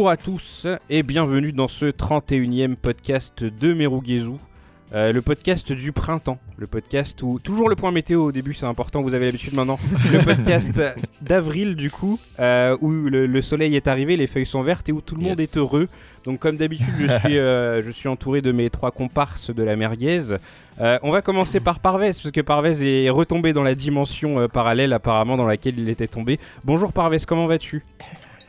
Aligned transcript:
Bonjour 0.00 0.12
à 0.12 0.16
tous 0.16 0.66
et 0.88 1.02
bienvenue 1.02 1.52
dans 1.52 1.68
ce 1.68 1.84
31e 1.84 2.74
podcast 2.74 3.44
de 3.44 3.74
Merugezu, 3.74 4.30
euh, 4.94 5.12
le 5.12 5.20
podcast 5.20 5.72
du 5.72 5.92
printemps, 5.92 6.38
le 6.56 6.66
podcast 6.66 7.22
où 7.22 7.38
toujours 7.38 7.68
le 7.68 7.76
point 7.76 7.92
météo 7.92 8.24
au 8.24 8.32
début 8.32 8.54
c'est 8.54 8.64
important, 8.64 9.02
vous 9.02 9.12
avez 9.12 9.26
l'habitude 9.26 9.52
maintenant, 9.52 9.78
le 10.10 10.20
podcast 10.24 10.72
d'avril 11.20 11.76
du 11.76 11.90
coup, 11.90 12.18
euh, 12.38 12.78
où 12.80 12.90
le, 12.90 13.26
le 13.26 13.42
soleil 13.42 13.76
est 13.76 13.88
arrivé, 13.88 14.16
les 14.16 14.26
feuilles 14.26 14.46
sont 14.46 14.62
vertes 14.62 14.88
et 14.88 14.92
où 14.92 15.02
tout 15.02 15.16
le 15.16 15.20
monde 15.20 15.38
est 15.38 15.58
heureux. 15.58 15.86
Donc 16.24 16.38
comme 16.38 16.56
d'habitude 16.56 16.94
je 16.98 17.18
suis, 17.18 17.36
euh, 17.38 17.82
je 17.82 17.90
suis 17.90 18.08
entouré 18.08 18.40
de 18.40 18.52
mes 18.52 18.70
trois 18.70 18.92
comparses 18.92 19.54
de 19.54 19.62
la 19.62 19.76
merguez. 19.76 20.34
On 20.78 21.10
va 21.10 21.20
commencer 21.20 21.60
par 21.60 21.78
Parvez 21.78 22.12
parce 22.12 22.30
que 22.30 22.40
Parvez 22.40 23.04
est 23.04 23.10
retombé 23.10 23.52
dans 23.52 23.62
la 23.62 23.74
dimension 23.74 24.48
parallèle 24.48 24.94
apparemment 24.94 25.36
dans 25.36 25.44
laquelle 25.44 25.78
il 25.78 25.90
était 25.90 26.08
tombé. 26.08 26.40
Bonjour 26.64 26.94
Parvez, 26.94 27.18
comment 27.26 27.46
vas-tu? 27.46 27.84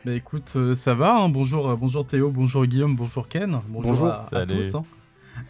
Bah 0.04 0.12
écoute, 0.12 0.54
euh, 0.56 0.74
ça 0.74 0.94
va, 0.94 1.14
hein. 1.14 1.28
bonjour, 1.28 1.68
euh, 1.70 1.76
bonjour 1.76 2.04
Théo, 2.04 2.30
bonjour 2.30 2.66
Guillaume, 2.66 2.96
bonjour 2.96 3.28
Ken, 3.28 3.60
bonjour, 3.68 3.92
Bonjour. 3.92 4.08
à, 4.32 4.46
tous. 4.46 4.74
hein. 4.74 4.84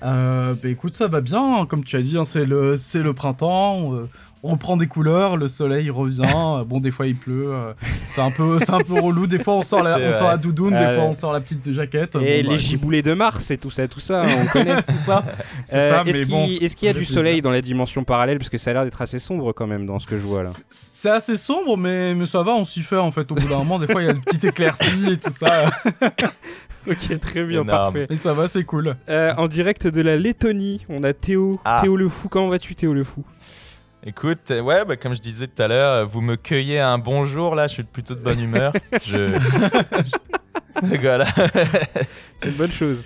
Euh, 0.03 0.55
bah 0.63 0.69
écoute, 0.69 0.95
ça 0.95 1.09
va 1.09 1.21
bien, 1.23 1.61
hein. 1.61 1.67
comme 1.67 1.85
tu 1.85 1.97
as 1.97 2.03
dit, 2.03 2.17
c'est 2.25 2.45
le, 2.45 2.75
le 2.75 3.13
printemps, 3.15 3.95
euh, 3.95 4.09
on 4.45 4.49
reprend 4.53 4.77
des 4.77 4.87
couleurs, 4.89 5.37
le 5.37 5.47
soleil 5.49 5.89
revient, 5.91 6.23
euh, 6.37 6.65
bon 6.65 6.81
des 6.81 6.91
fois 6.91 7.07
il 7.07 7.17
pleut, 7.17 7.53
euh, 7.53 7.73
c'est 8.09 8.21
un 8.21 8.31
peu, 8.31 8.59
c'est 8.59 8.73
un 8.73 8.81
peu 8.81 8.95
relou, 9.01 9.27
des 9.27 9.39
fois 9.39 9.55
on 9.55 9.63
sort 9.63 9.83
la, 9.83 9.99
on 9.99 10.13
sort 10.13 10.29
la 10.29 10.37
doudoune, 10.37 10.75
Ah 10.75 10.79
des 10.87 10.95
fois 10.95 11.03
ouais. 11.05 11.09
on 11.11 11.13
sort 11.13 11.33
la 11.33 11.41
petite 11.41 11.71
jaquette. 11.73 12.17
Et 12.17 12.43
bon, 12.43 12.49
bah, 12.49 12.55
les 12.55 12.59
giboulées 12.59 13.03
de 13.03 13.15
Mars 13.15 13.51
et 13.51 13.59
tout 13.59 13.71
ça, 13.71 13.87
tout 13.89 14.01
ça, 14.01 14.25
on 14.27 14.47
connaît. 14.53 14.83
ça, 15.07 15.23
c'est 15.67 15.77
Euh, 15.77 15.91
ça, 15.91 16.03
Est-ce 16.07 16.19
qu'il 16.19 16.29
bon. 16.29 16.47
est-ce 16.61 16.75
qu'il 16.77 16.87
y 16.87 16.91
a 16.91 16.95
du 16.95 17.05
soleil 17.05 17.25
plaisir. 17.35 17.43
dans 17.45 17.51
la 17.51 17.61
dimension 17.63 18.05
parallèle 18.05 18.39
Parce 18.39 18.51
que 18.51 18.59
ça 18.59 18.71
a 18.71 18.75
l'air 18.75 18.85
d'être 18.85 19.01
assez 19.03 19.19
sombre 19.19 19.53
quand 19.53 19.67
même 19.67 19.87
dans 19.87 19.99
ce 19.99 20.07
que 20.07 20.17
je 20.17 20.23
vois 20.25 20.43
là. 20.43 20.51
C'est- 20.53 20.65
C'est 21.03 21.11
assez 21.11 21.37
sombre, 21.37 21.77
mais, 21.77 22.15
mais 22.15 22.27
ça 22.27 22.43
va, 22.45 22.53
on 22.53 22.63
s'y 22.63 22.81
fait 22.83 22.97
en 22.97 23.11
fait. 23.11 23.31
Au 23.33 23.35
bout 23.35 23.49
d'un 23.49 23.59
moment, 23.59 23.79
des 23.81 23.89
fois 23.89 24.03
il 24.03 24.07
y 24.07 24.09
a 24.09 24.13
une 24.13 24.21
petite 24.21 24.45
éclaircie 24.45 25.11
et 25.13 25.17
tout 25.17 25.31
ça, 25.37 25.71
Ok, 26.89 27.21
très 27.21 27.45
bien, 27.45 27.63
Énorme. 27.63 27.67
parfait. 27.69 28.07
et 28.11 28.17
ça 28.17 28.33
va, 28.33 28.49
c'est 28.49 28.65
cool. 28.65 28.97
Euh, 29.09 29.33
en 29.37 29.47
direct 29.47 29.87
de 29.87 30.01
la 30.01 30.17
Lettonie, 30.17 30.85
on 30.89 31.05
a 31.05 31.13
Théo. 31.13 31.61
Ah. 31.65 31.79
Théo 31.83 31.97
le 31.97 32.09
fou, 32.09 32.29
comment 32.29 32.49
vas-tu 32.49 32.75
Théo 32.75 32.93
le 32.93 33.05
fou? 33.05 33.25
Écoute, 34.05 34.51
euh, 34.51 34.61
ouais, 34.61 34.85
bah, 34.85 34.97
comme 34.97 35.15
je 35.15 35.21
disais 35.21 35.47
tout 35.47 35.63
à 35.63 35.69
l'heure, 35.69 35.93
euh, 35.93 36.05
vous 36.05 36.21
me 36.21 36.37
cueillez 36.37 36.81
un 36.81 36.99
bonjour 36.99 37.55
là, 37.55 37.69
je 37.69 37.75
suis 37.75 37.83
plutôt 37.85 38.15
de 38.15 38.21
bonne 38.21 38.41
humeur. 38.41 38.73
je... 39.05 39.29
je- 39.29 40.97
voilà. 41.01 41.27
C'est 41.27 42.49
une 42.49 42.55
bonne 42.55 42.71
chose. 42.71 43.05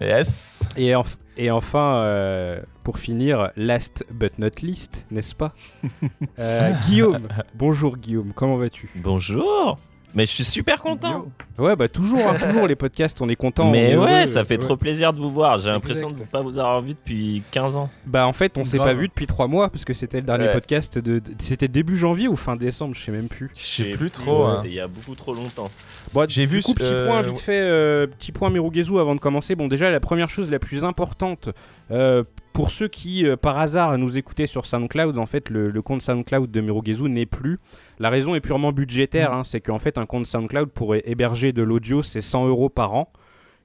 Yes. 0.00 0.60
Et, 0.76 0.90
enf- 0.90 1.16
et 1.38 1.50
enfin, 1.50 1.94
euh, 2.02 2.60
pour 2.84 2.98
finir, 2.98 3.50
last 3.56 4.04
but 4.10 4.38
not 4.38 4.50
least, 4.62 5.06
n'est-ce 5.10 5.34
pas? 5.34 5.54
Euh, 6.38 6.70
Guillaume. 6.86 7.28
Bonjour 7.54 7.96
Guillaume, 7.96 8.32
comment 8.34 8.56
vas-tu? 8.56 8.90
Bonjour 8.96 9.78
Mais 10.14 10.26
je 10.26 10.30
suis 10.32 10.44
super 10.44 10.80
content 10.82 11.26
Ouais, 11.58 11.76
bah 11.76 11.88
toujours, 11.88 12.20
hein, 12.26 12.34
toujours 12.38 12.66
les 12.66 12.74
podcasts, 12.76 13.20
on 13.22 13.28
est 13.28 13.36
content. 13.36 13.70
Mais 13.70 13.94
on 13.96 14.02
est 14.02 14.04
ouais, 14.04 14.12
heureux, 14.18 14.26
ça 14.26 14.44
fait 14.44 14.54
ouais. 14.54 14.58
trop 14.58 14.76
plaisir 14.76 15.12
de 15.12 15.18
vous 15.20 15.30
voir. 15.30 15.58
J'ai 15.58 15.70
l'impression 15.70 16.10
de 16.10 16.18
ne 16.20 16.24
pas 16.24 16.40
vous 16.42 16.58
avoir 16.58 16.80
vu 16.82 16.94
depuis 16.94 17.42
15 17.50 17.76
ans. 17.76 17.88
Bah 18.06 18.26
en 18.26 18.32
fait, 18.32 18.58
on 18.58 18.64
s'est 18.64 18.78
pas 18.78 18.94
vu 18.94 19.08
depuis 19.08 19.26
trois 19.26 19.46
mois 19.46 19.68
parce 19.70 19.84
que 19.84 19.94
c'était 19.94 20.18
le 20.18 20.26
dernier 20.26 20.46
Ouais. 20.46 20.52
podcast 20.52 20.98
de, 20.98 21.18
de- 21.18 21.22
c'était 21.38 21.68
début 21.68 21.96
janvier 21.96 22.26
ou 22.28 22.36
fin 22.36 22.56
décembre, 22.56 22.94
je 22.94 23.00
sais 23.00 23.12
même 23.12 23.28
plus. 23.28 23.50
Je 23.56 23.62
sais 23.62 23.84
plus 23.90 24.10
trop. 24.10 24.44
hein. 24.44 24.56
C'était 24.56 24.68
il 24.68 24.74
y 24.74 24.80
a 24.80 24.88
beaucoup 24.88 25.14
trop 25.14 25.34
longtemps. 25.34 25.70
Bon, 26.12 26.26
J'ai 26.28 26.46
du 26.46 26.54
vu 26.56 26.62
coup, 26.62 26.74
petit 26.74 26.84
euh, 26.90 27.06
point 27.06 27.22
vite 27.22 27.38
fait, 27.38 27.60
euh, 27.60 28.06
petit 28.06 28.32
point 28.32 28.50
Merugezu 28.50 28.98
avant 28.98 29.14
de 29.14 29.20
commencer. 29.20 29.54
Bon, 29.54 29.68
déjà, 29.68 29.90
la 29.90 30.00
première 30.00 30.30
chose 30.30 30.50
la 30.50 30.58
plus 30.58 30.84
importante 30.84 31.48
euh, 31.90 32.24
pour 32.52 32.70
ceux 32.70 32.88
qui, 32.88 33.26
euh, 33.26 33.36
par 33.36 33.58
hasard, 33.58 33.96
nous 33.98 34.18
écoutaient 34.18 34.46
sur 34.46 34.66
SoundCloud, 34.66 35.18
en 35.18 35.26
fait, 35.26 35.48
le, 35.50 35.70
le 35.70 35.82
compte 35.82 36.02
SoundCloud 36.02 36.50
de 36.50 36.60
Merugezu 36.60 37.04
n'est 37.08 37.26
plus. 37.26 37.58
La 37.98 38.10
raison 38.10 38.34
est 38.34 38.40
purement 38.40 38.72
budgétaire, 38.72 39.32
hein, 39.32 39.44
c'est 39.44 39.60
qu'en 39.60 39.78
fait, 39.78 39.98
un 39.98 40.06
compte 40.06 40.26
SoundCloud 40.26 40.70
pour 40.70 40.94
hé- 40.94 41.02
héberger 41.06 41.52
de 41.52 41.62
l'audio, 41.62 42.02
c'est 42.02 42.20
100 42.20 42.46
euros 42.48 42.68
par 42.68 42.94
an. 42.94 43.08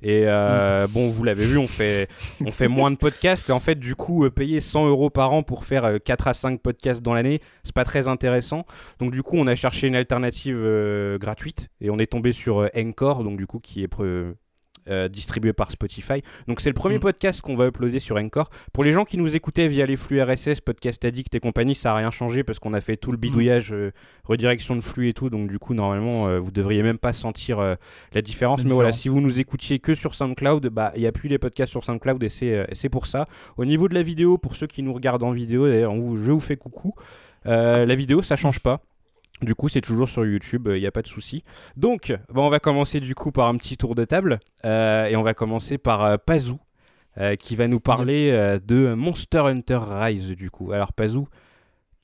Et 0.04 0.26
euh, 0.28 0.86
bon, 0.88 1.10
vous 1.10 1.24
l'avez 1.24 1.46
vu, 1.46 1.58
on 1.58 1.66
fait, 1.68 2.08
on 2.46 2.52
fait 2.52 2.68
moins 2.68 2.92
de 2.92 2.98
podcasts. 2.98 3.50
Et 3.50 3.52
en 3.52 3.60
fait, 3.60 3.80
du 3.80 3.96
coup, 3.96 4.26
euh, 4.26 4.30
payer 4.30 4.60
100 4.60 4.88
euros 4.88 5.10
par 5.10 5.34
an 5.34 5.42
pour 5.42 5.66
faire 5.66 5.86
euh, 5.86 5.98
4 5.98 6.28
à 6.28 6.34
5 6.36 6.62
podcasts 6.62 7.02
dans 7.02 7.16
l'année, 7.16 7.42
c'est 7.64 7.74
pas 7.74 7.84
très 7.84 8.08
intéressant. 8.08 8.64
Donc 9.00 9.12
du 9.12 9.24
coup, 9.24 9.38
on 9.38 9.48
a 9.48 9.56
cherché 9.56 9.88
une 9.88 9.96
alternative 9.96 11.18
gratuite 11.20 11.70
et 11.82 11.90
on 11.90 11.98
est 11.98 12.06
tombé 12.12 12.32
sur 12.32 12.70
Encore, 12.78 13.24
donc 13.24 13.38
du 13.38 13.48
coup 13.48 13.60
qui 13.60 13.82
est 13.82 13.88
euh, 14.90 15.08
distribué 15.08 15.54
par 15.54 15.72
Spotify. 15.72 16.22
Donc 16.48 16.62
c'est 16.62 16.70
le 16.70 16.74
premier 16.74 16.98
Mm. 16.98 17.02
podcast 17.02 17.42
qu'on 17.42 17.56
va 17.56 17.68
uploader 17.68 18.00
sur 18.00 18.18
Encore. 18.18 18.50
Pour 18.74 18.84
les 18.84 18.92
gens 18.92 19.06
qui 19.06 19.18
nous 19.18 19.36
écoutaient 19.36 19.68
via 19.68 19.86
les 19.86 19.96
flux 19.96 20.22
RSS, 20.22 20.62
Podcast 20.62 21.04
Addict 21.06 21.34
et 21.36 21.40
compagnie, 21.40 21.76
ça 21.76 21.92
a 21.92 21.96
rien 21.96 22.12
changé 22.12 22.44
parce 22.44 22.60
qu'on 22.60 22.74
a 22.74 22.82
fait 22.82 22.98
tout 22.98 23.12
le 23.12 23.18
bidouillage, 23.18 23.74
euh, 23.74 23.92
redirection 24.24 24.76
de 24.76 24.82
flux 24.82 25.10
et 25.10 25.14
tout. 25.14 25.30
Donc 25.30 25.50
du 25.50 25.60
coup, 25.60 25.74
normalement, 25.74 26.28
euh, 26.28 26.40
vous 26.40 26.52
devriez 26.52 26.84
même 26.84 26.98
pas 26.98 27.14
sentir 27.14 27.60
la 28.14 28.22
différence. 28.22 28.62
La 28.64 28.68
Mais 28.70 28.74
voilà, 28.74 28.92
si 28.92 29.10
vous 29.10 29.22
nous 29.22 29.40
écoutiez 29.40 29.80
que 29.80 29.96
sur 29.96 30.16
SoundCloud, 30.16 30.68
bah 30.70 30.92
il 30.96 31.02
y 31.02 31.08
a 31.08 31.12
plus 31.12 31.30
les 31.30 31.38
podcasts 31.38 31.72
sur 31.72 31.84
SoundCloud 31.84 32.24
et 32.24 32.30
c'est 32.30 32.90
pour 32.90 33.08
ça. 33.08 33.28
Au 33.58 33.66
niveau 33.66 33.88
de 33.88 33.94
la 33.94 34.04
vidéo, 34.04 34.38
pour 34.38 34.56
ceux 34.56 34.68
qui 34.68 34.84
nous 34.84 34.94
regardent 34.94 35.24
en 35.24 35.32
vidéo, 35.32 35.68
d'ailleurs, 35.68 35.94
je 35.96 36.32
vous 36.32 36.40
fais 36.40 36.58
coucou. 36.58 36.94
La 37.46 37.96
vidéo, 37.96 38.22
ça 38.22 38.36
change 38.36 38.60
pas. 38.60 38.82
Du 39.42 39.54
coup, 39.54 39.70
c'est 39.70 39.82
toujours 39.82 40.10
sur 40.10 40.26
YouTube, 40.26 40.68
il 40.74 40.80
n'y 40.80 40.88
a 40.88 40.92
pas 40.92 41.04
de 41.04 41.08
souci. 41.08 41.44
Donc, 41.76 42.12
bon, 42.34 42.48
on 42.48 42.50
va 42.50 42.60
commencer 42.60 43.00
du 43.00 43.14
coup 43.14 43.32
par 43.32 43.48
un 43.48 43.56
petit 43.58 43.78
tour 43.78 43.94
de 43.94 44.04
table. 44.04 44.40
euh, 44.66 45.06
et 45.06 45.16
on 45.16 45.22
va 45.24 45.34
commencer 45.36 45.78
par 45.78 46.04
euh, 46.04 46.18
Pazou, 46.18 46.60
euh, 47.20 47.36
qui 47.36 47.56
va 47.56 47.68
nous 47.68 47.80
parler 47.80 48.32
euh, 48.32 48.60
de 48.60 48.94
Monster 48.96 49.40
Hunter 49.46 49.80
Rise, 49.88 50.30
du 50.32 50.50
coup. 50.50 50.72
Alors, 50.72 50.92
Pazou, 50.92 51.28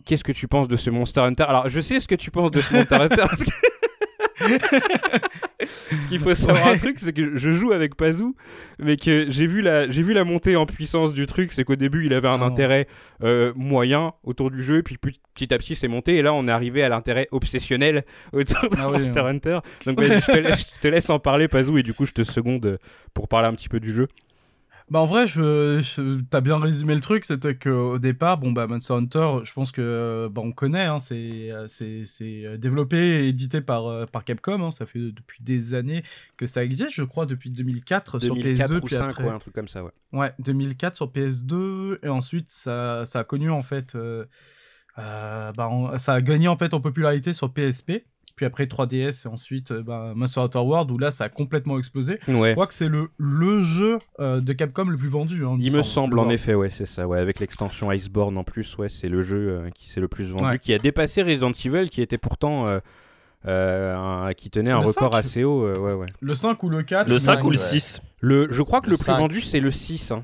qu'est-ce 0.06 0.24
que 0.24 0.32
tu 0.32 0.48
penses 0.48 0.68
de 0.68 0.76
ce 0.76 0.92
Monster 0.92 1.22
Hunter? 1.22 1.44
Alors, 1.48 1.70
je 1.70 1.82
sais 1.82 2.00
ce 2.00 2.08
que 2.08 2.16
tu 2.16 2.30
penses 2.30 2.52
de 2.52 2.62
ce 2.62 2.72
Monster 2.76 2.96
Hunter. 2.96 3.16
parce 3.28 3.44
que- 3.44 3.52
Ce 4.40 6.08
qu'il 6.08 6.20
faut 6.20 6.36
savoir 6.36 6.68
un 6.68 6.78
truc, 6.78 7.00
c'est 7.00 7.14
que 7.14 7.38
je 7.38 7.52
joue 7.52 7.72
avec 7.72 7.96
Pazou, 7.96 8.36
mais 8.80 8.96
que 8.98 9.26
j'ai 9.30 9.48
vu 9.48 9.62
la, 9.62 9.90
j'ai 9.90 10.02
vu 10.02 10.14
la 10.14 10.24
montée 10.24 10.56
en 10.56 10.66
puissance 10.66 11.14
du 11.14 11.26
truc. 11.26 11.52
C'est 11.52 11.64
qu'au 11.64 11.76
début, 11.76 12.06
il 12.06 12.14
avait 12.14 12.28
un 12.28 12.42
Ah. 12.42 12.46
intérêt 12.46 12.88
euh, 13.24 13.54
moyen 13.56 14.14
autour 14.24 14.52
du 14.52 14.64
jeu, 14.64 14.82
puis 14.84 14.98
petit 14.98 15.54
à 15.54 15.58
petit, 15.58 15.76
c'est 15.76 15.88
monté. 15.88 16.16
Et 16.16 16.22
là, 16.22 16.34
on 16.34 16.48
est 16.48 16.52
arrivé 16.52 16.84
à 16.84 16.90
l'intérêt 16.90 17.28
obsessionnel 17.32 18.04
autour 18.34 18.70
de 18.70 18.76
Ah 18.80 18.90
oui, 18.90 18.98
Monster 18.98 19.22
ouais. 19.22 19.30
Hunter. 19.30 19.60
Donc, 19.86 20.02
je, 20.02 20.32
te 20.32 20.38
laisse, 20.40 20.74
je 20.76 20.80
te 20.80 20.88
laisse 20.88 21.10
en 21.10 21.20
parler, 21.20 21.48
Pazou, 21.48 21.78
et 21.78 21.84
du 21.84 21.94
coup, 21.94 22.06
je 22.06 22.14
te 22.14 22.24
seconde 22.24 22.66
euh, 22.66 22.78
pour 23.14 23.28
parler 23.28 23.48
un 23.48 23.54
petit 23.54 23.70
peu 23.70 23.80
du 23.80 23.92
jeu. 23.92 24.08
Bah 24.94 25.00
en 25.00 25.06
vrai, 25.08 25.26
je, 25.26 25.80
je- 25.82 26.22
t'as 26.30 26.40
bien 26.40 26.60
résumé 26.60 26.94
le 26.94 27.02
truc, 27.02 27.26
c'était 27.26 27.56
qu'au 27.58 27.98
départ, 27.98 28.38
bon 28.38 28.52
bah 28.52 28.68
Monster 28.68 28.94
Hunter, 28.94 29.40
je 29.44 29.52
pense 29.52 29.72
que 29.72 30.30
bah, 30.32 30.42
on 30.46 30.52
connaît, 30.52 30.84
hein, 30.84 31.00
c'est 31.00 31.50
c'est 31.68 32.06
c'est, 32.06 32.46
euh, 32.46 32.58
développé 32.58 32.98
et 33.24 33.28
édité 33.28 33.60
par 33.60 33.88
euh, 33.88 34.06
par 34.06 34.24
Capcom, 34.24 34.62
hein, 34.62 34.70
ça 34.70 34.86
fait 34.86 35.00
depuis 35.00 35.42
des 35.44 35.74
années 35.74 36.04
que 36.38 36.46
ça 36.46 36.64
existe, 36.64 36.92
je 36.92 37.04
crois 37.06 37.26
depuis 37.26 37.50
2004, 37.50 38.20
sur 38.20 38.36
2004 38.36 38.70
PS2 38.70 38.78
ou 38.78 38.82
puis 38.86 38.96
5, 38.96 39.10
après 39.10 39.24
ouais, 39.24 39.32
un 39.32 39.40
truc 39.40 39.56
comme 39.56 39.68
ça, 39.68 39.84
ouais. 39.84 39.92
ouais 40.12 40.32
2004 40.38 40.96
sur 40.96 41.12
PS2 41.12 42.00
et 42.04 42.10
ensuite 42.10 42.52
ça 42.52 43.04
ça 43.06 43.22
a 43.22 43.24
connu 43.24 43.50
en 43.50 43.64
fait 43.64 43.96
euh, 43.96 44.26
euh, 45.00 45.52
bah, 45.54 45.72
ça 45.98 46.14
a 46.14 46.22
gagné 46.22 46.48
en 46.48 46.56
fait 46.56 46.76
en 46.76 46.82
popularité 46.82 47.34
sur 47.34 47.52
PSP. 47.52 48.06
Puis 48.36 48.48
après 48.48 48.66
3DS 48.66 49.26
et 49.26 49.30
ensuite 49.30 49.72
euh, 49.72 49.84
bah, 49.84 50.14
Monster 50.16 50.40
Hunter 50.42 50.58
World 50.60 50.90
où 50.90 50.98
là 50.98 51.12
ça 51.12 51.26
a 51.26 51.30
complètement 51.30 51.78
explosé. 51.78 52.18
Je 52.28 52.52
crois 52.54 52.66
que 52.66 52.74
c'est 52.74 52.88
le, 52.88 53.10
le 53.18 53.62
jeu 53.62 54.00
euh, 54.20 54.42
de 54.42 54.54
Capcom 54.54 54.86
le 54.86 54.98
plus 54.98 55.08
vendu. 55.10 55.46
hein, 55.46 55.56
Il 55.60 55.72
me 55.76 55.84
semble 55.84 56.18
en 56.18 56.30
effet, 56.30 56.56
ouais, 56.56 56.72
c'est 56.72 56.88
ça, 56.88 57.08
ouais, 57.08 57.20
avec 57.20 57.40
l'extension 57.40 57.92
Iceborne 57.92 58.36
en 58.38 58.44
plus, 58.44 58.76
ouais, 58.78 58.90
c'est 58.90 59.08
le 59.10 59.22
jeu 59.22 59.38
euh, 59.50 59.70
qui 59.76 59.88
s'est 59.88 60.00
le 60.02 60.08
plus 60.08 60.26
vendu, 60.32 60.46
Ouais. 60.46 60.58
qui 60.60 60.74
a 60.74 60.80
dépassé 60.80 61.22
Resident 61.22 61.52
Evil, 61.52 61.90
qui 61.92 62.02
était 62.02 62.18
pourtant, 62.18 62.66
euh, 62.66 62.80
euh, 63.46 63.96
un- 63.96 64.34
qui 64.34 64.50
tenait 64.50 64.72
un 64.72 64.82
Le 64.82 64.88
record 64.88 65.14
5. 65.14 65.20
assez 65.20 65.44
haut, 65.44 65.64
euh, 65.66 65.78
ouais, 65.78 65.94
ouais. 65.94 66.08
Le 66.20 66.34
5 66.34 66.64
ou 66.64 66.70
le 66.70 66.82
4 66.84 67.10
Le 67.10 67.20
5 67.20 67.44
ou 67.44 67.50
le 67.52 67.58
ouais. 67.58 67.64
6 67.64 68.02
Le, 68.20 68.48
je 68.52 68.62
crois 68.64 68.82
que 68.82 68.88
le, 68.88 68.92
Le 68.94 68.98
plus 68.98 69.06
5. 69.06 69.18
vendu 69.20 69.42
c'est 69.42 69.60
le 69.60 69.70
6, 69.70 70.12
hein. 70.12 70.24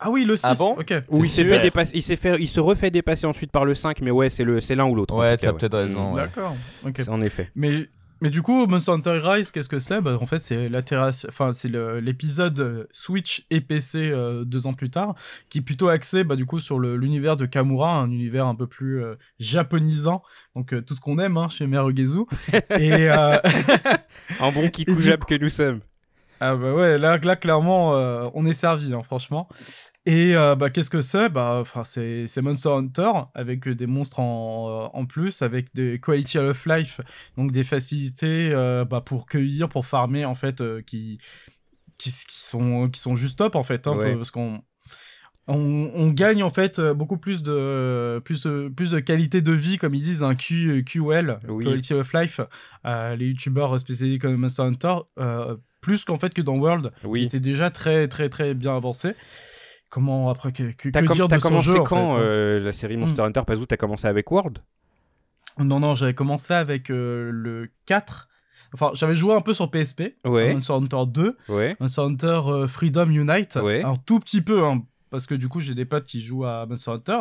Ah 0.00 0.10
oui, 0.10 0.24
le 0.24 0.36
6. 0.36 0.42
Ah 0.44 0.54
bon. 0.54 0.76
Où 1.08 1.24
il 1.24 1.28
s'est 1.28 1.44
fait 1.44 1.60
dépasser, 1.60 1.92
il 1.94 2.02
s'est 2.02 2.16
fait, 2.16 2.36
il 2.40 2.48
se 2.48 2.60
refait 2.60 2.90
dépasser 2.90 3.26
ensuite 3.26 3.50
par 3.52 3.64
le 3.64 3.74
5, 3.74 4.00
mais 4.00 4.10
ouais, 4.10 4.28
c'est 4.30 4.44
le, 4.44 4.60
c'est 4.60 4.74
l'un 4.74 4.86
ou 4.86 4.94
l'autre. 4.94 5.14
en 5.14 5.20
Ouais, 5.20 5.36
t'as 5.36 5.52
peut-être 5.52 5.76
raison. 5.78 6.12
ouais. 6.14 6.22
D'accord. 6.22 6.56
En 7.08 7.20
effet. 7.22 7.50
Mais, 7.54 7.88
mais 8.20 8.30
du 8.30 8.42
coup, 8.42 8.66
Monster 8.66 8.92
Hunter 8.92 9.20
Rise, 9.22 9.50
qu'est-ce 9.50 9.68
que 9.68 9.78
c'est? 9.78 10.00
Bah, 10.00 10.16
En 10.20 10.26
fait, 10.26 10.38
c'est 10.38 10.68
l'altération- 10.68 11.28
enfin, 11.28 11.52
c'est 11.52 11.68
le- 11.68 12.00
l'épisode 12.00 12.58
euh, 12.60 12.84
Switch 12.90 13.44
et 13.50 13.60
PC 13.60 13.98
euh, 14.10 14.44
deux 14.44 14.66
ans 14.66 14.72
plus 14.72 14.88
tard, 14.90 15.14
qui 15.50 15.58
est 15.58 15.62
plutôt 15.62 15.88
axé 15.88 16.24
bah, 16.24 16.34
du 16.36 16.46
coup 16.46 16.58
sur 16.58 16.78
le- 16.78 16.96
l'univers 16.96 17.36
de 17.36 17.44
Kamura, 17.46 17.96
un 17.96 18.10
univers 18.10 18.46
un 18.46 18.54
peu 18.54 18.66
plus 18.66 19.02
euh, 19.02 19.14
japonisant, 19.38 20.22
donc 20.56 20.72
euh, 20.72 20.80
tout 20.80 20.94
ce 20.94 21.00
qu'on 21.00 21.18
aime 21.18 21.36
hein, 21.36 21.48
chez 21.48 21.66
Merugezu. 21.66 22.20
et 22.70 23.08
euh, 23.10 23.36
Un 24.40 24.50
bon 24.52 24.70
jap 24.98 25.24
que 25.26 25.34
nous 25.34 25.50
sommes. 25.50 25.80
Ah 26.40 26.56
bah 26.56 26.74
ouais, 26.74 26.98
là, 26.98 27.16
là 27.18 27.36
clairement, 27.36 27.96
euh, 27.96 28.28
on 28.34 28.44
est 28.44 28.52
servi, 28.52 28.92
hein, 28.92 29.02
franchement. 29.02 29.48
Et 30.06 30.36
euh, 30.36 30.54
bah, 30.54 30.68
qu'est-ce 30.68 30.90
que 30.90 31.00
c'est? 31.00 31.28
Bah, 31.30 31.62
c'est, 31.84 32.26
c'est 32.26 32.42
Monster 32.42 32.68
Hunter, 32.70 33.10
avec 33.34 33.66
euh, 33.68 33.74
des 33.74 33.86
monstres 33.86 34.20
en, 34.20 34.90
en 34.92 35.06
plus, 35.06 35.40
avec 35.42 35.74
des 35.74 35.98
quality 36.00 36.38
of 36.38 36.66
life, 36.66 37.00
donc 37.38 37.52
des 37.52 37.64
facilités 37.64 38.50
euh, 38.52 38.84
bah, 38.84 39.00
pour 39.00 39.26
cueillir, 39.26 39.68
pour 39.68 39.86
farmer, 39.86 40.24
en 40.26 40.34
fait, 40.34 40.62
qui, 40.84 41.18
qui, 41.96 42.10
qui, 42.10 42.40
sont, 42.40 42.90
qui 42.90 43.00
sont 43.00 43.14
juste 43.14 43.38
top, 43.38 43.54
en 43.54 43.62
fait. 43.62 43.86
hein, 43.86 43.96
Ouais. 43.96 44.14
parce 44.16 44.30
qu'on 44.30 44.60
On, 45.46 45.90
on 45.94 46.08
gagne 46.08 46.42
en 46.42 46.48
fait 46.50 46.80
beaucoup 46.80 47.18
plus 47.18 47.42
de, 47.42 48.18
plus, 48.24 48.42
de- 48.46 48.68
plus 48.74 48.90
de 48.90 48.98
qualité 49.00 49.40
de 49.42 49.52
vie, 49.52 49.76
comme 49.78 49.94
ils 49.94 50.02
disent, 50.02 50.22
un 50.22 50.34
Q, 50.34 50.84
QL, 50.84 51.38
Oui. 51.48 51.64
Quality 51.64 51.94
of 51.94 52.12
Life, 52.14 52.40
euh, 52.86 53.14
les 53.16 53.28
youtubeurs 53.28 53.78
spécialisés 53.78 54.18
comme 54.18 54.36
Monster 54.36 54.62
Hunter, 54.62 54.96
euh, 55.18 55.56
plus 55.84 56.04
qu'en 56.04 56.18
fait 56.18 56.32
que 56.32 56.40
dans 56.42 56.56
World, 56.56 56.92
qui 57.00 57.06
Oui. 57.06 57.24
était 57.24 57.40
déjà 57.40 57.70
très 57.70 58.08
très 58.08 58.28
très 58.30 58.54
bien 58.54 58.74
avancé. 58.74 59.14
Comment 59.90 60.30
après 60.30 60.50
que, 60.52 60.72
que, 60.72 60.88
T'as 60.88 61.02
que 61.02 61.06
com- 61.06 61.14
dire 61.14 61.28
t'as 61.28 61.36
de 61.36 61.42
son 61.42 61.48
commencé 61.50 61.78
en 61.78 61.84
quand 61.84 62.14
fait, 62.14 62.18
hein 62.18 62.22
euh, 62.22 62.60
la 62.60 62.72
série 62.72 62.96
Monster 62.96 63.22
Hunter? 63.22 63.42
Pazou 63.46 63.66
T'as 63.66 63.76
commencé 63.76 64.06
avec 64.08 64.30
World? 64.30 64.58
Non, 65.58 65.78
non, 65.78 65.94
j'avais 65.94 66.14
commencé 66.14 66.52
avec 66.54 66.90
euh, 66.90 67.30
le 67.32 67.70
4. 67.86 68.28
Enfin, 68.72 68.90
j'avais 68.94 69.14
joué 69.14 69.34
un 69.34 69.40
peu 69.40 69.54
sur 69.54 69.70
PSP, 69.70 70.14
Ouais. 70.24 70.52
Monster 70.54 70.72
Hunter 70.72 71.02
2, 71.06 71.36
Ouais. 71.48 71.76
Monster 71.78 72.00
Hunter 72.00 72.40
euh, 72.48 72.66
Freedom 72.66 73.08
Unite, 73.10 73.56
Ouais. 73.62 73.84
un 73.84 73.94
tout 73.96 74.18
petit 74.18 74.40
peu, 74.40 74.64
hein, 74.64 74.82
parce 75.10 75.26
que 75.26 75.34
du 75.36 75.48
coup 75.48 75.60
j'ai 75.60 75.74
des 75.76 75.84
potes 75.84 76.04
qui 76.06 76.20
jouent 76.20 76.44
à 76.46 76.66
Monster 76.66 76.90
Hunter. 76.92 77.20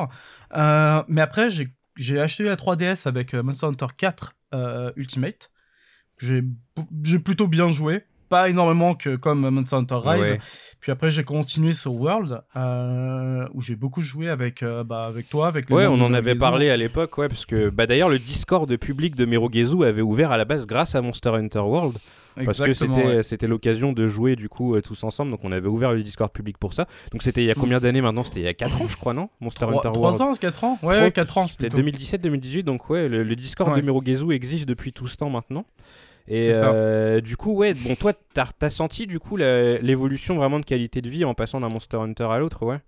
Mais 1.09 1.21
après, 1.21 1.49
j'ai 1.51 2.19
acheté 2.19 2.43
la 2.45 2.55
3DS 2.55 3.07
avec 3.07 3.33
Monster 3.35 3.67
Hunter 3.67 3.87
4 3.95 4.33
euh, 4.55 4.91
Ultimate. 4.95 5.51
J'ai 6.17 6.43
plutôt 7.19 7.47
bien 7.47 7.69
joué. 7.69 8.03
Pas 8.33 8.49
énormément 8.49 8.95
que 8.95 9.15
comme 9.15 9.47
Monster 9.49 9.75
Hunter 9.75 9.99
Rise. 10.03 10.21
Ouais. 10.21 10.39
Puis 10.79 10.91
après, 10.91 11.09
j'ai 11.11 11.23
continué 11.23 11.71
sur 11.73 11.93
World, 11.93 12.41
euh, 12.55 13.47
où 13.53 13.61
j'ai 13.61 13.75
beaucoup 13.75 14.01
joué 14.01 14.27
avec, 14.27 14.63
euh, 14.63 14.83
bah, 14.83 15.05
avec 15.05 15.29
toi, 15.29 15.47
avec 15.47 15.69
les 15.69 15.75
Ouais, 15.75 15.85
on 15.87 16.01
en 16.01 16.13
avait 16.13 16.35
parlé 16.35 16.69
à 16.69 16.77
l'époque, 16.77 17.17
ouais, 17.19 17.27
parce 17.27 17.45
que 17.45 17.69
bah, 17.69 17.85
d'ailleurs 17.85 18.09
le 18.09 18.17
Discord 18.19 18.75
public 18.77 19.15
de 19.15 19.25
Merugezu 19.25 19.83
avait 19.85 20.01
ouvert 20.01 20.31
à 20.31 20.37
la 20.37 20.45
base 20.45 20.65
grâce 20.65 20.95
à 20.95 21.01
Monster 21.01 21.29
Hunter 21.29 21.59
World, 21.59 21.97
parce 22.43 22.59
que 22.59 22.73
c'était 22.73 23.05
ouais. 23.05 23.23
c'était 23.23 23.45
l'occasion 23.47 23.93
de 23.93 24.07
jouer 24.07 24.35
du 24.35 24.49
coup 24.49 24.75
euh, 24.75 24.81
tous 24.81 25.03
ensemble, 25.03 25.29
donc 25.31 25.41
on 25.43 25.51
avait 25.51 25.67
ouvert 25.67 25.93
le 25.93 26.01
Discord 26.01 26.31
public 26.31 26.57
pour 26.57 26.73
ça. 26.73 26.87
Donc 27.11 27.21
c'était 27.21 27.43
il 27.43 27.47
y 27.47 27.51
a 27.51 27.55
combien 27.55 27.79
d'années 27.79 28.01
maintenant? 28.01 28.23
C'était 28.23 28.39
il 28.39 28.45
y 28.45 28.47
a 28.49 28.53
4 28.55 28.81
ans, 28.81 28.87
je 28.87 28.97
crois, 28.97 29.13
non? 29.13 29.29
Monster 29.41 29.65
Hunter 29.65 29.91
3, 29.93 29.97
World. 29.97 30.21
ans, 30.21 30.33
4 30.33 30.63
ans? 30.63 30.79
Ouais, 30.81 30.95
Trois- 30.95 31.03
ouais, 31.03 31.11
4 31.11 31.37
ans. 31.37 31.47
C'était 31.47 31.69
plutôt. 31.69 31.77
2017-2018, 31.87 32.63
donc 32.63 32.89
ouais, 32.89 33.07
le, 33.07 33.23
le 33.23 33.35
Discord 33.35 33.71
Ouais. 33.71 33.79
de 33.79 33.85
Merugezu 33.85 34.31
existe 34.33 34.67
depuis 34.67 34.91
tout 34.91 35.07
ce 35.07 35.15
temps 35.17 35.29
maintenant. 35.29 35.65
Et 36.27 36.51
euh, 36.53 37.19
du 37.21 37.35
coup, 37.35 37.53
ouais, 37.53 37.73
bon, 37.73 37.95
toi, 37.95 38.13
t'as 38.33 38.45
as 38.61 38.69
senti 38.69 39.07
du 39.07 39.19
coup 39.19 39.35
l'évolution 39.37 40.35
vraiment 40.35 40.59
de 40.59 40.65
qualité 40.65 41.01
de 41.01 41.09
vie 41.09 41.25
en 41.25 41.33
passant 41.33 41.59
d'un 41.59 41.69
Monster 41.69 41.97
Hunter 41.97 42.27
à 42.29 42.39
l'autre, 42.39 42.65
ouais? 42.65 42.79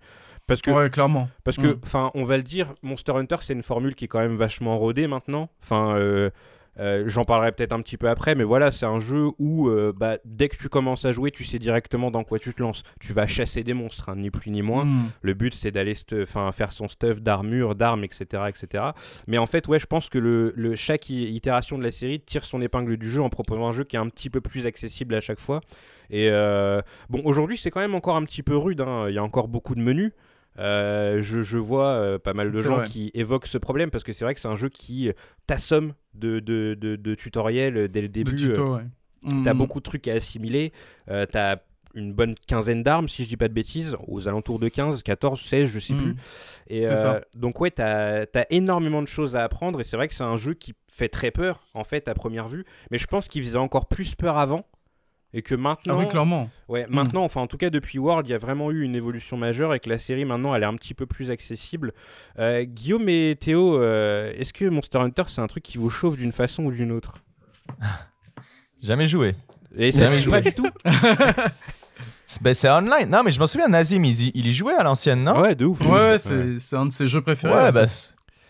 Parce 0.46 0.62
que 0.62 0.70
Ouais, 0.70 0.88
clairement. 0.90 1.28
Parce 1.44 1.56
que, 1.56 1.66
Mm. 1.66 1.80
enfin, 1.82 2.10
on 2.14 2.24
va 2.24 2.36
le 2.36 2.42
dire, 2.44 2.74
Monster 2.82 3.12
Hunter, 3.12 3.36
c'est 3.40 3.52
une 3.52 3.62
formule 3.64 3.94
qui 3.94 4.04
est 4.04 4.08
quand 4.08 4.20
même 4.20 4.36
vachement 4.36 4.78
rodée 4.78 5.06
maintenant. 5.08 5.48
Enfin, 5.62 5.96
euh, 5.96 6.30
euh, 6.78 7.04
j'en 7.06 7.24
parlerai 7.24 7.52
peut-être 7.52 7.72
un 7.72 7.80
petit 7.80 7.96
peu 7.96 8.08
après, 8.08 8.34
mais 8.34 8.44
voilà, 8.44 8.70
c'est 8.70 8.86
un 8.86 8.98
jeu 9.00 9.28
où, 9.38 9.68
euh, 9.68 9.92
bah, 9.96 10.18
dès 10.24 10.48
que 10.48 10.56
tu 10.56 10.68
commences 10.68 11.04
à 11.04 11.12
jouer, 11.12 11.30
tu 11.30 11.44
sais 11.44 11.58
directement 11.58 12.10
dans 12.10 12.24
quoi 12.24 12.38
tu 12.38 12.52
te 12.54 12.62
lances. 12.62 12.82
Tu 13.00 13.12
vas 13.12 13.26
chasser 13.26 13.62
des 13.62 13.74
monstres, 13.74 14.08
hein, 14.08 14.16
ni 14.16 14.30
plus 14.30 14.50
ni 14.50 14.62
moins. 14.62 14.84
Mm. 14.84 15.10
Le 15.22 15.34
but, 15.34 15.54
c'est 15.54 15.70
d'aller 15.70 15.94
faire 16.52 16.72
son 16.72 16.88
stuff 16.88 17.20
d'armure, 17.22 17.74
d'armes, 17.74 18.04
etc., 18.04 18.44
etc. 18.48 18.84
Mais 19.26 19.38
en 19.38 19.46
fait, 19.46 19.68
ouais, 19.68 19.78
je 19.78 19.86
pense 19.86 20.08
que 20.08 20.18
le, 20.18 20.52
le- 20.56 20.76
chaque 20.76 21.08
itération 21.10 21.78
de 21.78 21.82
la 21.82 21.90
série 21.90 22.20
tire 22.20 22.44
son 22.44 22.60
épingle 22.60 22.96
du 22.96 23.10
jeu 23.10 23.22
en 23.22 23.28
proposant 23.28 23.66
un 23.68 23.72
jeu 23.72 23.84
qui 23.84 23.96
est 23.96 24.00
un 24.00 24.08
petit 24.08 24.30
peu 24.30 24.40
plus 24.40 24.66
accessible 24.66 25.14
à 25.14 25.20
chaque 25.20 25.40
fois. 25.40 25.60
Et 26.10 26.28
euh, 26.30 26.80
bon, 27.10 27.20
aujourd'hui, 27.24 27.56
c'est 27.56 27.70
quand 27.70 27.80
même 27.80 27.94
encore 27.94 28.16
un 28.16 28.24
petit 28.24 28.42
peu 28.42 28.56
rude. 28.56 28.80
hein. 28.80 29.06
Il 29.08 29.14
y 29.14 29.18
a 29.18 29.24
encore 29.24 29.48
beaucoup 29.48 29.74
de 29.74 29.80
menus. 29.80 30.12
Euh, 30.58 31.20
je, 31.20 31.42
je 31.42 31.58
vois 31.58 31.88
euh, 31.88 32.18
pas 32.18 32.32
mal 32.34 32.50
de 32.52 32.58
gens 32.58 32.76
vrai. 32.76 32.86
qui 32.86 33.10
évoquent 33.14 33.46
ce 33.46 33.58
problème 33.58 33.90
parce 33.90 34.04
que 34.04 34.12
c'est 34.12 34.24
vrai 34.24 34.34
que 34.34 34.40
c'est 34.40 34.48
un 34.48 34.56
jeu 34.56 34.68
qui 34.68 35.10
t'assomme 35.46 35.92
de, 36.14 36.40
de, 36.40 36.74
de, 36.80 36.96
de 36.96 37.14
tutoriels 37.14 37.76
euh, 37.76 37.88
dès 37.88 38.00
le 38.02 38.08
début. 38.08 38.36
tuto, 38.36 38.76
ouais. 38.76 38.82
Mm. 39.24 39.42
T'as 39.44 39.54
beaucoup 39.54 39.80
de 39.80 39.84
trucs 39.84 40.08
à 40.08 40.12
assimiler. 40.14 40.72
t'as 41.06 41.56
une 41.94 42.12
bonne 42.12 42.34
quinzaine 42.46 42.82
d'armes, 42.82 43.08
si 43.08 43.24
je 43.24 43.28
dis 43.30 43.38
pas 43.38 43.48
de 43.48 43.54
bêtises, 43.54 43.96
aux 44.06 44.28
alentours 44.28 44.58
de 44.58 44.68
15, 44.68 45.02
14, 45.02 45.40
16, 45.40 45.68
je 45.70 45.78
sais 45.78 45.94
Mm. 45.94 45.96
plus. 45.96 46.14
Et 46.68 46.86
euh, 46.86 46.94
ça. 46.94 47.20
donc 47.34 47.58
ouais, 47.60 47.70
t'as 47.70 48.24
as 48.34 48.46
énormément 48.50 49.00
de 49.00 49.08
choses 49.08 49.34
à 49.34 49.42
apprendre 49.44 49.80
et 49.80 49.84
c'est 49.84 49.96
vrai 49.96 50.06
que 50.06 50.14
c'est 50.14 50.22
un 50.22 50.36
jeu 50.36 50.52
qui 50.52 50.74
fait 50.92 51.08
très 51.08 51.30
peur 51.30 51.60
en 51.72 51.84
fait 51.84 52.06
à 52.08 52.14
première 52.14 52.48
vue, 52.48 52.64
mais 52.90 52.98
je 52.98 53.06
pense 53.06 53.28
qu'il 53.28 53.42
faisait 53.42 53.56
encore 53.58 53.86
plus 53.86 54.14
peur 54.14 54.36
avant 54.36 54.66
et 55.38 55.42
que 55.42 55.54
Ah 55.54 55.58
maintenant, 55.58 55.98
oui, 56.00 56.08
clairement. 56.08 56.48
ouais, 56.68 56.86
maintenant, 56.88 57.22
enfin 57.24 57.40
en 57.42 57.46
tout 57.46 57.58
cas 57.58 57.68
depuis 57.70 57.98
World, 57.98 58.26
il 58.26 58.30
y 58.30 58.34
a 58.34 58.38
vraiment 58.38 58.70
eu 58.70 58.82
une 58.82 58.94
évolution 58.96 59.36
majeure 59.36 59.74
et 59.74 59.80
que 59.80 59.88
la 59.90 59.98
série 59.98 60.24
maintenant 60.24 60.54
elle 60.54 60.62
est 60.62 60.66
un 60.66 60.74
petit 60.76 60.94
peu 60.94 61.04
plus 61.06 61.30
accessible. 61.30 61.92
Euh, 62.38 62.64
Guillaume 62.64 63.08
et 63.08 63.36
Théo, 63.38 63.78
euh, 63.80 64.32
est-ce 64.36 64.52
que 64.52 64.64
Monster 64.64 64.98
Hunter 64.98 65.24
c'est 65.28 65.40
un 65.42 65.46
truc 65.46 65.62
qui 65.62 65.76
vous 65.78 65.90
chauffe 65.90 66.16
d'une 66.16 66.32
façon 66.32 66.64
ou 66.64 66.72
d'une 66.72 66.90
autre? 66.92 67.18
Jamais 68.82 69.06
joué. 69.06 69.34
Et 69.76 69.92
ça 69.92 70.04
Jamais 70.10 70.20
ne 70.24 70.30
pas 70.30 70.40
joué. 70.40 70.50
du 70.50 70.54
tout? 70.54 70.70
C'est 72.28 72.42
ben, 72.42 72.54
c'est 72.54 72.68
online. 72.68 73.08
Non, 73.08 73.22
mais 73.24 73.30
je 73.30 73.38
m'en 73.38 73.46
souviens, 73.46 73.68
Nazim, 73.68 74.04
il, 74.04 74.20
y- 74.20 74.32
il 74.34 74.48
y 74.48 74.52
jouait 74.52 74.74
à 74.74 74.82
l'ancienne, 74.82 75.22
non? 75.22 75.40
Ouais, 75.40 75.54
de 75.54 75.64
ouf. 75.64 75.80
Ouais, 75.82 76.16
ouais, 76.16 76.18
c'est 76.58 76.74
un 76.76 76.86
de 76.86 76.90
ses 76.92 77.06
jeux 77.06 77.20
préférés. 77.22 77.54
Ouais, 77.54 77.70
bah, 77.70 77.86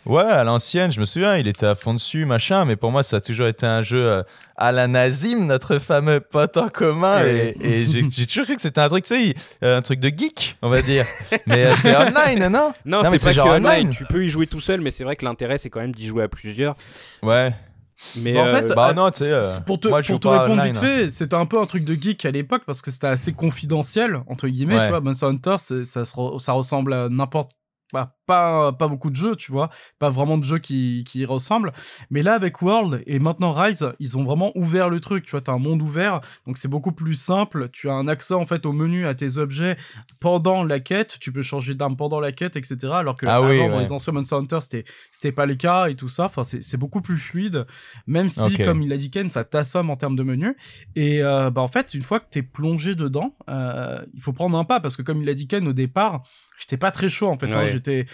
ouais, 0.06 0.22
à 0.22 0.44
l'ancienne, 0.44 0.90
je 0.90 1.00
me 1.00 1.04
souviens, 1.04 1.36
il 1.36 1.46
était 1.48 1.66
à 1.66 1.74
fond 1.74 1.92
dessus, 1.94 2.24
machin, 2.24 2.64
mais 2.64 2.76
pour 2.76 2.90
moi, 2.90 3.02
ça 3.02 3.16
a 3.16 3.20
toujours 3.20 3.46
été 3.46 3.66
un 3.66 3.82
jeu 3.82 4.02
euh, 4.04 4.22
à 4.56 4.72
la 4.72 4.86
Nazim, 4.86 5.46
notre 5.46 5.78
fameux 5.78 6.20
pote 6.20 6.56
en 6.56 6.68
commun, 6.68 7.24
et, 7.26 7.54
et 7.60 7.86
j'ai 7.86 8.26
toujours 8.26 8.44
cru 8.44 8.56
que 8.56 8.62
c'était 8.62 8.80
un 8.80 8.88
truc, 8.88 9.04
tu 9.04 9.14
sais, 9.14 9.34
euh, 9.62 9.76
un 9.78 9.82
truc 9.82 10.00
de 10.00 10.08
geek, 10.08 10.56
on 10.62 10.68
va 10.70 10.80
dire. 10.82 11.04
mais 11.46 11.66
euh, 11.66 11.74
c'est 11.76 11.94
online, 11.96 12.48
non? 12.48 12.72
Non, 12.84 13.02
Non, 13.02 13.10
mais 13.10 13.18
c'est 13.18 13.26
pas 13.26 13.32
genre 13.32 13.46
que 13.48 13.50
online. 13.52 13.66
online. 13.86 13.90
Tu 13.90 14.04
peux 14.04 14.24
y 14.24 14.30
jouer 14.30 14.46
tout 14.46 14.60
seul, 14.60 14.80
mais 14.80 14.90
c'est 14.90 15.04
vrai 15.04 15.16
que 15.16 15.24
l'intérêt 15.24 15.58
c'est 15.58 15.70
quand 15.70 15.80
même 15.80 15.94
d'y 15.94 16.06
jouer 16.06 16.22
à 16.24 16.28
plusieurs. 16.28 16.76
Ouais. 17.22 17.54
Mais 18.16 18.34
Bah, 18.34 18.40
en 18.42 18.46
euh, 18.48 18.56
fait, 18.60 18.74
bah 18.74 18.88
euh, 18.90 18.92
non, 18.92 19.06
euh, 19.06 19.40
c'est- 19.40 19.64
pour 19.64 19.80
te, 19.80 19.88
moi, 19.88 20.02
pour 20.02 20.20
te 20.20 20.28
répondre 20.28 20.52
online, 20.62 20.66
vite 20.72 20.78
fait, 20.80 21.10
c'était 21.10 21.34
un 21.34 21.46
peu 21.46 21.58
un 21.58 21.64
truc 21.64 21.82
de 21.82 21.94
geek 21.94 22.26
à 22.26 22.30
l'époque 22.30 22.62
parce 22.66 22.82
que 22.82 22.90
c'était 22.90 23.06
assez 23.06 23.32
confidentiel, 23.32 24.20
entre 24.28 24.48
guillemets. 24.48 24.76
Ouais. 24.76 24.84
Tu 24.84 24.90
vois, 24.90 25.00
Monster 25.00 25.26
Hunter, 25.26 25.56
c'est- 25.58 25.84
ça, 25.84 26.04
se 26.04 26.14
re- 26.14 26.38
ça 26.38 26.52
ressemble 26.52 26.92
à 26.92 27.08
n'importe 27.08 27.52
bah, 27.94 28.15
pas, 28.26 28.72
pas 28.72 28.88
beaucoup 28.88 29.10
de 29.10 29.16
jeux, 29.16 29.36
tu 29.36 29.52
vois, 29.52 29.70
pas 29.98 30.10
vraiment 30.10 30.38
de 30.38 30.44
jeux 30.44 30.58
qui, 30.58 31.04
qui 31.06 31.20
y 31.20 31.24
ressemblent. 31.24 31.72
Mais 32.10 32.22
là, 32.22 32.34
avec 32.34 32.60
World 32.62 33.02
et 33.06 33.18
maintenant 33.18 33.52
Rise, 33.52 33.92
ils 34.00 34.18
ont 34.18 34.24
vraiment 34.24 34.52
ouvert 34.56 34.88
le 34.88 35.00
truc, 35.00 35.24
tu 35.24 35.30
vois, 35.32 35.40
t'as 35.40 35.52
un 35.52 35.58
monde 35.58 35.80
ouvert, 35.82 36.20
donc 36.46 36.58
c'est 36.58 36.68
beaucoup 36.68 36.92
plus 36.92 37.14
simple. 37.14 37.68
Tu 37.72 37.88
as 37.88 37.94
un 37.94 38.08
accès 38.08 38.34
en 38.34 38.46
fait 38.46 38.66
au 38.66 38.72
menu, 38.72 39.06
à 39.06 39.14
tes 39.14 39.38
objets 39.38 39.76
pendant 40.20 40.64
la 40.64 40.80
quête, 40.80 41.18
tu 41.20 41.32
peux 41.32 41.42
changer 41.42 41.74
d'arme 41.74 41.96
pendant 41.96 42.20
la 42.20 42.32
quête, 42.32 42.56
etc. 42.56 42.76
Alors 42.92 43.14
que 43.16 43.26
Ah 43.26 43.36
avant, 43.36 43.48
oui, 43.48 43.58
dans 43.68 43.80
les 43.80 43.92
anciens 43.92 44.12
Monster 44.12 44.36
Hunter, 44.36 44.58
c'était 44.60 45.32
pas 45.32 45.46
le 45.46 45.54
cas 45.54 45.88
et 45.88 45.94
tout 45.94 46.08
ça. 46.08 46.24
Enfin, 46.26 46.42
c'est 46.44 46.76
beaucoup 46.76 47.00
plus 47.00 47.18
fluide, 47.18 47.66
même 48.06 48.28
si, 48.28 48.40
comme 48.64 48.82
il 48.82 48.92
a 48.92 48.96
dit 48.96 49.10
Ken, 49.10 49.30
ça 49.30 49.44
t'assomme 49.44 49.90
en 49.90 49.96
termes 49.96 50.16
de 50.16 50.22
menu. 50.22 50.56
Et 50.94 51.22
euh, 51.22 51.50
bah, 51.50 51.60
en 51.62 51.68
fait, 51.68 51.94
une 51.94 52.02
fois 52.02 52.20
que 52.20 52.26
t'es 52.30 52.42
plongé 52.42 52.94
dedans, 52.94 53.34
euh, 53.48 54.00
il 54.14 54.20
faut 54.20 54.32
prendre 54.32 54.58
un 54.58 54.64
pas 54.64 54.80
parce 54.80 54.96
que, 54.96 55.02
comme 55.02 55.22
il 55.22 55.28
a 55.28 55.34
dit 55.34 55.46
Ken 55.46 55.66
au 55.68 55.72
départ, 55.72 56.22
j'étais 56.58 56.76
pas 56.76 56.90
très 56.90 57.08
chaud 57.08 57.28
en 57.28 57.38
fait. 57.38 57.46
hein. 57.52 57.66
J'étais, 57.66 58.06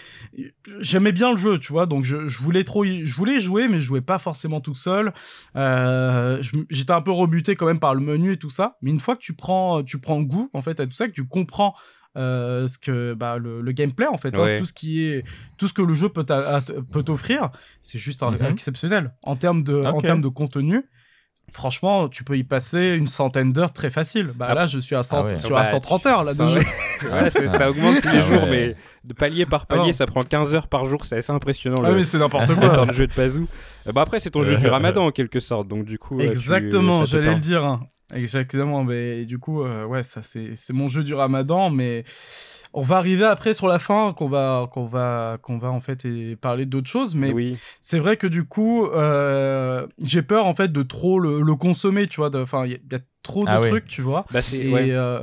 j'aimais 0.79 1.11
bien 1.11 1.31
le 1.31 1.37
jeu, 1.37 1.59
tu 1.59 1.71
vois. 1.71 1.85
Donc 1.85 2.03
je, 2.03 2.27
je 2.27 2.39
voulais 2.39 2.63
trop, 2.63 2.83
je 2.85 3.13
voulais 3.15 3.39
jouer, 3.39 3.67
mais 3.67 3.75
je 3.79 3.85
jouais 3.85 4.01
pas 4.01 4.19
forcément 4.19 4.61
tout 4.61 4.75
seul. 4.75 5.13
Euh, 5.55 6.41
j'étais 6.69 6.91
un 6.91 7.01
peu 7.01 7.11
rebuté 7.11 7.55
quand 7.55 7.65
même 7.65 7.79
par 7.79 7.95
le 7.95 8.01
menu 8.01 8.33
et 8.33 8.37
tout 8.37 8.49
ça. 8.49 8.77
Mais 8.81 8.89
une 8.91 8.99
fois 8.99 9.15
que 9.15 9.21
tu 9.21 9.33
prends, 9.33 9.83
tu 9.83 9.99
prends 9.99 10.21
goût 10.21 10.49
en 10.53 10.61
fait 10.61 10.79
à 10.79 10.85
tout 10.85 10.91
ça, 10.93 11.07
que 11.07 11.13
tu 11.13 11.25
comprends. 11.27 11.75
euh, 12.15 12.67
ce 12.67 12.77
que 12.77 13.15
bah, 13.15 13.39
le, 13.39 13.59
le 13.61 13.71
gameplay 13.71 14.05
en 14.05 14.17
fait 14.19 14.35
hein, 14.35 14.55
tout 14.59 14.65
ce 14.65 14.73
qui 14.73 15.03
est 15.03 15.23
tout 15.57 15.67
ce 15.67 15.73
que 15.73 15.81
le 15.81 15.95
jeu 15.95 16.09
peut 16.09 16.23
t'offrir 17.03 17.49
c'est 17.81 17.97
juste 17.97 18.21
un- 18.21 18.29
Mhm. 18.29 18.51
exceptionnel 18.51 19.15
en 19.23 19.35
termes 19.35 19.63
de 19.63 19.73
en 19.95 19.99
termes 19.99 20.21
de 20.21 20.27
contenu 20.27 20.83
franchement 21.51 22.09
tu 22.09 22.23
peux 22.23 22.37
y 22.37 22.43
passer 22.43 22.95
une 22.95 23.07
centaine 23.07 23.53
d'heures 23.53 23.73
très 23.73 23.89
facile 23.91 24.31
bah 24.35 24.47
Ah. 24.49 24.53
là 24.55 24.67
je 24.67 24.79
suis 24.79 24.95
à 24.95 25.03
100 25.03 25.17
Ah 25.17 25.23
ouais. 25.25 25.37
sur 25.37 25.49
Bah, 25.51 25.59
à 25.59 25.65
130 25.65 26.05
heures 26.07 26.23
là 26.23 26.33
ça- 26.33 26.43
de 26.45 26.49
jeu 26.49 26.59
Ouais, 27.11 27.29
ça 27.29 27.69
augmente 27.69 28.01
tous 28.01 28.07
les 28.09 28.17
Ah 28.19 28.21
jours, 28.21 28.43
ouais. 28.43 28.49
mais 28.49 28.75
de 29.03 29.13
palier 29.13 29.45
par 29.45 29.65
palier, 29.67 29.91
ça 29.91 30.05
prend 30.05 30.21
15 30.23 30.53
heures 30.53 30.67
par 30.67 30.85
jour, 30.85 31.03
c'est 31.05 31.17
assez 31.17 31.31
impressionnant. 31.33 31.81
ah 31.83 31.89
le, 31.89 31.97
mais 31.97 32.03
c'est 32.05 32.17
n'importe 32.17 32.47
le 32.49 32.55
quoi 32.55 32.85
de 32.85 32.93
jeu 32.93 33.07
de 33.07 33.13
Pazou. 33.13 33.45
Euh, 33.87 33.91
Bah 33.91 34.01
après, 34.03 34.21
c'est 34.21 34.29
ton 34.29 34.41
jeu 34.43 34.55
du 34.55 34.67
ramadan 34.67 35.05
en 35.07 35.11
quelque 35.11 35.41
sorte, 35.41 35.67
donc 35.67 35.83
du 35.83 35.99
coup. 35.99 36.17
euh, 36.19 36.23
tu- 36.23 36.29
Exactement, 36.29 37.03
j'allais 37.03 37.33
le 37.33 37.41
dire. 37.41 37.65
hein. 37.65 37.81
Exactement, 38.15 38.83
mais 38.85 39.25
du 39.25 39.37
coup, 39.37 39.63
euh, 39.63 39.83
ouais, 39.85 40.03
ça 40.03 40.21
c'est 40.23 40.53
mon 40.71 40.87
jeu 40.87 41.03
du 41.03 41.13
Ramadan, 41.13 41.69
mais 41.69 42.05
on 42.73 42.81
va 42.81 42.97
arriver 42.97 43.25
après 43.25 43.53
sur 43.53 43.67
la 43.67 43.79
fin 43.79 44.13
qu'on 44.17 44.27
va 44.27 44.67
qu'on 44.71 44.85
va 44.85 45.37
qu'on 45.41 45.57
va 45.57 45.69
en 45.71 45.79
fait 45.81 46.05
et 46.05 46.35
parler 46.35 46.65
d'autres 46.65 46.89
choses, 46.89 47.15
mais 47.15 47.31
Oui, 47.31 47.57
c'est 47.81 47.99
vrai 47.99 48.17
que 48.17 48.27
du 48.27 48.43
coup, 48.45 48.85
euh, 48.87 49.85
j'ai 50.01 50.21
peur 50.21 50.47
en 50.47 50.55
fait 50.55 50.71
de 50.71 50.83
trop 50.83 51.19
le, 51.19 51.41
le 51.41 51.55
consommer, 51.55 52.07
tu 52.07 52.17
vois. 52.17 52.29
Enfin, 52.35 52.65
il 52.65 52.71
y, 52.71 52.75
a- 52.75 52.79
il 52.89 52.93
y 52.93 52.95
a 52.95 52.99
trop 53.21 53.43
de 53.45 53.49
Ah 53.49 53.61
oui. 53.61 53.69
trucs, 53.69 53.87
tu 53.87 54.01
vois. 54.01 54.25
bah 54.31 54.41
c'est. 54.41 54.57
Et, 54.57 54.71
ouais. 54.73 54.87
euh, 54.91 55.19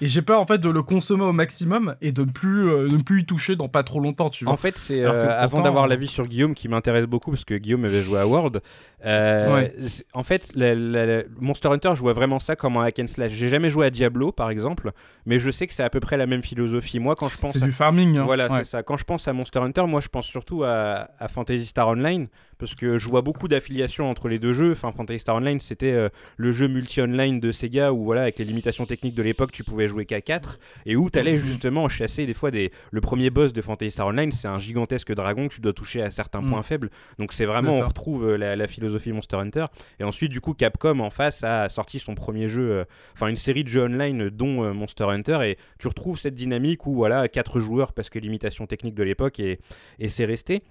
et 0.00 0.06
j'ai 0.08 0.20
peur 0.22 0.40
en 0.40 0.46
fait 0.46 0.58
de 0.58 0.68
le 0.68 0.82
consommer 0.82 1.22
au 1.24 1.32
maximum 1.32 1.94
et 2.02 2.10
de 2.10 2.24
ne 2.24 2.30
plus 2.30 2.68
euh, 2.68 2.88
de 2.88 2.96
plus 2.96 3.20
y 3.20 3.24
toucher 3.24 3.54
dans 3.54 3.68
pas 3.68 3.84
trop 3.84 4.00
longtemps, 4.00 4.30
tu 4.30 4.44
vois. 4.44 4.52
En 4.52 4.56
fait, 4.56 4.76
c'est 4.76 5.00
euh, 5.04 5.30
avant 5.30 5.48
pourtant- 5.58 5.62
d'avoir 5.64 5.86
l'avis 5.86 6.08
sur 6.08 6.26
Guillaume 6.26 6.54
qui 6.54 6.66
m'intéresse 6.68 7.06
beaucoup 7.06 7.30
parce 7.30 7.44
que 7.44 7.54
Guillaume 7.54 7.84
avait 7.84 8.02
joué 8.02 8.18
à 8.18 8.26
World. 8.26 8.60
Euh, 9.04 9.54
Ouais. 9.54 9.74
En 10.12 10.22
fait, 10.22 10.48
la- 10.54 10.74
la- 10.74 11.06
la- 11.06 11.22
Monster 11.40 11.68
Hunter, 11.68 11.92
je 11.94 12.00
vois 12.00 12.12
vraiment 12.12 12.38
ça 12.38 12.56
comme 12.56 12.76
un 12.76 12.84
hack 12.84 12.98
and 13.00 13.06
slash. 13.08 13.32
J'ai 13.32 13.48
jamais 13.48 13.70
joué 13.70 13.86
à 13.86 13.90
Diablo, 13.90 14.32
par 14.32 14.50
exemple, 14.50 14.92
mais 15.26 15.38
je 15.38 15.50
sais 15.50 15.66
que 15.66 15.74
c'est 15.74 15.82
à 15.82 15.90
peu 15.90 16.00
près 16.00 16.16
la 16.16 16.26
même 16.26 16.42
philosophie. 16.42 16.98
Moi, 16.98 17.16
quand 17.16 17.28
je 17.28 17.38
pense 17.38 17.52
c'est 17.52 17.62
à 17.62 17.66
du 17.66 17.72
farming. 17.72 18.16
hein. 18.18 18.22
Voilà, 18.24 18.48
Ouais. 18.50 18.58
c'est 18.58 18.64
ça. 18.64 18.82
Quand 18.82 18.96
je 18.96 19.04
pense 19.04 19.26
à 19.28 19.32
Monster 19.32 19.58
Hunter, 19.60 19.84
moi 19.86 20.00
je 20.00 20.08
pense 20.08 20.26
surtout 20.26 20.62
à, 20.64 21.08
à 21.18 21.28
Fantasy 21.28 21.66
Star 21.66 21.88
Online 21.88 22.28
parce 22.58 22.76
que 22.76 22.96
je 22.96 23.08
vois 23.08 23.22
beaucoup 23.22 23.48
d'affiliations 23.48 24.08
entre 24.08 24.28
les 24.28 24.38
deux 24.38 24.52
jeux. 24.52 24.70
Enfin, 24.72 24.92
Fantasy 24.92 25.18
Star 25.20 25.34
Online, 25.36 25.58
c'était 25.60 25.90
euh, 25.90 26.08
le 26.36 26.52
jeu 26.52 26.68
multi-online 26.68 27.40
de 27.40 27.50
Sega 27.50 27.92
où, 27.92 28.04
voilà, 28.04 28.22
avec 28.22 28.38
les 28.38 28.44
limitations 28.44 28.86
techniques 28.86 29.16
de 29.16 29.22
l'époque, 29.22 29.50
tu 29.50 29.64
pouvais 29.64 29.88
jouer 29.88 30.04
qu'à 30.06 30.20
4 30.20 30.60
et 30.86 30.94
où 30.94 31.10
tu 31.10 31.18
allais 31.18 31.36
justement 31.38 31.88
chasser 31.88 32.24
des 32.26 32.34
fois 32.34 32.52
des. 32.52 32.70
Le 32.92 33.00
premier 33.00 33.30
boss 33.30 33.52
de 33.52 33.60
Fantasy 33.62 33.90
Star 33.90 34.06
Online, 34.06 34.30
c'est 34.30 34.46
un 34.48 34.58
gigantesque 34.58 35.12
dragon 35.12 35.48
que 35.48 35.54
tu 35.54 35.60
dois 35.60 35.72
toucher 35.72 36.02
à 36.02 36.10
certains 36.12 36.40
Mm. 36.40 36.50
points 36.50 36.62
faibles. 36.62 36.90
Donc, 37.18 37.32
c'est 37.32 37.46
vraiment, 37.46 37.72
on 37.72 37.80
retrouve 37.86 38.28
euh, 38.28 38.36
la, 38.36 38.54
la 38.54 38.66
philosophie 38.68 38.91
Monster 39.12 39.36
Hunter. 39.36 39.66
Et 39.98 40.04
ensuite, 40.04 40.30
du 40.30 40.40
coup, 40.40 40.54
Capcom 40.54 41.00
en 41.00 41.10
face 41.10 41.44
a 41.44 41.68
sorti 41.68 41.98
son 41.98 42.14
premier 42.14 42.48
jeu, 42.48 42.70
euh, 42.70 42.84
enfin, 43.14 43.28
une 43.28 43.36
série 43.36 43.64
de 43.64 43.68
jeux 43.68 43.84
online, 43.84 44.28
dont 44.30 44.64
euh, 44.64 44.72
Monster 44.72 45.04
Hunter. 45.04 45.38
Et 45.44 45.58
tu 45.78 45.88
retrouves 45.88 46.18
cette 46.18 46.34
dynamique 46.34 46.86
où, 46.86 46.94
voilà, 46.94 47.28
4 47.28 47.60
joueurs 47.60 47.92
parce 47.92 48.10
que 48.10 48.18
limitation 48.18 48.66
technique 48.66 48.94
de 48.94 49.02
l'époque 49.02 49.40
et, 49.40 49.60
et 49.98 50.08
c'est 50.08 50.24
resté. 50.24 50.62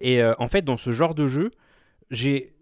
Et 0.00 0.22
euh, 0.22 0.34
en 0.38 0.48
fait, 0.48 0.62
dans 0.62 0.76
ce 0.76 0.92
genre 0.92 1.14
de 1.14 1.26
jeu, 1.26 1.50
j'ai 2.10 2.52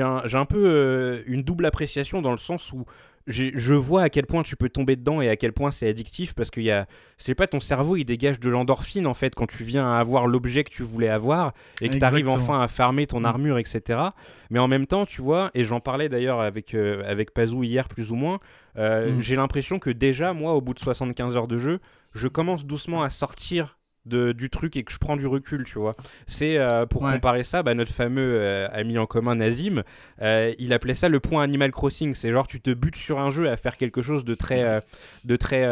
un, 0.00 0.22
un 0.32 0.44
peu 0.44 0.64
euh, 0.66 1.22
une 1.26 1.42
double 1.42 1.66
appréciation 1.66 2.22
dans 2.22 2.32
le 2.32 2.38
sens 2.38 2.72
où 2.72 2.84
je 3.26 3.74
vois 3.74 4.02
à 4.02 4.08
quel 4.08 4.26
point 4.26 4.42
tu 4.42 4.56
peux 4.56 4.68
tomber 4.68 4.96
dedans 4.96 5.20
et 5.20 5.28
à 5.28 5.36
quel 5.36 5.52
point 5.52 5.70
c'est 5.70 5.88
addictif 5.88 6.34
parce 6.34 6.50
qu'il 6.50 6.64
y 6.64 6.70
a 6.70 6.86
c'est 7.18 7.34
pas 7.34 7.46
ton 7.46 7.60
cerveau 7.60 7.96
il 7.96 8.04
dégage 8.04 8.40
de 8.40 8.48
l'endorphine 8.50 9.06
en 9.06 9.14
fait 9.14 9.34
quand 9.34 9.46
tu 9.46 9.62
viens 9.64 9.92
à 9.92 9.98
avoir 9.98 10.26
l'objet 10.26 10.64
que 10.64 10.70
tu 10.70 10.82
voulais 10.82 11.08
avoir 11.08 11.52
et 11.80 11.88
que 11.88 11.96
tu 11.96 12.04
arrives 12.04 12.28
enfin 12.28 12.60
à 12.62 12.68
farmer 12.68 13.06
ton 13.06 13.20
Mm. 13.20 13.26
armure 13.26 13.58
etc 13.58 14.00
mais 14.50 14.58
en 14.58 14.66
même 14.68 14.86
temps 14.86 15.06
tu 15.06 15.22
vois 15.22 15.50
et 15.54 15.62
j'en 15.64 15.80
parlais 15.80 16.08
d'ailleurs 16.08 16.40
avec 16.40 16.74
euh, 16.74 17.02
avec 17.06 17.32
Pazou 17.32 17.62
hier 17.62 17.88
plus 17.88 18.10
ou 18.10 18.16
moins 18.16 18.40
euh, 18.78 19.12
Mm. 19.12 19.20
j'ai 19.20 19.36
l'impression 19.36 19.78
que 19.78 19.90
déjà 19.90 20.32
moi 20.32 20.54
au 20.54 20.60
bout 20.60 20.74
de 20.74 20.80
75 20.80 21.36
heures 21.36 21.48
de 21.48 21.58
jeu 21.58 21.78
je 22.14 22.26
commence 22.28 22.66
doucement 22.66 23.02
à 23.02 23.10
sortir 23.10 23.78
de, 24.04 24.32
du 24.32 24.50
truc 24.50 24.76
et 24.76 24.82
que 24.82 24.92
je 24.92 24.98
prends 24.98 25.16
du 25.16 25.26
recul, 25.26 25.64
tu 25.64 25.78
vois. 25.78 25.94
C'est 26.26 26.58
euh, 26.58 26.86
pour 26.86 27.02
Ouais. 27.02 27.12
comparer 27.12 27.44
ça, 27.44 27.62
bah, 27.62 27.74
notre 27.74 27.92
fameux 27.92 28.32
euh, 28.34 28.68
ami 28.72 28.98
en 28.98 29.06
commun 29.06 29.36
Nazim, 29.36 29.82
euh, 30.20 30.52
il 30.58 30.72
appelait 30.72 30.94
ça 30.94 31.08
le 31.08 31.20
point 31.20 31.42
Animal 31.42 31.70
Crossing. 31.70 32.14
C'est 32.14 32.32
genre 32.32 32.46
tu 32.46 32.60
te 32.60 32.70
butes 32.70 32.96
sur 32.96 33.18
un 33.20 33.30
jeu 33.30 33.48
à 33.48 33.56
faire 33.56 33.76
quelque 33.76 34.02
chose 34.02 34.24
de 34.24 34.34
très, 34.34 34.82
de 35.24 35.36
très, 35.36 35.64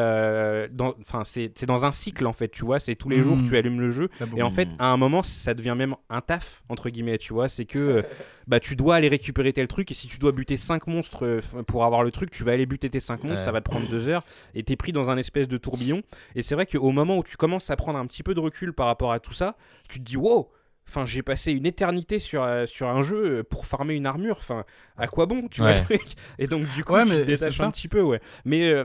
enfin 1.01 1.23
c'est 1.25 1.51
c'est 1.55 1.67
dans 1.67 1.85
un 1.85 1.93
cycle 1.93 2.27
en 2.27 2.33
fait, 2.33 2.49
tu 2.49 2.65
vois. 2.65 2.81
C'est 2.81 2.95
tous 2.95 3.09
les 3.09 3.23
jours 3.23 3.37
Mhm. 3.37 3.49
tu 3.49 3.57
allumes 3.57 3.81
le 3.81 3.91
jeu 3.91 4.09
beau- 4.21 4.37
et 4.37 4.43
en 4.43 4.51
fait, 4.51 4.69
à 4.79 4.87
un 4.87 4.97
moment, 4.97 5.23
ça 5.23 5.55
devient 5.55 5.75
même 5.77 5.95
un 6.09 6.21
taf, 6.21 6.63
entre 6.69 6.89
guillemets, 6.91 7.19
tu 7.19 7.33
vois. 7.33 7.49
C'est 7.49 7.65
que 7.65 8.05
bah, 8.51 8.59
tu 8.61 8.75
dois 8.75 8.97
aller 8.97 9.07
récupérer 9.09 9.53
tel 9.53 9.69
truc, 9.69 9.91
et 9.91 9.95
si 9.95 10.09
tu 10.09 10.19
dois 10.19 10.33
buter 10.33 10.57
5 10.57 10.89
monstres 10.89 11.25
euh, 11.25 11.41
pour 11.69 11.85
avoir 11.85 12.03
le 12.03 12.11
truc, 12.11 12.31
tu 12.33 12.43
vas 12.43 12.51
aller 12.53 12.67
buter 12.67 12.91
tes 12.91 12.99
5 12.99 13.23
monstres, 13.23 13.39
Ouais. 13.39 13.45
ça 13.45 13.53
va 13.53 13.61
te 13.61 13.71
prendre 13.71 13.89
2 13.89 14.09
heures, 14.09 14.25
et 14.55 14.65
t'es 14.65 14.75
pris 14.75 14.91
dans 14.91 15.09
un 15.09 15.17
espèce 15.17 15.47
de 15.47 15.57
tourbillon. 15.57 16.03
Et 16.35 16.43
c'est 16.43 16.57
vrai 16.57 16.67
qu'au 16.67 16.91
moment 16.91 17.17
où 17.17 17.23
tu 17.23 17.37
commences 17.37 17.71
à 17.71 17.77
prendre 17.77 17.99
un 17.99 18.07
petit 18.07 18.23
peu 18.25 18.35
de 18.35 18.41
recul 18.41 18.73
par 18.73 18.87
rapport 18.87 19.13
à 19.13 19.21
tout 19.21 19.33
ça, 19.33 19.57
tu 19.89 20.01
te 20.01 20.05
dis, 20.05 20.17
wow! 20.17 20.51
Enfin, 20.91 21.07
j'ai 21.07 21.23
passé 21.23 21.53
une 21.53 21.67
éternité 21.67 22.19
sur, 22.19 22.43
euh, 22.43 22.67
sur 22.67 22.89
un 22.89 23.01
jeu 23.03 23.39
euh, 23.39 23.43
pour 23.45 23.65
farmer 23.65 23.95
une 23.95 24.07
armure. 24.07 24.37
Enfin, 24.39 24.65
à 24.99 25.07
quoi 25.07 25.27
bon, 25.27 25.47
tu 25.49 25.61
vois 25.61 25.71
Ouais. 25.71 25.79
le 25.91 25.99
truc? 25.99 26.03
Et 26.39 26.49
donc, 26.49 26.65
du 26.75 26.83
coup, 26.85 26.95
Ouais, 26.95 27.05
tu 27.05 27.11
mais 27.11 27.21
te 27.23 27.27
détaches 27.27 27.57
c'est 27.59 27.63
un 27.63 27.71
petit 27.71 27.87
peu, 27.89 28.01
ouais. 28.01 28.21
Mais 28.45 28.65
euh, 28.65 28.85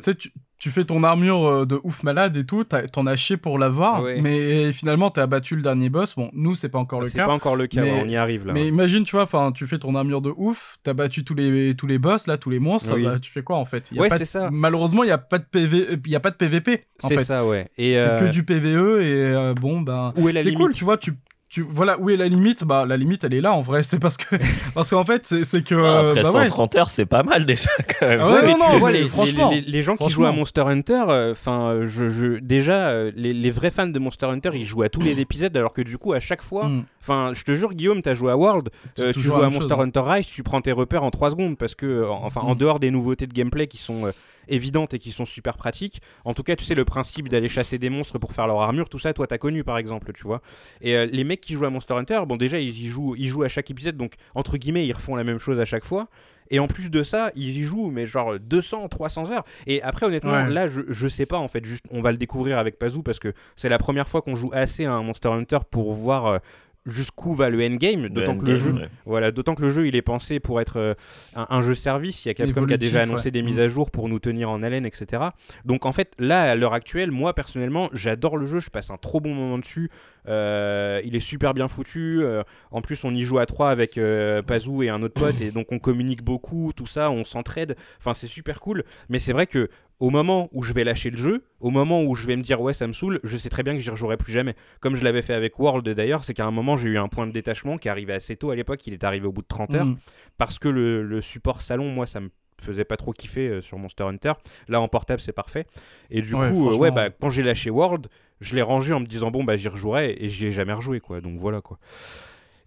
Tu 0.58 0.72
fais 0.72 0.86
ton 0.86 1.04
armure 1.04 1.68
de 1.68 1.80
ouf 1.84 2.02
malade 2.04 2.38
et 2.38 2.46
tout, 2.46 2.64
t'en 2.64 3.06
as 3.08 3.16
chié 3.18 3.36
pour 3.38 3.60
l'avoir, 3.60 4.02
Ouais. 4.02 4.22
mais 4.22 4.72
finalement 4.72 5.10
t'as 5.12 5.28
battu 5.28 5.56
le 5.58 5.62
dernier 5.62 5.90
boss. 5.90 6.16
Bon, 6.16 6.30
nous 6.34 6.56
c'est 6.56 6.70
pas 6.70 6.80
encore 6.80 7.02
le 7.02 7.08
c'est 7.08 7.18
cas. 7.18 7.26
pas 7.26 7.34
encore 7.34 7.58
le 7.58 7.68
cas, 7.68 7.82
mais- 7.82 8.02
on 8.02 8.08
y 8.08 8.16
arrive 8.16 8.48
là. 8.48 8.54
Mais 8.54 8.66
imagine, 8.66 9.04
tu 9.04 9.12
vois, 9.12 9.24
enfin, 9.24 9.52
tu 9.52 9.68
fais 9.68 9.78
ton 9.80 9.94
armure 9.96 10.22
de 10.22 10.32
ouf, 10.38 10.78
t'as 10.82 10.94
battu 10.94 11.26
tous 11.26 11.36
les 11.36 11.76
tous 11.76 11.88
les 11.88 12.00
boss 12.00 12.26
là, 12.26 12.38
tous 12.38 12.50
les 12.50 12.60
monstres. 12.60 12.94
Oui. 12.96 13.04
bah, 13.04 13.20
tu 13.20 13.32
fais 13.32 13.44
quoi 13.44 13.58
en 13.58 13.66
fait? 13.66 13.90
Y 13.92 14.00
a 14.00 14.02
Ouais, 14.04 14.10
pas 14.10 14.16
de- 14.18 14.20
c'est 14.20 14.32
ça. 14.32 14.50
Malheureusement, 14.50 15.04
il 15.04 15.10
y 15.10 15.12
a 15.12 15.18
pas 15.18 15.40
de 15.40 15.44
PV, 15.44 16.00
il 16.06 16.12
y 16.12 16.16
a 16.16 16.20
pas 16.22 16.32
de 16.32 16.38
PVP 16.38 16.86
en 17.04 17.10
C'est 17.10 17.24
ça, 17.26 17.46
ouais. 17.46 17.68
Et 17.78 17.94
C'est 17.94 18.00
euh, 18.08 18.20
que 18.22 18.26
du 18.32 18.44
PVE 18.44 19.02
et 19.02 19.14
euh, 19.36 19.54
bon 19.54 19.82
ben. 19.82 20.14
Où 20.16 20.30
est 20.30 20.32
la 20.32 20.40
C'est 20.42 20.46
limite? 20.52 20.58
cool, 20.62 20.74
tu 20.74 20.86
vois, 20.86 20.98
tu 20.98 21.12
tu 21.56 21.66
voilà 21.70 21.98
où 22.00 22.10
est 22.10 22.18
la 22.18 22.28
limite? 22.28 22.64
Bah 22.66 22.86
la 22.86 22.98
limite 22.98 23.24
elle 23.24 23.34
est 23.34 23.40
là 23.42 23.54
en 23.54 23.62
vrai 23.62 23.82
c'est 23.84 24.00
parce 24.00 24.18
que 24.18 24.36
parce 24.76 24.90
qu'en 24.90 25.06
fait 25.06 25.26
c'est 25.44 25.64
que 25.64 25.76
Ah, 25.76 25.78
euh, 26.02 26.10
Après 26.10 26.24
bah 26.24 26.32
ouais. 26.34 26.48
130 26.48 26.76
heures, 26.76 26.90
c'est 26.90 27.06
pas 27.06 27.24
mal 27.24 27.46
déjà 27.46 27.70
quand 28.00 28.08
même. 28.08 28.20
Ah 28.22 28.28
ouais, 28.34 28.56
non, 28.58 28.86
tu 28.88 28.92
les, 28.94 29.08
franchement, 29.08 29.50
les, 29.52 29.62
les- 29.62 29.72
les 29.72 29.82
gens 29.84 29.96
qui 29.96 30.10
jouent 30.10 30.26
à 30.26 30.32
Monster 30.32 30.62
Hunter, 30.62 31.04
enfin, 31.32 31.82
je, 31.86 32.10
je- 32.10 32.40
déjà, 32.40 32.88
euh, 32.90 33.12
les, 33.16 33.34
les 33.34 33.52
vrais 33.52 33.72
fans 33.72 33.88
de 33.88 34.00
Monster 34.00 34.26
Hunter, 34.26 34.52
ils 34.54 34.66
jouent 34.66 34.84
à 34.84 34.90
tous 34.90 35.02
les 35.02 35.20
épisodes, 35.22 35.56
alors 35.56 35.72
que 35.74 35.82
du 35.82 35.98
coup, 35.98 36.14
à 36.14 36.20
chaque 36.20 36.42
fois, 36.42 36.68
Mm. 36.68 36.84
enfin, 37.02 37.32
je 37.34 37.44
te 37.44 37.54
jure, 37.56 37.74
Guillaume, 37.74 38.02
t'as 38.02 38.14
joué 38.16 38.32
à 38.32 38.38
World, 38.38 38.70
euh, 39.00 39.12
tu 39.14 39.20
joues 39.22 39.34
à 39.36 39.44
Monster 39.50 39.62
chose, 39.62 39.72
hein. 39.74 39.80
Hunter 39.82 40.02
Rise, 40.06 40.28
tu 40.28 40.44
prends 40.44 40.62
tes 40.62 40.72
repères 40.72 41.04
en 41.04 41.12
3 41.12 41.32
secondes, 41.32 41.58
parce 41.58 41.76
que, 41.76 41.86
euh, 41.86 42.10
enfin, 42.10 42.42
en 42.42 42.54
Mm. 42.54 42.58
dehors 42.58 42.80
des 42.80 42.92
nouveautés 42.92 43.28
de 43.28 43.34
gameplay 43.34 43.68
qui 43.68 43.78
sont 43.78 44.06
euh, 44.08 44.12
évidentes 44.48 44.94
et 44.94 45.00
qui 45.00 45.12
sont 45.12 45.26
super 45.26 45.58
pratiques, 45.58 46.02
en 46.24 46.34
tout 46.34 46.44
cas, 46.44 46.56
tu 46.56 46.64
sais, 46.66 46.76
le 46.76 46.86
principe 46.86 47.30
d'aller 47.30 47.50
chasser 47.50 47.78
des 47.78 47.90
monstres 47.90 48.20
pour 48.20 48.34
faire 48.34 48.48
leur 48.48 48.62
armure, 48.62 48.90
tout 48.90 49.00
ça, 49.00 49.14
toi, 49.14 49.28
t'as 49.28 49.38
connu, 49.38 49.64
par 49.64 49.78
exemple, 49.78 50.12
tu 50.14 50.24
vois. 50.24 50.42
Et 50.82 50.96
euh, 50.96 51.06
les 51.06 51.24
mecs 51.24 51.42
qui 51.42 51.54
jouent 51.54 51.66
à 51.66 51.70
Monster 51.70 51.94
Hunter, 51.96 52.22
bon, 52.28 52.36
déjà, 52.38 52.60
ils 52.60 52.70
y 52.84 52.88
jouent, 52.88 53.16
ils 53.18 53.28
jouent 53.28 53.44
à 53.44 53.48
chaque 53.50 53.70
épisode, 53.72 53.98
donc, 53.98 54.14
entre 54.36 54.58
guillemets, 54.58 54.86
ils 54.86 54.94
refont 54.94 55.16
la 55.16 55.24
même 55.24 55.40
chose 55.40 55.60
à 55.60 55.66
chaque 55.66 55.86
fois. 55.86 56.08
Et 56.52 56.60
en 56.60 56.68
plus 56.68 56.92
de 56.92 57.02
ça, 57.02 57.32
ils 57.36 57.58
y 57.58 57.64
jouent, 57.64 57.90
mais 57.90 58.06
genre 58.06 58.40
200, 58.40 58.88
300 58.88 59.32
heures. 59.32 59.44
Et 59.66 59.82
après, 59.82 60.06
honnêtement, 60.06 60.32
Ouais. 60.44 60.50
là, 60.50 60.68
je, 60.68 60.82
je 60.88 61.08
sais 61.08 61.26
pas, 61.26 61.38
en 61.40 61.48
fait, 61.48 61.66
juste, 61.66 61.86
on 61.90 62.02
va 62.02 62.12
le 62.12 62.20
découvrir 62.20 62.60
avec 62.60 62.78
Pazou 62.78 63.02
parce 63.02 63.18
que 63.18 63.34
c'est 63.56 63.68
la 63.68 63.80
première 63.80 64.08
fois 64.08 64.22
qu'on 64.22 64.36
joue 64.36 64.52
assez 64.54 64.86
à 64.86 64.92
un 64.94 65.02
Monster 65.02 65.30
Hunter 65.30 65.58
pour 65.72 65.92
voir 65.94 66.26
euh, 66.28 66.38
jusqu'où 66.86 67.34
va 67.34 67.50
le 67.50 67.64
endgame. 67.66 68.10
D'autant 68.10 68.38
que 68.38 68.46
le 68.46 68.56
jeu, 68.56 68.70
endgame, 68.70 68.84
ouais. 68.84 68.90
voilà, 69.06 69.32
d'autant 69.32 69.56
que 69.56 69.62
le 69.62 69.70
jeu, 69.70 69.88
il 69.88 69.96
est 69.96 70.02
pensé 70.02 70.40
pour 70.40 70.62
être 70.62 70.78
euh, 70.78 70.94
un, 71.36 71.48
un 71.50 71.62
jeu 71.62 71.76
service. 71.76 72.26
Il 72.26 72.28
y 72.28 72.32
a 72.32 72.34
Capcom 72.34 72.66
qui 72.66 72.74
a 72.74 72.78
déjà 72.78 73.02
annoncé 73.02 73.26
ouais. 73.26 73.32
des 73.32 73.42
mises 73.42 73.58
Mm. 73.58 73.62
à 73.62 73.68
jour 73.68 73.92
pour 73.92 74.10
nous 74.10 74.20
tenir 74.20 74.50
en 74.50 74.62
haleine, 74.64 74.86
etc. 74.86 75.24
Donc 75.66 75.86
en 75.86 75.92
fait, 75.92 76.14
là, 76.20 76.44
à 76.44 76.56
l'heure 76.56 76.74
actuelle, 76.74 77.12
moi 77.12 77.34
personnellement, 77.34 77.90
j'adore 77.94 78.38
le 78.38 78.46
jeu. 78.46 78.60
Je 78.60 78.70
passe 78.70 78.90
un 78.90 78.98
trop 78.98 79.20
bon 79.20 79.34
moment 79.34 79.58
dessus. 79.58 79.90
Euh, 80.28 81.00
il 81.06 81.16
est 81.16 81.20
super 81.20 81.54
bien 81.54 81.68
foutu. 81.68 82.20
Euh, 82.22 82.44
en 82.72 82.82
plus, 82.82 83.04
on 83.04 83.14
y 83.14 83.22
joue 83.22 83.40
à 83.40 83.46
trois 83.46 83.70
avec 83.70 84.00
Pazou 84.46 84.84
et 84.84 84.90
un 84.90 85.02
autre 85.04 85.14
pote, 85.14 85.40
et 85.42 85.52
donc 85.52 85.72
on 85.72 85.80
communique 85.80 86.24
beaucoup, 86.24 86.72
tout 86.76 86.88
ça, 86.88 87.12
on 87.12 87.26
s'entraide. 87.26 87.76
Enfin, 88.00 88.14
c'est 88.14 88.28
super 88.28 88.60
cool. 88.60 88.84
Mais 89.10 89.20
c'est 89.20 89.34
vrai 89.34 89.48
que 89.48 89.70
au 90.00 90.10
moment 90.10 90.50
où 90.52 90.62
je 90.64 90.74
vais 90.74 90.84
lâcher 90.84 91.10
le 91.10 91.18
jeu, 91.18 91.46
au 91.60 91.70
moment 91.70 92.04
où 92.04 92.16
je 92.16 92.28
vais 92.28 92.36
me 92.36 92.42
dire 92.42 92.60
ouais 92.62 92.74
ça 92.74 92.86
me 92.88 92.94
saoule, 92.94 93.20
je 93.24 93.38
sais 93.38 93.50
très 93.50 93.64
bien 93.64 93.74
que 93.74 93.80
j'y 93.80 93.90
rejouerai 93.90 94.18
plus 94.18 94.32
jamais. 94.34 94.56
Comme 94.82 94.96
je 94.96 95.04
l'avais 95.04 95.22
fait 95.22 95.34
avec 95.34 95.58
World 95.60 95.88
d'ailleurs, 95.90 96.24
c'est 96.26 96.34
qu'à 96.34 96.46
un 96.46 96.52
moment 96.52 96.76
j'ai 96.78 96.90
eu 96.90 96.98
un 96.98 97.08
point 97.08 97.28
de 97.28 97.32
détachement 97.32 97.78
qui 97.78 97.88
arrivait 97.90 98.14
assez 98.14 98.36
tôt 98.36 98.52
à 98.52 98.56
l'époque, 98.56 98.86
il 98.88 98.94
est 98.94 99.04
arrivé 99.04 99.26
au 99.28 99.32
bout 99.32 99.42
de 99.42 99.48
30 99.48 99.74
heures, 99.76 99.86
Mm. 99.86 99.98
parce 100.38 100.60
que 100.60 100.68
le, 100.70 101.04
le 101.04 101.22
support 101.22 101.62
salon, 101.62 101.90
moi 101.90 102.08
ça 102.08 102.20
me 102.20 102.30
faisait 102.62 102.86
pas 102.86 102.96
trop 102.98 103.12
kiffer 103.14 103.48
euh, 103.50 103.62
sur 103.62 103.78
Monster 103.78 104.04
Hunter. 104.06 104.34
Là 104.68 104.80
en 104.82 104.88
portable 104.88 105.20
c'est 105.22 105.34
parfait. 105.34 105.66
Et 106.10 106.22
du 106.22 106.34
Ouais, 106.36 106.50
coup, 106.52 106.70
euh, 106.70 106.76
ouais, 106.78 106.92
bah, 106.92 107.10
quand 107.10 107.30
j'ai 107.30 107.44
lâché 107.44 107.70
World, 107.70 108.08
je 108.42 108.56
l'ai 108.56 108.62
rangé 108.62 108.94
en 108.94 109.00
me 109.00 109.06
disant 109.06 109.32
bon 109.32 109.44
bah 109.44 109.56
j'y 109.58 109.68
rejouerai 109.70 110.16
et 110.20 110.30
j'y 110.30 110.48
ai 110.48 110.52
jamais 110.52 110.74
rejoué 110.74 111.00
quoi. 111.00 111.22
Donc 111.22 111.38
voilà 111.40 111.62
quoi. 111.62 111.80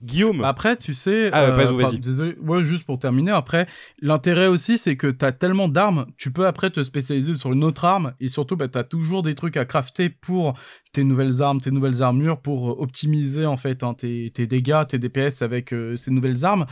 Guillaume, 0.02 0.44
Après, 0.44 0.76
tu 0.76 0.94
sais, 0.94 1.30
Ah 1.32 1.50
enfin, 1.52 1.72
vas-y. 1.72 1.98
désolé, 1.98 2.36
ouais, 2.40 2.62
juste 2.62 2.84
pour 2.86 2.98
terminer, 2.98 3.32
après, 3.32 3.66
l'intérêt 4.00 4.46
aussi, 4.46 4.78
c'est 4.78 4.96
que 4.96 5.08
t'as 5.08 5.32
tellement 5.32 5.68
d'armes, 5.68 6.06
tu 6.16 6.30
peux 6.30 6.46
après 6.46 6.70
te 6.70 6.82
spécialiser 6.82 7.34
sur 7.36 7.52
une 7.52 7.64
autre 7.64 7.84
arme, 7.84 8.14
et 8.20 8.28
surtout, 8.28 8.56
bah, 8.56 8.68
t'as 8.68 8.84
toujours 8.84 9.22
des 9.22 9.34
trucs 9.34 9.56
à 9.56 9.64
crafter 9.64 10.08
pour 10.08 10.54
tes 10.92 11.04
nouvelles 11.04 11.42
armes, 11.42 11.60
tes 11.60 11.70
nouvelles 11.70 12.02
armures, 12.02 12.40
pour 12.40 12.70
euh, 12.70 12.76
optimiser, 12.78 13.44
en 13.44 13.56
fait, 13.56 13.82
hein, 13.82 13.94
tes, 13.94 14.30
tes 14.32 14.46
dégâts, 14.46 14.86
tes 14.88 14.98
DPS 14.98 15.42
avec 15.42 15.72
euh, 15.72 15.96
ces 15.96 16.10
nouvelles 16.10 16.44
armes. 16.44 16.66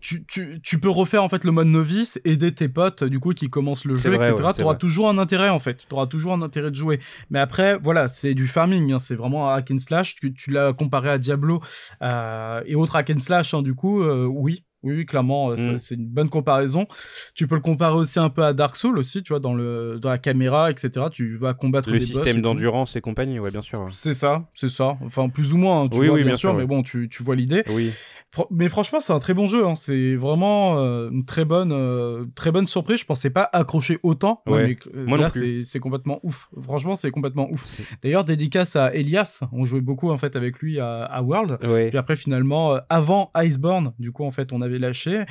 Tu, 0.00 0.24
tu, 0.24 0.60
tu 0.62 0.78
peux 0.80 0.88
refaire, 0.88 1.22
en 1.22 1.28
fait, 1.28 1.44
le 1.44 1.50
mode 1.52 1.66
novice, 1.66 2.18
aider 2.24 2.52
tes 2.52 2.68
potes, 2.68 3.04
du 3.04 3.18
coup, 3.20 3.34
qui 3.34 3.50
commencent 3.50 3.84
le 3.84 3.96
jeu, 3.96 4.08
vrai, 4.10 4.30
etc. 4.30 4.42
ouais, 4.46 4.52
T'auras 4.54 4.74
toujours 4.76 5.08
un 5.08 5.18
intérêt, 5.18 5.50
en 5.50 5.58
fait. 5.58 5.84
T'auras 5.88 6.06
toujours 6.06 6.32
un 6.32 6.42
intérêt 6.42 6.70
de 6.70 6.76
jouer. 6.76 7.00
Mais 7.30 7.40
après, 7.40 7.76
voilà, 7.76 8.08
c'est 8.08 8.34
du 8.34 8.46
farming, 8.46 8.92
hein, 8.92 8.98
c'est 8.98 9.14
vraiment 9.16 9.50
un 9.50 9.56
hack 9.56 9.70
and 9.70 9.78
slash. 9.78 10.14
Tu, 10.14 10.32
tu 10.32 10.50
l'as 10.50 10.72
comparé 10.72 11.10
à 11.10 11.18
Diablo, 11.18 11.60
euh, 12.02 12.51
et 12.66 12.74
autres 12.74 12.96
hack 12.96 13.10
and 13.10 13.20
slash, 13.20 13.54
hein, 13.54 13.62
du 13.62 13.74
coup, 13.74 14.02
euh, 14.02 14.26
oui. 14.26 14.64
Oui, 14.82 15.06
clairement, 15.06 15.50
euh, 15.52 15.56
Mm. 15.56 15.78
c'est 15.78 15.94
une 15.94 16.06
bonne 16.08 16.28
comparaison. 16.28 16.86
Tu 17.34 17.46
peux 17.46 17.54
le 17.54 17.60
comparer 17.60 17.94
aussi 17.94 18.18
un 18.18 18.30
peu 18.30 18.42
à 18.44 18.52
Dark 18.52 18.76
Souls 18.76 18.98
aussi, 18.98 19.22
tu 19.22 19.32
vois, 19.32 19.40
dans 19.40 19.54
le 19.54 19.98
dans 20.00 20.10
la 20.10 20.18
caméra, 20.18 20.70
etc. 20.70 21.06
Tu 21.10 21.34
vas 21.36 21.54
combattre 21.54 21.90
le 21.90 21.98
des 21.98 22.06
système 22.06 22.40
d'endurance 22.42 22.96
et 22.96 23.00
compagnie, 23.00 23.38
ouais 23.38 23.50
bien 23.50 23.62
sûr. 23.62 23.80
ouais. 23.82 23.90
C'est 23.92 24.14
ça, 24.14 24.48
c'est 24.54 24.68
ça. 24.68 24.96
Enfin, 25.04 25.28
plus 25.28 25.54
ou 25.54 25.58
moins, 25.58 25.82
hein, 25.82 25.88
tu 25.88 25.98
Oui, 25.98 26.06
vois, 26.06 26.14
oui, 26.16 26.22
bien, 26.22 26.32
bien 26.32 26.38
sûr, 26.38 26.50
sûr, 26.50 26.58
mais 26.58 26.66
bon, 26.66 26.82
tu, 26.82 27.08
tu 27.08 27.22
vois 27.22 27.36
l'idée. 27.36 27.62
Oui. 27.70 27.90
Fr- 28.34 28.46
Mais 28.50 28.68
franchement, 28.70 29.00
c'est 29.00 29.12
un 29.12 29.18
très 29.18 29.34
bon 29.34 29.46
jeu. 29.46 29.66
hein. 29.66 29.74
C'est 29.74 30.16
vraiment 30.16 30.78
euh, 30.78 31.10
une 31.10 31.24
très 31.26 31.44
bonne, 31.44 31.70
euh, 31.72 32.24
très 32.34 32.50
bonne 32.50 32.66
surprise. 32.66 32.98
Je 33.00 33.04
pensais 33.04 33.28
pas 33.30 33.48
accrocher 33.52 33.98
autant. 34.02 34.42
Ouais. 34.46 34.78
mais, 34.94 35.04
Moi 35.06 35.18
là, 35.18 35.28
c'est- 35.28 35.78
complètement 35.80 36.18
ouf. 36.22 36.48
Franchement, 36.62 36.94
c'est 36.96 37.10
complètement 37.10 37.50
ouf. 37.50 37.80
D'ailleurs, 38.02 38.24
dédicace 38.24 38.74
à 38.76 38.94
Elias. 38.94 39.40
On 39.52 39.64
jouait 39.66 39.80
beaucoup 39.82 40.10
en 40.10 40.16
fait 40.18 40.34
avec 40.36 40.60
lui 40.60 40.80
à, 40.80 41.02
à 41.04 41.20
World. 41.22 41.58
Puis 41.88 41.98
après, 41.98 42.16
finalement, 42.16 42.74
euh, 42.74 42.78
avant 42.88 43.30
Iceborne, 43.36 43.92
du 43.98 44.12
coup, 44.12 44.24
en 44.24 44.30
fait, 44.30 44.52
on 44.52 44.62
avait 44.62 44.71
lâché. 44.78 45.24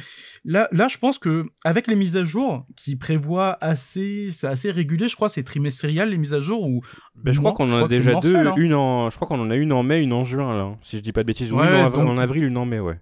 Là, 0.45 0.67
là, 0.71 0.88
je 0.88 0.98
pense 0.98 1.19
que 1.19 1.45
avec 1.63 1.88
les 1.88 1.95
mises 1.95 2.17
à 2.17 2.24
jour 2.24 2.65
qui 2.75 2.95
prévoient 2.95 3.57
assez, 3.62 4.29
c'est 4.31 4.48
assez 4.48 4.71
régulier. 4.71 5.07
Je 5.07 5.15
crois, 5.15 5.29
c'est 5.29 5.43
trimestriel 5.43 6.10
les 6.10 6.17
mises 6.17 6.33
à 6.33 6.39
jour 6.39 6.63
ou. 6.67 6.81
Ben, 7.15 7.31
je 7.33 7.39
crois 7.39 7.53
qu'on 7.53 7.69
en 7.71 7.83
a 7.86 7.88
déjà 7.88 8.15
deux, 8.19 8.36
hein. 8.36 8.53
une 8.57 8.74
en, 8.74 9.10
je 9.10 9.15
crois 9.15 9.27
qu'on 9.27 9.39
en 9.39 9.50
a 9.51 9.55
une 9.55 9.71
en 9.74 9.83
mai, 9.83 10.01
une 10.01 10.13
en 10.13 10.24
juin 10.24 10.55
là, 10.55 10.75
si 10.81 10.98
je 10.98 11.01
dis 11.01 11.12
pas 11.12 11.21
de 11.21 11.27
bêtises, 11.27 11.51
ou 11.53 11.57
Ouais, 11.57 11.67
une, 11.67 11.74
en, 11.75 11.86
av- 11.86 11.93
donc- 11.93 12.10
en 12.10 12.17
avril, 12.17 12.43
une 12.45 12.57
en 12.57 12.65
mai, 12.65 12.79
ouais. 12.79 13.00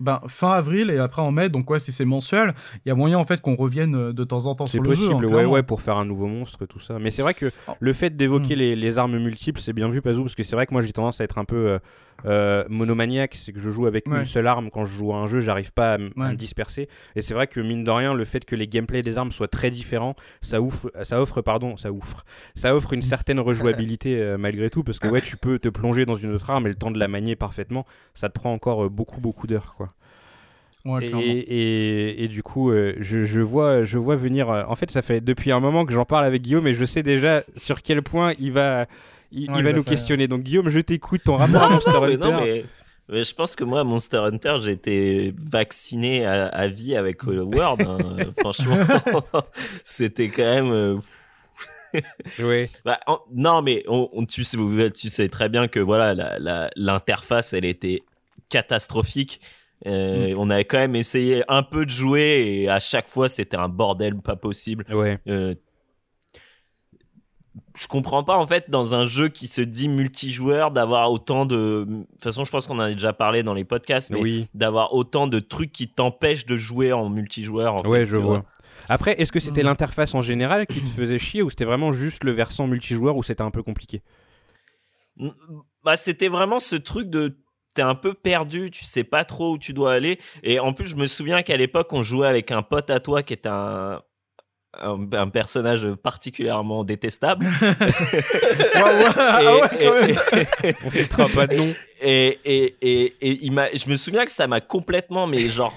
Ben, 0.00 0.20
fin 0.28 0.52
avril 0.52 0.90
et 0.90 0.98
après 0.98 1.22
en 1.22 1.30
mai, 1.32 1.48
donc 1.48 1.68
ouais, 1.70 1.78
si 1.78 1.92
c'est 1.92 2.04
mensuel, 2.04 2.54
il 2.84 2.88
y 2.88 2.92
a 2.92 2.94
moyen 2.94 3.18
en 3.18 3.24
fait 3.24 3.40
qu'on 3.40 3.54
revienne 3.56 3.94
euh, 3.94 4.12
de 4.12 4.24
temps 4.24 4.46
en 4.46 4.54
temps 4.54 4.66
C'est 4.66 4.72
sur 4.78 4.82
le 4.82 4.92
jeu. 4.92 5.08
possible, 5.08 5.26
hein, 5.26 5.36
ouais, 5.36 5.44
ouais, 5.44 5.62
pour 5.62 5.80
faire 5.80 5.96
un 5.96 6.04
nouveau 6.04 6.26
monstre, 6.26 6.66
tout 6.66 6.80
ça. 6.80 6.98
Mais 6.98 7.10
c'est 7.10 7.22
vrai 7.22 7.34
que 7.34 7.50
Oh. 7.66 7.72
le 7.80 7.92
fait 7.92 8.16
d'évoquer 8.16 8.54
Mm. 8.56 8.58
les, 8.58 8.76
les 8.76 8.98
armes 8.98 9.18
multiples, 9.18 9.60
c'est 9.60 9.72
bien 9.72 9.88
vu, 9.88 10.00
Pazou, 10.02 10.22
parce 10.22 10.34
que 10.34 10.42
c'est 10.42 10.56
vrai 10.56 10.66
que 10.66 10.72
moi 10.72 10.82
j'ai 10.82 10.92
tendance 10.92 11.20
à 11.20 11.24
être 11.24 11.38
un 11.38 11.44
peu 11.44 11.56
euh, 11.56 11.78
euh, 12.26 12.64
monomaniaque, 12.68 13.34
c'est 13.36 13.52
que 13.52 13.60
je 13.60 13.70
joue 13.70 13.86
avec 13.86 14.08
Ouais. 14.08 14.18
une 14.18 14.24
seule 14.24 14.46
arme 14.48 14.70
quand 14.70 14.84
je 14.84 14.92
joue 14.92 15.12
à 15.12 15.16
un 15.16 15.26
jeu, 15.26 15.38
j'arrive 15.40 15.72
pas 15.72 15.94
à, 15.94 15.98
me 15.98 16.34
disperser. 16.34 16.88
Et 17.14 17.22
c'est 17.22 17.34
vrai 17.34 17.46
que 17.46 17.60
mine 17.60 17.84
de 17.84 17.90
rien, 17.90 18.12
le 18.14 18.24
fait 18.24 18.44
que 18.44 18.56
les 18.56 18.66
gameplays 18.66 19.02
des 19.02 19.18
armes 19.18 19.30
soient 19.30 19.46
très 19.48 19.70
différents, 19.70 20.14
ça 20.40 20.60
offre, 20.60 20.90
ça 21.04 21.20
offre, 21.20 21.42
pardon, 21.42 21.76
ça 21.76 21.92
offre, 21.92 22.24
ça 22.56 22.74
offre 22.74 22.92
une 22.92 23.02
certaine 23.02 23.38
rejouabilité 23.40 24.16
euh, 24.20 24.36
malgré 24.38 24.68
tout, 24.70 24.82
parce 24.82 24.98
que 24.98 25.06
ouais, 25.08 25.20
tu 25.20 25.36
peux 25.36 25.58
te 25.58 25.68
plonger 25.68 26.06
dans 26.06 26.16
une 26.16 26.32
autre 26.34 26.50
arme 26.50 26.66
et 26.66 26.70
le 26.70 26.74
temps 26.74 26.90
de 26.90 26.98
la 26.98 27.08
manier 27.08 27.36
parfaitement, 27.36 27.86
ça 28.14 28.28
te 28.28 28.34
prend 28.34 28.52
encore 28.52 28.84
euh, 28.86 28.88
beaucoup, 28.88 29.20
beaucoup 29.20 29.46
d'heures, 29.46 29.74
quoi. 29.76 29.87
Ouais, 30.88 31.04
Et, 31.04 31.08
clairement. 31.08 31.24
et- 31.26 32.24
et 32.24 32.28
du 32.28 32.42
coup, 32.42 32.70
euh, 32.70 32.94
je, 32.98 33.24
je 33.24 33.40
vois, 33.40 33.82
je 33.84 33.98
vois 33.98 34.16
venir. 34.16 34.48
euh, 34.50 34.62
en 34.68 34.74
fait, 34.74 34.90
ça 34.90 35.02
fait 35.02 35.20
depuis 35.20 35.52
un 35.52 35.60
moment 35.60 35.84
que 35.84 35.92
j'en 35.92 36.04
parle 36.04 36.24
avec 36.24 36.42
Guillaume 36.42 36.66
et 36.66 36.74
je 36.74 36.84
sais 36.84 37.02
déjà 37.02 37.42
sur 37.56 37.82
quel 37.82 38.02
point 38.02 38.32
il 38.38 38.52
va, 38.52 38.86
il, 39.32 39.42
il 39.42 39.50
Ouais, 39.50 39.58
il 39.58 39.64
va 39.64 39.70
va 39.70 39.76
nous 39.76 39.82
faire- 39.84 39.90
questionner. 39.92 40.28
Donc, 40.28 40.42
Guillaume, 40.42 40.68
je 40.68 40.80
t'écoute. 40.80 41.22
Ton 41.24 41.36
rapport 41.36 41.62
à 41.62 41.66
Non, 41.68 41.74
Monster 41.74 41.90
non, 41.92 42.00
mais, 42.00 42.14
Hunter. 42.14 42.24
non, 42.30 42.40
mais, 42.44 42.64
mais 43.10 43.24
je 43.24 43.34
pense 43.34 43.54
que 43.56 43.64
moi, 43.64 43.84
Monster 43.84 44.18
Hunter, 44.18 44.56
j'ai 44.62 44.72
été 44.72 45.34
vacciné 45.42 46.24
à, 46.26 46.46
à 46.46 46.66
vie 46.68 46.96
avec 46.96 47.24
euh, 47.26 47.42
Word. 47.42 47.78
hein. 47.80 47.98
Franchement, 48.38 48.76
c'était 49.84 50.28
quand 50.28 50.44
même. 50.44 50.70
euh, 50.72 50.96
Ouais. 52.38 52.70
bah, 52.84 53.00
non, 53.34 53.62
mais 53.62 53.82
on, 53.88 54.08
on- 54.12 54.24
tu, 54.26 54.44
sais, 54.44 54.56
vous- 54.56 54.90
tu 54.90 55.08
sais 55.10 55.28
très 55.28 55.48
bien 55.48 55.68
que 55.68 55.80
voilà, 55.80 56.14
la- 56.14 56.38
la- 56.38 56.70
l'interface, 56.76 57.52
elle 57.52 57.64
était 57.64 58.02
catastrophique. 58.50 59.40
Euh, 59.86 60.34
On 60.36 60.50
avait 60.50 60.64
quand 60.64 60.78
même 60.78 60.96
essayé 60.96 61.44
un 61.48 61.62
peu 61.62 61.86
de 61.86 61.90
jouer 61.90 62.44
et 62.62 62.68
à 62.68 62.80
chaque 62.80 63.08
fois, 63.08 63.28
c'était 63.28 63.56
un 63.56 63.68
bordel 63.68 64.16
pas 64.20 64.36
possible. 64.36 64.84
Ouais. 64.92 65.18
Euh, 65.28 65.54
je 67.78 67.86
comprends 67.86 68.24
pas 68.24 68.36
en 68.36 68.46
fait 68.46 68.70
dans 68.70 68.94
un 68.94 69.04
jeu 69.04 69.28
qui 69.28 69.46
se 69.46 69.60
dit 69.60 69.88
multijoueur 69.88 70.70
d'avoir 70.72 71.12
autant 71.12 71.46
de. 71.46 71.84
De 71.88 72.04
toute 72.12 72.22
façon, 72.22 72.44
je 72.44 72.50
pense 72.50 72.66
qu'on 72.66 72.76
en 72.76 72.80
a 72.82 72.90
déjà 72.92 73.12
parlé 73.12 73.42
dans 73.42 73.54
les 73.54 73.64
podcasts, 73.64 74.10
mais 74.10 74.20
Oui. 74.20 74.48
d'avoir 74.54 74.94
autant 74.94 75.26
de 75.28 75.38
trucs 75.38 75.72
qui 75.72 75.88
t'empêchent 75.88 76.46
de 76.46 76.56
jouer 76.56 76.92
en 76.92 77.08
multijoueur. 77.08 77.74
En 77.76 77.82
Ouais, 77.82 78.00
fait, 78.00 78.06
je 78.06 78.16
vois. 78.16 78.44
Après, 78.88 79.20
est-ce 79.20 79.32
que 79.32 79.40
c'était 79.40 79.62
Mhm. 79.62 79.68
l'interface 79.68 80.14
en 80.14 80.22
général 80.22 80.66
qui 80.66 80.80
te 80.80 80.88
faisait 80.88 81.18
chier 81.18 81.42
ou 81.42 81.50
c'était 81.50 81.64
vraiment 81.64 81.92
juste 81.92 82.24
le 82.24 82.32
versant 82.32 82.66
multijoueur 82.66 83.16
où 83.16 83.22
c'était 83.22 83.42
un 83.42 83.50
peu 83.50 83.62
compliqué? 83.62 84.02
Mm, 85.16 85.28
Bah, 85.84 85.96
c'était 85.96 86.28
vraiment 86.28 86.60
ce 86.60 86.76
truc 86.76 87.08
de 87.10 87.38
t'es 87.78 87.82
un 87.82 87.94
peu 87.94 88.12
perdu, 88.12 88.72
tu 88.72 88.84
sais 88.84 89.04
pas 89.04 89.24
trop 89.24 89.52
où 89.52 89.58
tu 89.58 89.72
dois 89.72 89.92
aller. 89.92 90.18
Et 90.42 90.58
en 90.58 90.72
plus, 90.72 90.88
je 90.88 90.96
me 90.96 91.06
souviens 91.06 91.42
qu'à 91.42 91.56
l'époque, 91.56 91.92
on 91.92 92.02
jouait 92.02 92.26
avec 92.26 92.50
un 92.50 92.62
pote 92.62 92.90
à 92.90 92.98
toi 92.98 93.22
qui 93.22 93.34
était 93.34 93.48
un 93.48 94.02
un, 94.80 94.98
un 95.12 95.28
personnage 95.28 95.86
particulièrement 96.02 96.84
détestable. 96.84 97.46
Ouais, 97.46 97.68
ouais, 97.70 99.12
ah 99.16 99.56
ouais, 99.56 99.60
Et- 99.80 99.86
quand 99.86 99.94
même. 100.34 100.46
et- 100.64 100.74
On 100.84 100.90
citera 100.90 101.28
pas 101.28 101.46
de 101.46 101.54
nom. 101.56 101.72
et, 102.02 102.38
et, 102.44 102.76
et, 102.82 103.14
et 103.20 103.38
il 103.42 103.52
je 103.74 103.88
me 103.88 103.96
souviens 103.96 104.24
que 104.24 104.30
ça 104.30 104.46
m'a 104.46 104.60
complètement, 104.60 105.26
mais 105.26 105.48
genre, 105.48 105.74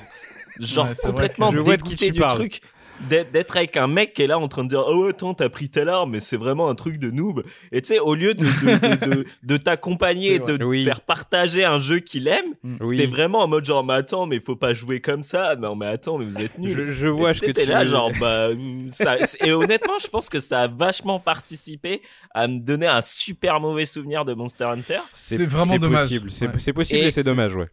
genre 0.60 0.88
Ouais, 0.89 0.93
complètement 1.03 1.51
dégoûté 1.53 2.12
du 2.12 2.20
parles. 2.20 2.36
truc. 2.36 2.62
D'être, 3.10 3.58
avec 3.58 3.77
un 3.77 3.88
mec 3.88 4.13
qui 4.13 4.22
est 4.24 4.27
là 4.27 4.38
en 4.39 4.48
train 4.48 4.63
de 4.63 4.70
dire 4.70 4.84
oh 4.88 5.05
attends 5.10 5.34
t'as 5.34 5.50
pris 5.50 5.70
telle 5.70 5.89
arme 5.89 6.12
mais 6.12 6.20
c'est 6.20 6.38
vraiment 6.38 6.70
un 6.70 6.75
truc 6.75 6.98
de 6.98 7.10
noob 7.12 7.43
et 7.72 7.81
tu 7.81 7.88
sais 7.89 8.00
au 8.00 8.15
lieu 8.15 8.34
de, 8.34 8.43
de, 8.46 9.05
de, 9.05 9.15
de- 9.15 9.25
de 9.43 9.58
t'accompagner 9.58 10.36
et 10.36 10.39
de 10.39 10.63
Oui. 10.63 10.84
faire 10.84 11.01
partager 11.01 11.63
un 11.65 11.79
jeu 11.79 12.00
qu'il 12.00 12.27
aime 12.27 12.53
c'était 12.86 13.05
Oui. 13.05 13.05
vraiment 13.08 13.39
en 13.39 13.48
mode 13.48 13.65
genre 13.65 13.84
mais 13.84 13.93
attends 13.96 14.25
mais 14.25 14.39
faut 14.39 14.55
pas 14.55 14.74
jouer 14.74 15.01
comme 15.01 15.24
ça 15.24 15.55
non 15.55 15.75
mais 15.75 15.88
attends 15.88 16.17
mais 16.17 16.25
vous 16.25 16.39
êtes 16.39 16.58
nuls 16.58 16.88
Je, 16.88 16.93
je 16.93 17.08
vois 17.08 17.31
et 17.31 17.34
ce 17.34 17.41
que 17.46 17.51
tu 17.51 17.65
là, 17.65 17.86
genre, 17.86 18.12
bah, 18.20 18.50
ça, 18.91 19.17
et 19.43 19.51
honnêtement, 19.51 19.98
je 20.01 20.08
pense 20.08 20.29
que 20.29 20.39
ça 20.39 20.62
a 20.62 20.67
vachement 20.67 21.20
participé 21.20 22.01
à 22.34 22.48
me 22.48 22.59
donner 22.59 22.87
un 22.87 23.01
super 23.01 23.59
mauvais 23.59 23.85
souvenir 23.85 24.25
de 24.25 24.33
Monster 24.33 24.66
Hunter. 24.66 25.00
C'est 25.16 25.44
vraiment 25.46 25.77
dommage. 25.77 26.03
Possible. 26.03 26.31
C'est 26.31 26.46
Ouais. 26.48 26.51
possible 26.74 26.85
c'est 26.85 27.11
c'est- 27.11 27.24
dommage, 27.24 27.55
ouais. 27.55 27.68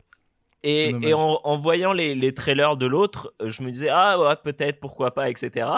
Et, 0.63 1.15
en 1.15 1.59
voyant 1.59 1.93
les, 1.93 2.15
les 2.15 2.35
trailers 2.35 2.77
de 2.77 2.87
l'autre, 2.87 3.35
euh, 3.41 3.49
je 3.49 3.63
me 3.63 3.71
disais, 3.71 3.89
ah 3.91 4.19
ouais, 4.19 4.35
peut-être, 4.43 4.81
pourquoi 4.81 5.15
pas, 5.15 5.31
etc. 5.31 5.69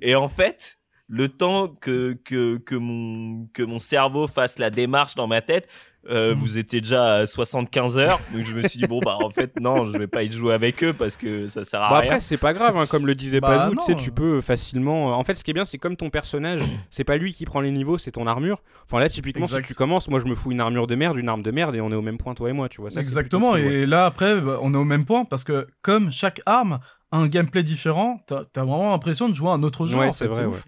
Et 0.00 0.14
en 0.14 0.28
fait, 0.28 0.78
le 1.06 1.28
temps 1.28 1.68
que, 1.68 2.14
que, 2.24 2.56
que, 2.56 2.74
mon, 2.74 3.46
que 3.52 3.62
mon 3.62 3.78
cerveau 3.78 4.26
fasse 4.26 4.58
la 4.58 4.70
démarche 4.70 5.14
dans 5.14 5.26
ma 5.26 5.42
tête, 5.42 5.68
euh, 6.10 6.34
vous 6.36 6.58
étiez 6.58 6.80
déjà 6.80 7.14
à 7.16 7.26
75 7.26 7.96
heures. 7.98 8.20
Donc 8.34 8.44
je 8.46 8.54
me 8.54 8.66
suis 8.66 8.78
dit, 8.80 8.86
bon, 8.86 9.00
bah 9.04 9.16
en 9.22 9.30
fait, 9.30 9.58
non, 9.60 9.86
je 9.86 9.96
vais 9.98 10.06
pas 10.06 10.22
y 10.22 10.32
jouer 10.32 10.52
avec 10.54 10.82
eux 10.82 10.92
parce 10.92 11.16
que 11.16 11.46
ça 11.46 11.64
sert 11.64 11.82
à 11.82 11.88
Bon, 11.88 11.94
rien. 11.96 12.04
après, 12.04 12.20
c'est 12.20 12.36
pas 12.36 12.52
grave, 12.52 12.76
hein, 12.76 12.86
comme 12.86 13.06
le 13.06 13.14
disait 13.14 13.40
Bah, 13.40 13.48
Pazou, 13.48 13.76
tu 13.76 13.82
sais, 13.84 13.94
tu 13.96 14.10
peux 14.10 14.40
facilement. 14.40 15.16
En 15.16 15.24
fait, 15.24 15.34
ce 15.36 15.44
qui 15.44 15.50
est 15.50 15.54
bien, 15.54 15.64
c'est 15.64 15.78
comme 15.78 15.96
ton 15.96 16.10
personnage, 16.10 16.60
c'est 16.90 17.04
pas 17.04 17.16
lui 17.16 17.32
qui 17.32 17.44
prend 17.44 17.60
les 17.60 17.70
niveaux, 17.70 17.98
c'est 17.98 18.12
ton 18.12 18.26
armure. 18.26 18.62
Enfin, 18.86 19.00
là, 19.00 19.08
typiquement, 19.08 19.44
Exact. 19.46 19.62
si 19.66 19.68
tu 19.68 19.74
commences, 19.74 20.08
moi, 20.08 20.20
je 20.20 20.26
me 20.26 20.34
fous 20.34 20.50
une 20.52 20.60
armure 20.60 20.86
de 20.86 20.94
merde, 20.94 21.16
une 21.18 21.28
arme 21.28 21.42
de 21.42 21.50
merde, 21.50 21.74
et 21.76 21.80
on 21.80 21.90
est 21.92 21.96
au 21.96 22.02
même 22.02 22.18
point, 22.18 22.34
toi 22.34 22.50
et 22.50 22.52
moi, 22.52 22.68
tu 22.68 22.80
vois. 22.80 22.90
Ça, 22.90 23.00
Exactement, 23.00 23.52
ouais. 23.52 23.62
et 23.62 23.86
là 23.86 24.06
après, 24.06 24.40
bah, 24.40 24.58
on 24.62 24.74
est 24.74 24.78
au 24.78 24.84
même 24.84 25.04
point 25.04 25.24
parce 25.24 25.44
que 25.44 25.66
comme 25.82 26.10
chaque 26.10 26.40
arme 26.46 26.80
un 27.12 27.28
gameplay 27.28 27.62
différent, 27.62 28.20
t'as 28.26 28.42
as 28.56 28.64
vraiment 28.64 28.90
l'impression 28.90 29.28
de 29.28 29.34
jouer 29.34 29.50
à 29.50 29.52
un 29.52 29.62
autre 29.62 29.86
jeu. 29.86 29.98
Ouais, 29.98 30.08
en 30.08 30.12
fait, 30.12 30.26
vrai, 30.26 30.46
ouf. 30.46 30.64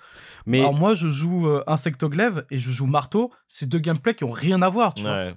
Mais 0.47 0.61
Alors 0.61 0.75
moi, 0.75 0.95
je 0.95 1.09
joue 1.09 1.49
euh, 1.49 1.65
Insectoglaive 1.67 2.45
et 2.51 2.59
je 2.59 2.71
joue 2.71 2.87
Marteau, 2.87 3.33
c'est 3.49 3.67
deux 3.67 3.79
gameplays 3.79 4.15
qui 4.15 4.25
ont 4.25 4.31
rien 4.31 4.61
à 4.63 4.69
voir, 4.69 4.95
tu 4.95 5.03
vois. 5.03 5.13
Ouais. 5.13 5.35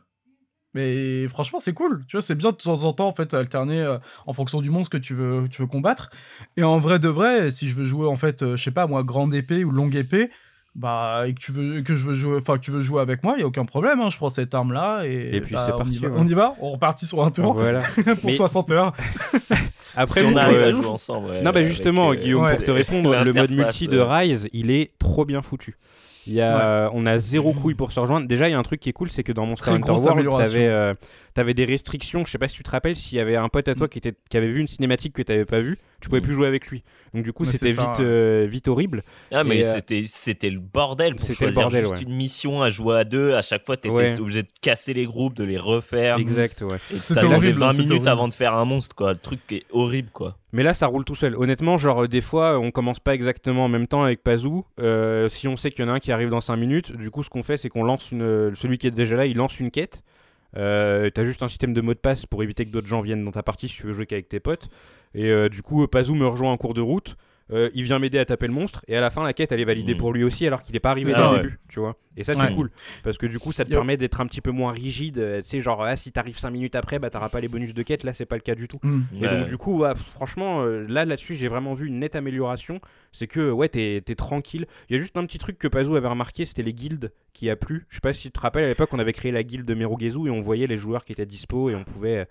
Mais 0.73 1.27
franchement, 1.27 1.59
c'est 1.59 1.73
cool. 1.73 2.05
Tu 2.07 2.17
vois, 2.17 2.21
c'est 2.21 2.35
bien 2.35 2.51
de 2.51 2.55
temps 2.55 2.83
en 2.83 2.93
temps 2.93 3.07
en 3.07 3.13
fait 3.13 3.33
alterner 3.33 3.81
euh, 3.81 3.97
en 4.27 4.33
fonction 4.33 4.61
du 4.61 4.69
monstre 4.69 4.91
que 4.91 5.01
tu 5.01 5.15
veux 5.15 5.47
tu 5.49 5.61
veux 5.61 5.67
combattre. 5.67 6.11
Et 6.55 6.63
en 6.63 6.77
vrai 6.77 6.99
de 6.99 7.07
vrai, 7.07 7.49
si 7.49 7.67
je 7.67 7.75
veux 7.75 7.85
jouer 7.85 8.07
en 8.07 8.15
fait, 8.15 8.43
euh, 8.43 8.55
je 8.55 8.63
sais 8.63 8.71
pas 8.71 8.85
moi, 8.85 9.03
grande 9.03 9.33
épée 9.33 9.63
ou 9.63 9.71
longue 9.71 9.95
épée, 9.95 10.29
bah 10.77 11.23
et 11.27 11.33
que 11.33 11.39
tu 11.39 11.51
veux 11.51 11.81
que 11.81 11.95
je 11.95 12.05
veux 12.07 12.13
jouer, 12.13 12.37
enfin 12.37 12.53
que 12.55 12.61
tu 12.61 12.69
veux 12.71 12.81
jouer 12.81 13.01
avec 13.01 13.23
moi, 13.23 13.33
il 13.37 13.41
y 13.41 13.43
a 13.43 13.47
aucun 13.47 13.65
problème. 13.65 13.99
hein, 13.99 14.09
je 14.11 14.17
prends 14.17 14.29
cette 14.29 14.53
arme 14.53 14.71
là 14.73 15.01
et, 15.05 15.35
Et 15.35 15.41
puis 15.41 15.55
bah, 15.55 15.63
c'est 15.65 15.73
on 15.73 15.77
parti, 15.79 15.93
y 15.95 15.97
va. 15.97 16.07
ouais. 16.09 16.13
On 16.17 16.27
y 16.27 16.33
va. 16.33 16.55
On 16.61 16.69
repartit 16.69 17.05
sur 17.07 17.23
un 17.23 17.31
tour 17.31 17.53
voilà. 17.55 17.79
pour 18.05 18.15
Mais- 18.25 18.33
60 18.33 18.71
heures. 18.71 18.93
Après, 19.95 20.21
si 20.21 20.25
on 20.31 20.35
arrive 20.37 20.59
à 20.61 20.71
jouer 20.71 20.85
ensemble. 20.85 21.29
ouais, 21.29 21.37
Non, 21.41 21.51
bah 21.51 21.59
avec, 21.61 21.67
justement, 21.67 22.11
euh, 22.11 22.15
Guillaume, 22.15 22.43
ouais. 22.43 22.55
pour 22.55 22.63
te 22.63 22.71
répondre, 22.71 23.15
le 23.23 23.33
mode 23.33 23.51
multi 23.51 23.87
de 23.87 23.97
Rise, 23.99 24.47
il 24.53 24.69
est 24.69 24.91
trop 24.99 25.25
bien 25.25 25.41
foutu. 25.41 25.75
Il 26.27 26.33
y 26.33 26.41
a, 26.41 26.89
On 26.93 27.05
a 27.05 27.17
zéro 27.19 27.53
couille 27.53 27.73
pour 27.73 27.91
se 27.91 27.99
rejoindre. 27.99 28.27
Déjà, 28.27 28.47
il 28.47 28.51
y 28.51 28.53
a 28.53 28.59
un 28.59 28.63
truc 28.63 28.79
qui 28.81 28.89
est 28.89 28.93
cool, 28.93 29.09
c'est 29.09 29.23
que 29.23 29.31
dans 29.31 29.45
Monster 29.45 29.71
Très 29.71 29.75
Hunter 29.75 29.91
World, 29.91 30.29
t'avais 30.37 30.67
euh, 30.67 30.93
t'avais 31.37 31.53
des 31.53 31.65
restrictions. 31.65 32.25
Je 32.25 32.31
sais 32.31 32.39
pas 32.39 32.47
si 32.47 32.55
tu 32.57 32.63
te 32.63 32.69
rappelles, 32.71 32.95
s'il 32.95 33.15
y 33.17 33.21
avait 33.21 33.35
un 33.35 33.47
pote 33.47 33.67
à 33.67 33.75
toi 33.75 33.87
qui, 33.87 33.99
était, 33.99 34.13
qui 34.29 34.37
avait 34.37 34.49
vu 34.49 34.59
une 34.59 34.67
cinématique 34.67 35.13
que 35.13 35.21
t'avais 35.21 35.45
pas 35.45 35.61
vue, 35.61 35.77
tu 36.01 36.09
pouvais 36.09 36.19
Mm. 36.19 36.23
plus 36.23 36.33
jouer 36.33 36.47
avec 36.47 36.67
lui. 36.67 36.83
Donc 37.13 37.23
du 37.23 37.31
coup, 37.31 37.45
c'était 37.45 37.67
vite, 37.67 37.99
euh, 37.99 38.47
vite 38.49 38.67
horrible. 38.67 39.03
Ah 39.31 39.43
mais 39.43 39.63
euh, 39.63 39.75
c'était 39.75 40.01
c'était 40.05 40.49
le 40.49 40.59
bordel 40.59 41.11
pour 41.15 41.21
c'était 41.21 41.45
le 41.45 41.51
choisir 41.51 41.61
bordel, 41.69 41.81
juste 41.83 41.93
ouais. 41.93 42.01
une 42.01 42.15
mission 42.15 42.61
à 42.63 42.69
jouer 42.69 42.97
à 42.97 43.03
deux. 43.03 43.33
À 43.35 43.41
chaque 43.43 43.65
fois, 43.65 43.77
t'étais 43.77 43.89
Ouais. 43.93 44.19
obligé 44.19 44.41
de 44.43 44.47
casser 44.61 44.93
les 44.93 45.05
groupes, 45.05 45.35
de 45.35 45.43
les 45.43 45.57
refaire. 45.59 46.17
Exact, 46.17 46.61
ouais. 46.61 46.77
Et 46.93 46.97
C'était 46.97 47.21
t'avais 47.21 47.35
horrible, 47.35 47.59
20 47.59 47.71
c'était 47.71 47.81
minutes 47.83 47.91
horrible. 47.91 48.09
avant 48.09 48.27
de 48.27 48.33
faire 48.33 48.53
un 48.55 48.65
monstre, 48.65 48.95
quoi. 48.95 49.13
Le 49.13 49.19
truc 49.19 49.39
est 49.51 49.63
horrible, 49.71 50.09
quoi. 50.11 50.37
Mais 50.53 50.63
là, 50.63 50.73
ça 50.73 50.87
roule 50.87 51.05
tout 51.05 51.13
seul. 51.15 51.35
Honnêtement, 51.35 51.77
genre, 51.77 52.03
euh, 52.03 52.07
des 52.07 52.21
fois, 52.21 52.57
on 52.59 52.71
commence 52.71 52.99
pas 52.99 53.13
exactement 53.13 53.65
en 53.65 53.69
même 53.69 53.85
temps 53.85 54.03
avec 54.03 54.23
Pazou. 54.23 54.65
Euh, 54.79 55.29
si 55.29 55.47
on 55.47 55.55
sait 55.57 55.69
qu'il 55.71 55.85
y 55.85 55.87
en 55.87 55.91
a 55.91 55.95
un 55.95 55.99
qui 55.99 56.11
arrive 56.11 56.29
dans 56.29 56.41
5 56.41 56.55
minutes, 56.55 56.91
du 56.95 57.11
coup, 57.11 57.21
ce 57.21 57.29
qu'on 57.29 57.43
fait, 57.43 57.57
c'est 57.57 57.69
qu'on 57.69 57.83
lance 57.83 58.11
une. 58.11 58.55
Celui 58.55 58.77
qui 58.79 58.87
est 58.87 58.91
déjà 58.91 59.15
là, 59.15 59.25
il 59.27 59.37
lance 59.37 59.59
une 59.59 59.69
quête. 59.71 60.01
Euh, 60.55 61.09
T'as 61.09 61.23
juste 61.23 61.43
un 61.43 61.49
système 61.49 61.73
de 61.73 61.81
mot 61.81 61.93
de 61.93 61.99
passe 61.99 62.25
pour 62.25 62.43
éviter 62.43 62.65
que 62.65 62.71
d'autres 62.71 62.87
gens 62.87 63.01
viennent 63.01 63.25
dans 63.25 63.31
ta 63.31 63.43
partie 63.43 63.67
si 63.67 63.75
tu 63.75 63.87
veux 63.87 63.93
jouer 63.93 64.05
qu'avec 64.05 64.29
tes 64.29 64.39
potes. 64.39 64.69
Et 65.13 65.31
euh, 65.31 65.49
du 65.49 65.61
coup, 65.61 65.85
Pazou 65.87 66.15
me 66.15 66.27
rejoint 66.27 66.51
en 66.51 66.57
cours 66.57 66.73
de 66.73 66.81
route. 66.81 67.17
Euh, 67.53 67.69
il 67.73 67.83
vient 67.83 67.97
m'aider 67.97 68.19
à 68.19 68.25
taper 68.25 68.47
le 68.47 68.51
monstre 68.53 68.83
et 68.89 68.97
à 68.97 68.99
la 68.99 69.09
fin 69.09 69.23
la 69.23 69.31
quête 69.31 69.53
elle 69.53 69.61
est 69.61 69.65
validée 69.65 69.93
Mm. 69.93 69.97
pour 69.97 70.11
lui 70.11 70.25
aussi 70.25 70.45
alors 70.45 70.61
qu'il 70.61 70.75
est 70.75 70.81
pas 70.81 70.91
arrivé 70.91 71.13
dès 71.13 71.17
le 71.17 71.27
ouais. 71.29 71.35
début 71.37 71.59
tu 71.69 71.79
vois 71.79 71.95
et 72.17 72.25
ça 72.25 72.33
c'est 72.33 72.41
Ouais. 72.41 72.53
cool 72.53 72.69
parce 73.05 73.17
que 73.17 73.25
du 73.25 73.39
coup 73.39 73.53
ça 73.53 73.63
te 73.63 73.69
Yo. 73.69 73.77
permet 73.77 73.95
d'être 73.95 74.19
un 74.19 74.25
petit 74.25 74.41
peu 74.41 74.51
moins 74.51 74.73
rigide 74.73 75.17
euh, 75.19 75.41
tu 75.41 75.47
sais 75.51 75.61
genre 75.61 75.81
ah, 75.81 75.95
si 75.95 76.11
t'arrives 76.11 76.37
5 76.37 76.49
minutes 76.49 76.75
après 76.75 76.99
bah 76.99 77.09
t'auras 77.09 77.29
pas 77.29 77.39
les 77.39 77.47
bonus 77.47 77.73
de 77.73 77.83
quête 77.83 78.03
là 78.03 78.11
c'est 78.11 78.25
pas 78.25 78.35
le 78.35 78.41
cas 78.41 78.53
du 78.53 78.67
tout 78.67 78.79
Mm. 78.83 79.01
et 79.15 79.21
Ouais. 79.27 79.29
donc 79.39 79.47
du 79.47 79.57
coup, 79.57 79.77
ouais, 79.79 79.93
franchement, 80.11 80.61
euh, 80.65 80.85
là 80.89 81.05
là-dessus, 81.05 81.35
j'ai 81.37 81.47
vraiment 81.47 81.73
vu 81.73 81.87
une 81.87 81.99
nette 81.99 82.15
amélioration. 82.17 82.79
C'est 83.13 83.27
que 83.27 83.49
ouais, 83.49 83.69
t'es 83.69 84.01
t'es 84.05 84.13
tranquille. 84.15 84.65
Il 84.89 84.95
y 84.95 84.99
a 84.99 85.01
juste 85.01 85.15
un 85.17 85.25
petit 85.25 85.37
truc 85.37 85.57
que 85.57 85.67
Pazou 85.69 85.95
avait 85.95 86.07
remarqué, 86.09 86.45
c'était 86.45 86.63
les 86.63 86.73
guildes 86.73 87.11
qui 87.33 87.49
a 87.49 87.55
plu. 87.55 87.85
Je 87.89 87.95
sais 87.95 88.01
pas 88.01 88.13
si 88.13 88.23
tu 88.23 88.31
te 88.31 88.39
rappelles, 88.39 88.65
à 88.65 88.67
l'époque, 88.67 88.89
on 88.91 88.99
avait 88.99 89.13
créé 89.13 89.31
la 89.31 89.43
guilde 89.43 89.65
de 89.65 89.73
Merugezu 89.73 90.27
et 90.27 90.31
on 90.31 90.41
voyait 90.41 90.67
les 90.67 90.77
joueurs 90.77 91.05
qui 91.05 91.13
étaient 91.13 91.25
dispo 91.25 91.69
et 91.69 91.75
on 91.75 91.83
pouvait 91.85 92.27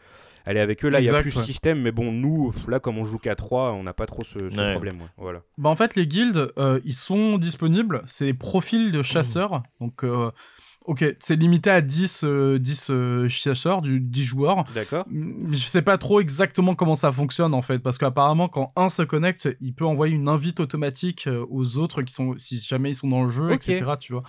euh, 0.46 0.50
aller 0.50 0.60
avec 0.60 0.84
eux. 0.84 0.88
Là, 0.88 1.00
il 1.00 1.06
y 1.06 1.08
a 1.10 1.20
plus 1.20 1.34
ouais. 1.34 1.40
ce 1.42 1.46
système, 1.46 1.80
mais 1.82 1.92
bon, 1.92 2.12
nous, 2.12 2.52
là, 2.68 2.80
comme 2.80 2.98
on 2.98 3.04
joue 3.04 3.18
qu'à 3.18 3.34
3, 3.34 3.72
on 3.72 3.82
n'a 3.82 3.92
pas 3.94 4.06
trop 4.06 4.24
ce, 4.24 4.50
ce 4.50 4.56
Ouais. 4.60 4.70
problème. 4.70 5.00
ouais. 5.00 5.08
Voilà. 5.16 5.42
Bah 5.58 5.68
en 5.70 5.76
fait, 5.76 5.94
les 5.96 6.06
guildes, 6.06 6.52
euh, 6.58 6.80
ils 6.84 6.94
sont 6.94 7.38
disponibles. 7.38 8.02
C'est 8.06 8.26
des 8.26 8.34
profils 8.34 8.92
de 8.92 9.02
chasseurs. 9.02 9.62
Donc, 9.80 10.04
euh, 10.04 10.30
ok, 10.84 11.04
c'est 11.18 11.34
limité 11.36 11.68
à 11.70 11.80
10, 11.80 12.22
euh, 12.24 12.58
10 12.60 12.88
euh, 12.90 13.28
chasseurs, 13.28 13.82
du, 13.82 13.98
10 14.00 14.22
joueurs. 14.22 14.64
D'accord 14.74 15.04
Mm, 15.10 15.52
Je 15.52 15.56
sais 15.58 15.82
pas 15.82 15.98
trop 15.98 16.20
exactement 16.20 16.74
comment 16.76 16.94
ça 16.94 17.10
fonctionne 17.10 17.54
en 17.54 17.62
fait, 17.62 17.80
parce 17.80 17.98
qu'apparemment 17.98 18.48
quand 18.48 18.72
un 18.76 18.88
se 18.88 19.02
connecte, 19.02 19.48
il 19.60 19.74
peut 19.74 19.84
envoyer 19.84 20.14
une 20.14 20.28
invite 20.28 20.60
automatique 20.60 21.28
aux 21.50 21.76
autres 21.78 22.02
qui 22.02 22.14
sont, 22.14 22.34
si 22.38 22.58
jamais 22.60 22.90
ils 22.90 22.94
sont 22.94 23.08
dans 23.08 23.24
le 23.24 23.30
jeu, 23.30 23.50
etc. 23.52 23.84
Tu 23.98 24.12
vois. 24.12 24.22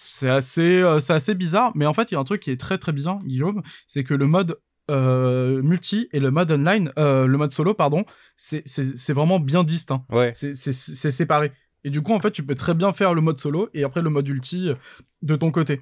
C'est 0.00 0.30
assez, 0.30 0.80
euh, 0.80 1.00
c'est 1.00 1.12
assez 1.14 1.34
bizarre, 1.34 1.72
mais 1.74 1.84
en 1.84 1.92
fait 1.92 2.12
il 2.12 2.14
y 2.14 2.16
a 2.16 2.20
un 2.20 2.24
truc 2.24 2.40
qui 2.42 2.52
est 2.52 2.60
très 2.60 2.78
très 2.78 2.92
bien, 2.92 3.18
Guillaume, 3.24 3.62
c'est 3.88 4.04
que 4.04 4.14
le 4.14 4.28
mode 4.28 4.60
euh, 4.90 5.62
multi 5.62 6.08
et 6.12 6.20
le 6.20 6.30
mode 6.30 6.50
online, 6.50 6.92
euh, 6.98 7.26
le 7.26 7.38
mode 7.38 7.52
solo, 7.52 7.74
pardon, 7.74 8.04
c'est 8.36 8.62
c'est 8.66 8.96
c'est 8.96 9.12
vraiment 9.12 9.38
bien 9.40 9.64
distinct. 9.64 10.04
Ouais. 10.10 10.32
C'est 10.32 10.54
c'est 10.54 10.72
c'est 10.72 11.10
séparé. 11.10 11.52
Et 11.84 11.90
du 11.90 12.02
coup, 12.02 12.12
en 12.12 12.20
fait, 12.20 12.32
tu 12.32 12.42
peux 12.44 12.54
très 12.56 12.74
bien 12.74 12.92
faire 12.92 13.14
le 13.14 13.20
mode 13.20 13.38
solo 13.38 13.68
et 13.74 13.84
après 13.84 14.02
le 14.02 14.10
mode 14.10 14.26
ulti 14.28 14.68
euh, 14.68 14.74
de 15.22 15.36
ton 15.36 15.50
côté. 15.50 15.80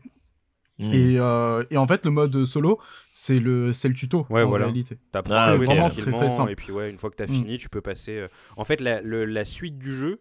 Hmm. 0.78 0.92
Et, 0.92 1.16
euh, 1.18 1.64
et 1.70 1.78
en 1.78 1.86
fait, 1.86 2.04
le 2.04 2.10
mode 2.10 2.44
solo, 2.44 2.78
c'est 3.14 3.38
le, 3.38 3.72
c'est 3.72 3.88
le 3.88 3.94
tuto. 3.94 4.26
Ouais, 4.28 4.42
en 4.42 4.48
voilà. 4.48 4.66
réalité. 4.66 4.98
Ah, 5.14 5.18
à 5.24 5.50
ok. 5.52 5.56
jouer 5.56 5.66
Vraiment 5.66 5.88
très, 5.88 6.12
très 6.12 6.28
simple. 6.28 6.50
Et 6.50 6.56
puis 6.56 6.70
ouais, 6.70 6.90
une 6.90 6.98
fois 6.98 7.08
que 7.08 7.16
t'as 7.16 7.24
Mm. 7.24 7.28
fini, 7.28 7.56
tu 7.58 7.70
peux 7.70 7.80
passer. 7.80 8.18
euh, 8.18 8.28
En 8.58 8.64
fait, 8.64 8.82
la, 8.82 9.00
le- 9.00 9.24
la 9.24 9.46
suite 9.46 9.78
du 9.78 9.96
jeu, 9.96 10.20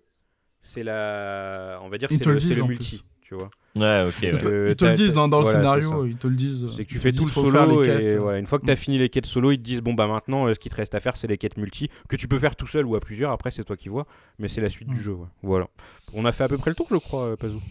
c'est 0.64 0.84
la, 0.84 1.80
on 1.84 1.90
va 1.90 1.98
dire, 1.98 2.08
c'est 2.10 2.26
le, 2.26 2.34
le 2.36 2.40
c'est 2.40 2.62
multi, 2.64 3.04
tu 3.22 3.36
vois. 3.36 3.50
Ouais, 3.76 4.06
ok. 4.08 4.14
Ils 4.22 4.38
te, 4.40 4.48
Euh, 4.48 4.70
ils 4.70 4.76
te 4.76 4.86
le 4.86 4.94
disent 4.94 5.18
hein, 5.18 5.28
dans 5.28 5.42
voilà, 5.42 5.58
le 5.76 5.82
scénario, 5.82 6.06
ils 6.06 6.16
te 6.16 6.28
le 6.28 6.36
disent. 6.36 6.66
C'est 6.78 6.86
que 6.86 6.90
tu 6.90 6.98
fais 7.00 7.12
tout 7.12 7.26
le 7.26 7.32
solo 7.32 7.84
et 7.84 8.14
une 8.40 8.46
fois 8.48 8.60
que 8.60 8.66
t'as 8.66 8.74
Mm. 8.74 8.78
fini 8.78 8.98
les 8.98 9.10
quêtes 9.10 9.26
solo, 9.26 9.52
ils 9.52 9.58
te 9.58 9.64
disent 9.64 9.82
bon 9.82 9.94
bah 9.94 10.08
maintenant, 10.08 10.48
euh, 10.48 10.54
ce 10.54 10.60
qui 10.60 10.70
te 10.70 10.76
reste 10.76 10.96
à 10.96 11.00
faire, 11.02 11.18
c'est 11.18 11.28
les 11.28 11.38
quêtes 11.38 11.58
multi 11.58 11.90
que 12.08 12.16
tu 12.16 12.28
peux 12.30 12.40
faire 12.40 12.56
tout 12.56 12.68
seul 12.68 12.86
ou 12.86 12.96
à 12.96 13.00
plusieurs. 13.02 13.32
Après, 13.32 13.52
c'est 13.52 13.64
toi 13.66 13.76
qui 13.76 13.90
vois, 13.90 14.06
mais 14.40 14.48
c'est 14.48 14.62
la 14.62 14.70
suite 14.70 14.88
du 14.90 15.00
Mm. 15.00 15.04
jeu. 15.04 15.12
ouais. 15.14 15.28
Voilà. 15.44 15.68
On 16.14 16.24
a 16.24 16.32
fait 16.32 16.46
à 16.46 16.48
peu 16.48 16.58
près 16.58 16.72
le 16.72 16.76
tour, 16.76 16.88
je 16.90 16.96
crois, 16.96 17.24
euh, 17.24 17.36
Pazou. 17.36 17.62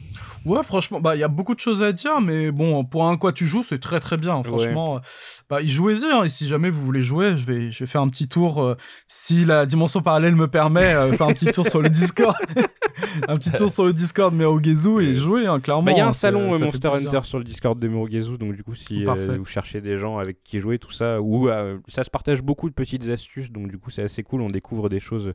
Ouais, 0.44 0.62
franchement, 0.62 1.00
bah 1.00 1.16
il 1.16 1.20
y 1.20 1.22
a 1.24 1.28
beaucoup 1.28 1.54
de 1.54 1.60
choses 1.60 1.82
à 1.82 1.92
dire, 1.92 2.20
mais 2.20 2.50
bon, 2.50 2.84
pour 2.84 3.06
un 3.06 3.16
quoi 3.16 3.32
tu 3.32 3.46
joues, 3.46 3.62
c'est 3.62 3.78
très 3.78 4.00
très 4.00 4.18
bien. 4.18 4.42
Franchement, 4.42 5.00
bah 5.48 5.62
y 5.62 5.68
jouez-y. 5.68 6.04
Hein, 6.12 6.24
et 6.24 6.28
si 6.28 6.46
jamais 6.48 6.68
vous 6.68 6.84
voulez 6.84 7.00
jouer, 7.00 7.36
je 7.38 7.46
vais, 7.46 7.70
je 7.70 7.78
vais 7.78 7.86
faire 7.86 8.02
un 8.02 8.08
petit 8.08 8.28
tour. 8.28 8.62
euh, 8.62 8.76
si 9.08 9.44
la 9.46 9.64
dimension 9.64 10.02
parallèle 10.02 10.36
me 10.36 10.48
permet, 10.48 10.92
euh, 10.94 11.12
faire 11.12 11.28
un 11.28 11.32
petit 11.32 11.46
tour 11.50 11.66
sur 11.66 11.80
le 11.80 11.88
Discord, 11.94 12.36
un 13.28 13.36
petit 13.36 13.50
tour 13.52 13.70
sur 13.70 13.84
le 13.86 13.92
Discord 13.94 14.34
Merugezu 14.34 15.00
et 15.00 15.14
jouer, 15.14 15.46
hein, 15.46 15.60
clairement. 15.60 15.82
Bah, 15.84 15.93
Il 15.94 15.98
y 15.98 16.00
a 16.00 16.08
un 16.08 16.12
salon 16.12 16.52
ça 16.52 16.56
euh, 16.56 16.66
Monster. 16.66 16.88
Hunter 16.88 17.20
sur 17.24 17.38
le 17.38 17.44
Discord 17.44 17.78
de 17.78 17.88
Murugezu, 17.88 18.38
donc 18.38 18.54
du 18.54 18.62
coup, 18.62 18.74
si 18.74 19.06
euh, 19.06 19.36
vous 19.38 19.44
cherchez 19.44 19.80
des 19.80 19.96
gens 19.96 20.18
avec 20.18 20.42
qui 20.42 20.60
jouer, 20.60 20.78
tout 20.78 20.92
ça, 20.92 21.20
ou 21.20 21.48
euh, 21.48 21.78
ça 21.88 22.04
se 22.04 22.10
partage 22.10 22.42
beaucoup 22.42 22.68
de 22.68 22.74
petites 22.74 23.08
astuces, 23.08 23.50
donc 23.50 23.68
du 23.68 23.78
coup, 23.78 23.90
c'est 23.90 24.02
assez 24.02 24.22
cool. 24.22 24.42
On 24.42 24.50
découvre 24.50 24.88
des 24.88 25.00
choses 25.00 25.32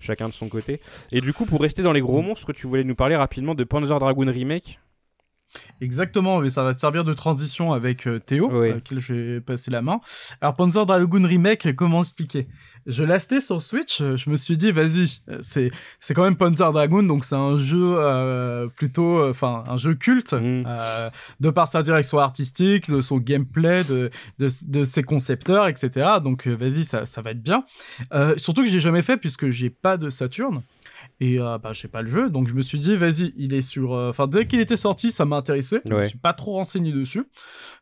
chacun 0.00 0.28
de 0.28 0.34
son 0.34 0.48
côté. 0.48 0.80
Et 1.10 1.20
du 1.20 1.32
coup, 1.32 1.44
pour 1.44 1.60
rester 1.60 1.82
dans 1.82 1.92
les 1.92 2.00
gros 2.00 2.22
monstres, 2.22 2.52
tu 2.52 2.66
voulais 2.66 2.84
nous 2.84 2.94
parler 2.94 3.16
rapidement 3.16 3.54
de 3.54 3.64
Panzer 3.64 3.98
Dragoon 3.98 4.30
Remake? 4.30 4.80
Exactement, 5.80 6.40
mais 6.40 6.50
ça 6.50 6.62
va 6.62 6.74
te 6.74 6.80
servir 6.80 7.04
de 7.04 7.12
transition 7.12 7.72
avec 7.72 8.06
euh, 8.06 8.18
Théo, 8.18 8.48
Oui. 8.52 8.70
à 8.70 8.80
qui 8.80 8.98
je 9.00 9.14
vais 9.14 9.40
passer 9.40 9.70
la 9.70 9.82
main. 9.82 10.00
Alors, 10.40 10.54
Panzer 10.54 10.86
Dragoon 10.86 11.24
Remake, 11.26 11.74
comment 11.76 12.00
expliquer? 12.00 12.46
Je 12.86 13.04
l'ai 13.04 13.12
acheté 13.14 13.40
sur 13.40 13.60
Switch, 13.62 14.00
euh, 14.00 14.16
je 14.16 14.28
me 14.30 14.36
suis 14.36 14.56
dit, 14.56 14.72
vas-y, 14.72 15.20
euh, 15.28 15.38
c'est 15.42 15.70
c'est 16.00 16.14
quand 16.14 16.24
même 16.24 16.36
Panzer 16.36 16.72
Dragoon, 16.72 17.02
donc 17.04 17.24
c'est 17.24 17.34
un 17.36 17.56
jeu 17.56 17.94
euh, 17.98 18.66
plutôt, 18.68 19.28
enfin, 19.28 19.64
un 19.68 19.76
jeu 19.76 19.94
culte, 19.94 20.32
Mm. 20.32 20.64
euh, 20.66 21.10
de 21.40 21.50
par 21.50 21.68
sa 21.68 21.82
direction 21.82 22.18
artistique, 22.18 22.90
de 22.90 23.00
son 23.00 23.18
gameplay, 23.18 23.84
de, 23.84 24.10
de, 24.38 24.48
de 24.66 24.84
ses 24.84 25.02
concepteurs, 25.02 25.68
etc. 25.68 25.90
Donc, 26.22 26.46
vas-y, 26.46 26.84
ça, 26.84 27.06
ça 27.06 27.22
va 27.22 27.32
être 27.32 27.42
bien. 27.42 27.64
Euh, 28.14 28.34
surtout 28.36 28.62
que 28.64 28.68
j'ai 28.68 28.80
jamais 28.80 29.02
fait, 29.02 29.16
puisque 29.16 29.50
j'ai 29.50 29.70
pas 29.70 29.96
de 29.96 30.08
Saturn. 30.10 30.62
Et 31.20 31.38
euh, 31.38 31.56
bah, 31.58 31.72
j'ai 31.72 31.86
pas 31.86 32.02
le 32.02 32.08
jeu, 32.08 32.30
donc 32.30 32.48
je 32.48 32.54
me 32.54 32.62
suis 32.62 32.78
dit, 32.80 32.96
vas-y, 32.96 33.32
il 33.36 33.54
est 33.54 33.62
sur. 33.62 33.94
euh, 33.94 34.10
Enfin, 34.10 34.26
dès 34.26 34.46
qu'il 34.48 34.58
était 34.60 34.76
sorti, 34.76 35.12
ça 35.12 35.24
m'a 35.24 35.36
intéressé. 35.36 35.80
Je 35.86 35.92
me 35.92 35.98
Ouais. 35.98 36.08
suis 36.08 36.18
pas 36.18 36.32
trop 36.32 36.54
renseigné 36.54 36.90
dessus. 36.92 37.24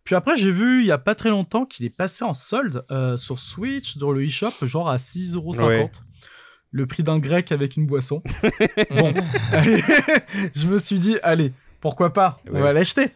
Puis 0.04 0.14
après, 0.14 0.36
j'ai 0.36 0.50
vu 0.50 0.80
il 0.82 0.86
y 0.86 0.92
a 0.92 0.98
pas 0.98 1.14
très 1.14 1.30
longtemps 1.30 1.64
qu'il 1.64 1.86
est 1.86 1.96
passé 1.96 2.22
en 2.24 2.34
solde 2.34 2.82
euh, 2.90 3.16
sur 3.16 3.38
Switch, 3.38 3.96
dans 3.96 4.10
le 4.12 4.24
eShop, 4.24 4.52
genre 4.62 4.90
à 4.90 4.98
6,50€. 4.98 5.64
Ouais. 5.64 5.90
Le 6.72 6.86
prix 6.86 7.02
d'un 7.02 7.18
grec 7.18 7.50
avec 7.50 7.76
une 7.76 7.86
boisson. 7.86 8.22
bon, 8.90 9.12
allez, 9.52 9.82
je 10.54 10.66
me 10.66 10.78
suis 10.78 10.98
dit, 10.98 11.16
allez, 11.22 11.52
pourquoi 11.80 12.12
pas 12.12 12.40
On 12.48 12.52
Ouais. 12.54 12.60
va 12.60 12.72
l'acheter. 12.74 13.08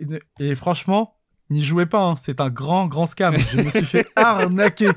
Une- 0.00 0.18
Et 0.40 0.54
franchement, 0.56 1.16
n'y 1.50 1.62
jouez 1.64 1.86
pas, 1.86 2.00
hein, 2.02 2.16
c'est 2.18 2.40
un 2.40 2.50
grand, 2.50 2.86
grand 2.86 3.06
scam. 3.06 3.36
Je 3.38 3.60
me 3.62 3.70
suis 3.70 3.86
fait 3.86 4.06
arnaquer. 4.16 4.88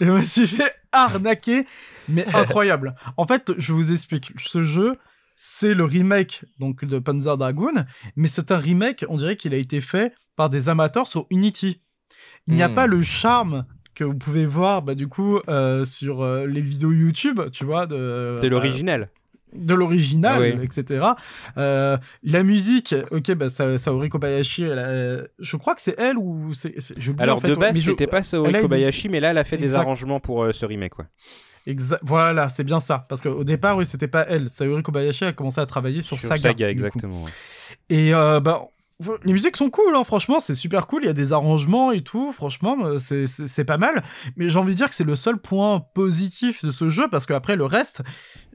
Je 0.00 0.10
me 0.10 0.22
suis 0.22 0.46
fait 0.46 0.72
arnaquer, 0.92 1.66
mais 2.08 2.24
incroyable. 2.34 2.94
En 3.16 3.26
fait, 3.26 3.52
je 3.58 3.72
vous 3.72 3.92
explique. 3.92 4.32
Ce 4.36 4.62
jeu, 4.62 4.96
c'est 5.36 5.74
le 5.74 5.84
remake 5.84 6.44
donc 6.58 6.84
de 6.84 6.98
Panzer 6.98 7.36
Dragoon, 7.36 7.84
mais 8.16 8.28
c'est 8.28 8.50
un 8.52 8.58
remake, 8.58 9.04
on 9.08 9.16
dirait 9.16 9.36
qu'il 9.36 9.54
a 9.54 9.56
été 9.56 9.80
fait 9.80 10.12
par 10.36 10.50
des 10.50 10.68
amateurs 10.68 11.06
sur 11.06 11.26
Unity. 11.30 11.80
Il 12.46 12.54
n'y 12.54 12.62
a 12.62 12.68
Hmm. 12.68 12.74
pas 12.74 12.86
le 12.86 13.02
charme 13.02 13.66
que 13.94 14.04
vous 14.04 14.14
pouvez 14.16 14.44
voir 14.46 14.82
bah, 14.82 14.94
du 14.94 15.06
coup 15.08 15.38
euh, 15.48 15.84
sur 15.84 16.22
euh, 16.22 16.46
les 16.46 16.60
vidéos 16.60 16.92
YouTube, 16.92 17.40
tu 17.52 17.64
vois, 17.64 17.86
de, 17.86 18.38
C'est 18.40 18.48
bah, 18.48 18.56
l'original. 18.56 19.10
De 19.54 19.74
l'original, 19.74 20.40
oui. 20.40 20.64
etc. 20.64 21.04
Euh, 21.56 21.96
la 22.22 22.42
musique, 22.42 22.94
ok, 23.10 23.32
bah, 23.34 23.48
Sa- 23.48 23.78
Saori 23.78 24.08
Kobayashi, 24.08 24.64
elle 24.64 24.78
a- 24.78 25.26
je 25.38 25.56
crois 25.56 25.74
que 25.74 25.82
c'est 25.82 25.94
elle 25.98 26.18
ou 26.18 26.52
c'est. 26.54 26.74
Alors 27.18 27.36
en 27.38 27.40
fait, 27.40 27.48
de 27.48 27.54
base, 27.54 27.76
je- 27.78 27.90
c'était 27.90 28.06
pas 28.06 28.22
Saori 28.22 28.52
Kobayashi, 28.60 29.08
mais 29.08 29.20
là, 29.20 29.30
elle 29.30 29.38
a 29.38 29.44
fait 29.44 29.58
des 29.58 29.74
arrangements 29.74 30.20
pour 30.20 30.44
euh, 30.44 30.52
ce 30.52 30.66
remake. 30.66 30.98
Ouais. 30.98 31.04
Exa- 31.66 31.98
Voilà, 32.02 32.50
c'est 32.50 32.64
bien 32.64 32.78
ça. 32.80 33.06
Parce 33.08 33.22
qu'au 33.22 33.42
départ, 33.44 33.76
oui, 33.78 33.86
c'était 33.86 34.08
pas 34.08 34.26
elle. 34.28 34.48
Saori 34.48 34.82
Kobayashi 34.82 35.24
a 35.24 35.32
commencé 35.32 35.60
à 35.60 35.66
travailler 35.66 36.02
sur, 36.02 36.18
Saga. 36.18 36.52
du 36.52 36.64
coup. 36.64 36.70
exactement. 36.70 37.22
ouais. 37.24 37.30
Et 37.88 38.14
euh, 38.14 38.40
bah, 38.40 38.64
les 39.24 39.32
musiques 39.32 39.56
sont 39.56 39.70
cool, 39.70 39.94
hein, 39.96 40.04
franchement, 40.04 40.40
c'est 40.40 40.54
super 40.54 40.86
cool. 40.86 41.02
Il 41.02 41.06
y 41.06 41.10
a 41.10 41.14
des 41.14 41.32
arrangements 41.32 41.90
et 41.92 42.02
tout, 42.02 42.30
franchement, 42.32 42.76
euh, 42.84 42.98
c'est- 42.98 43.64
pas 43.64 43.76
mal. 43.78 44.04
Mais 44.36 44.48
j'ai 44.48 44.58
envie 44.58 44.72
de 44.72 44.76
dire 44.76 44.88
que 44.88 44.94
c'est 44.94 45.04
le 45.04 45.16
seul 45.16 45.38
point 45.38 45.80
positif 45.94 46.64
de 46.64 46.70
ce 46.70 46.88
jeu 46.88 47.08
parce 47.10 47.26
qu'après 47.26 47.56
le 47.56 47.64
reste, 47.64 48.02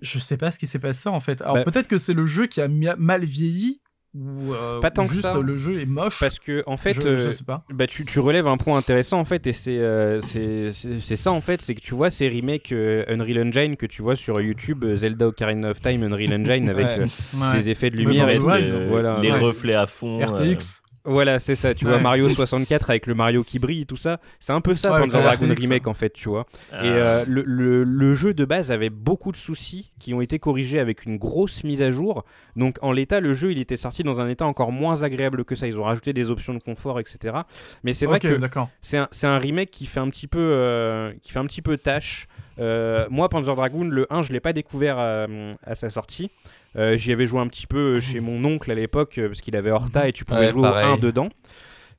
je 0.02 0.20
sais 0.20 0.38
pas 0.38 0.52
ce 0.52 0.60
qui 0.60 0.68
s'est 0.68 0.80
passé 0.80 1.10
en 1.10 1.20
fait. 1.20 1.42
Alors 1.42 1.56
Bah- 1.56 1.64
peut-être 1.66 1.88
que 1.88 1.98
c'est 1.98 2.14
le 2.14 2.26
jeu 2.26 2.46
qui 2.48 2.62
a 2.62 2.68
mal 2.68 3.26
vieilli 3.26 3.82
ou 4.16 4.54
euh, 4.54 4.80
Pas 4.80 4.90
tant 4.92 5.06
que 5.08 5.14
juste 5.14 5.24
ça. 5.24 5.40
le 5.40 5.56
jeu 5.56 5.82
est 5.82 5.86
moche. 5.86 6.20
Parce 6.20 6.40
que 6.40 6.64
en 6.66 6.78
fait, 6.78 6.94
je, 6.96 7.02
je 7.02 7.08
euh, 7.08 7.32
sais 7.32 7.44
pas. 7.44 7.64
bah, 7.70 7.86
tu, 7.88 8.06
tu 8.06 8.20
relèves 8.20 8.48
un 8.48 8.58
point 8.58 8.78
intéressant 8.78 9.20
en 9.20 9.26
fait, 9.26 9.46
et 9.48 9.54
c'est 9.54 9.78
euh, 9.78 10.20
c'est- 10.22 11.16
ça 11.16 11.32
en 11.32 11.42
fait, 11.42 11.62
c'est 11.62 11.76
que 11.76 11.82
tu 11.82 11.94
vois 11.94 12.10
ces 12.10 12.28
remakes 12.28 12.72
euh, 12.72 13.04
Unreal 13.08 13.48
Engine 13.48 13.76
que 13.78 13.86
tu 13.86 14.02
vois 14.02 14.16
sur 14.16 14.42
YouTube, 14.42 14.84
euh, 14.84 14.96
Zelda 14.96 15.28
Ocarina 15.28 15.70
of 15.70 15.80
Time, 15.82 16.02
Unreal 16.04 16.34
Engine 16.34 16.70
avec 16.70 16.86
Ouais. 16.88 17.00
euh, 17.02 17.06
Ouais. 17.40 17.58
des 17.58 17.70
effets 17.70 17.90
de 17.92 17.98
lumière 17.98 18.30
et 18.30 18.40
ouais, 18.40 18.88
voilà, 18.90 19.20
les 19.22 19.32
ouais. 19.32 19.38
reflets 19.40 19.76
à 19.76 19.86
fond. 19.86 20.20
euh, 20.20 20.26
RTX. 20.26 20.82
Voilà, 21.12 21.40
c'est 21.40 21.56
ça. 21.56 21.74
Tu 21.74 21.86
Ouais. 21.86 21.92
vois 21.92 22.00
Mario 22.00 22.30
64 22.30 22.90
avec 22.90 23.08
le 23.08 23.16
Mario 23.16 23.44
qui 23.44 23.60
brille, 23.60 23.86
tout 23.86 23.96
ça. 23.96 24.20
C'est 24.40 24.54
un 24.54 24.62
peu 24.62 24.76
ça, 24.76 24.92
Ouais, 24.94 25.02
Panzer 25.02 25.22
Dragoon 25.22 25.54
Remake 25.60 25.88
en 25.88 25.94
fait, 25.94 26.12
tu 26.14 26.30
vois. 26.30 26.46
euh, 26.74 26.82
Et 26.84 26.88
euh, 26.90 27.26
le, 27.28 27.44
le- 27.46 27.84
le 27.84 28.14
jeu 28.14 28.34
de 28.34 28.46
base 28.46 28.72
avait 28.72 28.90
beaucoup 28.90 29.32
de 29.32 29.38
soucis 29.38 29.92
qui 30.00 30.14
ont 30.14 30.22
été 30.22 30.40
corrigés 30.40 30.80
avec 30.80 31.06
une 31.06 31.18
grosse 31.18 31.64
mise 31.64 31.82
à 31.82 31.92
jour. 31.92 32.24
Donc 32.56 32.78
en 32.82 32.92
l'état, 32.92 33.20
le 33.20 33.34
jeu 33.34 33.52
il 33.52 33.60
était 33.60 33.78
sorti 33.78 34.04
dans 34.04 34.22
un 34.22 34.30
état 34.30 34.46
encore 34.46 34.72
moins 34.72 35.04
agréable 35.04 35.44
que 35.46 35.56
ça. 35.56 35.68
Ils 35.68 35.78
ont 35.80 35.84
rajouté 35.84 36.14
des 36.14 36.30
options 36.32 36.54
de 36.54 36.60
confort, 36.60 37.00
etc. 37.00 37.38
Mais 37.84 37.94
c'est 37.94 38.06
vrai 38.06 38.20
que 38.20 38.40
c'est 38.82 38.98
un, 39.28 39.38
remake 39.40 39.72
qui 39.72 39.86
fait 39.86 40.00
un 40.00 40.10
petit 40.10 40.28
peu, 40.28 40.40
euh, 40.40 41.12
qui 41.22 41.32
fait 41.32 41.40
un 41.40 41.46
petit 41.46 41.62
peu 41.62 41.78
tâche. 41.78 42.28
Euh, 42.60 43.08
moi, 43.10 43.30
Panzer 43.30 43.56
Dragoon, 43.56 43.86
le 43.86 44.06
1, 44.10 44.22
je 44.22 44.34
l'ai 44.34 44.42
pas 44.42 44.52
découvert 44.54 45.00
à, 45.00 45.28
à 45.64 45.76
sa 45.76 45.90
sortie. 45.90 46.30
Euh, 46.78 46.98
J'y 46.98 47.12
avais 47.12 47.26
joué 47.28 47.40
un 47.42 47.48
petit 47.48 47.68
peu 47.68 48.00
chez 48.00 48.20
mon 48.20 48.44
oncle 48.46 48.70
à 48.72 48.76
l'époque 48.76 49.18
euh, 49.18 49.28
parce 49.28 49.42
qu'il 49.42 49.56
avait 49.56 49.72
Horta 49.72 50.08
et 50.08 50.14
tu 50.14 50.26
pouvais 50.26 50.42
Ouais, 50.48 50.52
jouer 50.52 50.62
pareil. 50.62 50.86
au 50.88 50.94
1 50.94 50.98
dedans. 50.98 51.30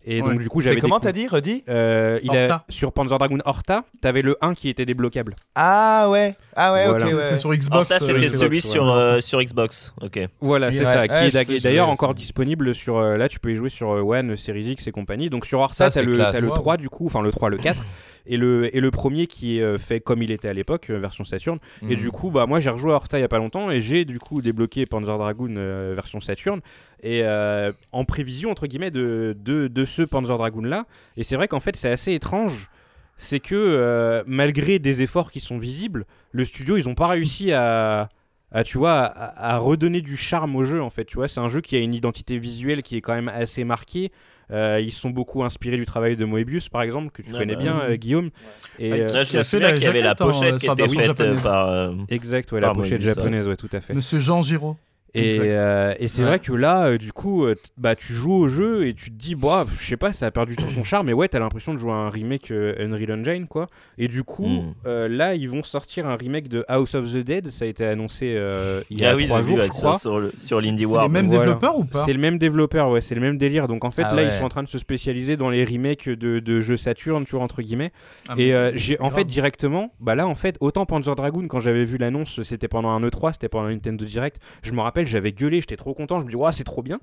Et 0.06 0.22
Ouais. 0.22 0.30
donc 0.30 0.40
du 0.40 0.48
coup, 0.48 0.62
C'est 0.62 0.68
j'avais 0.68 0.80
comment 0.80 0.98
t'as 0.98 1.12
dit, 1.12 1.28
redis 1.28 1.62
Euh, 1.68 2.18
il 2.22 2.30
a- 2.34 2.42
Horta. 2.42 2.64
sur 2.70 2.90
Panzer 2.90 3.18
Dragoon 3.18 3.40
Horta, 3.44 3.84
t'avais 4.00 4.22
le 4.22 4.34
1 4.40 4.54
qui 4.54 4.70
était 4.70 4.86
débloquable. 4.86 5.36
Ah 5.54 6.06
ouais, 6.08 6.36
ah 6.56 6.72
ouais, 6.72 6.86
Voilà. 6.88 7.06
ok, 7.06 7.12
ouais. 7.12 7.20
C'est 7.20 7.36
sur 7.36 7.52
Xbox. 7.54 7.76
Horta, 7.92 7.96
euh, 7.96 8.06
c'était 8.06 8.28
celui 8.30 8.56
ouais. 8.58 8.60
sur, 8.62 8.90
euh, 8.90 9.20
sur 9.20 9.42
Xbox. 9.42 9.92
Ok. 10.00 10.18
Voilà, 10.40 10.72
c'est 10.72 10.78
ouais. 10.78 10.84
ça, 10.86 11.06
qui 11.44 11.56
est 11.56 11.62
d'ailleurs 11.62 11.90
encore 11.90 12.14
disponible 12.14 12.74
sur. 12.74 12.96
euh, 12.96 13.16
là, 13.18 13.28
tu 13.28 13.40
peux 13.40 13.50
y 13.52 13.54
jouer 13.56 13.68
sur 13.68 13.90
euh, 13.92 14.00
One, 14.00 14.38
Series 14.38 14.70
X 14.70 14.86
et 14.86 14.90
compagnie. 14.92 15.28
Donc 15.28 15.44
sur 15.44 15.58
Horta, 15.60 15.90
t'as 15.90 16.00
le, 16.02 16.12
le 16.16 16.48
Wow. 16.48 16.54
3 16.54 16.76
du 16.78 16.88
coup, 16.88 17.04
enfin 17.04 17.20
le 17.20 17.30
3, 17.30 17.50
le 17.50 17.58
4. 17.58 17.84
Et 18.26 18.36
le, 18.36 18.74
et 18.76 18.80
le 18.80 18.90
premier 18.90 19.26
qui 19.26 19.58
est 19.58 19.62
euh, 19.62 19.76
fait 19.78 20.00
comme 20.00 20.22
il 20.22 20.30
était 20.30 20.48
à 20.48 20.52
l'époque, 20.52 20.90
euh, 20.90 20.98
version 20.98 21.24
Saturn. 21.24 21.58
Et 21.88 21.94
Mm. 21.96 21.98
du 21.98 22.10
coup, 22.10 22.30
bah, 22.30 22.46
moi 22.46 22.60
j'ai 22.60 22.70
rejoué 22.70 22.92
à 22.92 22.96
Horta 22.96 23.18
il 23.18 23.22
y 23.22 23.24
a 23.24 23.28
pas 23.28 23.38
longtemps 23.38 23.70
et 23.70 23.80
j'ai 23.80 24.04
du 24.04 24.18
coup 24.18 24.42
débloqué 24.42 24.86
Panzer 24.86 25.16
Dragoon 25.18 25.54
euh, 25.56 25.92
version 25.94 26.20
Saturn. 26.20 26.60
Et 27.02 27.22
euh, 27.24 27.72
en 27.92 28.04
prévision, 28.04 28.50
entre 28.50 28.66
guillemets, 28.66 28.90
de, 28.90 29.34
de, 29.38 29.68
de 29.68 29.84
ce 29.84 30.02
Panzer 30.02 30.36
Dragoon 30.36 30.62
là. 30.62 30.84
Et 31.16 31.24
c'est 31.24 31.36
vrai 31.36 31.48
qu'en 31.48 31.60
fait, 31.60 31.76
c'est 31.76 31.90
assez 31.90 32.12
étrange. 32.12 32.68
C'est 33.16 33.40
que 33.40 33.54
euh, 33.54 34.22
malgré 34.26 34.78
des 34.78 35.02
efforts 35.02 35.30
qui 35.30 35.40
sont 35.40 35.58
visibles, 35.58 36.06
le 36.32 36.44
studio, 36.44 36.76
ils 36.78 36.88
ont 36.88 36.94
pas 36.94 37.06
réussi 37.08 37.52
à. 37.52 38.08
à, 38.50 38.64
tu 38.64 38.78
vois, 38.78 39.00
à, 39.02 39.54
à 39.54 39.58
redonner 39.58 40.00
du 40.00 40.16
charme 40.16 40.56
au 40.56 40.64
jeu 40.64 40.82
en 40.82 40.88
fait, 40.90 41.04
tu 41.04 41.16
vois, 41.16 41.28
c'est 41.28 41.40
un 41.40 41.48
jeu 41.50 41.60
qui 41.60 41.76
a 41.76 41.80
une 41.80 41.92
identité 41.94 42.38
visuelle 42.38 42.82
qui 42.82 42.96
est 42.96 43.00
quand 43.02 43.14
même 43.14 43.28
assez 43.28 43.62
marquée. 43.64 44.10
Euh, 44.52 44.80
ils 44.82 44.90
se 44.90 45.00
sont 45.00 45.10
beaucoup 45.10 45.44
inspirés 45.44 45.76
du 45.76 45.84
travail 45.86 46.16
de 46.16 46.24
Moebius 46.24 46.68
par 46.68 46.82
exemple, 46.82 47.10
que 47.10 47.22
tu 47.22 47.30
Ah 47.34 47.38
connais 47.38 47.54
bah 47.54 47.62
bien 47.62 47.76
oui. 47.86 47.92
euh, 47.92 47.96
Guillaume. 47.96 48.30
Et, 48.78 48.92
Ah, 48.92 48.94
euh, 48.96 49.08
Là, 49.08 49.22
je 49.24 49.30
qui 49.30 49.36
me 49.36 49.42
souviens 49.42 49.72
qu'il 49.74 49.82
y 49.84 49.86
avait 49.86 50.02
la 50.02 50.10
hein, 50.10 50.14
pochette 50.16 50.58
qui 50.58 50.66
la 50.66 50.72
était 50.72 50.88
faite 50.88 50.98
euh, 50.98 51.04
japonaise. 51.06 51.42
par. 51.42 51.68
euh, 51.68 51.92
exact, 52.08 52.52
ouais, 52.52 52.60
la 52.60 52.68
pochette 52.74 52.92
Moebius, 52.92 53.08
ouais. 53.08 53.14
japonaise, 53.14 53.48
ouais, 53.48 53.56
tout 53.56 53.68
à 53.72 53.80
fait. 53.80 53.94
Monsieur 53.94 54.18
Jean 54.18 54.42
Giraud. 54.42 54.76
Et, 55.14 55.38
euh, 55.40 55.94
et 55.98 56.06
c'est 56.08 56.22
Ouais. 56.22 56.28
vrai 56.28 56.38
que 56.38 56.52
là, 56.52 56.84
euh, 56.86 56.98
du 56.98 57.12
coup, 57.12 57.44
euh, 57.44 57.54
bah, 57.76 57.96
tu 57.96 58.12
joues 58.12 58.32
au 58.32 58.48
jeu 58.48 58.86
et 58.86 58.94
tu 58.94 59.10
te 59.10 59.16
dis, 59.16 59.34
bah, 59.34 59.66
je 59.68 59.84
sais 59.84 59.96
pas, 59.96 60.12
ça 60.12 60.26
a 60.26 60.30
perdu 60.30 60.54
tout 60.56 60.68
son 60.68 60.84
charme. 60.84 61.06
Mais 61.06 61.12
ouais, 61.12 61.28
t'as 61.28 61.38
l'impression 61.40 61.74
de 61.74 61.78
jouer 61.78 61.92
à 61.92 61.96
un 61.96 62.10
remake 62.10 62.50
euh, 62.50 62.74
Unreal 62.78 63.12
Engine, 63.20 63.46
quoi. 63.48 63.66
Et 63.98 64.06
du 64.08 64.22
coup, 64.22 64.46
Mm. 64.46 64.74
euh, 64.86 65.08
là, 65.08 65.34
ils 65.34 65.48
vont 65.48 65.62
sortir 65.62 66.06
un 66.06 66.16
remake 66.16 66.48
de 66.48 66.64
House 66.68 66.94
of 66.94 67.12
the 67.12 67.16
Dead. 67.18 67.50
Ça 67.50 67.64
a 67.64 67.68
été 67.68 67.84
annoncé 67.84 68.34
euh, 68.36 68.82
il 68.90 69.00
y 69.00 69.04
a 69.04 69.10
Ah 69.10 69.16
oui, 69.16 69.26
trois 69.26 69.42
jours, 69.42 69.56
vu 69.58 69.62
je 69.64 69.68
crois. 69.68 69.98
sur, 69.98 70.18
le- 70.20 70.28
sur 70.28 70.60
l'Indie 70.60 70.84
C'est 70.84 71.08
mêmes 71.08 71.26
Voilà. 71.26 71.44
développeurs 71.44 71.78
ou 71.78 71.84
pas 71.84 72.04
C'est 72.04 72.12
le 72.12 72.18
même 72.20 72.38
développeur, 72.38 72.90
ouais, 72.90 73.00
c'est 73.00 73.14
le 73.14 73.20
même 73.20 73.36
délire. 73.36 73.66
Donc 73.68 73.84
en 73.84 73.90
fait, 73.90 74.04
Ah 74.08 74.14
là, 74.14 74.22
ils 74.22 74.32
sont 74.32 74.44
en 74.44 74.48
train 74.48 74.62
de 74.62 74.68
se 74.68 74.78
spécialiser 74.78 75.36
dans 75.36 75.50
les 75.50 75.64
remakes 75.64 76.08
de, 76.08 76.38
de 76.38 76.60
jeux 76.60 76.76
Saturn, 76.76 77.24
tu 77.24 77.32
vois, 77.36 77.44
entre 77.44 77.62
guillemets. 77.62 77.90
Ah, 78.28 78.34
Et 78.38 78.54
euh, 78.54 78.70
j'ai 78.76 78.98
en 79.00 79.08
grave. 79.08 79.18
fait 79.20 79.24
directement, 79.24 79.92
bah 80.00 80.14
là 80.14 80.26
en 80.28 80.34
fait, 80.34 80.56
autant 80.60 80.86
Panzer 80.86 81.14
Dragoon 81.16 81.48
quand 81.48 81.58
j'avais 81.60 81.84
vu 81.84 81.98
l'annonce, 81.98 82.42
c'était 82.42 82.68
pendant 82.68 82.90
un 82.90 83.00
E3, 83.00 83.32
c'était 83.32 83.48
pendant 83.48 83.66
un 83.66 83.70
Nintendo 83.72 84.04
Direct. 84.04 84.38
Je 84.62 84.72
me 84.72 84.80
rappelle, 84.80 84.99
j'avais 85.06 85.32
gueulé, 85.32 85.60
j'étais 85.60 85.76
trop 85.76 85.94
content, 85.94 86.20
je 86.20 86.24
me 86.24 86.30
dis 86.30 86.36
ouais 86.36 86.52
c'est 86.52 86.64
trop 86.64 86.82
bien. 86.82 86.98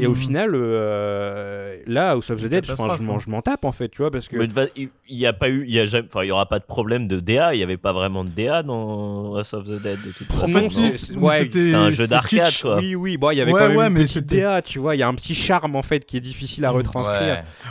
Et 0.00 0.06
au 0.06 0.10
Mhm. 0.10 0.16
final, 0.16 0.50
euh, 0.54 1.76
là 1.86 2.10
House 2.10 2.30
of 2.30 2.40
the 2.42 2.46
Dead, 2.46 2.64
enfin, 2.64 2.74
je 2.74 2.82
catastrophe, 2.82 3.00
m'en 3.00 3.14
hein. 3.16 3.18
je 3.24 3.30
m'en 3.30 3.42
tape 3.42 3.64
en 3.64 3.72
fait, 3.72 3.88
tu 3.88 3.98
vois, 4.02 4.10
parce 4.10 4.28
que 4.28 4.36
Mais 4.36 4.48
il 4.76 4.88
il 5.08 5.16
y 5.18 5.26
a 5.26 5.32
pas 5.32 5.48
eu, 5.48 5.64
il 5.66 5.72
y 5.74 5.80
a 5.80 5.84
jamais, 5.84 6.06
enfin, 6.08 6.24
il 6.24 6.28
y 6.28 6.30
aura 6.30 6.46
pas 6.46 6.58
de 6.58 6.64
problème 6.64 7.08
de 7.08 7.20
DA. 7.20 7.54
Il 7.54 7.60
y 7.60 7.62
avait 7.62 7.76
pas 7.76 7.92
vraiment 7.92 8.24
de 8.24 8.30
DA 8.30 8.62
dans 8.62 9.36
House 9.36 9.54
of 9.54 9.64
the 9.64 9.80
Dead 9.82 9.98
de 10.04 10.12
toute 10.12 10.26
façon. 10.26 10.44
En 10.44 10.48
Non, 10.48 10.68
fait, 10.68 10.68
c'est- 10.68 10.90
si, 10.90 11.16
ouais, 11.16 11.38
c'était 11.50 11.74
un 11.74 11.90
jeu 11.90 12.06
d'arcade, 12.06 12.44
kitsch. 12.46 12.62
quoi. 12.62 12.76
oui 12.78 12.94
oui, 12.94 13.16
bon 13.16 13.30
il 13.30 13.38
y 13.38 13.40
avait 13.40 13.52
Ouais, 13.52 13.60
quand 13.60 13.68
même 13.68 13.76
ouais, 13.78 13.86
une 13.86 13.92
mais 13.94 14.00
petite 14.00 14.14
c'était- 14.30 14.40
DA, 14.42 14.62
tu 14.62 14.78
vois, 14.78 14.96
il 14.96 14.98
y 14.98 15.02
a 15.02 15.08
un 15.08 15.14
petit 15.14 15.34
charme 15.34 15.76
en 15.76 15.82
fait 15.82 16.04
qui 16.04 16.16
est 16.16 16.20
difficile 16.20 16.64
à 16.64 16.70
retranscrire. 16.70 17.18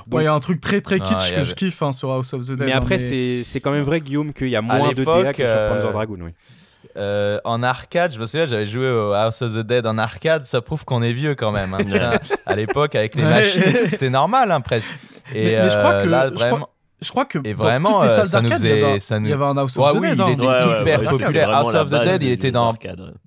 Ouais. 0.09 0.15
Ouais, 0.17 0.21
il 0.23 0.25
y 0.25 0.29
a 0.29 0.33
un 0.33 0.39
truc 0.39 0.61
très 0.61 0.81
très 0.81 0.97
Non, 0.97 1.03
kitsch 1.05 1.29
que 1.31 1.35
avait- 1.35 1.43
je 1.43 1.55
kiffe 1.55 1.81
hein, 1.81 1.91
sur 1.91 2.11
House 2.11 2.33
of 2.33 2.41
the 2.45 2.49
Dead. 2.51 2.63
Mais 2.63 2.73
hein, 2.73 2.77
après 2.77 2.99
c'est 2.99 3.43
c'est 3.43 3.59
quand 3.59 3.71
même 3.71 3.83
vrai 3.83 4.01
Guillaume 4.01 4.33
qu'il 4.33 4.49
y 4.49 4.55
a 4.55 4.61
moins 4.61 4.93
de 4.93 5.03
DA 5.03 5.31
que 5.33 5.37
sur 5.43 5.45
euh, 5.47 5.69
Panzer 5.75 5.91
Dragoon, 5.93 6.19
oui. 6.21 6.31
Euh, 6.97 7.39
en 7.43 7.61
arcade, 7.63 8.11
je 8.13 8.19
me 8.19 8.25
souviens, 8.25 8.45
j'avais 8.47 8.65
joué 8.67 8.89
au 8.89 9.13
House 9.13 9.41
of 9.41 9.53
the 9.53 9.59
Dead 9.59 9.85
en 9.85 9.97
arcade. 9.97 10.45
Ça 10.45 10.61
prouve 10.61 10.83
qu'on 10.83 11.01
est 11.03 11.13
vieux 11.13 11.35
quand 11.35 11.51
même. 11.51 11.73
hein. 11.73 11.77
Putain, 11.85 12.13
à 12.45 12.55
l'époque, 12.55 12.95
avec 12.95 13.13
les 13.15 13.23
Ouais. 13.23 13.29
machines, 13.29 13.61
et 13.63 13.73
tout, 13.73 13.85
c'était 13.85 14.09
normal 14.09 14.51
hein, 14.51 14.61
presque. 14.61 14.91
Et 15.33 15.55
Mais- 15.55 15.63
mais 15.63 15.69
je 15.69 15.77
crois 15.77 15.91
euh, 15.91 16.03
que- 16.03 16.09
là, 16.09 16.25
je 16.29 16.33
crois- 16.35 16.49
vraiment. 16.49 16.69
Je 16.99 17.11
crois 17.11 17.25
que 17.25 17.37
Et 17.43 17.53
dans 17.53 17.61
vraiment, 17.61 17.99
toutes 17.99 18.05
les 18.05 18.09
euh, 18.09 18.15
salles 18.15 18.27
ça 18.27 18.41
nous 18.41 18.49
d'arcade, 18.49 18.65
il 18.65 18.69
y 18.69 18.71
avait 18.71 18.81
faisait- 18.93 18.99
ça 19.01 19.19
nous- 19.19 19.27
il 19.27 19.29
y 19.29 19.33
avait 19.33 19.45
un 19.45 19.57
House 19.57 19.77
of 19.77 19.85
Ouais, 19.85 19.91
the 19.91 20.01
oui, 20.01 20.07
Dead. 20.09 20.17
il 20.17 20.21
hein. 20.23 20.29
était 20.29 20.47
Ouais, 20.47 20.81
hyper 20.81 21.01
populaire. 21.03 21.49
House 21.51 21.73
of 21.75 21.91
the 21.91 22.03
Dead, 22.03 22.23
il 22.23 22.31
était 22.31 22.49
dans- 22.49 22.73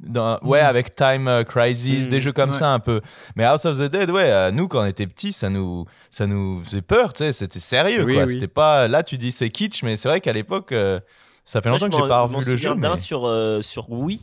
dans- 0.01 0.39
ouais, 0.43 0.61
Mhm. 0.63 0.67
avec 0.67 0.97
Time 0.97 1.45
Crisis, 1.47 2.07
Mhm. 2.07 2.09
des 2.11 2.21
jeux 2.21 2.33
comme 2.33 2.51
Ouais. 2.51 2.57
ça 2.57 2.73
un 2.73 2.81
peu. 2.81 3.01
Mais 3.37 3.45
House 3.45 3.65
of 3.67 3.79
the 3.79 3.83
Dead, 3.89 4.11
ouais, 4.11 4.25
euh, 4.25 4.51
nous 4.51 4.67
quand 4.67 4.83
on 4.83 4.87
était 4.87 5.07
petits, 5.07 5.33
ça 5.33 5.51
nous, 5.51 5.85
ça 6.11 6.27
nous 6.27 6.61
faisait 6.65 6.83
peur, 6.83 7.13
tu 7.13 7.19
sais, 7.19 7.33
c'était 7.33 7.61
sérieux 7.61 8.03
Oui, 8.03 8.15
quoi. 8.15 8.25
oui. 8.25 8.33
C'était 8.35 8.49
pas, 8.49 8.89
là 8.89 9.05
tu 9.05 9.19
dis 9.19 9.31
c'est 9.31 9.51
kitsch, 9.51 9.85
mais 9.85 9.97
c'est 9.97 10.09
vrai 10.09 10.21
qu'à 10.21 10.33
l'époque, 10.33 10.73
euh, 10.73 10.99
ça 11.51 11.61
fait 11.61 11.69
Moi, 11.69 11.79
longtemps 11.79 11.87
je 11.93 11.97
que 11.99 12.03
j'ai 12.05 12.09
pas 12.09 12.23
revu 12.23 12.51
le 12.51 12.57
jeu. 12.57 12.75
d'un 12.77 12.91
mais- 12.91 12.97
sur 12.97 13.27
euh, 13.27 13.61
sur 13.63 13.91
Wii. 13.91 14.21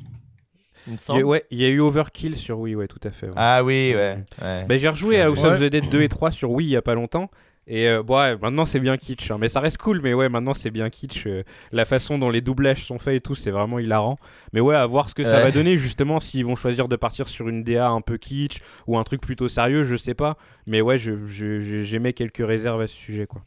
Il 0.88 0.94
me 0.94 0.94
Il 0.94 0.94
y 0.94 0.96
a- 0.96 0.98
semble. 1.00 1.24
ouais, 1.26 1.44
il 1.52 1.60
y 1.60 1.66
a 1.66 1.68
eu 1.70 1.80
Overkill 1.82 2.36
sur 2.38 2.60
Wii, 2.60 2.76
ouais, 2.76 2.88
tout 2.88 3.00
à 3.04 3.12
fait. 3.12 3.28
ouais. 3.28 3.34
Ah 3.36 3.64
oui, 3.64 3.92
ouais. 3.96 4.18
ouais. 4.42 4.66
Bah, 4.70 4.78
j'ai 4.78 4.88
rejoué 4.88 5.20
à 5.20 5.26
House 5.26 5.44
of 5.44 5.60
the 5.60 5.64
Dead 5.66 5.90
2 5.90 6.02
et 6.02 6.08
3 6.10 6.32
sur 6.32 6.52
Wii 6.52 6.68
il 6.68 6.72
y 6.72 6.76
a 6.78 6.82
pas 6.82 6.96
longtemps. 6.96 7.30
Et 7.70 7.90
euh, 7.90 8.02
bon, 8.02 8.18
ouais, 8.18 8.38
maintenant 8.38 8.64
c'est 8.64 8.80
bien 8.80 8.96
kitsch, 8.96 9.30
hein, 9.30 9.38
mais 9.42 9.50
ça 9.50 9.60
reste 9.60 9.78
cool. 9.80 10.00
Mais 10.02 10.14
ouais, 10.14 10.30
maintenant 10.30 10.54
c'est 10.54 10.72
bien 10.72 10.90
kitsch. 10.90 11.28
euh, 11.28 11.44
la 11.74 11.84
façon 11.84 12.18
dont 12.18 12.30
les 12.30 12.40
doublages 12.40 12.86
sont 12.86 12.98
faits 12.98 13.16
et 13.16 13.20
tout, 13.20 13.36
c'est 13.36 13.52
vraiment 13.52 13.78
hilarant. 13.80 14.18
Mais 14.54 14.62
ouais, 14.62 14.78
à 14.78 14.86
voir 14.86 15.10
ce 15.10 15.16
que 15.16 15.26
ça 15.26 15.36
Ouais. 15.40 15.44
va 15.44 15.52
donner 15.52 15.76
justement 15.76 16.22
s'ils 16.22 16.46
vont 16.46 16.56
choisir 16.56 16.88
de 16.88 16.96
partir 16.96 17.28
sur 17.28 17.50
une 17.50 17.66
DA 17.66 17.90
un 17.90 18.00
peu 18.00 18.16
kitsch 18.18 18.62
ou 18.88 18.98
un 18.98 19.04
truc 19.04 19.20
plutôt 19.20 19.50
sérieux, 19.50 19.84
je 19.84 19.98
sais 19.98 20.14
pas. 20.14 20.38
Mais 20.66 20.80
ouais, 20.80 20.98
je- 20.98 21.26
je- 21.28 21.60
je- 21.60 21.84
j'émets 21.84 22.14
quelques 22.14 22.38
réserves 22.48 22.80
à 22.80 22.88
ce 22.88 22.96
sujet 22.96 23.28
quoi. 23.28 23.42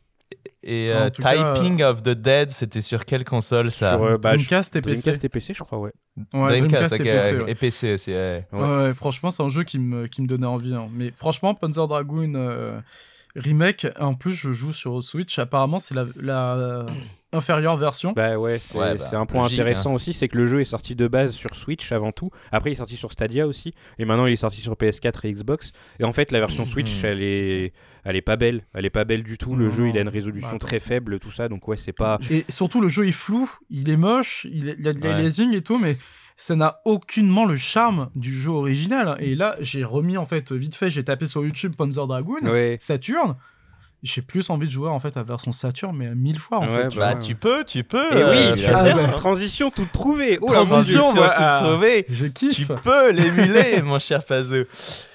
Et 0.63 0.91
euh, 0.93 1.09
cas, 1.11 1.55
Typing 1.55 1.83
of 1.83 2.03
the 2.03 2.11
Dead, 2.11 2.51
c'était 2.51 2.83
sur 2.83 3.05
quelle 3.07 3.25
console 3.25 3.71
ça 3.71 3.97
Sur 3.97 4.05
euh, 4.05 4.19
bah, 4.19 4.33
je- 4.37 4.37
Dreamcast 4.47 4.77
et 4.77 4.83
PC. 4.83 5.01
Dreamcast 5.03 5.25
et 5.25 5.29
PC, 5.31 5.55
je 5.55 5.63
crois, 5.63 5.79
ouais. 5.79 5.93
Ouais, 6.35 6.59
Dreamcast 6.59 6.93
ok, 6.93 7.01
et 7.01 7.03
PC. 7.05 7.37
ouais. 7.39 7.51
et 7.51 7.55
PC 7.55 7.95
aussi, 7.95 8.11
ouais. 8.11 8.47
Ouais. 8.53 8.93
Franchement, 8.95 9.31
c'est 9.31 9.43
un 9.43 9.49
jeu 9.49 9.65
qui 9.65 9.79
me, 9.79 10.07
qui 10.07 10.21
me 10.21 10.27
donnait 10.27 10.47
envie. 10.47 10.75
hein. 10.75 10.89
Mais 10.93 11.13
franchement, 11.17 11.55
Panzer 11.55 11.89
Dragoon 11.89 12.35
euh, 12.35 12.79
Remake, 13.37 13.87
en 13.99 14.15
plus, 14.15 14.33
je 14.33 14.53
joue 14.53 14.73
sur 14.75 15.03
Switch. 15.03 15.39
Apparemment, 15.39 15.79
c'est 15.79 15.95
la, 15.95 16.05
la 16.17 16.55
euh, 16.57 16.87
inférieure 17.33 17.77
version. 17.77 18.13
Bah 18.13 18.39
ouais, 18.39 18.59
c'est 18.59 18.77
Ouais, 18.79 18.97
bah, 18.97 19.19
un 19.19 19.27
point 19.27 19.43
logique, 19.45 19.61
intéressant 19.61 19.91
hein. 19.93 19.95
aussi, 19.95 20.13
c'est 20.13 20.29
que 20.29 20.37
le 20.37 20.47
jeu 20.47 20.61
est 20.61 20.65
sorti 20.65 20.95
de 20.95 21.07
base 21.09 21.33
sur 21.33 21.55
Switch 21.55 21.93
avant 21.93 22.13
tout. 22.13 22.31
Après, 22.53 22.71
il 22.71 22.73
est 22.73 22.77
sorti 22.77 22.97
sur 22.97 23.13
Stadia 23.13 23.47
aussi, 23.47 23.73
et 23.99 24.05
maintenant 24.05 24.27
il 24.27 24.33
est 24.33 24.37
sorti 24.37 24.61
sur 24.61 24.75
PS4 24.75 25.27
et 25.27 25.33
Xbox. 25.33 25.73
Et 25.99 26.05
en 26.05 26.13
fait, 26.13 26.33
la 26.33 26.41
version 26.41 26.65
Switch, 26.65 27.03
Mhm. 27.03 27.09
elle 27.11 27.23
est, 27.23 27.73
elle 28.05 28.17
est 28.17 28.21
pas 28.23 28.37
belle. 28.37 28.65
Elle 28.75 28.85
est 28.87 28.91
pas 28.91 29.05
belle 29.05 29.23
du 29.23 29.39
tout. 29.39 29.55
Le 29.57 29.71
jeu, 29.71 29.89
il 29.89 29.97
a 29.97 30.01
une 30.01 30.07
bah, 30.07 30.13
résolution 30.13 30.49
attends. 30.49 30.59
très 30.59 30.81
faible, 30.81 31.19
tout 31.21 31.31
ça. 31.31 31.49
Donc 31.49 31.67
ouais, 31.69 31.77
c'est 31.77 31.93
pas. 31.93 32.19
Et 32.31 32.45
surtout, 32.49 32.81
le 32.81 32.89
jeu 32.89 33.07
est 33.07 33.13
flou, 33.13 33.51
il 33.71 33.89
est 33.91 33.97
moche, 33.97 34.47
il, 34.51 34.69
est- 34.69 34.77
il 34.79 34.85
y 34.85 34.89
a 34.89 34.93
de 34.93 34.99
Ouais. 35.01 35.09
l'aliasing 35.09 35.55
et 35.55 35.63
tout, 35.63 35.79
mais 35.79 35.97
ça 36.37 36.57
n'a 36.57 36.81
aucunement 36.87 37.45
le 37.45 37.55
charme 37.57 38.11
du 38.15 38.33
jeu 38.33 38.51
original. 38.51 39.17
Et 39.21 39.35
là, 39.35 39.57
j'ai 39.61 39.85
remis, 39.85 40.17
en 40.17 40.25
fait, 40.27 40.53
vite 40.53 40.75
fait, 40.75 40.89
j'ai 40.91 41.05
tapé 41.05 41.27
sur 41.27 41.45
YouTube 41.45 41.75
Panzer 41.77 42.07
Dragoon, 42.07 42.41
Ouais. 42.43 42.79
Saturn. 42.81 43.37
J'ai 44.03 44.23
plus 44.23 44.49
envie 44.49 44.67
de 44.67 44.73
jouer, 44.73 44.89
en 44.89 44.99
fait, 44.99 45.17
à 45.17 45.21
la 45.21 45.25
version 45.25 45.53
Saturn, 45.53 45.95
mais 45.95 46.07
à 46.07 46.15
mille 46.15 46.39
fois, 46.39 46.59
en 46.61 46.67
Ouais, 46.71 46.85
fait. 46.85 46.89
tu 46.89 46.99
Bah, 46.99 47.13
ouais. 47.13 47.19
tu 47.19 47.35
peux, 47.35 47.65
tu 47.65 47.85
peux. 47.85 48.13
Et 48.17 48.23
euh, 48.23 48.31
oui, 48.31 48.39
il 48.57 48.63
tu 48.65 48.67
a 48.71 48.79
as 48.79 48.83
raison, 48.83 48.97
raison. 48.97 49.09
hein. 49.09 49.13
Transition 49.17 49.71
toute 49.71 49.93
trouvée. 49.93 50.39
Oh, 50.41 50.47
Transition, 50.51 51.01
transition. 51.01 51.21
va 51.21 51.29
bah, 51.29 51.59
tout 51.59 51.65
trouver. 51.67 52.07
Je 52.09 52.25
Tu 52.25 52.33
kiffe. 52.33 52.69
peux 52.83 53.11
l'émuler, 53.11 53.83
mon 53.85 53.99
cher 53.99 54.25
Fazeux. 54.25 54.67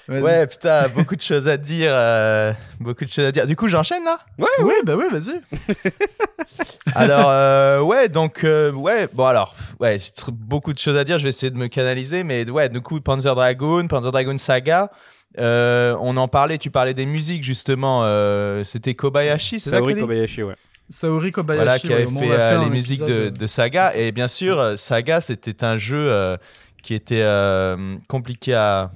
Ouais, 0.07 0.45
putain, 0.45 0.87
beaucoup 0.89 1.15
de 1.15 1.21
choses 1.21 1.47
à 1.47 1.57
dire. 1.57 1.89
euh, 1.91 2.53
beaucoup 2.79 3.03
de 3.05 3.09
choses 3.09 3.25
à 3.25 3.31
dire. 3.31 3.47
Du 3.47 3.55
coup, 3.55 3.67
j'enchaîne 3.67 4.03
là? 4.03 4.19
Oui, 4.37 4.73
bah 4.85 4.95
oui, 4.95 5.05
vas-y. 5.11 5.41
Alors, 6.95 7.27
euh, 7.29 7.81
ouais, 7.81 8.07
donc, 8.09 8.43
euh, 8.43 8.71
ouais, 8.71 9.07
bon, 9.11 9.25
alors, 9.25 9.55
ouais, 9.79 9.97
beaucoup 10.31 10.73
de 10.73 10.79
choses 10.79 10.95
à 10.97 11.03
dire. 11.03 11.17
Je 11.17 11.23
vais 11.23 11.29
essayer 11.29 11.49
de 11.49 11.57
me 11.57 11.67
canaliser, 11.67 12.23
mais 12.23 12.47
ouais, 12.49 12.69
du 12.69 12.81
coup, 12.81 12.99
Panzer 13.01 13.33
Dragoon, 13.33 13.87
Panzer 13.87 14.11
Dragoon 14.11 14.37
Saga. 14.37 14.91
Euh, 15.39 15.95
on 16.01 16.17
en 16.17 16.27
parlait, 16.27 16.57
tu 16.57 16.71
parlais 16.71 16.93
des 16.93 17.05
musiques 17.05 17.43
justement. 17.43 18.01
euh, 18.03 18.63
C'était 18.63 18.93
Kobayashi, 18.95 19.59
c'est 19.59 19.69
ça 19.69 19.77
que 19.77 19.83
Saori 19.83 19.93
t'as 19.93 19.99
dit 19.99 20.01
Kobayashi, 20.01 20.43
ouais. 20.43 20.55
Saori 20.89 21.31
Kobayashi. 21.31 21.63
voilà, 21.63 21.79
qui 21.79 21.87
ouais, 21.87 21.93
avait 21.95 22.05
au 22.05 22.09
moment 22.11 22.27
fait 22.27 22.31
où 22.31 22.35
on 22.35 22.39
a 22.39 22.41
euh, 22.41 22.57
un 22.59 22.63
les 22.63 22.69
musiques 22.69 22.99
de, 23.03 23.05
épisode, 23.13 23.37
de 23.37 23.47
Saga. 23.47 23.95
Et 23.95 24.11
bien 24.11 24.27
sûr, 24.27 24.59
euh, 24.59 24.75
Saga, 24.77 25.19
c'était 25.21 25.63
un 25.63 25.77
jeu 25.77 26.11
euh, 26.11 26.37
qui 26.83 26.93
était 26.93 27.23
euh, 27.23 27.97
compliqué 28.07 28.53
à, 28.53 28.91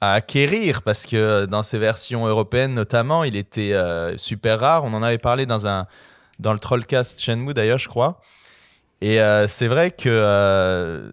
à 0.00 0.14
acquérir 0.14 0.82
parce 0.82 1.06
que 1.06 1.16
euh, 1.16 1.46
dans 1.46 1.62
ses 1.62 1.78
versions 1.78 2.26
européennes 2.26 2.74
notamment, 2.74 3.22
il 3.22 3.36
était 3.36 3.72
euh, 3.72 4.16
super 4.18 4.58
rare. 4.58 4.82
On 4.84 4.92
en 4.94 5.02
avait 5.02 5.18
parlé 5.18 5.46
dans, 5.46 5.66
un, 5.68 5.86
dans 6.40 6.52
le 6.52 6.58
Trollcast 6.58 7.20
Shenmue 7.20 7.54
d'ailleurs, 7.54 7.78
je 7.78 7.88
crois. 7.88 8.20
Et 9.02 9.20
euh, 9.20 9.48
c'est 9.48 9.66
vrai 9.66 9.90
que 9.90 10.08
euh, 10.08 11.10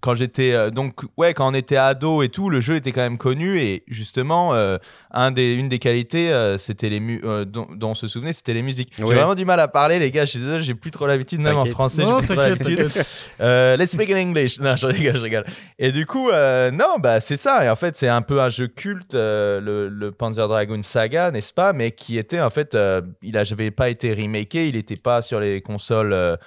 quand 0.00 0.14
j'étais 0.14 0.52
euh, 0.52 0.70
donc 0.70 1.00
ouais 1.16 1.34
quand 1.34 1.50
on 1.50 1.54
était 1.54 1.76
ado 1.76 2.22
et 2.22 2.28
tout, 2.28 2.50
le 2.50 2.60
jeu 2.60 2.76
était 2.76 2.92
quand 2.92 3.00
même 3.00 3.18
connu 3.18 3.58
et 3.58 3.82
justement 3.88 4.54
euh, 4.54 4.78
un 5.10 5.32
des 5.32 5.54
une 5.54 5.68
des 5.68 5.80
qualités 5.80 6.32
euh, 6.32 6.56
c'était 6.56 6.88
les 6.88 7.00
mu 7.00 7.20
euh, 7.24 7.44
dont, 7.44 7.66
dont 7.74 7.90
on 7.90 7.94
se 7.94 8.06
souvenait 8.06 8.32
c'était 8.32 8.54
les 8.54 8.62
musiques. 8.62 8.92
J'ai 8.96 9.02
vraiment 9.02 9.34
du 9.34 9.44
mal 9.44 9.58
à 9.58 9.66
parler 9.66 9.98
les 9.98 10.12
gars, 10.12 10.24
je 10.24 10.30
suis 10.30 10.38
désolé, 10.38 10.62
j'ai 10.62 10.76
plus 10.76 10.92
trop 10.92 11.08
l'habitude 11.08 11.40
même 11.40 11.56
en 11.56 11.64
français, 11.66 12.04
Non, 12.04 12.20
j'ai 12.20 12.28
plus 12.28 12.36
trop 12.36 12.44
t'inquiète, 12.44 12.66
l'habitude. 12.68 13.02
Euh, 13.40 13.76
let's 13.76 13.90
speak 13.90 14.10
in 14.12 14.28
English. 14.28 14.60
Non, 14.60 14.76
je 14.76 14.86
rigole, 14.86 15.14
je 15.14 15.20
rigole. 15.20 15.44
Et 15.78 15.90
du 15.92 16.04
coup, 16.06 16.30
euh, 16.30 16.70
non, 16.70 16.98
bah 16.98 17.20
c'est 17.20 17.38
ça. 17.38 17.64
Et 17.64 17.70
en 17.70 17.74
fait, 17.76 17.96
c'est 17.96 18.08
un 18.08 18.20
peu 18.22 18.40
un 18.40 18.50
jeu 18.50 18.68
culte, 18.68 19.14
euh, 19.14 19.60
le, 19.60 19.88
le 19.88 20.12
Panzer 20.12 20.46
Dragoon 20.46 20.82
Saga, 20.82 21.30
n'est-ce 21.30 21.54
pas? 21.54 21.72
Mais 21.72 21.90
qui 21.92 22.18
était 22.18 22.40
en 22.40 22.50
fait, 22.50 22.74
euh, 22.74 23.00
il 23.22 23.32
n'avait 23.32 23.70
pas 23.70 23.88
été 23.88 24.12
remaké, 24.12 24.68
il 24.68 24.74
n'était 24.76 24.96
pas 24.96 25.22
sur 25.22 25.40
les 25.40 25.62
consoles. 25.62 26.38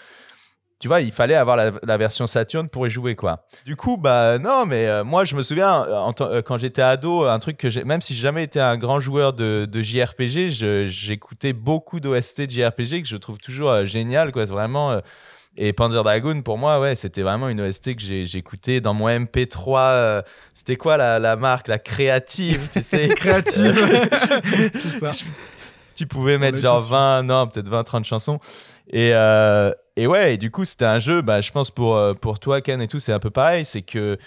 Tu 0.84 0.90
vois, 0.90 1.00
il 1.00 1.14
fallait 1.14 1.36
avoir 1.36 1.56
la, 1.56 1.72
la 1.82 1.96
version 1.98 2.26
Saturn 2.26 2.68
pour 2.68 2.86
y 2.86 2.90
jouer, 2.90 3.16
quoi. 3.16 3.46
Du 3.64 3.78
coup, 3.78 3.96
bah 3.96 4.38
non, 4.38 4.66
mais 4.66 4.86
euh, 4.90 5.06
moi, 5.06 5.24
je 5.24 5.34
me 5.34 5.42
souviens, 5.42 5.86
euh, 5.88 5.96
en 5.96 6.14
euh, 6.20 6.42
quand 6.42 6.58
j'étais 6.58 6.82
ado, 6.82 7.24
un 7.24 7.40
truc 7.40 7.56
que 7.56 7.70
j'ai, 7.70 7.86
même 7.86 8.02
si 8.02 8.14
j'ai 8.16 8.24
jamais 8.24 8.44
été 8.44 8.60
un 8.60 8.76
grand 8.78 9.00
joueur 9.00 9.32
de, 9.32 9.64
de 9.64 9.82
JRPG, 9.82 10.90
j'écoutais 10.90 11.54
beaucoup 11.54 12.02
d'OST 12.02 12.42
de 12.42 12.52
JRPG 12.52 13.04
que 13.04 13.08
je 13.08 13.16
trouve 13.16 13.38
toujours 13.38 13.70
euh, 13.70 13.86
génial, 13.86 14.34
quoi. 14.34 14.46
C'est 14.46 14.52
vraiment. 14.52 15.00
et 15.56 15.72
Panzer 15.72 16.04
Dragoon, 16.04 16.42
pour 16.42 16.58
moi, 16.58 16.82
ouais, 16.82 16.96
c'était 16.96 17.22
vraiment 17.22 17.48
une 17.48 17.62
OST 17.62 17.96
que 17.96 18.38
écouté 18.38 18.82
dans 18.82 18.94
mon 18.94 19.08
MP3. 19.08 19.78
euh, 19.80 20.22
c'était 20.54 20.76
quoi 20.76 20.98
la, 20.98 21.18
la 21.18 21.38
marque 21.38 21.70
La 21.70 21.80
créative, 21.80 22.68
tu 22.74 22.84
sais? 22.84 23.08
Créative. 23.16 23.74
c'est 24.74 25.00
ça. 25.00 25.12
tu 25.96 26.08
pouvais 26.08 26.38
mettre 26.38 26.58
genre 26.58 26.82
tous 26.82 26.90
20, 26.90 27.24
non, 27.24 27.48
peut-être 27.48 27.70
20, 27.70 27.86
30 27.86 28.04
chansons. 28.04 28.40
Et, 28.92 29.12
euh, 29.14 29.72
et 29.96 30.08
ouais, 30.08 30.34
et 30.34 30.38
du 30.38 30.50
coup, 30.52 30.66
c'était 30.66 30.86
un 30.86 31.00
jeu, 31.00 31.22
bah, 31.22 31.42
je 31.42 31.52
pense 31.52 31.70
pour, 31.72 31.96
euh, 31.98 32.14
pour 32.14 32.40
toi, 32.40 32.62
Ken 32.62 32.82
et 32.82 32.88
tout, 32.88 33.00
c'est 33.00 33.14
un 33.14 33.20
peu 33.20 33.30
pareil. 33.30 33.66
C'est 33.66 33.82
que, 33.84 34.18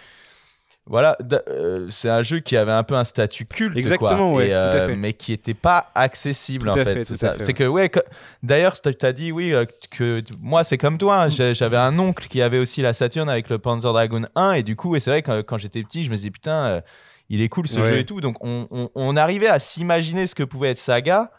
voilà, 0.88 1.16
euh, 1.48 1.88
c'est 1.90 2.08
un 2.08 2.22
jeu 2.22 2.38
qui 2.38 2.56
avait 2.56 2.70
un 2.72 2.84
peu 2.84 2.94
un 2.94 3.02
statut 3.02 3.44
culte, 3.46 3.76
Exactement, 3.76 4.30
quoi, 4.30 4.32
ouais, 4.34 4.46
et, 4.46 4.50
tout 4.50 4.54
à 4.54 4.58
euh, 4.58 4.86
fait. 4.86 4.94
mais 4.96 5.12
qui 5.12 5.32
était 5.32 5.54
pas 5.54 5.90
accessible, 5.96 6.66
Tout 6.72 6.78
en 6.78 6.84
fait. 6.84 7.04
fait, 7.04 7.04
c'est 7.04 7.46
ouais. 7.46 7.52
que, 7.54 7.64
ouais, 7.64 7.90
d'ailleurs, 8.44 8.80
tu 8.80 8.88
as 9.04 9.12
dit, 9.12 9.32
oui, 9.32 9.52
euh, 9.52 9.64
que 9.90 10.22
moi, 10.40 10.62
c'est 10.62 10.78
comme 10.78 10.98
toi. 10.98 11.22
hein, 11.24 11.28
J'avais 11.28 11.76
un 11.76 11.98
oncle 11.98 12.28
qui 12.28 12.40
avait 12.40 12.58
aussi 12.58 12.82
la 12.82 12.94
Saturn 12.94 13.28
avec 13.28 13.48
le 13.48 13.58
Panzer 13.58 13.92
Dragon 13.92 14.22
1, 14.36 14.52
et 14.52 14.62
du 14.62 14.76
coup, 14.76 14.94
et 14.94 15.00
c'est 15.00 15.10
vrai 15.10 15.22
que 15.22 15.40
quand 15.42 15.58
j'étais 15.58 15.82
petit, 15.82 16.04
je 16.04 16.10
me 16.10 16.14
disais, 16.14 16.30
putain, 16.30 16.82
il 17.28 17.42
est 17.42 17.48
cool 17.48 17.66
ce 17.66 17.80
Ouais. 17.80 17.88
jeu 17.88 17.98
et 17.98 18.04
tout. 18.04 18.20
Donc, 18.20 18.36
on, 18.40 18.68
on, 18.70 18.88
on 18.94 19.16
arrivait 19.16 19.48
à 19.48 19.58
s'imaginer 19.58 20.28
ce 20.28 20.36
que 20.36 20.44
pouvait 20.44 20.70
être 20.70 20.78
Saga. 20.78 21.32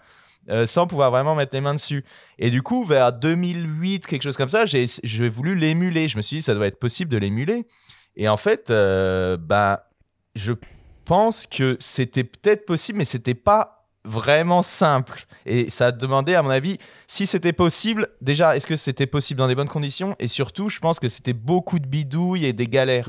Euh, 0.49 0.65
sans 0.65 0.87
pouvoir 0.87 1.11
vraiment 1.11 1.35
mettre 1.35 1.53
les 1.53 1.61
mains 1.61 1.73
dessus. 1.73 2.05
Et 2.39 2.49
du 2.49 2.61
coup, 2.61 2.85
vers 2.85 3.13
2008, 3.13 4.07
quelque 4.07 4.23
chose 4.23 4.37
comme 4.37 4.49
ça, 4.49 4.65
j'ai 4.65 5.29
voulu 5.29 5.55
l'émuler. 5.55 6.07
Je 6.07 6.17
me 6.17 6.21
suis 6.21 6.37
dit, 6.37 6.41
ça 6.41 6.55
doit 6.55 6.67
être 6.67 6.79
possible 6.79 7.11
de 7.11 7.17
l'émuler. 7.17 7.65
Et 8.15 8.27
en 8.29 8.37
fait, 8.37 8.69
euh, 8.69 9.37
ben, 9.37 9.79
je 10.35 10.53
pense 11.05 11.47
que 11.47 11.77
c'était 11.79 12.23
peut-être 12.23 12.65
possible, 12.65 12.97
mais 12.97 13.05
c'était 13.05 13.35
pas 13.35 13.77
vraiment 14.03 14.63
simple. 14.63 15.25
Et 15.45 15.69
ça 15.69 15.87
a 15.87 15.91
demandé, 15.91 16.33
à 16.33 16.41
mon 16.41 16.49
avis, 16.49 16.77
si 17.07 17.27
c'était 17.27 17.53
possible, 17.53 18.07
déjà, 18.21 18.55
est-ce 18.55 18.65
que 18.65 18.75
c'était 18.75 19.05
possible 19.05 19.37
dans 19.37 19.47
des 19.47 19.55
bonnes 19.55 19.67
conditions? 19.67 20.15
Et 20.19 20.27
surtout, 20.27 20.69
je 20.69 20.79
pense 20.79 20.99
que 20.99 21.09
c'était 21.09 21.33
beaucoup 21.33 21.79
de 21.79 21.87
bidouilles 21.87 22.45
et 22.45 22.53
des 22.53 22.67
galères. 22.67 23.05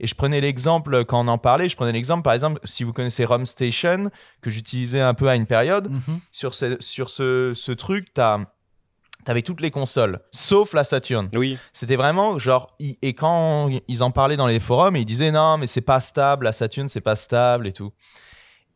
Et 0.00 0.06
je 0.06 0.14
prenais 0.14 0.40
l'exemple, 0.40 1.04
quand 1.04 1.24
on 1.24 1.28
en 1.28 1.38
parlait, 1.38 1.68
je 1.68 1.76
prenais 1.76 1.92
l'exemple, 1.92 2.22
par 2.22 2.32
exemple, 2.34 2.60
si 2.64 2.84
vous 2.84 2.92
connaissez 2.92 3.24
ROM 3.24 3.44
Station, 3.46 4.10
que 4.42 4.50
j'utilisais 4.50 5.00
un 5.00 5.14
peu 5.14 5.28
à 5.28 5.34
une 5.36 5.46
période, 5.46 5.88
Mhm. 5.90 6.20
sur 6.30 6.54
ce, 6.54 6.76
sur 6.80 7.10
ce, 7.10 7.52
ce 7.54 7.72
truc, 7.72 8.08
t'as 8.14 8.38
avais 9.26 9.42
toutes 9.42 9.60
les 9.60 9.70
consoles, 9.70 10.20
sauf 10.32 10.72
la 10.72 10.84
Saturn. 10.84 11.28
Oui. 11.34 11.58
C'était 11.74 11.96
vraiment 11.96 12.38
genre, 12.38 12.74
et 12.80 13.12
quand 13.12 13.68
ils 13.86 14.02
en 14.02 14.10
parlaient 14.10 14.38
dans 14.38 14.46
les 14.46 14.58
forums, 14.60 14.96
ils 14.96 15.04
disaient 15.04 15.32
non, 15.32 15.58
mais 15.58 15.66
c'est 15.66 15.82
pas 15.82 16.00
stable, 16.00 16.44
la 16.44 16.52
Saturn, 16.52 16.88
c'est 16.88 17.02
pas 17.02 17.14
stable 17.16 17.66
et 17.66 17.72
tout. 17.74 17.92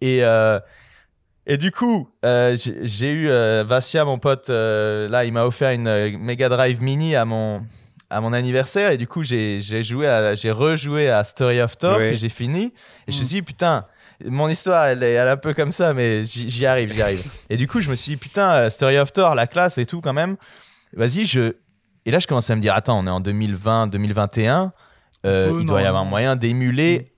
Et, 0.03 0.23
euh, 0.23 0.61
et 1.47 1.57
du 1.57 1.71
coup, 1.71 2.11
euh, 2.27 2.55
j'ai 2.83 3.13
eu 3.13 3.29
euh, 3.31 3.65
Vassia, 3.67 4.05
mon 4.05 4.19
pote, 4.19 4.51
euh, 4.51 5.09
là, 5.09 5.25
il 5.25 5.33
m'a 5.33 5.47
offert 5.47 5.71
une 5.71 5.87
euh, 5.87 6.11
Mega 6.19 6.51
Drive 6.51 6.83
Mini 6.83 7.17
à 7.17 7.25
mon, 7.25 7.63
à 8.13 8.21
mon 8.21 8.33
anniversaire, 8.33 8.91
et 8.93 8.99
du 8.99 9.07
coup, 9.07 9.23
j'ai 9.23 9.61
joué, 9.83 10.07
à- 10.07 10.35
j'ai 10.35 10.51
rejoué 10.51 11.09
à 11.11 11.25
Story 11.25 11.61
of 11.61 11.77
Thor, 11.79 11.99
que 12.11 12.17
j'ai 12.17 12.29
fini, 12.29 12.73
et 13.07 13.13
je 13.13 13.17
me 13.17 13.23
Mm. 13.23 13.27
suis 13.27 13.35
dit, 13.37 13.43
putain, 13.43 13.87
mon 14.25 14.49
histoire, 14.49 14.85
elle 14.87 15.03
est, 15.03 15.13
elle 15.15 15.27
est 15.29 15.31
un 15.31 15.37
peu 15.37 15.55
comme 15.55 15.73
ça, 15.73 15.95
mais 15.95 16.25
j'y 16.25 16.67
arrive, 16.67 16.93
j'y 16.93 17.03
arrive. 17.03 17.25
et 17.51 17.57
du 17.57 17.67
coup, 17.67 17.81
je 17.81 17.91
me 17.91 17.97
suis 17.97 18.13
dit, 18.13 18.17
putain, 18.19 18.53
euh, 18.53 18.71
Story 18.71 18.99
of 18.99 19.13
Thor, 19.13 19.35
la 19.35 19.47
classe 19.47 19.79
et 19.79 19.87
tout, 19.87 20.01
quand 20.01 20.13
même, 20.13 20.37
vas-y, 20.95 21.27
je. 21.27 21.55
Et 22.05 22.11
là, 22.11 22.19
je 22.19 22.27
commençais 22.27 22.53
à 22.53 22.57
me 22.57 22.61
dire, 22.61 22.75
attends, 22.75 22.99
on 22.99 23.07
est 23.07 23.11
en 23.11 23.21
2020, 23.21 23.87
2021, 23.87 24.73
euh, 25.25 25.53
Oh, 25.55 25.59
il 25.61 25.67
doit 25.67 25.83
y 25.83 25.87
avoir 25.87 26.03
un 26.03 26.07
moyen 26.07 26.35
d'émuler. 26.37 27.12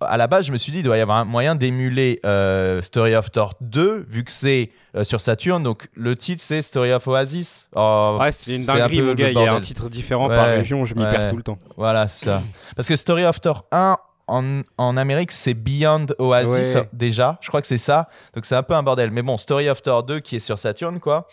À 0.00 0.18
la 0.18 0.26
base, 0.26 0.46
je 0.46 0.52
me 0.52 0.58
suis 0.58 0.72
dit, 0.72 0.78
il 0.80 0.82
doit 0.84 0.98
y 0.98 1.00
avoir 1.00 1.16
un 1.18 1.24
moyen 1.24 1.54
d'émuler 1.54 2.20
euh, 2.26 2.82
Story 2.82 3.14
of 3.14 3.30
Thor 3.30 3.54
2, 3.62 4.04
vu 4.10 4.24
que 4.24 4.32
c'est 4.32 4.70
euh, 4.94 5.04
sur 5.04 5.22
Saturn. 5.22 5.62
Donc, 5.62 5.88
le 5.94 6.14
titre, 6.16 6.42
c'est 6.44 6.60
Story 6.60 6.92
of 6.92 7.06
Oasis. 7.08 7.68
Oh, 7.74 8.18
Ouais, 8.20 8.30
c'est 8.30 8.56
une 8.56 8.62
un 8.68 8.74
dinguerie, 8.74 9.00
mon 9.00 9.14
gars. 9.14 9.30
Il 9.30 9.34
y 9.38 9.46
a 9.46 9.54
un 9.54 9.60
titre 9.60 9.88
différent 9.88 10.28
par 10.28 10.48
région, 10.48 10.84
je 10.84 10.94
m'y 10.94 11.02
ouais. 11.02 11.10
perds 11.10 11.30
tout 11.30 11.36
le 11.38 11.42
temps. 11.42 11.58
Voilà, 11.78 12.08
c'est 12.08 12.26
ça. 12.26 12.42
Parce 12.76 12.88
que 12.88 12.96
Story 12.96 13.24
of 13.24 13.40
Thor 13.40 13.64
1, 13.72 13.96
en, 14.28 14.60
en 14.76 14.96
Amérique, 14.98 15.32
c'est 15.32 15.54
Beyond 15.54 16.06
Oasis, 16.18 16.74
Ouais. 16.74 16.88
déjà. 16.92 17.38
Je 17.40 17.48
crois 17.48 17.62
que 17.62 17.68
c'est 17.68 17.78
ça. 17.78 18.08
Donc, 18.34 18.44
c'est 18.44 18.56
un 18.56 18.62
peu 18.62 18.74
un 18.74 18.82
bordel. 18.82 19.10
Mais 19.12 19.22
bon, 19.22 19.38
Story 19.38 19.70
of 19.70 19.80
Thor 19.80 20.02
2, 20.02 20.20
qui 20.20 20.36
est 20.36 20.40
sur 20.40 20.58
Saturn, 20.58 21.00
quoi. 21.00 21.26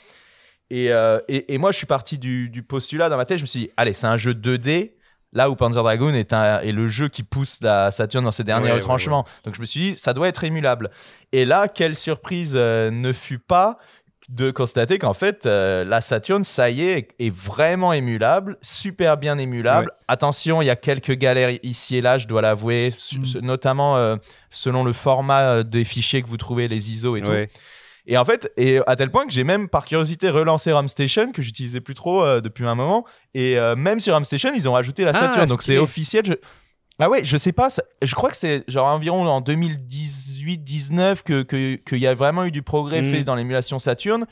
Et, 0.70 0.92
euh, 0.94 1.20
et, 1.28 1.54
et 1.54 1.58
moi, 1.58 1.72
je 1.74 1.78
suis 1.78 1.86
parti 1.86 2.18
du, 2.18 2.50
du 2.50 2.64
postulat 2.64 3.10
dans 3.10 3.18
ma 3.18 3.26
tête. 3.26 3.40
Je 3.40 3.44
me 3.44 3.48
suis 3.48 3.60
dit, 3.60 3.70
allez, 3.76 3.92
c'est 3.94 4.08
un 4.08 4.16
jeu 4.18 4.34
2D. 4.34 4.92
Là 5.34 5.50
où 5.50 5.56
Panzer 5.56 5.82
Dragoon 5.84 6.14
est, 6.14 6.32
un, 6.34 6.60
est 6.62 6.72
le 6.72 6.88
jeu 6.88 7.10
qui 7.10 7.24
pousse 7.24 7.58
la 7.62 7.92
Saturn 7.92 8.24
dans 8.24 8.32
ses 8.32 8.44
derniers 8.44 8.66
Ouais, 8.66 8.72
ouais, 8.72 8.78
retranchements. 8.78 9.26
Donc 9.44 9.56
je 9.56 9.62
me 9.62 9.66
suis 9.66 9.80
dit, 9.80 9.98
ça 9.98 10.14
doit 10.14 10.28
être 10.28 10.44
émulable. 10.44 10.90
Et 11.32 11.46
là, 11.46 11.68
quelle 11.68 11.96
surprise 11.96 12.54
euh, 12.56 12.92
ne 12.92 13.12
fut 13.14 13.40
pas 13.40 13.78
de 14.30 14.52
constater 14.52 15.00
qu'en 15.00 15.14
fait, 15.14 15.46
euh, 15.46 15.84
la 15.84 16.00
Saturn, 16.00 16.44
ça 16.46 16.70
y 16.70 16.84
est, 16.84 17.10
est 17.20 17.34
vraiment 17.36 17.92
émulable, 17.92 18.56
super 18.62 19.18
bien 19.18 19.38
émulable. 19.38 19.92
Attention, 20.08 20.62
il 20.62 20.66
y 20.66 20.70
a 20.70 20.78
quelques 20.78 21.12
galères 21.14 21.52
ici 21.62 21.98
et 21.98 22.02
là, 22.02 22.18
je 22.18 22.26
dois 22.26 22.42
l'avouer, 22.42 22.94
Mm. 23.14 23.40
notamment 23.42 23.98
euh, 23.98 24.16
selon 24.50 24.84
le 24.86 24.94
format 24.94 25.64
des 25.64 25.84
fichiers 25.84 26.22
que 26.22 26.28
vous 26.28 26.38
trouvez, 26.38 26.68
les 26.70 26.92
ISO 26.92 27.18
et 27.18 27.22
tout. 27.22 27.32
Et 28.06 28.18
en 28.18 28.26
fait, 28.26 28.52
et 28.58 28.80
à 28.86 28.96
tel 28.98 29.10
point 29.10 29.26
que 29.26 29.32
j'ai 29.32 29.44
même 29.46 29.70
par 29.70 29.86
curiosité 29.86 30.30
relancé 30.30 30.72
ROM 30.74 30.88
Station 30.90 31.32
que 31.32 31.42
j'utilisais 31.42 31.80
plus 31.80 31.96
trop 31.96 32.24
euh, 32.26 32.42
depuis 32.42 32.66
un 32.66 32.76
moment. 32.76 33.06
Et 33.34 33.58
euh, 33.58 33.76
même 33.78 34.00
sur 34.02 34.14
ROM 34.14 34.26
Station, 34.26 34.52
ils 34.54 34.68
ont 34.68 34.74
rajouté 34.74 35.06
la 35.06 35.12
Ah, 35.12 35.20
Saturn, 35.20 35.48
donc 35.48 35.62
c'est 35.64 35.78
officiel. 35.78 36.26
Je... 36.26 36.34
Ah 37.00 37.10
ouais, 37.10 37.24
je 37.24 37.38
sais 37.38 37.54
pas. 37.54 37.70
ça- 37.70 37.84
Je 38.02 38.14
crois 38.14 38.30
que 38.30 38.36
c'est 38.36 38.64
genre 38.68 38.88
environ 38.88 39.26
en 39.28 39.42
2018-19 39.42 41.24
que 41.24 41.44
que- 41.44 41.76
qu'il 41.76 41.98
y 42.00 42.08
a 42.08 42.14
vraiment 42.14 42.44
eu 42.46 42.52
du 42.52 42.62
progrès 42.62 43.02
Mhm. 43.02 43.12
fait 43.12 43.24
dans 43.24 43.36
l'émulation 43.36 43.80
Saturn. 43.80 44.26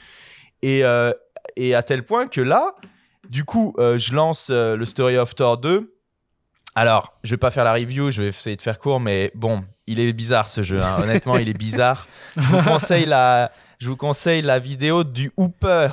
Et 0.62 0.84
euh, 0.84 1.12
et 1.56 1.74
à 1.74 1.84
tel 1.84 2.04
point 2.04 2.28
que 2.28 2.42
là, 2.42 2.76
du 3.30 3.46
coup, 3.46 3.74
euh, 3.78 3.98
je 3.98 4.14
lance 4.14 4.50
euh, 4.52 4.76
le 4.76 4.86
Story 4.86 5.18
of 5.18 5.34
Thor 5.36 5.58
2. 5.58 5.96
Alors, 6.76 7.18
je 7.24 7.32
vais 7.32 7.38
pas 7.38 7.52
faire 7.52 7.64
la 7.66 7.74
review, 7.74 8.12
je 8.12 8.22
vais 8.22 8.28
essayer 8.30 8.56
de 8.56 8.62
faire 8.62 8.80
court, 8.80 9.00
mais 9.02 9.32
bon, 9.36 9.64
il 9.92 10.00
est 10.00 10.14
bizarre 10.14 10.50
ce 10.50 10.64
jeu. 10.64 10.80
hein. 10.82 10.98
Honnêtement, 11.04 11.38
il 11.38 11.50
est 11.50 11.58
bizarre. 11.58 12.08
Je 12.38 12.42
vous 12.48 12.62
conseille 12.64 13.06
la, 13.06 13.52
je 13.80 13.88
vous 13.90 13.98
conseille 13.98 14.42
la 14.42 14.60
vidéo 14.60 15.04
du 15.04 15.32
Hooper. 15.38 15.90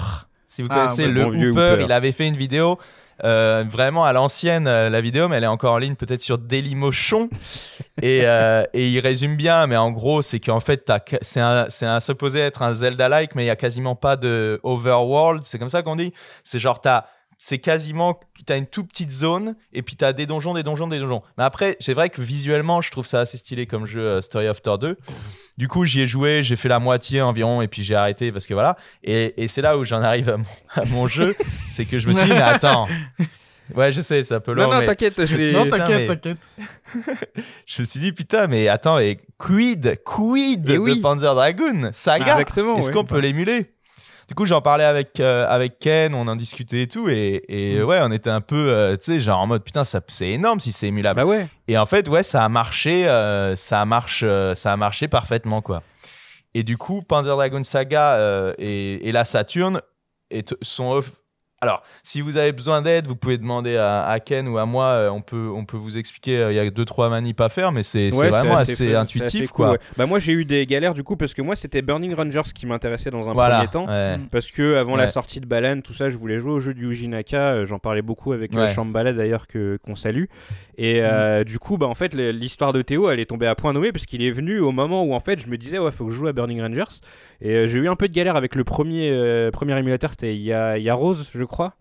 Si 0.47 0.63
vous 0.63 0.69
Ah, 0.71 0.75
connaissez 0.87 1.03
ouais, 1.07 1.13
le 1.13 1.25
bon 1.25 1.31
Hooper, 1.31 1.73
Hooper. 1.75 1.85
il 1.85 1.93
avait 1.93 2.13
fait 2.13 2.27
une 2.27 2.37
vidéo 2.37 2.79
euh, 3.25 3.65
vraiment 3.69 4.05
à 4.05 4.13
l'ancienne, 4.13 4.67
euh, 4.69 4.89
la 4.91 5.01
vidéo, 5.01 5.29
mais 5.29 5.37
elle 5.37 5.45
est 5.45 5.49
encore 5.49 5.75
en 5.75 5.79
ligne 5.79 5.97
peut-être 5.97 6.23
sur 6.23 6.39
Dailymotion. 6.39 7.29
et, 8.03 8.21
euh, 8.25 8.63
et 8.73 8.89
il 8.89 9.01
résume 9.01 9.37
bien, 9.37 9.67
mais 9.67 9.77
en 9.77 9.91
gros, 9.91 10.23
c'est 10.23 10.39
qu'en 10.41 10.61
fait, 10.61 10.91
c'est 11.23 11.41
un, 11.41 12.01
supposé 12.01 12.41
être 12.41 12.63
un 12.63 12.75
Zelda-like, 12.75 13.35
mais 13.35 13.43
il 13.45 13.47
y 13.49 13.51
a 13.51 13.57
quasiment 13.57 13.97
pas 13.97 14.17
de 14.17 14.61
overworld. 14.63 15.43
C'est 15.45 15.59
comme 15.59 15.69
ça 15.69 15.83
qu'on 15.83 15.97
dit. 15.97 16.13
C'est 16.45 16.59
genre, 16.61 16.81
t'as 16.81 17.05
c'est 17.41 17.59
quasiment 17.59 18.19
tu 18.45 18.53
as 18.53 18.57
une 18.57 18.67
toute 18.67 18.89
petite 18.89 19.13
zone 19.13 19.55
et 19.73 19.83
puis 19.83 19.95
tu 19.95 20.05
as 20.05 20.13
des 20.13 20.27
donjons 20.27 20.55
des 20.55 20.65
donjons 20.65 20.89
des 20.89 20.99
donjons 20.99 21.23
mais 21.39 21.45
après 21.45 21.77
c'est 21.79 21.95
vrai 21.95 22.09
que 22.11 22.21
visuellement 22.21 22.81
je 22.83 22.91
trouve 22.91 23.07
ça 23.07 23.21
assez 23.21 23.39
stylé 23.39 23.67
comme 23.67 23.87
jeu 23.87 24.01
euh, 24.01 24.21
Story 24.21 24.49
of 24.49 24.61
Thor 24.61 24.79
2 24.79 24.97
du 25.57 25.69
coup 25.69 25.85
j'y 25.85 26.01
ai 26.01 26.09
joué 26.09 26.43
j'ai 26.43 26.57
fait 26.57 26.69
la 26.69 26.81
moitié 26.81 27.23
environ 27.23 27.63
et 27.63 27.69
puis 27.69 27.85
j'ai 27.85 27.95
arrêté 27.95 28.33
parce 28.33 28.49
que 28.49 28.55
voilà 28.55 28.77
et, 29.05 29.41
et 29.43 29.47
c'est 29.47 29.63
là 29.63 29.79
où 29.79 29.85
j'en 29.85 30.03
arrive 30.03 30.29
à 30.31 30.37
mon, 30.37 30.45
à 30.75 30.85
mon 30.87 31.07
jeu 31.07 31.37
c'est 31.71 31.85
que 31.85 32.01
je 32.01 32.09
me 32.09 32.13
suis 32.13 32.25
dit 32.25 32.33
mais 32.33 32.43
attends 32.43 32.89
ouais 33.77 33.93
je 33.93 34.01
sais 34.01 34.25
c'est 34.25 34.35
un 34.35 34.41
peu 34.41 34.53
long 34.53 34.65
Non, 34.65 34.73
non, 34.73 34.79
mais 34.81 34.87
t'inquiète, 34.87 35.17
Non, 35.53 35.69
t'inquiète, 35.69 36.09
t'inquiète. 36.09 36.39
je 37.67 37.83
me 37.83 37.87
suis 37.87 38.01
dit 38.01 38.13
putain 38.13 38.49
mais 38.49 38.67
attends 38.67 38.99
et 38.99 39.17
quid 39.39 39.97
quid 40.05 40.69
Et 40.69 40.73
de 40.73 40.79
oui. 40.79 41.01
Panzer 41.01 41.33
Dragoon 41.37 41.91
saga 41.93 42.33
Exactement. 42.33 42.77
est-ce 42.77 42.89
ouais. 42.89 42.95
qu'on 42.95 43.05
peut 43.05 43.21
l'émuler? 43.21 43.71
Du 44.29 44.35
coup, 44.35 44.45
j'en 44.45 44.61
parlais 44.61 44.85
avec, 44.85 45.21
euh, 45.21 45.47
avec 45.49 45.79
Ken, 45.79 46.15
on 46.15 46.29
en 46.29 46.37
discutait 46.37 46.83
et 46.83 46.87
tout, 46.87 47.09
et, 47.09 47.43
et 47.49 47.79
Mm. 47.81 47.85
ouais, 47.85 47.99
on 48.03 48.13
était 48.13 48.29
un 48.29 48.43
peu, 48.43 48.69
euh, 48.71 48.95
tu 48.97 49.13
sais, 49.13 49.21
genre 49.21 49.41
en 49.41 49.47
mode 49.47 49.65
putain, 49.65 49.85
ça, 49.85 50.03
c'est 50.09 50.29
énorme 50.29 50.61
si 50.61 50.71
c'est 50.71 50.89
émulable. 50.89 51.17
Bah 51.17 51.25
ouais. 51.25 51.49
Et 51.67 51.79
en 51.79 51.87
fait, 51.87 52.07
ouais, 52.09 52.23
ça 52.23 52.45
a 52.45 52.49
marché, 52.51 53.09
euh, 53.09 53.57
ça, 53.57 53.85
marche, 53.87 54.23
ça 54.55 54.73
a 54.73 54.77
marché 54.77 55.09
parfaitement, 55.09 55.63
quoi. 55.63 55.83
Et 56.53 56.63
du 56.63 56.77
coup, 56.77 57.01
Panzer 57.03 57.35
Dragon 57.37 57.65
Saga 57.65 58.53
et, 58.59 59.09
et 59.09 59.13
la 59.13 59.25
Saturn 59.25 59.81
sont. 60.63 61.03
Alors, 61.61 61.83
si 62.05 62.21
vous 62.21 62.37
avez 62.37 62.53
besoin 62.53 62.83
d'aide, 62.83 63.07
vous 63.09 63.17
pouvez 63.17 63.37
demander 63.37 63.77
à, 63.77 64.05
à 64.07 64.21
Ken 64.21 64.47
ou 64.47 64.59
à 64.59 64.67
moi. 64.67 64.85
euh, 64.91 65.11
on, 65.11 65.21
peut, 65.23 65.49
on 65.53 65.65
peut 65.65 65.77
vous 65.77 65.97
expliquer. 65.99 66.39
euh, 66.39 66.53
Il 66.53 66.55
y 66.57 66.61
a 66.61 66.71
deux 66.71 66.85
trois 66.85 67.09
manips 67.11 67.41
à 67.41 67.49
faire, 67.49 67.73
mais 67.73 67.83
c'est 67.83 68.15
Ouais, 68.15 68.29
vraiment 68.31 68.57
assez, 68.57 68.95
intuitif, 68.95 69.25
assez 69.27 69.39
cool, 69.49 69.49
quoi. 69.67 69.71
ouais. 69.73 69.79
Bah 69.97 70.07
moi 70.07 70.21
j'ai 70.21 70.33
eu 70.33 70.45
des 70.45 70.65
galères 70.67 70.95
du 70.95 71.03
coup 71.03 71.17
parce 71.17 71.35
que 71.35 71.43
moi 71.43 71.57
c'était 71.57 71.83
Burning 71.83 72.15
Rangers 72.15 72.43
qui 72.55 72.67
m'intéressait 72.67 73.11
dans 73.11 73.29
un 73.29 73.33
Voilà. 73.33 73.57
premier 73.57 73.69
temps. 73.71 73.87
ouais. 73.89 74.19
Mm. 74.19 74.29
Parce 74.31 74.51
que 74.53 74.77
avant 74.77 74.95
la 74.95 75.09
sortie 75.09 75.41
de 75.41 75.47
Balan, 75.47 75.81
tout 75.81 75.95
ça, 75.95 76.11
je 76.11 76.17
voulais 76.17 76.39
jouer 76.39 76.53
au 76.53 76.61
jeu 76.61 76.75
du 76.75 76.85
Yuji 76.87 77.09
Naka. 77.09 77.37
euh, 77.55 77.65
J'en 77.67 77.79
parlais 77.81 78.03
beaucoup 78.03 78.33
avec 78.33 78.53
Ouais. 78.55 78.73
Shambhala 78.73 79.13
d'ailleurs 79.13 79.47
que 79.49 79.79
qu'on 79.85 79.97
salue. 79.97 80.25
Et 80.77 81.01
euh, 81.03 81.43
du 81.43 81.59
coup, 81.59 81.77
bah 81.77 81.87
en 81.87 81.95
fait, 81.97 82.15
l'histoire 82.15 82.73
de 82.73 82.83
Théo, 82.83 83.11
elle 83.11 83.19
est 83.19 83.27
tombée 83.27 83.49
à 83.49 83.57
point 83.57 83.73
nommé 83.73 83.91
parce 83.91 84.07
qu'il 84.07 84.23
est 84.23 84.31
venu 84.31 84.61
au 84.61 84.71
moment 84.71 85.03
où 85.03 85.13
en 85.13 85.19
fait, 85.21 85.41
je 85.41 85.49
me 85.49 85.59
disais 85.59 85.79
ouais, 85.81 85.91
faut 85.91 86.05
que 86.07 86.13
je 86.13 86.17
joue 86.17 86.29
à 86.29 86.33
Burning 86.33 86.61
Rangers. 86.63 86.85
Et 87.41 87.55
euh, 87.55 87.67
j'ai 87.69 87.79
eu 87.79 87.89
un 87.89 87.95
peu 87.97 88.09
de 88.09 88.13
galère 88.13 88.37
avec 88.37 88.55
le 88.57 88.65
premier 88.65 89.11
euh, 89.13 89.51
premier 89.53 89.77
émulateur, 89.79 90.11
c'était 90.11 90.37
Ya 90.37 90.77
Ya 90.79 90.95
Rose, 90.95 91.29
je 91.33 91.45
crois. 91.49 91.75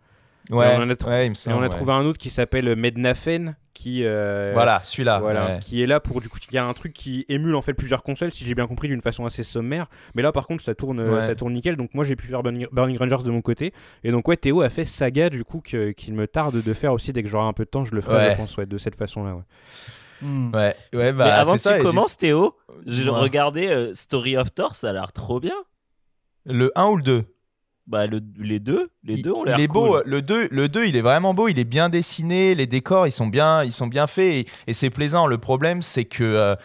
Ouais, 0.49 0.65
on 0.77 0.81
en 0.83 0.89
a 0.89 0.95
trou- 0.95 1.09
ouais, 1.09 1.25
il 1.25 1.29
me 1.29 1.33
Et 1.33 1.35
semble. 1.35 1.57
on 1.57 1.59
a 1.59 1.63
ouais. 1.63 1.69
trouvé 1.69 1.91
un 1.91 2.05
autre 2.05 2.17
qui 2.17 2.29
s'appelle 2.29 2.73
Mednafen, 2.77 3.57
qui 3.73 4.05
euh, 4.05 4.51
Voilà, 4.53 4.79
celui-là. 4.81 5.19
voilà, 5.19 5.45
ouais. 5.45 5.59
qui 5.59 5.83
est 5.83 5.85
là 5.87 5.99
pour 5.99 6.21
du 6.21 6.29
coup, 6.29 6.37
il 6.49 6.55
y 6.55 6.57
a 6.57 6.65
un 6.65 6.73
truc 6.73 6.93
qui 6.93 7.25
émule 7.27 7.53
en 7.53 7.61
fait 7.61 7.73
plusieurs 7.73 8.01
consoles, 8.01 8.31
si 8.31 8.45
j'ai 8.45 8.55
bien 8.55 8.65
compris, 8.65 8.87
d'une 8.87 9.01
façon 9.01 9.25
assez 9.25 9.43
sommaire. 9.43 9.87
Mais 10.15 10.21
là, 10.21 10.31
par 10.31 10.47
contre, 10.47 10.63
ça 10.63 10.73
tourne, 10.73 11.01
euh, 11.01 11.15
Ouais. 11.19 11.25
ça 11.25 11.35
tourne 11.35 11.51
nickel. 11.51 11.75
Donc 11.75 11.93
moi, 11.93 12.05
j'ai 12.05 12.15
pu 12.15 12.27
faire 12.27 12.43
Burning, 12.43 12.65
Burning 12.71 12.97
Rangers 12.97 13.23
de 13.25 13.29
mon 13.29 13.41
côté. 13.41 13.73
Et 14.05 14.11
donc 14.11 14.25
ouais, 14.29 14.37
Théo 14.37 14.61
a 14.61 14.69
fait 14.69 14.85
Saga 14.85 15.29
du 15.29 15.43
coup 15.43 15.59
que- 15.59 15.91
qu'il 15.91 16.13
me 16.13 16.27
tarde 16.27 16.63
de 16.63 16.73
faire 16.73 16.93
aussi 16.93 17.11
dès 17.11 17.23
que 17.23 17.29
j'aurai 17.29 17.45
un 17.47 17.53
peu 17.53 17.65
de 17.65 17.69
temps, 17.69 17.83
je 17.83 17.93
le 17.93 17.99
ferai, 17.99 18.15
Ouais. 18.27 18.31
je 18.31 18.37
pense, 18.37 18.55
ouais, 18.55 18.65
de 18.65 18.77
cette 18.77 18.95
façon-là. 18.95 19.35
Ouais. 19.35 19.41
Mm. 20.21 20.55
Ouais, 20.55 20.75
ouais, 20.93 21.11
bah, 21.13 21.25
Mais 21.25 21.31
avant 21.31 21.51
c'est 21.51 21.57
que 21.57 21.63
ça, 21.63 21.71
tu 21.73 21.79
du- 21.79 21.83
commences, 21.85 22.15
Théo, 22.17 22.55
j'ai 22.85 23.07
regardé 23.09 23.67
euh, 23.67 23.93
Story 23.93 24.37
of 24.37 24.51
Thor, 24.55 24.73
ça 24.75 24.89
a 24.89 24.93
l'air 24.93 25.11
trop 25.11 25.39
bien. 25.41 25.53
Le 26.45 26.71
1 26.75 26.85
ou 26.87 26.95
le 26.97 27.03
2 27.03 27.25
Bah, 27.87 28.05
le- 28.05 28.21
les 28.37 28.59
deux, 28.59 28.89
les 29.03 29.15
il, 29.15 29.21
deux 29.23 29.31
ont 29.31 29.43
il 29.45 29.49
l'air 29.49 29.59
est 29.59 29.67
beau, 29.67 29.93
cool. 29.93 30.03
le 30.05 30.21
2, 30.21 30.49
le 30.51 30.67
2, 30.67 30.85
il 30.85 30.95
est 30.97 31.01
vraiment 31.01 31.33
beau, 31.33 31.47
il 31.47 31.57
est 31.57 31.63
bien 31.63 31.87
dessiné, 31.89 32.53
les 32.53 32.65
décors, 32.67 33.07
ils 33.07 33.11
sont 33.13 33.27
bien, 33.27 33.63
ils 33.63 33.71
sont 33.71 33.87
bien 33.87 34.07
faits 34.07 34.25
et, 34.35 34.47
et 34.67 34.73
c'est 34.73 34.89
plaisant. 34.89 35.25
Le 35.25 35.37
problème, 35.37 35.81
c'est 35.81 36.03
que 36.03 36.23
euh, 36.25 36.55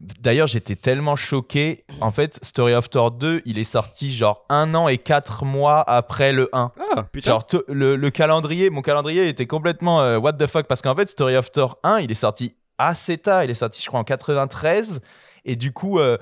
d'ailleurs, 0.00 0.46
j'étais 0.46 0.76
tellement 0.76 1.16
choqué. 1.16 1.84
En 2.00 2.10
fait, 2.10 2.38
Story 2.42 2.72
of 2.74 2.88
Thor 2.88 3.10
2, 3.10 3.42
il 3.44 3.58
est 3.58 3.64
sorti 3.64 4.10
genre 4.10 4.46
un 4.48 4.74
an 4.74 4.88
et 4.88 4.96
quatre 4.96 5.44
mois 5.44 5.80
après 5.86 6.32
le 6.32 6.48
1. 6.54 6.72
Ah 6.96 7.02
putain. 7.02 7.32
Genre 7.32 7.46
le, 7.68 7.96
le 7.96 8.10
calendrier, 8.10 8.70
mon 8.70 8.80
calendrier 8.80 9.28
était 9.28 9.46
complètement 9.46 10.00
euh, 10.00 10.18
what 10.18 10.32
the 10.32 10.46
fuck 10.46 10.66
parce 10.66 10.80
qu'en 10.80 10.94
fait, 10.96 11.10
Story 11.10 11.36
of 11.36 11.52
Thor 11.52 11.78
1, 11.82 11.98
il 12.00 12.10
est 12.10 12.14
sorti 12.14 12.54
assez 12.78 13.18
tard, 13.18 13.44
il 13.44 13.50
est 13.50 13.54
sorti 13.54 13.82
je 13.82 13.86
crois 13.88 14.00
en 14.00 14.04
93 14.04 15.00
et 15.44 15.56
du 15.56 15.72
coup 15.72 15.98
euh, 15.98 16.16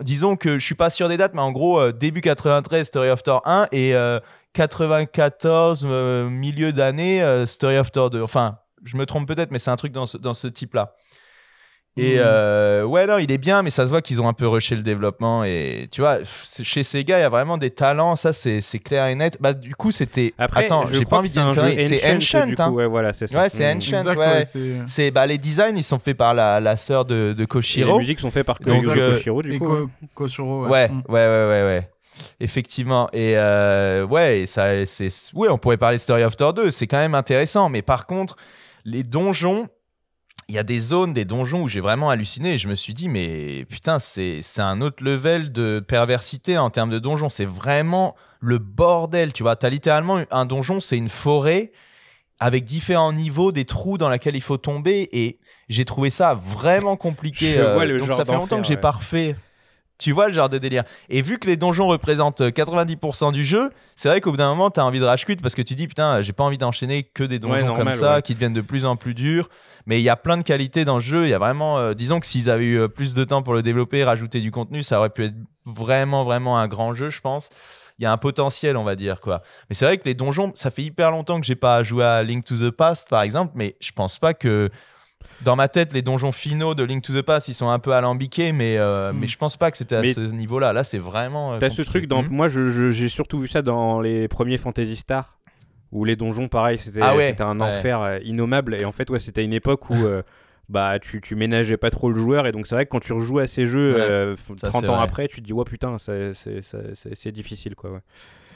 disons 0.00 0.36
que 0.36 0.58
je 0.58 0.64
suis 0.64 0.74
pas 0.74 0.90
sûr 0.90 1.08
des 1.08 1.16
dates 1.16 1.34
mais 1.34 1.40
en 1.40 1.52
gros 1.52 1.78
euh, 1.78 1.92
début 1.92 2.20
93 2.20 2.86
Story 2.86 3.10
of 3.10 3.22
Thor 3.22 3.42
1 3.44 3.68
et 3.72 3.94
euh, 3.94 4.18
94 4.54 5.84
euh, 5.84 6.28
milieu 6.30 6.72
d'année 6.72 7.22
euh, 7.22 7.44
Story 7.44 7.78
of 7.78 7.90
Thor 7.90 8.10
2. 8.10 8.22
Enfin, 8.22 8.58
je 8.84 8.96
me 8.96 9.04
trompe 9.04 9.26
peut-être 9.26 9.50
mais 9.50 9.58
c'est 9.58 9.70
un 9.70 9.76
truc 9.76 9.92
dans 9.92 10.06
ce, 10.06 10.16
dans 10.16 10.34
ce 10.34 10.46
type 10.46 10.74
là. 10.74 10.94
Et 11.96 12.16
Mm. 12.16 12.22
euh, 12.24 12.84
ouais, 12.84 13.06
non, 13.06 13.18
il 13.18 13.30
est 13.30 13.38
bien, 13.38 13.62
mais 13.62 13.70
ça 13.70 13.84
se 13.84 13.88
voit 13.88 14.00
qu'ils 14.02 14.20
ont 14.20 14.26
un 14.26 14.32
peu 14.32 14.48
rushé 14.48 14.74
le 14.74 14.82
développement. 14.82 15.44
Et 15.44 15.86
tu 15.92 16.00
vois, 16.00 16.18
chez 16.62 16.82
Sega, 16.82 17.18
il 17.18 17.22
y 17.22 17.24
a 17.24 17.28
vraiment 17.28 17.56
des 17.56 17.70
talents, 17.70 18.16
ça 18.16 18.32
c'est 18.32 18.60
c'est 18.60 18.80
clair 18.80 19.06
et 19.06 19.14
net. 19.14 19.36
Bah, 19.40 19.52
du 19.52 19.76
coup, 19.76 19.92
c'était. 19.92 20.34
Après, 20.36 20.64
Attends, 20.64 20.86
je 20.86 20.98
j'ai 20.98 21.04
pas 21.04 21.18
envie 21.18 21.28
de 21.28 21.34
dire 21.34 21.52
c'est 21.54 21.94
Ancient, 22.12 22.16
Ancient, 22.16 22.46
du 22.46 22.54
coup, 22.56 22.62
hein. 22.62 22.70
ouais, 22.72 22.86
voilà, 22.88 23.12
c'est 23.12 23.28
ça. 23.28 23.38
Ouais, 23.42 23.48
c'est 23.48 23.72
Mm. 23.72 23.76
Ancient. 23.76 23.98
Exact, 23.98 24.16
ouais. 24.18 24.44
c'est- 24.44 24.58
C'est 24.86 25.10
bah, 25.12 25.24
les 25.26 25.38
designs, 25.38 25.76
ils 25.76 25.84
sont 25.84 26.00
faits 26.00 26.16
par 26.16 26.34
la, 26.34 26.58
la 26.58 26.76
sœur 26.76 27.04
de, 27.04 27.14
de 27.14 27.34
Et 27.34 27.36
les 27.42 27.46
Koshiro. 27.46 27.98
musiques 27.98 28.18
sont 28.18 28.30
faites 28.32 28.46
par 28.46 28.58
Donc, 28.58 28.84
euh, 28.84 29.12
Koshiro, 29.14 29.42
du 29.42 29.54
et 29.54 29.58
coup. 29.60 29.66
Ko- 29.66 29.90
Koshiro, 30.14 30.66
Ouais, 30.66 30.90
ouais, 30.90 31.12
ouais, 31.14 31.46
ouais, 31.48 31.62
ouais. 31.62 31.88
Effectivement. 32.40 33.08
Et 33.12 33.34
euh, 33.36 34.04
ouais, 34.06 34.44
ça, 34.48 34.84
c'est, 34.86 35.08
ouais, 35.34 35.48
on 35.48 35.58
pourrait 35.58 35.76
parler 35.76 35.96
de 35.96 36.00
Story 36.02 36.24
of 36.24 36.36
Thor 36.36 36.52
2. 36.54 36.70
C'est 36.70 36.86
quand 36.86 36.98
même 36.98 37.14
intéressant. 37.14 37.68
Mais 37.68 37.82
par 37.82 38.06
contre, 38.06 38.36
les 38.84 39.02
donjons, 39.02 39.68
il 40.48 40.54
y 40.54 40.58
a 40.58 40.62
des 40.62 40.80
zones, 40.80 41.12
des 41.12 41.24
donjons 41.24 41.62
où 41.62 41.68
j'ai 41.68 41.80
vraiment 41.80 42.10
halluciné. 42.10 42.54
Et 42.54 42.58
je 42.58 42.68
me 42.68 42.74
suis 42.74 42.94
dit, 42.94 43.08
mais 43.08 43.64
putain, 43.68 43.98
c'est, 43.98 44.42
un 44.58 44.80
autre 44.80 45.02
level 45.02 45.52
de 45.52 45.80
perversité 45.80 46.58
en 46.58 46.70
termes 46.70 46.90
de 46.90 46.98
donjons. 46.98 47.30
C'est 47.30 47.46
vraiment 47.46 48.14
le 48.40 48.58
bordel. 48.58 49.32
Tu 49.32 49.42
vois, 49.42 49.56
t'as 49.56 49.68
littéralement 49.70 50.22
un 50.30 50.44
donjon, 50.44 50.80
c'est 50.80 50.98
une 50.98 51.08
forêt 51.08 51.72
avec 52.40 52.64
différents 52.64 53.12
niveaux, 53.12 53.52
des 53.52 53.64
trous 53.64 53.96
dans 53.96 54.10
lesquels 54.10 54.36
il 54.36 54.42
faut 54.42 54.58
tomber. 54.58 55.08
Et 55.12 55.38
j'ai 55.68 55.84
trouvé 55.84 56.10
ça 56.10 56.34
vraiment 56.34 56.96
compliqué. 56.96 57.54
Je 57.54 57.60
euh, 57.60 57.74
vois 57.74 57.86
le 57.86 57.98
donc 57.98 58.08
genre 58.08 58.16
ça 58.16 58.24
fait 58.24 58.32
longtemps 58.32 58.60
que 58.60 58.66
j'ai 58.66 58.76
ouais. 58.76 58.88
refait. 58.88 59.36
Tu 59.98 60.10
vois 60.10 60.26
le 60.26 60.32
genre 60.34 60.48
de 60.48 60.58
délire. 60.58 60.82
Et 61.08 61.22
vu 61.22 61.38
que 61.38 61.46
les 61.46 61.56
donjons 61.56 61.86
représentent 61.86 62.40
euh, 62.40 62.50
90% 62.50 63.32
du 63.32 63.44
jeu, 63.44 63.70
c'est 63.94 64.08
vrai 64.08 64.20
qu'au 64.20 64.32
bout 64.32 64.36
d'un 64.36 64.48
moment, 64.48 64.68
t'as 64.70 64.82
envie 64.82 64.98
de 64.98 65.04
rage 65.04 65.24
parce 65.40 65.54
que 65.54 65.62
tu 65.62 65.74
dis 65.76 65.86
putain, 65.86 66.20
j'ai 66.20 66.32
pas 66.32 66.42
envie 66.44 66.58
d'enchaîner 66.58 67.04
que 67.04 67.22
des 67.22 67.38
donjons 67.38 67.70
Ouais, 67.70 67.76
comme 67.76 67.92
ça 67.92 68.16
ouais. 68.16 68.22
qui 68.22 68.34
deviennent 68.34 68.52
de 68.54 68.60
plus 68.60 68.84
en 68.84 68.96
plus 68.96 69.14
durs. 69.14 69.48
Mais 69.86 70.00
il 70.00 70.02
y 70.02 70.08
a 70.08 70.16
plein 70.16 70.36
de 70.36 70.42
qualités 70.42 70.84
dans 70.84 70.96
le 70.96 71.00
jeu. 71.02 71.24
Il 71.26 71.30
y 71.30 71.34
a 71.34 71.38
vraiment, 71.38 71.78
euh, 71.78 71.94
disons 71.94 72.18
que 72.18 72.26
s'ils 72.26 72.50
avaient 72.50 72.64
eu 72.64 72.80
euh, 72.80 72.88
plus 72.88 73.14
de 73.14 73.22
temps 73.22 73.42
pour 73.42 73.54
le 73.54 73.62
développer, 73.62 74.02
rajouter 74.02 74.40
du 74.40 74.50
contenu, 74.50 74.82
ça 74.82 74.98
aurait 74.98 75.10
pu 75.10 75.26
être 75.26 75.34
vraiment, 75.64 76.24
vraiment 76.24 76.58
un 76.58 76.66
grand 76.68 76.94
jeu, 76.94 77.10
je 77.10 77.20
pense. 77.20 77.50
Il 78.00 78.02
y 78.02 78.06
a 78.06 78.12
un 78.12 78.16
potentiel, 78.16 78.76
on 78.76 78.82
va 78.82 78.96
dire 78.96 79.20
quoi. 79.20 79.42
Mais 79.70 79.76
c'est 79.76 79.84
vrai 79.84 79.98
que 79.98 80.04
les 80.06 80.14
donjons, 80.14 80.50
ça 80.56 80.72
fait 80.72 80.82
hyper 80.82 81.12
longtemps 81.12 81.38
que 81.40 81.46
j'ai 81.46 81.54
pas 81.54 81.84
joué 81.84 82.04
à 82.04 82.22
Link 82.24 82.44
to 82.44 82.56
the 82.56 82.70
Past, 82.72 83.08
par 83.08 83.22
exemple, 83.22 83.52
mais 83.54 83.76
je 83.80 83.92
pense 83.92 84.18
pas 84.18 84.34
que 84.34 84.68
dans 85.42 85.56
ma 85.56 85.68
tête, 85.68 85.92
les 85.92 86.02
donjons 86.02 86.32
finaux 86.32 86.74
de 86.74 86.82
Link 86.84 87.02
to 87.02 87.12
the 87.12 87.22
Past, 87.22 87.48
ils 87.48 87.54
sont 87.54 87.68
un 87.68 87.78
peu 87.78 87.92
alambiqués, 87.92 88.52
mais, 88.52 88.78
euh, 88.78 89.12
Mm. 89.12 89.18
mais 89.18 89.26
je 89.26 89.36
pense 89.38 89.56
pas 89.56 89.70
que 89.70 89.76
c'était 89.76 89.96
à 89.96 90.00
Mais 90.02 90.12
ce 90.14 90.20
niveau-là. 90.20 90.72
Là, 90.72 90.84
c'est 90.84 90.98
vraiment. 90.98 91.54
euh, 91.54 91.58
T'as 91.58 91.70
ce 91.70 91.82
truc 91.82 92.06
dans. 92.06 92.22
Moi, 92.22 92.48
je- 92.48 92.68
je- 92.70 92.90
j'ai 92.90 93.08
surtout 93.08 93.38
vu 93.40 93.48
ça 93.48 93.62
dans 93.62 94.00
les 94.00 94.28
premiers 94.28 94.58
Fantasy 94.58 94.96
Star. 94.96 95.36
Où 95.92 96.04
les 96.04 96.16
donjons, 96.16 96.48
pareil, 96.48 96.76
c'était 96.78 97.00
Ah 97.02 97.14
ouais, 97.14 97.40
un 97.40 97.60
ouais. 97.60 97.66
enfer 97.66 98.00
euh, 98.02 98.18
innommable. 98.24 98.74
Et 98.74 98.84
en 98.84 98.90
fait, 98.90 99.10
ouais, 99.10 99.20
c'était 99.20 99.44
une 99.44 99.52
époque 99.52 99.90
où 99.90 99.94
euh, 100.04 100.22
bah, 100.68 100.98
tu, 100.98 101.20
tu 101.20 101.36
ménageais 101.36 101.76
pas 101.76 101.90
trop 101.90 102.08
le 102.08 102.16
joueur. 102.16 102.48
Et 102.48 102.52
donc, 102.52 102.66
c'est 102.66 102.74
vrai 102.74 102.84
que 102.86 102.90
quand 102.90 102.98
tu 103.00 103.12
rejoues 103.12 103.38
à 103.38 103.46
ces 103.46 103.64
jeux 103.64 103.94
Ouais, 103.94 104.00
euh, 104.00 104.36
ça, 104.56 104.70
30 104.70 104.84
c'est 104.86 104.90
ans 104.90 104.94
vrai. 104.96 105.04
après, 105.04 105.28
tu 105.28 105.36
te 105.40 105.46
dis, 105.46 105.52
ouais, 105.52 105.62
putain, 105.64 105.96
c'est 105.98 107.30
difficile, 107.32 107.74
quoi. 107.76 108.00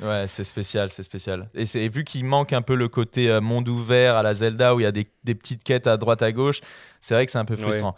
Ouais. 0.03 0.27
C'est 0.29 0.45
spécial, 0.45 0.91
c'est 0.91 1.03
spécial. 1.03 1.49
Et 1.55 1.89
vu 1.89 2.05
qu'il 2.05 2.25
manque 2.25 2.53
un 2.53 2.63
peu 2.63 2.75
le 2.75 2.89
côté 2.89 3.31
euh, 3.31 3.41
monde 3.41 3.69
ouvert 3.69 4.15
à 4.15 4.23
la 4.23 4.35
Zelda 4.35 4.75
où 4.75 4.81
il 4.81 4.85
y 4.85 4.87
a 4.87 4.93
des, 4.93 5.07
des 5.25 5.35
petites 5.35 5.65
quêtes 5.65 5.87
à 5.87 5.97
droite 5.97 6.23
à 6.23 6.33
gauche, 6.33 6.61
c'est 7.01 7.15
vrai 7.15 7.27
que 7.27 7.33
c'est 7.33 7.39
un 7.39 7.45
peu 7.45 7.57
frustrant. 7.57 7.95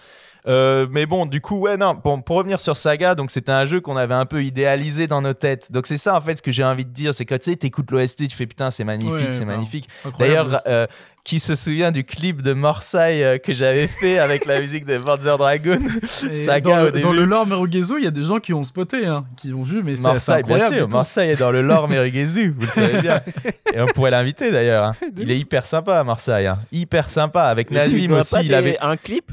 Euh, 0.47 0.87
mais 0.91 1.05
bon, 1.05 1.27
du 1.27 1.43
coup, 1.43 1.59
ouais, 1.59 1.77
non, 1.77 1.95
bon, 2.03 2.23
pour 2.23 2.37
revenir 2.37 2.61
sur 2.63 2.77
Saga, 2.79 3.15
donc 3.15 3.31
c'était 3.31 3.53
un 3.53 3.67
jeu 3.67 3.81
qu'on 3.83 3.99
avait 3.99 4.15
un 4.15 4.25
peu 4.25 4.43
idéalisé 4.43 5.07
dans 5.07 5.21
nos 5.21 5.35
têtes. 5.35 5.71
Donc 5.71 5.87
c'est 5.87 5.99
ça 5.99 6.17
en 6.17 6.21
fait 6.23 6.39
ce 6.39 6.43
que 6.43 6.51
j'ai 6.53 6.65
envie 6.65 6.87
de 6.87 6.93
dire, 6.93 7.13
c'est 7.15 7.27
que 7.27 7.35
tu 7.35 7.51
sais, 7.51 7.57
t'écoutes 7.57 7.91
l'OST, 7.91 8.27
tu 8.29 8.35
fais 8.37 8.47
putain, 8.47 8.71
c'est 8.71 8.85
magnifique, 8.85 9.13
Ouais, 9.27 9.33
c'est 9.33 9.41
bah, 9.45 9.53
magnifique. 9.57 9.89
D'ailleurs, 10.19 10.63
euh, 10.67 10.87
qui 11.25 11.39
se 11.41 11.55
souvient 11.55 11.93
du 11.93 12.05
clip 12.05 12.41
de 12.41 12.55
Morsai 12.55 13.23
euh, 13.23 13.37
que 13.37 13.53
j'avais 13.53 13.87
fait 13.87 14.19
avec 14.19 14.47
la 14.47 14.59
musique 14.63 14.87
de 14.87 14.97
Panzer 14.97 15.37
Dragon 15.37 15.79
Saga 16.05 16.61
dans, 16.61 16.81
au 16.81 16.85
le- 16.87 16.91
début 16.93 17.03
dans 17.03 17.13
le 17.13 17.25
lore 17.27 17.47
Merugezu, 17.47 17.95
il 17.99 18.05
y 18.05 18.09
a 18.09 18.11
des 18.11 18.23
gens 18.23 18.39
qui 18.39 18.55
ont 18.55 18.63
spoté, 18.63 19.05
hein, 19.07 19.27
qui 19.37 19.53
ont 19.53 19.63
vu, 19.63 19.83
mais 19.83 19.97
c'est 19.97 20.03
bien 20.05 20.13
incroyable. 20.39 20.75
et 20.75 20.79
sûr. 20.79 20.89
Marseille 20.89 21.31
est 21.33 21.37
dans 21.39 21.51
le 21.51 21.61
lore 21.61 21.89
Merugezu, 21.89 22.55
vous 22.57 22.63
le 22.63 22.69
savez 22.69 23.03
bien. 23.03 23.21
Et 23.75 23.81
on 23.81 23.87
pourrait 23.87 24.11
l'inviter 24.11 24.51
d'ailleurs. 24.51 24.85
hein. 24.87 24.97
Il 25.19 25.31
est 25.31 25.39
hyper 25.39 25.65
sympa 25.67 25.99
à 25.99 26.03
Marseille. 26.05 26.47
hein. 26.47 26.59
Hyper 26.73 27.09
sympa. 27.09 27.45
Avec 27.45 27.71
Nazim 27.71 28.13
aussi, 28.15 28.37
il 28.43 28.55
avait. 28.55 28.79
Un 28.91 28.97
clip? 28.97 29.33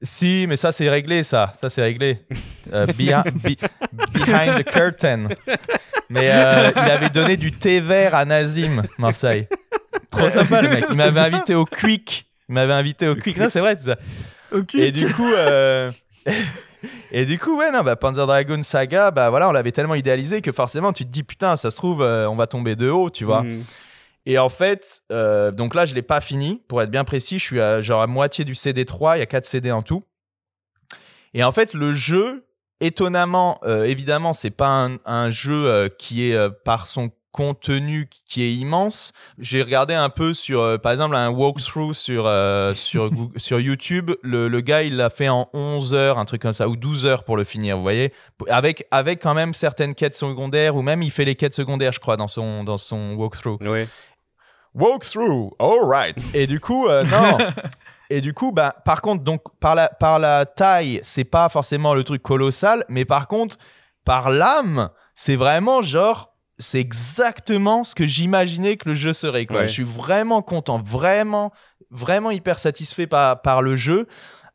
Si, 0.00 0.46
mais 0.48 0.56
ça 0.56 0.70
c'est 0.72 0.88
réglé, 0.88 1.24
ça. 1.24 1.52
Ça 1.60 1.68
c'est 1.70 1.82
réglé. 1.82 2.20
Euh, 2.72 2.86
behi- 2.86 3.24
be- 3.42 3.56
behind 4.12 4.58
the 4.58 4.64
curtain. 4.64 5.24
Mais 6.08 6.30
euh, 6.32 6.70
il 6.74 6.90
avait 6.90 7.08
donné 7.10 7.36
du 7.36 7.50
thé 7.52 7.80
vert 7.80 8.14
à 8.14 8.24
Nazim, 8.24 8.84
Marseille. 8.96 9.48
Trop 10.10 10.30
sympa 10.30 10.62
le 10.62 10.68
mec. 10.68 10.84
Il 10.90 10.96
m'avait 10.96 11.20
invité 11.20 11.54
au 11.54 11.64
Quick. 11.64 12.26
Il 12.48 12.54
m'avait 12.54 12.72
invité 12.72 13.08
au 13.08 13.16
Quick. 13.16 13.36
Non, 13.38 13.48
c'est 13.48 13.60
vrai 13.60 13.76
tout 13.76 13.84
ça. 13.84 13.96
Ok. 14.52 14.74
Et 14.76 14.92
du 14.92 15.12
coup, 15.12 15.32
euh, 15.34 15.90
et 17.10 17.26
du 17.26 17.38
coup, 17.38 17.58
ouais, 17.58 17.70
non, 17.72 17.80
bah, 17.82 17.96
Panzer 17.96 18.26
Dragon 18.26 18.62
Saga, 18.62 19.10
bah 19.10 19.30
voilà, 19.30 19.48
on 19.48 19.52
l'avait 19.52 19.72
tellement 19.72 19.94
idéalisé 19.96 20.40
que 20.40 20.52
forcément, 20.52 20.92
tu 20.92 21.04
te 21.04 21.10
dis 21.10 21.24
putain, 21.24 21.56
ça 21.56 21.70
se 21.70 21.76
trouve, 21.76 22.02
on 22.02 22.36
va 22.36 22.46
tomber 22.46 22.76
de 22.76 22.88
haut, 22.88 23.10
tu 23.10 23.24
vois. 23.24 23.42
Mhm. 23.42 23.64
Et 24.30 24.36
en 24.38 24.50
fait, 24.50 25.00
euh, 25.10 25.50
donc 25.50 25.74
là, 25.74 25.86
je 25.86 25.94
l'ai 25.94 26.02
pas 26.02 26.20
fini. 26.20 26.60
Pour 26.68 26.82
être 26.82 26.90
bien 26.90 27.02
précis, 27.04 27.38
je 27.38 27.44
suis 27.44 27.60
à, 27.62 27.80
genre 27.80 28.02
à 28.02 28.06
moitié 28.06 28.44
du 28.44 28.52
CD3. 28.52 29.16
Il 29.16 29.20
y 29.20 29.22
a 29.22 29.26
4 29.26 29.46
CD 29.46 29.72
en 29.72 29.80
tout. 29.82 30.04
Et 31.32 31.42
en 31.42 31.50
fait, 31.50 31.72
le 31.72 31.94
jeu, 31.94 32.44
étonnamment, 32.80 33.58
euh, 33.64 33.84
évidemment, 33.84 34.34
c'est 34.34 34.50
pas 34.50 34.68
un, 34.84 34.98
un 35.06 35.30
jeu 35.30 35.66
euh, 35.66 35.88
qui 35.88 36.28
est 36.30 36.34
euh, 36.34 36.50
par 36.50 36.86
son 36.88 37.10
contenu 37.32 38.08
qui 38.26 38.42
est 38.42 38.52
immense. 38.52 39.12
J'ai 39.38 39.62
regardé 39.62 39.94
un 39.94 40.08
peu 40.10 40.34
sur, 40.34 40.78
par 40.82 40.92
exemple, 40.92 41.14
un 41.14 41.28
walkthrough 41.30 41.94
sur, 41.94 42.28
sur, 42.74 43.10
Google- 43.12 43.38
sur 43.40 43.60
YouTube. 43.60 44.10
Le, 44.22 44.48
le 44.48 44.60
gars, 44.60 44.82
il 44.82 44.96
l'a 44.96 45.08
fait 45.08 45.28
en 45.28 45.48
11 45.52 45.94
heures, 45.94 46.18
un 46.18 46.24
truc 46.24 46.42
comme 46.42 46.52
ça, 46.54 46.68
ou 46.68 46.76
12 46.76 47.06
heures 47.06 47.24
pour 47.24 47.36
le 47.36 47.44
finir, 47.44 47.76
vous 47.76 47.82
voyez. 47.82 48.12
Avec, 48.48 48.86
avec 48.90 49.22
quand 49.22 49.34
même 49.34 49.54
certaines 49.54 49.94
quêtes 49.94 50.16
secondaires, 50.16 50.74
ou 50.74 50.82
même 50.82 51.02
il 51.02 51.10
fait 51.12 51.24
les 51.26 51.34
quêtes 51.36 51.54
secondaires, 51.54 51.92
je 51.92 52.00
crois, 52.00 52.16
dans 52.16 52.28
son, 52.28 52.64
dans 52.64 52.78
son 52.78 53.14
walkthrough. 53.14 53.62
Ouais. 53.62 53.88
Walkthrough, 54.78 55.50
alright. 55.58 56.24
Et 56.34 56.46
du 56.46 56.60
coup, 56.60 56.86
euh, 56.86 57.02
non. 57.04 57.38
Et 58.10 58.22
du 58.22 58.32
coup, 58.32 58.52
bah, 58.52 58.74
par 58.86 59.02
contre, 59.02 59.22
donc 59.22 59.42
par 59.60 59.74
la, 59.74 59.88
par 59.88 60.18
la 60.18 60.46
taille, 60.46 61.00
c'est 61.02 61.24
pas 61.24 61.48
forcément 61.50 61.92
le 61.92 62.04
truc 62.04 62.22
colossal, 62.22 62.84
mais 62.88 63.04
par 63.04 63.28
contre, 63.28 63.56
par 64.04 64.30
l'âme, 64.30 64.88
c'est 65.14 65.36
vraiment 65.36 65.82
genre, 65.82 66.32
c'est 66.58 66.80
exactement 66.80 67.84
ce 67.84 67.94
que 67.94 68.06
j'imaginais 68.06 68.76
que 68.76 68.88
le 68.88 68.94
jeu 68.94 69.12
serait. 69.12 69.44
Quoi. 69.44 69.58
Ouais. 69.58 69.66
Je 69.66 69.72
suis 69.72 69.82
vraiment 69.82 70.40
content, 70.40 70.78
vraiment, 70.78 71.52
vraiment 71.90 72.30
hyper 72.30 72.58
satisfait 72.58 73.06
par, 73.06 73.42
par 73.42 73.60
le 73.60 73.76
jeu. 73.76 74.06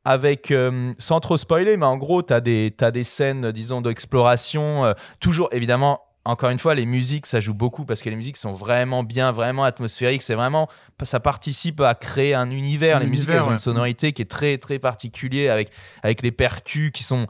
Avec, 0.06 0.52
euh, 0.52 0.92
sans 0.98 1.22
trop 1.22 1.38
spoiler, 1.38 1.78
mais 1.78 1.86
en 1.86 1.96
gros, 1.96 2.24
tu 2.24 2.34
as, 2.34 2.38
as 2.38 2.92
des 2.92 3.04
scènes, 3.06 3.52
disons, 3.54 3.80
d'exploration. 3.80 4.84
euh, 4.84 4.94
toujours, 5.22 5.48
évidemment, 5.54 6.02
encore 6.26 6.50
une 6.50 6.60
fois, 6.60 6.74
les 6.74 6.86
musiques, 6.86 7.26
ça 7.26 7.40
joue 7.40 7.54
beaucoup 7.54 7.84
parce 7.84 8.02
que 8.02 8.10
les 8.10 8.16
musiques 8.16 8.38
sont 8.38 8.54
vraiment 8.54 9.04
bien, 9.04 9.32
vraiment 9.32 9.66
atmosphériques. 9.66 10.22
C'est 10.22 10.36
vraiment, 10.36 10.70
ça 11.04 11.20
participe 11.20 11.82
à 11.82 11.96
créer 11.96 12.34
un 12.34 12.50
univers. 12.50 12.98
Un 12.98 13.00
les 13.02 13.08
musiques, 13.08 13.30
elles 13.30 13.42
ont 13.42 13.48
ouais. 13.48 13.52
une 13.54 13.58
sonorité 13.58 14.14
qui 14.14 14.22
est 14.22 14.32
très, 14.32 14.58
très 14.58 14.80
particulier 14.80 15.50
avec, 15.50 15.70
avec 16.02 16.22
les 16.22 16.32
percus 16.32 16.92
qui 16.92 17.04
sont 17.04 17.28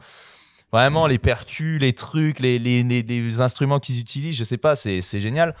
vraiment 0.70 1.06
les 1.06 1.18
percus, 1.18 1.80
les 1.80 1.92
trucs, 1.92 2.38
les, 2.38 2.58
les, 2.58 2.82
les, 2.84 3.02
les 3.02 3.40
instruments 3.40 3.80
qu'ils 3.80 3.98
utilisent. 3.98 4.36
Je 4.36 4.44
sais 4.44 4.58
pas, 4.58 4.76
c'est 4.76 5.00
c'est 5.02 5.20
génial. 5.20 5.54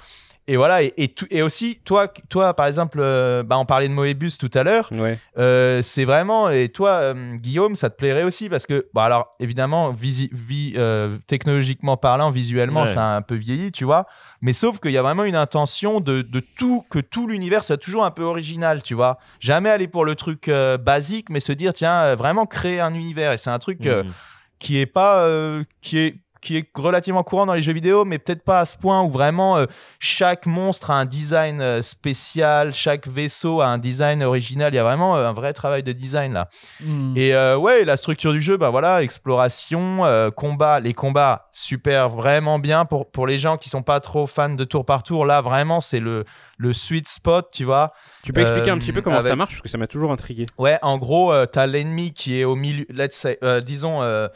Et 0.46 0.56
voilà, 0.56 0.82
et, 0.82 0.92
et, 0.98 1.08
tout- 1.08 1.26
et 1.30 1.40
aussi, 1.40 1.80
toi, 1.84 2.06
toi, 2.28 2.52
par 2.52 2.66
exemple, 2.66 2.98
euh, 3.00 3.42
bah, 3.42 3.56
on 3.58 3.64
parlait 3.64 3.88
de 3.88 3.94
Moebius 3.94 4.36
tout 4.36 4.50
à 4.52 4.62
l'heure. 4.62 4.90
Ouais. 4.92 5.18
Euh, 5.38 5.80
c'est 5.82 6.04
vraiment 6.04 6.50
et 6.50 6.68
toi 6.68 6.90
euh, 6.90 7.36
Guillaume 7.36 7.76
ça 7.76 7.88
te 7.90 7.96
plairait 7.96 8.24
aussi 8.24 8.48
parce 8.50 8.66
que 8.66 8.86
bon 8.92 9.00
alors 9.00 9.30
évidemment 9.40 9.92
visi- 9.92 10.30
vi- 10.32 10.74
euh, 10.76 11.16
technologiquement 11.26 11.96
parlant 11.96 12.30
visuellement 12.30 12.82
Ouais. 12.82 12.86
ça 12.86 13.12
a 13.14 13.16
un 13.16 13.22
peu 13.22 13.34
vieilli 13.36 13.72
tu 13.72 13.84
vois 13.84 14.06
mais 14.42 14.52
sauf 14.52 14.78
qu'il 14.80 14.92
y 14.92 14.98
a 14.98 15.02
vraiment 15.02 15.24
une 15.24 15.34
intention 15.36 16.00
de, 16.00 16.22
de 16.22 16.40
tout 16.40 16.84
que 16.90 16.98
tout 16.98 17.26
l'univers 17.26 17.64
soit 17.64 17.76
toujours 17.78 18.04
un 18.04 18.10
peu 18.10 18.22
original 18.22 18.82
tu 18.82 18.94
vois 18.94 19.18
jamais 19.40 19.70
aller 19.70 19.88
pour 19.88 20.04
le 20.04 20.14
truc 20.14 20.50
basique 20.82 21.30
mais 21.30 21.40
se 21.40 21.52
dire 21.52 21.72
tiens 21.72 22.14
vraiment 22.14 22.46
créer 22.46 22.80
un 22.80 22.94
univers 22.94 23.32
et 23.32 23.38
c'est 23.38 23.50
un 23.50 23.58
truc 23.58 23.84
Mhm. 23.84 24.12
qui 24.58 24.78
est 24.78 24.86
pas 24.86 25.20
euh, 25.24 25.64
qui 25.80 25.98
est 25.98 26.16
qui 26.44 26.56
est 26.58 26.68
relativement 26.76 27.22
courant 27.24 27.46
dans 27.46 27.54
les 27.54 27.62
jeux 27.62 27.72
vidéo, 27.72 28.04
mais 28.04 28.18
peut-être 28.18 28.44
pas 28.44 28.60
à 28.60 28.64
ce 28.64 28.76
point 28.76 29.02
où 29.02 29.10
vraiment 29.10 29.56
euh, 29.56 29.66
chaque 29.98 30.46
monstre 30.46 30.90
a 30.90 30.94
un 30.94 31.04
design 31.06 31.60
euh, 31.60 31.82
spécial, 31.82 32.72
chaque 32.72 33.08
vaisseau 33.08 33.60
a 33.60 33.66
un 33.66 33.78
design 33.78 34.22
original. 34.22 34.72
Il 34.72 34.76
y 34.76 34.78
a 34.78 34.84
vraiment 34.84 35.16
euh, 35.16 35.28
un 35.28 35.32
vrai 35.32 35.52
travail 35.52 35.82
de 35.82 35.92
design 35.92 36.34
là. 36.34 36.48
Hmm. 36.80 37.14
Et 37.16 37.34
euh, 37.34 37.56
ouais, 37.56 37.84
la 37.84 37.96
structure 37.96 38.32
du 38.32 38.40
jeu, 38.40 38.56
ben 38.56 38.70
voilà, 38.70 39.02
exploration, 39.02 40.04
euh, 40.04 40.30
combat, 40.30 40.80
les 40.80 40.94
combats 40.94 41.48
super, 41.50 42.10
vraiment 42.10 42.58
bien 42.58 42.84
pour 42.84 43.10
pour 43.10 43.26
les 43.26 43.38
gens 43.38 43.56
qui 43.56 43.68
sont 43.68 43.82
pas 43.82 44.00
trop 44.00 44.26
fans 44.26 44.50
de 44.50 44.64
tour 44.64 44.84
par 44.84 45.02
tour. 45.02 45.24
Là, 45.26 45.40
vraiment, 45.40 45.80
c'est 45.80 46.00
le 46.00 46.24
le 46.56 46.72
sweet 46.72 47.08
spot, 47.08 47.48
tu 47.52 47.64
vois. 47.64 47.92
Tu 48.22 48.32
peux 48.32 48.42
expliquer 48.42 48.70
un 48.70 48.78
petit 48.78 48.92
peu 48.92 49.00
comment 49.02 49.16
avec- 49.16 49.28
ça 49.30 49.36
marche 49.36 49.54
parce 49.54 49.62
que 49.62 49.68
ça 49.68 49.78
m'a 49.78 49.86
toujours 49.86 50.12
intrigué. 50.12 50.46
Ouais, 50.58 50.78
en 50.82 50.98
gros, 50.98 51.32
euh, 51.32 51.46
t'as 51.46 51.66
l'ennemi 51.66 52.12
qui 52.12 52.38
est 52.38 52.44
au 52.44 52.54
milieu. 52.54 52.84
Let's 52.90 53.14
say, 53.16 53.38
euh, 53.42 53.60
disons, 53.60 54.02
euh, 54.02 54.28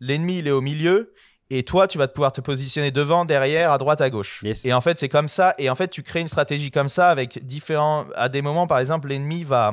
l'ennemi 0.00 0.38
il 0.38 0.46
est 0.48 0.52
au 0.52 0.60
milieu. 0.60 1.12
Et 1.50 1.62
toi, 1.62 1.86
tu 1.86 1.96
vas 1.98 2.08
te 2.08 2.12
pouvoir 2.12 2.32
te 2.32 2.40
positionner 2.40 2.90
devant, 2.90 3.24
derrière, 3.24 3.70
à 3.70 3.78
droite, 3.78 4.00
à 4.00 4.10
gauche. 4.10 4.42
Yes. 4.42 4.64
Et 4.64 4.72
en 4.72 4.80
fait, 4.80 4.98
c'est 4.98 5.08
comme 5.08 5.28
ça. 5.28 5.54
Et 5.58 5.70
en 5.70 5.74
fait, 5.74 5.88
tu 5.88 6.02
crées 6.02 6.20
une 6.20 6.28
stratégie 6.28 6.70
comme 6.70 6.88
ça 6.88 7.08
avec 7.08 7.44
différents. 7.46 8.06
À 8.16 8.28
des 8.28 8.42
moments, 8.42 8.66
par 8.66 8.78
exemple, 8.78 9.08
l'ennemi 9.08 9.44
va 9.44 9.72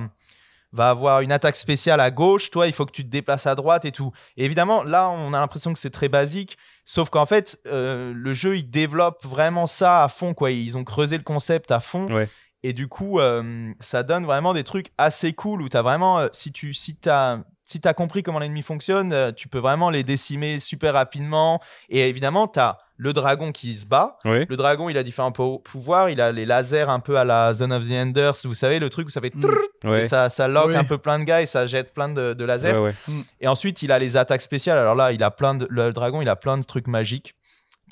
va 0.74 0.90
avoir 0.90 1.22
une 1.22 1.32
attaque 1.32 1.56
spéciale 1.56 2.00
à 2.00 2.10
gauche, 2.10 2.50
toi, 2.50 2.66
il 2.68 2.74
faut 2.74 2.86
que 2.86 2.92
tu 2.92 3.06
te 3.06 3.10
déplaces 3.10 3.46
à 3.46 3.54
droite 3.54 3.86
et 3.86 3.92
tout. 3.92 4.12
Et 4.38 4.46
évidemment, 4.46 4.84
là, 4.84 5.08
on 5.10 5.32
a 5.32 5.40
l'impression 5.40 5.72
que 5.72 5.80
c'est 5.80 5.92
très 5.92 6.10
basique, 6.10 6.58
sauf 6.84 7.10
qu'en 7.12 7.28
fait, 7.28 7.60
euh, 7.68 8.12
le 8.14 8.34
jeu, 8.34 8.58
il 8.58 8.70
développe 8.70 9.24
vraiment 9.24 9.68
ça 9.68 10.04
à 10.04 10.08
fond, 10.08 10.34
quoi. 10.34 10.50
Ils 10.50 10.76
ont 10.76 10.84
creusé 10.84 11.16
le 11.18 11.24
concept 11.24 11.72
à 11.72 11.80
fond. 11.80 12.08
Ouais. 12.12 12.28
Et 12.64 12.74
du 12.74 12.88
coup, 12.88 13.20
euh, 13.20 13.72
ça 13.82 14.02
donne 14.02 14.26
vraiment 14.26 14.54
des 14.54 14.64
trucs 14.64 14.88
assez 14.98 15.34
cool 15.34 15.62
où 15.62 15.70
tu 15.70 15.78
as 15.78 15.84
vraiment, 15.84 16.20
euh, 16.20 16.28
si 16.32 16.52
tu 16.52 16.74
si 16.74 16.98
as, 17.06 17.40
si 17.82 17.88
as 17.88 17.94
compris 17.94 18.24
comment 18.24 18.40
l'ennemi 18.40 18.62
fonctionne, 18.62 19.14
euh, 19.14 19.32
tu 19.32 19.48
peux 19.48 19.60
vraiment 19.60 19.90
les 19.90 20.04
décimer 20.04 20.60
super 20.60 20.94
rapidement. 20.94 21.62
Et 21.90 22.08
évidemment, 22.10 22.48
tu 22.48 22.60
as 22.60 22.78
le 22.98 23.12
dragon 23.14 23.52
qui 23.52 23.74
se 23.76 23.86
bat. 23.86 24.18
Le 24.24 24.46
dragon, 24.56 24.88
il 24.90 24.98
a 24.98 25.04
différents 25.04 25.32
pou- 25.32 25.60
pouvoirs. 25.60 26.10
Il 26.10 26.22
a 26.22 26.32
les 26.32 26.46
lasers 26.46 26.90
un 26.90 27.00
peu 27.00 27.18
à 27.18 27.26
la 27.26 27.54
Zone 27.54 27.74
of 27.74 27.88
the 27.88 27.92
Enders. 27.92 28.36
Vous 28.46 28.54
savez, 28.54 28.80
le 28.80 28.90
truc 28.90 29.08
où 29.08 29.10
ça 29.10 29.20
fait 29.22 29.34
Mm. 29.36 29.40
trrr, 29.42 29.58
Ouais. 29.86 30.02
et 30.02 30.04
ça, 30.06 30.30
ça 30.30 30.48
lock 30.48 30.68
Oui. 30.70 30.76
un 30.76 30.84
peu 30.84 30.98
plein 30.98 31.20
de 31.20 31.24
gars 31.26 31.42
et 31.42 31.46
ça 31.46 31.66
jette 31.68 31.94
plein 31.94 32.10
de, 32.10 32.34
de 32.34 32.46
lasers. 32.46 32.74
Ouais, 32.74 32.94
ouais. 33.10 33.14
Et 33.42 33.48
ensuite, 33.48 33.82
il 33.82 33.92
a 33.92 34.00
les 34.00 34.16
attaques 34.16 34.42
spéciales. 34.42 34.78
Alors 34.78 34.96
là, 34.96 35.12
il 35.12 35.22
a 35.24 35.32
plein 35.32 35.56
de, 35.56 35.68
le 35.70 35.92
dragon, 35.92 36.22
il 36.22 36.30
a 36.30 36.36
plein 36.36 36.58
de 36.58 36.64
trucs 36.64 36.88
magiques 36.88 37.36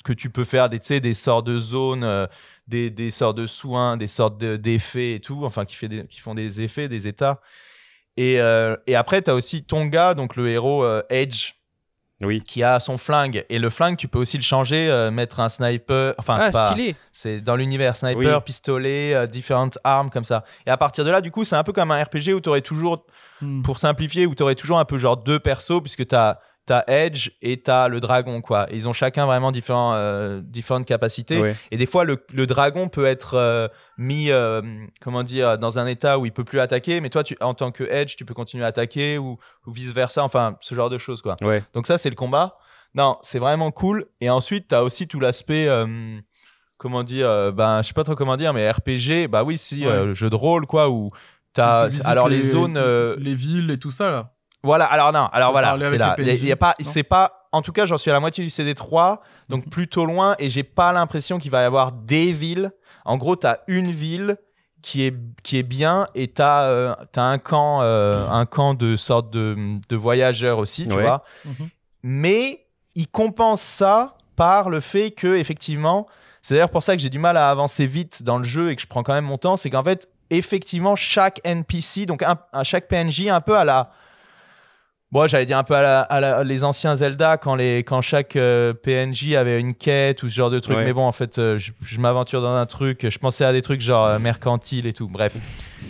que 0.06 0.14
tu 0.14 0.30
peux 0.30 0.46
faire, 0.46 0.70
des, 0.70 0.80
tu 0.80 0.86
sais, 0.88 1.00
des 1.00 1.14
sorts 1.14 1.44
de 1.44 1.60
zones, 1.60 2.04
euh, 2.04 2.26
des, 2.68 2.90
des 2.90 3.12
sorts 3.12 3.34
de 3.34 3.46
soins, 3.48 3.98
des 3.98 4.08
sortes 4.08 4.40
de- 4.40 4.56
d'effets 4.56 5.14
et 5.16 5.20
tout, 5.20 5.42
enfin, 5.46 5.66
qui, 5.66 5.76
fait 5.76 5.90
des- 5.90 6.08
qui 6.08 6.20
font 6.20 6.34
des 6.34 6.62
effets, 6.62 6.88
des 6.88 7.08
états. 7.08 7.40
Et, 8.18 8.40
euh, 8.42 8.76
et 8.88 8.96
après, 8.96 9.22
tu 9.22 9.30
as 9.32 9.36
aussi 9.36 9.64
ton 9.64 9.86
gars, 9.86 10.14
donc 10.14 10.36
le 10.36 10.48
héros 10.50 10.84
euh, 10.84 11.02
Edge, 11.10 11.54
Oui. 12.22 12.42
qui 12.44 12.62
a 12.64 12.80
son 12.80 12.98
flingue. 12.98 13.46
Et 13.50 13.58
le 13.58 13.70
flingue, 13.70 13.98
tu 13.98 14.08
peux 14.08 14.20
aussi 14.20 14.38
le 14.38 14.44
changer, 14.44 14.90
euh, 14.92 15.10
mettre 15.12 15.40
un 15.40 15.50
sniper. 15.50 16.14
Enfin, 16.20 16.38
Ah, 16.40 16.46
c'est 16.46 16.52
pas. 16.52 16.72
stylé. 16.72 16.96
C'est 17.12 17.42
dans 17.42 17.56
l'univers 17.56 17.96
sniper, 17.96 18.38
Oui. 18.38 18.44
pistolet, 18.46 19.14
euh, 19.16 19.28
différentes 19.28 19.78
armes 19.84 20.10
comme 20.10 20.26
ça. 20.26 20.44
Et 20.68 20.70
à 20.70 20.78
partir 20.78 21.04
de 21.06 21.10
là, 21.10 21.22
du 21.22 21.32
coup, 21.32 21.46
c'est 21.46 21.56
un 21.56 21.64
peu 21.64 21.74
comme 21.74 21.90
un 21.92 22.04
RPG 22.04 22.34
où 22.34 22.42
tu 22.42 22.50
aurais 22.50 22.62
toujours 22.62 23.06
Hmm. 23.42 23.64
pour 23.64 23.80
simplifier, 23.80 24.28
où 24.28 24.36
tu 24.36 24.44
aurais 24.44 24.54
toujours 24.56 24.78
un 24.78 24.86
peu 24.86 24.98
genre 25.00 25.18
deux 25.18 25.40
persos, 25.40 25.82
puisque 25.82 26.06
tu 26.08 26.14
as, 26.16 26.40
Edge 26.88 27.32
et 27.42 27.62
tu 27.62 27.70
as 27.70 27.88
le 27.88 28.00
dragon, 28.00 28.42
quoi. 28.42 28.72
Et 28.72 28.78
ils 28.78 28.88
ont 28.88 28.94
chacun 28.94 29.26
vraiment 29.26 29.52
différents, 29.52 29.94
euh, 29.96 30.42
différentes 30.44 30.86
capacités. 30.86 31.40
Et 31.72 31.78
des 31.78 31.86
fois, 31.86 32.04
le, 32.04 32.24
le 32.34 32.48
dragon 32.48 32.88
peut 32.88 33.06
être 33.06 33.34
euh, 33.36 33.68
mis, 33.98 34.32
euh, 34.32 34.62
comment 35.02 35.24
dire, 35.24 35.58
dans 35.58 35.80
un 35.80 35.88
état 35.88 36.18
où 36.20 36.26
il 36.26 36.32
peut 36.32 36.44
plus 36.46 36.60
attaquer, 36.60 37.02
mais 37.02 37.10
toi, 37.10 37.24
tu, 37.24 37.36
en 37.42 37.54
tant 37.54 37.72
que 37.72 37.84
Edge, 37.84 38.16
tu 38.16 38.24
peux 38.26 38.34
continuer 38.34 38.64
à 38.64 38.68
attaquer 38.68 39.18
ou, 39.18 39.38
ou 39.68 39.72
vice-versa, 39.72 40.24
enfin, 40.24 40.58
ce 40.62 40.76
genre 40.76 40.90
de 40.90 40.98
choses, 40.98 41.22
quoi. 41.22 41.36
Donc 41.74 41.88
ça, 41.88 41.98
c'est 41.98 42.10
le 42.10 42.16
combat. 42.16 42.58
Non, 42.96 43.18
c'est 43.22 43.40
vraiment 43.40 43.72
cool. 43.72 44.06
Et 44.22 44.30
ensuite, 44.30 44.70
tu 44.70 44.76
as 44.76 44.84
aussi 44.84 45.08
tout 45.08 45.20
l'aspect... 45.20 45.68
Comment 46.78 47.04
dire, 47.04 47.30
euh, 47.30 47.52
ben 47.52 47.84
je 47.84 47.90
sais 47.90 47.94
pas 47.94 48.04
trop 48.04 48.16
comment 48.16 48.38
dire, 48.38 48.54
mais 48.56 48.68
RPG, 48.72 49.28
bah 49.30 49.44
oui, 49.44 49.60
si, 49.60 49.86
Ouais. 49.86 49.92
euh, 49.92 50.06
le 50.08 50.14
jeu 50.16 50.32
de 50.32 50.36
rôle, 50.36 50.66
quoi, 50.66 50.90
où 50.90 51.10
t'as. 51.54 51.90
Alors 52.06 52.28
les, 52.28 52.42
zones, 52.42 52.76
euh, 52.76 53.16
les 53.20 53.36
villes 53.36 53.70
et 53.70 53.78
tout 53.78 53.92
ça 53.92 54.10
là. 54.10 54.34
Voilà, 54.64 54.86
alors 54.86 55.12
non, 55.12 55.28
alors 55.32 55.52
voilà, 55.52 55.76
c'est 55.90 55.98
là. 55.98 56.16
Il 56.18 56.26
y 56.26 56.30
a- 56.30 56.34
PNJ, 56.34 56.42
il 56.44 56.48
y 56.48 56.52
a 56.52 56.56
pas, 56.56 56.76
c'est 56.82 57.04
pas. 57.04 57.48
En 57.52 57.62
tout 57.62 57.72
cas, 57.72 57.86
j'en 57.86 57.98
suis 57.98 58.10
à 58.12 58.14
la 58.14 58.20
moitié 58.20 58.44
du 58.44 58.50
CD3, 58.50 59.20
donc 59.50 59.66
Mhm. 59.66 59.70
plutôt 59.72 60.06
loin, 60.06 60.36
et 60.40 60.50
j'ai 60.50 60.64
pas 60.64 60.92
l'impression 60.94 61.38
qu'il 61.40 61.52
va 61.52 61.62
y 61.62 61.66
avoir 61.66 61.92
des 61.92 62.32
villes. 62.32 62.72
En 63.06 63.18
gros, 63.18 63.36
t'as 63.36 63.58
une 63.68 63.92
ville 63.92 64.38
qui 64.82 65.04
est 65.06 65.16
qui 65.44 65.58
est 65.58 65.64
bien, 65.64 66.06
et 66.16 66.28
t'as 66.28 66.64
euh, 66.66 66.94
t'as 67.12 67.24
un 67.24 67.38
camp, 67.40 67.82
euh, 67.82 68.28
un 68.30 68.46
camp 68.46 68.74
de 68.74 68.96
sorte 68.96 69.30
de, 69.32 69.56
de 69.90 69.96
voyageurs 69.96 70.60
aussi, 70.60 70.88
tu 70.88 70.94
Ouais. 70.96 71.02
vois. 71.04 71.24
Mhm. 71.46 71.70
Mais 72.04 72.66
il 72.96 73.08
compense 73.08 73.62
ça 73.62 74.16
par 74.36 74.70
le 74.70 74.80
fait 74.80 75.12
que 75.12 75.36
effectivement, 75.38 76.08
c'est 76.42 76.56
d'ailleurs 76.56 76.70
pour 76.70 76.84
ça 76.84 76.96
que 76.96 77.02
j'ai 77.02 77.10
du 77.10 77.20
mal 77.20 77.38
à 77.38 77.50
avancer 77.50 77.86
vite 77.86 78.24
dans 78.24 78.38
le 78.38 78.44
jeu 78.44 78.72
et 78.72 78.76
que 78.76 78.82
je 78.82 78.88
prends 78.88 79.04
quand 79.04 79.14
même 79.14 79.26
mon 79.26 79.38
temps, 79.38 79.56
c'est 79.58 79.70
qu'en 79.70 79.84
fait, 79.84 80.08
effectivement, 80.30 80.96
chaque 80.96 81.40
NPC, 81.44 82.06
donc 82.06 82.24
un, 82.24 82.38
un- 82.54 82.64
chaque 82.64 82.88
PNJ, 82.88 83.28
un 83.30 83.42
peu 83.42 83.56
à 83.58 83.66
la 83.66 83.92
Bon, 85.12 85.28
j'allais 85.28 85.46
dire 85.46 85.58
un 85.58 85.64
peu 85.64 85.74
à, 85.76 85.82
la- 85.82 86.00
à 86.02 86.20
la- 86.22 86.44
les 86.46 86.64
anciens 86.64 86.96
Zelda 86.96 87.36
quand, 87.36 87.56
les, 87.56 87.80
quand 87.84 88.02
chaque 88.02 88.38
euh, 88.38 88.74
PNJ 88.74 89.34
avait 89.36 89.60
une 89.60 89.76
quête 89.76 90.24
ou 90.24 90.30
ce 90.30 90.34
genre 90.36 90.50
de 90.50 90.60
truc. 90.60 90.78
Ouais. 90.78 90.86
Mais 90.86 90.94
bon, 90.94 91.06
en 91.06 91.12
fait, 91.12 91.38
euh, 91.38 91.58
je, 91.58 91.72
je 91.82 92.00
m'aventure 92.00 92.42
dans 92.42 92.54
un 92.56 92.66
truc. 92.66 93.10
Je 93.10 93.18
pensais 93.20 93.44
à 93.44 93.52
des 93.52 93.62
trucs 93.62 93.82
genre 93.82 94.06
euh, 94.06 94.20
mercantile 94.20 94.86
et 94.88 94.94
tout. 94.94 95.10
Bref. 95.10 95.34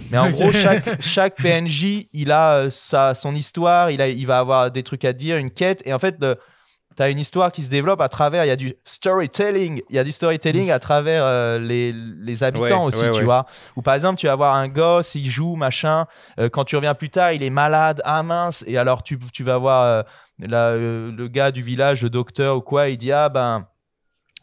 Mais 0.10 0.18
en 0.18 0.32
gros, 0.32 0.52
chaque, 0.54 1.00
chaque 1.02 1.36
PNJ, 1.36 2.08
il 2.14 2.32
a 2.32 2.54
euh, 2.56 2.70
sa, 2.72 3.14
son 3.14 3.36
histoire. 3.36 3.92
Il, 3.92 4.02
a, 4.02 4.08
il 4.08 4.26
va 4.26 4.40
avoir 4.40 4.72
des 4.72 4.82
trucs 4.82 5.06
à 5.06 5.14
dire, 5.14 5.38
une 5.38 5.52
quête. 5.52 5.84
Et 5.86 5.94
en 5.94 6.00
fait, 6.00 6.16
le- 6.20 6.38
T'as 7.02 7.10
une 7.10 7.18
histoire 7.18 7.52
qui 7.52 7.64
se 7.64 7.70
développe 7.72 8.00
à 8.00 8.10
travers, 8.10 8.46
il 8.46 8.50
y 8.50 8.52
a 8.52 8.56
du 8.56 8.76
storytelling, 8.86 9.82
il 9.90 9.96
y 9.96 9.98
a 9.98 10.04
du 10.04 10.12
storytelling 10.12 10.70
à 10.70 10.78
travers 10.78 11.24
euh, 11.26 11.58
les, 11.58 11.92
les 11.94 12.44
habitants 12.44 12.82
Ouais, 12.82 12.90
aussi, 12.90 13.06
ouais, 13.06 13.10
tu 13.10 13.18
ouais. 13.22 13.24
vois. 13.24 13.48
Ou 13.76 13.82
par 13.82 13.96
exemple, 13.96 14.20
tu 14.20 14.28
vas 14.28 14.34
avoir 14.34 14.54
un 14.54 14.68
gosse, 14.68 15.16
il 15.16 15.28
joue, 15.28 15.56
machin. 15.56 16.06
Euh, 16.40 16.48
quand 16.48 16.64
tu 16.64 16.76
reviens 16.76 16.94
plus 16.94 17.10
tard, 17.10 17.32
il 17.32 17.42
est 17.42 17.50
malade, 17.50 18.04
ah 18.06 18.22
mince. 18.22 18.64
Et 18.68 18.78
alors, 18.78 19.02
tu, 19.02 19.18
tu 19.34 19.44
vas 19.44 19.58
voir 19.58 19.84
euh, 19.84 20.04
euh, 20.52 21.12
le 21.12 21.28
gars 21.28 21.50
du 21.50 21.64
village, 21.64 22.04
le 22.04 22.12
docteur 22.12 22.58
ou 22.58 22.62
quoi, 22.62 22.90
il 22.90 22.98
dit, 22.98 23.12
ah 23.12 23.30
ben, 23.30 23.66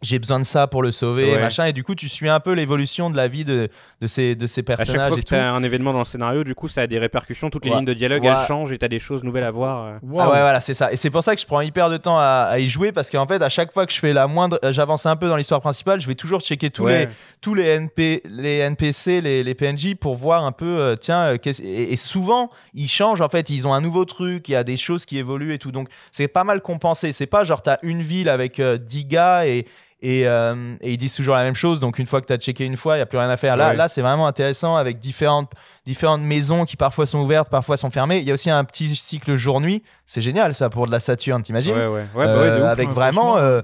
j'ai 0.02 0.18
besoin 0.18 0.38
de 0.38 0.44
ça 0.44 0.66
pour 0.66 0.82
le 0.82 0.92
sauver, 0.92 1.32
Ouais. 1.34 1.40
machin. 1.40 1.66
Et 1.66 1.72
du 1.72 1.82
coup, 1.84 1.94
tu 1.94 2.08
suis 2.08 2.28
un 2.28 2.40
peu 2.40 2.52
l'évolution 2.52 3.10
de 3.10 3.16
la 3.16 3.26
vie 3.28 3.44
de, 3.44 3.68
de, 4.00 4.06
ces, 4.06 4.34
de 4.36 4.46
ces 4.46 4.60
À 4.60 4.64
chaque 4.64 4.76
personnages 4.78 5.08
fois 5.08 5.18
et 5.18 5.22
que 5.22 5.26
tu 5.28 5.34
as 5.34 5.52
un 5.52 5.62
événement 5.62 5.92
dans 5.92 5.98
le 6.00 6.04
scénario, 6.04 6.44
du 6.44 6.54
coup, 6.54 6.68
ça 6.68 6.82
a 6.82 6.86
des 6.86 6.98
répercussions. 6.98 7.50
Toutes 7.50 7.64
les 7.64 7.70
Ouais. 7.70 7.76
lignes 7.78 7.84
de 7.86 7.94
dialogue, 7.94 8.22
Ouais. 8.22 8.28
elles 8.30 8.46
changent 8.46 8.70
et 8.72 8.78
tu 8.78 8.84
as 8.84 8.88
des 8.88 8.98
choses 9.00 9.22
nouvelles 9.24 9.44
à 9.44 9.50
voir. 9.50 9.84
euh. 9.84 9.92
Ah 10.02 10.30
ouais, 10.30 10.40
voilà, 10.40 10.60
c'est 10.60 10.74
ça. 10.74 10.92
Et 10.92 10.96
c'est 10.96 11.10
pour 11.10 11.22
ça 11.24 11.34
que 11.34 11.40
je 11.40 11.46
prends 11.46 11.60
hyper 11.60 11.90
de 11.90 11.96
temps 11.96 12.18
à, 12.18 12.46
à 12.50 12.58
y 12.58 12.68
jouer 12.68 12.92
parce 12.92 13.10
qu'en 13.10 13.26
fait, 13.26 13.42
à 13.42 13.48
chaque 13.48 13.72
fois 13.72 13.86
que 13.86 13.92
je 13.92 13.98
fais 13.98 14.12
la 14.12 14.26
moindre, 14.26 14.58
j'avance 14.70 15.04
un 15.06 15.16
peu 15.16 15.28
dans 15.28 15.36
l'histoire 15.36 15.60
principale, 15.60 16.00
je 16.00 16.06
vais 16.06 16.14
toujours 16.14 16.40
checker 16.40 16.70
tous 16.70 16.86
les 16.86 17.08
tous 17.40 17.54
les 17.54 17.64
NP, 17.78 18.22
les 18.28 18.58
NPC, 18.58 19.20
les, 19.20 19.42
les 19.44 19.54
PNJ 19.54 19.94
pour 19.94 20.16
voir 20.16 20.44
un 20.44 20.52
peu, 20.52 20.66
euh, 20.66 20.96
tiens, 20.96 21.34
euh, 21.34 21.36
et 21.62 21.96
souvent 21.96 22.50
ils 22.74 22.88
changent 22.88 23.20
en 23.20 23.28
fait, 23.28 23.50
ils 23.50 23.66
ont 23.66 23.72
un 23.74 23.80
nouveau 23.80 24.04
truc, 24.04 24.48
il 24.48 24.52
y 24.52 24.56
a 24.56 24.64
des 24.64 24.76
choses 24.76 25.04
qui 25.04 25.18
évoluent 25.18 25.52
et 25.54 25.58
tout, 25.58 25.72
donc 25.72 25.88
c'est 26.12 26.28
pas 26.28 26.44
mal 26.44 26.60
compensé. 26.60 27.12
C'est 27.12 27.26
pas 27.26 27.44
genre 27.44 27.62
t'as 27.62 27.78
une 27.82 28.02
ville 28.02 28.28
avec 28.28 28.58
euh, 28.60 28.76
10 28.76 29.04
gars 29.06 29.46
et 29.46 29.66
et, 30.00 30.26
euh, 30.28 30.76
et 30.80 30.92
ils 30.92 30.96
disent 30.96 31.14
toujours 31.16 31.34
la 31.34 31.42
même 31.42 31.54
chose, 31.56 31.80
donc 31.80 31.98
une 31.98 32.06
fois 32.06 32.20
que 32.20 32.26
t'as 32.26 32.36
checké 32.36 32.64
une 32.64 32.76
fois, 32.76 32.96
il 32.96 33.00
y 33.00 33.02
a 33.02 33.06
plus 33.06 33.18
rien 33.18 33.30
à 33.30 33.36
faire. 33.36 33.56
Là, 33.56 33.70
Ouais. 33.70 33.76
là 33.76 33.88
c'est 33.88 34.02
vraiment 34.02 34.26
intéressant 34.26 34.76
avec 34.76 34.98
différentes 34.98 35.50
différentes 35.84 36.20
maisons 36.22 36.64
qui 36.64 36.76
parfois 36.76 37.06
sont 37.06 37.18
ouvertes, 37.20 37.48
parfois 37.50 37.76
sont 37.76 37.90
fermées. 37.90 38.18
Il 38.18 38.24
y 38.24 38.30
a 38.30 38.34
aussi 38.34 38.50
un 38.50 38.62
petit 38.64 38.94
cycle 38.94 39.34
jour-nuit. 39.36 39.82
C'est 40.06 40.20
génial 40.20 40.54
ça 40.54 40.68
pour 40.70 40.86
de 40.86 40.92
la 40.92 41.00
Saturne, 41.00 41.42
t'imagines 41.42 41.76
Ouais, 41.76 41.86
ouais. 41.86 42.04
Bah 42.14 42.20
euh, 42.26 42.70
avec 42.70 42.88
ouais, 42.88 42.94
vraiment, 42.94 43.38
euh, 43.38 43.62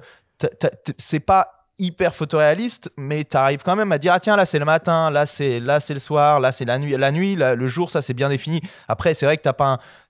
c'est 0.99 1.21
pas 1.21 1.51
hyper 1.79 2.15
photoréaliste, 2.15 2.91
mais 2.97 3.25
t'arrives 3.25 3.63
quand 3.65 3.75
même 3.77 3.91
à 3.93 3.99
dire 3.99 4.13
ah 4.15 4.21
tiens 4.21 4.37
là 4.37 4.47
c'est 4.47 4.59
le 4.61 4.65
matin, 4.65 5.11
là 5.11 5.27
c'est 5.27 5.59
là 5.61 5.81
c'est 5.81 5.95
le 5.95 6.01
soir, 6.01 6.39
là 6.41 6.53
c'est 6.53 6.65
la 6.65 6.79
nuit, 6.79 6.97
la 6.97 7.11
nuit, 7.11 7.35
là, 7.35 7.55
le 7.57 7.67
jour 7.67 7.91
ça 7.91 8.01
c'est 8.01 8.15
bien 8.15 8.29
défini. 8.29 8.61
Après 8.89 9.13
c'est 9.15 9.27
vrai 9.27 9.37
que 9.37 9.43
t'as 9.43 9.53
pas, 9.53 9.67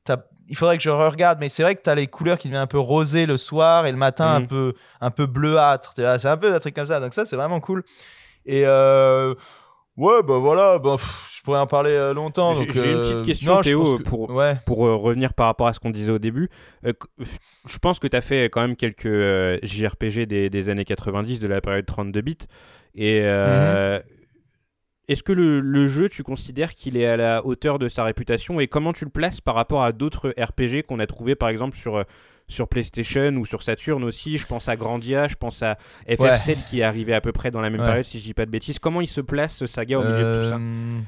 un, 0.08 0.16
il 0.48 0.56
faudrait 0.56 0.76
que 0.76 0.82
je 0.82 0.90
regarde, 0.90 1.38
mais 1.40 1.48
c'est 1.48 1.62
vrai 1.62 1.74
que 1.74 1.82
t'as 1.82 1.94
les 1.94 2.06
couleurs 2.06 2.38
qui 2.38 2.48
deviennent 2.48 2.62
un 2.62 2.66
peu 2.66 2.78
rosées 2.78 3.26
le 3.26 3.36
soir 3.36 3.86
et 3.86 3.90
le 3.92 3.96
matin 3.98 4.26
un 4.26 4.40
Mhm. 4.40 4.46
peu 4.48 4.74
un 5.00 5.10
peu 5.10 5.26
bleuâtre. 5.26 5.94
tu 5.94 6.02
C'est 6.18 6.26
un 6.28 6.36
peu 6.36 6.52
un 6.54 6.58
truc 6.58 6.74
comme 6.74 6.86
ça, 6.86 7.00
donc 7.00 7.14
ça 7.14 7.24
c'est 7.24 7.36
vraiment 7.36 7.60
cool. 7.60 7.82
Et 8.46 8.62
euh, 8.66 9.34
ouais 9.96 10.22
bah 10.22 10.38
voilà, 10.38 10.78
bah, 10.78 10.96
pff, 10.98 11.30
je 11.36 11.42
pourrais 11.42 11.58
en 11.60 11.66
parler 11.66 11.90
euh, 11.92 12.12
longtemps. 12.14 12.54
J'ai- 12.54 12.64
une 12.64 12.96
euh, 12.98 13.02
petite 13.02 13.22
question, 13.22 13.54
non, 13.56 13.60
Théo, 13.62 13.98
que- 13.98 14.02
pour- 14.02 14.30
ouais. 14.30 14.56
pour 14.66 14.86
euh, 14.86 14.96
revenir 14.96 15.32
par 15.34 15.46
rapport 15.46 15.66
à 15.66 15.72
ce 15.72 15.80
qu'on 15.80 15.90
disait 15.90 16.12
au 16.12 16.18
début, 16.18 16.50
je 16.82 17.78
pense 17.78 17.98
que 17.98 18.06
tu 18.06 18.16
as 18.16 18.20
fait 18.20 18.44
quand 18.50 18.60
même 18.60 18.76
quelques 18.76 19.08
JRPG 19.62 20.26
des, 20.26 20.50
des 20.50 20.68
années 20.68 20.84
90, 20.84 21.40
de 21.40 21.46
la 21.48 21.60
période 21.60 21.86
32 21.86 22.20
bits. 22.20 22.36
Et 22.94 23.20
euh, 23.24 23.98
est-ce 25.08 25.22
que 25.22 25.32
le, 25.32 25.60
le 25.60 25.86
jeu, 25.88 26.08
tu 26.08 26.22
considères 26.22 26.72
qu'il 26.74 26.96
est 26.96 27.06
à 27.06 27.16
la 27.16 27.44
hauteur 27.44 27.78
de 27.78 27.88
sa 27.88 28.04
réputation 28.04 28.60
et 28.60 28.68
comment 28.68 28.92
tu 28.92 29.04
le 29.04 29.10
places 29.10 29.40
par 29.40 29.54
rapport 29.54 29.82
à 29.84 29.92
d'autres 29.92 30.34
RPG 30.38 30.82
qu'on 30.86 30.98
a 31.00 31.06
trouvé 31.06 31.34
par 31.34 31.48
exemple 31.50 31.76
sur, 31.76 31.96
euh, 31.96 32.02
sur 32.48 32.68
PlayStation 32.68 33.28
ou 33.36 33.44
sur 33.44 33.62
Saturn 33.62 34.02
aussi? 34.04 34.38
Je 34.38 34.46
pense 34.46 34.68
à 34.68 34.76
Grandia, 34.76 35.28
je 35.28 35.34
pense 35.36 35.62
à 35.62 35.76
FF7 36.08 36.64
qui 36.64 36.80
est 36.80 36.84
arrivé 36.84 37.12
à 37.14 37.20
peu 37.20 37.32
près 37.32 37.50
dans 37.50 37.60
la 37.60 37.70
même 37.70 37.80
Ouais. 37.80 37.86
période, 37.86 38.04
si 38.06 38.18
je 38.18 38.24
dis 38.24 38.34
pas 38.34 38.46
de 38.46 38.50
bêtises. 38.50 38.78
Comment 38.78 39.00
il 39.00 39.06
se 39.08 39.20
place 39.20 39.56
ce 39.56 39.66
saga 39.66 39.98
au 39.98 40.02
milieu 40.04 40.24
de 40.24 40.42
tout 40.42 40.48
ça? 40.48 40.56
Euh, 40.56 41.00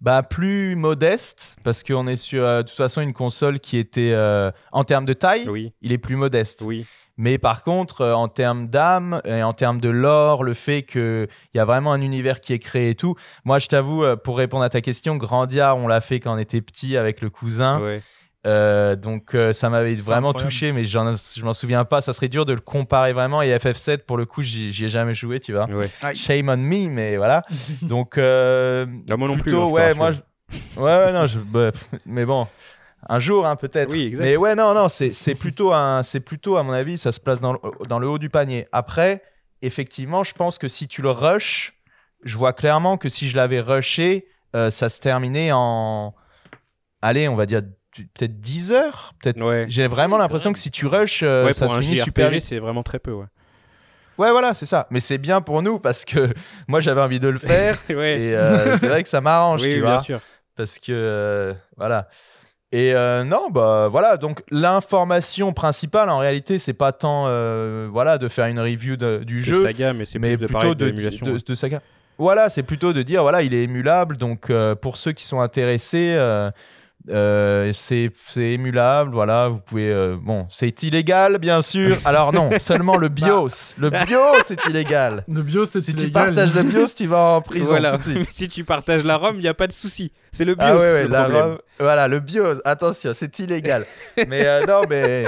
Bah 0.00 0.22
plus 0.22 0.76
modeste 0.76 1.56
parce 1.64 1.82
qu'on 1.82 2.06
est 2.06 2.16
sur 2.16 2.44
euh, 2.44 2.62
de 2.62 2.68
toute 2.68 2.76
façon 2.76 3.00
une 3.00 3.14
console 3.14 3.58
qui 3.58 3.78
était 3.78 4.10
euh, 4.12 4.50
en 4.72 4.84
termes 4.84 5.04
de 5.06 5.14
taille, 5.14 5.48
Oui, 5.48 5.72
il 5.82 5.92
est 5.92 5.98
plus 5.98 6.16
modeste. 6.16 6.62
oui. 6.66 6.84
Mais 7.16 7.38
par 7.38 7.62
contre, 7.62 8.00
euh, 8.00 8.12
en 8.14 8.28
termes 8.28 8.66
d'âme 8.68 9.20
et 9.24 9.42
en 9.42 9.52
termes 9.52 9.80
de 9.80 9.88
lore, 9.88 10.42
le 10.42 10.54
fait 10.54 10.82
qu'il 10.82 11.28
y 11.54 11.58
a 11.58 11.64
vraiment 11.64 11.92
un 11.92 12.00
univers 12.00 12.40
qui 12.40 12.52
est 12.52 12.58
créé 12.58 12.90
et 12.90 12.94
tout. 12.94 13.14
Moi, 13.44 13.58
je 13.60 13.66
t'avoue, 13.68 14.02
euh, 14.04 14.16
pour 14.16 14.36
répondre 14.36 14.64
à 14.64 14.68
ta 14.70 14.80
question, 14.80 15.16
Grandia, 15.16 15.74
on 15.76 15.86
l'a 15.86 16.00
fait 16.00 16.18
quand 16.20 16.34
on 16.34 16.38
était 16.38 16.60
petit 16.60 16.96
avec 16.96 17.20
le 17.20 17.30
cousin. 17.30 17.80
Ouais. 17.80 18.02
Euh, 18.46 18.94
donc 18.94 19.34
euh, 19.34 19.54
ça 19.54 19.70
m'avait 19.70 19.94
vraiment 19.94 20.28
incroyable. 20.28 20.50
touché, 20.52 20.72
mais 20.72 20.84
j'en- 20.84 21.14
je 21.14 21.42
m'en 21.44 21.54
souviens 21.54 21.86
pas. 21.86 22.02
Ça 22.02 22.12
serait 22.12 22.28
dur 22.28 22.44
de 22.44 22.52
le 22.52 22.60
comparer 22.60 23.14
vraiment. 23.14 23.40
Et 23.40 23.56
FF7, 23.56 24.04
pour 24.04 24.18
le 24.18 24.26
coup, 24.26 24.42
j'y 24.42 24.70
j'y 24.70 24.84
ai 24.84 24.88
jamais 24.90 25.14
joué, 25.14 25.40
tu 25.40 25.52
vois. 25.54 25.64
Ouais. 25.70 26.14
Shame 26.14 26.50
on 26.50 26.56
me, 26.58 26.90
mais 26.90 27.16
voilà. 27.16 27.42
Donc 27.82 28.18
euh, 28.18 28.84
Ah, 29.10 29.16
moi 29.16 29.28
non 29.28 29.34
plus. 29.34 29.44
plutôt, 29.44 29.62
hein, 29.62 29.66
je 29.68 29.72
te 29.72 29.76
ouais, 29.80 29.94
moi, 29.94 30.10
je- 30.12 30.80
ouais, 30.80 30.84
ouais, 31.06 31.12
non, 31.12 31.26
je, 31.26 31.38
bah, 31.38 31.70
mais 32.04 32.26
bon, 32.26 32.46
un 33.08 33.18
jour, 33.18 33.46
hein, 33.46 33.56
peut-être. 33.56 33.90
Oui, 33.90 34.02
exact. 34.04 34.24
Mais 34.24 34.36
ouais, 34.36 34.54
non, 34.54 34.74
non, 34.74 34.88
c'est 34.88 35.34
plutôt 35.34 35.72
un, 35.72 36.02
c'est 36.02 36.20
plutôt, 36.20 36.56
à 36.56 36.62
mon 36.62 36.72
avis, 36.72 36.98
ça 36.98 37.12
se 37.12 37.20
place 37.20 37.40
dans 37.40 37.52
le, 37.52 37.58
dans 37.88 37.98
le 37.98 38.08
haut 38.08 38.18
du 38.18 38.30
panier. 38.30 38.66
Après, 38.72 39.22
effectivement, 39.62 40.24
je 40.24 40.34
pense 40.34 40.58
que 40.58 40.68
si 40.68 40.88
tu 40.88 41.02
le 41.02 41.10
rushes, 41.10 41.74
je 42.24 42.36
vois 42.36 42.52
clairement 42.52 42.96
que 42.96 43.08
si 43.08 43.28
je 43.28 43.36
l'avais 43.36 43.60
rushé, 43.60 44.26
euh, 44.56 44.70
ça 44.70 44.88
se 44.88 45.00
terminait 45.00 45.50
en 45.52 46.14
allez, 47.02 47.28
on 47.28 47.36
va 47.36 47.46
dire 47.46 47.62
peut-être 47.94 48.40
10 48.40 48.72
heures. 48.72 49.12
Peut-être. 49.22 49.42
Ouais. 49.42 49.66
J'ai 49.68 49.86
vraiment 49.86 50.18
l'impression 50.18 50.52
que 50.52 50.58
si 50.58 50.70
tu 50.70 50.86
rushes, 50.86 51.22
euh, 51.22 51.46
ouais, 51.46 51.52
ça 51.52 51.66
pour 51.66 51.74
se 51.74 51.78
un 51.80 51.82
finit 51.82 51.96
super 51.98 52.26
JRPG, 52.28 52.34
vite. 52.36 52.48
c'est 52.48 52.58
vraiment 52.58 52.82
très 52.82 52.98
peu, 52.98 53.12
ouais. 53.12 53.26
Ouais, 54.16 54.30
voilà, 54.30 54.54
c'est 54.54 54.66
ça. 54.66 54.86
Mais 54.90 55.00
c'est 55.00 55.18
bien 55.18 55.40
pour 55.40 55.60
nous 55.62 55.78
parce 55.80 56.04
que 56.04 56.28
moi 56.68 56.80
j'avais 56.80 57.00
envie 57.00 57.20
de 57.20 57.28
le 57.28 57.38
faire 57.38 57.78
ouais. 57.88 58.20
et 58.20 58.36
euh, 58.36 58.78
c'est 58.78 58.88
vrai 58.88 59.02
que 59.02 59.08
ça 59.08 59.20
m'arrange, 59.20 59.62
oui, 59.64 59.70
tu 59.70 59.80
bien 59.80 59.94
vois. 59.94 60.02
sûr. 60.02 60.20
parce 60.56 60.78
que 60.78 60.92
euh, 60.92 61.52
voilà. 61.76 62.08
Et 62.76 62.92
euh, 62.94 63.22
non, 63.22 63.50
bah 63.50 63.88
voilà. 63.88 64.16
Donc 64.16 64.42
l'information 64.50 65.52
principale, 65.52 66.10
en 66.10 66.18
réalité, 66.18 66.58
c'est 66.58 66.72
pas 66.72 66.90
tant 66.90 67.26
euh, 67.28 67.86
voilà 67.90 68.18
de 68.18 68.26
faire 68.28 68.46
une 68.46 68.58
review 68.58 68.96
de- 68.96 69.22
du 69.24 69.36
De 69.36 69.40
jeu, 69.44 69.62
saga, 69.62 69.92
mais 69.92 70.30
de 70.32 70.46
plutôt 70.46 70.52
parler 70.52 70.74
de, 70.74 70.90
de 71.46 71.54
saga. 71.54 71.80
Voilà, 72.18 72.48
c'est 72.50 72.62
plutôt 72.64 72.92
de 72.92 73.02
dire 73.02 73.22
voilà, 73.22 73.42
il 73.42 73.54
est 73.54 73.62
émulable. 73.62 74.16
Donc 74.16 74.50
euh, 74.50 74.74
pour 74.74 74.96
ceux 74.96 75.12
qui 75.12 75.24
sont 75.24 75.40
intéressés. 75.40 76.16
Euh, 77.10 77.70
c'est 77.74 78.10
c'est 78.14 78.52
émulable, 78.52 79.12
voilà, 79.12 79.48
vous 79.48 79.58
pouvez... 79.58 79.90
euh, 79.92 80.16
bon, 80.20 80.46
c'est 80.48 80.82
illégal, 80.82 81.38
bien 81.38 81.60
sûr. 81.62 81.96
Alors 82.04 82.32
non, 82.32 82.50
seulement 82.58 82.96
le 82.96 83.08
BIOS. 83.08 83.74
Le 83.78 83.90
BIOS, 83.90 84.42
c'est 84.46 84.64
illégal. 84.66 85.24
Le 85.28 85.42
bio, 85.42 85.64
c'est 85.66 85.80
Si 85.80 85.94
tu 85.94 86.04
illégal. 86.04 86.34
partages 86.34 86.54
le 86.54 86.62
BIOS, 86.62 86.86
tu 86.96 87.06
vas 87.06 87.18
en 87.18 87.40
prison 87.42 87.66
Voilà. 87.66 87.92
tout 87.92 87.98
de 87.98 88.02
suite. 88.04 88.16
Mais 88.18 88.24
si 88.30 88.48
tu 88.48 88.64
partages 88.64 89.04
la 89.04 89.16
ROM, 89.16 89.34
il 89.36 89.42
n'y 89.42 89.48
a 89.48 89.54
pas 89.54 89.66
de 89.66 89.72
souci. 89.72 90.12
C'est 90.32 90.44
le 90.44 90.54
BIOS. 90.54 90.64
Ah 90.66 90.74
ouais, 90.76 90.80
ouais, 90.80 91.02
le 91.04 91.08
la 91.10 91.22
problème. 91.24 91.42
ROM- 91.44 91.58
voilà, 91.80 92.08
le 92.08 92.20
BIOS, 92.20 92.60
attention, 92.64 93.12
c'est 93.14 93.38
illégal. 93.38 93.84
mais 94.28 94.46
euh, 94.46 94.64
non, 94.66 94.82
mais... 94.88 95.26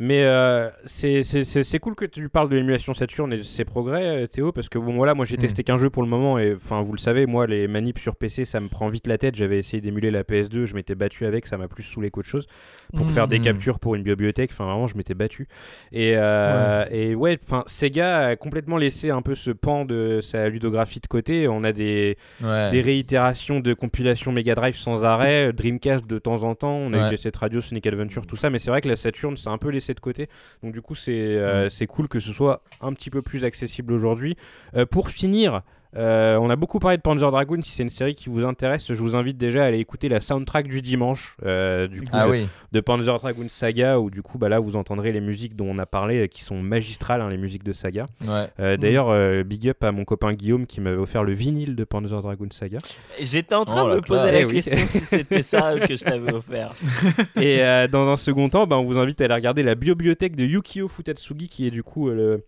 Mais 0.00 0.22
euh, 0.24 0.70
c'est- 0.86 1.22
c'est 1.24 1.42
c'est- 1.44 1.64
c'est 1.64 1.78
cool 1.80 1.94
que 1.96 2.04
tu 2.04 2.28
parles 2.28 2.48
de 2.48 2.54
l'émulation 2.56 2.94
Saturn 2.94 3.32
et 3.32 3.38
de 3.38 3.42
ses 3.42 3.64
progrès, 3.64 4.22
euh, 4.22 4.26
Théo, 4.28 4.52
parce 4.52 4.68
que 4.68 4.78
bon, 4.78 4.94
voilà, 4.94 5.14
moi 5.14 5.24
j'ai 5.24 5.36
Hmm. 5.36 5.40
testé 5.40 5.64
qu'un 5.64 5.76
jeu 5.76 5.90
pour 5.90 6.02
le 6.04 6.08
moment 6.08 6.38
et 6.38 6.54
enfin, 6.54 6.80
vous 6.82 6.92
le 6.92 6.98
savez, 6.98 7.26
moi 7.26 7.46
les 7.48 7.66
manips 7.66 7.98
sur 7.98 8.14
PC 8.16 8.44
ça 8.44 8.60
me 8.60 8.68
prend 8.68 8.88
vite 8.88 9.06
la 9.08 9.18
tête. 9.18 9.34
J'avais 9.34 9.58
essayé 9.58 9.80
d'émuler 9.80 10.10
la 10.12 10.22
PS2, 10.22 10.66
je 10.66 10.74
m'étais 10.74 10.94
battu 10.94 11.26
avec, 11.26 11.46
ça 11.46 11.58
m'a 11.58 11.66
plus 11.68 11.82
saoulé 11.82 12.10
qu'autre 12.10 12.28
chose 12.28 12.46
pour 12.94 13.06
Mhm. 13.06 13.12
faire 13.12 13.28
des 13.28 13.40
Hmm. 13.40 13.42
captures 13.42 13.78
pour 13.80 13.96
une 13.96 14.02
bibliothèque. 14.04 14.50
Enfin, 14.52 14.66
vraiment, 14.66 14.86
je 14.86 14.96
m'étais 14.96 15.14
battu. 15.14 15.48
Et, 15.92 16.12
euh, 16.16 16.84
et 16.92 17.14
ouais, 17.16 17.36
enfin, 17.42 17.64
Sega 17.66 18.28
a 18.28 18.36
complètement 18.36 18.76
laissé 18.76 19.10
un 19.10 19.20
peu 19.22 19.34
ce 19.34 19.50
pan 19.50 19.84
de 19.84 20.20
sa 20.22 20.48
ludographie 20.48 21.00
de 21.00 21.06
côté. 21.08 21.48
On 21.48 21.64
a 21.64 21.72
des, 21.72 22.16
Ouais. 22.44 22.70
des 22.70 22.80
réitérations 22.82 23.60
de 23.60 23.74
compilations 23.74 24.30
Mega 24.32 24.54
Drive 24.54 24.76
sans 24.76 25.04
arrêt, 25.04 25.52
Dreamcast 25.52 26.06
de 26.06 26.18
temps 26.18 26.44
en 26.44 26.54
temps, 26.54 26.84
on 26.86 26.92
a 26.92 26.98
Ouais. 26.98 27.06
eu 27.06 27.10
Jet 27.10 27.16
Set 27.16 27.36
Radio, 27.36 27.60
Sonic 27.60 27.86
Adventure, 27.86 28.26
tout 28.26 28.36
ça, 28.36 28.48
mais 28.48 28.58
c'est 28.58 28.70
vrai 28.70 28.80
que 28.80 28.88
la 28.88 28.96
Saturn 28.96 29.36
s'est 29.36 29.48
un 29.48 29.58
peu 29.58 29.70
laissé 29.70 29.87
de 29.94 30.00
côté. 30.00 30.28
Donc 30.62 30.72
du 30.72 30.82
coup, 30.82 30.94
c'est 30.94 31.12
euh, 31.12 31.68
c'est 31.68 31.86
cool 31.86 32.08
que 32.08 32.20
ce 32.20 32.32
soit 32.32 32.62
un 32.80 32.92
petit 32.92 33.10
peu 33.10 33.22
plus 33.22 33.44
accessible 33.44 33.92
aujourd'hui. 33.92 34.36
Euh, 34.74 34.86
pour 34.86 35.08
finir, 35.08 35.62
euh, 35.96 36.36
on 36.36 36.50
a 36.50 36.56
beaucoup 36.56 36.78
parlé 36.78 36.96
de 36.96 37.02
Panzer 37.02 37.30
Dragoon. 37.30 37.60
Si 37.62 37.72
c'est 37.72 37.82
une 37.82 37.90
série 37.90 38.14
qui 38.14 38.28
vous 38.28 38.44
intéresse, 38.44 38.92
je 38.92 39.00
vous 39.00 39.16
invite 39.16 39.38
déjà 39.38 39.62
à 39.64 39.66
aller 39.66 39.78
écouter 39.78 40.08
la 40.08 40.20
soundtrack 40.20 40.68
du 40.68 40.82
dimanche, 40.82 41.36
euh, 41.44 41.86
du 41.88 42.00
coup, 42.02 42.08
Ah 42.12 42.26
de, 42.26 42.30
oui. 42.30 42.48
de 42.72 42.80
Panzer 42.80 43.16
Dragoon 43.18 43.48
Saga, 43.48 43.98
où 43.98 44.10
du 44.10 44.22
coup, 44.22 44.38
bah 44.38 44.48
là, 44.48 44.58
vous 44.60 44.76
entendrez 44.76 45.12
les 45.12 45.20
musiques 45.20 45.56
dont 45.56 45.68
on 45.68 45.78
a 45.78 45.86
parlé, 45.86 46.22
euh, 46.22 46.26
qui 46.26 46.42
sont 46.42 46.60
magistrales, 46.62 47.20
hein, 47.20 47.30
les 47.30 47.38
musiques 47.38 47.64
de 47.64 47.72
Saga. 47.72 48.06
Ouais. 48.26 48.46
Euh, 48.60 48.76
D'ailleurs, 48.76 49.08
euh, 49.10 49.42
big 49.44 49.68
up 49.68 49.82
à 49.84 49.92
mon 49.92 50.04
copain 50.04 50.32
Guillaume 50.34 50.66
qui 50.66 50.80
m'avait 50.80 50.96
offert 50.98 51.24
le 51.24 51.32
vinyle 51.32 51.74
de 51.76 51.84
Panzer 51.84 52.20
Dragoon 52.20 52.48
Saga. 52.50 52.78
J'étais 53.20 53.54
en 53.54 53.64
train 53.64 53.84
Oh, 53.86 53.90
de 53.90 53.96
me 53.96 54.00
poser 54.02 54.30
la 54.32 54.40
Eh 54.40 54.44
oui. 54.44 54.54
question 54.54 54.86
si 54.86 55.00
c'était 55.00 55.42
ça 55.42 55.74
que 55.80 55.96
je 55.96 56.04
t'avais 56.04 56.32
offert. 56.32 56.72
Et 57.40 57.62
euh, 57.62 57.88
dans 57.88 58.08
un 58.08 58.16
second 58.16 58.48
temps, 58.48 58.66
bah, 58.66 58.76
on 58.76 58.84
vous 58.84 58.98
invite 58.98 59.20
à 59.20 59.24
aller 59.24 59.34
regarder 59.34 59.62
la 59.62 59.74
bibliothèque 59.74 60.36
de 60.36 60.44
Yukio 60.44 60.88
Futatsugi, 60.88 61.48
qui 61.48 61.66
est 61.66 61.70
du 61.70 61.82
coup 61.82 62.08
euh, 62.08 62.14
le, 62.14 62.44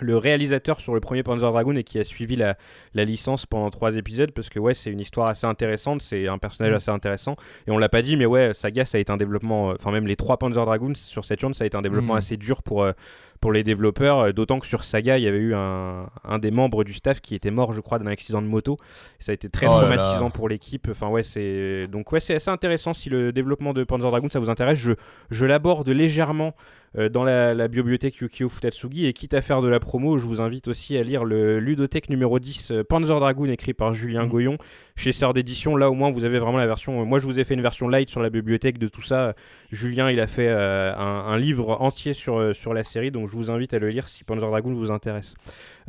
le 0.00 0.16
réalisateur 0.16 0.80
sur 0.80 0.94
le 0.94 1.00
premier 1.00 1.22
Panzer 1.22 1.50
Dragoon 1.52 1.76
et 1.76 1.84
qui 1.84 1.98
a 1.98 2.04
suivi 2.04 2.36
la, 2.36 2.56
la 2.94 3.04
licence 3.04 3.46
pendant 3.46 3.70
trois 3.70 3.96
épisodes, 3.96 4.32
parce 4.32 4.48
que 4.48 4.58
ouais, 4.58 4.74
c'est 4.74 4.90
une 4.90 5.00
histoire 5.00 5.28
assez 5.28 5.46
intéressante, 5.46 6.02
c'est 6.02 6.28
un 6.28 6.38
personnage 6.38 6.72
Mm. 6.72 6.76
assez 6.76 6.90
intéressant. 6.90 7.36
Et 7.66 7.70
on 7.70 7.78
l'a 7.78 7.88
pas 7.88 8.02
dit, 8.02 8.16
mais 8.16 8.26
ouais, 8.26 8.52
Saga, 8.54 8.84
ça 8.84 8.98
a 8.98 9.00
été 9.00 9.12
un 9.12 9.16
développement, 9.16 9.70
euh, 9.70 9.74
enfin 9.78 9.90
même 9.90 10.06
les 10.06 10.16
trois 10.16 10.38
Panzer 10.38 10.64
Dragoon 10.64 10.94
sur 10.94 11.24
Saturn, 11.24 11.54
ça 11.54 11.64
a 11.64 11.66
été 11.66 11.76
un 11.76 11.82
développement 11.82 12.14
Mm. 12.14 12.18
assez 12.18 12.36
dur 12.36 12.62
pour, 12.62 12.82
euh, 12.82 12.92
pour 13.40 13.52
les 13.52 13.62
développeurs, 13.62 14.18
euh, 14.18 14.32
d'autant 14.32 14.58
que 14.58 14.66
sur 14.66 14.84
Saga, 14.84 15.16
il 15.18 15.24
y 15.24 15.28
avait 15.28 15.38
eu 15.38 15.54
un, 15.54 16.08
un 16.24 16.38
des 16.38 16.50
membres 16.50 16.84
du 16.84 16.92
staff 16.92 17.20
qui 17.20 17.34
était 17.34 17.50
mort, 17.50 17.72
je 17.72 17.80
crois, 17.80 17.98
d'un 17.98 18.06
accident 18.06 18.42
de 18.42 18.46
moto. 18.46 18.76
Ça 19.18 19.32
a 19.32 19.34
été 19.34 19.48
très 19.48 19.66
Oh 19.66 19.70
traumatisant 19.70 20.24
là. 20.24 20.30
pour 20.30 20.48
l'équipe. 20.48 20.88
Enfin 20.90 21.08
ouais, 21.08 21.22
c'est 21.22 21.86
donc 21.88 22.12
ouais, 22.12 22.20
c'est 22.20 22.34
assez 22.34 22.50
intéressant 22.50 22.92
si 22.94 23.08
le 23.08 23.32
développement 23.32 23.72
de 23.72 23.82
Panzer 23.84 24.10
Dragoon 24.10 24.28
ça 24.30 24.38
vous 24.40 24.50
intéresse. 24.50 24.78
Je, 24.78 24.92
je 25.30 25.46
l'aborde 25.46 25.88
légèrement 25.88 26.54
dans 26.96 27.22
la, 27.22 27.54
la 27.54 27.68
bibliothèque 27.68 28.16
Yukio 28.16 28.48
Futatsugi 28.48 29.06
et 29.06 29.12
quitte 29.12 29.34
à 29.34 29.42
faire 29.42 29.62
de 29.62 29.68
la 29.68 29.78
promo, 29.78 30.18
je 30.18 30.24
vous 30.24 30.40
invite 30.40 30.66
aussi 30.66 30.96
à 30.98 31.04
lire 31.04 31.24
le 31.24 31.60
ludothèque 31.60 32.08
numéro 32.10 32.40
10 32.40 32.72
euh, 32.72 32.82
Panzer 32.82 33.20
Dragoon 33.20 33.46
écrit 33.46 33.74
par 33.74 33.92
Julien 33.94 34.26
Mm. 34.26 34.28
Goyon 34.28 34.58
chez 34.96 35.12
Sœur 35.12 35.32
d'édition. 35.32 35.76
Là 35.76 35.88
au 35.88 35.94
moins 35.94 36.10
vous 36.10 36.24
avez 36.24 36.40
vraiment 36.40 36.58
la 36.58 36.66
version. 36.66 37.00
euh, 37.00 37.04
moi 37.04 37.20
je 37.20 37.26
vous 37.26 37.38
ai 37.38 37.44
fait 37.44 37.54
une 37.54 37.62
version 37.62 37.88
light 37.88 38.08
sur 38.10 38.20
la 38.20 38.28
bibliothèque 38.30 38.78
de 38.78 38.88
tout 38.88 39.02
ça. 39.02 39.34
Julien 39.70 40.10
il 40.10 40.18
a 40.18 40.26
fait 40.26 40.48
euh, 40.48 40.92
un, 40.96 41.26
un 41.32 41.36
livre 41.36 41.80
entier 41.80 42.12
sur, 42.12 42.38
euh, 42.38 42.54
sur 42.54 42.74
la 42.74 42.82
série 42.82 43.12
donc 43.12 43.28
je 43.28 43.36
vous 43.36 43.52
invite 43.52 43.72
à 43.72 43.78
le 43.78 43.88
lire 43.88 44.08
si 44.08 44.24
Panzer 44.24 44.48
Dragoon 44.50 44.74
vous 44.74 44.90
intéresse. 44.90 45.34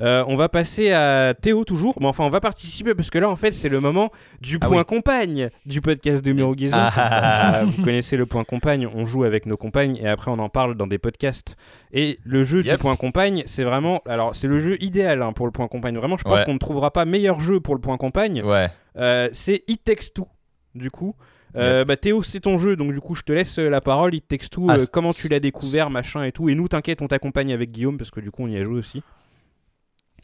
Euh, 0.02 0.24
on 0.28 0.36
va 0.36 0.50
passer 0.50 0.92
à 0.92 1.34
Théo 1.40 1.64
toujours, 1.64 1.96
mais 2.00 2.08
enfin 2.08 2.24
on 2.24 2.30
va 2.30 2.40
participer 2.40 2.96
parce 2.96 3.10
que 3.10 3.20
là 3.20 3.30
en 3.30 3.36
fait 3.36 3.52
c'est 3.54 3.70
le 3.70 3.80
moment 3.80 4.10
du 4.42 4.58
Ah 4.62 4.68
point 4.68 4.78
oui. 4.80 4.86
compagne 4.86 5.50
du 5.66 5.80
podcast 5.82 6.24
de 6.26 6.32
Miro. 6.32 6.56
Ah. 6.74 7.58
Euh, 7.62 7.66
vous 7.66 7.84
connaissez 7.84 8.18
le 8.18 8.26
point 8.26 8.44
compagne, 8.44 8.88
on 8.88 9.06
joue 9.06 9.24
avec 9.24 9.46
nos 9.46 9.58
compagnes 9.58 9.98
et 9.98 10.08
après 10.08 10.32
on 10.32 10.40
en 10.40 10.50
parle 10.50 10.76
dans 10.76 10.88
des 10.88 10.98
podcasts. 10.98 11.56
Et 11.94 12.18
le 12.24 12.44
jeu 12.44 12.64
du 12.64 12.76
point 12.78 12.96
compagne, 12.96 13.44
c'est 13.46 13.64
vraiment, 13.64 14.02
alors 14.08 14.36
c'est 14.36 14.48
le 14.48 14.60
jeu 14.60 14.82
idéal 14.82 15.22
hein, 15.22 15.34
pour 15.34 15.46
le 15.46 15.52
point 15.52 15.68
compagne. 15.68 15.96
Vraiment, 15.98 16.18
je 16.18 16.24
pense 16.24 16.40
Ouais. 16.40 16.46
qu'on 16.46 16.54
ne 16.54 16.60
trouvera 16.60 16.92
pas 16.92 17.06
meilleur 17.06 17.40
jeu 17.40 17.60
pour 17.60 17.76
le 17.76 17.82
point 17.82 17.98
compagne. 17.98 18.42
Ouais. 18.42 18.70
Euh, 18.98 19.30
c'est 19.34 19.64
It 19.68 19.84
Takes 19.84 20.14
Two, 20.16 20.28
du 20.76 20.90
coup. 20.90 21.16
Euh, 21.58 21.84
bah, 21.86 21.98
Théo, 21.98 22.24
c'est 22.24 22.40
ton 22.40 22.58
jeu, 22.58 22.76
donc 22.78 22.94
du 22.94 23.02
coup, 23.02 23.14
je 23.14 23.24
te 23.24 23.32
laisse 23.34 23.58
la 23.60 23.82
parole. 23.82 24.12
Takes 24.22 24.50
Two, 24.50 24.68
Ah, 24.70 24.78
euh, 24.78 24.86
comment 24.92 25.12
tu 25.12 25.28
l'as 25.28 25.40
découvert, 25.42 25.90
machin 25.90 26.24
et 26.24 26.32
tout. 26.32 26.48
Et 26.50 26.56
nous, 26.56 26.68
t'inquiète, 26.70 27.02
on 27.02 27.08
t'accompagne 27.08 27.52
avec 27.54 27.72
Guillaume 27.72 27.98
parce 27.98 28.10
que 28.12 28.22
du 28.22 28.32
coup, 28.32 28.44
on 28.44 28.48
y 28.48 28.58
a 28.58 28.64
joué 28.64 28.80
aussi. 28.80 29.04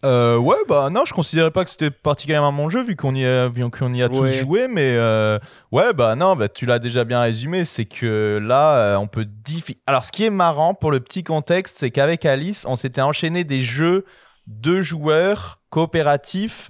Euh, 0.05 0.37
ouais, 0.37 0.57
bah 0.69 0.89
non, 0.91 1.03
je 1.05 1.13
considérais 1.13 1.49
pas 1.49 1.63
que 1.63 1.71
c'était 1.71 1.89
particulièrement 1.89 2.51
mon 2.51 2.69
jeu 2.69 2.83
vu 2.83 2.95
qu'on 2.95 3.15
y 3.15 3.25
a, 3.25 3.47
vu 3.47 3.67
qu'on 3.71 3.93
y 3.95 4.03
a 4.03 4.09
tous 4.09 4.19
Ouais. 4.21 4.33
joué, 4.37 4.67
mais 4.67 4.95
euh, 4.95 5.39
ouais, 5.71 5.91
bah 5.93 6.15
non, 6.15 6.35
bah 6.35 6.49
tu 6.49 6.65
l'as 6.67 6.77
déjà 6.79 7.03
bien 7.03 7.19
résumé, 7.21 7.65
c'est 7.65 7.85
que 7.85 8.39
là, 8.41 8.77
euh, 8.77 8.97
on 8.97 9.07
peut 9.07 9.25
diffi- 9.43 9.79
Alors, 9.87 10.05
ce 10.05 10.11
qui 10.11 10.23
est 10.23 10.29
marrant 10.29 10.75
pour 10.75 10.91
le 10.91 10.99
petit 10.99 11.23
contexte, 11.23 11.77
c'est 11.79 11.89
qu'avec 11.89 12.25
Alice, 12.25 12.65
on 12.67 12.75
s'était 12.75 13.01
enchaîné 13.01 13.43
des 13.43 13.63
jeux 13.63 14.05
de 14.45 14.81
joueurs 14.81 15.59
coopératifs 15.71 16.69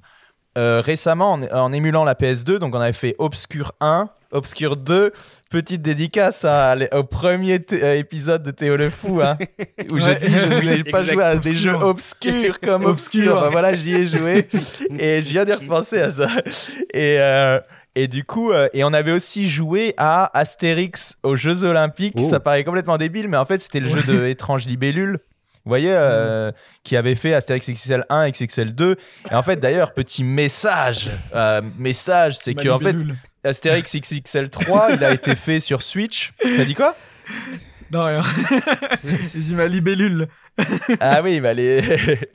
euh, 0.58 0.82
récemment 0.84 1.34
en, 1.34 1.44
en 1.52 1.72
émulant 1.74 2.04
la 2.06 2.16
PS2, 2.16 2.58
donc 2.58 2.74
on 2.74 2.80
avait 2.80 2.94
fait 2.94 3.16
Obscure 3.20 3.74
1, 3.82 4.10
Obscure 4.32 4.76
2, 4.78 5.12
petite 5.50 5.82
dédicace 5.82 6.44
à- 6.46 6.76
au 6.94 7.04
premier 7.04 7.60
euh, 7.74 7.96
épisode 7.96 8.44
de 8.44 8.52
Théo 8.52 8.76
le 8.78 8.90
Fou, 8.90 9.22
hein, 9.22 9.38
où 9.92 10.00
je 10.00 10.12
dis 10.20 10.32
je 10.32 10.54
n'ai 10.78 10.84
pas 10.84 11.04
joué 11.04 11.24
à 11.24 11.36
des 11.36 11.54
jeux 11.56 11.74
obscur. 11.74 12.34
obscurs 12.34 12.60
comme 12.60 12.86
Obscur. 12.86 13.22
Obscure. 13.24 13.42
Bah 13.42 13.50
voilà, 13.52 13.74
j'y 13.74 13.94
ai 13.96 14.08
joué 14.08 14.48
et 15.00 15.22
je 15.22 15.30
viens 15.30 15.46
de 15.46 15.54
repenser 15.54 16.00
à 16.02 16.12
ça. 16.12 16.28
Et, 16.94 17.18
euh, 17.20 17.60
et 17.96 18.08
du 18.08 18.24
coup, 18.24 18.52
euh, 18.52 18.68
et 18.74 18.84
on 18.84 18.94
avait 18.94 19.12
aussi 19.12 19.50
joué 19.50 19.94
à 19.98 20.38
Astérix 20.38 21.18
aux 21.24 21.36
Jeux 21.36 21.64
Olympiques. 21.64 22.14
Oh. 22.18 22.30
Ça 22.30 22.40
paraît 22.40 22.64
complètement 22.64 22.98
débile, 22.98 23.28
mais 23.28 23.38
en 23.38 23.46
fait, 23.46 23.62
c'était 23.62 23.80
le 23.80 23.90
jeu 23.90 24.04
de 24.04 24.26
Étrange 24.28 24.66
Libellule. 24.68 25.20
Vous 25.66 25.70
voyez, 25.72 25.90
euh, 25.92 26.52
qui 26.86 26.96
avait 26.96 27.16
fait 27.16 27.34
Astérix 27.34 27.70
XXL 27.70 28.06
1, 28.08 28.30
XXL 28.30 28.74
2. 28.74 28.96
Et 29.32 29.36
en 29.36 29.44
fait, 29.44 29.58
d'ailleurs, 29.58 29.94
petit 29.94 30.24
message, 30.24 31.10
euh, 31.36 31.62
message, 31.78 32.38
c'est 32.42 32.54
que 32.54 32.70
en 32.70 32.80
fait. 32.80 32.96
Astérix 33.48 33.96
XXL 33.96 34.50
3, 34.50 34.92
il 34.94 35.04
a 35.04 35.14
été 35.14 35.36
fait 35.36 35.60
sur 35.60 35.82
Switch. 35.82 36.34
T'as 36.42 36.66
dit 36.66 36.76
quoi? 36.76 36.96
Non, 37.92 38.06
rien. 38.06 38.22
J'ai 39.04 39.40
dit 39.40 39.56
ma 39.56 39.68
libellule. 39.68 40.28
Ah 41.00 41.22
oui, 41.24 41.40
bah 41.40 41.54
les... 41.54 41.82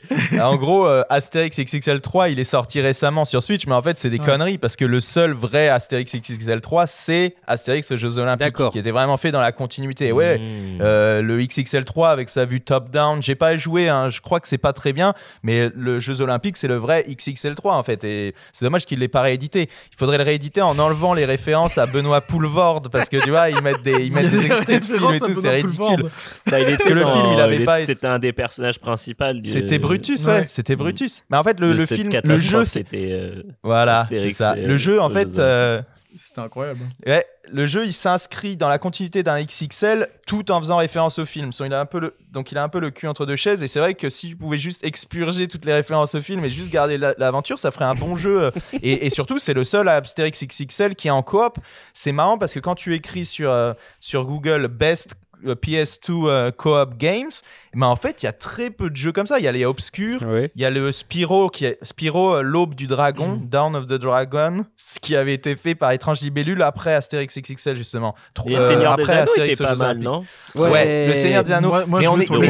en 0.40 0.56
gros, 0.56 0.86
euh, 0.86 1.02
Astérix 1.08 1.58
XXL 1.58 2.00
3, 2.00 2.28
il 2.30 2.38
est 2.38 2.44
sorti 2.44 2.80
récemment 2.80 3.24
sur 3.24 3.42
Switch, 3.42 3.66
mais 3.66 3.74
en 3.74 3.82
fait, 3.82 3.98
c'est 3.98 4.10
des 4.10 4.18
Ouais. 4.18 4.24
conneries 4.26 4.58
parce 4.58 4.76
que 4.76 4.84
le 4.84 5.00
seul 5.00 5.32
vrai 5.32 5.68
Astérix 5.68 6.14
XXL 6.14 6.60
3, 6.60 6.86
c'est 6.86 7.34
Astérix 7.46 7.90
aux 7.90 7.96
Jeux 7.96 8.18
Olympiques, 8.18 8.56
qui 8.70 8.78
était 8.78 8.90
vraiment 8.92 9.16
fait 9.16 9.32
dans 9.32 9.40
la 9.40 9.50
continuité. 9.52 10.12
Ouais, 10.12 10.38
Mmh. 10.38 10.78
euh, 10.80 11.22
le 11.22 11.38
XXL 11.38 11.84
3 11.84 12.10
avec 12.10 12.28
sa 12.28 12.44
vue 12.44 12.60
top-down, 12.60 13.22
j'ai 13.22 13.34
pas 13.34 13.56
joué, 13.56 13.88
hein, 13.88 14.08
je 14.08 14.20
crois 14.20 14.38
que 14.40 14.46
c'est 14.48 14.58
pas 14.58 14.72
très 14.72 14.92
bien, 14.92 15.12
mais 15.42 15.70
le 15.74 15.98
Jeux 15.98 16.20
Olympiques, 16.20 16.56
c'est 16.56 16.68
le 16.68 16.76
vrai 16.76 17.04
XXL 17.08 17.54
3 17.54 17.74
en 17.76 17.82
fait, 17.82 18.04
et 18.04 18.34
c'est 18.52 18.64
dommage 18.64 18.86
qu'il 18.86 19.00
l'ait 19.00 19.08
pas 19.08 19.22
réédité. 19.22 19.68
Il 19.92 19.96
faudrait 19.98 20.18
le 20.18 20.24
rééditer 20.24 20.62
en 20.62 20.78
enlevant 20.78 21.14
les 21.14 21.24
références 21.24 21.78
à 21.78 21.86
Benoît 21.86 22.20
Poulvord, 22.20 22.82
parce 22.92 23.08
que 23.08 23.16
tu 23.16 23.30
vois, 23.30 23.50
ils 23.50 23.60
mettent 23.62 23.82
des, 23.82 24.04
ils 24.04 24.12
mettent 24.12 24.30
des 24.30 24.46
extraits 24.46 24.80
de 24.80 24.84
films 24.98 25.14
et 25.14 25.20
tout, 25.20 25.40
c'est 25.40 25.50
ridicule. 25.50 26.10
Bah, 26.50 26.60
il 26.60 26.68
était 26.68 26.84
que 26.84 26.92
le 26.92 27.04
film, 27.06 27.26
il 27.34 27.40
avait 27.40 27.56
est- 27.56 27.64
pas 27.64 27.80
été- 27.80 27.94
un 28.12 28.18
des 28.18 28.32
personnages 28.32 28.78
principaux. 28.78 29.32
du- 29.32 29.48
C'était 29.50 29.78
Brutus, 29.78 30.26
ouais, 30.26 30.32
Ouais. 30.40 30.46
c'était 30.48 30.76
Brutus. 30.76 31.24
Mais 31.30 31.36
en 31.36 31.44
fait, 31.44 31.58
le, 31.60 31.74
film, 31.86 32.10
le 32.24 32.36
jeu, 32.36 32.64
c'était. 32.64 33.08
euh, 33.12 33.42
voilà, 33.62 34.06
c'est 34.10 34.30
ça. 34.32 34.54
Le 34.54 34.76
jeu, 34.76 35.00
en 35.00 35.10
fait, 35.10 35.38
euh, 35.38 35.82
C'était 36.16 36.40
incroyable. 36.40 36.80
ouais, 37.06 37.24
le 37.50 37.64
jeu, 37.66 37.86
il 37.86 37.92
s'inscrit 37.94 38.56
dans 38.58 38.68
la 38.68 38.78
continuité 38.78 39.22
d'un 39.22 39.42
XXL, 39.42 40.06
tout 40.26 40.50
en 40.52 40.58
faisant 40.60 40.76
référence 40.76 41.18
au 41.18 41.24
film. 41.24 41.52
So, 41.52 41.64
il 41.64 41.72
a 41.72 41.80
un 41.80 41.86
peu 41.86 42.00
le, 42.00 42.14
donc 42.30 42.52
il 42.52 42.58
a 42.58 42.62
un 42.62 42.68
peu 42.68 42.80
le 42.80 42.90
cul 42.90 43.06
entre 43.08 43.24
deux 43.26 43.36
chaises 43.36 43.62
et 43.62 43.68
c'est 43.68 43.78
vrai 43.80 43.94
que 43.94 44.10
si 44.10 44.28
tu 44.28 44.36
pouvais 44.36 44.58
juste 44.58 44.84
expurger 44.84 45.48
toutes 45.48 45.64
les 45.64 45.72
références 45.72 46.14
au 46.14 46.20
film 46.20 46.44
et 46.44 46.50
juste 46.50 46.70
garder 46.70 46.98
la- 46.98 47.14
l'aventure, 47.16 47.58
ça 47.58 47.70
ferait 47.70 47.86
un 47.86 47.94
bon 47.94 48.14
jeu. 48.16 48.52
et, 48.82 49.06
et 49.06 49.10
surtout, 49.10 49.38
c'est 49.38 49.54
le 49.54 49.64
seul 49.64 49.88
Astérix 49.88 50.44
XXL 50.44 50.94
qui 50.94 51.08
est 51.08 51.10
en 51.12 51.22
coop. 51.22 51.56
C'est 51.94 52.12
marrant 52.12 52.36
parce 52.36 52.52
que 52.52 52.60
quand 52.60 52.74
tu 52.74 52.94
écris 52.94 53.24
sur, 53.24 53.50
euh, 53.50 53.72
sur 54.00 54.26
Google 54.26 54.68
Best 54.68 55.14
PS2 55.44 56.26
euh, 56.26 56.50
Co-op 56.50 56.96
Games, 56.96 57.30
mais 57.74 57.86
en 57.86 57.96
fait, 57.96 58.22
il 58.22 58.26
y 58.26 58.28
a 58.28 58.32
très 58.32 58.70
peu 58.70 58.90
de 58.90 58.96
jeux 58.96 59.12
comme 59.12 59.26
ça. 59.26 59.38
Il 59.38 59.44
y 59.44 59.48
a 59.48 59.52
les 59.52 59.64
Obscurs, 59.64 60.20
il 60.54 60.60
y 60.60 60.64
a 60.64 60.70
le 60.70 60.92
Spyro, 60.92 61.48
qui 61.48 61.64
est 61.64 61.78
Spyro, 61.82 62.36
euh, 62.36 62.42
l'aube 62.42 62.74
du 62.74 62.86
dragon, 62.86 63.36
Mm. 63.36 63.48
Dawn 63.48 63.76
of 63.76 63.86
the 63.86 63.94
Dragon, 63.94 64.64
ce 64.76 64.98
qui 65.00 65.16
avait 65.16 65.34
été 65.34 65.56
fait 65.56 65.74
par 65.74 65.92
Étrange 65.92 66.20
Libellule 66.20 66.62
après 66.62 66.94
Astérix 66.94 67.36
XXL, 67.38 67.76
justement. 67.76 68.14
Tro- 68.34 68.48
Et 68.48 68.56
euh, 68.56 68.68
Seigneur 68.68 68.96
des 68.96 69.02
après 69.02 69.12
Anneaux 69.14 69.30
Astérix 69.30 69.52
était 69.60 69.64
pas 69.64 69.74
mal, 69.76 69.98
non 69.98 70.24
Ouais, 70.54 71.08
le 71.08 71.14
Seigneur 71.14 71.42
des 71.42 71.52
Anneaux. 71.52 71.68
Moi- 71.68 71.84
moi, 71.86 71.98
mais 72.00 72.04
je 72.04 72.10
on, 72.10 72.18
est, 72.20 72.30
on 72.30 72.42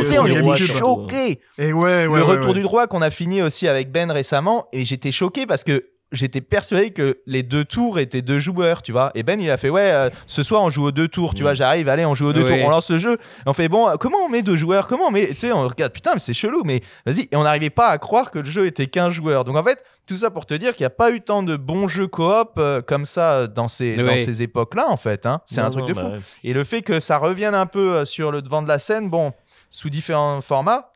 était 0.53 0.67
choqués. 0.67 1.41
Et 1.59 1.73
ouais, 1.73 1.83
ouais, 1.83 2.03
le 2.05 2.11
ouais, 2.11 2.21
retour 2.23 2.51
ouais. 2.51 2.55
du 2.57 2.63
droit 2.63 2.87
qu'on 2.87 3.03
a 3.03 3.11
fini 3.11 3.43
aussi 3.43 3.69
avec 3.69 3.91
Ben 3.93 4.11
récemment, 4.11 4.67
et 4.73 4.85
j'étais 4.85 5.13
choqué 5.13 5.47
parce 5.47 5.65
que 5.65 5.85
j'étais 6.13 6.41
persuadé 6.41 6.91
que 6.91 7.19
les 7.27 7.43
deux 7.43 7.65
tours 7.65 7.99
étaient 7.99 8.23
deux 8.23 8.39
joueurs, 8.39 8.83
tu 8.83 8.93
vois. 8.93 9.11
Et 9.15 9.23
Ben, 9.23 9.41
il 9.41 9.51
a 9.51 9.57
fait, 9.57 9.71
ouais, 9.71 9.91
euh, 9.93 10.11
ce 10.27 10.43
soir 10.43 10.63
on 10.63 10.71
joue 10.71 10.85
aux 10.85 10.93
deux 10.93 11.09
tours, 11.09 11.35
tu 11.35 11.43
Mm. 11.43 11.47
vois. 11.47 11.55
J'arrive, 11.55 11.89
allez, 11.89 12.05
on 12.05 12.15
joue 12.15 12.27
aux 12.27 12.33
deux 12.33 12.45
tours, 12.45 12.57
on 12.65 12.71
lance 12.71 12.91
le 12.91 12.99
jeu. 12.99 13.15
Et 13.15 13.17
on 13.47 13.53
fait, 13.53 13.69
bon, 13.69 13.89
euh, 13.89 13.95
comment 13.97 14.19
on 14.25 14.29
met 14.29 14.43
deux 14.43 14.57
joueurs 14.57 14.87
Comment 14.89 15.07
on 15.07 15.11
met 15.11 15.27
Tu 15.29 15.37
sais, 15.39 15.53
on 15.53 15.67
regarde, 15.67 15.93
putain, 15.93 16.13
mais 16.15 16.21
c'est 16.21 16.33
chelou, 16.35 16.63
mais 16.65 16.83
vas-y. 17.07 17.29
Et 17.33 17.37
on 17.37 17.43
n'arrivait 17.43 17.71
pas 17.71 17.89
à 17.89 17.99
croire 17.99 18.31
que 18.31 18.39
le 18.39 18.49
jeu 18.51 18.67
était 18.67 18.87
qu'un 18.87 19.11
joueur. 19.11 19.45
Donc 19.45 19.57
en 19.57 19.65
fait, 19.65 19.83
tout 20.07 20.17
ça 20.17 20.31
pour 20.31 20.47
te 20.47 20.55
dire 20.55 20.75
qu'il 20.75 20.83
n'y 20.85 20.89
a 20.89 20.91
pas 20.91 21.11
eu 21.11 21.21
tant 21.21 21.43
de 21.43 21.57
bons 21.57 21.89
jeux 21.89 22.07
coop 22.09 22.53
euh, 22.59 22.81
comme 22.83 23.07
ça 23.07 23.47
dans 23.47 23.69
ces, 23.69 23.97
dans 23.97 24.17
ces 24.17 24.43
époques-là, 24.43 24.89
en 24.89 24.97
fait. 24.97 25.27
hein. 25.27 25.41
C'est 25.47 25.61
un 25.61 25.71
truc 25.71 25.83
non, 25.83 25.89
de 25.89 25.93
bah 25.95 26.11
fou. 26.19 26.23
Et 26.45 26.53
le 26.53 26.65
fait 26.65 26.83
que 26.83 27.01
ça 27.01 27.19
revienne 27.19 27.55
un 27.55 27.67
peu 27.67 28.05
sur 28.05 28.31
le 28.33 28.43
devant 28.43 28.63
de 28.63 28.69
la 28.69 28.79
scène, 28.79 29.09
bon, 29.11 29.33
sous 29.71 29.89
différents 29.91 30.41
formats. 30.41 30.89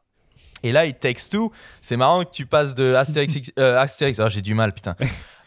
Et 0.67 0.73
là, 0.73 0.85
It 0.85 0.99
Takes 0.99 1.29
Two, 1.31 1.53
c'est 1.81 1.97
marrant 1.97 2.25
que 2.25 2.31
tu 2.33 2.45
passes 2.45 2.75
de 2.75 2.95
Astérix, 2.95 3.35
euh, 3.59 3.79
Astérix, 3.79 4.19
oh, 4.19 4.29
j'ai 4.29 4.43
du 4.43 4.53
mal, 4.55 4.73
putain. 4.73 4.97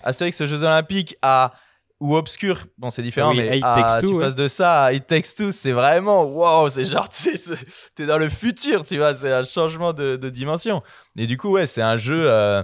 Astérix 0.02 0.40
aux 0.40 0.48
Jeux 0.48 0.64
Olympiques 0.64 1.18
à 1.22 1.54
ou 2.00 2.16
Obscur, 2.16 2.64
bon 2.78 2.90
c'est 2.90 3.02
différent, 3.02 3.32
Oui, 3.32 3.38
mais 3.50 3.58
It 3.58 3.64
à- 3.66 3.98
Two, 4.00 4.08
tu 4.08 4.14
ouais. 4.16 4.24
passes 4.24 4.36
de 4.36 4.48
ça 4.48 4.84
à 4.86 4.94
It 4.94 5.06
Takes 5.06 5.36
Two, 5.36 5.52
c'est 5.52 5.74
vraiment 5.74 6.24
wow, 6.24 6.70
c'est 6.70 6.86
genre 6.86 7.10
t'es 7.96 8.06
dans 8.06 8.18
le 8.18 8.30
futur, 8.30 8.86
tu 8.86 8.96
vois, 8.98 9.14
c'est 9.14 9.34
un 9.34 9.44
changement 9.44 9.92
de, 9.92 10.16
de 10.16 10.30
dimension. 10.30 10.82
Et 11.18 11.28
du 11.28 11.38
coup 11.38 11.50
ouais, 11.50 11.68
c'est 11.68 11.82
un 11.82 11.98
jeu, 11.98 12.24
euh, 12.32 12.64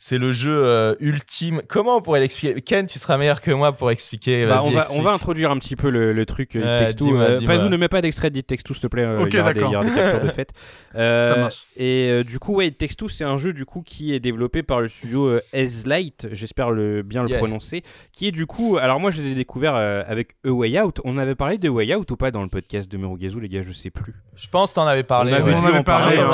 c'est 0.00 0.16
le 0.16 0.30
jeu 0.30 0.52
euh, 0.64 0.94
ultime. 1.00 1.60
Comment 1.68 1.96
on 1.96 2.00
pourrait 2.00 2.20
l'expliquer? 2.20 2.60
Ken, 2.62 2.86
tu 2.86 2.98
seras 3.00 3.18
meilleur 3.18 3.42
que 3.42 3.50
moi 3.50 3.72
pour 3.72 3.90
expliquer. 3.90 4.46
Bah, 4.46 4.60
on, 4.64 4.70
va, 4.70 4.84
on 4.92 5.02
va 5.02 5.10
introduire 5.12 5.50
un 5.50 5.58
petit 5.58 5.74
peu 5.74 5.90
le, 5.90 6.12
le 6.12 6.24
truc 6.24 6.54
euh, 6.54 6.86
Euh. 6.88 7.40
Pazou, 7.44 7.68
ne 7.68 7.76
mets 7.76 7.88
pas 7.88 8.00
d'extrait 8.00 8.30
Takes 8.30 8.62
Two, 8.62 8.74
s'il 8.74 8.82
te 8.82 8.86
plaît. 8.86 9.02
euh, 9.02 9.22
Ok, 9.24 9.30
il, 9.32 9.36
y 9.36 9.40
aura 9.40 9.52
des, 9.52 9.60
il 9.60 9.66
y 9.66 9.70
d'accord. 9.70 9.80
aura 9.82 9.90
des 9.90 9.94
captures 9.94 10.22
de 10.24 10.30
fête. 10.32 10.52
Euh, 10.94 11.26
Ça 11.26 11.36
marche. 11.36 11.66
Et 11.76 12.08
euh, 12.10 12.24
du 12.24 12.38
coup, 12.38 12.54
ouais, 12.54 12.70
Two, 12.70 13.08
c'est 13.08 13.22
un 13.24 13.36
jeu 13.38 13.52
du 13.52 13.64
coup 13.66 13.82
qui 13.82 14.14
est 14.14 14.20
développé 14.20 14.62
par 14.62 14.80
le 14.80 14.88
studio 14.88 15.26
euh, 15.28 15.40
Light, 15.84 16.26
j'espère 16.32 16.70
le, 16.70 17.02
bien 17.02 17.22
le 17.22 17.28
Yeah. 17.28 17.38
prononcer, 17.38 17.82
qui 18.12 18.26
est 18.26 18.32
du 18.32 18.46
coup, 18.46 18.78
alors 18.78 18.98
moi 19.00 19.10
je 19.10 19.20
les 19.20 19.32
ai 19.32 19.34
découverts 19.34 19.74
euh, 19.76 20.02
avec 20.06 20.30
A 20.46 20.50
Way 20.50 20.80
Out. 20.80 21.00
On 21.04 21.18
avait 21.18 21.34
parlé 21.34 21.58
de 21.58 21.68
A 21.68 21.72
Way 21.72 21.94
Out 21.94 22.10
ou 22.10 22.16
pas 22.16 22.30
dans 22.30 22.42
le 22.42 22.48
podcast 22.48 22.90
de 22.90 22.96
Merugezu, 22.96 23.38
les 23.40 23.48
gars, 23.48 23.62
je 23.62 23.72
sais 23.72 23.90
plus. 23.90 24.14
Je 24.40 24.48
pense 24.48 24.70
que 24.70 24.76
t'en 24.76 24.86
avais 24.86 25.02
parlé. 25.02 25.32
On 25.32 25.36
avait 25.36 25.44
ouais. 25.50 25.54
On 25.56 25.60
dû 25.60 25.64
en 25.64 25.68
avait 25.68 25.82
parlé, 25.82 26.18
on 26.18 26.28
on 26.28 26.30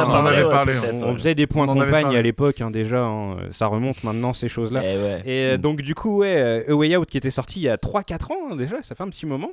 ouais. 0.98 1.04
On, 1.04 1.14
faisait 1.14 1.34
des 1.34 1.46
points 1.46 1.66
avait 1.68 1.80
campagne 1.80 2.14
à 2.16 2.22
l'époque 2.22 2.60
hein, 2.60 2.70
déjà, 2.70 3.02
hein, 3.02 3.36
ça 3.50 3.66
remonte 3.66 4.04
maintenant 4.04 4.32
ces 4.32 4.48
choses-là. 4.48 4.82
Eh 4.84 4.96
ouais. 4.96 5.22
Et 5.24 5.44
euh, 5.52 5.56
donc 5.56 5.80
du 5.80 5.94
coup, 5.94 6.18
ouais, 6.18 6.36
euh, 6.36 6.72
A 6.72 6.74
Way 6.74 6.96
Out 6.96 7.08
qui 7.08 7.16
était 7.16 7.30
sorti 7.30 7.60
il 7.60 7.62
y 7.64 7.68
a 7.68 7.76
3-4 7.76 8.32
ans 8.32 8.36
hein, 8.52 8.56
déjà, 8.56 8.82
ça 8.82 8.94
fait 8.94 9.02
un 9.02 9.08
petit 9.08 9.26
moment. 9.26 9.50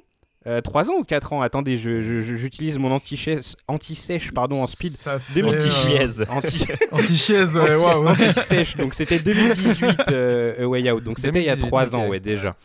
Euh, 0.48 0.60
3 0.60 0.90
ans 0.90 0.96
ou 1.00 1.04
4 1.04 1.34
ans? 1.34 1.42
Attendez, 1.44 1.78
je- 1.78 2.02
je- 2.02 2.20
je- 2.20 2.36
j'utilise 2.36 2.80
mon 2.80 2.92
anti-sèche 2.92 3.54
anti-sèche, 3.68 4.32
pardon, 4.32 4.64
en 4.64 4.66
speed. 4.68 4.94
Ça 4.94 5.20
fait, 5.20 5.40
2010 5.40 5.66
euh, 5.68 5.70
Chiez. 5.70 6.26
Anti- 6.30 6.66
Anti-chiez, 6.92 7.44
ouais, 7.58 7.76
waouh. 7.76 8.08
anti-sèche, 8.08 8.76
donc 8.76 8.96
c'était 8.96 9.20
2018 9.20 10.00
euh, 10.10 10.64
A 10.64 10.68
Way 10.68 10.92
Out, 10.92 11.04
donc 11.04 11.20
c'était 11.20 11.42
il 11.42 11.46
y 11.46 11.50
a 11.50 11.56
2018, 11.56 11.68
3 11.68 11.96
ans, 11.96 12.08
ouais, 12.08 12.20
déjà. 12.20 12.56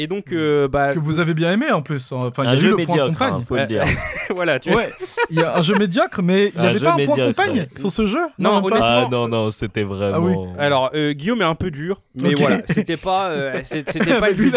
Et 0.00 0.06
donc, 0.06 0.32
euh, 0.32 0.68
bah, 0.68 0.92
Que 0.92 1.00
vous 1.00 1.18
avez 1.18 1.34
bien 1.34 1.52
aimé 1.52 1.72
en 1.72 1.82
plus. 1.82 2.12
Enfin, 2.12 2.44
il 2.44 2.46
y 2.46 2.48
a 2.48 2.50
Un 2.52 2.54
eu 2.54 2.58
jeu 2.58 2.70
le 2.70 2.76
point 2.76 2.84
médiocre, 2.86 3.08
compagne. 3.18 3.34
hein, 3.34 3.42
faut 3.46 3.56
le 3.56 3.66
dire. 3.66 3.82
voilà, 4.34 4.60
tu 4.60 4.70
vois. 4.70 4.82
Ouais, 4.82 4.92
il 5.28 5.40
y 5.40 5.42
a 5.42 5.56
un 5.58 5.60
jeu 5.60 5.74
médiocre, 5.74 6.22
mais 6.22 6.52
il 6.54 6.60
n'y 6.60 6.66
avait 6.68 6.78
pas 6.78 6.92
un 6.94 7.04
point 7.04 7.16
compagne 7.26 7.58
ouais. 7.58 7.68
sur 7.76 7.90
ce 7.90 8.06
jeu 8.06 8.20
Non, 8.38 8.58
honnêtement, 8.58 8.78
Ah 8.80 9.08
non, 9.10 9.26
non, 9.26 9.50
c'était 9.50 9.82
vraiment. 9.82 10.54
Alors, 10.56 10.90
euh, 10.94 11.12
Guillaume 11.14 11.40
est 11.42 11.44
un 11.46 11.56
peu 11.56 11.72
dur, 11.72 12.00
mais 12.14 12.28
Ok. 12.34 12.38
voilà, 12.40 12.62
c'était 12.70 12.96
pas, 12.96 13.30
euh, 13.30 13.60
c'était 13.64 13.92
pas 14.20 14.30
le 14.30 14.36
jeu. 14.36 14.52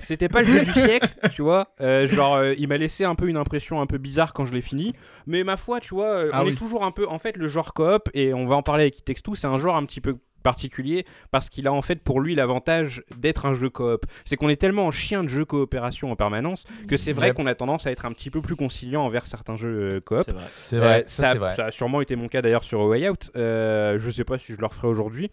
C'était 0.00 0.28
pas 0.28 0.40
le 0.40 0.46
jeu 0.46 0.64
du 0.64 0.72
siècle, 0.72 1.08
tu 1.32 1.42
vois. 1.42 1.68
Euh, 1.82 2.06
genre, 2.08 2.36
euh, 2.36 2.54
il 2.58 2.66
m'a 2.66 2.78
laissé 2.78 3.04
un 3.04 3.14
peu 3.14 3.28
une 3.28 3.36
impression 3.36 3.82
un 3.82 3.86
peu 3.86 3.98
bizarre 3.98 4.32
quand 4.32 4.46
je 4.46 4.54
l'ai 4.54 4.62
fini. 4.62 4.94
Mais 5.26 5.44
ma 5.44 5.58
foi, 5.58 5.80
tu 5.80 5.94
vois, 5.94 6.22
Ah 6.32 6.40
on 6.42 6.46
oui. 6.46 6.52
est 6.52 6.56
toujours 6.56 6.82
un 6.84 6.92
peu. 6.92 7.06
En 7.06 7.18
fait, 7.18 7.36
le 7.36 7.46
genre 7.46 7.74
coop, 7.74 8.08
et 8.14 8.32
on 8.32 8.46
va 8.46 8.56
en 8.56 8.62
parler 8.62 8.84
avec 8.84 9.22
Two, 9.22 9.34
c'est 9.34 9.46
un 9.46 9.58
genre 9.58 9.76
un 9.76 9.84
petit 9.84 10.00
peu 10.00 10.16
particulier 10.48 11.04
parce 11.30 11.48
qu'il 11.50 11.66
a 11.66 11.72
en 11.72 11.82
fait 11.82 12.00
pour 12.02 12.20
lui 12.20 12.34
l'avantage 12.34 13.02
d'être 13.16 13.44
un 13.46 13.52
jeu 13.54 13.68
coop. 13.70 14.06
C'est 14.24 14.36
qu'on 14.36 14.48
est 14.48 14.56
tellement 14.56 14.86
en 14.86 14.90
chien 14.90 15.22
de 15.22 15.28
jeu 15.28 15.44
coopération 15.44 16.10
en 16.10 16.16
permanence 16.16 16.64
que 16.88 16.96
c'est 16.96 17.12
vrai 17.12 17.28
Yep. 17.28 17.36
qu'on 17.36 17.46
a 17.46 17.54
tendance 17.54 17.86
à 17.86 17.90
être 17.90 18.06
un 18.06 18.12
petit 18.12 18.30
peu 18.30 18.40
plus 18.40 18.56
conciliant 18.56 19.02
envers 19.04 19.26
certains 19.26 19.56
jeux 19.56 19.96
euh, 19.96 20.00
coop. 20.00 20.22
C'est 20.24 20.32
vrai. 20.32 20.44
C'est 20.62 20.76
vrai, 20.78 21.00
Euh, 21.00 21.02
ça, 21.06 21.22
ça, 21.22 21.32
c'est 21.32 21.38
vrai. 21.38 21.54
ça 21.56 21.64
a 21.66 21.70
sûrement 21.70 22.00
été 22.00 22.16
mon 22.16 22.28
cas 22.28 22.40
d'ailleurs 22.40 22.64
sur 22.64 22.80
A 22.80 22.86
Way 22.86 23.10
Out. 23.10 23.30
Euh, 23.36 23.98
je 23.98 24.10
sais 24.10 24.24
pas 24.24 24.38
si 24.38 24.54
je 24.54 24.58
le 24.58 24.66
referai 24.66 24.88
aujourd'hui. 24.88 25.30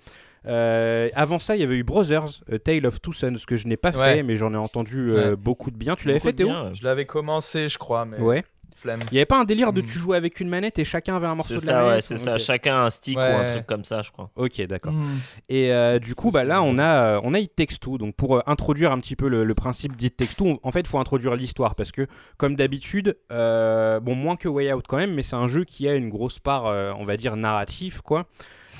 Euh, 0.47 1.09
avant 1.15 1.39
ça, 1.39 1.55
il 1.55 1.61
y 1.61 1.63
avait 1.63 1.75
eu 1.75 1.83
Brothers, 1.83 2.41
A 2.51 2.59
Tale 2.59 2.85
of 2.85 3.01
Two 3.01 3.13
Sons, 3.13 3.35
que 3.47 3.55
je 3.55 3.67
n'ai 3.67 3.77
pas 3.77 3.89
Ouais. 3.91 4.15
fait, 4.17 4.23
mais 4.23 4.37
j'en 4.37 4.53
ai 4.53 4.57
entendu 4.57 5.11
euh, 5.11 5.31
Ouais. 5.31 5.35
beaucoup 5.35 5.71
de 5.71 5.77
bien. 5.77 5.95
Tu 5.95 6.07
l'avais 6.07 6.19
fait, 6.19 6.33
Théo? 6.33 6.47
bien. 6.47 6.71
Je 6.73 6.83
l'avais 6.83 7.05
commencé, 7.05 7.67
je 7.69 7.77
crois, 7.79 8.05
mais 8.05 8.17
Ouais. 8.19 8.43
Flemme. 8.75 8.99
Il 9.11 9.15
y 9.15 9.17
avait 9.17 9.25
pas 9.25 9.37
un 9.39 9.43
délire 9.45 9.73
de 9.73 9.81
Mm. 9.81 9.85
tu 9.85 9.97
jouais 9.99 10.17
avec 10.17 10.39
une 10.39 10.49
manette 10.49 10.77
et 10.79 10.85
chacun 10.85 11.15
avait 11.15 11.27
un 11.27 11.35
morceau 11.35 11.55
de 11.55 11.59
la 11.59 11.65
ça, 11.65 11.73
manette 11.73 11.93
ouais, 11.95 12.01
c'est 12.01 12.17
ça. 12.17 12.33
Ok. 12.33 12.39
Chacun 12.39 12.77
un 12.83 12.89
stick 12.89 13.17
ou 13.17 13.21
un 13.21 13.45
truc 13.47 13.65
comme 13.65 13.83
ça, 13.83 14.01
je 14.01 14.11
crois. 14.11 14.29
Ok, 14.35 14.61
d'accord. 14.67 14.93
Hmm. 14.93 15.17
Et 15.49 15.71
euh, 15.71 15.99
du 15.99 16.15
coup, 16.15 16.31
Ça, 16.31 16.39
bah, 16.39 16.43
là, 16.43 16.61
on 16.61 16.77
a, 16.77 16.85
euh, 17.15 17.19
on 17.23 17.33
a 17.33 17.39
It 17.39 17.55
Takes 17.55 17.79
Two. 17.79 17.97
Donc, 17.97 18.15
pour 18.15 18.37
euh, 18.37 18.41
introduire 18.47 18.91
un 18.91 18.99
petit 18.99 19.15
peu 19.15 19.27
le, 19.27 19.43
le 19.43 19.53
principe 19.55 19.95
d'It 19.95 20.15
Takes 20.17 20.35
Two, 20.37 20.45
on- 20.47 20.59
en 20.63 20.71
fait, 20.71 20.81
il 20.81 20.87
faut 20.87 20.99
introduire 20.99 21.35
l'histoire 21.35 21.75
parce 21.75 21.91
que, 21.91 22.07
comme 22.37 22.55
d'habitude, 22.55 23.17
euh, 23.31 23.99
bon, 23.99 24.15
moins 24.15 24.35
que 24.35 24.47
Way 24.47 24.73
Out 24.73 24.85
quand 24.87 24.97
même, 24.97 25.13
mais 25.13 25.23
c'est 25.23 25.35
un 25.35 25.47
jeu 25.47 25.63
qui 25.63 25.87
a 25.87 25.95
une 25.95 26.09
grosse 26.09 26.39
part, 26.39 26.65
euh, 26.67 26.91
on 26.99 27.05
va 27.05 27.17
dire, 27.17 27.35
narrative, 27.35 28.01
quoi. 28.01 28.25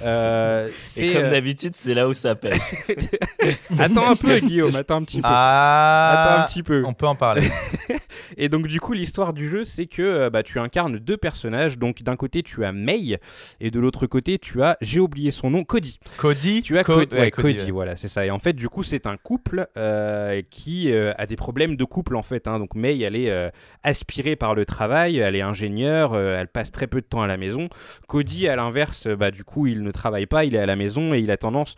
Euh, 0.03 0.67
Et 0.67 0.71
c'est, 0.79 1.13
comme 1.13 1.23
euh, 1.25 1.29
d'habitude, 1.31 1.73
c'est 1.73 1.93
là 1.93 2.09
où 2.09 2.13
ça 2.13 2.35
pète. 2.35 2.59
attends 3.79 4.09
un 4.11 4.15
peu, 4.17 4.39
Guillaume, 4.39 4.75
attends 4.75 4.97
un 4.97 5.03
petit 5.03 5.21
peu. 5.21 5.27
Attends 5.27 5.31
un 5.31 6.41
Ah, 6.41 6.45
petit 6.49 6.63
peu. 6.63 6.83
on 6.85 6.93
peut 6.93 7.07
en 7.07 7.15
parler. 7.15 7.43
Et 8.37 8.49
donc 8.49 8.67
du 8.67 8.79
coup 8.79 8.93
l'histoire 8.93 9.33
du 9.33 9.49
jeu 9.49 9.65
c'est 9.65 9.85
que 9.85 10.01
euh, 10.01 10.29
bah, 10.29 10.43
tu 10.43 10.59
incarnes 10.59 10.97
deux 10.99 11.17
personnages. 11.17 11.77
Donc 11.77 12.03
d'un 12.03 12.15
côté 12.15 12.43
tu 12.43 12.63
as 12.65 12.71
May 12.71 13.19
et 13.59 13.71
de 13.71 13.79
l'autre 13.79 14.07
côté 14.07 14.39
tu 14.39 14.61
as, 14.63 14.77
j'ai 14.81 14.99
oublié 14.99 15.31
son 15.31 15.49
nom, 15.49 15.63
Cody. 15.63 15.99
Cody, 16.17 16.61
Tu 16.61 16.77
as 16.77 16.83
Co- 16.83 16.95
Cody, 16.95 17.15
ouais, 17.15 17.21
ouais, 17.21 17.31
Cody, 17.31 17.63
ouais. 17.65 17.71
voilà 17.71 17.95
c'est 17.95 18.07
ça. 18.07 18.25
Et 18.25 18.31
en 18.31 18.39
fait 18.39 18.53
du 18.53 18.69
coup 18.69 18.83
c'est 18.83 19.07
un 19.07 19.17
couple 19.17 19.67
euh, 19.77 20.41
qui 20.49 20.91
euh, 20.91 21.13
a 21.17 21.25
des 21.25 21.35
problèmes 21.35 21.75
de 21.75 21.83
couple 21.83 22.15
en 22.15 22.21
fait. 22.21 22.47
hein. 22.47 22.59
Donc 22.59 22.75
May 22.75 22.99
elle 22.99 23.15
est 23.15 23.29
euh, 23.29 23.49
aspirée 23.83 24.35
par 24.35 24.55
le 24.55 24.65
travail, 24.65 25.17
elle 25.17 25.35
est 25.35 25.41
ingénieure, 25.41 26.17
elle 26.17 26.47
passe 26.47 26.71
très 26.71 26.87
peu 26.87 27.01
de 27.01 27.05
temps 27.05 27.21
à 27.21 27.27
la 27.27 27.37
maison. 27.37 27.69
Cody 28.07 28.47
à 28.47 28.55
l'inverse, 28.55 29.07
bah, 29.07 29.31
du 29.31 29.43
coup 29.43 29.67
il 29.67 29.83
ne 29.83 29.91
travaille 29.91 30.25
pas, 30.25 30.45
il 30.45 30.55
est 30.55 30.59
à 30.59 30.65
la 30.65 30.75
maison 30.75 31.13
et 31.13 31.19
il 31.19 31.31
a 31.31 31.37
tendance 31.37 31.75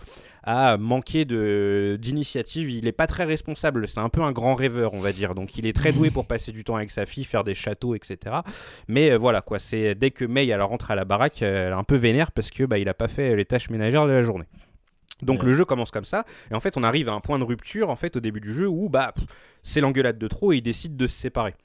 à 0.49 0.77
manquer 0.77 1.25
d'initiative. 1.97 2.69
Il 2.71 2.87
est 2.87 2.91
pas 2.93 3.05
très 3.05 3.25
responsable. 3.25 3.87
C'est 3.87 3.99
un 3.99 4.07
peu 4.09 4.21
un 4.21 4.31
grand 4.31 4.55
rêveur, 4.55 4.93
on 4.93 4.99
va 5.01 5.11
dire. 5.11 5.35
Donc 5.35 5.57
il 5.57 5.65
est 5.67 5.73
très 5.75 5.91
doué 5.91 6.09
pour 6.09 6.25
passer 6.25 6.51
du 6.53 6.63
temps 6.63 6.77
avec 6.77 6.89
sa 6.89 7.05
fille, 7.05 7.25
faire 7.25 7.43
des 7.43 7.53
châteaux, 7.53 7.93
etc. 7.95 8.37
Mais 8.87 9.11
euh, 9.11 9.17
voilà 9.17 9.41
quoi. 9.41 9.59
C'est 9.59 9.93
dès 9.93 10.11
que 10.11 10.23
May 10.23 10.47
elle 10.47 10.61
rentre 10.61 10.89
à 10.89 10.95
la 10.95 11.03
baraque, 11.05 11.41
euh, 11.43 11.67
elle 11.67 11.73
est 11.73 11.75
un 11.75 11.83
peu 11.83 11.97
vénère 11.97 12.31
parce 12.31 12.49
que 12.49 12.63
bah 12.63 12.77
il 12.79 12.87
a 12.87 12.93
pas 12.93 13.09
fait 13.09 13.35
les 13.35 13.43
tâches 13.45 13.69
ménagères 13.69 14.05
de 14.07 14.11
la 14.11 14.21
journée. 14.21 14.45
Donc 15.21 15.41
Ouais. 15.41 15.47
le 15.47 15.51
jeu 15.53 15.65
commence 15.65 15.91
comme 15.91 16.05
ça 16.05 16.23
et 16.49 16.55
en 16.55 16.59
fait 16.61 16.77
on 16.77 16.83
arrive 16.83 17.09
à 17.09 17.11
un 17.13 17.19
point 17.19 17.39
de 17.39 17.43
rupture 17.43 17.89
en 17.89 17.95
fait 17.95 18.15
au 18.15 18.19
début 18.21 18.39
du 18.39 18.53
jeu 18.53 18.67
où 18.67 18.87
bah 18.87 19.13
c'est 19.63 19.81
l'engueulade 19.81 20.17
de 20.17 20.27
trop 20.27 20.53
et 20.53 20.57
ils 20.57 20.61
décident 20.61 20.95
de 20.95 21.07
se 21.07 21.15
séparer. 21.19 21.55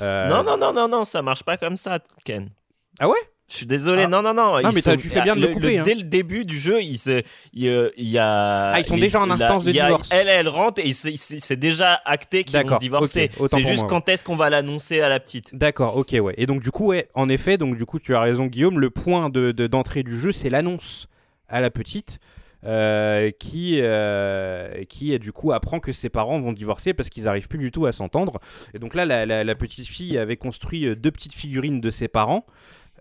Euh, 0.00 0.28
Non, 0.28 0.42
non, 0.44 0.58
non, 0.58 0.74
non, 0.74 0.88
non, 0.88 1.04
ça 1.04 1.22
marche 1.22 1.42
pas 1.42 1.56
comme 1.56 1.76
ça, 1.76 2.00
Ken. 2.24 2.50
Ah 2.98 3.08
ouais? 3.08 3.16
Je 3.48 3.58
suis 3.58 3.66
désolé, 3.66 4.02
Ah. 4.02 4.08
non, 4.08 4.22
non, 4.22 4.34
non. 4.34 4.54
Non, 4.54 4.58
ils 4.70 4.74
mais 4.74 4.80
sont- 4.80 4.96
tu 4.96 5.08
fais 5.08 5.20
bien 5.22 5.36
de 5.36 5.40
le 5.40 5.46
le- 5.46 5.54
couper, 5.54 5.78
hein. 5.78 5.82
Dès 5.84 5.94
le 5.94 6.02
début 6.02 6.44
du 6.44 6.58
jeu, 6.58 6.82
il, 6.82 6.98
se, 6.98 7.22
il, 7.54 7.68
euh, 7.68 7.90
il 7.96 8.08
y 8.08 8.18
a. 8.18 8.72
Ah, 8.72 8.80
ils 8.80 8.84
sont 8.84 8.96
déjà 8.98 9.20
en 9.20 9.30
instance 9.30 9.62
de 9.64 9.70
a- 9.70 9.72
divorce. 9.72 10.08
Elle, 10.12 10.26
elle 10.26 10.48
rentre 10.48 10.80
et 10.84 10.92
c'est- 10.92 11.52
déjà 11.54 12.00
acté 12.04 12.42
qu'ils 12.42 12.60
vont 12.60 12.74
se 12.74 12.80
divorcer. 12.80 13.30
ok, 13.36 13.40
autant 13.42 13.56
c'est 13.58 13.66
juste 13.66 13.80
moi, 13.82 13.88
quand 13.88 14.08
est-ce 14.08 14.24
qu'on 14.24 14.34
va 14.34 14.50
l'annoncer 14.50 15.00
à 15.00 15.08
la 15.08 15.20
petite. 15.20 15.54
D'accord, 15.54 15.96
ok, 15.96 16.16
ouais. 16.20 16.34
Et 16.38 16.46
donc 16.46 16.60
du 16.60 16.72
coup, 16.72 16.86
ouais, 16.88 17.08
en 17.14 17.28
effet, 17.28 17.56
donc 17.56 17.76
du 17.76 17.84
coup, 17.86 18.00
tu 18.00 18.16
as 18.16 18.20
raison, 18.20 18.46
Guillaume. 18.46 18.80
Le 18.80 18.90
point 18.90 19.30
de 19.30 19.52
de- 19.52 19.66
d'entrée 19.68 20.02
du 20.02 20.18
jeu, 20.18 20.32
c'est 20.32 20.50
l'annonce 20.50 21.06
à 21.48 21.60
la 21.60 21.70
petite. 21.70 22.18
euh, 22.64 23.30
qui, 23.38 23.78
euh, 23.80 24.82
qui 24.88 25.16
du 25.20 25.30
coup 25.30 25.52
apprend 25.52 25.78
que 25.78 25.92
ses 25.92 26.08
parents 26.08 26.40
vont 26.40 26.52
divorcer 26.52 26.94
parce 26.94 27.10
qu'ils 27.10 27.28
arrivent 27.28 27.46
plus 27.46 27.58
du 27.60 27.70
tout 27.70 27.86
à 27.86 27.92
s'entendre. 27.92 28.40
Et 28.74 28.80
donc 28.80 28.94
là, 28.96 29.04
la, 29.04 29.24
la- 29.24 29.44
la 29.44 29.54
petite 29.54 29.86
fille 29.86 30.18
avait 30.18 30.36
construit 30.36 30.96
deux 30.96 31.12
petites 31.12 31.34
figurines 31.34 31.80
de 31.80 31.90
ses 31.90 32.08
parents 32.08 32.44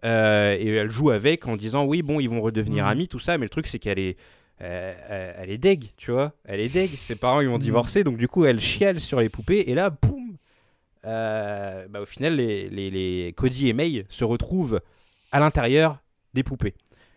euh, 0.06 0.56
et 0.58 0.68
elle 0.70 0.90
joue 0.92 1.10
avec 1.10 1.48
en 1.48 1.58
disant 1.58 1.84
oui, 1.86 2.02
bon, 2.04 2.20
ils 2.22 2.30
vont 2.30 2.42
redevenir 2.42 2.86
Mhm. 2.86 2.92
amis, 2.92 3.08
tout 3.08 3.20
ça. 3.20 3.38
Mais 3.38 3.46
le 3.46 3.50
truc, 3.50 3.68
c'est 3.68 3.80
qu'elle 3.80 4.00
est, 4.00 4.16
euh, 4.62 4.94
euh, 5.10 5.34
elle 5.38 5.50
est 5.50 5.58
deg, 5.58 5.92
tu 5.98 6.12
vois. 6.12 6.32
Elle 6.46 6.60
est 6.62 6.70
deg. 6.74 6.90
Ses 6.92 7.16
parents, 7.16 7.42
ils 7.42 7.48
vont 7.50 7.56
Mhm. 7.56 7.60
divorcer, 7.62 8.04
donc 8.04 8.18
du 8.18 8.28
coup, 8.28 8.46
elle 8.46 8.60
chiale 8.62 9.00
sur 9.00 9.20
les 9.20 9.30
poupées 9.30 9.64
et 9.70 9.74
là, 9.74 9.90
boum, 9.90 10.38
euh, 11.06 11.88
bah, 11.90 12.02
au 12.02 12.06
final, 12.06 12.36
les, 12.36 12.70
les- 12.70 12.90
les 12.92 13.34
Cody 13.36 13.70
et 13.70 13.74
May 13.74 14.06
se 14.10 14.24
retrouvent 14.24 14.80
à 15.32 15.40
l'intérieur 15.40 16.00
des 16.34 16.44
poupées. 16.44 16.74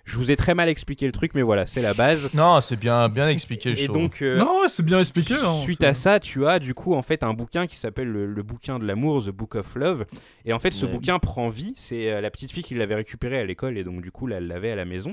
Je 0.09 0.17
vous 0.17 0.31
ai 0.31 0.37
très 0.37 0.55
mal 0.55 0.69
expliqué 0.71 1.05
le 1.07 1.13
truc, 1.13 1.33
mais 1.35 1.43
voilà, 1.43 1.67
c'est 1.67 1.83
la 1.83 1.93
base. 1.93 2.31
Non, 2.35 2.61
c'est 2.63 2.77
bien, 2.77 3.09
bien 3.11 3.29
expliqué, 3.29 3.75
je 3.75 3.83
Et 3.83 3.87
trouve. 3.89 3.99
donc, 4.03 4.23
euh, 4.23 4.39
Non, 4.39 4.63
ouais, 4.63 4.69
c'est 4.69 4.85
bien 4.85 5.01
expliqué. 5.01 5.35
hein, 5.35 5.53
Suite 5.63 5.85
à 5.85 5.93
ça, 5.93 6.19
tu 6.19 6.47
as 6.47 6.59
du 6.59 6.73
coup 6.75 6.95
en 6.95 7.03
fait 7.03 7.23
un 7.23 7.35
bouquin 7.35 7.67
qui 7.67 7.77
s'appelle 7.77 8.09
le, 8.09 8.27
le 8.27 8.43
bouquin 8.43 8.79
de 8.79 8.87
l'amour, 8.87 9.25
The 9.25 9.29
Book 9.31 9.55
of 9.57 9.75
Love. 9.75 10.07
Et 10.47 10.53
en 10.55 10.59
fait, 10.59 10.73
ce 10.73 10.87
Ouais. 10.87 10.93
bouquin 10.93 11.19
prend 11.19 11.49
vie. 11.49 11.75
C'est 11.77 12.11
euh, 12.11 12.21
la 12.23 12.31
petite 12.31 12.51
fille 12.53 12.63
qui 12.65 12.75
l'avait 12.75 12.95
récupéré 12.95 13.39
à 13.39 13.45
l'école 13.45 13.77
et 13.77 13.85
donc 13.85 14.01
du 14.01 14.11
coup, 14.11 14.27
là, 14.27 14.37
elle 14.39 14.49
l'avait 14.49 14.73
à 14.73 14.77
la 14.77 14.87
maison. 14.87 15.13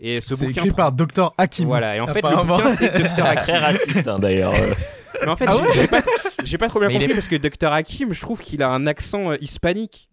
Et 0.00 0.20
ce 0.20 0.34
C'est 0.34 0.46
bouquin 0.46 0.60
écrit 0.62 0.68
prend- 0.70 0.76
par 0.76 0.92
Dr 0.92 1.32
Hakim. 1.38 1.66
Voilà. 1.68 1.94
Et 1.96 2.00
en 2.00 2.08
fait, 2.08 2.22
le 2.22 2.42
bouquin 2.44 2.70
c'est 2.72 2.88
Dr 2.98 3.14
Très 3.14 3.22
Hakim. 3.22 3.54
raciste 3.56 4.08
hein, 4.08 4.18
d'ailleurs. 4.18 4.52
Mais 5.22 5.28
en 5.30 5.36
fait, 5.36 5.46
Ah 5.48 5.54
j'ai- 5.72 5.80
j'ai 5.82 5.86
pas, 5.86 6.02
pas 6.02 6.68
trop 6.68 6.80
bien 6.80 6.88
Mais 6.88 6.94
compris 6.94 7.12
est- 7.12 7.14
parce 7.14 7.28
que 7.28 7.36
Dr 7.36 7.72
Hakim, 7.72 8.12
je 8.12 8.20
trouve 8.20 8.40
qu'il 8.40 8.62
a 8.64 8.70
un 8.70 8.86
accent 8.88 9.30
euh, 9.30 9.36
hispanique. 9.40 10.08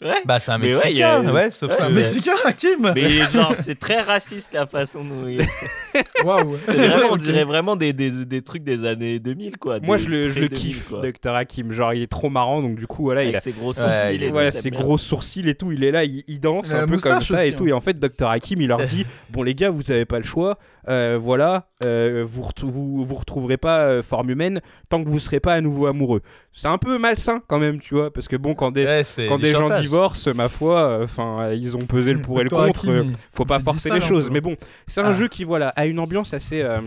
Ouais. 0.00 0.14
Bah, 0.24 0.38
c'est 0.38 0.52
un 0.52 0.58
Mais 0.58 0.68
ouais, 0.68 0.74
Mexicain, 0.74 1.26
a- 1.26 1.32
ouais, 1.32 1.50
sauf 1.50 1.70
ouais, 1.72 1.80
Un 1.82 1.88
Mexicain, 1.90 2.34
Hakim 2.44 2.92
Mais 2.94 3.18
genre, 3.32 3.52
c'est 3.58 3.78
très 3.78 4.00
raciste 4.00 4.54
la 4.54 4.66
façon 4.66 5.02
dont 5.04 5.26
il... 5.26 5.40
Waouh 6.24 6.56
C'est 6.66 6.74
vraiment, 6.76 7.08
on 7.12 7.16
dirait 7.16 7.42
vraiment 7.44 7.74
des, 7.74 7.92
des, 7.92 8.24
des 8.24 8.42
trucs 8.42 8.62
des 8.62 8.84
années 8.84 9.18
2000, 9.18 9.56
quoi. 9.56 9.80
Moi, 9.80 9.96
je 9.96 10.08
le, 10.08 10.30
je 10.30 10.38
le 10.38 10.46
pré-2000, 10.48 10.56
kiffe, 10.60 10.88
quoi. 10.90 11.00
Dr 11.02 11.34
Hakim. 11.34 11.72
Genre, 11.72 11.94
il 11.94 12.02
est 12.02 12.06
trop 12.10 12.30
marrant. 12.30 12.62
Donc 12.62 12.76
du 12.76 12.86
coup, 12.86 13.02
voilà, 13.02 13.24
il 13.24 13.34
a 13.34 13.40
ses 13.40 13.50
gros 13.52 13.68
Ouais, 13.68 13.74
sourcils 13.74 14.14
il 14.14 14.22
et 14.22 14.26
est- 14.26 14.50
tout, 14.52 14.58
ses 14.60 14.70
gros 14.70 14.98
sourcils 14.98 15.48
et 15.48 15.54
tout, 15.56 15.72
il 15.72 15.82
est 15.82 15.90
là, 15.90 16.04
il, 16.04 16.22
il 16.28 16.38
danse 16.38 16.72
un 16.72 16.86
peu 16.86 16.98
comme 16.98 17.20
ça 17.20 17.44
et 17.44 17.52
tout. 17.54 17.64
hein. 17.64 17.68
Et 17.68 17.72
en 17.72 17.80
fait, 17.80 17.98
Dr 17.98 18.28
Hakim, 18.28 18.60
il 18.60 18.68
leur 18.68 18.78
dit 18.78 19.04
Bon, 19.30 19.42
les 19.42 19.54
gars, 19.54 19.70
vous 19.70 19.90
avez 19.90 20.04
pas 20.04 20.18
le 20.18 20.24
choix, 20.24 20.58
euh, 20.88 21.18
voilà, 21.20 21.66
euh, 21.84 22.24
vous, 22.26 22.48
vous 22.62 23.04
vous 23.04 23.14
retrouverez 23.16 23.56
pas 23.56 23.80
euh, 23.80 24.02
forme 24.02 24.30
humaine 24.30 24.60
tant 24.88 25.02
que 25.02 25.08
vous 25.08 25.18
serez 25.18 25.40
pas 25.40 25.54
à 25.54 25.60
nouveau 25.60 25.86
amoureux. 25.86 26.20
C'est 26.54 26.68
un 26.68 26.78
peu 26.78 26.98
malsain 26.98 27.40
quand 27.46 27.58
même, 27.58 27.78
tu 27.80 27.94
vois, 27.94 28.12
parce 28.12 28.26
que 28.28 28.36
bon, 28.36 28.54
quand 28.54 28.70
des, 28.70 28.84
quand 29.28 29.38
gens 29.38 29.60
chantage. 29.60 29.87
Divorcent, 29.88 30.34
ma 30.34 30.48
foi, 30.48 31.00
enfin, 31.02 31.52
ils 31.52 31.76
ont 31.76 31.86
pesé 31.86 32.12
le 32.12 32.20
pour 32.22 32.40
et 32.40 32.44
le 32.44 32.50
contre. 32.50 32.88
Euh, 32.88 33.04
faut 33.32 33.44
pas 33.44 33.60
forcer 33.60 33.90
les 33.90 34.00
ça, 34.00 34.06
choses. 34.08 34.30
Mais 34.30 34.40
bon, 34.40 34.56
c'est 34.86 35.00
un 35.00 35.06
Ah. 35.10 35.12
jeu 35.12 35.28
qui, 35.28 35.44
voilà, 35.44 35.68
a 35.70 35.86
une 35.86 35.98
ambiance 35.98 36.34
assez. 36.34 36.62
euh, 36.62 36.80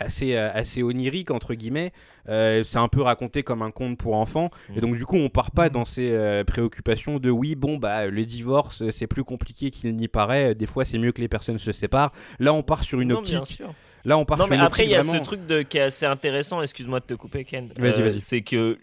Assez, 0.00 0.34
euh, 0.34 0.50
assez 0.52 0.82
onirique 0.82 1.30
entre 1.30 1.54
guillemets 1.54 1.92
Euh, 2.28 2.64
c'est 2.64 2.78
un 2.78 2.88
peu 2.88 3.02
raconté 3.02 3.42
comme 3.44 3.62
un 3.62 3.70
conte 3.70 3.98
pour 3.98 4.14
enfants 4.16 4.50
et 4.74 4.80
donc 4.80 4.96
du 4.96 5.04
coup 5.04 5.16
on 5.16 5.28
part 5.28 5.50
pas 5.52 5.68
Mm. 5.68 5.72
dans 5.72 5.84
ces 5.84 6.10
euh, 6.10 6.42
préoccupations 6.44 7.18
de 7.18 7.30
oui 7.30 7.54
bon 7.54 7.76
bah 7.76 8.06
le 8.06 8.24
divorce 8.24 8.88
c'est 8.90 9.06
plus 9.06 9.22
compliqué 9.22 9.70
qu'il 9.70 9.94
n'y 9.94 10.08
paraît 10.08 10.54
des 10.54 10.66
fois 10.66 10.84
c'est 10.84 10.98
mieux 10.98 11.12
que 11.12 11.20
les 11.20 11.28
personnes 11.28 11.58
se 11.58 11.70
séparent 11.72 12.10
là 12.40 12.52
on 12.54 12.62
part 12.62 12.82
sur 12.82 13.00
une 13.00 13.08
Non, 13.10 13.22
bien 13.22 13.40
optique 13.40 13.58
sûr. 13.58 13.74
là 14.04 14.16
on 14.18 14.24
part 14.24 14.38
Non, 14.38 14.44
sur 14.44 14.50
mais 14.50 14.56
une 14.56 14.62
après, 14.62 14.84
il 14.84 14.90
y 14.90 14.94
a 14.96 15.02
vraiment... 15.02 15.18
ce 15.18 15.24
truc 15.24 15.46
de, 15.46 15.62
qui 15.62 15.76
est 15.78 15.82
assez 15.82 16.06
intéressant. 16.06 16.62
Excuse-moi 16.62 16.98
de 17.00 17.04
te 17.04 17.14
couper, 17.14 17.44
Ken. 17.44 17.68
Vas-y, 17.78 18.00
Euh, 18.00 18.04
vas-y. 18.08 18.18
C'est 18.20 18.40
que 18.42 18.78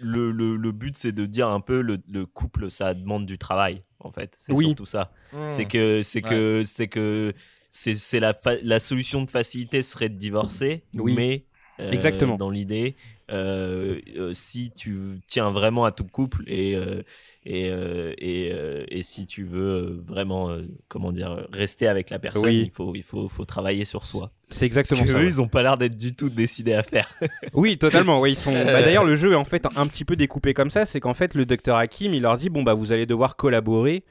le, 0.00 0.30
le, 0.30 0.56
le 0.56 0.72
but, 0.72 0.96
c'est 0.96 1.12
de 1.12 1.26
dire 1.26 1.48
un 1.48 1.60
peu 1.60 1.80
le, 1.80 1.98
le 2.10 2.26
couple, 2.26 2.70
ça 2.70 2.94
demande 2.94 3.26
du 3.26 3.38
travail, 3.38 3.82
en 4.00 4.10
fait. 4.12 4.34
C'est 4.38 4.52
Oui. 4.52 4.66
surtout 4.66 4.86
ça. 4.86 5.12
Mmh. 5.32 5.36
C'est 5.50 5.64
que 5.66 6.02
c'est 6.02 6.24
Ouais. 6.24 6.30
que 6.30 6.62
c'est 6.64 6.88
que 6.88 7.32
c'est 7.70 7.94
c'est 7.94 8.20
la 8.20 8.38
la 8.62 8.78
solution 8.78 9.22
de 9.24 9.30
facilité 9.30 9.82
serait 9.82 10.08
de 10.08 10.16
divorcer, 10.16 10.84
Oui. 10.96 11.14
mais 11.14 11.44
euh, 11.80 11.90
Exactement. 11.90 12.36
dans 12.36 12.50
l'idée, 12.50 12.96
euh, 13.30 13.98
euh, 14.16 14.32
si 14.32 14.70
tu 14.70 15.20
tiens 15.26 15.50
vraiment 15.50 15.84
à 15.84 15.90
ton 15.90 16.04
couple 16.04 16.44
et 16.46 16.76
euh, 16.76 17.02
et 17.44 17.66
et, 18.18 18.52
et 18.88 19.02
si 19.02 19.26
tu 19.26 19.44
veux 19.44 20.00
vraiment 20.06 20.56
comment 20.88 21.12
dire 21.12 21.46
rester 21.52 21.88
avec 21.88 22.10
la 22.10 22.18
personne, 22.18 22.44
Oui. 22.44 22.62
il 22.66 22.70
faut 22.70 22.94
il 22.94 23.02
faut 23.02 23.28
faut 23.28 23.44
travailler 23.44 23.84
sur 23.84 24.04
soi. 24.04 24.30
c'est 24.48 24.66
exactement 24.66 25.00
Parce 25.00 25.10
que 25.10 25.16
ça 25.16 25.20
eux, 25.20 25.24
ouais. 25.24 25.30
ils 25.30 25.40
ont 25.40 25.48
pas 25.48 25.62
l'air 25.62 25.76
d'être 25.76 25.96
du 25.96 26.14
tout 26.14 26.28
décidés 26.28 26.74
à 26.74 26.82
faire. 26.82 27.08
Oui, 27.52 27.78
totalement. 27.78 28.20
Oui, 28.20 28.32
ils 28.32 28.36
sont. 28.36 28.52
bah, 28.64 28.82
D'ailleurs, 28.82 29.04
le 29.04 29.16
jeu 29.16 29.32
est 29.32 29.36
en 29.36 29.44
fait 29.44 29.66
un 29.76 29.86
petit 29.86 30.04
peu 30.04 30.16
découpé 30.16 30.54
comme 30.54 30.70
ça. 30.70 30.86
C'est 30.86 31.00
qu'en 31.00 31.14
fait, 31.14 31.34
le 31.34 31.46
docteur 31.46 31.76
Hakim, 31.76 32.14
il 32.14 32.22
leur 32.22 32.36
dit 32.36 32.48
bon 32.50 32.62
bah 32.62 32.74
vous 32.74 32.92
allez 32.92 33.06
devoir 33.06 33.36
collaborer 33.36 34.04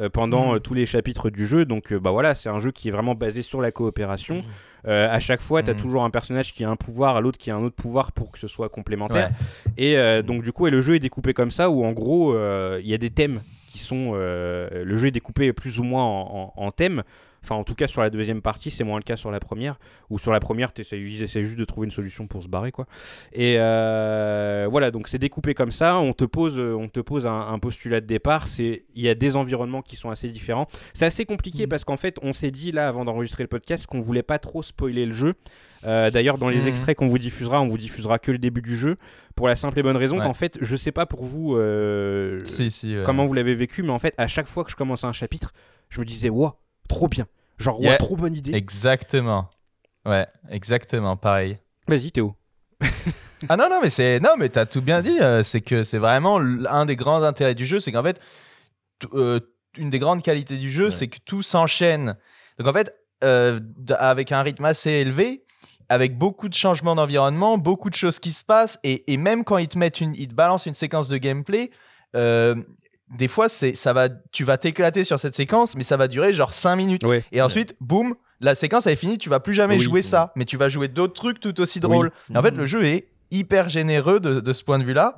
euh, 0.00 0.08
pendant 0.08 0.48
Mhm. 0.50 0.54
euh, 0.56 0.58
tous 0.58 0.74
les 0.74 0.86
chapitres 0.86 1.30
du 1.30 1.46
jeu. 1.46 1.64
Donc 1.64 1.92
euh, 1.92 2.00
bah 2.00 2.10
voilà, 2.10 2.34
c'est 2.34 2.48
un 2.48 2.58
jeu 2.58 2.70
qui 2.70 2.88
est 2.88 2.90
vraiment 2.92 3.14
basé 3.14 3.42
sur 3.42 3.60
la 3.60 3.70
coopération. 3.70 4.42
Euh, 4.86 5.08
à 5.10 5.20
chaque 5.20 5.40
fois, 5.40 5.62
tu 5.62 5.70
as 5.70 5.74
Mhm. 5.74 5.80
toujours 5.80 6.04
un 6.04 6.10
personnage 6.10 6.52
qui 6.52 6.64
a 6.64 6.70
un 6.70 6.76
pouvoir, 6.76 7.20
l'autre 7.20 7.38
qui 7.38 7.50
a 7.50 7.56
un 7.56 7.62
autre 7.62 7.76
pouvoir 7.76 8.12
pour 8.12 8.30
que 8.32 8.38
ce 8.38 8.48
soit 8.48 8.68
complémentaire. 8.68 9.30
Ouais. 9.66 9.72
Et 9.76 9.96
euh, 9.96 10.22
donc 10.22 10.42
du 10.42 10.52
coup, 10.52 10.66
et 10.66 10.70
le 10.70 10.82
jeu 10.82 10.96
est 10.96 11.00
découpé 11.00 11.34
comme 11.34 11.50
ça 11.50 11.70
où 11.70 11.84
en 11.84 11.92
gros, 11.92 12.34
euh, 12.34 12.80
il 12.82 12.88
y 12.90 12.94
a 12.94 12.98
des 12.98 13.10
thèmes 13.10 13.42
qui 13.70 13.78
sont. 13.78 14.12
le 14.14 14.96
jeu 14.98 15.08
est 15.08 15.12
découpé 15.12 15.52
plus 15.52 15.78
ou 15.78 15.84
moins 15.84 16.04
en, 16.04 16.52
en- 16.56 16.64
en 16.66 16.70
thèmes. 16.72 17.02
Enfin, 17.44 17.56
en 17.56 17.64
tout 17.64 17.74
cas, 17.74 17.86
sur 17.88 18.02
la 18.02 18.10
deuxième 18.10 18.40
partie, 18.40 18.70
c'est 18.70 18.84
moins 18.84 18.98
le 18.98 19.02
cas 19.02 19.16
sur 19.16 19.30
la 19.30 19.40
première. 19.40 19.78
Ou 20.10 20.18
sur 20.18 20.30
la 20.32 20.38
première, 20.40 20.70
ils 20.92 21.22
essaient 21.22 21.42
juste 21.42 21.58
de 21.58 21.64
trouver 21.64 21.86
une 21.86 21.90
solution 21.90 22.26
pour 22.28 22.42
se 22.42 22.48
barrer, 22.48 22.70
quoi. 22.70 22.86
Et 23.32 23.56
euh, 23.58 24.66
voilà, 24.70 24.90
donc 24.90 25.08
c'est 25.08 25.18
découpé 25.18 25.54
comme 25.54 25.72
ça. 25.72 25.96
On 25.98 26.12
te 26.12 26.24
pose, 26.24 26.58
on 26.58 26.88
te 26.88 27.00
pose 27.00 27.26
un, 27.26 27.48
un 27.48 27.58
postulat 27.58 28.00
de 28.00 28.06
départ. 28.06 28.46
C'est, 28.48 28.84
il 28.94 29.02
y 29.02 29.08
a 29.08 29.14
des 29.14 29.36
environnements 29.36 29.82
qui 29.82 29.96
sont 29.96 30.10
assez 30.10 30.28
différents. 30.28 30.66
C'est 30.94 31.06
assez 31.06 31.24
compliqué 31.24 31.64
Mhm. 31.64 31.68
parce 31.68 31.84
qu'en 31.84 31.96
fait, 31.96 32.16
on 32.22 32.32
s'est 32.32 32.50
dit 32.50 32.72
là 32.72 32.88
avant 32.88 33.04
d'enregistrer 33.04 33.42
le 33.44 33.48
podcast 33.48 33.86
qu'on 33.86 34.00
voulait 34.00 34.22
pas 34.22 34.38
trop 34.38 34.62
spoiler 34.62 35.04
le 35.06 35.12
jeu. 35.12 35.34
Euh, 35.84 36.10
D'ailleurs, 36.12 36.38
dans 36.38 36.48
les 36.48 36.60
Mhm. 36.60 36.68
extraits 36.68 36.96
qu'on 36.96 37.08
vous 37.08 37.18
diffusera, 37.18 37.60
on 37.60 37.66
vous 37.66 37.78
diffusera 37.78 38.20
que 38.20 38.30
le 38.30 38.38
début 38.38 38.62
du 38.62 38.76
jeu 38.76 38.96
pour 39.34 39.48
la 39.48 39.56
simple 39.56 39.78
et 39.80 39.82
bonne 39.82 39.96
raison 39.96 40.18
Ouais. 40.18 40.22
qu'en 40.24 40.32
fait, 40.32 40.58
je 40.60 40.76
sais 40.76 40.92
pas 40.92 41.06
pour 41.06 41.24
vous 41.24 41.56
euh, 41.56 42.38
Si, 42.44 42.70
si. 42.70 42.96
ouais. 42.96 43.02
comment 43.04 43.26
vous 43.26 43.34
l'avez 43.34 43.56
vécu, 43.56 43.82
mais 43.82 43.90
en 43.90 43.98
fait, 43.98 44.14
à 44.16 44.28
chaque 44.28 44.46
fois 44.46 44.62
que 44.62 44.70
je 44.70 44.76
commençais 44.76 45.06
un 45.08 45.12
chapitre, 45.12 45.52
je 45.88 45.98
me 46.00 46.04
disais, 46.04 46.28
waouh, 46.28 46.52
trop 46.92 47.08
bien. 47.08 47.26
Genre, 47.58 47.78
Yeah. 47.80 47.98
trop 47.98 48.16
bonne 48.16 48.34
idée. 48.34 48.54
Exactement. 48.54 49.48
Ouais, 50.04 50.26
exactement, 50.50 51.16
pareil. 51.16 51.58
Vas-y, 51.88 52.10
Théo. 52.12 52.34
Ah 53.48 53.56
non, 53.56 53.68
non, 53.68 53.80
mais 53.82 53.90
c'est. 53.90 54.20
Non, 54.20 54.30
mais 54.38 54.48
t'as 54.50 54.66
tout 54.66 54.80
bien 54.80 55.02
dit. 55.02 55.18
euh, 55.20 55.42
c'est 55.42 55.60
que 55.62 55.82
c'est 55.82 55.98
vraiment 55.98 56.38
l'un 56.38 56.86
des 56.86 56.94
grands 56.94 57.24
intérêts 57.24 57.56
du 57.56 57.66
jeu. 57.66 57.80
C'est 57.80 57.90
qu'en 57.90 58.02
fait, 58.04 58.20
euh, 59.14 59.40
une 59.76 59.90
des 59.90 59.98
grandes 59.98 60.22
qualités 60.22 60.58
du 60.58 60.70
jeu, 60.70 60.84
Ouais. 60.86 60.90
c'est 60.92 61.08
que 61.08 61.18
tout 61.24 61.42
s'enchaîne. 61.42 62.16
Donc 62.58 62.68
en 62.68 62.72
fait, 62.72 62.94
euh, 63.24 63.58
avec 63.98 64.30
un 64.30 64.42
rythme 64.42 64.64
assez 64.64 64.90
élevé, 64.90 65.42
avec 65.88 66.16
beaucoup 66.16 66.48
de 66.48 66.54
changements 66.54 66.94
d'environnement, 66.94 67.58
beaucoup 67.58 67.90
de 67.90 67.96
choses 67.96 68.20
qui 68.20 68.30
se 68.30 68.44
passent, 68.44 68.78
et, 68.84 69.12
et 69.12 69.16
même 69.16 69.42
quand 69.42 69.58
ils 69.58 69.66
te 69.68 69.76
mettent 69.76 70.00
une, 70.00 70.14
ils 70.14 70.28
te 70.28 70.34
balancent 70.34 70.66
une 70.66 70.74
séquence 70.74 71.08
de 71.08 71.16
gameplay, 71.16 71.70
euh, 72.14 72.54
des 73.16 73.28
fois, 73.28 73.48
c'est, 73.48 73.74
ça 73.74 73.92
va, 73.92 74.08
tu 74.32 74.44
vas 74.44 74.56
t'éclater 74.58 75.04
sur 75.04 75.18
cette 75.18 75.36
séquence, 75.36 75.76
mais 75.76 75.82
ça 75.84 75.96
va 75.96 76.08
durer 76.08 76.32
genre 76.32 76.52
5 76.52 76.76
minutes. 76.76 77.04
Et 77.32 77.40
ensuite, 77.42 77.74
boum, 77.80 78.14
la 78.40 78.54
séquence 78.54 78.86
elle 78.86 78.94
est 78.94 78.96
finie, 78.96 79.18
tu 79.18 79.28
vas 79.28 79.38
plus 79.40 79.54
jamais 79.54 79.76
Oui. 79.76 79.80
jouer 79.80 80.02
ça, 80.02 80.32
mais 80.36 80.44
tu 80.44 80.56
vas 80.56 80.68
jouer 80.68 80.88
d'autres 80.88 81.14
trucs 81.14 81.38
tout 81.40 81.60
aussi 81.60 81.78
drôles. 81.80 82.10
Et 82.32 82.36
en 82.36 82.42
fait, 82.42 82.50
Mhm. 82.52 82.58
le 82.58 82.66
jeu 82.66 82.84
est 82.84 83.08
hyper 83.30 83.68
généreux 83.68 84.20
de, 84.20 84.40
de 84.40 84.52
ce 84.52 84.62
point 84.64 84.78
de 84.78 84.84
vue-là, 84.84 85.16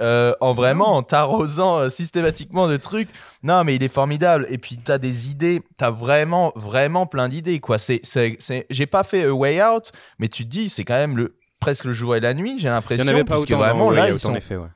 euh, 0.00 0.32
en 0.40 0.54
vraiment 0.54 0.96
en 0.96 1.02
t'arrosant 1.02 1.78
euh, 1.78 1.90
systématiquement 1.90 2.66
de 2.68 2.76
trucs. 2.78 3.10
Non, 3.42 3.64
mais 3.64 3.74
il 3.74 3.82
est 3.82 3.92
formidable. 3.92 4.46
Et 4.48 4.56
puis 4.56 4.78
t'as 4.78 4.96
des 4.96 5.30
idées, 5.30 5.60
t'as 5.76 5.90
vraiment, 5.90 6.52
vraiment 6.56 7.04
plein 7.06 7.28
d'idées 7.28 7.60
quoi. 7.60 7.76
C'est, 7.78 8.00
c'est, 8.02 8.36
c'est- 8.38 8.66
j'ai 8.70 8.86
pas 8.86 9.04
fait 9.04 9.24
A 9.24 9.34
Way 9.34 9.62
Out, 9.62 9.92
mais 10.18 10.28
tu 10.28 10.44
te 10.44 10.48
dis 10.48 10.70
c'est 10.70 10.84
quand 10.84 10.94
même 10.94 11.16
le 11.18 11.36
presque 11.58 11.84
le 11.84 11.92
jour 11.92 12.16
et 12.16 12.20
la 12.20 12.32
nuit. 12.32 12.54
J'ai 12.58 12.68
Il 12.68 12.70
y 12.70 12.72
l'impression 12.72 13.04
en 13.04 13.08
avait 13.08 13.24
pas 13.24 13.34
parce 13.34 13.44
que 13.44 13.52
vraiment 13.54 13.90
là 13.90 14.08
ils 14.08 14.18
sont 14.18 14.34
effet, 14.34 14.56
ouais. 14.56 14.68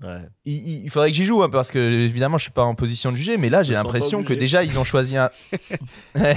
Ouais. 0.00 0.20
il, 0.44 0.88
faudrait 0.90 1.10
que 1.10 1.16
j'y 1.16 1.24
joue 1.24 1.42
hein, 1.42 1.48
parce 1.50 1.72
que 1.72 1.78
évidemment 1.78 2.38
je 2.38 2.42
suis 2.44 2.52
pas 2.52 2.62
en 2.62 2.76
position 2.76 3.10
de 3.10 3.16
juger 3.16 3.36
mais 3.36 3.50
là 3.50 3.64
j'ai 3.64 3.74
l'impression 3.74 4.22
que 4.22 4.32
déjà 4.32 4.62
ils 4.62 4.78
ont 4.78 4.84
choisi 4.84 5.16
un 5.16 5.28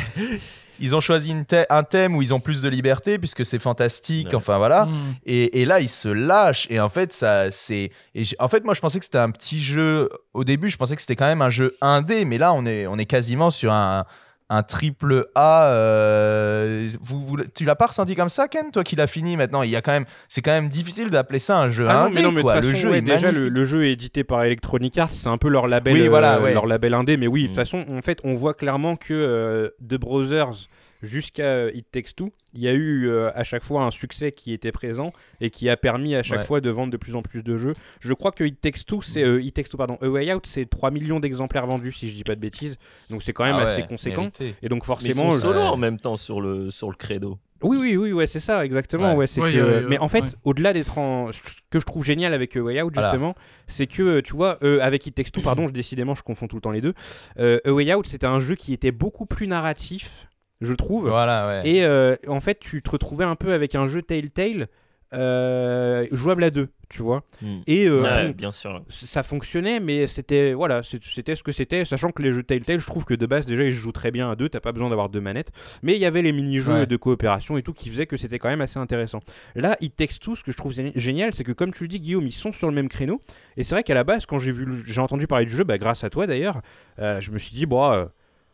ils 0.79 0.95
ont 0.95 0.99
choisi 0.99 1.29
une 1.31 1.43
thè- 1.43 1.67
un 1.69 1.83
thème 1.83 2.15
où 2.15 2.21
ils 2.23 2.33
ont 2.33 2.39
plus 2.39 2.61
de 2.63 2.69
liberté 2.69 3.19
puisque 3.19 3.45
c'est 3.45 3.59
fantastique 3.59 4.29
Ouais. 4.29 4.35
enfin 4.35 4.57
voilà 4.57 4.85
Mm. 4.85 4.95
et, 5.27 5.61
et 5.61 5.65
là 5.65 5.79
ils 5.79 5.89
se 5.89 6.09
lâchent 6.09 6.65
et 6.71 6.79
en 6.79 6.89
fait 6.89 7.13
ça 7.13 7.51
c'est 7.51 7.91
en 8.39 8.47
fait 8.47 8.63
moi 8.63 8.73
je 8.73 8.81
pensais 8.81 8.97
que 8.97 9.05
c'était 9.05 9.19
un 9.19 9.29
petit 9.31 9.61
jeu 9.61 10.09
au 10.33 10.43
début 10.43 10.69
je 10.69 10.77
pensais 10.77 10.95
que 10.95 11.01
c'était 11.01 11.15
quand 11.15 11.27
même 11.27 11.41
un 11.43 11.51
jeu 11.51 11.75
indé 11.81 12.25
mais 12.25 12.39
là 12.39 12.53
on 12.53 12.65
est 12.65 12.87
on 12.87 12.97
est 12.97 13.05
quasiment 13.05 13.51
sur 13.51 13.71
un 13.73 14.05
un 14.53 14.63
triple 14.63 15.27
A, 15.33 15.67
euh, 15.67 16.89
vous, 17.01 17.23
vous- 17.23 17.37
tu 17.55 17.63
l'as 17.63 17.75
pas 17.77 17.87
ressenti 17.87 18.15
comme 18.15 18.27
ça, 18.29 18.47
Ken 18.49 18.69
Toi 18.71 18.83
qui 18.83 18.95
l'as 18.97 19.07
fini 19.07 19.37
maintenant, 19.37 19.63
il 19.63 19.69
y 19.69 19.75
a 19.77 19.81
quand 19.81 19.93
même, 19.93 20.05
c'est 20.27 20.41
quand 20.41 20.51
même 20.51 20.67
difficile 20.69 21.09
d'appeler 21.09 21.39
ça 21.39 21.57
un 21.57 21.69
jeu 21.69 21.85
Ah 21.87 21.93
non, 21.93 21.99
indé, 22.07 22.13
mais 22.15 22.21
non, 22.23 22.31
mais 22.33 22.41
quoi. 22.41 22.55
toute 22.55 22.65
Le 22.65 22.75
jeu 22.75 22.89
ouais, 22.91 22.97
est 22.97 23.01
déjà 23.01 23.31
le, 23.31 23.63
jeu 23.63 23.85
est 23.85 23.93
édité 23.93 24.23
par 24.25 24.43
Electronic 24.43 24.97
Arts, 24.97 25.13
c'est 25.13 25.29
un 25.29 25.37
peu 25.37 25.47
leur 25.49 25.67
label, 25.67 25.93
Oui, 25.93 26.01
euh, 26.05 26.09
voilà, 26.09 26.41
ouais. 26.41 26.53
leur 26.53 26.65
label 26.67 26.93
indé. 26.93 27.15
Mais 27.17 27.27
oui, 27.27 27.43
de 27.43 27.47
toute 27.47 27.55
Mm. 27.55 27.59
façon, 27.59 27.85
en 27.91 28.01
fait, 28.01 28.19
on 28.25 28.33
voit 28.35 28.53
clairement 28.53 28.95
que 28.97 29.13
euh, 29.13 29.69
The 29.87 29.95
Brothers 29.95 30.67
jusqu'à 31.01 31.43
euh, 31.45 31.71
It 31.73 31.87
Takes 31.91 32.15
Two, 32.15 32.31
il 32.53 32.61
y 32.61 32.67
a 32.67 32.73
eu 32.73 33.07
euh, 33.07 33.31
à 33.35 33.43
chaque 33.43 33.63
fois 33.63 33.83
un 33.83 33.91
succès 33.91 34.31
qui 34.31 34.53
était 34.53 34.71
présent 34.71 35.13
et 35.39 35.49
qui 35.49 35.69
a 35.69 35.77
permis 35.77 36.15
à 36.15 36.23
chaque 36.23 36.39
Ouais. 36.39 36.45
fois 36.45 36.61
de 36.61 36.69
vendre 36.69 36.91
de 36.91 36.97
plus 36.97 37.15
en 37.15 37.21
plus 37.21 37.43
de 37.43 37.57
jeux. 37.57 37.73
Je 37.99 38.13
crois 38.13 38.31
que 38.31 38.43
It 38.43 38.59
Takes 38.61 38.85
Two, 38.85 39.01
c'est 39.01 39.23
euh, 39.23 39.41
It 39.41 39.53
Takes 39.55 39.69
Two, 39.69 39.77
pardon, 39.77 39.97
A 40.01 40.07
Way 40.09 40.33
Out, 40.33 40.45
c'est 40.47 40.65
3 40.69 40.91
millions 40.91 41.19
d'exemplaires 41.19 41.65
vendus 41.67 41.91
si 41.93 42.09
je 42.09 42.15
dis 42.15 42.23
pas 42.23 42.35
de 42.35 42.41
bêtises. 42.41 42.77
Donc 43.09 43.23
c'est 43.23 43.33
quand 43.33 43.43
même 43.45 43.55
Ah 43.57 43.63
assez 43.63 43.83
conséquent. 43.83 44.21
mérité. 44.21 44.55
Et 44.61 44.69
donc 44.69 44.79
Mais 44.79 44.83
ils 44.83 44.85
forcément, 44.85 45.29
sont 45.31 45.35
je- 45.37 45.41
solo 45.41 45.59
euh, 45.59 45.63
en 45.63 45.77
même 45.77 45.99
temps 45.99 46.17
sur 46.17 46.41
le, 46.41 46.69
sur 46.71 46.89
le 46.89 46.95
credo. 46.95 47.37
oui, 47.63 47.77
oui, 47.77 47.95
oui, 47.95 48.11
ouais, 48.11 48.25
c'est 48.27 48.39
ça, 48.39 48.65
exactement. 48.65 49.11
Ouais. 49.11 49.17
Ouais, 49.19 49.27
c'est 49.27 49.39
que... 49.41 49.85
Mais 49.87 49.99
en 49.99 50.07
fait, 50.07 50.21
ouais. 50.21 50.29
au-delà 50.45 50.73
d'être 50.73 50.97
en. 50.97 51.31
Ce 51.31 51.41
que 51.69 51.79
je 51.79 51.85
trouve 51.85 52.03
génial 52.03 52.33
avec 52.33 52.55
A 52.57 52.59
Way 52.61 52.81
Out, 52.81 52.91
Voilà. 52.93 53.09
justement, 53.09 53.35
c'est 53.67 53.85
que, 53.87 54.01
euh, 54.01 54.21
tu 54.21 54.33
vois, 54.33 54.57
euh, 54.63 54.79
avec 54.81 55.05
It 55.05 55.13
Takes 55.15 55.31
Two, 55.31 55.41
pardon, 55.41 55.67
je- 55.67 55.71
décidément, 55.73 56.15
je 56.15 56.23
confonds 56.23 56.47
tout 56.47 56.55
le 56.57 56.61
temps 56.61 56.71
les 56.71 56.81
deux. 56.81 56.93
Euh, 57.39 57.59
A 57.65 57.71
Way 57.71 57.93
Out, 57.93 58.07
c'était 58.07 58.25
un 58.27 58.39
jeu 58.39 58.55
qui 58.55 58.73
était 58.73 58.91
beaucoup 58.91 59.25
plus 59.27 59.45
narratif, 59.47 60.27
je 60.61 60.73
trouve. 60.73 61.09
Voilà, 61.09 61.47
ouais. 61.63 61.69
Et 61.69 61.83
euh, 61.85 62.15
en 62.27 62.39
fait, 62.39 62.59
tu 62.59 62.81
te 62.81 62.89
retrouvais 62.91 63.25
un 63.25 63.35
peu 63.35 63.51
avec 63.53 63.75
un 63.75 63.87
jeu 63.87 64.01
Telltale. 64.01 64.67
euh, 65.13 66.07
jouable 66.11 66.43
à 66.45 66.49
deux, 66.51 66.69
tu 66.87 67.01
vois. 67.01 67.23
Hmm. 67.41 67.59
Et 67.67 67.85
euh, 67.85 68.01
Ouais, 68.01 68.27
bon, 68.27 68.33
bien 68.37 68.51
sûr. 68.53 68.81
ça 68.87 69.23
fonctionnait, 69.23 69.81
mais 69.81 70.07
c'était 70.07 70.53
voilà, 70.53 70.81
c'était 70.83 71.35
ce 71.35 71.43
que 71.43 71.51
c'était. 71.51 71.83
Sachant 71.83 72.11
que 72.11 72.21
les 72.23 72.31
jeux 72.31 72.43
Telltale, 72.43 72.79
je 72.79 72.85
trouve 72.87 73.03
que 73.03 73.13
de 73.13 73.25
base 73.25 73.45
déjà 73.45 73.63
ils 73.63 73.73
jouent 73.73 73.91
très 73.91 74.11
bien 74.11 74.31
à 74.31 74.37
deux. 74.37 74.47
T'as 74.47 74.61
pas 74.61 74.71
besoin 74.71 74.89
d'avoir 74.89 75.09
deux 75.09 75.19
manettes. 75.19 75.51
Mais 75.83 75.95
il 75.95 75.99
y 75.99 76.05
avait 76.05 76.21
les 76.21 76.31
mini-jeux 76.31 76.71
Ouais. 76.73 76.85
de 76.85 76.95
coopération 76.95 77.57
et 77.57 77.61
tout 77.61 77.73
qui 77.73 77.89
faisaient 77.89 78.05
que 78.05 78.15
c'était 78.15 78.39
quand 78.39 78.47
même 78.47 78.61
assez 78.61 78.79
intéressant. 78.79 79.19
Là, 79.55 79.75
It 79.81 79.97
Takes 79.97 80.19
Two, 80.21 80.35
ce 80.37 80.43
que 80.45 80.53
je 80.53 80.57
trouve 80.57 80.71
gé- 80.73 80.93
génial, 80.95 81.33
c'est 81.33 81.43
que 81.43 81.51
comme 81.51 81.73
tu 81.73 81.83
le 81.83 81.87
dis, 81.89 81.99
Guillaume, 81.99 82.25
ils 82.25 82.31
sont 82.31 82.53
sur 82.53 82.69
le 82.69 82.73
même 82.73 82.87
créneau. 82.87 83.19
Et 83.57 83.63
c'est 83.63 83.75
vrai 83.75 83.83
qu'à 83.83 83.95
la 83.95 84.05
base, 84.05 84.25
quand 84.25 84.39
j'ai 84.39 84.53
vu, 84.53 84.65
j'ai 84.85 85.01
entendu 85.01 85.27
parler 85.27 85.43
du 85.45 85.51
jeu, 85.51 85.65
bah, 85.65 85.77
grâce 85.77 86.05
à 86.05 86.09
toi 86.09 86.25
d'ailleurs, 86.25 86.61
euh, 86.99 87.19
je 87.19 87.31
me 87.31 87.37
suis 87.37 87.53
dit, 87.53 87.65
bon. 87.65 88.07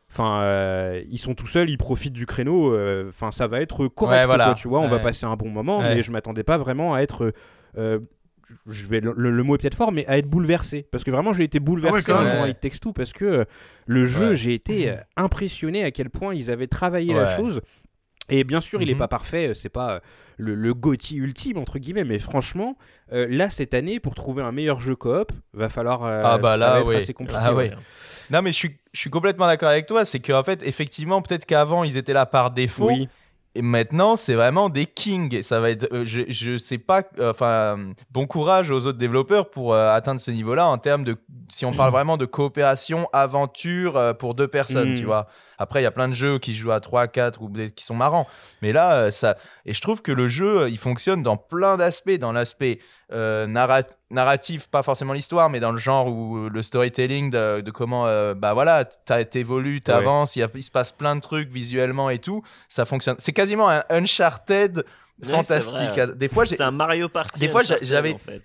Enfin, 0.10 0.41
euh, 0.41 1.01
ils 1.10 1.18
sont 1.18 1.36
tout 1.36 1.47
seuls, 1.47 1.70
ils 1.70 1.78
profitent 1.78 2.14
du 2.14 2.26
créneau. 2.26 2.74
euh, 2.74 3.10
Enfin, 3.10 3.32
ça 3.32 3.47
va 3.47 3.60
être 3.62 3.88
correct, 3.88 4.20
Ouais, 4.22 4.26
voilà. 4.26 4.45
quoi, 4.45 4.53
tu 4.53 4.68
vois. 4.68 4.80
On 4.80 4.88
va 4.88 4.99
passer 4.99 5.26
un 5.26 5.36
bon 5.36 5.49
moment, 5.49 5.80
Ouais. 5.80 5.95
mais 5.95 6.01
je 6.01 6.12
m'attendais 6.12 6.43
pas 6.43 6.58
vraiment 6.58 6.93
à 6.93 7.01
être. 7.01 7.34
euh, 7.78 7.99
je 8.66 8.88
vais 8.88 9.01
le, 9.01 9.12
le 9.14 9.43
mot 9.43 9.55
est 9.55 9.58
peut-être 9.58 9.76
fort, 9.76 9.91
mais 9.91 10.05
à 10.08 10.18
être 10.18 10.30
bouleversé. 10.30 10.88
Parce 10.89 11.03
que 11.03 11.12
vraiment, 11.12 11.34
j'ai 11.34 11.43
été 11.43 11.60
bouleversé 11.60 12.03
quand 12.14 12.22
en 12.22 12.24
jouant 12.26 12.43
à 12.43 12.47
It 12.47 12.60
Takes 12.62 12.80
Two 12.80 12.93
parce 12.93 13.12
que 13.12 13.26
euh, 13.26 13.45
le 13.88 14.05
jeu, 14.05 14.30
Ouais. 14.30 14.36
j'ai 14.36 14.53
été 14.53 14.93
impressionné 15.18 15.84
à 15.84 15.91
quel 15.91 16.10
point 16.10 16.34
ils 16.34 16.49
avaient 16.49 16.68
travaillé 16.68 17.14
la 17.14 17.36
chose. 17.36 17.60
Et 18.30 18.43
bien 18.43 18.59
sûr, 18.61 18.82
il 18.82 18.89
est 18.89 18.93
Mhm. 18.93 18.99
pas 18.99 19.07
parfait, 19.07 19.53
c'est 19.55 19.69
pas 19.69 19.91
euh, 19.93 19.99
le, 20.38 20.53
le 20.55 20.73
GOTY 20.73 21.15
ultime, 21.17 21.57
entre 21.57 21.80
guillemets, 21.80 22.03
mais 22.03 22.19
franchement, 22.19 22.78
euh, 23.13 23.25
là, 23.30 23.49
cette 23.49 23.73
année, 23.73 23.99
pour 24.01 24.15
trouver 24.15 24.43
un 24.43 24.51
meilleur 24.51 24.82
jeu 24.82 24.95
coop, 24.95 25.32
va 25.53 25.69
falloir. 25.69 26.03
euh, 26.03 26.21
Ah 26.25 26.38
bah 26.38 26.57
là, 26.57 26.84
oui. 26.84 26.95
assez 26.97 27.13
compliqué. 27.13 27.39
Ah 27.41 27.53
ouais. 27.53 27.71
Non, 28.30 28.41
mais 28.41 28.51
je 28.51 28.57
suis, 28.57 28.78
je 28.91 28.99
suis 28.99 29.09
complètement 29.09 29.47
d'accord 29.47 29.69
avec 29.69 29.86
toi. 29.86 30.03
C'est 30.03 30.19
qu'en 30.19 30.43
fait, 30.43 30.61
effectivement, 30.67 31.21
peut-être 31.21 31.45
qu'avant, 31.45 31.84
ils 31.86 31.95
étaient 31.95 32.11
là 32.13 32.25
par 32.25 32.51
défaut. 32.51 32.88
Oui. 32.88 33.07
Et 33.58 33.62
maintenant, 33.64 34.16
c'est 34.16 34.36
vraiment 34.36 34.70
des 34.70 34.86
kings. 34.86 35.41
Ça 35.41 35.60
va 35.60 35.72
être. 35.72 35.88
euh, 35.91 36.03
je, 36.05 36.22
je 36.30 36.58
sais 36.60 36.78
pas. 36.78 37.01
euh, 37.20 37.32
Enfin, 37.32 37.45
euh, 37.78 37.93
bon 38.12 38.28
courage 38.28 38.70
aux 38.70 38.86
autres 38.86 38.99
développeurs 38.99 39.49
pour 39.49 39.74
euh, 39.74 39.89
atteindre 39.91 40.22
ce 40.22 40.30
niveau-là 40.32 40.68
en 40.68 40.78
termes 40.78 41.03
de. 41.03 41.18
Si 41.49 41.66
on 41.66 41.74
parle 41.74 41.91
vraiment 41.91 42.18
de 42.18 42.26
coopération, 42.26 43.08
aventure 43.14 44.16
pour 44.20 44.36
deux 44.36 44.47
personnes, 44.47 44.91
Mm. 44.91 44.95
tu 44.95 45.05
vois. 45.05 45.28
Après, 45.58 45.80
il 45.80 45.84
y 45.84 45.88
a 45.88 45.91
plein 45.91 46.08
de 46.08 46.14
jeux 46.14 46.38
qui 46.39 46.53
se 46.53 46.60
jouent 46.60 46.72
à 46.72 46.80
3, 46.80 47.08
4 47.08 47.41
ou 47.41 47.49
des- 47.49 47.72
qui 47.72 47.84
sont 47.84 47.95
marrants. 47.95 48.28
Mais 48.62 48.72
là, 48.74 49.12
ça. 49.12 49.38
Et 49.68 49.74
je 49.74 49.82
trouve 49.82 50.01
que 50.01 50.11
le 50.11 50.28
jeu, 50.28 50.61
euh, 50.61 50.70
il 50.70 50.78
fonctionne 50.78 51.22
dans 51.22 51.38
plein 51.38 51.78
d'aspects. 51.78 52.18
Dans 52.18 52.32
l'aspect 52.32 52.80
euh, 53.11 53.45
narra- 53.45 53.84
narratif, 54.09 54.68
pas 54.70 54.82
forcément 54.82 55.13
l'histoire, 55.13 55.49
mais 55.49 55.59
dans 55.59 55.72
le 55.74 55.78
genre 55.78 56.07
où 56.07 56.49
le 56.49 56.63
storytelling 56.63 57.30
de, 57.30 57.61
de 57.61 57.72
comment. 57.72 58.07
euh, 58.07 58.34
bah 58.34 58.53
voilà, 58.53 58.86
t'évolues, 58.86 59.82
t'avances, 59.82 60.36
il 60.36 60.39
y 60.39 60.43
a- 60.43 60.49
il 60.55 60.63
se 60.63 60.72
passe 60.72 60.91
plein 60.91 61.15
de 61.15 61.22
trucs 61.22 61.49
visuellement 61.51 62.09
et 62.09 62.20
tout. 62.20 62.41
Ça 62.70 62.86
fonctionne. 62.86 63.18
C'est 63.20 63.34
quasiment 63.34 63.70
un 63.70 63.84
Uncharted 63.89 64.84
Ouais, 65.24 65.30
fantastique. 65.32 65.99
Des 66.15 66.28
fois. 66.28 66.45
C'est 66.45 66.61
un 66.61 66.72
Mario 66.72 67.09
Party. 67.09 67.39
Des 67.39 67.49
fois, 67.49 67.61
j'avais- 67.82 68.13
en 68.13 68.18
fait. 68.20 68.43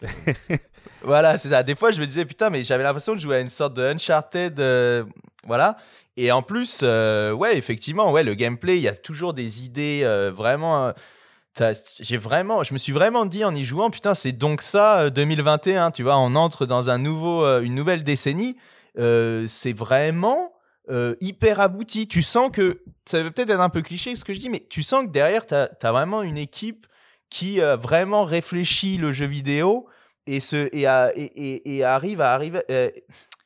Voilà, 1.05 1.37
c'est 1.37 1.49
ça. 1.49 1.63
Des 1.65 1.75
fois, 1.75 1.91
je 1.91 2.01
me 2.01 2.07
disais, 2.07 2.25
putain, 2.25 2.49
mais 2.49 2.63
j'avais 2.63 2.85
l'impression 2.85 3.15
de 3.15 3.21
jouer 3.21 3.37
à 3.37 3.41
une 3.41 3.49
sorte 3.49 3.75
de 3.75 3.83
Uncharted. 3.83 4.59
euh, 4.61 5.05
voilà. 5.47 5.77
Et 6.17 6.31
en 6.31 6.43
plus, 6.43 6.81
euh, 6.83 7.33
ouais, 7.33 7.57
effectivement, 7.57 8.13
ouais, 8.13 8.23
le 8.23 8.35
gameplay, 8.35 8.77
il 8.77 8.83
y 8.83 8.89
a 8.89 8.95
toujours 8.95 9.33
des 9.35 9.65
idées 9.65 10.03
euh, 10.05 10.31
vraiment. 10.31 10.87
euh, 10.87 11.73
j'ai 12.01 12.17
vraiment, 12.17 12.65
je 12.65 12.73
me 12.73 12.79
suis 12.79 12.93
vraiment 12.93 13.27
dit 13.27 13.45
en 13.45 13.55
y 13.55 13.65
jouant, 13.65 13.91
putain, 13.91 14.15
c'est 14.15 14.33
donc 14.33 14.63
ça 14.63 15.01
euh, 15.01 15.11
2021, 15.11 15.91
tu 15.91 16.03
vois, 16.03 16.19
on 16.19 16.35
entre 16.35 16.67
dans 16.67 16.91
un 16.91 16.99
nouveau, 16.99 17.45
euh, 17.45 17.63
une 17.63 17.75
nouvelle 17.75 18.05
décennie. 18.05 18.57
Euh, 18.99 19.47
c'est 19.49 19.73
vraiment 19.73 20.53
euh, 20.91 21.15
hyper 21.21 21.61
abouti. 21.61 22.09
Tu 22.09 22.23
sens 22.23 22.51
que, 22.53 22.83
ça 23.07 23.23
va 23.23 23.31
peut-être 23.31 23.51
être 23.51 23.61
un 23.61 23.69
peu 23.69 23.83
cliché 23.83 24.17
ce 24.17 24.25
que 24.25 24.35
je 24.35 24.41
dis, 24.41 24.51
mais 24.51 24.67
tu 24.69 24.83
sens 24.83 25.07
que 25.07 25.11
derrière, 25.11 25.47
tu 25.47 25.55
as, 25.55 25.93
vraiment 25.93 26.23
une 26.23 26.39
équipe 26.39 26.87
qui 27.31 27.61
euh, 27.61 27.77
vraiment 27.77 28.25
réfléchit 28.25 28.99
le 28.99 29.13
jeu 29.13 29.27
vidéo 29.27 29.87
et, 30.27 30.41
se, 30.41 30.69
et, 30.73 31.85
arrive 31.85 32.21
à 32.21 32.35
arriver. 32.35 32.61
euh, 32.71 32.91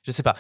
je 0.03 0.13
sais 0.13 0.23
pas. 0.23 0.37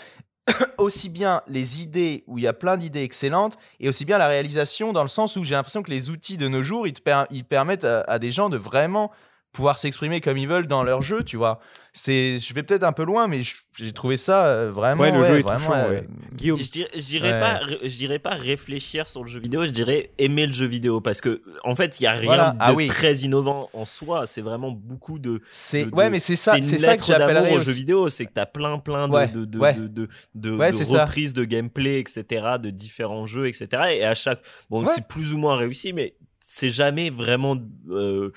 aussi 0.79 1.09
bien 1.09 1.43
les 1.49 1.83
idées 1.83 2.25
où 2.27 2.39
il 2.39 2.45
y 2.45 2.47
a 2.47 2.53
plein 2.53 2.77
d'idées 2.77 3.03
excellentes 3.03 3.57
et 3.81 3.89
aussi 3.89 4.05
bien 4.05 4.19
la 4.19 4.29
réalisation 4.29 4.93
dans 4.93 5.03
le 5.03 5.09
sens 5.09 5.37
où 5.37 5.45
j'ai 5.45 5.55
l'impression 5.55 5.83
que 5.83 5.91
les 5.91 6.11
outils 6.11 6.37
de 6.37 6.49
nos 6.49 6.63
jours 6.63 6.87
ils, 6.87 6.93
te 6.93 7.01
per- 7.01 7.25
ils 7.31 7.45
permettent 7.45 7.85
à 7.85 8.19
des 8.19 8.33
gens 8.33 8.49
de 8.49 8.57
vraiment 8.57 9.11
pouvoir 9.57 9.79
s'exprimer 9.79 10.21
comme 10.21 10.37
ils 10.37 10.47
veulent 10.49 10.67
dans 10.67 10.83
leur 10.85 11.01
jeu 11.03 11.23
tu 11.25 11.37
vois 11.39 11.59
c'est 11.95 12.39
je 12.39 12.53
vais 12.53 12.63
peut-être 12.63 12.83
un 12.85 12.93
peu 12.93 13.05
loin 13.05 13.27
mais 13.27 13.41
j'ai 13.79 13.93
trouvé 13.93 14.19
ça 14.19 14.47
euh, 14.47 14.71
vraiment 14.71 15.03
Ouais, 15.05 15.11
le 15.11 15.23
jeu 15.25 15.39
est 15.39 15.43
vraiment, 15.43 15.59
touchant, 15.59 15.73
euh, 15.75 15.91
ouais. 15.93 16.09
Guillaume, 16.35 16.59
Je 16.59 16.71
dirais, 16.71 16.91
je 16.95 17.01
dirais 17.01 17.33
Ouais. 17.33 17.41
pas, 17.41 17.61
je 17.83 17.97
dirais 17.97 18.19
pas 18.19 18.35
réfléchir 18.35 19.09
sur 19.09 19.23
le 19.25 19.31
jeu 19.31 19.41
vidéo, 19.41 19.65
je 19.65 19.71
dirais 19.71 20.11
aimer 20.19 20.47
le 20.47 20.53
jeu 20.53 20.67
vidéo 20.67 21.01
parce 21.01 21.21
que 21.23 21.41
en 21.65 21.75
fait 21.75 21.99
il 21.99 22.05
y 22.05 22.07
a 22.07 22.13
rien 22.13 22.25
Voilà. 22.27 22.51
de 22.51 22.57
Ah 22.61 22.75
oui. 22.75 22.87
très 22.89 23.15
innovant 23.19 23.71
en 23.73 23.85
soi. 23.87 24.27
C'est 24.27 24.43
vraiment 24.43 24.71
beaucoup 24.71 25.19
de. 25.19 25.41
c'est 25.51 25.87
de- 25.87 25.95
ouais 25.95 26.11
mais 26.11 26.21
c'est 26.21 26.37
ça 26.37 26.57
c'est 26.61 26.77
ça 26.79 26.97
que 26.99 27.05
j'appellerais 27.05 27.57
au 27.57 27.61
jeu 27.63 27.73
vidéo, 27.73 28.09
c'est 28.11 28.27
que 28.27 28.33
t'as 28.35 28.47
plein 28.47 28.79
plein 28.79 29.09
de 29.09 29.15
Ouais, 29.15 29.29
de, 29.29 29.45
de, 29.47 29.59
ouais. 29.59 29.73
de, 29.75 29.87
de, 29.89 30.09
de- 30.35 30.55
Ouais, 30.57 30.73
de 30.73 30.77
c'est 30.77 30.85
ça. 30.85 31.05
reprises 31.07 31.33
de 31.33 31.45
gameplay, 31.45 31.99
etc., 32.01 32.25
de 32.61 32.69
différents 32.71 33.25
jeux, 33.27 33.49
etc. 33.49 33.69
Et 33.95 34.05
à 34.05 34.13
chaque, 34.13 34.43
bon, 34.69 34.85
Ouais. 34.85 34.93
c'est 34.95 35.09
plus 35.09 35.33
ou 35.33 35.39
moins 35.39 35.57
réussi, 35.57 35.93
mais 35.95 36.15
c'est 36.41 36.71
jamais 36.71 37.09
vraiment. 37.11 37.57
euh, 37.91 38.33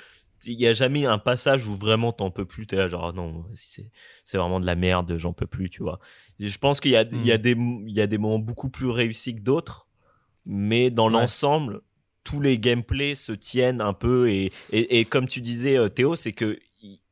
il 0.45 0.59
y 0.59 0.67
a 0.67 0.73
jamais 0.73 1.05
un 1.05 1.17
passage 1.17 1.67
où 1.67 1.75
vraiment 1.75 2.11
t'en 2.11 2.31
peux 2.31 2.45
plus 2.45 2.65
t'es 2.67 2.75
là 2.75 2.87
genre 2.87 3.13
non 3.13 3.45
c'est 3.53 4.37
vraiment 4.37 4.59
de 4.59 4.65
la 4.65 4.75
merde 4.75 5.15
j'en 5.17 5.33
peux 5.33 5.47
plus 5.47 5.69
tu 5.69 5.83
vois 5.83 5.99
je 6.39 6.57
pense 6.57 6.79
qu'il 6.79 6.91
y 6.91 6.93
y 6.93 6.97
a 6.97 7.03
Mm. 7.03 7.37
des 7.41 7.51
il 7.51 7.91
y 7.93 8.01
a 8.01 8.07
des 8.07 8.17
moments 8.17 8.39
beaucoup 8.39 8.69
plus 8.69 8.89
réussis 8.89 9.35
que 9.35 9.41
d'autres 9.41 9.87
mais 10.45 10.89
dans 10.91 11.07
Ouais. 11.07 11.13
l'ensemble 11.13 11.81
tous 12.23 12.39
les 12.41 12.57
gameplays 12.59 13.15
se 13.15 13.31
tiennent 13.31 13.81
un 13.81 13.93
peu 13.93 14.29
et, 14.29 14.51
et, 14.71 14.99
et 14.99 15.05
comme 15.05 15.27
tu 15.27 15.41
disais 15.41 15.77
euh, 15.77 15.89
Théo 15.89 16.15
c'est 16.15 16.31
que 16.33 16.57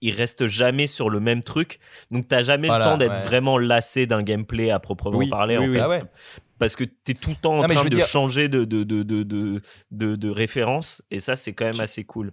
il- 0.02 0.12
reste 0.12 0.48
jamais 0.48 0.88
sur 0.88 1.10
le 1.10 1.20
même 1.20 1.44
truc 1.44 1.80
donc 2.12 2.28
t'as 2.30 2.42
jamais 2.42 2.68
Voilà, 2.68 2.86
le 2.86 2.92
temps 2.92 2.98
d'être 2.98 3.12
ouais. 3.14 3.26
vraiment 3.26 3.58
lassé 3.58 4.06
d'un 4.08 4.24
gameplay 4.24 4.70
à 4.72 4.80
proprement 4.80 5.18
Oui, 5.18 5.30
parler 5.30 5.58
oui, 5.58 5.66
en 5.66 5.68
oui. 5.70 5.74
fait 5.76 5.82
Ah 5.82 5.90
ouais. 5.90 6.02
parce 6.60 6.76
que 6.78 6.86
t'es 6.86 7.14
tout 7.14 7.32
le 7.32 7.36
temps 7.36 7.58
en 7.60 7.62
Non, 7.64 7.68
train 7.68 7.84
de 7.84 7.90
dire- 7.90 8.08
changer 8.08 8.48
de 8.48 8.64
de, 8.64 8.84
de, 8.84 9.04
de, 9.04 9.24
de, 9.24 9.62
de, 9.92 10.16
de 10.16 10.30
référence 10.30 11.04
et 11.12 11.20
ça 11.20 11.36
c'est 11.36 11.52
quand 11.54 11.66
même 11.66 11.74
Tu- 11.76 11.82
assez 11.82 12.06
cool 12.06 12.32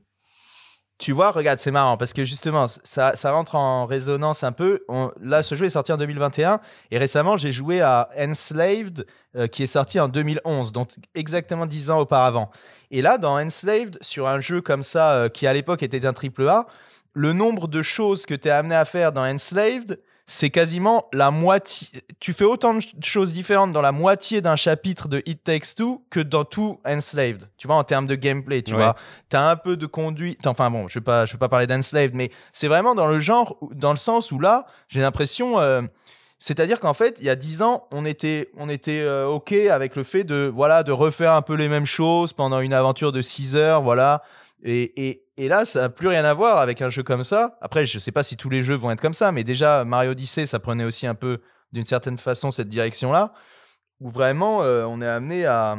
Tu 1.05 1.13
vois, 1.13 1.33
regarde, 1.33 1.61
c'est 1.61 1.71
marrant 1.71 1.99
parce 1.99 2.15
que 2.15 2.25
justement, 2.25 2.67
ça, 2.67 3.13
rentre 3.25 3.57
en 3.57 3.85
résonance 3.85 4.43
un 4.43 4.53
peu. 4.53 4.81
On- 4.89 5.11
là, 5.21 5.43
ce 5.43 5.55
jeu 5.55 5.67
est 5.67 5.71
sorti 5.71 5.93
en 5.93 5.99
2021 5.99 6.61
et 6.91 6.97
récemment, 6.97 7.37
j'ai 7.37 7.53
joué 7.53 7.83
à 7.83 8.09
Enslaved 8.19 9.05
euh, 9.37 9.47
qui 9.47 9.65
est 9.65 9.67
sorti 9.67 10.01
en 10.01 10.09
2011, 10.09 10.73
donc 10.73 10.93
exactement 11.15 11.67
10 11.67 11.91
ans 11.91 12.01
auparavant. 12.01 12.51
Et 12.91 13.03
là, 13.03 13.19
dans 13.19 13.39
Enslaved, 13.39 13.99
sur 14.01 14.27
un 14.27 14.41
jeu 14.41 14.63
comme 14.63 14.83
ça 14.83 15.13
euh, 15.13 15.29
qui 15.29 15.47
à 15.47 15.53
l'époque 15.53 15.83
était 15.83 16.07
un 16.07 16.15
triple 16.15 16.49
A, 16.49 16.65
le 17.13 17.35
nombre 17.35 17.69
de 17.69 17.83
choses 17.83 18.25
que 18.25 18.33
tu 18.33 18.49
es 18.49 18.51
amené 18.51 18.75
à 18.75 18.87
faire 18.87 19.13
dans 19.13 19.27
Enslaved, 19.27 20.01
c'est 20.27 20.49
quasiment 20.51 21.07
la 21.13 21.31
moitié. 21.31 21.89
Tu 22.19 22.33
fais 22.33 22.45
autant 22.45 22.73
de 22.75 22.81
ch- 22.81 22.95
choses 23.03 23.33
différentes 23.35 23.73
dans 23.73 23.83
la 23.83 23.93
moitié 23.93 24.41
d'un 24.41 24.57
chapitre 24.57 25.07
de 25.09 25.23
It 25.27 25.45
Takes 25.45 25.75
Two 25.77 26.03
que 26.09 26.21
dans 26.21 26.45
tout 26.45 26.81
Enslaved. 26.87 27.51
Tu 27.59 27.67
vois, 27.67 27.77
en 27.77 27.85
termes 27.85 28.07
de 28.07 28.15
gameplay, 28.15 28.63
tu 28.63 28.73
Ouais. 28.73 28.79
vois. 28.79 28.97
T'as 29.29 29.51
un 29.51 29.57
peu 29.57 29.77
de 29.77 29.85
conduite. 29.87 30.47
Enfin 30.47 30.71
bon, 30.71 30.89
je 30.89 30.99
vais 30.99 31.05
pas, 31.05 31.27
je 31.27 31.33
vais 31.33 31.39
pas 31.39 31.49
parler 31.51 31.67
d'Enslaved, 31.67 32.15
mais 32.15 32.31
c'est 32.53 32.69
vraiment 32.69 32.95
dans 32.95 33.07
le 33.07 33.21
genre, 33.21 33.59
dans 33.73 33.91
le 33.91 33.99
sens 33.99 34.33
où 34.33 34.39
là, 34.39 34.67
j'ai 34.89 35.01
l'impression. 35.01 35.59
euh, 35.61 35.83
c'est-à-dire 36.39 36.81
qu'en 36.81 36.95
fait, 36.95 37.17
il 37.21 37.25
y 37.27 37.31
a 37.31 37.37
10 37.37 37.63
ans, 37.63 37.87
on 37.91 38.05
était, 38.05 38.51
on 38.59 38.69
était 38.69 39.01
euh, 39.01 39.27
OK 39.27 39.53
avec 39.53 39.97
le 39.97 40.03
fait 40.05 40.25
de, 40.25 40.51
voilà, 40.55 40.83
de 40.83 40.93
refaire 40.93 41.33
un 41.33 41.43
peu 41.43 41.55
les 41.55 41.69
mêmes 41.69 41.87
choses 41.87 42.33
pendant 42.35 42.61
une 42.61 42.75
aventure 42.75 43.13
de 43.13 43.23
6 43.23 43.57
heures, 43.57 43.83
voilà. 43.83 44.23
Et, 44.65 45.23
là, 45.37 45.67
ça 45.67 45.83
n'a 45.83 45.89
plus 45.91 46.09
rien 46.09 46.25
à 46.25 46.33
voir 46.33 46.59
avec 46.59 46.81
un 46.81 46.89
jeu 46.89 47.03
comme 47.03 47.23
ça. 47.23 47.59
Après, 47.61 47.85
je 47.85 47.99
sais 47.99 48.13
pas 48.13 48.23
si 48.23 48.37
tous 48.37 48.49
les 48.49 48.63
jeux 48.63 48.75
vont 48.75 48.91
être 48.91 49.01
comme 49.01 49.15
ça, 49.15 49.31
mais 49.31 49.45
déjà, 49.45 49.85
Mario 49.85 50.13
Odyssey, 50.13 50.47
ça 50.47 50.59
prenait 50.59 50.85
aussi 50.85 51.07
un 51.07 51.15
peu, 51.15 51.41
d'une 51.73 51.87
certaine 51.87 52.17
façon, 52.17 52.51
cette 52.51 52.69
direction-là, 52.69 53.35
où 54.01 54.09
vraiment, 54.09 54.63
euh, 54.63 54.85
on 54.87 55.03
est 55.03 55.07
amené 55.07 55.45
à, 55.45 55.77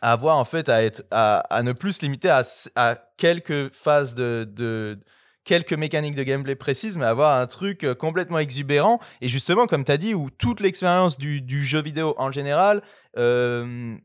avoir, 0.00 0.38
en 0.38 0.44
fait, 0.44 0.68
à, 0.68 0.84
être, 0.84 1.02
à, 1.10 1.62
ne 1.64 1.72
plus 1.72 1.94
se 1.94 2.02
limiter 2.02 2.30
à, 2.30 2.94
quelques 3.16 3.72
phases 3.72 4.14
de, 4.14 4.98
quelques 5.42 5.72
mécaniques 5.72 6.14
de 6.14 6.22
gameplay 6.22 6.54
précises, 6.54 6.96
mais 6.96 7.06
avoir 7.06 7.40
un 7.40 7.46
truc 7.46 7.82
euh, 7.82 7.94
complètement 7.94 8.38
exubérant. 8.38 9.00
Et 9.20 9.28
justement, 9.28 9.66
comme 9.66 9.82
tu 9.82 9.90
as 9.90 9.96
dit, 9.96 10.14
où 10.14 10.30
toute 10.30 10.60
l'expérience 10.60 11.18
du, 11.18 11.64
jeu 11.64 11.82
vidéo 11.82 12.14
en 12.18 12.30
général, 12.30 12.82
euh, 13.16 13.96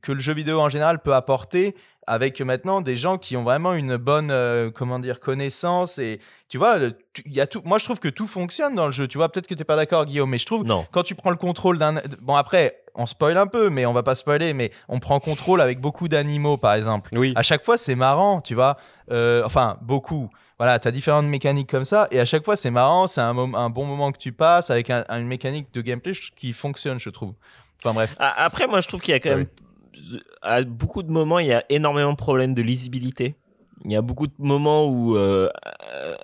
que 0.00 0.12
le 0.12 0.20
jeu 0.20 0.32
vidéo 0.32 0.60
en 0.60 0.70
général 0.70 1.00
peut 1.02 1.14
apporter, 1.14 1.74
avec 2.08 2.40
maintenant 2.40 2.80
des 2.80 2.96
gens 2.96 3.18
qui 3.18 3.36
ont 3.36 3.44
vraiment 3.44 3.74
une 3.74 3.98
bonne, 3.98 4.30
euh, 4.30 4.70
comment 4.70 4.98
dire, 4.98 5.20
connaissance. 5.20 5.98
Et 5.98 6.20
tu 6.48 6.56
vois, 6.56 6.78
il 7.26 7.32
y 7.32 7.40
a 7.40 7.46
tout. 7.46 7.60
Moi, 7.64 7.78
je 7.78 7.84
trouve 7.84 8.00
que 8.00 8.08
tout 8.08 8.26
fonctionne 8.26 8.74
dans 8.74 8.86
le 8.86 8.92
jeu. 8.92 9.06
Tu 9.06 9.18
vois, 9.18 9.28
peut-être 9.28 9.46
que 9.46 9.54
tu 9.54 9.60
n'es 9.60 9.64
pas 9.64 9.76
d'accord, 9.76 10.06
Guillaume, 10.06 10.30
mais 10.30 10.38
je 10.38 10.46
trouve 10.46 10.64
non 10.64 10.86
quand 10.90 11.02
tu 11.02 11.14
prends 11.14 11.30
le 11.30 11.36
contrôle 11.36 11.78
d'un. 11.78 11.96
Bon, 12.22 12.34
après, 12.34 12.80
on 12.94 13.04
spoil 13.04 13.36
un 13.36 13.46
peu, 13.46 13.68
mais 13.68 13.84
on 13.86 13.92
va 13.92 14.02
pas 14.02 14.14
spoiler, 14.14 14.54
mais 14.54 14.72
on 14.88 14.98
prend 14.98 15.20
contrôle 15.20 15.60
avec 15.60 15.80
beaucoup 15.80 16.08
d'animaux, 16.08 16.56
par 16.56 16.74
exemple. 16.74 17.10
oui. 17.14 17.32
À 17.36 17.42
chaque 17.42 17.64
fois, 17.64 17.76
c'est 17.76 17.94
marrant, 17.94 18.40
tu 18.40 18.54
vois. 18.54 18.78
Euh, 19.12 19.42
enfin, 19.44 19.76
beaucoup. 19.82 20.30
Voilà, 20.58 20.78
tu 20.80 20.88
as 20.88 20.90
différentes 20.90 21.26
mécaniques 21.26 21.70
comme 21.70 21.84
ça, 21.84 22.08
et 22.10 22.18
à 22.18 22.24
chaque 22.24 22.44
fois, 22.44 22.56
c'est 22.56 22.70
marrant, 22.72 23.06
c'est 23.06 23.20
un, 23.20 23.34
bon 23.34 23.84
moment 23.84 24.10
que 24.10 24.18
tu 24.18 24.32
passes 24.32 24.70
avec 24.70 24.90
un- 24.90 25.04
une 25.10 25.28
mécanique 25.28 25.72
de 25.72 25.80
gameplay 25.82 26.12
qui 26.36 26.52
fonctionne, 26.52 26.98
je 26.98 27.10
trouve. 27.10 27.34
Enfin, 27.80 27.94
bref. 27.94 28.16
Après, 28.18 28.66
moi, 28.66 28.80
je 28.80 28.88
trouve 28.88 29.00
qu'il 29.00 29.12
y 29.12 29.14
a 29.14 29.20
quand 29.20 29.36
même, 29.36 29.46
à 30.42 30.62
beaucoup 30.64 31.02
de 31.02 31.10
moments, 31.10 31.38
il 31.38 31.46
y 31.48 31.52
a 31.52 31.64
énormément 31.68 32.12
de 32.12 32.16
problèmes 32.16 32.54
de 32.54 32.62
lisibilité 32.62 33.34
il 33.84 33.92
y 33.92 33.96
a 33.96 34.02
beaucoup 34.02 34.26
de 34.26 34.32
moments 34.38 34.88
où, 34.88 35.16
euh, 35.16 35.48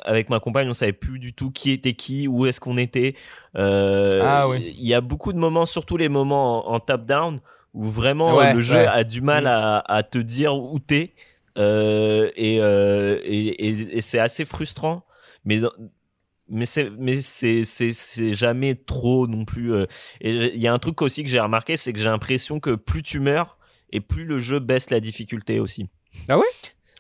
avec 0.04 0.28
ma 0.28 0.40
compagne, 0.40 0.68
on 0.68 0.72
savait 0.72 0.92
plus 0.92 1.20
du 1.20 1.32
tout 1.34 1.52
qui 1.52 1.70
était 1.70 1.92
qui, 1.94 2.26
où 2.26 2.46
est-ce 2.46 2.58
qu'on 2.60 2.76
était. 2.76 3.14
Euh, 3.56 4.18
Ah 4.20 4.48
oui. 4.48 4.74
Il 4.76 4.84
y 4.84 4.92
a 4.92 5.00
beaucoup 5.00 5.32
de 5.32 5.38
moments, 5.38 5.64
surtout 5.64 5.96
les 5.96 6.08
moments 6.08 6.68
en, 6.68 6.74
en 6.74 6.80
top-down, 6.80 7.38
où 7.72 7.84
vraiment 7.84 8.36
Ouais, 8.38 8.52
le 8.54 8.58
jeu 8.60 8.78
ouais. 8.78 8.86
a 8.88 9.04
du 9.04 9.20
mal 9.20 9.44
Mm. 9.44 9.46
à, 9.46 9.78
à 9.86 10.02
te 10.02 10.18
dire 10.18 10.56
où 10.56 10.80
t'es. 10.80 11.14
Euh, 11.56 12.28
et 12.34 12.58
euh, 12.60 13.20
et, 13.22 13.68
et, 13.68 13.98
et 13.98 14.00
c'est 14.00 14.18
assez 14.18 14.44
frustrant. 14.44 15.04
Mais 15.44 15.60
mais 16.49 16.66
c'est 16.66 16.90
mais 16.99 17.20
c'est 17.22 17.64
c'est 17.64 18.34
jamais 18.34 18.74
trop 18.74 19.26
non 19.26 19.45
plus 19.45 19.72
euh. 19.72 19.86
et 20.20 20.30
il 20.55 20.61
y 20.61 20.66
a 20.66 20.72
un 20.72 20.78
truc 20.78 21.01
aussi 21.03 21.24
que 21.24 21.30
j'ai 21.30 21.40
remarqué 21.40 21.76
c'est 21.76 21.92
que 21.92 21.99
j'ai 21.99 22.05
l'impression 22.11 22.61
que 22.61 22.74
plus 22.74 23.03
tu 23.03 23.18
meurs 23.20 23.59
et 23.90 24.01
plus 24.01 24.24
le 24.24 24.38
jeu 24.38 24.59
baisse 24.59 24.90
la 24.90 25.01
difficulté 25.01 25.59
aussi 25.61 25.88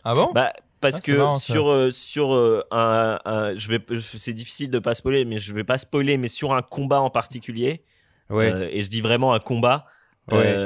Ah 0.02 0.14
bon? 0.14 0.32
Bah 0.32 0.52
parce 0.80 0.96
Ah, 0.96 1.00
que 1.00 1.12
marrant, 1.12 1.38
sur 1.38 1.68
euh, 1.68 1.90
sur 1.90 2.34
euh, 2.34 2.62
un, 2.70 3.18
un- 3.24 3.54
je 3.54 3.68
vais 3.68 3.80
c'est 4.00 4.32
difficile 4.32 4.70
de 4.70 4.78
pas 4.78 4.94
spoiler 4.94 5.24
mais 5.24 5.38
je 5.38 5.52
vais 5.52 5.64
pas 5.64 5.78
spoiler 5.78 6.16
mais 6.16 6.28
sur 6.28 6.52
un 6.54 6.62
combat 6.62 7.00
en 7.00 7.10
particulier 7.10 7.84
Ouais. 8.30 8.50
euh, 8.52 8.68
et 8.72 8.80
je 8.80 8.88
dis 8.88 9.00
vraiment 9.02 9.34
un 9.34 9.40
combat 9.40 9.86
Ouais. 10.30 10.56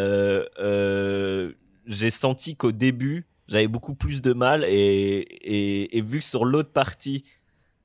j'ai 1.87 2.11
senti 2.11 2.57
qu'au 2.57 2.73
début 2.73 3.27
j'avais 3.49 3.67
beaucoup 3.69 3.95
plus 3.95 4.21
de 4.23 4.33
mal 4.35 4.65
et, 4.65 4.71
et, 4.71 5.97
et 5.97 6.01
vu 6.03 6.19
que 6.19 6.25
sur 6.25 6.45
l'autre 6.45 6.71
partie 6.73 7.25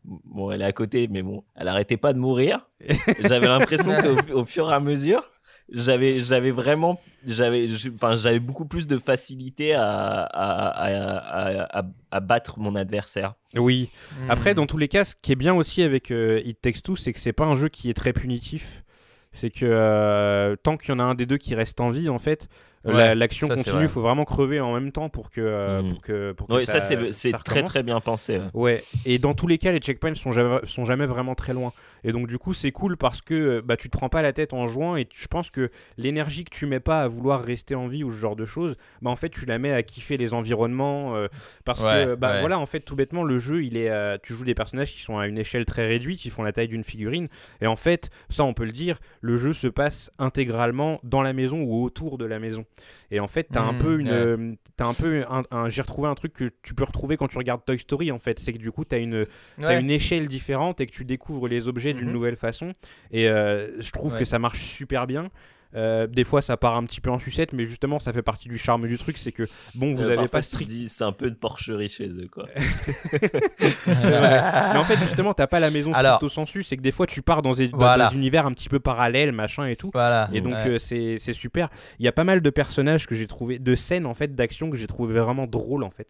bon 0.05 0.51
elle 0.51 0.61
est 0.61 0.65
à 0.65 0.71
côté 0.73 1.07
mais 1.09 1.21
bon 1.21 1.43
elle 1.55 1.67
arrêtait 1.67 1.97
pas 1.97 2.13
de 2.13 2.19
mourir 2.19 2.69
j'avais 3.19 3.47
l'impression 3.47 3.91
qu'au 3.91 4.39
au 4.41 4.45
fur 4.45 4.69
et 4.69 4.73
à 4.73 4.79
mesure 4.79 5.31
j'avais 5.71 6.19
j'avais 6.19 6.51
vraiment 6.51 6.99
j'avais 7.25 7.67
enfin 7.93 8.15
j'avais 8.15 8.39
beaucoup 8.39 8.65
plus 8.65 8.85
de 8.85 8.97
facilité 8.97 9.73
à 9.73 10.23
à, 10.23 10.67
à, 10.67 11.17
à, 11.17 11.79
à- 11.79 11.85
à 12.11 12.19
battre 12.19 12.59
mon 12.59 12.75
adversaire 12.75 13.33
Oui. 13.55 13.89
Hmm. 14.19 14.29
Après, 14.29 14.53
dans 14.53 14.67
tous 14.67 14.77
les 14.77 14.87
cas, 14.87 15.03
ce 15.05 15.15
qui 15.19 15.31
est 15.31 15.35
bien 15.35 15.53
aussi 15.55 15.81
avec 15.81 16.11
euh, 16.11 16.41
It 16.45 16.61
Takes 16.61 16.83
Two, 16.83 16.95
c'est 16.95 17.11
que 17.13 17.19
c'est 17.19 17.33
pas 17.33 17.45
un 17.45 17.55
jeu 17.55 17.69
qui 17.69 17.89
est 17.89 17.95
très 17.95 18.13
punitif. 18.13 18.83
C'est 19.31 19.49
que 19.49 19.65
euh, 19.65 20.55
tant 20.61 20.77
qu'il 20.77 20.89
y 20.89 20.91
en 20.91 20.99
a 20.99 21.03
un 21.03 21.15
des 21.15 21.25
deux 21.25 21.37
qui 21.37 21.55
reste 21.55 21.81
en 21.81 21.89
vie, 21.89 22.07
en 22.09 22.19
fait, 22.19 22.49
Ouais, 22.85 23.15
l'action 23.15 23.47
ça, 23.47 23.55
continue. 23.55 23.75
vrai. 23.75 23.85
Il 23.85 23.89
faut 23.89 24.01
vraiment 24.01 24.25
crever 24.25 24.59
en 24.59 24.73
même 24.73 24.91
temps 24.91 25.07
pour 25.09 25.29
que, 25.31 25.39
euh, 25.41 25.81
Mhm. 25.81 25.89
pour 25.91 26.01
que, 26.01 26.31
pour 26.33 26.47
que 26.47 26.53
oui 26.53 26.65
ça 26.65 26.79
c'est 26.81 27.11
c'est 27.13 27.31
ça 27.31 27.37
très 27.37 27.63
très 27.63 27.81
bien 27.83 28.01
pensé 28.01 28.37
ouais. 28.39 28.43
Ouais, 28.53 28.83
et 29.05 29.19
dans 29.19 29.33
tous 29.33 29.47
les 29.47 29.57
cas, 29.57 29.71
les 29.71 29.79
checkpoints 29.79 30.15
sont 30.15 30.31
jamais, 30.31 30.59
sont 30.65 30.83
jamais 30.85 31.05
vraiment 31.05 31.33
très 31.35 31.53
loin. 31.53 31.71
Et 32.03 32.11
donc, 32.11 32.27
du 32.27 32.37
coup, 32.37 32.53
c'est 32.53 32.71
cool 32.71 32.97
parce 32.97 33.21
que 33.21 33.33
euh, 33.33 33.61
bah, 33.63 33.77
tu 33.77 33.89
te 33.89 33.97
prends 33.97 34.09
pas 34.09 34.21
la 34.21 34.33
tête 34.33 34.53
en 34.53 34.65
jouant 34.65 34.97
et 34.97 35.07
je 35.13 35.27
pense 35.27 35.49
que 35.49 35.71
l'énergie 35.97 36.43
que 36.43 36.49
tu 36.49 36.65
mets 36.65 36.81
pas 36.81 37.01
à 37.03 37.07
vouloir 37.07 37.41
rester 37.43 37.75
en 37.75 37.87
vie 37.87 38.03
ou 38.03 38.11
ce 38.11 38.17
genre 38.17 38.35
de 38.35 38.45
choses, 38.45 38.75
bah, 39.01 39.09
en 39.09 39.15
fait, 39.15 39.29
tu 39.29 39.45
la 39.45 39.59
mets 39.59 39.71
à 39.71 39.81
kiffer 39.83 40.17
les 40.17 40.33
environnements. 40.33 41.15
euh, 41.15 41.27
parce 41.63 41.81
Ouais, 41.81 42.05
que, 42.05 42.15
bah, 42.15 42.31
ouais. 42.33 42.39
voilà, 42.41 42.59
en 42.59 42.65
fait, 42.65 42.81
tout 42.81 42.95
bêtement, 42.97 43.23
le 43.23 43.39
jeu, 43.39 43.63
il 43.63 43.77
est, 43.77 43.89
euh, 43.89 44.17
tu 44.21 44.33
joues 44.33 44.43
des 44.45 44.55
personnages 44.55 44.91
qui 44.91 45.01
sont 45.01 45.17
à 45.17 45.27
une 45.27 45.37
échelle 45.37 45.65
très 45.65 45.87
réduite, 45.87 46.19
qui 46.19 46.29
font 46.29 46.43
la 46.43 46.51
taille 46.51 46.67
d'une 46.67 46.83
figurine. 46.83 47.29
Et 47.61 47.67
en 47.67 47.75
fait, 47.77 48.09
ça, 48.29 48.43
on 48.43 48.53
peut 48.53 48.65
le 48.65 48.71
dire, 48.73 48.97
le 49.21 49.37
jeu 49.37 49.53
se 49.53 49.67
passe 49.67 50.11
intégralement 50.19 50.99
dans 51.03 51.21
la 51.21 51.31
maison 51.33 51.61
ou 51.61 51.83
autour 51.83 52.17
de 52.17 52.25
la 52.25 52.39
maison. 52.39 52.65
Et 53.11 53.19
en 53.19 53.27
fait, 53.27 53.47
t'as 53.51 53.61
un 53.61 53.73
Mhm, 53.73 53.79
peu 53.79 53.99
une, 53.99 54.07
ouais. 54.07 54.13
euh, 54.13 54.53
t'as 54.77 54.85
un 54.87 54.93
peu 54.93 55.23
un, 55.29 55.43
un- 55.51 55.69
j'ai 55.69 55.81
retrouvé 55.81 56.07
un 56.07 56.15
truc 56.15 56.33
que 56.33 56.49
tu 56.61 56.73
peux 56.73 56.83
retrouver 56.83 57.17
quand 57.17 57.27
tu 57.27 57.37
regardes 57.37 57.63
Toy 57.65 57.77
Story 57.77 58.11
en 58.11 58.19
fait, 58.19 58.39
c'est 58.39 58.53
que 58.53 58.57
du 58.57 58.71
coup 58.71 58.85
t'as 58.85 58.99
une, 58.99 59.25
t'as 59.59 59.79
une 59.79 59.91
échelle 59.91 60.27
différente 60.27 60.81
et 60.81 60.85
que 60.85 60.91
tu 60.91 61.05
découvres 61.05 61.47
les 61.47 61.67
objets 61.67 61.93
d'une 61.93 62.07
Mhm. 62.07 62.13
nouvelle 62.13 62.35
façon. 62.35 62.73
Et 63.11 63.27
euh, 63.29 63.79
je 63.81 63.91
trouve 63.91 64.13
Ouais. 64.13 64.19
que 64.19 64.25
ça 64.25 64.39
marche 64.39 64.61
super 64.61 65.07
bien. 65.07 65.29
Euh, 65.75 66.05
des 66.07 66.23
fois 66.23 66.41
ça 66.41 66.55
part 66.57 66.75
un 66.75 66.83
petit 66.85 67.01
peu 67.01 67.09
en 67.09 67.17
sucette, 67.19 67.51
mais 67.53 67.65
justement 67.65 67.97
ça 67.99 68.13
fait 68.13 68.21
partie 68.21 68.47
du 68.49 68.57
charme 68.57 68.87
du 68.87 68.97
truc, 68.97 69.17
c'est 69.17 69.31
que 69.31 69.43
bon 69.75 69.93
vous 69.93 70.01
Euh, 70.03 70.05
avez 70.05 70.15
parfois, 70.15 70.39
pas 70.39 70.41
strict. 70.43 70.71
c'est 70.89 71.03
un 71.03 71.11
peu 71.11 71.29
de 71.29 71.35
porcherie 71.35 71.89
chez 71.89 72.07
eux 72.09 72.27
quoi 72.31 72.45
mais 73.87 74.77
en 74.77 74.83
fait 74.83 74.97
justement 74.97 75.33
t'as 75.33 75.47
pas 75.47 75.59
la 75.59 75.69
maison 75.69 75.93
Alors- 75.93 76.17
stricto 76.17 76.29
sensu, 76.33 76.63
c'est 76.63 76.77
que 76.77 76.81
des 76.81 76.91
fois 76.91 77.07
tu 77.07 77.21
pars 77.21 77.41
dans 77.41 77.53
des, 77.53 77.67
dans 77.69 77.77
Voilà. 77.77 78.09
des 78.09 78.15
univers 78.15 78.45
un 78.45 78.51
petit 78.53 78.69
peu 78.69 78.79
parallèles, 78.79 79.31
machin 79.31 79.65
et 79.65 79.75
tout. 79.75 79.91
Voilà. 79.93 80.29
Et 80.33 80.41
donc 80.41 80.53
Ouais. 80.53 80.67
euh, 80.71 80.79
c'est 80.79 81.17
c'est 81.19 81.33
super. 81.33 81.69
Il 81.99 82.05
y 82.05 82.07
a 82.07 82.11
pas 82.11 82.23
mal 82.23 82.41
de 82.41 82.49
personnages 82.49 83.07
que 83.07 83.15
j'ai 83.15 83.27
trouvé, 83.27 83.59
de 83.59 83.75
scènes 83.75 84.05
en 84.05 84.13
fait, 84.13 84.35
d'action 84.35 84.69
que 84.69 84.77
j'ai 84.77 84.87
trouvé 84.87 85.19
vraiment 85.19 85.47
drôles 85.47 85.83
en 85.83 85.89
fait. 85.89 86.07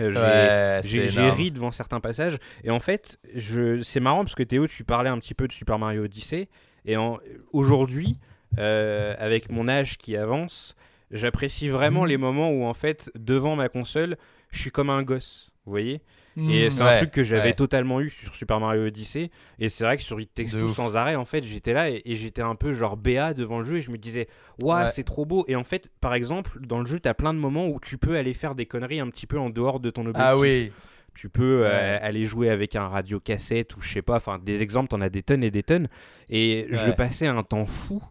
Euh, 0.00 0.80
j'ai- 0.82 1.04
Ouais, 1.20 1.30
ri 1.30 1.50
devant 1.52 1.70
certains 1.70 2.00
passages. 2.00 2.38
Et 2.64 2.70
en 2.70 2.80
fait, 2.80 3.18
je... 3.34 3.80
c'est 3.82 4.00
marrant 4.00 4.24
parce 4.24 4.34
que 4.34 4.42
Théo, 4.42 4.66
tu 4.66 4.82
parlais 4.84 5.08
un 5.10 5.18
petit 5.18 5.34
peu 5.34 5.46
de 5.46 5.52
Super 5.52 5.78
Mario 5.78 6.04
Odyssey. 6.04 6.48
Et 6.84 6.96
en... 6.96 7.18
aujourd'hui, 7.52 8.18
euh, 8.58 9.14
avec 9.18 9.50
mon 9.50 9.68
âge 9.68 9.96
qui 9.98 10.16
avance, 10.16 10.74
j'apprécie 11.10 11.68
vraiment 11.68 12.02
Mhm. 12.02 12.08
les 12.08 12.16
moments 12.16 12.50
où 12.50 12.64
en 12.64 12.74
fait, 12.74 13.10
devant 13.16 13.56
ma 13.56 13.68
console, 13.68 14.16
je 14.50 14.58
suis 14.60 14.70
comme 14.70 14.90
un 14.90 15.02
gosse. 15.02 15.50
Vous 15.66 15.70
voyez? 15.72 16.00
Et 16.36 16.66
Mm. 16.66 16.70
c'est 16.72 16.82
un 16.82 16.96
truc 16.96 17.10
que 17.12 17.22
j'avais 17.22 17.50
ouais. 17.50 17.54
totalement 17.54 18.00
eu 18.00 18.10
sur 18.10 18.34
Super 18.34 18.58
Mario 18.58 18.86
Odyssey. 18.86 19.30
Et 19.60 19.68
c'est 19.68 19.84
vrai 19.84 19.96
que 19.96 20.02
sur 20.02 20.20
It 20.20 20.34
Takes 20.34 20.50
Two 20.50 20.66
sans 20.68 20.96
arrêt, 20.96 21.14
en 21.14 21.24
fait, 21.24 21.44
j'étais 21.44 21.72
là 21.72 21.88
et, 21.90 22.02
et 22.04 22.16
j'étais 22.16 22.42
un 22.42 22.56
peu 22.56 22.72
genre 22.72 22.96
BA 22.96 23.34
devant 23.34 23.58
le 23.58 23.64
jeu 23.64 23.76
et 23.76 23.80
je 23.80 23.92
me 23.92 23.96
disais, 23.98 24.26
waouh, 24.60 24.82
Ouais. 24.82 24.88
c'est 24.88 25.04
trop 25.04 25.24
beau. 25.24 25.44
Et 25.46 25.54
en 25.54 25.62
fait, 25.62 25.90
par 26.00 26.12
exemple, 26.12 26.58
dans 26.60 26.80
le 26.80 26.86
jeu, 26.86 26.98
t'as 26.98 27.14
plein 27.14 27.32
de 27.32 27.38
moments 27.38 27.68
où 27.68 27.78
tu 27.80 27.98
peux 27.98 28.16
aller 28.16 28.34
faire 28.34 28.56
des 28.56 28.66
conneries 28.66 28.98
un 28.98 29.08
petit 29.10 29.28
peu 29.28 29.38
en 29.38 29.48
dehors 29.48 29.78
de 29.78 29.90
ton 29.90 30.02
objectif. 30.06 30.24
Ah 30.26 30.36
oui. 30.36 30.72
Tu 31.14 31.28
peux 31.28 31.62
euh, 31.64 31.98
aller 32.02 32.26
jouer 32.26 32.50
avec 32.50 32.74
un 32.74 32.88
radio 32.88 33.20
cassette 33.20 33.76
ou 33.76 33.80
je 33.80 33.92
sais 33.92 34.02
pas, 34.02 34.16
enfin 34.16 34.40
des 34.40 34.60
exemples, 34.62 34.88
t'en 34.88 35.00
as 35.00 35.08
des 35.10 35.22
tonnes 35.22 35.44
et 35.44 35.52
des 35.52 35.62
tonnes. 35.62 35.86
Et 36.28 36.66
je 36.72 36.90
passais 36.90 37.28
un 37.28 37.44
temps 37.44 37.66
fou 37.66 38.02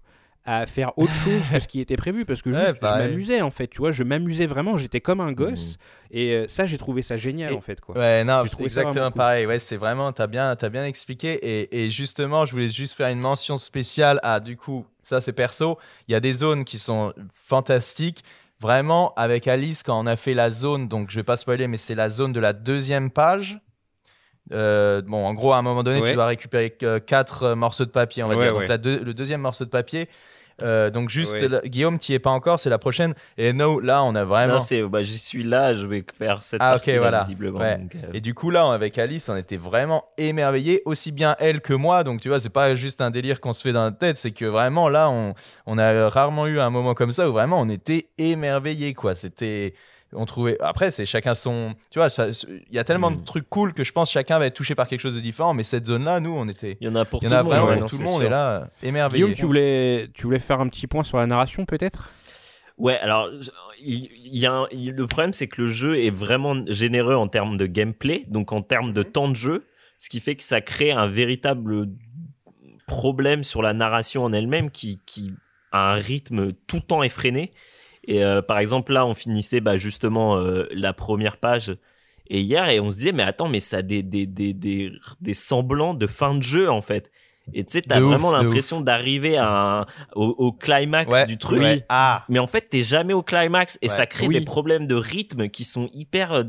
à 0.46 0.66
faire 0.66 0.92
autre 0.98 1.14
chose 1.14 1.42
que 1.52 1.60
ce 1.60 1.68
qui 1.68 1.80
était 1.80 1.96
prévu 1.96 2.26
parce 2.26 2.42
que 2.42 2.50
Ouais, 2.54 2.74
je 2.80 2.86
m'amusais 2.86 3.42
en 3.42 3.52
fait, 3.52 3.68
tu 3.68 3.78
vois, 3.80 3.92
je 3.92 4.04
m'amusais 4.04 4.46
vraiment, 4.46 4.78
j'étais 4.78 5.00
comme 5.02 5.22
un 5.22 5.32
gosse 5.32 5.78
et 6.12 6.34
euh, 6.34 6.48
ça 6.48 6.66
j'ai 6.66 6.78
trouvé 6.78 7.02
ça 7.02 7.18
génial 7.18 7.52
Et- 7.54 7.56
en 7.56 7.62
fait 7.62 7.80
quoi. 7.82 7.98
Ouais, 7.98 8.24
non, 8.24 8.44
c'est 8.48 8.62
exactement 8.64 9.08
cool. 9.12 9.18
pareil. 9.18 9.46
Ouais, 9.46 9.60
c'est 9.60 9.78
vraiment, 9.78 10.12
t'as 10.12 10.28
bien, 10.28 10.56
t'as 10.56 10.70
bien 10.70 10.86
expliqué. 10.86 11.34
Et, 11.42 11.86
et 11.86 11.90
justement, 11.90 12.46
je 12.46 12.52
voulais 12.52 12.70
juste 12.70 12.94
faire 12.96 13.08
une 13.08 13.20
mention 13.20 13.58
spéciale 13.58 14.20
à, 14.24 14.40
du 14.40 14.58
coup, 14.58 14.86
ça 15.02 15.22
c'est 15.22 15.34
perso. 15.34 15.78
Il 16.08 16.12
y 16.12 16.16
a 16.16 16.20
des 16.20 16.34
zones 16.34 16.66
qui 16.66 16.78
sont 16.78 17.14
fantastiques. 17.48 18.24
Vraiment, 18.60 19.14
avec 19.16 19.48
Alice, 19.50 19.84
quand 19.84 20.00
on 20.00 20.06
a 20.08 20.16
fait 20.16 20.34
la 20.34 20.50
zone, 20.50 20.88
donc 20.88 21.10
je 21.10 21.16
vais 21.16 21.24
pas 21.24 21.36
spoiler, 21.36 21.68
mais 21.68 21.78
c'est 21.78 21.96
la 21.96 22.10
zone 22.10 22.32
de 22.32 22.40
la 22.40 22.54
deuxième 22.54 23.10
page. 23.12 23.60
Euh, 24.54 25.02
bon, 25.06 25.26
en 25.26 25.34
gros, 25.34 25.54
à 25.54 25.58
un 25.58 25.62
moment 25.62 25.84
donné, 25.84 26.02
Ouais. 26.02 26.10
tu 26.10 26.16
dois 26.16 26.26
récupérer 26.28 26.76
quatre 27.06 27.44
euh, 27.44 27.56
morceaux 27.56 27.86
de 27.86 27.90
papier, 27.92 28.24
on 28.24 28.28
va 28.28 28.36
Ouais, 28.36 28.44
dire. 28.46 28.54
ouais. 28.54 28.60
Donc, 28.62 28.70
la 28.70 28.78
deux- 28.78 29.04
le 29.04 29.14
deuxième 29.14 29.42
morceau 29.42 29.66
de 29.66 29.70
papier. 29.70 30.08
Euh, 30.62 30.92
donc, 30.92 31.10
juste, 31.10 31.34
Ouais. 31.34 31.48
là, 31.48 31.62
Guillaume, 31.66 31.98
tu 31.98 32.14
es 32.14 32.20
pas 32.20 32.30
encore, 32.30 32.60
c'est 32.60 32.70
la 32.70 32.78
prochaine. 32.78 33.16
Et 33.40 33.54
no, 33.54 33.80
là, 33.80 34.04
on 34.04 34.14
a 34.14 34.24
vraiment. 34.24 34.54
non 34.54 34.60
c'est 34.60 34.84
bah, 34.84 35.02
j'y 35.02 35.18
suis 35.18 35.42
là 35.44 35.74
je 35.74 35.88
vais 35.88 36.06
faire 36.16 36.44
cette 36.44 36.62
Ah, 36.62 36.78
voilà. 37.00 37.24
visiblement 37.24 37.58
Ouais. 37.60 37.80
donc, 37.80 37.96
euh, 37.96 38.08
Et 38.14 38.22
du 38.22 38.36
coup, 38.36 38.52
là, 38.52 38.72
avec 38.72 39.00
Alice, 39.00 39.28
on 39.30 39.36
était 39.36 39.58
vraiment 39.58 40.06
émerveillés, 40.20 40.84
aussi 40.86 41.12
bien 41.12 41.36
elle 41.40 41.60
que 41.60 41.74
moi. 41.74 42.04
Donc, 42.04 42.22
tu 42.22 42.30
vois, 42.30 42.40
c'est 42.40 42.50
pas 42.52 42.76
juste 42.76 43.02
un 43.02 43.10
délire 43.10 43.42
qu'on 43.42 43.52
se 43.54 43.64
fait 43.64 43.74
dans 43.74 43.84
la 43.86 43.92
tête, 43.92 44.18
c'est 44.18 44.30
que 44.32 44.46
vraiment, 44.46 44.90
là, 44.90 45.10
on, 45.10 45.34
on 45.66 45.80
a 45.80 46.08
rarement 46.10 46.46
eu 46.46 46.60
un 46.60 46.70
moment 46.70 46.94
comme 46.94 47.14
ça 47.14 47.28
où 47.28 47.34
vraiment 47.34 47.60
on 47.60 47.68
était 47.70 48.10
émerveillés, 48.20 48.94
quoi. 48.94 49.16
C'était. 49.16 49.74
On 50.16 50.26
trouvait. 50.26 50.58
Après, 50.62 50.92
c'est 50.92 51.06
chacun 51.06 51.34
son. 51.36 51.74
Tu 51.90 52.00
vois, 52.00 52.08
il 52.70 52.76
y 52.76 52.80
a 52.80 52.84
tellement 52.84 53.10
de 53.12 53.18
Mm. 53.18 53.24
trucs 53.24 53.50
cool 53.50 53.74
que 53.74 53.84
je 53.84 53.92
pense 53.92 54.12
chacun 54.12 54.38
va 54.40 54.46
être 54.46 54.54
touché 54.54 54.76
par 54.76 54.88
quelque 54.88 55.00
chose 55.02 55.16
de 55.16 55.20
différent. 55.20 55.54
Mais 55.54 55.64
cette 55.64 55.88
zone-là, 55.88 56.20
nous, 56.20 56.32
on 56.36 56.48
était. 56.48 56.78
il 56.82 56.86
y 56.86 56.90
en 56.90 56.96
a 56.96 57.06
pour 57.06 57.22
Il 57.24 57.26
y 57.26 57.28
en 57.28 57.30
tout 57.30 57.36
a 57.36 57.38
le 57.40 57.44
monde 57.44 57.52
vraiment 57.54 57.68
ouais, 57.70 57.80
non, 57.80 57.88
tout 57.88 57.98
le 57.98 58.04
monde 58.04 58.18
sûr. 58.20 58.28
est 58.28 58.32
là, 58.32 58.68
émerveillé. 58.84 59.24
Guillaume, 59.24 59.36
tu 59.38 59.46
voulais, 59.46 60.10
tu 60.14 60.24
voulais 60.24 60.40
faire 60.40 60.60
un 60.62 60.68
petit 60.68 60.88
point 60.88 61.04
sur 61.04 61.18
la 61.18 61.26
narration 61.26 61.66
peut-être? 61.66 62.10
Ouais, 62.78 62.98
alors 63.00 63.30
il, 63.80 64.10
il 64.26 64.38
y 64.38 64.46
a 64.48 64.52
un- 64.54 64.68
il- 64.72 64.94
le 64.96 65.06
problème 65.08 65.32
c'est 65.32 65.48
que 65.48 65.62
le 65.62 65.68
jeu 65.68 66.00
est 66.04 66.10
vraiment 66.10 66.56
généreux 66.68 67.14
en 67.16 67.28
termes 67.28 67.56
de 67.56 67.68
gameplay, 67.68 68.24
donc 68.30 68.52
en 68.52 68.62
termes 68.64 68.92
de 68.92 69.04
temps 69.04 69.30
de 69.30 69.36
jeu, 69.36 69.66
ce 70.00 70.10
qui 70.10 70.20
fait 70.20 70.36
que 70.36 70.42
ça 70.44 70.60
crée 70.60 70.92
un 70.92 71.06
véritable 71.08 71.88
problème 72.88 73.44
sur 73.44 73.62
la 73.62 73.74
narration 73.74 74.24
en 74.24 74.34
elle-même 74.34 74.72
qui, 74.72 75.00
qui 75.06 75.34
a 75.72 75.92
un 75.92 75.96
rythme 75.96 76.52
tout 76.68 76.78
le 76.78 76.82
temps 76.82 77.04
effréné. 77.04 77.52
Et 78.06 78.24
euh, 78.24 78.42
par 78.42 78.60
exemple 78.60 78.92
là, 78.94 79.06
on 79.06 79.14
finissait 79.14 79.62
bah, 79.62 79.78
justement 79.78 80.38
euh, 80.38 80.68
la 80.74 80.94
première 80.94 81.38
page 81.38 81.76
et 82.30 82.40
hier 82.42 82.68
et 82.70 82.80
on 82.80 82.90
se 82.90 82.96
disait 82.98 83.12
mais 83.12 83.24
attends 83.24 83.48
mais 83.50 83.60
ça 83.60 83.78
a 83.78 83.82
des 83.82 84.02
des, 84.04 84.26
des, 84.26 84.54
des, 84.54 84.92
des 85.22 85.34
semblants 85.34 85.94
de 85.94 86.08
fin 86.08 86.36
de 86.36 86.42
jeu 86.44 86.70
en 86.70 86.82
fait. 86.82 87.12
Et 87.54 87.66
tu 87.66 87.74
sais, 87.74 87.82
t'as 87.82 88.00
vraiment 88.00 88.32
l'impression 88.32 88.80
d'arriver 88.80 89.36
à 89.38 89.80
un- 89.82 89.86
au, 90.16 90.28
au 90.38 90.52
climax 90.54 91.12
Ouais, 91.12 91.26
du 91.26 91.38
truc. 91.38 91.60
ouais. 91.62 91.86
Ah, 91.90 92.24
Mais 92.30 92.40
en 92.40 92.48
fait, 92.48 92.70
t'es 92.70 92.82
jamais 92.84 93.12
au 93.12 93.22
climax 93.22 93.78
et 93.82 93.88
Ouais. 93.90 93.94
ça 93.94 94.06
crée 94.06 94.28
Oui. 94.28 94.40
des 94.40 94.46
problèmes 94.46 94.88
de 94.88 94.96
rythme 94.96 95.50
qui 95.50 95.66
sont 95.66 95.90
hyper 95.92 96.32
euh, 96.32 96.44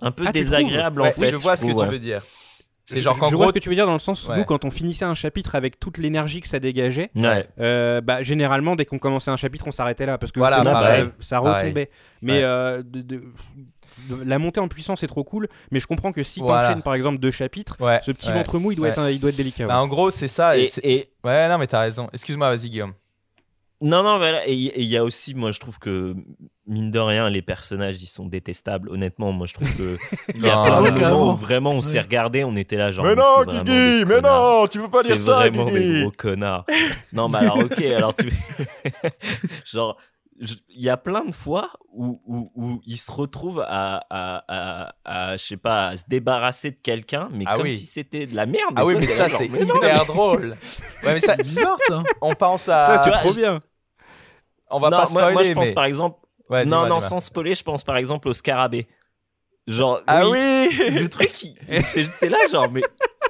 un 0.00 0.12
peu 0.12 0.24
Ah, 0.28 0.30
désagréables 0.32 1.00
Ouais, 1.00 1.08
en 1.08 1.12
fait. 1.12 1.30
je 1.30 1.36
vois 1.36 1.56
ce 1.56 1.64
que 1.64 1.70
tu 1.72 1.76
ouais. 1.76 1.86
veux 1.88 1.98
dire. 1.98 2.22
C'est 2.86 2.98
Je- 2.98 3.02
genre 3.02 3.14
je, 3.14 3.20
qu'en 3.20 3.26
je 3.28 3.32
gros. 3.34 3.44
vois 3.44 3.48
ce 3.48 3.54
que 3.54 3.60
tu 3.60 3.70
veux 3.70 3.74
dire 3.74 3.86
dans 3.86 3.94
le 3.94 3.98
sens 3.98 4.26
où 4.26 4.30
Ouais. 4.30 4.36
nous, 4.38 4.44
quand 4.44 4.64
on 4.66 4.70
finissait 4.70 5.06
un 5.06 5.14
chapitre 5.14 5.54
avec 5.54 5.80
toute 5.80 5.96
l'énergie 5.96 6.40
que 6.42 6.48
ça 6.48 6.60
dégageait, 6.60 7.10
Ouais. 7.14 7.48
euh, 7.58 8.00
bah, 8.02 8.22
généralement, 8.22 8.76
dès 8.76 8.84
qu'on 8.84 8.98
commençait 8.98 9.30
un 9.30 9.38
chapitre, 9.38 9.66
on 9.66 9.72
s'arrêtait 9.72 10.04
là 10.04 10.18
parce 10.18 10.32
que 10.32 10.38
Voilà, 10.38 10.56
justement, 10.58 10.72
pareil. 10.74 11.04
ça, 11.20 11.38
retombait. 11.38 11.88
Mais 12.20 12.32
Ouais. 12.38 12.42
euh, 12.44 12.82
de- 12.82 13.00
de- 13.00 13.22
de- 14.10 14.22
la 14.24 14.38
montée 14.38 14.60
en 14.60 14.68
puissance 14.68 15.02
est 15.02 15.06
trop 15.06 15.24
cool. 15.24 15.48
Mais 15.70 15.80
je 15.80 15.86
comprends 15.86 16.12
que 16.12 16.22
si 16.22 16.40
Voilà. 16.40 16.66
t'enchaînes 16.66 16.82
par 16.82 16.94
exemple 16.94 17.18
deux 17.20 17.30
chapitres, 17.30 17.76
Ouais, 17.80 18.00
ce 18.02 18.10
petit 18.12 18.28
ouais. 18.28 18.34
ventre 18.34 18.58
mou, 18.58 18.72
il 18.72 18.76
doit, 18.76 18.86
Ouais. 18.88 18.92
être, 18.92 18.98
un- 18.98 19.10
il 19.10 19.18
doit 19.20 19.30
être 19.30 19.36
délicat. 19.36 19.66
Bah, 19.66 19.76
ouais. 19.76 19.80
en 19.80 19.88
gros, 19.88 20.10
c'est 20.10 20.28
ça. 20.28 20.58
Et, 20.58 20.64
Et- 20.64 20.66
c'est- 20.66 20.84
et- 20.84 21.08
Ouais, 21.24 21.48
non, 21.48 21.56
mais 21.58 21.66
t'as 21.66 21.80
raison. 21.80 22.10
Excuse-moi, 22.12 22.50
vas-y, 22.54 22.68
Guillaume. 22.68 22.92
Non, 23.80 24.02
non, 24.02 24.18
voilà. 24.18 24.46
Et 24.46 24.54
il 24.54 24.84
y 24.84 24.96
a 24.96 25.04
aussi, 25.04 25.34
moi, 25.34 25.50
je 25.52 25.60
trouve 25.60 25.78
que, 25.78 26.14
mine 26.66 26.90
de 26.90 26.98
rien, 26.98 27.28
les 27.30 27.42
personnages, 27.42 28.02
ils 28.02 28.06
sont 28.06 28.26
détestables. 28.26 28.88
Honnêtement, 28.90 29.32
moi, 29.32 29.46
je 29.46 29.54
trouve 29.54 29.74
que. 29.76 29.98
Il 30.34 30.42
y 30.44 30.48
a 30.48 30.62
plein 30.64 30.82
de 30.90 30.98
moments 31.00 31.32
où 31.32 31.36
vraiment 31.36 31.72
on 31.72 31.80
s'est 31.80 31.94
Ouais. 31.98 32.00
regardé, 32.00 32.44
on 32.44 32.56
était 32.56 32.76
là, 32.76 32.90
genre. 32.90 33.04
mais 33.04 33.14
mais 33.14 33.22
non, 33.22 33.24
c'est 33.38 33.44
vraiment 33.50 33.62
Guigui, 33.64 34.04
mais 34.06 34.20
non, 34.20 34.66
tu 34.66 34.80
peux 34.80 34.88
pas 34.90 35.02
dire 35.02 35.16
C'est 35.18 35.22
ça, 35.24 35.36
vraiment 35.36 35.64
des 35.66 35.72
Guigui. 35.80 36.00
gros 36.02 36.12
connards. 36.16 36.64
non, 37.12 37.28
mais 37.28 37.38
alors, 37.38 37.58
ok, 37.58 37.80
alors 37.82 38.14
tu. 38.14 38.32
genre, 39.64 39.96
il 40.40 40.82
y 40.82 40.88
a 40.90 40.96
plein 40.96 41.24
de 41.24 41.32
fois 41.32 41.70
où, 41.92 42.20
où, 42.26 42.50
où 42.56 42.80
ils 42.86 42.96
se 42.96 43.10
retrouvent 43.12 43.60
à, 43.60 44.04
à, 44.10 44.44
à, 44.48 44.94
à, 45.04 45.36
je 45.36 45.44
sais 45.44 45.56
pas, 45.56 45.88
à 45.88 45.96
se 45.96 46.02
débarrasser 46.08 46.72
de 46.72 46.80
quelqu'un, 46.80 47.28
mais 47.36 47.44
Ah 47.46 47.54
comme 47.54 47.64
oui. 47.66 47.72
si 47.72 47.86
c'était 47.86 48.26
de 48.26 48.34
la 48.34 48.44
merde. 48.46 48.72
Ah 48.74 48.84
oui, 48.84 48.94
mais 48.98 49.06
ça, 49.06 49.28
c'est 49.28 49.48
mais 49.48 49.62
hyper 49.62 50.04
drôle. 50.06 50.56
Ouais, 51.04 51.14
mais 51.14 51.20
ça, 51.20 51.34
C'est 51.36 51.42
bizarre 51.44 51.76
ça. 51.86 52.02
on 52.20 52.34
pense 52.34 52.62
Ça, 52.62 52.94
à. 52.94 52.98
c'est 52.98 53.10
vois, 53.10 53.18
trop 53.18 53.32
bien. 53.32 53.60
On 54.70 54.80
va 54.80 54.90
non, 54.90 54.96
pas 54.96 55.08
moi, 55.10 55.20
spoiler, 55.22 55.32
moi, 55.34 55.42
je 55.44 55.52
pense 55.52 55.66
mais. 55.68 55.72
par 55.74 55.84
exemple. 55.84 56.18
Ouais, 56.50 56.64
non, 56.64 56.86
non, 56.86 57.00
sans 57.00 57.20
spoiler, 57.20 57.54
je 57.54 57.62
pense 57.62 57.82
par 57.84 57.96
exemple 57.96 58.28
au 58.28 58.32
scarabée. 58.34 58.86
Genre, 59.66 60.00
Ah 60.06 60.28
oui, 60.28 60.38
oui 60.78 60.90
le 61.00 61.08
truc, 61.08 61.42
il- 61.42 61.82
c'est- 61.82 62.06
t'es 62.20 62.28
là, 62.28 62.36
genre, 62.52 62.70
mais 62.70 62.82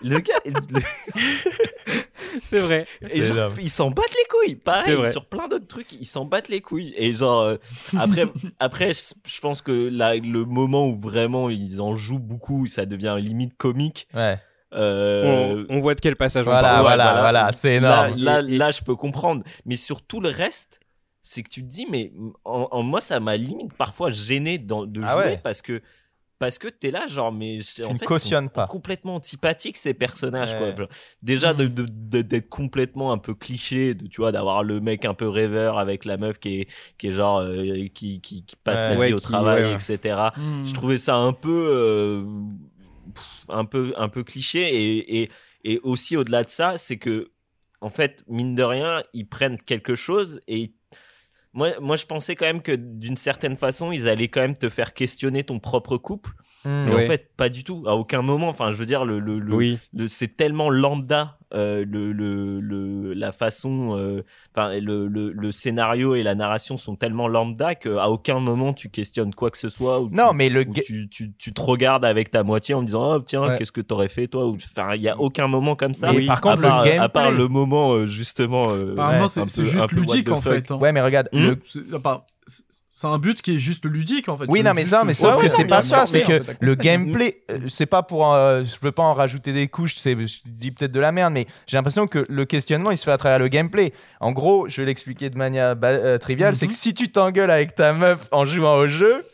le 0.03 0.19
gars, 0.19 0.35
le- 0.45 0.81
C'est 2.43 2.59
vrai. 2.59 2.87
et 3.11 3.23
genre, 3.23 3.53
ils 3.61 3.71
s'en 3.71 3.91
battent 3.91 4.11
les 4.11 4.29
couilles. 4.29 4.57
Pareil, 4.57 5.11
sur 5.13 5.27
plein 5.27 5.47
d'autres 5.49 5.67
trucs, 5.69 5.93
ils 5.93 6.05
s'en 6.07 6.25
battent 6.25 6.49
les 6.49 6.61
couilles. 6.61 6.93
Et 6.97 7.13
genre, 7.13 7.43
euh, 7.43 7.57
après, 7.97 8.25
après, 8.59 8.93
je 8.93 9.41
pense 9.41 9.63
que 9.63 9.71
là, 9.89 10.17
le 10.17 10.45
moment 10.45 10.89
où 10.89 10.97
vraiment 10.97 11.49
ils 11.51 11.81
en 11.81 11.95
jouent 11.95 12.19
beaucoup, 12.19 12.67
ça 12.67 12.87
devient 12.87 13.17
limite 13.21 13.57
comique. 13.57 14.09
Ouais. 14.15 14.39
Euh, 14.75 15.65
On, 15.71 15.77
on 15.77 15.81
voit 15.81 15.95
de 15.95 16.01
quel 16.01 16.17
passage 16.17 16.49
on 16.49 16.51
Voilà, 16.51 16.63
parle. 16.69 16.77
ouais, 16.79 16.83
voilà, 16.89 17.05
voilà. 17.05 17.21
voilà, 17.21 17.51
c'est 17.53 17.79
là, 17.79 18.09
énorme. 18.09 18.21
là, 18.25 18.43
là, 18.43 18.71
je 18.73 18.83
peux 18.83 18.97
comprendre. 18.97 19.45
Mais 19.67 19.77
sur 19.77 20.03
tout 20.03 20.21
le 20.21 20.31
reste, 20.31 20.81
c'est 21.27 21.43
que 21.43 21.49
tu 21.49 21.63
te 21.63 21.67
dis, 21.69 21.87
mais 21.91 22.13
en, 22.45 22.69
en 22.71 22.83
moi, 22.83 23.01
ça 23.01 23.19
m'a 23.19 23.37
limite 23.39 23.73
parfois 23.73 24.11
gêné 24.11 24.59
dans- 24.59 24.85
de 24.85 25.01
jouer 25.01 25.09
Ah 25.11 25.17
ouais. 25.17 25.41
parce 25.43 25.63
que 25.63 25.81
parce 26.39 26.59
que 26.59 26.69
t'es 26.69 26.91
là, 26.91 27.07
genre, 27.07 27.33
mais 27.33 27.61
je- 27.61 27.85
en 27.85 27.95
ne 27.95 27.99
fait, 27.99 28.05
ils 28.05 28.09
cautionnes 28.09 28.45
sont 28.47 28.51
pas. 28.51 28.67
complètement 28.67 29.15
antipathiques 29.15 29.79
ces 29.79 29.95
personnages, 29.95 30.53
Ouais. 30.53 30.59
quoi. 30.59 30.75
Genre, 30.77 30.89
déjà 31.23 31.55
de- 31.55 31.69
de- 31.69 31.87
de- 31.89 32.21
d'être 32.23 32.51
complètement 32.51 33.13
un 33.13 33.19
peu 33.19 33.35
cliché, 33.35 33.95
de, 33.95 34.07
tu 34.09 34.21
vois, 34.21 34.33
d'avoir 34.33 34.63
le 34.65 34.81
mec 34.81 35.07
un 35.07 35.15
peu 35.15 35.27
rêveur 35.29 35.79
avec 35.79 36.05
la 36.05 36.19
meuf 36.19 36.39
qui 36.39 36.61
est 36.63 36.67
qui 36.99 37.07
est 37.07 37.13
genre 37.13 37.39
euh, 37.39 37.87
qui, 37.95 38.21
qui, 38.21 38.45
qui 38.45 38.57
passe 38.63 38.81
Ouais. 38.81 38.87
sa 38.87 38.93
vie 38.95 38.99
Ouais, 38.99 39.13
au 39.15 39.17
qui- 39.17 39.23
travail, 39.23 39.73
etc. 39.73 40.19
Hmm. 40.37 40.67
Je 40.67 40.75
trouvais 40.75 40.99
ça 40.99 41.17
un 41.17 41.33
peu, 41.33 41.69
euh, 41.73 42.25
pff, 43.15 43.45
un 43.49 43.65
peu, 43.65 43.95
un 43.97 44.09
peu 44.11 44.25
cliché 44.25 44.61
et, 44.75 45.23
et, 45.23 45.29
et 45.65 45.81
aussi 45.85 46.17
au-delà 46.17 46.43
de 46.43 46.51
ça, 46.51 46.77
c'est 46.77 46.99
que 46.99 47.31
en 47.81 47.89
fait, 47.91 48.25
mine 48.29 48.55
de 48.55 48.63
rien, 48.63 49.03
ils 49.15 49.27
prennent 49.29 49.57
quelque 49.59 49.95
chose 49.95 50.41
et 50.49 50.73
moi, 51.55 51.79
moi, 51.81 51.97
je 51.97 52.05
pensais 52.05 52.35
quand 52.35 52.47
même 52.47 52.63
que 52.63 52.73
d'une 52.73 53.17
certaine 53.17 53.57
façon, 53.57 53.93
ils 53.93 54.09
allaient 54.09 54.29
quand 54.29 54.41
même 54.41 54.57
te 54.57 54.69
faire 54.69 54.93
questionner 54.93 55.45
ton 55.45 55.61
propre 55.61 55.97
couple. 55.97 56.31
Mais 56.67 56.95
Ouais. 56.95 57.05
en 57.05 57.07
fait, 57.09 57.31
pas 57.37 57.49
du 57.49 57.63
tout. 57.65 57.83
À 57.87 57.95
aucun 57.95 58.23
moment. 58.23 58.49
Enfin, 58.49 58.71
je 58.71 58.77
veux 58.77 58.87
dire, 58.87 59.05
le, 59.05 59.19
le, 59.19 59.39
le- 59.39 59.55
Oui. 59.55 59.79
le- 59.93 60.07
c'est 60.07 60.37
tellement 60.37 60.71
lambda 60.71 61.39
euh, 61.53 61.85
le, 61.89 62.11
le, 62.13 62.59
le- 62.61 63.13
la 63.13 63.31
façon 63.31 63.97
euh, 63.97 64.25
enfin 64.57 64.75
le, 64.81 65.07
le, 65.07 65.31
le 65.31 65.53
scénario 65.53 66.17
et 66.17 66.25
la 66.25 66.35
narration 66.35 66.77
sont 66.77 66.97
tellement 66.97 67.29
lambda 67.29 67.77
qu'à 67.77 68.09
aucun 68.09 68.41
moment 68.41 68.73
tu 68.73 68.89
questionnes 68.91 69.33
quoi 69.33 69.53
que 69.53 69.59
ce 69.59 69.69
soit 69.69 70.01
ou 70.01 70.09
Non, 70.11 70.31
tu, 70.31 70.37
mais 70.37 70.49
le 70.49 70.65
tu, 70.65 71.09
tu, 71.09 71.33
tu 71.39 71.53
te 71.53 71.61
regardes 71.61 72.05
avec 72.05 72.33
ta 72.33 72.43
moitié 72.43 72.75
en 72.75 72.83
disant 72.83 73.15
oh 73.15 73.21
tiens 73.21 73.43
Ouais. 73.43 73.57
qu'est-ce 73.57 73.71
que 73.71 73.83
t'aurais 73.83 74.09
fait 74.09 74.27
toi? 74.27 74.49
Enfin 74.49 74.97
il 74.97 75.03
y 75.03 75.09
a 75.09 75.17
aucun 75.21 75.47
moment 75.47 75.77
comme 75.77 75.95
ça 75.95 76.11
Mais 76.11 76.19
Oui. 76.19 76.27
par 76.27 76.41
contre, 76.41 76.59
à, 76.59 76.61
part, 76.63 76.85
le 76.85 76.91
à 77.01 77.09
part 77.09 77.23
gameplay. 77.27 77.43
le 77.45 77.49
moment 77.49 77.93
euh, 77.93 78.07
justement 78.07 78.65
euh, 78.71 78.93
Apparemment, 78.95 79.25
un 79.27 79.47
c'est 79.47 79.65
juste 79.65 79.93
ludique 79.93 80.31
en 80.33 80.41
fait. 80.41 80.73
hein. 80.73 80.79
Ouais, 80.79 80.91
mais 80.93 81.03
regarde, 81.03 81.29
Hmm. 81.33 81.39
le... 81.41 81.57
C'est- 82.97 83.07
un 83.09 83.19
but 83.19 83.43
qui 83.43 83.57
est 83.57 83.59
juste 83.59 83.85
ludique 83.87 84.29
en 84.29 84.39
fait. 84.39 84.45
Oui, 84.49 84.63
non, 84.63 84.73
mais 84.73 84.87
ça, 84.87 85.03
mais 85.05 85.15
sauf 85.15 85.37
que 85.43 85.49
c'est 85.49 85.65
pas 85.65 85.83
ça, 85.83 86.07
c'est 86.07 86.23
que 86.23 86.41
le 86.61 86.75
gameplay, 86.77 87.43
euh, 87.51 87.59
c'est 87.69 87.87
pas 87.87 88.03
pour, 88.05 88.33
euh, 88.33 88.63
je 88.63 88.77
veux 88.81 88.93
pas 88.93 89.03
en 89.03 89.15
rajouter 89.15 89.53
des 89.53 89.67
couches, 89.67 89.97
je 90.03 90.15
dis 90.47 90.71
peut-être 90.71 90.93
de 90.93 91.01
la 91.01 91.11
merde, 91.11 91.33
mais 91.33 91.47
j'ai 91.67 91.77
l'impression 91.77 92.07
que 92.07 92.25
le 92.29 92.45
questionnement 92.45 92.93
il 92.93 92.97
se 92.97 93.05
fait 93.05 93.11
à 93.11 93.17
travers 93.17 93.41
le 93.41 93.49
gameplay. 93.49 93.93
En 94.21 94.31
gros, 94.33 94.69
je 94.69 94.81
vais 94.81 94.87
l'expliquer 94.87 95.29
de 95.29 95.37
manière 95.37 95.75
euh, 95.83 96.19
triviale, 96.19 96.55
c'est 96.55 96.67
Mhm. 96.67 96.73
que 96.73 96.79
si 96.79 96.95
tu 96.95 97.11
t'engueules 97.11 97.51
avec 97.51 97.75
ta 97.75 97.93
meuf 97.93 98.29
en 98.31 98.47
jouant 98.47 98.77
au 98.77 98.89
jeu, 98.89 99.25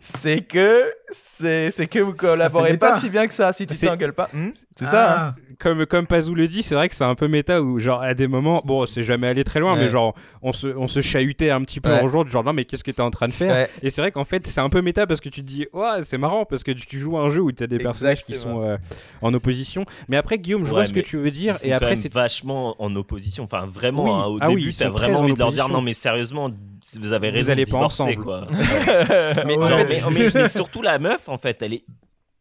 c'est 0.00 0.40
que 0.42 0.84
c'est, 1.10 1.70
c'est 1.70 1.86
que 1.86 1.98
vous 2.00 2.12
collaborez 2.12 2.72
méta. 2.72 2.90
pas 2.90 2.98
si 2.98 3.08
bien 3.10 3.26
que 3.26 3.34
ça. 3.34 3.52
Si 3.52 3.66
tu 3.66 3.76
t'engueules 3.76 4.12
pas, 4.12 4.28
Hmm, 4.32 4.48
c'est 4.78 4.86
ça. 4.86 5.12
hein. 5.12 5.34
Ah, 5.38 5.42
Comme, 5.58 5.86
comme 5.86 6.06
Pazou 6.06 6.34
le 6.34 6.46
dit, 6.46 6.62
c'est 6.62 6.74
vrai 6.74 6.88
que 6.88 6.94
c'est 6.94 7.04
un 7.04 7.14
peu 7.14 7.26
méta 7.28 7.60
où, 7.62 7.80
genre, 7.80 8.00
à 8.02 8.14
des 8.14 8.28
moments, 8.28 8.62
bon, 8.64 8.86
c'est 8.86 9.02
jamais 9.02 9.26
allé 9.26 9.42
très 9.42 9.58
loin, 9.60 9.72
Ouais. 9.74 9.80
mais 9.80 9.88
genre, 9.88 10.14
on 10.42 10.52
se, 10.52 10.68
on 10.68 10.86
se 10.86 11.00
chahutait 11.00 11.50
un 11.50 11.62
petit 11.62 11.80
peu 11.80 11.88
Ouais. 11.90 12.00
en 12.00 12.08
jouant, 12.08 12.24
genre, 12.26 12.44
non, 12.44 12.52
mais 12.52 12.64
qu'est-ce 12.64 12.84
que 12.84 12.90
t'es 12.92 13.02
en 13.02 13.10
train 13.10 13.26
de 13.26 13.32
faire 13.32 13.52
Ouais. 13.52 13.68
Et 13.82 13.90
c'est 13.90 14.00
vrai 14.00 14.12
qu'en 14.12 14.24
fait, 14.24 14.46
c'est 14.46 14.60
un 14.60 14.68
peu 14.68 14.82
méta 14.82 15.06
parce 15.06 15.20
que 15.20 15.28
tu 15.28 15.40
te 15.42 15.46
dis, 15.46 15.66
ouais, 15.72 16.02
c'est 16.04 16.18
marrant 16.18 16.44
parce 16.44 16.62
que 16.62 16.70
tu, 16.72 16.86
tu 16.86 16.98
joues 17.00 17.16
à 17.18 17.22
un 17.22 17.30
jeu 17.30 17.40
où 17.40 17.50
t'as 17.50 17.66
des 17.66 17.78
personnages 17.78 18.22
qui 18.22 18.34
sont 18.34 18.62
euh, 18.62 18.76
en 19.22 19.32
opposition. 19.34 19.84
Mais 20.08 20.16
après, 20.16 20.38
Guillaume, 20.38 20.64
je 20.64 20.70
Ouais, 20.70 20.76
vois 20.76 20.86
ce 20.86 20.92
que 20.92 21.00
tu 21.00 21.16
veux 21.16 21.26
Ils 21.28 21.32
dire. 21.32 21.56
sont 21.56 21.66
Et 21.66 21.72
après, 21.72 21.96
c'est. 21.96 22.12
vachement 22.12 22.76
en 22.80 22.94
opposition. 22.94 23.44
Enfin, 23.44 23.66
vraiment, 23.66 24.04
Oui. 24.04 24.10
hein, 24.10 24.26
au 24.26 24.38
Ah 24.40 24.48
oui, 24.50 24.56
début, 24.56 24.68
ils 24.70 24.76
t'as 24.76 24.84
sont 24.86 24.90
vraiment 24.92 25.20
envie 25.20 25.34
de 25.34 25.38
leur 25.38 25.50
dire 25.52 25.68
non, 25.68 25.80
mais 25.82 25.92
sérieusement, 25.92 26.50
vous 27.00 27.12
avez 27.12 27.30
Vous 27.30 27.34
raison 27.36 27.52
allez 27.52 27.64
de 27.64 27.70
pas 27.70 27.78
ensemble. 27.78 28.16
quoi. 28.16 28.46
Mais 29.46 29.56
Ouais. 29.56 30.02
en 30.04 30.10
La 31.02 31.10
meuf, 31.10 31.28
en 31.28 31.38
fait, 31.38 31.62
elle 31.62 31.74
est 31.74 31.84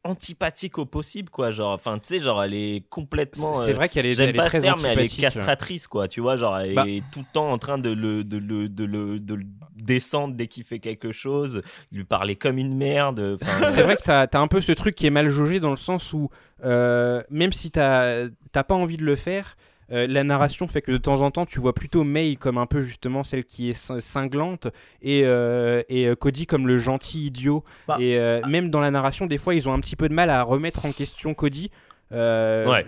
antipathique 0.04 0.78
au 0.78 0.86
possible, 0.86 1.30
quoi. 1.30 1.52
Genre, 1.52 1.74
enfin, 1.74 2.00
tu 2.00 2.08
sais, 2.08 2.20
genre, 2.20 2.42
elle 2.42 2.54
est 2.54 2.84
complètement. 2.90 3.54
c'est 3.66 3.72
euh, 3.72 3.76
vrai 3.76 3.90
qu'elle 3.90 4.06
est, 4.06 4.14
J'aime 4.14 4.34
pas 4.36 4.46
très 4.48 4.60
ce 4.60 4.64
terme, 4.64 4.80
mais 4.82 4.90
elle 4.90 5.00
est 5.00 5.20
castratrice, 5.20 5.88
quoi. 5.88 6.08
Tu 6.08 6.22
vois, 6.22 6.38
genre, 6.38 6.58
elle 6.58 6.76
Bah. 6.76 6.86
est 6.88 7.04
tout 7.12 7.20
le 7.20 7.26
temps 7.34 7.52
en 7.52 7.58
train 7.58 7.78
de 7.78 7.90
le, 7.90 8.24
de 8.24 8.38
le, 8.38 8.70
de 8.70 8.86
le, 8.86 9.20
de 9.20 9.34
le 9.36 9.44
descendre 9.76 10.36
dès 10.36 10.48
qu'il 10.48 10.64
fait 10.64 10.80
quelque 10.80 11.12
chose, 11.12 11.62
lui 11.92 12.04
parler 12.06 12.36
comme 12.36 12.58
une 12.58 12.76
merde. 12.76 13.38
C'est 13.42 13.84
vrai 13.84 13.98
que 13.98 14.04
t'as 14.04 14.28
as 14.32 14.40
un 14.40 14.48
peu 14.48 14.62
ce 14.62 14.72
truc 14.72 14.96
qui 14.96 15.08
est 15.08 15.12
mal 15.12 15.30
jaugé 15.30 15.60
dans 15.60 15.72
le 15.72 15.78
sens 15.78 16.14
où, 16.14 16.30
euh, 16.64 17.22
même 17.30 17.52
si 17.52 17.70
t'as 17.72 18.28
t'as 18.52 18.64
pas 18.64 18.76
envie 18.76 18.98
de 18.98 19.04
le 19.06 19.16
faire, 19.16 19.56
euh, 19.92 20.06
la 20.08 20.24
narration 20.24 20.68
fait 20.68 20.82
que 20.82 20.92
de 20.92 20.98
temps 20.98 21.22
en 21.22 21.32
temps 21.32 21.46
tu 21.46 21.60
vois 21.60 21.74
plutôt 21.74 22.04
May 22.04 22.36
comme 22.36 22.58
un 22.58 22.66
peu 22.66 22.82
justement 22.82 23.24
celle 23.24 23.46
qui 23.46 23.70
est 23.70 23.74
cin- 23.78 24.00
cinglante 24.02 24.68
et, 25.02 25.22
euh, 25.26 25.82
et 25.90 26.08
euh, 26.08 26.16
Cody 26.16 26.46
comme 26.46 26.68
le 26.68 26.78
gentil 26.78 27.28
idiot. 27.28 27.64
Bah. 27.88 27.98
et 28.00 28.18
euh, 28.18 28.42
même 28.48 28.70
dans 28.70 28.82
la 28.82 28.92
narration, 28.92 29.26
des 29.28 29.38
fois 29.38 29.56
ils 29.56 29.68
ont 29.70 29.74
un 29.74 29.80
petit 29.80 29.96
peu 29.96 30.10
de 30.10 30.14
mal 30.14 30.30
à 30.30 30.44
remettre 30.44 30.86
en 30.86 30.92
question 30.92 31.34
Cody. 31.34 31.72
Euh, 32.14 32.66
Ouais. 32.70 32.86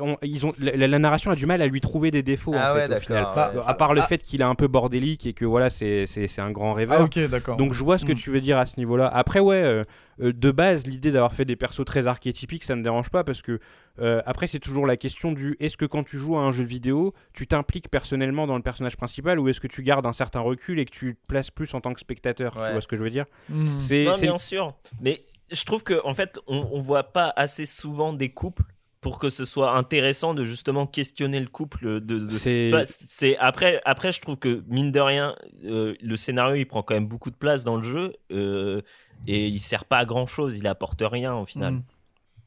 on- 0.00 0.18
ils 0.22 0.44
ont, 0.46 0.52
la, 0.58 0.86
la 0.86 0.98
narration 0.98 1.30
a 1.30 1.34
du 1.36 1.46
mal 1.46 1.62
à 1.62 1.66
lui 1.66 1.80
trouver 1.80 2.10
des 2.10 2.22
défauts 2.22 2.52
Ah 2.54 2.72
en 2.72 2.74
ouais, 2.76 2.86
fait, 2.88 2.96
au 2.96 3.00
final. 3.00 3.22
d'accord. 3.24 3.54
ouais. 3.54 3.62
À 3.66 3.74
part 3.74 3.94
le 3.94 4.02
Ah. 4.02 4.06
fait 4.06 4.18
qu'il 4.18 4.40
est 4.42 4.44
un 4.44 4.54
peu 4.54 4.68
bordélique 4.68 5.24
et 5.24 5.32
que 5.32 5.46
voilà, 5.46 5.70
c'est 5.70 6.06
un 6.38 6.50
grand 6.50 6.74
rêveur. 6.74 7.00
Ah, 7.00 7.04
ok, 7.04 7.18
d'accord. 7.30 7.56
Donc 7.56 7.72
je 7.72 7.82
vois 7.82 7.96
ce 7.96 8.04
que 8.04 8.12
Mm. 8.12 8.16
tu 8.16 8.30
veux 8.30 8.40
dire 8.42 8.58
à 8.58 8.66
ce 8.66 8.78
niveau-là. 8.78 9.08
Après 9.08 9.40
ouais, 9.40 9.62
euh, 9.62 9.84
euh, 10.20 10.32
de 10.34 10.50
base 10.50 10.86
l'idée 10.86 11.10
d'avoir 11.10 11.32
fait 11.32 11.44
des 11.46 11.56
persos 11.56 11.84
très 11.86 12.06
archétypiques, 12.06 12.64
ça 12.64 12.76
me 12.76 12.82
dérange 12.82 13.08
pas 13.08 13.24
parce 13.24 13.40
que 13.40 13.58
euh, 14.00 14.20
après 14.26 14.46
c'est 14.48 14.58
toujours 14.58 14.86
la 14.86 14.96
question 14.98 15.32
du 15.32 15.56
est-ce 15.60 15.76
que 15.78 15.86
quand 15.86 16.04
tu 16.04 16.18
joues 16.18 16.36
à 16.36 16.40
un 16.42 16.52
jeu 16.52 16.64
vidéo, 16.64 17.14
tu 17.32 17.46
t'impliques 17.46 17.88
personnellement 17.88 18.46
dans 18.46 18.56
le 18.56 18.62
personnage 18.62 18.96
principal 18.98 19.38
ou 19.40 19.48
est-ce 19.48 19.60
que 19.60 19.66
tu 19.68 19.82
gardes 19.82 20.04
un 20.06 20.12
certain 20.12 20.40
recul 20.40 20.78
et 20.78 20.84
que 20.84 20.90
tu 20.90 21.14
te 21.14 21.26
places 21.26 21.50
plus 21.50 21.72
en 21.72 21.80
tant 21.80 21.94
que 21.94 22.00
spectateur 22.00 22.54
Ouais. 22.56 22.66
Tu 22.66 22.72
vois 22.72 22.80
ce 22.82 22.88
que 22.88 22.96
je 22.96 23.02
veux 23.02 23.10
dire? 23.10 23.24
Hmm. 23.48 23.78
C'est 23.78 24.04
Non, 24.04 24.14
c'est- 24.14 24.22
bien 24.22 24.38
sûr. 24.38 24.74
Mais 25.00 25.20
je 25.50 25.64
trouve 25.64 25.82
que 25.82 26.00
en 26.04 26.14
fait, 26.14 26.38
on, 26.46 26.68
on 26.72 26.80
voit 26.80 27.04
pas 27.12 27.32
assez 27.36 27.66
souvent 27.66 28.12
des 28.12 28.28
couples 28.30 28.64
pour 29.00 29.18
que 29.20 29.30
ce 29.30 29.44
soit 29.44 29.76
intéressant 29.76 30.34
de 30.34 30.44
justement 30.44 30.86
questionner 30.86 31.38
le 31.40 31.46
couple. 31.46 32.00
De, 32.00 32.18
de- 32.18 32.84
c'est- 32.84 33.36
après, 33.38 33.80
après, 33.84 34.10
je 34.12 34.20
trouve 34.20 34.36
que 34.36 34.62
mine 34.66 34.90
de 34.90 34.98
rien, 35.00 35.36
euh, 35.64 35.94
le 36.02 36.16
scénario 36.16 36.56
il 36.56 36.64
prend 36.66 36.82
quand 36.82 36.94
même 36.94 37.06
beaucoup 37.06 37.30
de 37.30 37.36
place 37.36 37.62
dans 37.64 37.76
le 37.76 37.82
jeu 37.82 38.12
euh, 38.32 38.80
et 39.28 39.46
il 39.46 39.60
sert 39.60 39.84
pas 39.84 39.98
à 39.98 40.04
grand 40.04 40.26
chose. 40.26 40.58
Il 40.58 40.66
apporte 40.66 41.00
rien 41.02 41.34
au 41.36 41.44
final. 41.46 41.74
Hmm. 41.74 41.82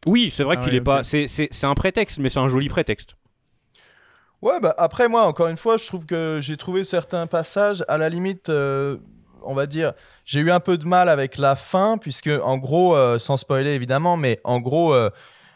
oui, 0.08 0.30
c'est 0.30 0.44
vrai 0.44 0.58
Ah 0.60 0.64
qu'il 0.64 0.74
ouais, 0.74 0.78
est 0.80 0.82
pas 0.82 1.04
c'est- 1.04 1.28
c'est 1.28 1.66
un 1.66 1.74
prétexte 1.76 2.20
mais 2.20 2.30
c'est 2.30 2.40
un 2.40 2.50
joli 2.50 2.68
prétexte. 2.68 3.16
Ouais, 4.42 4.60
bah 4.60 4.74
après 4.78 5.08
moi, 5.08 5.24
encore 5.28 5.48
une 5.48 5.58
fois, 5.58 5.78
je 5.78 5.86
trouve 5.86 6.06
que 6.06 6.40
j'ai 6.42 6.58
trouvé 6.58 6.84
certains 6.84 7.28
passages, 7.28 7.84
à 7.88 7.98
la 8.00 8.10
limite, 8.10 8.50
euh, 8.50 8.98
on 9.44 9.54
va 9.54 9.66
dire, 9.66 9.94
j'ai 10.26 10.40
eu 10.40 10.52
un 10.52 10.60
peu 10.60 10.78
de 10.78 10.86
mal 10.86 11.10
avec 11.10 11.38
la 11.38 11.56
fin, 11.56 11.98
puisque 11.98 12.30
en 12.44 12.58
gros, 12.58 12.96
euh, 12.96 13.20
sans 13.20 13.38
spoiler 13.38 13.72
évidemment, 13.72 14.18
mais 14.18 14.40
en 14.44 14.60
gros, 14.60 14.94
euh, 14.94 15.10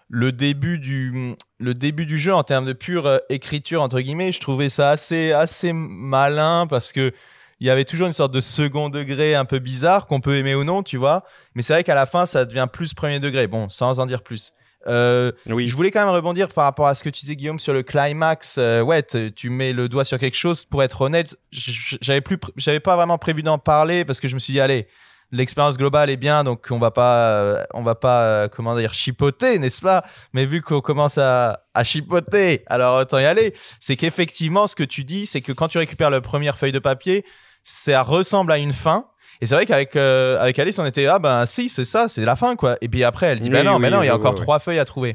le 0.10 0.32
début 0.32 0.78
du 0.78 1.36
le 1.60 1.74
début 1.74 2.06
du 2.06 2.20
jeu 2.20 2.34
en 2.34 2.44
termes 2.44 2.66
de 2.66 2.74
pure 2.74 3.08
euh, 3.08 3.18
écriture 3.30 3.82
entre 3.82 4.00
guillemets, 4.02 4.32
je 4.32 4.40
trouvais 4.40 4.70
ça 4.70 4.92
assez 4.92 5.32
assez 5.32 5.74
malin 5.74 6.68
parce 6.68 6.92
que 6.92 7.12
il 7.60 7.68
y 7.68 7.70
avait 7.70 7.86
toujours 7.86 8.08
une 8.08 8.14
sorte 8.14 8.34
de 8.34 8.42
second 8.42 8.90
degré 8.90 9.34
un 9.34 9.46
peu 9.46 9.60
bizarre 9.60 10.08
qu'on 10.08 10.20
peut 10.20 10.38
aimer 10.38 10.56
ou 10.56 10.64
non, 10.66 10.84
tu 10.84 10.98
vois. 10.98 11.24
Mais 11.56 11.62
c'est 11.62 11.74
vrai 11.74 11.84
qu'à 11.84 11.96
la 11.96 12.06
fin, 12.06 12.26
ça 12.26 12.44
devient 12.46 12.68
plus 12.72 12.94
premier 12.94 13.20
degré. 13.20 13.48
Bon, 13.48 13.70
sans 13.70 14.00
en 14.00 14.06
dire 14.06 14.24
plus. 14.24 14.52
Euh, 14.88 15.32
Oui. 15.48 15.68
je 15.68 15.76
voulais 15.76 15.92
quand 15.92 16.06
même 16.06 16.14
rebondir 16.14 16.50
par 16.50 16.66
rapport 16.66 16.88
à 16.88 16.96
ce 16.96 17.04
que 17.04 17.10
tu 17.10 17.22
disais, 17.22 17.36
Guillaume, 17.36 17.60
sur 17.60 17.74
le 17.74 17.84
climax. 17.84 18.58
Euh, 18.58 18.82
ouais, 18.82 19.04
tu 19.36 19.50
mets 19.50 19.74
le 19.74 19.90
doigt 19.90 20.06
sur 20.06 20.18
quelque 20.20 20.38
chose. 20.38 20.64
Pour 20.66 20.84
être 20.84 21.02
honnête, 21.02 21.36
j'avais 21.52 22.22
plus, 22.22 22.38
j'avais 22.58 22.80
pas 22.80 22.96
vraiment 22.96 23.18
prévu 23.18 23.44
d'en 23.44 23.58
parler 23.58 24.06
parce 24.06 24.20
que 24.20 24.28
je 24.28 24.36
me 24.36 24.40
suis 24.40 24.54
dit, 24.54 24.60
allez, 24.60 24.88
l'expérience 25.32 25.76
globale 25.78 26.10
est 26.10 26.18
bien, 26.18 26.44
donc 26.44 26.68
on 26.70 26.78
va 26.80 26.92
pas, 26.92 27.66
on 27.74 27.82
va 27.82 27.96
pas, 27.96 28.22
euh, 28.24 28.48
comment 28.48 28.76
dire, 28.78 28.94
chipoter, 28.94 29.58
n'est-ce 29.60 29.82
pas? 29.82 30.04
Mais 30.34 30.46
vu 30.46 30.62
qu'on 30.62 30.82
commence 30.82 31.18
à, 31.18 31.62
à 31.74 31.84
chipoter, 31.84 32.64
alors 32.68 33.00
autant 33.02 33.18
y 33.18 33.26
aller. 33.26 33.54
C'est 33.80 33.96
qu'effectivement, 33.96 34.68
ce 34.68 34.76
que 34.76 34.84
tu 34.84 35.04
dis, 35.04 35.26
c'est 35.26 35.42
que 35.42 35.52
quand 35.52 35.68
tu 35.68 35.78
récupères 35.80 36.10
la 36.12 36.22
première 36.22 36.58
feuille 36.58 36.72
de 36.72 36.80
papier, 36.80 37.26
ça 37.64 38.04
ressemble 38.04 38.52
à 38.52 38.60
une 38.60 38.74
fin. 38.74 39.08
Et 39.42 39.46
c'est 39.46 39.56
vrai 39.56 39.66
qu'avec 39.66 39.96
euh, 39.96 40.40
avec 40.40 40.58
Alice, 40.60 40.80
on 40.80 40.86
était 40.86 41.06
ah 41.08 41.20
ben 41.20 41.46
si 41.46 41.70
c'est 41.70 41.84
ça, 41.86 42.08
c'est 42.10 42.24
la 42.26 42.36
fin 42.36 42.56
quoi. 42.56 42.78
Et 42.82 42.88
puis 42.88 43.04
après, 43.04 43.28
elle 43.28 43.40
dit 43.40 43.46
Oui, 43.50 43.54
ben 43.54 43.64
non, 43.64 43.76
oui, 43.76 43.82
mais 43.82 43.90
non, 43.90 44.02
il 44.02 44.06
y 44.06 44.10
a 44.10 44.16
encore 44.16 44.36
trois 44.36 44.60
feuilles 44.60 44.80
à 44.80 44.86
trouver. 44.86 45.14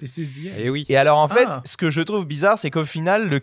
Et 0.59 0.69
oui. 0.71 0.85
Et 0.89 0.97
alors 0.97 1.19
en 1.19 1.29
fait, 1.29 1.47
Ah. 1.49 1.63
ce 1.65 1.77
que 1.77 1.91
je 1.91 2.01
trouve 2.03 2.27
bizarre, 2.27 2.59
c'est 2.59 2.71
qu'au 2.71 2.85
final, 2.85 3.29
le 3.29 3.41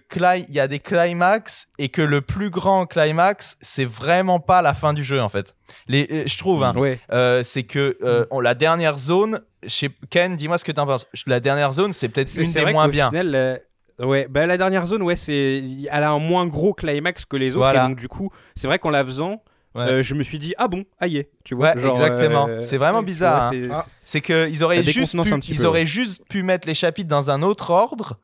il 0.48 0.54
y 0.54 0.60
a 0.60 0.68
des 0.68 0.80
climax 0.80 1.68
et 1.80 1.90
que 1.90 2.02
le 2.02 2.22
plus 2.22 2.50
grand 2.50 2.86
climax, 2.86 3.58
c'est 3.62 3.86
vraiment 3.86 4.40
pas 4.40 4.62
la 4.62 4.74
fin 4.74 4.94
du 4.94 5.04
jeu 5.04 5.22
en 5.22 5.30
fait. 5.30 5.56
Les, 5.88 6.08
euh, 6.12 6.24
je 6.26 6.38
trouve, 6.38 6.64
hein, 6.64 6.74
Ouais. 6.76 7.00
euh, 7.12 7.44
c'est 7.44 7.64
que 7.64 7.98
euh, 8.04 8.26
on- 8.32 8.40
la 8.40 8.54
dernière 8.56 8.98
zone, 9.00 9.42
chez 9.68 9.90
Ken, 10.10 10.36
dis-moi 10.36 10.58
ce 10.58 10.64
que 10.66 10.72
t'en 10.72 10.86
penses. 10.86 11.08
La 11.26 11.40
dernière 11.40 11.74
zone, 11.74 11.92
c'est 11.94 12.10
peut-être 12.10 12.34
une 12.38 12.48
c'est 12.48 12.54
des 12.60 12.62
vrai 12.62 12.74
moins 12.74 12.88
bien. 12.88 13.10
final, 13.10 13.62
Ouais, 14.00 14.28
bah 14.30 14.46
la 14.46 14.58
dernière 14.58 14.86
zone, 14.86 15.02
ouais, 15.02 15.16
c'est, 15.16 15.64
elle 15.92 16.04
a 16.04 16.12
un 16.12 16.20
moins 16.20 16.46
gros 16.46 16.72
climax 16.76 17.26
que 17.26 17.36
les 17.36 17.50
autres, 17.56 17.66
Voilà. 17.66 17.86
et 17.86 17.88
donc 17.88 17.98
du 17.98 18.08
coup, 18.08 18.30
c'est 18.56 18.68
vrai 18.68 18.78
qu'en 18.78 18.92
la 18.92 19.04
faisant, 19.04 19.42
Ouais. 19.76 19.84
euh, 19.84 20.04
je 20.04 20.14
me 20.16 20.24
suis 20.24 20.40
dit 20.40 20.54
ah 20.58 20.68
bon, 20.68 20.86
aïe, 21.00 21.26
tu 21.44 21.54
vois. 21.56 21.76
Ouais, 21.76 21.82
genre, 21.82 22.02
exactement. 22.02 22.48
euh, 22.50 22.62
C'est 22.62 22.78
vraiment 22.78 23.04
bizarre, 23.04 23.52
vois, 23.54 23.60
c'est-. 23.60 23.92
C'est 24.06 24.22
que 24.22 24.50
ils 24.50 24.64
auraient 24.64 24.84
juste 24.84 25.22
pu, 25.22 25.30
ils 25.50 25.58
peu, 25.60 25.66
auraient 25.66 25.86
juste 25.86 26.22
pu 26.30 26.42
mettre 26.44 26.68
les 26.68 26.74
chapitres 26.74 27.10
dans 27.10 27.30
un 27.30 27.42
autre 27.44 27.70
ordre. 27.70 28.18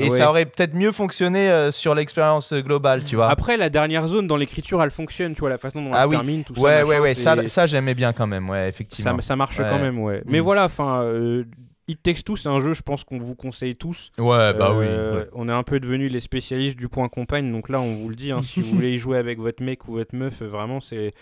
Et 0.00 0.04
Ouais. 0.04 0.10
ça 0.10 0.30
aurait 0.30 0.46
peut-être 0.46 0.74
mieux 0.74 0.92
fonctionné 0.92 1.50
euh, 1.50 1.72
sur 1.72 1.92
l'expérience 1.92 2.52
globale, 2.54 3.02
tu 3.02 3.16
vois. 3.16 3.28
Après, 3.30 3.56
la 3.56 3.68
dernière 3.68 4.06
zone 4.06 4.28
dans 4.28 4.36
l'écriture, 4.36 4.80
elle 4.80 4.92
fonctionne, 4.92 5.34
tu 5.34 5.40
vois, 5.40 5.50
la 5.50 5.58
façon 5.58 5.82
dont 5.82 5.90
Ah 5.92 5.98
elle 5.98 6.02
se 6.04 6.08
oui. 6.10 6.14
termine, 6.14 6.44
tout 6.44 6.54
ça. 6.54 6.60
ouais, 6.60 6.78
machin, 6.84 6.88
ouais, 6.88 6.98
ouais, 7.00 7.14
ça, 7.48 7.66
j'aimais 7.66 7.94
bien 7.94 8.12
quand 8.12 8.28
même, 8.28 8.48
ouais, 8.48 8.68
effectivement. 8.68 9.20
ça 9.20 9.34
marche 9.34 9.58
Ouais. 9.58 9.66
quand 9.68 9.80
même, 9.80 9.98
ouais. 9.98 10.22
Mais 10.26 10.38
Mm. 10.38 10.42
voilà, 10.44 10.64
enfin, 10.66 11.02
euh, 11.02 11.44
It 11.88 12.02
Takes 12.02 12.22
Two, 12.24 12.36
c'est 12.36 12.48
un 12.48 12.60
jeu, 12.60 12.74
je 12.74 12.82
pense 12.82 13.02
qu'on 13.02 13.18
vous 13.18 13.34
conseille 13.34 13.74
tous. 13.74 14.10
Ouais, 14.18 14.52
bah 14.54 14.74
oui. 14.78 14.84
Euh, 14.88 15.20
ouais. 15.22 15.28
On 15.32 15.48
est 15.48 15.52
un 15.52 15.62
peu 15.62 15.80
devenus 15.80 16.12
les 16.12 16.20
spécialistes 16.20 16.76
du 16.78 16.88
point 16.88 17.08
compagne, 17.08 17.50
donc 17.50 17.68
là, 17.70 17.80
on 17.80 17.94
vous 17.94 18.08
le 18.10 18.14
dit, 18.14 18.30
hein, 18.30 18.42
si 18.42 18.60
vous 18.60 18.70
voulez 18.72 18.92
y 18.92 18.98
jouer 18.98 19.16
avec 19.18 19.38
votre 19.38 19.62
mec 19.62 19.88
ou 19.88 19.92
votre 19.92 20.14
meuf, 20.14 20.42
euh, 20.42 20.46
vraiment, 20.46 20.80
c'est. 20.80 21.14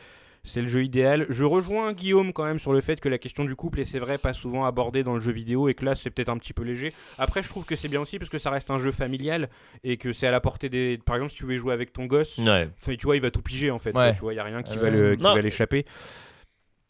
C'est 0.49 0.63
le 0.63 0.69
jeu 0.69 0.85
idéal. 0.85 1.27
Je 1.29 1.43
rejoins 1.43 1.93
Guillaume 1.93 2.33
quand 2.33 2.45
même 2.45 2.61
sur 2.61 2.73
le 2.73 2.81
fait 2.81 3.01
que 3.01 3.09
la 3.09 3.19
question 3.19 3.45
du 3.45 3.57
couple 3.57 3.81
est 3.81 3.85
c'est 3.85 3.99
vrai 3.99 4.17
pas 4.17 4.33
souvent 4.33 4.65
abordée 4.65 5.03
dans 5.03 5.15
le 5.15 5.21
jeu 5.21 5.33
vidéo 5.33 5.69
et 5.69 5.75
que 5.75 5.85
là 5.85 5.97
c'est 5.97 6.09
peut-être 6.09 6.29
un 6.29 6.39
petit 6.39 6.53
peu 6.53 6.63
léger. 6.63 6.93
Après 7.19 7.43
je 7.43 7.49
trouve 7.49 7.65
que 7.65 7.75
c'est 7.75 7.89
bien 7.89 8.01
aussi 8.01 8.21
parce 8.21 8.29
que 8.31 8.39
ça 8.39 8.51
reste 8.51 8.71
un 8.71 8.79
jeu 8.79 8.93
familial 8.93 9.49
et 9.83 9.97
que 9.97 10.13
c'est 10.13 10.29
à 10.29 10.31
la 10.31 10.39
portée 10.39 10.69
des. 10.69 11.01
Par 11.05 11.17
exemple 11.17 11.33
si 11.33 11.39
tu 11.39 11.47
veux 11.47 11.55
y 11.55 11.59
jouer 11.59 11.73
avec 11.73 11.93
ton 11.93 12.05
gosse, 12.07 12.39
Ouais. 12.39 12.69
enfin, 12.81 12.95
tu 12.95 13.07
vois 13.07 13.17
il 13.17 13.23
va 13.23 13.33
tout 13.33 13.43
piger 13.43 13.73
en 13.73 13.81
fait. 13.81 13.91
Ouais. 13.93 14.15
tu 14.15 14.21
vois 14.21 14.35
il 14.35 14.37
y 14.37 14.39
a 14.39 14.45
rien 14.45 14.63
qui 14.63 14.79
Euh, 14.79 14.81
va 14.83 14.91
le- 14.91 15.17
qui 15.17 15.23
non. 15.25 15.35
va 15.35 15.41
l'échapper. 15.43 15.85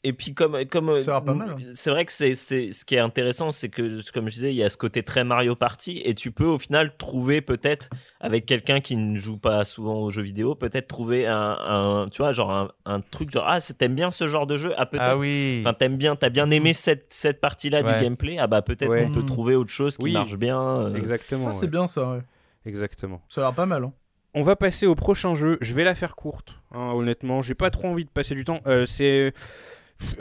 Et 0.08 0.12
puis 0.12 0.34
comme 0.34 0.64
comme 0.66 1.00
Ça 1.00 1.10
a 1.10 1.14
l'air 1.14 1.24
pas 1.24 1.34
mal, 1.34 1.50
hein. 1.50 1.56
c'est 1.74 1.90
vrai 1.90 2.04
que 2.04 2.12
c'est 2.12 2.34
c'est 2.34 2.70
ce 2.70 2.84
qui 2.84 2.94
est 2.94 3.00
intéressant, 3.00 3.50
c'est 3.50 3.68
que 3.68 4.00
comme 4.12 4.28
je 4.28 4.34
disais, 4.34 4.50
il 4.52 4.56
y 4.56 4.62
a 4.62 4.68
ce 4.68 4.76
côté 4.76 5.02
très 5.02 5.24
Mario 5.24 5.56
Party 5.56 6.00
et 6.04 6.14
tu 6.14 6.30
peux 6.30 6.44
au 6.44 6.58
final 6.58 6.96
trouver 6.96 7.40
peut-être 7.40 7.88
avec 8.20 8.46
quelqu'un 8.46 8.80
qui 8.80 8.96
ne 8.96 9.16
joue 9.18 9.36
pas 9.36 9.64
souvent 9.64 9.96
aux 9.96 10.10
jeux 10.10 10.22
vidéo, 10.22 10.54
peut-être 10.54 10.86
trouver 10.86 11.26
un, 11.26 11.56
un- 11.60 12.08
tu 12.08 12.22
vois 12.22 12.32
genre 12.32 12.52
un, 12.52 12.70
un 12.84 13.00
truc 13.00 13.30
genre 13.32 13.46
ah 13.48 13.58
t'aimes 13.60 13.96
bien 13.96 14.10
ce 14.12 14.28
genre 14.28 14.46
de 14.46 14.56
jeu? 14.56 14.72
Ah 14.76 14.86
peut-être 14.86 15.02
Ah 15.04 15.16
oui. 15.16 15.58
Enfin, 15.62 15.74
t'aimes 15.74 15.96
bien, 15.96 16.14
t'as 16.14 16.30
bien 16.30 16.50
aimé 16.50 16.72
cette, 16.72 17.06
cette 17.12 17.40
partie-là 17.40 17.82
Ouais. 17.82 17.98
du 17.98 18.04
gameplay? 18.04 18.38
Ah 18.38 18.46
bah 18.46 18.62
peut-être 18.62 18.92
Ouais. 18.92 19.02
qu'on 19.06 19.10
peut 19.12 19.22
Mm. 19.22 19.26
trouver 19.26 19.54
autre 19.56 19.70
chose 19.72 19.96
qui 19.96 20.04
Oui. 20.04 20.12
marche 20.12 20.36
bien. 20.36 20.60
euh. 20.60 20.94
Exactement. 20.94 21.46
Ça, 21.46 21.52
c'est 21.52 21.62
ouais. 21.62 21.66
bien 21.70 21.86
ça, 21.88 22.10
ouais. 22.12 22.20
Exactement. 22.64 23.22
Ça 23.28 23.40
a 23.40 23.44
l'air 23.44 23.54
pas 23.54 23.66
mal. 23.66 23.82
Hein. 23.84 23.92
On 24.34 24.42
va 24.42 24.54
passer 24.54 24.86
au 24.86 24.94
prochain 24.94 25.34
jeu. 25.34 25.56
Je 25.62 25.72
vais 25.74 25.82
la 25.82 25.94
faire 25.94 26.14
courte, 26.14 26.56
hein, 26.70 26.92
honnêtement. 26.94 27.40
J'ai 27.42 27.54
pas 27.54 27.70
trop 27.70 27.88
envie 27.88 28.04
de 28.04 28.10
passer 28.10 28.34
du 28.34 28.44
temps. 28.44 28.60
Euh, 28.66 28.84
c'est. 28.86 29.32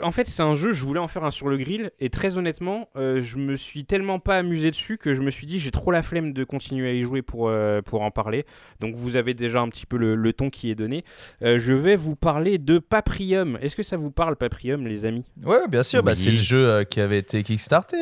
En 0.02 0.10
fait, 0.10 0.26
c'est 0.28 0.42
un 0.42 0.54
jeu, 0.54 0.72
je 0.72 0.84
voulais 0.84 1.00
en 1.00 1.08
faire 1.08 1.24
un 1.24 1.30
sur 1.30 1.48
le 1.48 1.58
grill, 1.58 1.90
et 2.00 2.08
très 2.08 2.38
honnêtement, 2.38 2.88
euh, 2.96 3.20
je 3.22 3.36
me 3.36 3.56
suis 3.56 3.84
tellement 3.84 4.18
pas 4.18 4.38
amusé 4.38 4.70
dessus 4.70 4.96
que 4.96 5.12
je 5.12 5.20
me 5.20 5.30
suis 5.30 5.46
dit 5.46 5.58
j'ai 5.58 5.70
trop 5.70 5.90
la 5.90 6.02
flemme 6.02 6.32
de 6.32 6.44
continuer 6.44 6.88
à 6.88 6.92
y 6.92 7.02
jouer 7.02 7.22
pour, 7.22 7.48
euh, 7.48 7.82
pour 7.82 8.02
en 8.02 8.10
parler. 8.10 8.44
Donc 8.80 8.94
vous 8.94 9.16
avez 9.16 9.34
déjà 9.34 9.60
un 9.60 9.68
petit 9.68 9.86
peu 9.86 9.96
le, 9.96 10.14
le 10.14 10.32
ton 10.32 10.48
qui 10.50 10.70
est 10.70 10.74
donné. 10.74 11.04
Euh, 11.42 11.58
je 11.58 11.74
vais 11.74 11.96
vous 11.96 12.16
parler 12.16 12.58
de 12.58 12.78
Paprium. 12.78 13.58
Est-ce 13.60 13.76
que 13.76 13.82
ça 13.82 13.96
vous 13.96 14.10
parle, 14.10 14.36
Paprium, 14.36 14.86
les 14.86 15.04
amis? 15.04 15.24
Ouais, 15.44 15.68
bien 15.68 15.82
sûr, 15.82 16.02
bah, 16.02 16.16
c'est 16.16 16.30
le 16.30 16.38
jeu 16.38 16.66
euh, 16.66 16.84
qui 16.84 17.00
avait 17.00 17.18
été 17.18 17.42
kickstarté. 17.42 17.96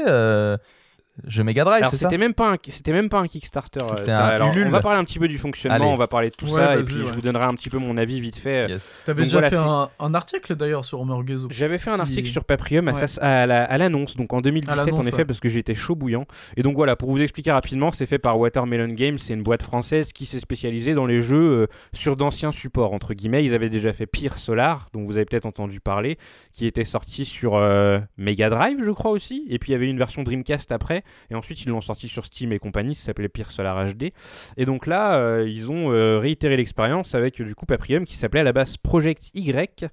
Jeu 1.28 1.44
Mega 1.44 1.62
Drive, 1.62 1.76
Alors 1.78 1.90
c'est 1.90 1.96
ça 1.96 2.08
c'était 2.08 2.18
même 2.18 2.34
pas 2.34 2.50
un, 2.52 2.56
c'était 2.68 2.92
même 2.92 3.08
pas 3.08 3.20
un 3.20 3.28
Kickstarter. 3.28 3.78
euh, 3.80 4.08
un 4.08 4.12
Alors, 4.16 4.50
on 4.56 4.68
va 4.70 4.80
parler 4.80 4.98
un 4.98 5.04
petit 5.04 5.20
peu 5.20 5.28
du 5.28 5.38
fonctionnement, 5.38 5.76
Allez. 5.76 5.84
on 5.84 5.96
va 5.96 6.08
parler 6.08 6.28
de 6.30 6.34
tout 6.34 6.46
Ouais, 6.46 6.52
ça, 6.52 6.76
et 6.76 6.82
puis 6.82 6.96
je 6.98 7.04
vous 7.04 7.20
donnerai 7.20 7.44
un 7.44 7.54
petit 7.54 7.70
peu 7.70 7.78
mon 7.78 7.96
avis 7.96 8.20
vite 8.20 8.36
fait. 8.36 8.68
Yes. 8.68 9.02
T'avais 9.04 9.22
déjà 9.22 9.38
voilà, 9.38 9.50
fait 9.50 9.56
un, 9.56 9.88
un 10.00 10.14
article 10.14 10.56
d'ailleurs 10.56 10.84
sur 10.84 11.00
Homer 11.00 11.24
Gezo. 11.26 11.46
J'avais 11.52 11.78
fait 11.78 11.90
un 11.90 12.00
article 12.00 12.28
sur 12.28 12.44
Paprium 12.44 12.88
à, 12.88 12.92
Ouais. 12.94 13.06
sa- 13.06 13.22
à 13.22 13.46
la- 13.46 13.62
à 13.64 13.78
l'annonce, 13.78 14.16
donc 14.16 14.32
en 14.32 14.40
2017 14.40 14.92
en 14.94 15.02
effet, 15.02 15.18
ouais. 15.18 15.24
parce 15.24 15.38
que 15.38 15.48
j'étais 15.48 15.74
chaud 15.74 15.94
bouillant. 15.94 16.26
Et 16.56 16.62
donc 16.64 16.74
voilà, 16.74 16.96
pour 16.96 17.10
vous 17.12 17.22
expliquer 17.22 17.52
rapidement, 17.52 17.92
c'est 17.92 18.06
fait 18.06 18.18
par 18.18 18.38
Watermelon 18.40 18.88
Games, 18.94 19.18
c'est 19.18 19.34
une 19.34 19.42
boîte 19.44 19.62
française 19.62 20.12
qui 20.12 20.26
s'est 20.26 20.40
spécialisée 20.40 20.94
dans 20.94 21.06
les 21.06 21.20
jeux 21.20 21.36
euh, 21.62 21.66
sur 21.92 22.16
d'anciens 22.16 22.50
supports, 22.50 22.92
entre 22.92 23.14
guillemets. 23.14 23.44
Ils 23.44 23.54
avaient 23.54 23.70
déjà 23.70 23.92
fait 23.92 24.06
Pire 24.06 24.36
Solar, 24.38 24.88
dont 24.92 25.04
vous 25.04 25.16
avez 25.16 25.26
peut-être 25.26 25.46
entendu 25.46 25.78
parler, 25.80 26.18
qui 26.54 26.66
était 26.66 26.84
sorti 26.84 27.24
sur 27.26 27.56
euh, 27.56 27.98
Mega 28.16 28.48
Drive, 28.48 28.78
je 28.82 28.90
crois 28.92 29.10
aussi. 29.10 29.44
Et 29.50 29.58
puis 29.58 29.70
il 29.70 29.72
y 29.72 29.74
avait 29.74 29.90
une 29.90 29.98
version 29.98 30.22
Dreamcast 30.22 30.72
après, 30.72 31.02
et 31.30 31.34
ensuite 31.34 31.60
ils 31.64 31.68
l'ont 31.68 31.80
sorti 31.82 32.08
sur 32.08 32.24
Steam 32.24 32.52
et 32.52 32.58
compagnie, 32.58 32.94
ça 32.94 33.06
s'appelait 33.06 33.28
Pire 33.28 33.50
Solar 33.50 33.84
HD. 33.92 34.12
Et 34.56 34.64
donc 34.64 34.86
là, 34.86 35.16
euh, 35.16 35.46
ils 35.46 35.70
ont 35.70 35.92
euh, 35.92 36.18
réitéré 36.18 36.56
l'expérience 36.56 37.14
avec 37.14 37.42
du 37.42 37.54
coup 37.54 37.66
Paprium 37.66 38.04
qui 38.06 38.14
s'appelait 38.14 38.40
à 38.40 38.44
la 38.44 38.52
base 38.54 38.76
Project 38.78 39.30
Y 39.34 39.84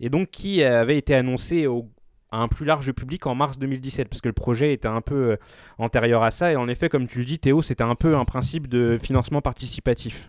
et 0.00 0.10
donc 0.10 0.30
qui 0.30 0.62
avait 0.62 0.98
été 0.98 1.14
annoncé 1.14 1.66
au- 1.68 1.86
à 2.30 2.38
un 2.42 2.48
plus 2.48 2.66
large 2.66 2.92
public 2.92 3.26
en 3.26 3.34
mars 3.34 3.56
2017 3.58 4.08
parce 4.08 4.20
que 4.20 4.28
le 4.28 4.34
projet 4.34 4.72
était 4.74 4.88
un 4.88 5.00
peu 5.00 5.38
antérieur 5.78 6.22
à 6.24 6.30
ça 6.30 6.52
et 6.52 6.56
en 6.56 6.68
effet 6.68 6.88
comme 6.90 7.06
tu 7.06 7.20
le 7.20 7.24
dis 7.24 7.38
Théo 7.38 7.62
c'était 7.62 7.84
un 7.84 7.94
peu 7.94 8.16
un 8.16 8.26
principe 8.26 8.66
de 8.66 8.98
financement 9.00 9.40
participatif. 9.40 10.28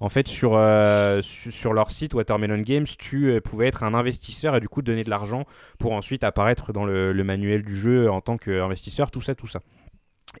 En 0.00 0.08
fait, 0.08 0.28
sur, 0.28 0.52
euh, 0.54 1.20
su- 1.22 1.50
sur 1.50 1.72
leur 1.72 1.90
site 1.90 2.14
Watermelon 2.14 2.60
Games, 2.60 2.86
tu 2.98 3.30
euh, 3.30 3.40
pouvais 3.40 3.66
être 3.66 3.82
un 3.82 3.94
investisseur 3.94 4.54
et 4.54 4.60
du 4.60 4.68
coup 4.68 4.80
donner 4.80 5.02
de 5.02 5.10
l'argent 5.10 5.44
pour 5.78 5.92
ensuite 5.92 6.22
apparaître 6.22 6.72
dans 6.72 6.84
le, 6.84 7.12
le 7.12 7.24
manuel 7.24 7.62
du 7.64 7.76
jeu 7.76 8.08
en 8.10 8.20
tant 8.20 8.36
qu'investisseur, 8.38 9.10
tout 9.10 9.20
ça, 9.22 9.34
tout 9.34 9.48
ça. 9.48 9.60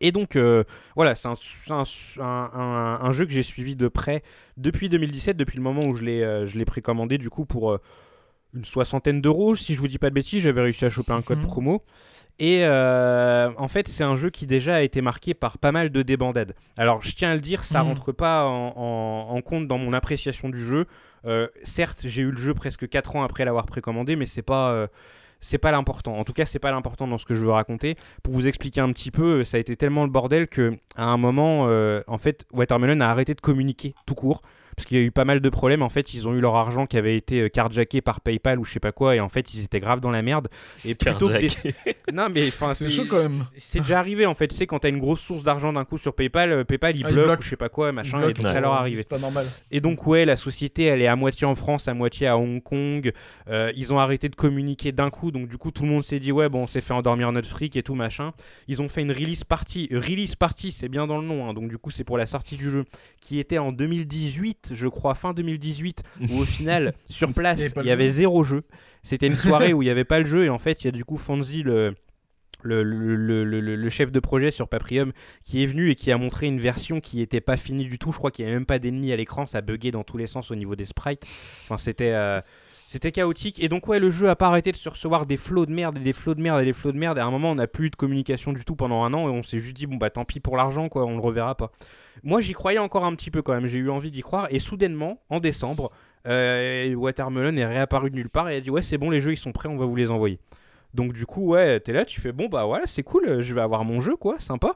Et 0.00 0.12
donc, 0.12 0.36
euh, 0.36 0.62
voilà, 0.94 1.14
c'est 1.16 1.26
un, 1.28 1.34
c'est 1.34 1.72
un- 1.72 1.82
un- 2.20 2.50
un- 2.54 3.00
un 3.02 3.10
jeu 3.10 3.24
que 3.26 3.32
j'ai 3.32 3.42
suivi 3.42 3.74
de 3.74 3.88
près 3.88 4.22
depuis 4.56 4.88
2017, 4.88 5.36
depuis 5.36 5.56
le 5.56 5.62
moment 5.62 5.82
où 5.86 5.94
je 5.94 6.04
l'ai 6.04 6.64
précommandé, 6.64 7.18
du 7.18 7.30
coup, 7.30 7.44
pour 7.46 7.78
une 8.54 8.64
soixantaine 8.64 9.20
d'euros, 9.20 9.54
si 9.56 9.74
je 9.74 9.80
vous 9.80 9.88
dis 9.88 9.98
pas 9.98 10.10
de 10.10 10.14
bêtises, 10.14 10.42
j'avais 10.42 10.62
réussi 10.62 10.84
à 10.84 10.90
choper 10.90 11.12
un 11.12 11.22
code 11.22 11.38
Mhm. 11.38 11.44
promo. 11.46 11.82
Et 12.40 12.64
euh, 12.64 13.50
en 13.56 13.66
fait, 13.68 13.88
c'est 13.88 14.04
un 14.04 14.14
jeu 14.14 14.30
qui 14.30 14.46
déjà 14.46 14.76
a 14.76 14.80
été 14.82 15.00
marqué 15.00 15.34
par 15.34 15.58
pas 15.58 15.72
mal 15.72 15.90
de 15.90 16.02
débandades. 16.02 16.54
Alors, 16.76 17.02
je 17.02 17.14
tiens 17.14 17.30
à 17.30 17.34
le 17.34 17.40
dire, 17.40 17.64
ça 17.64 17.82
Mhm. 17.82 17.88
rentre 17.88 18.12
pas 18.12 18.44
en, 18.46 18.72
en- 18.76 19.26
en 19.36 19.40
compte 19.42 19.66
dans 19.66 19.78
mon 19.78 19.92
appréciation 19.92 20.48
du 20.48 20.60
jeu. 20.64 20.86
Euh, 21.26 21.48
certes, 21.64 22.02
j'ai 22.04 22.22
eu 22.22 22.30
le 22.30 22.36
jeu 22.38 22.54
presque 22.54 22.88
4 22.88 23.16
ans 23.16 23.24
après 23.24 23.44
l'avoir 23.44 23.66
précommandé, 23.66 24.14
mais 24.16 24.26
c'est 24.26 24.42
pas. 24.42 24.70
euh, 24.70 24.86
c'est 25.40 25.58
pas 25.58 25.70
l'important. 25.70 26.16
En 26.18 26.24
tout 26.24 26.32
cas, 26.32 26.46
c'est 26.46 26.58
pas 26.58 26.72
l'important 26.72 27.06
dans 27.06 27.16
ce 27.16 27.24
que 27.24 27.32
je 27.34 27.44
veux 27.44 27.52
raconter. 27.52 27.94
Pour 28.24 28.34
vous 28.34 28.48
expliquer 28.48 28.80
un 28.80 28.90
petit 28.92 29.12
peu, 29.12 29.44
ça 29.44 29.56
a 29.56 29.60
été 29.60 29.76
tellement 29.76 30.02
le 30.02 30.10
bordel 30.10 30.48
que 30.48 30.76
à 30.96 31.04
un 31.04 31.16
moment, 31.16 31.62
en 32.08 32.18
fait, 32.18 32.44
Watermelon 32.52 32.98
a 33.00 33.06
arrêté 33.06 33.34
de 33.34 33.40
communiquer 33.40 33.94
tout 34.04 34.16
court 34.16 34.42
parce 34.78 34.86
qu'il 34.86 34.96
y 34.96 35.00
a 35.00 35.04
eu 35.04 35.10
pas 35.10 35.24
mal 35.24 35.40
de 35.40 35.48
problèmes. 35.50 35.82
En 35.82 35.88
fait, 35.88 36.14
ils 36.14 36.28
ont 36.28 36.34
eu 36.34 36.40
leur 36.40 36.54
argent 36.54 36.86
qui 36.86 36.96
avait 36.96 37.16
été 37.16 37.40
euh, 37.40 37.48
carjacké 37.48 38.00
par 38.00 38.20
PayPal 38.20 38.60
ou 38.60 38.64
je 38.64 38.72
sais 38.72 38.78
pas 38.78 38.92
quoi, 38.92 39.16
et 39.16 39.20
en 39.20 39.28
fait, 39.28 39.52
ils 39.52 39.64
étaient 39.64 39.80
grave 39.80 39.98
dans 39.98 40.10
la 40.12 40.22
merde. 40.22 40.46
Et 40.84 40.94
plutôt 40.94 41.28
que 41.28 41.38
d'ess- 41.40 41.64
non 42.12 42.28
mais 42.32 42.46
enfin 42.46 42.74
C'est 42.74 42.88
chaud 42.88 43.02
quand 43.10 43.20
même. 43.22 43.44
c'est 43.56 43.80
déjà 43.80 43.98
arrivé 43.98 44.24
en 44.24 44.34
fait. 44.36 44.46
Tu 44.46 44.54
sais, 44.54 44.68
quand 44.68 44.78
t'as 44.78 44.88
une 44.88 45.00
grosse 45.00 45.20
source 45.20 45.42
d'argent 45.42 45.72
d'un 45.72 45.84
coup 45.84 45.98
sur 45.98 46.14
PayPal, 46.14 46.52
euh, 46.52 46.64
PayPal 46.64 46.96
il 46.96 47.04
Ah, 47.04 47.08
il 47.10 47.12
bloque 47.14 47.26
bloque. 47.26 47.40
ou 47.40 47.42
je 47.42 47.48
sais 47.48 47.56
pas 47.56 47.68
quoi, 47.68 47.90
machin, 47.90 48.20
et 48.28 48.32
donc 48.34 48.46
ouais. 48.46 48.52
ça 48.52 48.60
leur 48.60 48.72
arrivé. 48.74 48.98
C'est 48.98 49.08
pas 49.08 49.18
normal. 49.18 49.46
Et 49.72 49.80
donc, 49.80 50.06
ouais, 50.06 50.24
la 50.24 50.36
société, 50.36 50.84
elle 50.84 51.02
est 51.02 51.08
à 51.08 51.16
moitié 51.16 51.44
en 51.46 51.56
France, 51.56 51.88
à 51.88 51.94
moitié 51.94 52.28
à 52.28 52.38
Hong 52.38 52.62
Kong. 52.62 53.12
Euh, 53.48 53.72
ils 53.74 53.92
ont 53.92 53.98
arrêté 53.98 54.28
de 54.28 54.36
communiquer 54.36 54.92
d'un 54.92 55.10
coup. 55.10 55.32
Donc, 55.32 55.48
du 55.48 55.58
coup, 55.58 55.72
tout 55.72 55.82
le 55.82 55.88
monde 55.88 56.04
s'est 56.04 56.20
dit, 56.20 56.30
ouais, 56.30 56.48
bon, 56.48 56.62
on 56.62 56.66
s'est 56.68 56.80
fait 56.82 56.94
endormir 56.94 57.32
notre 57.32 57.48
fric 57.48 57.76
et 57.76 57.82
tout, 57.82 57.96
machin. 57.96 58.32
Ils 58.68 58.80
ont 58.80 58.88
fait 58.88 59.02
une 59.02 59.10
release 59.12 59.42
party. 59.42 59.88
Release 59.90 60.36
party, 60.36 60.70
c'est 60.70 60.88
bien 60.88 61.06
dans 61.08 61.18
le 61.18 61.26
nom. 61.26 61.48
hein. 61.48 61.54
Donc, 61.54 61.68
du 61.68 61.78
coup, 61.78 61.90
c'est 61.90 62.04
pour 62.04 62.16
la 62.16 62.26
sortie 62.26 62.56
du 62.56 62.70
jeu. 62.70 62.84
Qui 63.20 63.40
était 63.40 63.58
en 63.58 63.72
2018, 63.72 64.67
je 64.72 64.88
crois, 64.88 65.14
fin 65.14 65.32
2018. 65.32 66.02
Où 66.30 66.40
au 66.40 66.44
final, 66.44 66.94
sur 67.08 67.32
place, 67.32 67.72
il 67.76 67.84
y 67.86 67.90
avait 67.90 68.10
zéro 68.10 68.44
jeu. 68.44 68.62
C'était 69.02 69.26
une 69.26 69.36
soirée 69.36 69.72
où 69.74 69.82
il 69.82 69.86
n'y 69.86 69.90
avait 69.90 70.04
pas 70.04 70.18
le 70.20 70.26
jeu. 70.26 70.44
Et 70.44 70.48
en 70.50 70.58
fait, 70.58 70.82
il 70.82 70.86
y 70.86 70.88
a 70.88 70.92
du 70.92 71.04
coup 71.04 71.16
Fonzie, 71.16 71.62
le. 71.62 71.94
Le, 72.64 72.82
le- 72.82 73.14
le- 73.14 73.44
le- 73.44 73.60
le- 73.60 73.76
le 73.76 73.88
chef 73.88 74.10
de 74.10 74.18
projet 74.18 74.50
sur 74.50 74.66
Paprium 74.68 75.12
qui 75.44 75.62
est 75.62 75.66
venu 75.66 75.90
et 75.92 75.94
qui 75.94 76.10
a 76.10 76.18
montré 76.18 76.48
une 76.48 76.58
version 76.58 76.98
qui 77.00 77.20
était 77.22 77.40
pas 77.40 77.56
finie 77.56 77.84
du 77.84 78.00
tout. 78.00 78.10
Je 78.10 78.18
crois 78.18 78.32
qu'il 78.32 78.44
n'y 78.44 78.48
avait 78.50 78.58
même 78.58 78.66
pas 78.66 78.80
d'ennemis 78.80 79.12
à 79.12 79.16
l'écran, 79.16 79.46
ça 79.46 79.60
buguait 79.60 79.92
dans 79.92 80.02
tous 80.02 80.16
les 80.16 80.26
sens 80.26 80.50
au 80.50 80.56
niveau 80.56 80.74
des 80.74 80.84
sprites. 80.84 81.24
Enfin, 81.62 81.78
c'était 81.78 82.10
euh, 82.14 82.40
c'était 82.88 83.12
chaotique. 83.12 83.62
Et 83.62 83.68
donc, 83.68 83.86
ouais, 83.86 84.00
le 84.00 84.10
jeu 84.10 84.28
a 84.28 84.34
pas 84.34 84.48
arrêté 84.48 84.72
de 84.72 84.76
se 84.76 84.88
recevoir 84.88 85.26
des 85.26 85.36
flots 85.36 85.66
de 85.66 85.72
merde 85.72 85.98
et 85.98 86.00
des 86.00 86.12
flots 86.12 86.34
de 86.34 86.40
merde 86.40 86.60
et 86.60 86.64
des 86.64 86.72
flots 86.72 86.90
de 86.90 86.98
merde. 86.98 87.18
Et 87.18 87.20
à 87.20 87.26
un 87.26 87.30
moment, 87.30 87.52
on 87.52 87.54
n'a 87.54 87.68
plus 87.68 87.86
eu 87.86 87.90
de 87.90 87.96
communication 87.96 88.52
du 88.52 88.64
tout 88.64 88.74
pendant 88.74 89.04
un 89.04 89.14
an 89.14 89.28
et 89.28 89.30
on 89.30 89.44
s'est 89.44 89.58
juste 89.58 89.76
dit, 89.76 89.86
bon, 89.86 89.98
bah 89.98 90.10
tant 90.10 90.24
pis 90.24 90.40
pour 90.40 90.56
l'argent, 90.56 90.88
quoi, 90.88 91.04
on 91.04 91.14
le 91.14 91.20
reverra 91.20 91.54
pas. 91.54 91.70
Moi, 92.24 92.40
j'y 92.40 92.54
croyais 92.54 92.80
encore 92.80 93.04
un 93.04 93.14
petit 93.14 93.30
peu 93.30 93.42
quand 93.42 93.52
même, 93.52 93.66
j'ai 93.66 93.78
eu 93.78 93.90
envie 93.90 94.10
d'y 94.10 94.22
croire. 94.22 94.48
Et 94.50 94.58
soudainement, 94.58 95.20
en 95.30 95.38
décembre, 95.38 95.92
Euh, 96.26 96.92
Watermelon 96.94 97.56
est 97.56 97.64
réapparu 97.64 98.10
de 98.10 98.16
nulle 98.16 98.28
part 98.28 98.50
et 98.50 98.56
a 98.56 98.60
dit 98.60 98.70
ouais 98.70 98.82
c'est 98.82 98.98
bon 98.98 99.08
les 99.08 99.20
jeux 99.20 99.32
ils 99.32 99.38
sont 99.38 99.52
prêts, 99.52 99.68
on 99.68 99.78
va 99.78 99.86
vous 99.86 99.94
les 99.96 100.10
envoyer. 100.10 100.40
Donc 100.92 101.12
du 101.12 101.24
coup 101.24 101.52
ouais 101.52 101.78
t'es 101.80 101.92
là, 101.92 102.04
tu 102.04 102.20
fais 102.20 102.32
bon 102.32 102.48
bah 102.48 102.64
voilà 102.64 102.86
c'est 102.86 103.04
cool, 103.04 103.40
je 103.40 103.54
vais 103.54 103.62
avoir 103.62 103.84
mon 103.84 104.00
jeu 104.00 104.16
quoi, 104.16 104.38
sympa. 104.40 104.74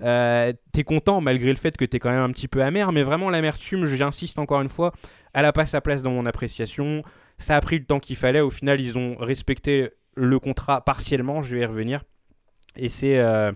Euh, 0.00 0.52
t'es 0.72 0.84
content 0.84 1.20
malgré 1.20 1.50
le 1.50 1.56
fait 1.56 1.76
que 1.76 1.84
t'es 1.84 1.98
quand 1.98 2.10
même 2.10 2.22
un 2.22 2.30
petit 2.30 2.48
peu 2.48 2.62
amer, 2.62 2.92
mais 2.92 3.02
vraiment 3.02 3.28
l'amertume, 3.28 3.84
j'insiste 3.86 4.38
encore 4.38 4.62
une 4.62 4.68
fois, 4.68 4.92
elle 5.34 5.44
a 5.44 5.52
pas 5.52 5.66
sa 5.66 5.80
place 5.80 6.00
dans 6.00 6.12
mon 6.12 6.26
appréciation. 6.26 7.02
Ça 7.38 7.56
a 7.56 7.60
pris 7.60 7.78
le 7.78 7.84
temps 7.84 8.00
qu'il 8.00 8.16
fallait. 8.16 8.40
Au 8.40 8.50
final, 8.50 8.80
ils 8.80 8.96
ont 8.96 9.16
respecté 9.16 9.90
le 10.14 10.38
contrat 10.38 10.84
partiellement. 10.84 11.42
Je 11.42 11.56
vais 11.56 11.62
y 11.62 11.66
revenir. 11.66 12.04
Et 12.76 12.88
c'est 12.88 13.18
euh, 13.18 13.52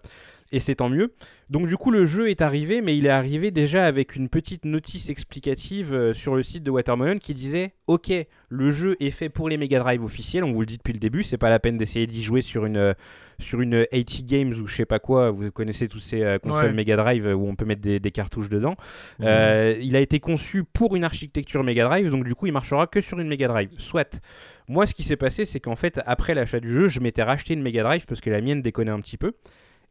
et 0.52 0.60
c'est 0.60 0.76
tant 0.76 0.88
mieux. 0.88 1.12
Donc 1.50 1.66
du 1.66 1.76
coup 1.76 1.90
le 1.90 2.04
jeu 2.06 2.30
est 2.30 2.40
arrivé, 2.40 2.80
mais 2.80 2.96
il 2.96 3.06
est 3.06 3.10
arrivé 3.10 3.50
déjà 3.50 3.86
avec 3.86 4.16
une 4.16 4.28
petite 4.28 4.64
notice 4.64 5.08
explicative 5.08 5.94
euh, 5.94 6.12
sur 6.14 6.36
le 6.36 6.42
site 6.42 6.62
de 6.62 6.70
Watermelon 6.70 7.18
qui 7.18 7.34
disait 7.34 7.74
OK, 7.86 8.12
le 8.48 8.70
jeu 8.70 8.96
est 9.00 9.10
fait 9.10 9.28
pour 9.28 9.48
les 9.48 9.56
Mega 9.56 9.78
Drive 9.78 10.02
officiels, 10.02 10.44
on 10.44 10.52
vous 10.52 10.60
le 10.60 10.66
dit 10.66 10.78
depuis 10.78 10.92
le 10.92 10.98
début, 10.98 11.22
c'est 11.22 11.38
pas 11.38 11.50
la 11.50 11.58
peine 11.58 11.76
d'essayer 11.76 12.06
d'y 12.06 12.22
jouer 12.22 12.40
sur 12.40 12.64
une 12.64 12.76
euh, 12.76 12.94
sur 13.40 13.60
une 13.60 13.86
80 13.92 14.26
Games 14.26 14.52
ou 14.52 14.66
je 14.66 14.74
sais 14.74 14.86
pas 14.86 14.98
quoi, 14.98 15.30
vous 15.30 15.50
connaissez 15.50 15.88
tous 15.88 16.00
ces 16.00 16.22
euh, 16.22 16.38
consoles 16.38 16.72
Mega 16.72 16.96
Drive 16.96 17.26
où 17.26 17.48
on 17.48 17.54
peut 17.54 17.64
mettre 17.64 17.80
des, 17.80 18.10
cartouches 18.10 18.48
dedans. 18.48 18.76
il 19.20 19.96
a 19.96 20.00
été 20.00 20.20
conçu 20.20 20.64
pour 20.64 20.96
une 20.96 21.04
architecture 21.04 21.62
Mega 21.62 21.84
Drive, 21.84 22.10
donc 22.10 22.24
du 22.24 22.34
coup 22.34 22.46
il 22.46 22.52
marchera 22.52 22.86
que 22.86 23.00
sur 23.00 23.18
une 23.18 23.28
Mega 23.28 23.48
Drive. 23.48 23.70
Soit. 23.78 24.20
Moi 24.68 24.86
ce 24.86 24.94
qui 24.94 25.02
s'est 25.02 25.16
passé 25.16 25.44
c'est 25.44 25.60
qu'en 25.60 25.76
fait 25.76 26.00
après 26.06 26.34
l'achat 26.34 26.60
du 26.60 26.68
jeu, 26.68 26.88
je 26.88 27.00
m'étais 27.00 27.22
racheté 27.22 27.54
une 27.54 27.62
Mega 27.62 27.82
Drive 27.82 28.06
parce 28.06 28.20
que 28.20 28.30
la 28.30 28.40
mienne 28.40 28.62
déconnait 28.62 28.90
un 28.90 29.00
petit 29.00 29.16
peu. 29.16 29.34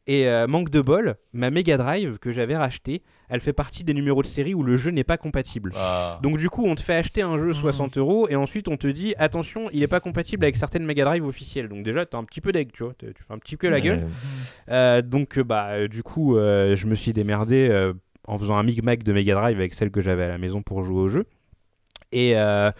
Et 0.07 0.29
euh, 0.29 0.47
manque 0.47 0.69
de 0.69 0.79
bol, 0.79 1.15
ma 1.33 1.51
Mega 1.51 1.75
Drive 1.75 2.17
que 2.17 2.31
j'avais 2.31 2.55
racheté, 2.55 3.03
elle 3.27 3.41
fait 3.41 3.51
partie 3.51 3.83
des 3.83 3.93
numéros 3.93 4.21
de 4.21 4.27
série 4.27 4.53
où 4.53 4.63
le 4.63 4.77
jeu 4.77 4.89
n'est 4.91 5.03
pas 5.03 5.17
compatible. 5.17 5.73
Ah. 5.75 6.17
Donc 6.23 6.37
du 6.37 6.49
coup, 6.49 6.63
on 6.65 6.75
te 6.75 6.81
fait 6.81 6.95
acheter 6.95 7.21
un 7.21 7.37
jeu 7.37 7.51
60 7.51 7.97
mmh. 7.97 7.99
euros 7.99 8.27
et 8.29 8.37
ensuite 8.37 8.69
on 8.69 8.77
te 8.77 8.87
dit 8.87 9.13
attention, 9.17 9.69
il 9.73 9.81
n'est 9.81 9.87
pas 9.87 9.99
compatible 9.99 10.45
avec 10.45 10.55
certaines 10.55 10.85
Mega 10.85 11.03
Drive 11.03 11.27
officielles. 11.27 11.67
Donc 11.67 11.83
déjà, 11.83 12.05
t'as 12.05 12.17
un 12.17 12.23
petit 12.23 12.39
peu 12.39 12.53
d'egg, 12.53 12.71
tu 12.71 12.83
vois, 12.83 12.93
tu 12.97 13.07
fais 13.15 13.33
un 13.33 13.37
petit 13.37 13.57
peu 13.57 13.67
la 13.67 13.81
gueule. 13.81 14.07
Euh, 14.69 15.01
donc 15.01 15.39
bah 15.39 15.67
euh, 15.71 15.87
du 15.89 16.03
coup, 16.03 16.35
je 16.35 16.87
me 16.87 16.95
suis 16.95 17.11
démerdé 17.11 17.91
en 18.27 18.37
faisant 18.37 18.55
un 18.55 18.63
micmac 18.63 19.03
de 19.03 19.11
Mega 19.11 19.35
Drive 19.35 19.57
avec 19.57 19.73
celle 19.73 19.91
que 19.91 19.99
j'avais 19.99 20.23
à 20.23 20.29
la 20.29 20.37
maison 20.37 20.61
pour 20.61 20.83
jouer 20.83 21.01
au 21.01 21.07
jeu. 21.09 21.25
Et 22.11 22.37
euh, 22.37 22.71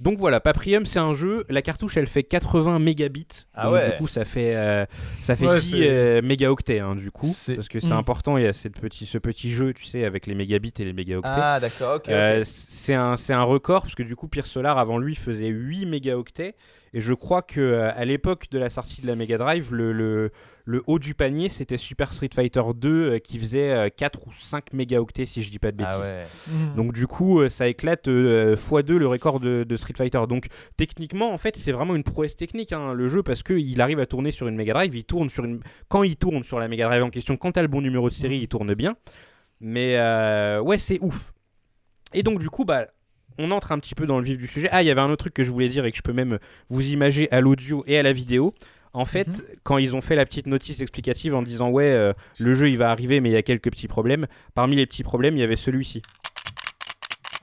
donc 0.00 0.18
voilà, 0.18 0.40
Paprium 0.40 0.84
c'est 0.84 0.98
un 0.98 1.14
jeu, 1.14 1.44
la 1.48 1.62
cartouche 1.62 1.96
elle 1.96 2.06
fait 2.06 2.22
80 2.22 2.78
mégabits. 2.78 3.46
Ah 3.54 3.70
ouais. 3.70 3.92
Du 3.92 3.96
coup 3.96 4.08
ça 4.08 4.24
fait, 4.26 4.54
euh, 4.54 4.84
ça 5.22 5.36
fait 5.36 5.54
10 5.54 5.74
euh, 5.76 6.22
mégaoctets 6.22 6.80
hein, 6.80 6.94
du 6.94 7.10
coup. 7.10 7.34
Parce 7.54 7.68
que 7.68 7.80
c'est 7.80 7.94
mm. 7.94 7.98
important, 7.98 8.36
il 8.36 8.44
y 8.44 8.46
a 8.46 8.52
cette 8.52 8.78
petit, 8.78 9.06
ce 9.06 9.16
petit 9.16 9.50
jeu 9.50 9.72
tu 9.72 9.84
sais 9.84 10.04
avec 10.04 10.26
les 10.26 10.34
mégabits 10.34 10.74
et 10.78 10.84
les 10.84 10.92
mégaoctets. 10.92 11.30
Ah 11.32 11.60
d'accord, 11.60 11.96
ok. 11.96 12.12
C'est 12.44 12.94
un, 12.94 13.14
un 13.30 13.42
record 13.42 13.82
parce 13.82 13.94
que 13.94 14.02
du 14.02 14.16
coup 14.16 14.28
Pierre 14.28 14.46
Solar 14.46 14.76
avant 14.76 14.98
lui 14.98 15.14
faisait 15.14 15.48
8 15.48 15.86
mégaoctets. 15.86 16.54
Et 16.96 17.00
je 17.00 17.12
crois 17.12 17.42
que 17.42 17.90
à 17.96 18.04
l'époque 18.04 18.44
de 18.52 18.58
la 18.58 18.70
sortie 18.70 19.02
de 19.02 19.08
la 19.08 19.16
Mega 19.16 19.36
Drive, 19.36 19.74
le, 19.74 19.92
le, 19.92 20.30
le 20.66 20.82
haut 20.86 20.98
du 20.98 21.14
panier, 21.14 21.50
c'était 21.50 21.76
Super 21.76 22.12
Street 22.12 22.30
Fighter 22.34 22.62
2 22.74 22.88
euh, 22.88 23.18
qui 23.18 23.38
faisait 23.38 23.92
4 23.94 24.18
euh, 24.18 24.22
ou 24.26 24.32
5 24.32 24.72
mégaoctets, 24.72 25.26
si 25.26 25.42
je 25.42 25.50
dis 25.50 25.58
pas 25.58 25.72
de 25.72 25.84
ah 25.84 25.98
bêtises. 25.98 26.12
Mhm. 26.48 26.74
Donc, 26.76 26.92
du 26.94 27.06
coup, 27.06 27.40
euh, 27.40 27.50
ça 27.50 27.68
éclate 27.68 28.08
x2 28.08 28.96
le 28.96 29.06
record 29.06 29.40
de, 29.40 29.76
Street 29.76 29.94
Fighter. 29.96 30.22
Donc, 30.26 30.46
techniquement, 30.78 31.32
en 31.32 31.38
fait, 31.38 31.56
c'est 31.58 31.72
vraiment 31.72 31.94
une 31.94 32.02
prouesse 32.02 32.34
technique, 32.34 32.72
hein, 32.72 32.94
le 32.94 33.08
jeu, 33.08 33.22
parce 33.22 33.42
qu'il 33.42 33.80
arrive 33.82 34.00
à 34.00 34.06
tourner 34.06 34.30
sur 34.30 34.48
une 34.48 34.56
Mega 34.56 34.72
Drive. 34.72 34.94
Il 34.94 35.04
tourne 35.04 35.28
sur 35.28 35.44
une... 35.44 35.60
Quand 35.88 36.02
il 36.02 36.16
tourne 36.16 36.42
sur 36.42 36.58
la 36.58 36.68
Mega 36.68 36.86
Drive 36.86 37.02
en 37.02 37.10
question, 37.10 37.36
quand 37.36 37.52
tu 37.52 37.58
as 37.58 37.62
le 37.62 37.68
bon 37.68 37.82
numéro 37.82 38.08
de 38.08 38.14
série, 38.14 38.38
il 38.38 38.48
tourne 38.48 38.72
bien. 38.74 38.96
Mais 39.60 39.98
ouais, 40.60 40.78
c'est 40.78 40.98
ouf. 41.02 41.34
Et 42.14 42.22
donc, 42.22 42.38
du 42.38 42.48
coup, 42.48 42.64
bah, 42.64 42.86
on 43.36 43.50
entre 43.50 43.72
un 43.72 43.78
petit 43.78 43.94
peu 43.94 44.06
dans 44.06 44.18
le 44.18 44.24
vif 44.24 44.38
du 44.38 44.46
sujet. 44.46 44.68
Ah, 44.72 44.82
il 44.82 44.86
y 44.86 44.90
avait 44.90 45.00
un 45.00 45.10
autre 45.10 45.24
truc 45.24 45.34
que 45.34 45.42
je 45.42 45.50
voulais 45.50 45.68
dire 45.68 45.84
et 45.84 45.90
que 45.90 45.96
je 45.96 46.02
peux 46.02 46.12
même 46.12 46.38
vous 46.70 46.88
imager 46.88 47.30
à 47.32 47.40
l'audio 47.40 47.84
et 47.86 47.98
à 47.98 48.02
la 48.02 48.12
vidéo. 48.12 48.54
En 48.94 49.04
fait, 49.04 49.26
mhm. 49.26 49.44
quand 49.64 49.78
ils 49.78 49.96
ont 49.96 50.00
fait 50.00 50.14
la 50.14 50.24
petite 50.24 50.46
notice 50.46 50.80
explicative 50.80 51.34
en 51.34 51.42
disant 51.42 51.68
ouais, 51.68 51.92
euh, 51.92 52.12
le 52.38 52.54
jeu 52.54 52.70
il 52.70 52.78
va 52.78 52.90
arriver, 52.90 53.20
mais 53.20 53.28
il 53.28 53.32
y 53.32 53.36
a 53.36 53.42
quelques 53.42 53.70
petits 53.70 53.88
problèmes. 53.88 54.26
Parmi 54.54 54.76
les 54.76 54.86
petits 54.86 55.02
problèmes, 55.02 55.36
il 55.36 55.40
y 55.40 55.42
avait 55.42 55.56
celui-ci. 55.56 56.00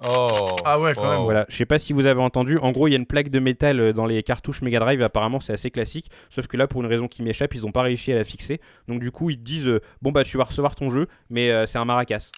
Oh. 0.09 0.29
Ah 0.65 0.79
ouais, 0.79 0.93
quand 0.95 1.09
même. 1.09 1.23
Voilà, 1.23 1.45
je 1.49 1.55
sais 1.55 1.65
pas 1.65 1.77
si 1.77 1.91
vous 1.91 2.07
avez 2.07 2.21
entendu. 2.21 2.57
En 2.57 2.71
gros, 2.71 2.87
il 2.87 2.91
y 2.91 2.93
a 2.93 2.97
une 2.97 3.05
plaque 3.05 3.29
de 3.29 3.39
métal 3.39 3.79
euh, 3.81 3.93
dans 3.93 4.05
les 4.05 4.23
cartouches 4.23 4.61
Mega 4.61 4.79
Drive. 4.79 5.01
Apparemment, 5.03 5.41
c'est 5.41 5.53
assez 5.53 5.69
classique. 5.69 6.09
Sauf 6.29 6.47
que 6.47 6.55
là, 6.55 6.67
pour 6.67 6.81
une 6.81 6.87
raison 6.87 7.07
qui 7.07 7.21
m'échappe, 7.21 7.53
ils 7.53 7.65
ont 7.65 7.71
pas 7.71 7.83
réussi 7.83 8.13
à 8.13 8.15
la 8.15 8.23
fixer. 8.23 8.61
Donc 8.87 9.01
du 9.01 9.11
coup, 9.11 9.29
ils 9.29 9.37
te 9.37 9.43
disent 9.43 9.67
euh, 9.67 9.81
bon 10.01 10.11
bah 10.11 10.23
tu 10.23 10.37
vas 10.37 10.45
recevoir 10.45 10.75
ton 10.75 10.89
jeu, 10.89 11.07
mais 11.29 11.51
c'est 11.67 11.77
un 11.77 11.85
maracas. 11.85 12.31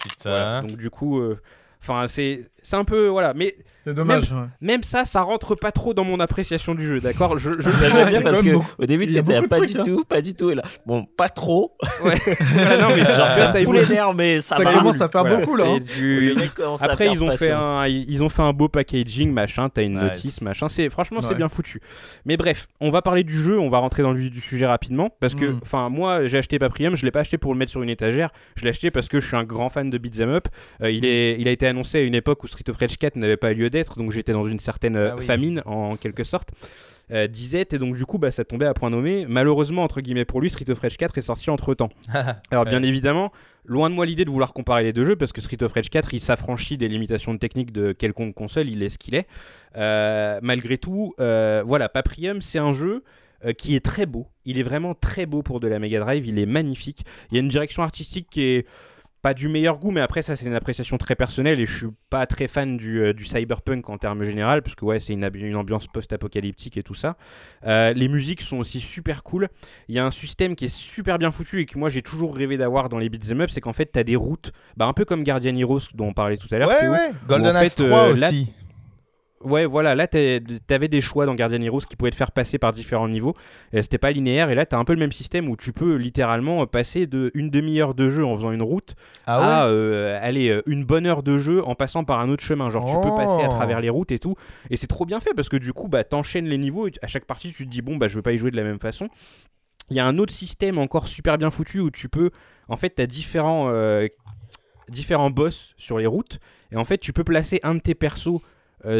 Putain. 0.00 0.62
Donc 0.62 0.76
du 0.76 0.90
coup, 0.90 1.20
enfin 1.80 2.06
c'est 2.08 2.48
c'est 2.64 2.76
un 2.76 2.84
peu 2.84 3.06
voilà, 3.06 3.34
mais 3.34 3.54
c'est 3.84 3.92
dommage. 3.92 4.34
Même, 4.62 4.82
ça, 4.82 5.04
ça 5.04 5.20
rentre 5.20 5.54
pas 5.54 5.70
trop 5.70 5.92
dans 5.92 6.04
mon 6.04 6.18
appréciation 6.18 6.74
du 6.74 6.86
jeu, 6.86 7.00
d'accord? 7.00 7.38
Je, 7.38 7.50
je 7.52 7.70
j'aime 7.70 8.08
bien 8.08 8.22
parce 8.22 8.40
que 8.40 8.54
au 8.78 8.86
début 8.86 9.06
t'étais 9.06 9.42
pas 9.42 9.60
du 9.60 9.78
hein. 9.78 9.82
tout, 9.84 10.04
pas 10.04 10.22
du 10.22 10.32
tout, 10.32 10.50
et 10.50 10.54
là, 10.54 10.62
bon, 10.86 11.04
pas 11.04 11.28
trop. 11.28 11.76
Ouais. 12.02 12.14
non, 12.80 12.88
mais 12.94 13.00
genre, 13.00 13.30
ça, 13.30 13.52
ça 13.52 13.60
fout 13.60 13.74
les 13.74 13.86
nerfs, 13.86 14.14
mais 14.14 14.40
ça, 14.40 14.56
ça 14.56 14.72
commence 14.72 15.02
à 15.02 15.10
faire 15.10 15.24
beaucoup 15.24 15.54
là. 15.56 15.66
Hein. 15.66 15.80
Du... 15.80 16.34
Après, 16.80 17.08
ils 17.08 17.22
ont 17.22 17.36
fait 17.36 17.50
un, 17.50 17.86
ils 17.86 18.22
ont 18.22 18.30
fait 18.30 18.40
un 18.40 18.54
beau 18.54 18.68
packaging, 18.68 19.30
machin. 19.30 19.68
T'as 19.68 19.82
une 19.82 20.00
notice, 20.00 20.40
machin. 20.40 20.68
C'est 20.68 20.88
franchement, 20.88 21.20
c'est 21.20 21.34
bien 21.34 21.50
foutu. 21.50 21.80
Mais 22.24 22.38
bref, 22.38 22.68
on 22.80 22.88
va 22.90 23.02
parler 23.02 23.22
du 23.22 23.38
jeu. 23.38 23.58
On 23.58 23.68
va 23.68 23.78
rentrer 23.78 24.02
dans 24.02 24.12
le 24.12 24.18
vif 24.18 24.30
du 24.30 24.40
sujet 24.40 24.66
rapidement 24.66 25.10
parce 25.20 25.34
que, 25.34 25.44
mm. 25.44 25.60
enfin, 25.62 25.90
moi, 25.90 26.26
j'ai 26.26 26.38
acheté 26.38 26.58
Paprium. 26.58 26.96
Je 26.96 27.04
l'ai 27.04 27.10
pas 27.10 27.20
acheté 27.20 27.36
pour 27.36 27.52
le 27.52 27.58
mettre 27.58 27.72
sur 27.72 27.82
une 27.82 27.90
étagère. 27.90 28.30
Je 28.56 28.64
l'ai 28.64 28.70
acheté 28.70 28.90
parce 28.90 29.08
que 29.08 29.20
je 29.20 29.26
suis 29.26 29.36
un 29.36 29.44
grand 29.44 29.68
fan 29.68 29.90
de 29.90 29.98
beat'em 29.98 30.30
up. 30.30 30.48
Euh, 30.82 30.90
il 30.90 31.04
est, 31.04 31.38
il 31.38 31.48
a 31.48 31.50
été 31.50 31.66
annoncé 31.66 31.98
à 31.98 32.00
une 32.00 32.14
époque 32.14 32.42
où 32.44 32.46
Street 32.54 32.70
of 32.70 32.76
Rage 32.76 32.96
4 32.96 33.16
n'avait 33.16 33.36
pas 33.36 33.52
lieu 33.52 33.68
d'être, 33.68 33.98
donc 33.98 34.12
j'étais 34.12 34.32
dans 34.32 34.46
une 34.46 34.60
certaine 34.60 34.96
euh, 34.96 35.14
ah 35.16 35.20
famine 35.20 35.62
en 35.66 35.96
quelque 35.96 36.24
sorte. 36.24 36.50
Euh, 37.10 37.26
disette 37.26 37.74
et 37.74 37.78
donc 37.78 37.94
du 37.94 38.06
coup 38.06 38.16
bah, 38.16 38.30
ça 38.30 38.44
tombait 38.44 38.64
à 38.64 38.72
point 38.72 38.88
nommé. 38.88 39.26
Malheureusement 39.28 39.82
entre 39.82 40.00
guillemets 40.00 40.24
pour 40.24 40.40
lui, 40.40 40.48
Street 40.48 40.70
of 40.70 40.78
Rage 40.78 40.96
4 40.96 41.18
est 41.18 41.22
sorti 41.22 41.50
entre 41.50 41.74
temps. 41.74 41.90
Alors 42.50 42.64
bien 42.64 42.82
évidemment, 42.82 43.32
loin 43.66 43.90
de 43.90 43.94
moi 43.94 44.06
l'idée 44.06 44.24
de 44.24 44.30
vouloir 44.30 44.52
comparer 44.52 44.84
les 44.84 44.92
deux 44.92 45.04
jeux 45.04 45.16
parce 45.16 45.32
que 45.32 45.40
Street 45.40 45.62
of 45.62 45.72
Rage 45.72 45.90
4 45.90 46.14
il 46.14 46.20
s'affranchit 46.20 46.78
des 46.78 46.88
limitations 46.88 47.36
techniques 47.36 47.72
de 47.72 47.92
quelconque 47.92 48.34
console, 48.34 48.68
il 48.70 48.82
est 48.82 48.90
ce 48.90 48.98
qu'il 48.98 49.14
est. 49.14 49.26
Euh, 49.76 50.38
malgré 50.42 50.78
tout, 50.78 51.14
voilà, 51.18 51.88
Paprium 51.88 52.40
c'est 52.40 52.58
un 52.58 52.72
jeu 52.72 53.02
qui 53.58 53.76
est 53.76 53.84
très 53.84 54.06
beau. 54.06 54.28
Il 54.46 54.58
est 54.58 54.62
vraiment 54.62 54.94
très 54.94 55.26
beau 55.26 55.42
pour 55.42 55.60
de 55.60 55.68
la 55.68 55.78
Mega 55.78 56.00
Drive, 56.00 56.26
il 56.26 56.38
est 56.38 56.46
magnifique. 56.46 57.04
Il 57.30 57.34
y 57.34 57.36
a 57.36 57.40
une 57.40 57.48
direction 57.48 57.82
artistique 57.82 58.28
qui 58.30 58.42
est 58.42 58.66
pas 59.24 59.32
du 59.32 59.48
meilleur 59.48 59.78
goût, 59.78 59.90
mais 59.90 60.02
après 60.02 60.20
ça 60.20 60.36
c'est 60.36 60.44
une 60.44 60.54
appréciation 60.54 60.98
très 60.98 61.14
personnelle 61.14 61.58
et 61.58 61.64
je 61.64 61.74
suis 61.74 61.86
pas 62.10 62.26
très 62.26 62.46
fan 62.46 62.76
du, 62.76 63.00
euh, 63.00 63.14
du 63.14 63.24
cyberpunk 63.24 63.88
en 63.88 63.96
termes 63.96 64.22
général, 64.22 64.60
parce 64.60 64.74
que 64.74 64.84
ouais 64.84 65.00
c'est 65.00 65.14
une, 65.14 65.30
une, 65.32 65.56
ambiance 65.56 65.86
post-apocalyptique 65.86 66.76
et 66.76 66.82
tout 66.82 66.94
ça. 66.94 67.16
Euh, 67.66 67.94
les 67.94 68.08
musiques 68.08 68.42
sont 68.42 68.58
aussi 68.58 68.80
super 68.80 69.22
cool. 69.22 69.48
Il 69.88 69.94
y 69.94 69.98
a 69.98 70.04
un 70.04 70.10
système 70.10 70.54
qui 70.54 70.66
est 70.66 70.74
super 70.74 71.18
bien 71.18 71.32
foutu 71.32 71.62
et 71.62 71.64
que 71.64 71.78
moi 71.78 71.88
j'ai 71.88 72.02
toujours 72.02 72.36
rêvé 72.36 72.58
d'avoir 72.58 72.90
dans 72.90 72.98
les 72.98 73.08
beat'em 73.08 73.40
up, 73.40 73.48
c'est 73.50 73.62
qu'en 73.62 73.72
fait 73.72 73.90
tu 73.90 73.98
as 73.98 74.04
des 74.04 74.14
routes, 74.14 74.52
bah, 74.76 74.84
un 74.84 74.92
peu 74.92 75.06
comme 75.06 75.24
Guardian 75.24 75.56
Heroes 75.56 75.88
dont 75.94 76.08
on 76.08 76.12
parlait 76.12 76.36
tout 76.36 76.48
à 76.50 76.58
l'heure. 76.58 76.68
Ouais, 76.68 76.86
ouais, 76.86 77.12
Golden 77.26 77.56
Axe 77.56 77.76
3 77.76 77.86
euh, 77.86 78.12
aussi. 78.12 78.52
Ouais, 79.44 79.66
voilà, 79.66 79.94
là, 79.94 80.06
t'avais 80.08 80.88
des 80.88 81.00
choix 81.00 81.26
dans 81.26 81.34
Guardian 81.34 81.60
Heroes 81.60 81.80
qui 81.80 81.96
pouvaient 81.96 82.10
te 82.10 82.16
faire 82.16 82.32
passer 82.32 82.58
par 82.58 82.72
différents 82.72 83.08
niveaux. 83.08 83.34
C'était 83.72 83.98
pas 83.98 84.10
linéaire, 84.10 84.50
et 84.50 84.54
là, 84.54 84.64
t'as 84.64 84.78
un 84.78 84.84
peu 84.84 84.94
le 84.94 84.98
même 84.98 85.12
système 85.12 85.48
où 85.48 85.56
tu 85.56 85.72
peux 85.72 85.96
littéralement 85.96 86.66
passer 86.66 87.06
de 87.06 87.30
une 87.34 87.50
demi-heure 87.50 87.94
de 87.94 88.08
jeu 88.08 88.24
en 88.24 88.36
faisant 88.36 88.52
une 88.52 88.62
route 88.62 88.94
ah 89.26 89.62
à 89.62 89.66
euh, 89.66 90.18
aller 90.22 90.48
euh, 90.48 90.62
une 90.66 90.84
bonne 90.84 91.06
heure 91.06 91.22
de 91.22 91.38
jeu 91.38 91.62
en 91.64 91.74
passant 91.74 92.04
par 92.04 92.20
un 92.20 92.30
autre 92.30 92.42
chemin. 92.42 92.70
Genre, 92.70 92.84
tu 92.86 93.08
peux 93.08 93.14
passer 93.14 93.42
à 93.42 93.48
oh. 93.48 93.54
travers 93.54 93.80
les 93.80 93.90
routes 93.90 94.12
et 94.12 94.18
tout. 94.18 94.34
Et 94.70 94.76
c'est 94.76 94.86
trop 94.86 95.04
bien 95.04 95.20
fait 95.20 95.34
parce 95.34 95.48
que 95.48 95.56
du 95.56 95.72
coup, 95.72 95.88
bah, 95.88 96.04
t'enchaînes 96.04 96.46
les 96.46 96.58
niveaux 96.58 96.86
et 96.86 96.92
à 97.02 97.06
chaque 97.06 97.26
partie, 97.26 97.52
tu 97.52 97.64
te 97.66 97.70
dis, 97.70 97.82
bon, 97.82 97.96
bah, 97.96 98.08
je 98.08 98.16
veux 98.16 98.22
pas 98.22 98.32
y 98.32 98.38
jouer 98.38 98.50
de 98.50 98.56
la 98.56 98.64
même 98.64 98.80
façon. 98.80 99.08
Il 99.90 99.96
y 99.96 100.00
a 100.00 100.06
un 100.06 100.16
autre 100.16 100.32
système 100.32 100.78
encore 100.78 101.08
super 101.08 101.36
bien 101.36 101.50
foutu 101.50 101.80
où 101.80 101.90
tu 101.90 102.08
peux, 102.08 102.30
en 102.68 102.76
fait, 102.76 102.90
t'as 102.90 103.06
différents, 103.06 103.68
euh, 103.68 104.08
différents 104.88 105.30
boss 105.30 105.74
sur 105.76 105.98
les 105.98 106.06
routes. 106.06 106.38
Et 106.72 106.76
en 106.76 106.84
fait, 106.84 106.98
tu 106.98 107.12
peux 107.12 107.24
placer 107.24 107.60
un 107.62 107.74
de 107.74 107.80
tes 107.80 107.94
persos 107.94 108.40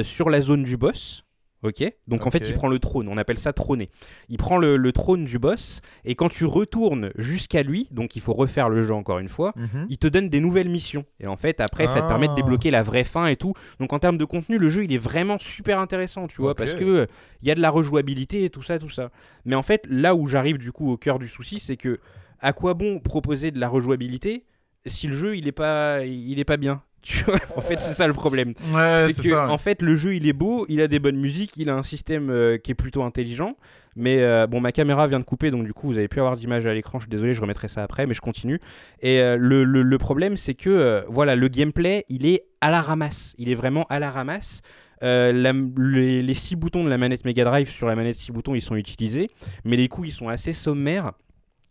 sur 0.02 0.30
la 0.30 0.40
zone 0.40 0.62
du 0.62 0.76
boss. 0.76 1.24
Ok? 1.64 1.82
Donc 2.06 2.26
en 2.26 2.30
fait, 2.30 2.46
il 2.46 2.54
prend 2.54 2.68
le 2.68 2.78
trône. 2.78 3.08
On 3.08 3.16
appelle 3.16 3.38
ça 3.38 3.54
trôner. 3.54 3.88
Il 4.28 4.36
prend 4.36 4.58
le, 4.58 4.92
trône 4.92 5.24
du 5.24 5.38
boss. 5.38 5.80
Et 6.04 6.14
quand 6.14 6.28
tu 6.28 6.44
retournes 6.44 7.10
jusqu'à 7.16 7.62
lui, 7.62 7.88
donc 7.90 8.16
il 8.16 8.22
faut 8.22 8.34
refaire 8.34 8.68
le 8.68 8.82
jeu 8.82 8.92
encore 8.92 9.18
une 9.18 9.30
fois, 9.30 9.54
mhm. 9.56 9.86
il 9.88 9.96
te 9.96 10.06
donne 10.06 10.28
des 10.28 10.40
nouvelles 10.40 10.68
missions. 10.68 11.06
Et 11.20 11.26
en 11.26 11.36
fait, 11.36 11.60
après, 11.62 11.86
ça 11.86 12.02
te 12.02 12.06
permet 12.06 12.26
de 12.26 12.32
ah. 12.32 12.36
débloquer 12.36 12.70
la 12.70 12.82
vraie 12.82 13.02
fin 13.02 13.26
et 13.26 13.36
tout. 13.36 13.54
Donc 13.80 13.94
en 13.94 13.98
termes 13.98 14.18
de 14.18 14.26
contenu, 14.26 14.58
le 14.58 14.68
jeu, 14.68 14.84
il 14.84 14.92
est 14.92 14.98
vraiment 14.98 15.38
super 15.38 15.80
intéressant, 15.80 16.28
tu 16.28 16.42
vois, 16.42 16.54
parce 16.54 16.74
que 16.74 16.84
euh, 16.84 17.06
il 17.40 17.48
y 17.48 17.50
a 17.50 17.54
de 17.54 17.62
la 17.62 17.70
rejouabilité 17.70 18.44
et 18.44 18.50
tout 18.50 18.62
ça, 18.62 18.78
tout 18.78 18.90
ça. 18.90 19.10
Mais 19.46 19.54
en 19.54 19.62
fait, 19.62 19.86
là 19.88 20.14
où 20.14 20.26
j'arrive 20.26 20.58
du 20.58 20.70
coup 20.70 20.90
au 20.90 20.98
cœur 20.98 21.18
du 21.18 21.28
souci, 21.28 21.60
c'est 21.60 21.78
que 21.78 21.98
à 22.40 22.52
quoi 22.52 22.74
bon 22.74 23.00
proposer 23.00 23.50
de 23.50 23.58
la 23.58 23.68
rejouabilité 23.68 24.44
si 24.86 25.06
le 25.06 25.14
jeu 25.14 25.34
il 25.34 25.48
est 25.48 25.52
pas 25.52 26.04
il 26.04 26.38
est 26.38 26.44
pas 26.44 26.58
bien? 26.58 26.82
Tu 27.04 27.22
vois, 27.24 27.36
en 27.56 27.60
fait, 27.60 27.78
c'est 27.78 27.92
ça 27.94 28.06
le 28.06 28.14
problème. 28.14 28.54
Ouais, 28.72 29.08
c'est 29.12 29.22
que, 29.22 29.28
ça. 29.28 29.48
en 29.48 29.58
fait, 29.58 29.82
le 29.82 29.94
jeu 29.94 30.14
il 30.14 30.26
est 30.26 30.32
beau, 30.32 30.64
il 30.70 30.80
a 30.80 30.88
des 30.88 30.98
bonnes 30.98 31.18
musiques, 31.18 31.52
il 31.58 31.68
a 31.68 31.74
un 31.74 31.82
système 31.82 32.30
euh, 32.30 32.56
qui 32.56 32.70
est 32.70 32.74
plutôt 32.74 33.02
intelligent. 33.02 33.56
Mais 33.96 34.22
euh, 34.22 34.46
bon, 34.46 34.60
ma 34.60 34.72
caméra 34.72 35.06
vient 35.06 35.20
de 35.20 35.24
couper, 35.24 35.50
donc 35.50 35.64
du 35.64 35.72
coup, 35.74 35.86
vous 35.86 35.98
avez 35.98 36.08
pu 36.08 36.18
avoir 36.18 36.34
d'image 36.36 36.66
à 36.66 36.72
l'écran. 36.74 36.98
Je 36.98 37.04
suis 37.04 37.10
désolé, 37.10 37.32
je 37.34 37.40
remettrai 37.40 37.68
ça 37.68 37.82
après, 37.82 38.06
mais 38.06 38.14
je 38.14 38.20
continue. 38.22 38.58
Et 39.02 39.20
euh, 39.20 39.36
le, 39.38 39.64
le- 39.64 39.82
le 39.82 39.98
problème, 39.98 40.36
c'est 40.38 40.54
que 40.54 40.70
euh, 40.70 41.02
voilà, 41.08 41.36
le 41.36 41.46
gameplay, 41.48 42.04
il 42.08 42.26
est 42.26 42.44
à 42.62 42.70
la 42.70 42.80
ramasse. 42.80 43.34
Il 43.38 43.50
est 43.50 43.54
vraiment 43.54 43.84
à 43.90 43.98
la 44.00 44.10
ramasse. 44.10 44.62
La- 45.02 45.52
les, 45.52 46.22
les 46.22 46.34
six 46.34 46.56
boutons 46.56 46.82
de 46.84 46.88
la 46.88 46.96
manette 46.96 47.26
Mega 47.26 47.44
Drive 47.44 47.68
sur 47.68 47.86
la 47.86 47.94
manette 47.94 48.16
6 48.16 48.32
boutons, 48.32 48.54
ils 48.54 48.62
sont 48.62 48.74
utilisés, 48.76 49.28
mais 49.64 49.76
les 49.76 49.88
coups, 49.88 50.08
ils 50.08 50.12
sont 50.12 50.28
assez 50.30 50.54
sommaires. 50.54 51.12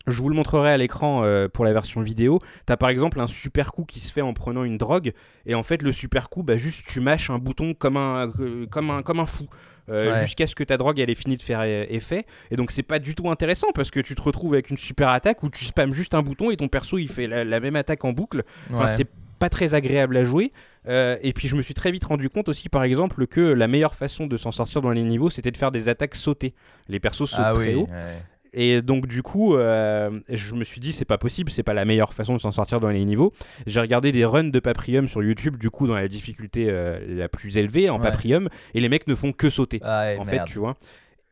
Je 0.07 0.21
vous 0.21 0.27
le 0.29 0.35
montrerai 0.35 0.71
à 0.71 0.77
l'écran 0.77 1.23
euh, 1.23 1.47
pour 1.47 1.63
la 1.63 1.71
version 1.73 2.01
vidéo. 2.01 2.39
T'as 2.65 2.75
par 2.77 2.89
exemple 2.89 3.19
un 3.21 3.27
super 3.27 3.71
coup 3.71 3.85
qui 3.85 3.99
se 4.01 4.11
fait 4.11 4.21
en 4.21 4.33
prenant 4.33 4.63
une 4.65 4.77
drogue, 4.77 5.13
et 5.45 5.55
en 5.55 5.63
fait 5.63 5.81
le 5.81 5.91
super 5.93 6.29
coup, 6.29 6.43
bah 6.43 6.57
juste 6.57 6.85
tu 6.87 6.99
mâches 6.99 7.29
un 7.29 7.37
bouton 7.39 7.73
comme 7.73 7.95
un, 7.97 8.31
euh, 8.39 8.65
comme 8.69 8.91
un, 8.91 9.01
comme 9.01 9.19
un 9.21 9.25
fou, 9.25 9.45
euh, 9.89 10.11
Ouais. 10.13 10.21
jusqu'à 10.21 10.45
ce 10.47 10.55
que 10.55 10.63
ta 10.65 10.75
drogue 10.77 10.99
elle 10.99 11.09
ait 11.09 11.15
fini 11.15 11.37
de 11.37 11.41
faire 11.41 11.63
effet. 11.63 12.25
Et 12.51 12.57
donc 12.57 12.71
c'est 12.71 12.83
pas 12.83 12.99
du 12.99 13.15
tout 13.15 13.29
intéressant 13.29 13.67
parce 13.73 13.91
que 13.91 13.99
tu 14.01 14.13
te 14.15 14.21
retrouves 14.21 14.53
avec 14.53 14.69
une 14.69 14.77
super 14.77 15.07
attaque 15.09 15.41
où 15.43 15.49
tu 15.49 15.63
spammes 15.63 15.93
juste 15.93 16.13
un 16.15 16.21
bouton 16.21 16.51
et 16.51 16.57
ton 16.57 16.67
perso 16.67 16.97
il 16.97 17.07
fait 17.09 17.27
la, 17.27 17.45
la 17.45 17.59
même 17.61 17.75
attaque 17.77 18.03
en 18.03 18.11
boucle. 18.11 18.43
Enfin, 18.73 18.85
Ouais. 18.85 18.95
c'est 18.97 19.07
pas 19.39 19.49
très 19.49 19.73
agréable 19.73 20.15
à 20.17 20.23
jouer. 20.23 20.51
Euh, 20.87 21.17
et 21.21 21.31
puis 21.33 21.47
je 21.47 21.55
me 21.55 21.61
suis 21.61 21.73
très 21.73 21.91
vite 21.91 22.03
rendu 22.05 22.27
compte 22.29 22.49
aussi, 22.49 22.67
par 22.69 22.83
exemple, 22.83 23.25
que 23.27 23.39
la 23.41 23.67
meilleure 23.67 23.95
façon 23.95 24.27
de 24.27 24.35
s'en 24.37 24.51
sortir 24.51 24.81
dans 24.81 24.91
les 24.91 25.03
niveaux, 25.03 25.29
c'était 25.29 25.51
de 25.51 25.57
faire 25.57 25.71
des 25.71 25.87
attaques 25.89 26.15
sautées. 26.15 26.53
Les 26.89 26.99
persos 26.99 27.29
sautent 27.29 27.39
Ah 27.41 27.53
très 27.53 27.73
oui. 27.73 27.75
haut. 27.75 27.87
ouais. 27.89 28.21
Et 28.53 28.81
donc 28.81 29.07
du 29.07 29.23
coup, 29.23 29.55
euh, 29.55 30.19
je 30.29 30.53
me 30.53 30.63
suis 30.63 30.79
dit 30.79 30.91
c'est 30.91 31.05
pas 31.05 31.17
possible, 31.17 31.51
c'est 31.51 31.63
pas 31.63 31.73
la 31.73 31.85
meilleure 31.85 32.13
façon 32.13 32.33
de 32.35 32.39
s'en 32.39 32.51
sortir 32.51 32.79
dans 32.79 32.89
les 32.89 33.03
niveaux. 33.03 33.33
J'ai 33.65 33.79
regardé 33.81 34.11
des 34.11 34.25
runs 34.25 34.43
de 34.45 34.59
Paprium 34.59 35.07
sur 35.07 35.23
YouTube, 35.23 35.57
du 35.57 35.69
coup 35.71 35.87
dans 35.87 35.95
la 35.95 36.07
difficulté 36.07 36.67
euh, 36.69 36.99
la 37.07 37.27
plus 37.29 37.57
élevée 37.57 37.89
en 37.89 37.95
Ouais. 37.97 38.03
Paprium, 38.03 38.49
et 38.75 38.79
les 38.81 38.89
mecs 38.89 39.07
ne 39.07 39.15
font 39.15 39.31
que 39.31 39.49
sauter 39.49 39.79
Ah 39.83 40.03
ouais, 40.03 40.17
en 40.19 40.25
merde. 40.25 40.47
fait, 40.47 40.51
tu 40.53 40.59
vois. 40.59 40.75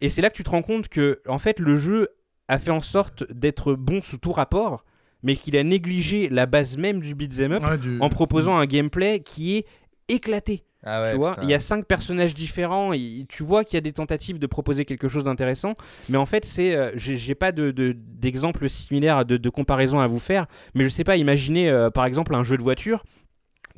Et 0.02 0.10
c'est 0.10 0.22
là 0.24 0.30
que 0.32 0.36
tu 0.36 0.44
te 0.44 0.50
rends 0.50 0.64
compte 0.64 0.88
que 0.90 1.22
en 1.28 1.38
fait 1.38 1.60
le 1.60 1.76
jeu 1.76 2.08
a 2.48 2.58
fait 2.58 2.72
en 2.72 2.82
sorte 2.82 3.32
d'être 3.32 3.76
bon 3.76 4.02
sous 4.02 4.18
tout 4.18 4.32
rapport, 4.32 4.84
mais 5.22 5.36
qu'il 5.36 5.56
a 5.58 5.64
négligé 5.64 6.28
la 6.30 6.48
base 6.48 6.76
même 6.78 7.02
du 7.02 7.14
beat'em 7.14 7.52
up 7.52 7.64
Ouais, 7.64 7.78
du- 7.78 8.00
en 8.00 8.10
proposant 8.10 8.58
un 8.58 8.66
gameplay 8.66 9.20
qui 9.20 9.58
est 9.58 9.66
éclaté. 10.08 10.64
Ah 10.84 11.04
ouais, 11.04 11.12
tu 11.12 11.18
vois, 11.18 11.36
il 11.44 11.50
y 11.50 11.54
a 11.54 11.60
cinq 11.60 11.86
personnages 11.86 12.34
différents. 12.34 12.94
Et 12.94 13.26
tu 13.30 13.44
vois 13.44 13.64
qu'il 13.64 13.76
y 13.76 13.78
a 13.78 13.82
des 13.82 13.94
tentatives 13.94 14.40
de 14.40 14.48
proposer 14.48 14.86
quelque 14.86 15.08
chose 15.08 15.24
d'intéressant, 15.24 15.76
mais 16.10 16.18
en 16.18 16.26
fait, 16.26 16.44
c'est, 16.46 16.76
euh, 16.76 16.92
j'ai 16.96 17.36
pas 17.36 17.52
de 17.52 17.72
de- 17.72 17.96
d'exemple 17.96 18.68
similaire 18.70 19.26
de, 19.26 19.38
de 19.38 19.50
comparaison 19.50 20.00
à 20.00 20.08
vous 20.08 20.20
faire. 20.20 20.48
Mais 20.74 20.84
je 20.84 20.90
sais 20.90 21.04
pas, 21.04 21.18
imaginez 21.18 21.70
euh, 21.70 21.90
par 21.90 22.06
exemple 22.06 22.34
un 22.34 22.44
jeu 22.44 22.58
de 22.58 22.64
voiture 22.64 23.04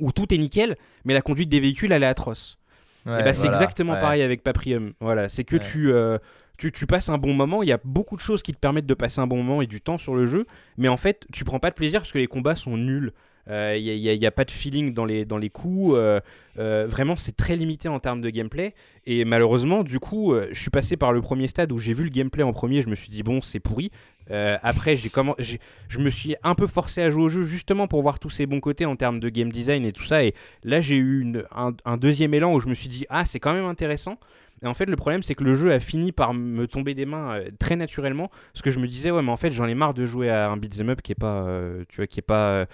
où 0.00 0.12
tout 0.12 0.32
est 0.32 0.38
nickel, 0.38 0.76
mais 1.04 1.14
la 1.14 1.22
conduite 1.22 1.48
des 1.48 1.60
véhicules 1.60 1.92
elle 1.92 2.02
est 2.02 2.06
atroce. 2.06 2.58
Ouais, 3.06 3.22
bah, 3.22 3.34
c'est 3.34 3.40
voilà, 3.42 3.52
exactement 3.52 3.92
ouais. 3.92 4.00
pareil 4.00 4.22
avec 4.22 4.42
Paprium. 4.42 4.94
Voilà, 5.00 5.28
c'est 5.28 5.44
que 5.44 5.56
tu, 5.58 5.92
euh, 5.92 6.16
tu, 6.56 6.72
tu 6.72 6.86
passes 6.86 7.10
un 7.10 7.18
bon 7.18 7.34
moment. 7.34 7.62
Il 7.62 7.68
y 7.68 7.72
a 7.72 7.78
beaucoup 7.84 8.16
de 8.16 8.20
choses 8.22 8.42
qui 8.42 8.52
te 8.52 8.58
permettent 8.58 8.86
de 8.86 8.94
passer 8.94 9.20
un 9.20 9.26
bon 9.26 9.36
moment 9.42 9.60
et 9.60 9.66
du 9.66 9.82
temps 9.82 9.98
sur 9.98 10.14
le 10.14 10.24
jeu, 10.24 10.46
mais 10.78 10.88
en 10.88 10.96
fait, 10.96 11.26
tu 11.30 11.44
prends 11.44 11.58
pas 11.58 11.68
de 11.68 11.74
plaisir 11.74 12.00
parce 12.00 12.12
que 12.12 12.18
les 12.18 12.26
combats 12.26 12.56
sont 12.56 12.78
nuls. 12.78 13.12
Euh, 13.48 13.76
Il 13.78 14.18
n'y 14.18 14.26
a, 14.26 14.30
pas 14.30 14.44
de 14.44 14.50
feeling 14.50 14.94
dans 14.94 15.04
les, 15.04 15.24
dans 15.24 15.38
les 15.38 15.50
coups. 15.50 15.94
euh, 15.94 16.20
euh, 16.58 16.86
vraiment, 16.88 17.16
c'est 17.16 17.36
très 17.36 17.56
limité 17.56 17.88
en 17.88 17.98
termes 17.98 18.20
de 18.20 18.30
gameplay. 18.30 18.74
Et 19.06 19.24
malheureusement, 19.24 19.82
du 19.82 19.98
coup, 19.98 20.32
euh, 20.32 20.48
je 20.52 20.60
suis 20.60 20.70
passé 20.70 20.96
par 20.96 21.12
le 21.12 21.20
premier 21.20 21.48
stade 21.48 21.72
où 21.72 21.78
j'ai 21.78 21.92
vu 21.94 22.04
le 22.04 22.10
gameplay 22.10 22.42
en 22.42 22.52
premier. 22.52 22.82
Je 22.82 22.88
me 22.88 22.94
suis 22.94 23.08
dit, 23.08 23.22
bon, 23.22 23.40
c'est 23.40 23.60
pourri. 23.60 23.90
Euh, 24.30 24.56
après, 24.62 24.96
je 24.96 25.98
me 25.98 26.10
suis 26.10 26.36
un 26.42 26.54
peu 26.54 26.66
forcé 26.66 27.02
à 27.02 27.10
jouer 27.10 27.24
au 27.24 27.28
jeu 27.28 27.42
justement 27.42 27.86
pour 27.86 28.00
voir 28.02 28.18
tous 28.18 28.30
ses 28.30 28.46
bons 28.46 28.60
côtés 28.60 28.86
en 28.86 28.96
termes 28.96 29.20
de 29.20 29.28
game 29.28 29.52
design 29.52 29.84
et 29.84 29.92
tout 29.92 30.04
ça. 30.04 30.24
Et 30.24 30.34
là, 30.62 30.80
j'ai 30.80 30.96
eu 30.96 31.26
un 31.52 31.96
deuxième 31.96 32.32
élan 32.32 32.54
où 32.54 32.60
je 32.60 32.68
me 32.68 32.74
suis 32.74 32.88
dit, 32.88 33.04
ah, 33.10 33.26
c'est 33.26 33.40
quand 33.40 33.52
même 33.52 33.66
intéressant. 33.66 34.18
Et 34.64 34.66
en 34.66 34.72
fait, 34.74 34.86
le 34.86 34.96
problème, 34.96 35.22
c'est 35.22 35.34
que 35.34 35.44
le 35.44 35.54
jeu 35.54 35.70
a 35.72 35.78
fini 35.78 36.10
par 36.10 36.32
me 36.34 36.66
tomber 36.66 36.94
des 36.94 37.04
mains 37.04 37.34
euh, 37.36 37.50
très 37.58 37.76
naturellement. 37.76 38.30
Parce 38.52 38.62
que 38.62 38.70
je 38.70 38.78
me 38.80 38.86
disais, 38.86 39.10
ouais, 39.10 39.22
mais 39.22 39.30
en 39.30 39.36
fait, 39.36 39.52
j'en 39.52 39.66
ai 39.66 39.74
marre 39.74 39.92
de 39.94 40.06
jouer 40.06 40.30
à 40.30 40.48
un 40.50 40.56
beat'em 40.56 40.88
up 40.88 41.02
qui 41.02 41.12
est 41.12 41.16
pas. 41.16 41.42
euh, 41.44 41.84
tu 41.88 41.96
vois, 41.96 42.06
qui 42.06 42.18
est 42.20 42.22
pas. 42.22 42.48
euh, 42.48 42.66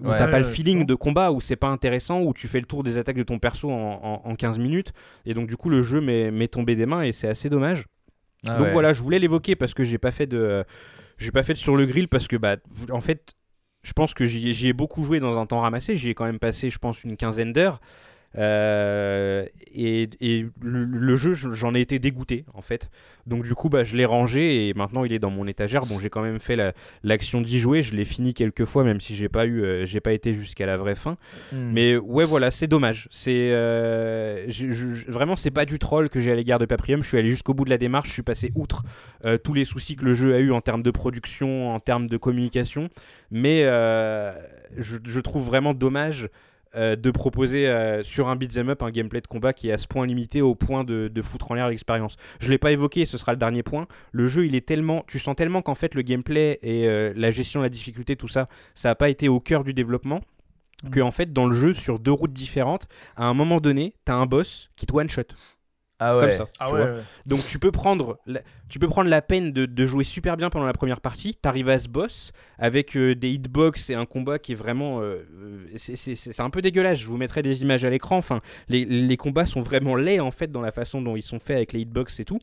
où 0.00 0.06
Ouais. 0.08 0.16
t'as 0.18 0.28
pas 0.28 0.38
le 0.38 0.44
feeling 0.44 0.86
de 0.86 0.94
combat, 0.94 1.32
où 1.32 1.40
c'est 1.40 1.56
pas 1.56 1.68
intéressant, 1.68 2.20
où 2.22 2.32
tu 2.32 2.46
fais 2.48 2.60
le 2.60 2.66
tour 2.66 2.82
des 2.84 2.96
attaques 2.96 3.16
de 3.16 3.22
ton 3.24 3.38
perso 3.40 3.70
en, 3.70 3.74
en- 4.24 4.30
en 4.30 4.34
15 4.36 4.58
minutes. 4.58 4.92
Et 5.26 5.34
donc, 5.34 5.48
du 5.48 5.56
coup, 5.56 5.68
le 5.68 5.82
jeu 5.82 6.00
m'est 6.00 6.30
m'est 6.30 6.48
tombé 6.48 6.76
des 6.76 6.86
mains 6.86 7.02
et 7.02 7.10
c'est 7.12 7.28
assez 7.28 7.48
dommage. 7.48 7.86
Ah 8.46 8.56
donc 8.58 8.66
ouais. 8.66 8.72
voilà, 8.72 8.92
je 8.92 9.02
voulais 9.02 9.18
l'évoquer 9.18 9.56
parce 9.56 9.74
que 9.74 9.82
j'ai 9.84 9.98
pas 9.98 10.12
fait 10.12 10.26
de. 10.26 10.64
J'ai 11.18 11.30
pas 11.32 11.42
fait 11.42 11.52
de 11.54 11.58
sur 11.58 11.76
le 11.76 11.86
grill 11.86 12.08
parce 12.08 12.28
que, 12.28 12.36
bah, 12.36 12.56
en 12.90 13.00
fait. 13.00 13.34
Je 13.84 13.94
pense 13.94 14.14
que 14.14 14.26
j'y 14.26 14.68
ai 14.68 14.72
beaucoup 14.72 15.02
joué 15.02 15.18
dans 15.18 15.40
un 15.40 15.44
temps 15.46 15.60
ramassé. 15.60 15.96
J'y 15.96 16.10
ai 16.10 16.14
quand 16.14 16.24
même 16.24 16.38
passé, 16.38 16.70
je 16.70 16.78
pense, 16.78 17.02
une 17.02 17.16
quinzaine 17.16 17.52
d'heures. 17.52 17.80
Euh, 18.38 19.44
et 19.74 20.08
et 20.20 20.46
le, 20.62 20.84
le 20.84 21.16
jeu, 21.16 21.32
je- 21.34 21.50
j'en 21.50 21.74
ai 21.74 21.80
été 21.80 21.98
dégoûté 21.98 22.44
en 22.54 22.62
fait. 22.62 22.90
Donc 23.26 23.44
du 23.44 23.54
coup, 23.54 23.68
bah, 23.68 23.84
je 23.84 23.96
l'ai 23.96 24.04
rangé 24.04 24.68
et 24.68 24.74
maintenant 24.74 25.04
il 25.04 25.12
est 25.12 25.18
dans 25.18 25.30
mon 25.30 25.46
étagère. 25.46 25.82
Bon, 25.86 25.98
j'ai 26.00 26.08
quand 26.10 26.22
même 26.22 26.40
fait 26.40 26.56
la- 26.56 26.72
l'action 27.02 27.40
d'y 27.40 27.60
jouer. 27.60 27.82
Je 27.82 27.94
l'ai 27.94 28.04
fini 28.04 28.34
quelques 28.34 28.64
fois, 28.64 28.84
même 28.84 29.00
si 29.00 29.14
j'ai 29.14 29.28
pas 29.28 29.44
eu, 29.46 29.62
euh, 29.62 29.84
j'ai 29.86 30.00
pas 30.00 30.12
été 30.12 30.32
jusqu'à 30.34 30.66
la 30.66 30.76
vraie 30.76 30.94
fin. 30.96 31.16
Hmm. 31.52 31.70
Mais 31.72 31.96
ouais, 31.96 32.24
voilà, 32.24 32.50
c'est 32.50 32.66
dommage. 32.66 33.06
C'est 33.10 33.50
euh, 33.52 34.46
vraiment, 35.08 35.36
c'est 35.36 35.50
pas 35.50 35.64
du 35.66 35.78
troll 35.78 36.08
que 36.08 36.20
j'ai 36.20 36.32
à 36.32 36.34
l'égard 36.34 36.58
de 36.58 36.64
Paprium. 36.66 37.02
Je 37.02 37.08
suis 37.08 37.18
allé 37.18 37.28
jusqu'au 37.30 37.54
bout 37.54 37.64
de 37.64 37.70
la 37.70 37.78
démarche. 37.78 38.08
Je 38.08 38.14
suis 38.14 38.22
passé 38.22 38.50
outre 38.54 38.82
euh, 39.26 39.36
tous 39.38 39.54
les 39.54 39.64
soucis 39.64 39.96
que 39.96 40.04
le 40.04 40.14
jeu 40.14 40.34
a 40.34 40.38
eu 40.38 40.52
en 40.52 40.60
termes 40.60 40.82
de 40.82 40.90
production, 40.90 41.70
en 41.74 41.80
termes 41.80 42.06
de 42.08 42.16
communication. 42.16 42.88
Mais 43.30 43.62
je, 44.78 44.96
je 45.04 45.20
trouve 45.20 45.44
vraiment 45.44 45.74
dommage. 45.74 46.28
Euh, 46.74 46.96
de 46.96 47.10
proposer 47.10 47.68
euh, 47.68 48.02
sur 48.02 48.28
un 48.28 48.36
beat'em 48.36 48.70
up 48.70 48.82
un 48.82 48.90
gameplay 48.90 49.20
de 49.20 49.26
combat 49.26 49.52
qui 49.52 49.68
est 49.68 49.72
à 49.72 49.78
ce 49.78 49.86
point 49.86 50.06
limité 50.06 50.40
au 50.40 50.54
point 50.54 50.84
de, 50.84 51.08
de 51.08 51.22
foutre 51.22 51.50
en 51.50 51.54
l'air 51.54 51.68
l'expérience. 51.68 52.16
Je 52.40 52.48
l'ai 52.48 52.58
pas 52.58 52.72
évoqué, 52.72 53.04
ce 53.04 53.18
sera 53.18 53.32
le 53.32 53.38
dernier 53.38 53.62
point. 53.62 53.86
Le 54.10 54.26
jeu, 54.26 54.46
il 54.46 54.54
est 54.54 54.66
tellement, 54.66 55.04
tu 55.06 55.18
sens 55.18 55.36
tellement 55.36 55.60
qu'en 55.60 55.74
fait 55.74 55.94
le 55.94 56.02
gameplay 56.02 56.58
et 56.62 56.88
euh, 56.88 57.12
la 57.14 57.30
gestion 57.30 57.60
de 57.60 57.66
la 57.66 57.68
difficulté, 57.68 58.16
tout 58.16 58.28
ça, 58.28 58.48
ça 58.74 58.90
a 58.90 58.94
pas 58.94 59.10
été 59.10 59.28
au 59.28 59.38
cœur 59.38 59.64
du 59.64 59.74
développement 59.74 60.22
que 60.90 61.00
en 61.00 61.10
fait 61.10 61.32
dans 61.32 61.46
le 61.46 61.54
jeu 61.54 61.74
sur 61.74 62.00
deux 62.00 62.10
routes 62.10 62.32
différentes 62.32 62.88
à 63.14 63.26
un 63.26 63.34
moment 63.34 63.60
donné 63.60 63.94
t'as 64.04 64.14
un 64.14 64.26
boss 64.26 64.68
qui 64.74 64.84
te 64.84 64.92
one 64.92 65.08
shot 65.08 65.22
Ah 66.04 66.16
ouais. 66.18 66.28
comme 66.28 66.36
ça 66.36 66.48
Ah 66.58 66.66
tu 66.68 66.74
ouais, 66.74 66.80
vois. 66.80 66.90
ouais. 66.96 67.02
donc 67.26 67.44
tu 67.46 67.58
peux 67.58 67.70
prendre 67.70 68.18
la, 68.26 68.40
tu 68.68 68.78
peux 68.78 68.88
prendre 68.88 69.08
la 69.10 69.22
peine 69.22 69.52
de, 69.52 69.66
de 69.66 69.86
jouer 69.86 70.04
super 70.04 70.36
bien 70.36 70.50
pendant 70.50 70.66
la 70.66 70.72
première 70.72 71.00
partie 71.00 71.34
t'arrives 71.34 71.68
à 71.68 71.78
ce 71.78 71.88
boss 71.88 72.32
avec 72.58 72.96
euh, 72.96 73.14
des 73.14 73.30
hitbox 73.30 73.90
et 73.90 73.94
un 73.94 74.06
combat 74.06 74.38
qui 74.38 74.52
est 74.52 74.56
vraiment 74.56 75.00
euh, 75.00 75.24
euh, 75.40 75.66
c'est- 75.76 75.96
c'est 75.96 76.14
c'est- 76.14 76.32
c'est 76.32 76.42
un 76.42 76.50
peu 76.50 76.62
dégueulasse 76.62 76.98
je 76.98 77.06
vous 77.06 77.16
mettrai 77.18 77.42
des 77.42 77.62
images 77.62 77.84
à 77.84 77.90
l'écran 77.90 78.16
enfin 78.16 78.40
les, 78.68 78.84
les 78.84 79.16
combats 79.16 79.46
sont 79.46 79.60
vraiment 79.62 79.94
laids 79.96 80.20
en 80.20 80.30
fait 80.30 80.50
dans 80.50 80.60
la 80.62 80.72
façon 80.72 81.00
dont 81.02 81.16
ils 81.16 81.22
sont 81.22 81.38
faits 81.38 81.56
avec 81.56 81.72
les 81.72 81.80
hitbox 81.80 82.18
et 82.20 82.24
tout 82.24 82.38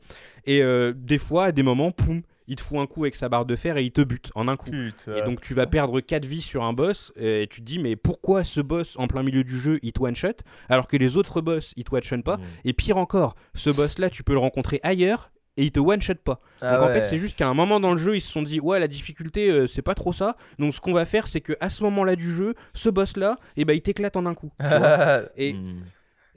et 0.46 0.62
euh, 0.62 0.92
des 0.96 1.18
fois 1.18 1.46
à 1.46 1.52
des 1.52 1.62
moments 1.62 1.90
poum 1.90 2.22
il 2.50 2.56
te 2.56 2.60
fout 2.62 2.78
un 2.78 2.86
coup 2.86 3.04
avec 3.04 3.16
sa 3.16 3.30
barre 3.30 3.46
de 3.46 3.56
fer 3.56 3.78
et 3.78 3.84
il 3.84 3.92
te 3.92 4.02
bute 4.02 4.30
en 4.34 4.46
un 4.48 4.56
coup 4.56 4.70
Putain. 4.70 5.16
et 5.16 5.22
donc 5.22 5.40
tu 5.40 5.54
vas 5.54 5.66
perdre 5.66 6.00
4 6.00 6.24
vies 6.26 6.42
sur 6.42 6.62
un 6.64 6.74
boss 6.74 7.12
et 7.16 7.46
tu 7.50 7.60
te 7.60 7.64
dis 7.64 7.78
mais 7.78 7.96
pourquoi 7.96 8.44
ce 8.44 8.60
boss 8.60 8.96
en 8.98 9.06
plein 9.06 9.22
milieu 9.22 9.42
du 9.44 9.58
jeu 9.58 9.78
il 9.82 9.92
te 9.92 10.02
one 10.02 10.14
shot 10.16 10.28
alors 10.68 10.86
que 10.88 10.96
les 10.98 11.16
autres 11.16 11.40
boss 11.40 11.72
ils 11.76 11.84
te 11.84 11.94
one 11.94 12.02
shot 12.02 12.20
pas 12.22 12.36
Mm. 12.36 12.42
et 12.66 12.72
pire 12.74 12.96
encore 12.98 13.34
ce 13.54 13.70
boss 13.70 13.98
là 13.98 14.10
tu 14.10 14.22
peux 14.22 14.32
le 14.34 14.38
rencontrer 14.40 14.80
ailleurs 14.82 15.30
et 15.56 15.64
il 15.64 15.72
te 15.72 15.80
one 15.80 16.00
shot 16.00 16.14
pas. 16.24 16.40
Ah 16.62 16.76
donc 16.78 16.88
en 16.90 16.92
fait 16.92 17.04
c'est 17.04 17.18
juste 17.18 17.36
qu'à 17.38 17.46
un 17.48 17.54
moment 17.54 17.80
dans 17.80 17.90
le 17.92 17.98
jeu 17.98 18.16
ils 18.16 18.20
se 18.20 18.32
sont 18.32 18.42
dit 18.42 18.60
ouais 18.60 18.78
la 18.80 18.88
difficulté 18.88 19.50
euh, 19.50 19.66
c'est 19.66 19.82
pas 19.82 19.94
trop 19.94 20.12
ça 20.12 20.36
donc 20.58 20.74
ce 20.74 20.80
qu'on 20.80 20.92
va 20.92 21.06
faire 21.06 21.26
c'est 21.26 21.40
que 21.40 21.52
à 21.60 21.70
ce 21.70 21.82
moment 21.82 22.02
là 22.04 22.16
du 22.16 22.34
jeu 22.34 22.54
ce 22.74 22.88
boss 22.88 23.16
là 23.16 23.36
et 23.56 23.64
ben 23.64 23.74
il 23.74 23.82
t'éclate 23.82 24.16
en 24.16 24.26
un 24.26 24.34
coup. 24.34 24.52
et, 25.36 25.52
Mm. 25.54 25.82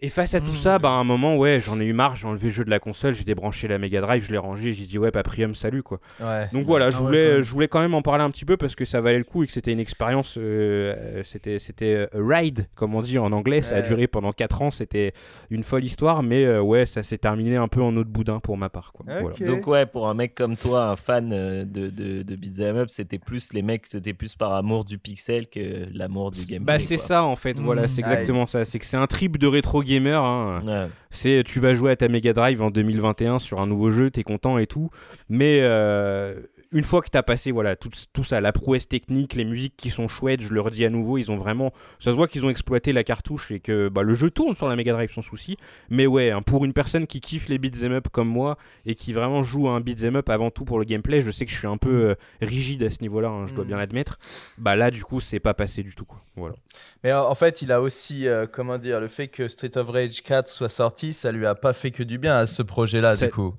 Et 0.05 0.09
face 0.09 0.35
à 0.35 0.41
tout 0.41 0.51
Mm. 0.51 0.55
ça, 0.55 0.80
bah, 0.80 0.89
à 0.89 0.93
un 0.93 1.03
moment, 1.03 1.38
ouais, 1.38 1.59
j'en 1.59 1.80
ai 1.80 1.85
eu 1.85 1.93
marre, 1.93 2.15
j'ai 2.17 2.27
enlevé 2.27 2.47
le 2.49 2.53
jeu 2.53 2.65
de 2.65 2.69
la 2.69 2.80
console, 2.80 3.15
j'ai 3.15 3.23
débranché 3.23 3.67
la 3.67 3.77
Mega 3.80 4.01
Drive, 4.01 4.25
je 4.25 4.31
l'ai 4.31 4.38
rangé, 4.38 4.73
j'ai 4.73 4.85
dit, 4.85 4.99
ouais, 4.99 5.11
Paprium, 5.11 5.55
salut, 5.55 5.81
quoi. 5.81 5.99
ouais. 6.19 6.49
Donc 6.53 6.65
voilà, 6.67 6.89
je, 6.89 6.97
Ah 6.97 6.99
ouais, 7.01 7.05
voulais, 7.07 7.23
quand 7.27 7.31
même. 7.34 7.41
je 7.41 7.51
voulais 7.51 7.67
quand 7.69 7.80
même 7.80 7.93
en 7.93 8.01
parler 8.01 8.23
un 8.23 8.30
petit 8.30 8.45
peu 8.45 8.57
parce 8.57 8.75
que 8.75 8.85
ça 8.85 8.99
valait 9.01 9.17
le 9.17 9.23
coup 9.23 9.43
et 9.43 9.47
que 9.47 9.53
c'était 9.53 9.71
une 9.71 9.80
expérience, 9.80 10.38
euh, 10.38 10.93
euh, 10.97 11.21
c'était, 11.23 11.57
c'était 11.57 11.95
euh, 12.13 12.31
a 12.34 12.38
ride, 12.38 12.67
comme 12.75 12.93
on 12.95 13.01
dit 13.01 13.17
en 13.17 13.31
anglais, 13.31 13.61
ça 13.61 13.77
a 13.77 13.81
duré 13.81 14.07
pendant 14.07 14.31
4 14.34 14.61
ans, 14.61 14.71
c'était 14.71 15.13
une 15.49 15.63
folle 15.63 15.85
histoire, 15.85 16.21
mais 16.21 16.43
euh, 16.45 16.61
ouais, 16.61 16.85
ça 16.85 17.01
s'est 17.01 17.17
terminé 17.17 17.55
un 17.55 17.69
peu 17.69 17.81
en 17.81 17.95
eau 17.95 18.03
de 18.03 18.09
boudin 18.09 18.39
pour 18.41 18.57
ma 18.57 18.69
part, 18.69 18.91
quoi. 18.91 19.05
Voilà. 19.21 19.35
Donc 19.47 19.65
ouais, 19.67 19.85
pour 19.85 20.09
un 20.09 20.13
mec 20.13 20.35
comme 20.35 20.57
toi, 20.57 20.88
un 20.89 20.95
fan 20.97 21.30
de, 21.30 21.63
de, 21.89 22.23
de 22.23 22.35
beat'em 22.35 22.75
up, 22.77 22.89
c'était 22.89 23.19
plus 23.19 23.53
les 23.53 23.61
mecs, 23.61 23.85
c'était 23.88 24.13
plus 24.13 24.35
par 24.35 24.53
amour 24.53 24.84
du 24.84 24.97
pixel 24.97 25.47
que 25.47 25.88
l'amour 25.93 26.31
du 26.31 26.41
gameplay. 26.45 26.65
Bah 26.65 26.80
c'est 26.80 26.97
ça 26.97 27.23
en 27.23 27.35
fait, 27.38 27.57
voilà, 27.57 27.84
Mm. 27.84 27.88
c'est 27.88 28.01
exactement 28.01 28.47
ça. 28.47 28.65
C'est 28.65 28.80
que 28.80 28.85
c'est 28.85 28.97
un 28.97 29.07
trip 29.07 29.38
de 29.38 29.47
rétro 29.47 29.81
gamer. 29.94 30.24
hein. 30.24 30.64
Ouais. 30.65 30.88
C'est 31.11 31.44
tu 31.45 31.60
vas 31.60 31.74
jouer 31.74 31.91
à 31.91 31.95
ta 31.95 32.07
Mega 32.07 32.34
Drive 32.34 32.61
en 32.61 32.70
2021 32.72 33.40
sur 33.40 33.61
un 33.61 33.68
nouveau 33.68 33.90
jeu, 33.91 34.10
t'es 34.10 34.24
content 34.24 34.57
et 34.57 34.65
tout, 34.68 34.90
mais 35.30 35.60
euh, 35.61 36.36
une 36.74 36.84
fois 36.84 37.02
que 37.02 37.10
tu 37.10 37.18
as 37.18 37.24
passé 37.24 37.52
voilà, 37.52 37.76
tout, 37.76 37.90
tout, 38.12 38.24
ça, 38.24 38.41
la 38.41 38.52
prouesse 38.52 38.88
technique, 38.88 39.36
les 39.36 39.45
musiques 39.45 39.76
qui 39.78 39.90
sont 39.90 40.08
chouettes, 40.08 40.41
je 40.41 40.54
le 40.54 40.60
redis 40.60 40.84
à 40.86 40.90
nouveau, 40.90 41.18
ils 41.18 41.32
ont 41.32 41.38
vraiment. 41.38 41.72
Ça 42.00 42.12
se 42.12 42.16
voit 42.16 42.28
qu'ils 42.28 42.45
ont 42.45 42.50
exploité 42.50 42.91
la 42.91 43.04
cartouche 43.04 43.52
et 43.52 43.60
que 43.60 43.90
bah, 43.90 44.02
le 44.02 44.14
jeu 44.14 44.30
tourne 44.30 44.56
sur 44.56 44.68
la 44.68 44.76
Mega 44.76 44.91
Drive 44.91 45.12
sans 45.12 45.22
souci. 45.22 45.58
Mais 45.90 46.08
ouais, 46.08 46.32
hein, 46.32 46.41
pour 46.41 46.66
une 46.66 46.74
personne 46.74 47.08
qui 47.08 47.22
kiffe 47.22 47.48
les 47.48 47.60
beat'em 47.60 47.94
up 47.94 48.08
comme 48.12 48.28
moi 48.28 48.58
et 48.86 48.95
qui 48.95 49.14
vraiment 49.14 49.44
joue 49.44 49.70
à 49.70 49.74
un 49.74 49.80
beat'em 49.80 50.16
up 50.16 50.30
avant 50.30 50.50
tout 50.50 50.66
pour 50.66 50.80
le 50.80 50.86
gameplay, 50.86 51.22
je 51.22 51.32
sais 51.32 51.45
que 51.45 51.52
je 51.52 51.58
suis 51.58 51.68
un 51.68 51.78
peu 51.78 52.10
euh, 52.10 52.16
rigide 52.41 52.84
à 52.84 52.90
ce 52.90 53.02
niveau-là, 53.02 53.30
hein, 53.30 53.45
je 53.45 53.54
dois 53.54 53.66
bien 53.66 53.78
mm. 53.78 53.80
l'admettre. 53.80 54.18
Bah 54.58 54.76
là, 54.76 54.90
du 54.90 55.04
coup, 55.04 55.20
c'est 55.20 55.40
pas 55.40 55.54
passé 55.54 55.84
du 55.84 55.94
tout. 55.94 56.06
Quoi. 56.06 56.22
Voilà. 56.36 56.56
Mais 57.04 57.14
en 57.14 57.36
fait, 57.36 57.62
il 57.62 57.72
a 57.72 57.82
aussi, 57.82 58.28
euh, 58.28 58.48
comment 58.52 58.78
dire, 58.80 59.00
le 59.00 59.08
fait 59.08 59.28
que 59.28 59.48
Street 59.48 59.78
of 59.78 59.90
Rage 59.90 60.24
4 60.24 60.48
soit 60.48 60.70
sorti, 60.70 61.14
ça 61.14 61.32
lui 61.32 61.45
a 61.45 61.54
pas 61.54 61.74
fait 61.74 61.91
que 61.91 62.02
du 62.02 62.18
bien 62.18 62.36
à 62.36 62.48
ce 62.48 62.64
projet-là, 62.64 63.16
du 63.16 63.30
coup. 63.30 63.54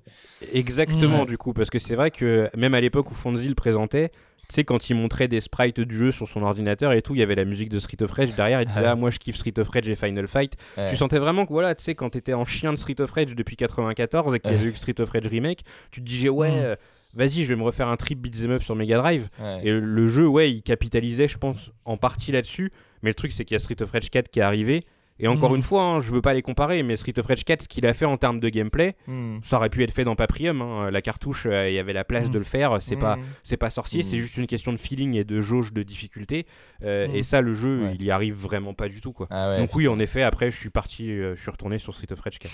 Exactement, 0.52 1.24
du 1.24 1.38
coup, 1.38 1.52
parce 1.52 1.70
que 1.70 1.78
c'est 1.78 1.94
vrai 1.94 2.10
que 2.10 2.50
même 2.56 2.74
à 2.74 2.80
l'époque 2.80 3.03
où 3.10 3.14
Fonzie 3.14 3.48
le 3.48 3.54
présentait, 3.54 4.10
tu 4.48 4.54
sais, 4.56 4.64
quand 4.64 4.90
il 4.90 4.96
montrait 4.96 5.26
des 5.26 5.40
sprites 5.40 5.80
du 5.80 5.96
jeu 5.96 6.12
sur 6.12 6.28
son 6.28 6.42
ordinateur 6.42 6.92
et 6.92 7.00
tout, 7.00 7.14
il 7.14 7.18
y 7.18 7.22
avait 7.22 7.34
la 7.34 7.46
musique 7.46 7.70
de 7.70 7.78
Street 7.78 8.02
of 8.02 8.10
Rage 8.10 8.34
derrière. 8.34 8.60
Il 8.60 8.68
disait, 8.68 8.84
ah, 8.84 8.94
moi 8.94 9.10
je 9.10 9.18
kiffe 9.18 9.36
Street 9.36 9.58
of 9.58 9.68
Rage 9.68 9.88
et 9.88 9.96
Final 9.96 10.26
Fight. 10.26 10.56
Tu 10.90 10.96
sentais 10.96 11.18
vraiment 11.18 11.46
que, 11.46 11.52
voilà, 11.52 11.74
tu 11.74 11.82
sais, 11.82 11.94
quand 11.94 12.10
t'étais 12.10 12.34
en 12.34 12.44
chien 12.44 12.72
de 12.72 12.78
Street 12.78 13.00
of 13.00 13.10
Rage 13.10 13.34
depuis 13.34 13.56
94 13.56 14.34
et 14.34 14.40
qu'il 14.40 14.52
y 14.52 14.54
avait 14.54 14.66
eu 14.66 14.76
Street 14.76 15.00
of 15.00 15.10
Rage 15.10 15.26
Remake, 15.26 15.62
tu 15.90 16.00
te 16.00 16.06
disais, 16.06 16.28
ouais, 16.28 16.50
mm. 16.50 16.56
euh, 16.56 16.76
vas-y, 17.14 17.42
je 17.42 17.48
vais 17.48 17.56
me 17.56 17.62
refaire 17.62 17.88
un 17.88 17.96
trip 17.96 18.20
beat'em 18.20 18.50
up 18.50 18.62
sur 18.62 18.76
Mega 18.76 18.98
Drive. 18.98 19.28
Et 19.62 19.70
le 19.70 20.08
jeu, 20.08 20.26
ouais, 20.26 20.50
il 20.50 20.62
capitalisait, 20.62 21.28
je 21.28 21.38
pense, 21.38 21.70
en 21.84 21.96
partie 21.96 22.32
là-dessus. 22.32 22.70
Mais 23.02 23.10
le 23.10 23.14
truc, 23.14 23.32
c'est 23.32 23.44
qu'il 23.44 23.54
y 23.54 23.56
a 23.56 23.60
Street 23.60 23.80
of 23.82 23.90
Rage 23.90 24.10
4 24.10 24.28
qui 24.28 24.40
est 24.40 24.42
arrivé. 24.42 24.84
Et 25.20 25.28
encore 25.28 25.52
mm. 25.52 25.56
une 25.56 25.62
fois, 25.62 25.82
hein, 25.82 26.00
je 26.00 26.10
veux 26.10 26.20
pas 26.20 26.34
les 26.34 26.42
comparer, 26.42 26.82
mais 26.82 26.96
Street 26.96 27.16
of 27.18 27.26
Rage 27.26 27.44
4, 27.44 27.62
ce 27.62 27.68
qu'il 27.68 27.86
a 27.86 27.94
fait 27.94 28.04
en 28.04 28.16
termes 28.16 28.40
de 28.40 28.48
gameplay, 28.48 28.96
mm. 29.06 29.38
ça 29.42 29.58
aurait 29.58 29.68
pu 29.68 29.82
être 29.84 29.92
fait 29.92 30.04
dans 30.04 30.16
Paprium. 30.16 30.60
Hein. 30.60 30.90
La 30.90 31.02
cartouche, 31.02 31.46
euh, 31.46 31.68
il 31.68 31.74
y 31.74 31.78
avait 31.78 31.92
la 31.92 32.04
place 32.04 32.30
de 32.30 32.38
le 32.38 32.44
faire. 32.44 32.78
C'est 32.80 32.96
pas, 32.96 33.18
c'est 33.42 33.56
pas 33.56 33.70
sorcier, 33.70 34.02
c'est 34.02 34.18
juste 34.18 34.36
une 34.36 34.46
question 34.46 34.72
de 34.72 34.76
feeling 34.76 35.14
et 35.14 35.24
de 35.24 35.40
jauge 35.40 35.72
de 35.72 35.82
difficulté. 35.82 36.46
Euh, 36.82 37.06
et 37.12 37.22
ça, 37.22 37.40
le 37.40 37.54
jeu, 37.54 37.90
il 37.94 38.02
y 38.02 38.10
arrive 38.10 38.34
vraiment 38.34 38.74
pas 38.74 38.88
du 38.88 39.00
tout, 39.00 39.12
quoi. 39.12 39.28
Ah 39.30 39.56
Donc 39.58 39.74
oui, 39.74 39.86
en 39.86 39.98
effet, 39.98 40.22
après, 40.22 40.50
je 40.50 40.56
suis 40.56 40.70
parti, 40.70 41.10
euh, 41.10 41.36
je 41.36 41.40
suis 41.40 41.50
retourné 41.50 41.78
sur 41.78 41.94
Street 41.94 42.12
of 42.12 42.20
Rage 42.20 42.38
4. 42.38 42.52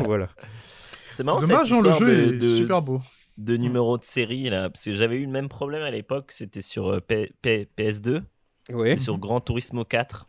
voilà. 0.04 0.28
C'est 1.14 1.24
dommage, 1.24 1.72
hein, 1.72 1.80
le 1.82 1.90
jeu 1.92 2.34
est 2.34 2.56
super 2.56 2.82
beau. 2.82 3.00
De 3.38 3.56
numéro 3.56 3.98
de 3.98 4.04
série 4.04 4.48
là, 4.48 4.70
parce 4.70 4.84
que 4.84 4.92
j'avais 4.92 5.16
eu 5.16 5.26
le 5.26 5.30
même 5.30 5.48
problème 5.48 5.82
à 5.82 5.90
l'époque. 5.90 6.32
C'était 6.32 6.62
sur 6.62 6.98
PS2. 6.98 8.22
C'était 8.68 8.96
sur 8.96 9.18
Gran 9.18 9.40
Turismo 9.40 9.84
4. 9.84 10.26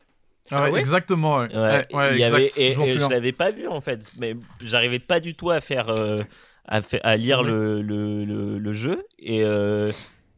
Ah, 0.52 0.68
ah 0.72 0.80
exactement. 0.80 1.40
Ouais. 1.40 1.86
il 1.92 2.18
y 2.18 2.24
avait, 2.24 2.50
et, 2.58 2.74
je, 2.74 3.10
l'avais 3.10 3.32
pas 3.32 3.52
vu 3.52 3.68
en 3.68 3.82
fait, 3.82 4.12
mais 4.20 4.36
j'arrivais 4.62 5.00
pas 5.00 5.20
du 5.20 5.36
tout 5.36 5.50
à 5.50 5.62
faire, 5.62 5.90
euh, 5.90 6.20
à, 6.68 6.82
à, 7.04 7.18
lire 7.18 7.44
le, 7.44 7.82
le, 7.82 8.24
le, 8.58 8.74
jeu 8.74 9.06
et 9.20 9.44
euh, 9.44 9.92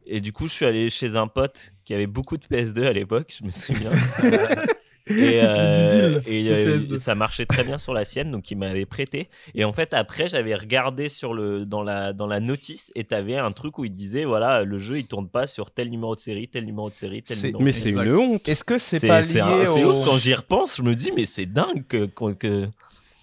et 0.06 0.20
du 0.20 0.32
coup 0.32 0.46
je 0.46 0.52
suis 0.52 0.66
allé 0.66 0.90
chez 0.90 1.16
un 1.16 1.26
pote 1.26 1.72
qui 1.84 1.94
avait 1.94 2.06
beaucoup 2.06 2.36
de 2.36 2.44
PS2 2.44 2.86
à 2.86 2.92
l'époque, 2.92 3.34
je 3.38 3.44
me 3.44 3.50
souviens. 3.50 3.92
Et, 5.10 5.40
euh, 5.42 6.20
euh, 6.26 6.96
ça 6.96 7.14
marchait 7.14 7.46
très 7.46 7.64
bien 7.64 7.78
sur 7.78 7.92
la 7.92 8.04
sienne, 8.04 8.30
donc 8.30 8.50
il 8.50 8.56
m'avait 8.56 8.86
prêté. 8.86 9.28
Et 9.54 9.64
en 9.64 9.72
fait, 9.72 9.94
après, 9.94 10.28
j'avais 10.28 10.54
regardé 10.54 11.08
sur 11.08 11.34
le, 11.34 11.64
dans, 11.64 11.82
la, 11.82 12.12
dans 12.12 12.26
la 12.26 12.40
notice 12.40 12.92
et 12.94 13.04
t'avais 13.04 13.36
un 13.36 13.52
truc 13.52 13.78
où 13.78 13.84
il 13.84 13.94
disait 13.94 14.24
voilà, 14.24 14.62
le 14.62 14.78
jeu 14.78 14.98
il 14.98 15.06
tourne 15.06 15.28
pas 15.28 15.46
sur 15.46 15.70
tel 15.70 15.90
numéro 15.90 16.14
de 16.14 16.20
série, 16.20 16.48
tel 16.48 16.64
numéro 16.64 16.90
de 16.90 16.94
série, 16.94 17.22
tel 17.22 17.36
numéro 17.38 17.62
Mais 17.62 17.72
c'est 17.72 17.90
une 17.90 18.14
honte. 18.14 18.48
Est-ce 18.48 18.64
que 18.64 18.78
c'est 18.78 19.06
pas 19.06 19.20
lié 19.20 19.66
au... 19.68 20.04
Quand 20.04 20.16
j'y 20.16 20.34
repense, 20.34 20.76
je 20.76 20.82
me 20.82 20.94
dis 20.94 21.12
mais 21.14 21.24
c'est 21.24 21.46
dingue 21.46 21.84
que. 21.88 22.06
que... 22.06 22.68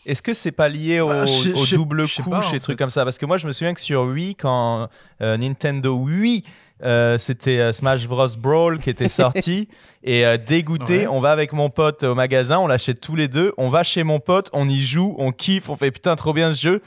Est-ce 0.06 0.22
que 0.22 0.34
c'est 0.34 0.54
pas 0.54 0.70
lié 0.70 1.02
au, 1.02 1.10
bah, 1.10 1.26
double 1.74 2.04
couche 2.08 2.54
et 2.54 2.62
trucs 2.62 2.80
comme 2.80 2.90
ça? 2.90 3.04
Parce 3.04 3.18
que 3.18 3.26
moi, 3.26 3.38
je 3.38 3.46
me 3.46 3.52
souviens 3.52 3.74
que 3.74 3.82
sur 3.82 4.04
Wii, 4.04 4.36
quand 4.36 4.88
euh, 5.22 5.36
Nintendo 5.36 5.96
Wii 5.96 6.46
euh, 6.84 7.18
c'était 7.18 7.60
euh, 7.60 7.74
Smash 7.74 8.08
Bros. 8.08 8.28
Brawl 8.38 8.80
qui 8.80 8.90
était 8.90 9.08
sorti. 9.08 9.68
Et 10.04 10.26
euh, 10.26 10.38
dégoûté 10.38 11.08
on 11.08 11.20
va 11.20 11.32
avec 11.32 11.54
mon 11.54 11.70
pote 11.70 12.04
au 12.04 12.16
magasin 12.16 12.60
on 12.60 12.68
l'achète 12.68 13.02
tous 13.02 13.16
les 13.16 13.28
deux 13.28 13.54
on 13.58 13.68
va 13.68 13.84
chez 13.84 14.04
mon 14.04 14.20
pote 14.20 14.50
on 14.54 14.70
y 14.70 14.82
joue 14.82 15.16
on 15.18 15.32
kiffe 15.32 15.70
on 15.70 15.76
fait 15.76 15.92
putain 15.92 16.16
trop 16.16 16.34
bien 16.34 16.54
ce 16.54 16.62
jeu. 16.62 16.82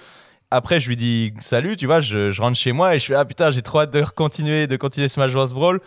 Après 0.50 0.80
je 0.80 0.88
lui 0.88 0.96
dis 0.96 1.32
salut 1.38 1.76
tu 1.76 1.86
vois 1.86 2.00
je, 2.00 2.30
je 2.30 2.40
rentre 2.40 2.56
chez 2.56 2.72
moi 2.72 2.94
et 2.94 2.98
je 2.98 3.06
fais 3.06 3.14
ah 3.14 3.24
putain 3.24 3.50
j'ai 3.50 3.62
trop 3.62 3.80
hâte 3.80 3.92
de 3.92 4.02
continuer 4.02 4.66
de 4.66 4.76
continuer 4.76 5.08
Smash 5.08 5.32
Bros. 5.32 5.48
Brawl. 5.48 5.80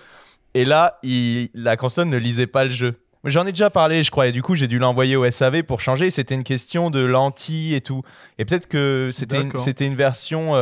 Et 0.54 0.66
là 0.66 1.00
il, 1.02 1.50
la 1.54 1.78
console 1.78 2.10
ne 2.10 2.18
lisait 2.18 2.48
pas 2.48 2.66
le 2.66 2.72
jeu. 2.72 2.96
J'en 3.26 3.48
ai 3.48 3.54
déjà 3.54 3.70
parlé, 3.70 4.04
je 4.04 4.12
crois, 4.12 4.28
et 4.28 4.34
du 4.34 4.42
coup, 4.42 4.54
j'ai 4.54 4.68
dû 4.68 4.80
l'envoyer 4.80 5.16
au 5.16 5.32
SAV 5.32 5.64
pour 5.64 5.80
changer. 5.80 6.12
C'était 6.12 6.36
une 6.36 6.44
question 6.44 6.90
de 6.90 7.00
lentilles 7.00 7.74
et 7.74 7.80
tout. 7.80 8.02
Et 8.38 8.44
peut-être 8.44 8.68
que 8.68 9.12
c'était 9.14 9.42
une, 9.44 9.58
c'était 9.58 9.88
une 9.88 9.96
version 9.96 10.58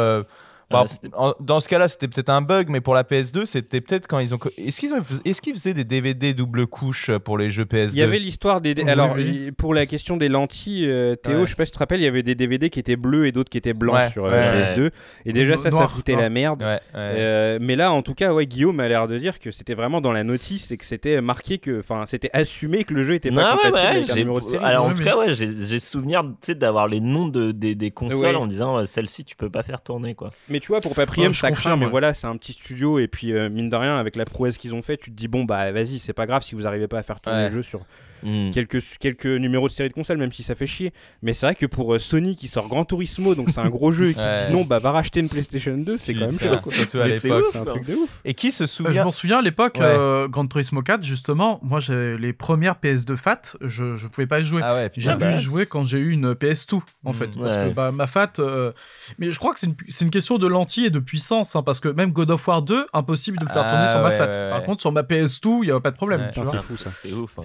bah, 0.72 0.86
euh, 1.20 1.34
dans 1.40 1.60
ce 1.60 1.70
cas-là, 1.70 1.88
c'était 1.88 2.08
peut-être 2.08 2.30
un 2.30 2.42
bug, 2.42 2.70
mais 2.70 2.82
pour 2.82 2.94
la 2.94 3.04
PS2, 3.04 3.46
c'était 3.46 3.82
peut-être 3.82 4.08
quand 4.08 4.20
ils 4.20 4.34
ont. 4.34 4.40
Est-ce 4.58 4.80
qu'ils 4.80 4.94
ont... 4.94 5.02
est 5.26 5.42
qu'ils 5.42 5.56
faisaient 5.56 5.74
des 5.74 5.84
DVD 5.84 6.34
double 6.34 6.68
couche 6.68 7.10
euh, 7.10 7.20
pour 7.20 7.38
les 7.38 7.50
jeux 7.50 7.66
PS2 7.66 7.92
Il 7.94 8.00
y 8.00 8.04
avait 8.04 8.20
l'histoire 8.20 8.62
des. 8.62 8.76
Alors, 8.88 9.16
pour 9.58 9.74
la 9.74 9.86
question 9.86 10.18
des 10.18 10.30
lentilles, 10.30 10.88
euh, 10.88 11.16
Théo, 11.16 11.46
je 11.46 11.52
sais 11.52 11.56
pas 11.56 11.66
si 11.66 11.72
tu 11.72 11.76
te 11.76 11.80
rappelles, 11.80 12.02
il 12.02 12.06
y 12.06 12.08
avait 12.08 12.24
des 12.24 12.36
DVD 12.36 12.70
qui 12.70 12.80
étaient 12.80 12.96
bleus 12.96 13.28
et 13.28 13.32
d'autres 13.32 13.50
qui 13.50 13.58
étaient 13.58 13.74
blancs 13.74 14.12
sur 14.12 14.28
PS2. 14.28 14.92
Et 15.26 15.34
déjà, 15.34 15.58
ça, 15.58 15.72
ça 15.72 15.88
foutait 15.88 16.16
la 16.16 16.30
merde. 16.30 16.64
mais 16.94 17.76
là, 17.76 17.92
en 17.92 18.02
tout 18.02 18.14
cas, 18.14 18.34
ouais, 18.34 18.46
Guillaume 18.46 18.80
a 18.80 18.88
l'air 18.88 19.08
de 19.08 19.18
dire 19.18 19.40
que 19.40 19.52
c'était 19.52 19.74
vraiment 19.74 20.02
dans 20.02 20.12
la 20.12 20.24
notice 20.24 20.72
et 20.72 20.78
que 20.78 20.86
c'était 20.86 21.22
marqué 21.22 21.58
que. 21.58 21.80
Enfin, 21.80 22.06
c'était 22.06 22.30
assumé 22.34 22.84
que 22.84 22.94
le 22.94 23.04
jeu 23.04 23.16
était 23.16 23.32
pas 23.32 23.56
compatible 23.56 23.78
avec 23.78 24.10
un 24.10 24.16
numéro 24.16 24.40
de 24.40 24.46
série. 24.46 24.64
Alors, 24.64 24.86
en 24.86 24.94
tout 24.94 25.04
cas, 25.04 25.18
ouais, 25.18 25.34
j'ai 25.34 25.80
souvenir 25.80 26.24
d'avoir 26.48 26.88
les 26.88 27.00
noms 27.00 27.28
de, 27.28 27.52
des, 27.52 27.76
des 27.76 27.92
consoles 27.92 28.36
en 28.36 28.48
disant 28.48 28.86
celle-ci, 28.86 29.26
tu 29.26 29.36
peux 29.36 29.50
pas 29.50 29.64
faire 29.64 29.82
tourner, 29.82 30.16
quoi. 30.16 30.30
Mais 30.50 30.60
tu 30.62 30.70
vois, 30.70 30.80
pour 30.80 30.96
Paprium, 30.96 31.34
ça 31.34 31.52
craint, 31.52 31.76
mais 31.76 31.88
voilà, 31.88 32.14
c'est 32.14 32.28
un 32.28 32.38
petit 32.38 32.54
studio. 32.54 33.00
Et 33.00 33.08
puis, 33.08 33.34
euh, 33.34 33.50
mine 33.50 33.70
de 33.70 33.76
rien, 33.76 33.98
avec 33.98 34.16
la 34.16 34.24
prouesse 34.26 34.58
qu'ils 34.58 34.74
ont 34.74 34.82
fait, 34.82 34.96
tu 34.98 35.12
te 35.12 35.16
dis, 35.16 35.28
bon, 35.28 35.44
bah 35.44 35.72
vas-y, 35.72 36.00
c'est 36.00 36.14
pas 36.14 36.26
grave 36.26 36.44
si 36.44 36.56
vous 36.56 36.66
arrivez 36.66 36.88
pas 36.88 37.00
à 37.00 37.04
faire 37.04 37.20
tourner 37.20 37.50
le 37.50 37.52
jeu 37.52 37.64
sur 37.64 37.82
Hmm. 38.24 38.52
quelques, 38.52 38.82
quelques 39.00 39.26
numéros 39.26 39.68
de 39.68 39.74
série 39.74 39.90
de 39.90 39.94
console, 39.94 40.18
même 40.18 40.32
si 40.32 40.44
ça 40.44 40.56
fait 40.56 40.68
chier. 40.68 40.94
Mais 41.22 41.34
c'est 41.34 41.46
vrai 41.46 41.56
que 41.56 41.66
pour 41.66 41.94
euh, 41.94 42.00
Sony 42.00 42.36
qui 42.36 42.48
sort 42.48 42.68
Gran 42.68 42.86
Turismo, 42.86 43.36
donc 43.36 43.50
c'est 43.50 43.60
un 43.60 43.70
gros 43.70 43.92
jeu, 43.92 44.10
et 44.10 44.14
qui 44.14 44.20
dit 44.20 44.54
non, 44.54 44.64
bah 44.64 44.80
va 44.80 44.92
racheter 44.92 45.20
une 45.20 45.30
PlayStation 45.30 45.78
2, 45.78 45.98
c'est 45.98 46.14
quand 46.14 46.28
même 46.28 46.40
chaud. 46.40 46.72
Surtout 46.72 47.00
à 47.00 47.08
l'époque, 47.08 47.44
c'est 47.52 47.58
un 47.58 47.66
truc 47.66 47.86
de 47.86 47.96
ouf. 47.96 48.22
Et 48.26 48.34
qui 48.34 48.52
se 48.52 48.66
souvient 48.66 48.92
Je 48.92 49.02
m'en 49.02 49.12
souviens 49.12 49.40
à 49.40 49.42
l'époque, 49.42 49.80
euh, 49.80 50.28
Gran 50.28 50.48
Turismo 50.48 50.82
4, 50.82 51.04
justement, 51.04 51.60
moi 51.64 51.80
j'ai 51.80 52.18
les 52.18 52.34
premières 52.34 52.76
PS2 52.82 53.16
FAT, 53.16 53.42
je, 53.62 53.96
je 53.96 54.08
pouvais 54.08 54.28
pas 54.28 54.40
y 54.40 54.46
jouer. 54.46 54.62
Ah 54.64 54.88
j'ai 54.96 55.16
pu 55.16 55.26
y 55.26 55.42
jouer 55.42 55.66
quand 55.66 55.84
j'ai 55.84 55.98
eu 55.98 56.12
une 56.12 56.34
PS2, 56.34 56.80
en 57.06 57.14
fait. 57.14 57.30
Parce 57.38 57.56
que 57.56 57.74
bah, 57.74 57.92
ma 57.92 58.08
FAT. 58.08 58.34
Euh, 58.40 58.72
mais 59.20 59.32
je 59.32 59.40
crois 59.40 59.54
que 59.54 59.60
c'est 59.60 59.68
une, 59.68 59.76
une, 60.02 60.10
question 60.10 60.38
de 60.38 60.48
lentilles 60.48 60.86
et 60.86 60.90
de 60.90 61.00
puissance, 61.00 61.56
hein, 61.56 61.64
parce 61.64 61.80
que 61.80 61.90
même 61.90 62.12
God 62.12 62.32
of 62.32 62.48
War 62.48 62.62
2, 62.62 62.88
impossible 62.94 63.38
de 63.38 63.46
le 63.46 63.52
faire 63.52 63.68
tourner 63.68 63.88
sur 63.88 64.02
ma 64.02 64.12
FAT. 64.12 64.50
Par 64.50 64.64
contre, 64.64 64.82
sur 64.82 64.92
ma 64.92 65.02
PS2, 65.02 65.60
il 65.64 65.68
y 65.70 65.72
avait 65.72 65.80
pas 65.80 65.92
de 65.92 65.96
problème. 65.96 66.26
C'est 66.34 66.62
fou 66.62 66.78
ça. 66.78 66.92
C'est 66.92 67.14
ouf. 67.14 67.36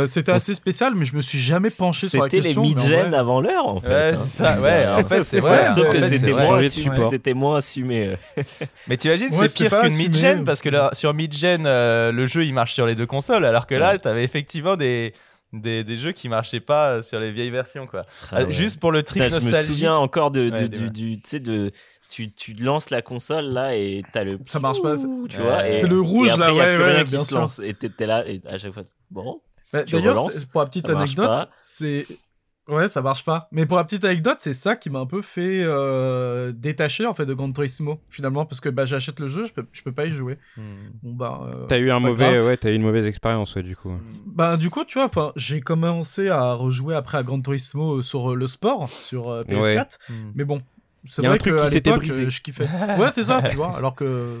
Hein. 0.00 0.06
C'était 0.06 0.32
assez 0.32 0.54
spécial 0.54 0.94
mais 0.94 1.04
je 1.04 1.16
me 1.16 1.22
suis 1.22 1.38
jamais 1.38 1.70
penché 1.70 2.08
sur 2.08 2.22
la 2.22 2.28
question. 2.28 2.64
C'était 2.64 2.90
les 2.90 2.96
mid-gen 2.96 3.14
avant 3.14 3.40
l'heure, 3.40 3.66
en 3.66 3.80
fait. 3.80 3.88
Ouais, 3.88 4.14
hein. 4.14 4.24
ça, 4.28 4.60
ouais, 4.60 4.86
en 4.86 5.04
fait, 5.04 5.22
c'est 5.24 5.40
vrai. 5.40 5.72
Sauf 5.72 5.90
que 5.90 6.00
c'était 6.00 6.32
moins, 6.32 6.58
assumé, 6.58 7.34
moins 7.34 7.56
assumé. 7.56 8.16
mais 8.86 8.96
t'imagines, 8.96 9.32
c'est 9.32 9.52
pire 9.52 9.80
qu'une 9.80 9.94
mid-gen, 9.94 10.44
parce 10.44 10.62
que 10.62 10.70
sur 10.92 11.14
mid-gen, 11.14 11.64
euh, 11.66 12.12
le 12.12 12.26
jeu, 12.26 12.44
il 12.44 12.54
marche 12.54 12.74
sur 12.74 12.86
les 12.86 12.94
deux 12.94 13.06
consoles, 13.06 13.44
alors 13.44 13.66
que 13.66 13.74
là, 13.74 13.98
t'avais 13.98 14.24
effectivement 14.24 14.76
des... 14.76 15.12
Des, 15.52 15.82
des, 15.82 15.96
jeux 15.96 16.12
qui 16.12 16.28
marchaient 16.28 16.60
pas 16.60 17.02
sur 17.02 17.18
les 17.18 17.32
vieilles 17.32 17.50
versions 17.50 17.84
quoi. 17.84 18.04
Ah 18.30 18.42
euh, 18.42 18.50
juste 18.50 18.78
pour 18.78 18.92
le 18.92 19.02
trip 19.02 19.20
nostalgique. 19.20 19.50
Je 19.50 19.58
me 19.58 19.62
souviens 19.64 19.94
encore 19.96 20.30
de, 20.30 20.48
du, 20.48 20.68
du 20.68 21.20
tu 21.20 21.28
sais 21.28 21.40
de 21.40 21.72
tu, 22.08 22.32
tu 22.32 22.54
lances 22.54 22.90
la 22.90 23.02
console 23.02 23.46
là 23.46 23.74
et 23.74 24.02
t'as 24.12 24.22
le 24.22 24.38
ça 24.46 24.60
marche 24.60 24.80
pas 24.80 24.96
tu 24.96 25.38
vois 25.38 25.62
c'est 25.62 25.88
le 25.88 26.00
rouge 26.00 26.28
et 26.28 26.30
après, 26.30 26.54
là 26.54 26.62
a 26.62 26.74
plus 26.74 26.84
rien 26.84 27.04
qui 27.04 27.18
se 27.18 27.34
lance 27.34 27.60
et 27.60 27.74
t'es 27.74 28.06
là 28.06 28.24
et 28.28 28.40
à 28.48 28.58
chaque 28.58 28.72
fois 28.72 28.82
bon 29.10 29.40
bah, 29.72 29.84
d'ailleurs, 29.84 30.28
pour 30.52 30.60
la 30.60 30.66
petite 30.66 30.88
anecdote, 30.88 31.48
c'est. 31.60 32.06
Ouais, 32.68 32.86
ça 32.86 33.02
marche 33.02 33.24
pas. 33.24 33.48
Mais 33.50 33.66
pour 33.66 33.78
la 33.78 33.84
petite 33.84 34.04
anecdote, 34.04 34.36
c'est 34.38 34.54
ça 34.54 34.76
qui 34.76 34.90
m'a 34.90 35.00
un 35.00 35.06
peu 35.06 35.22
fait 35.22 35.62
euh, 35.64 36.52
détacher 36.52 37.04
en 37.04 37.14
fait 37.14 37.26
de 37.26 37.34
Gran 37.34 37.50
Turismo 37.50 38.00
finalement 38.08 38.46
parce 38.46 38.60
que 38.60 38.68
bah 38.68 38.84
j'achète 38.84 39.18
le 39.18 39.26
jeu, 39.26 39.46
je 39.46 39.52
peux, 39.52 39.66
je 39.72 39.82
peux 39.82 39.90
pas 39.90 40.06
y 40.06 40.12
jouer. 40.12 40.38
Hmm. 40.56 40.90
Bon 41.02 41.12
bah. 41.12 41.40
Euh, 41.48 41.66
t'as 41.66 41.78
eu 41.78 41.90
un 41.90 41.98
mauvais, 41.98 42.40
ouais, 42.40 42.58
as 42.64 42.70
eu 42.70 42.74
une 42.74 42.82
mauvaise 42.82 43.06
expérience 43.06 43.56
ouais, 43.56 43.64
du 43.64 43.74
coup. 43.74 43.92
Bah 44.24 44.56
du 44.56 44.70
coup, 44.70 44.84
tu 44.84 44.98
vois, 44.98 45.06
enfin, 45.06 45.32
j'ai 45.34 45.60
commencé 45.60 46.28
à 46.28 46.52
rejouer 46.52 46.94
après 46.94 47.18
à 47.18 47.24
Gran 47.24 47.40
Turismo 47.40 48.02
sur 48.02 48.36
le 48.36 48.46
sport 48.46 48.88
sur 48.88 49.30
euh, 49.30 49.42
PS4, 49.42 49.98
hmm. 50.08 50.12
mais 50.36 50.44
bon, 50.44 50.62
c'est 51.08 51.26
vrai 51.26 51.38
que 51.38 51.50
à 51.58 51.70
l'époque, 51.70 52.04
je 52.04 52.40
kiffais. 52.40 52.68
ouais, 52.98 53.10
c'est 53.12 53.24
ça, 53.24 53.42
tu 53.42 53.56
vois, 53.56 53.74
alors 53.76 53.96
que 53.96 54.38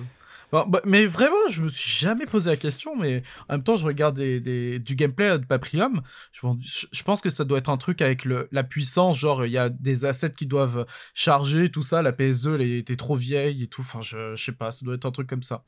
bah, 0.52 0.80
mais 0.84 1.06
vraiment, 1.06 1.48
je 1.48 1.62
me 1.62 1.68
suis 1.68 1.90
jamais 1.90 2.26
posé 2.26 2.50
la 2.50 2.56
question, 2.56 2.96
mais 2.96 3.22
en 3.48 3.54
même 3.54 3.62
temps, 3.62 3.76
je 3.76 3.86
regarde 3.86 4.16
des, 4.16 4.78
du 4.78 4.94
gameplay 4.96 5.38
de 5.38 5.46
Paprium. 5.46 6.02
Je, 6.32 6.86
je, 6.90 7.02
pense 7.02 7.20
que 7.20 7.30
ça 7.30 7.44
doit 7.44 7.58
être 7.58 7.70
un 7.70 7.76
truc 7.76 8.02
avec 8.02 8.24
le, 8.24 8.48
la 8.50 8.64
puissance, 8.64 9.16
genre 9.16 9.46
il 9.46 9.52
y 9.52 9.58
a 9.58 9.68
des 9.68 10.04
assets 10.04 10.32
qui 10.32 10.46
doivent 10.46 10.86
charger, 11.14 11.70
tout 11.70 11.82
ça. 11.82 12.02
La 12.02 12.12
PS2, 12.12 12.54
elle 12.56 12.62
était 12.62 12.96
trop 12.96 13.16
vieille 13.16 13.62
et 13.62 13.66
tout. 13.68 13.82
Enfin, 13.82 14.00
je, 14.00 14.34
je 14.34 14.44
sais 14.44 14.52
pas, 14.52 14.72
ça 14.72 14.84
doit 14.84 14.94
être 14.94 15.06
un 15.06 15.12
truc 15.12 15.28
comme 15.28 15.42
ça. 15.42 15.64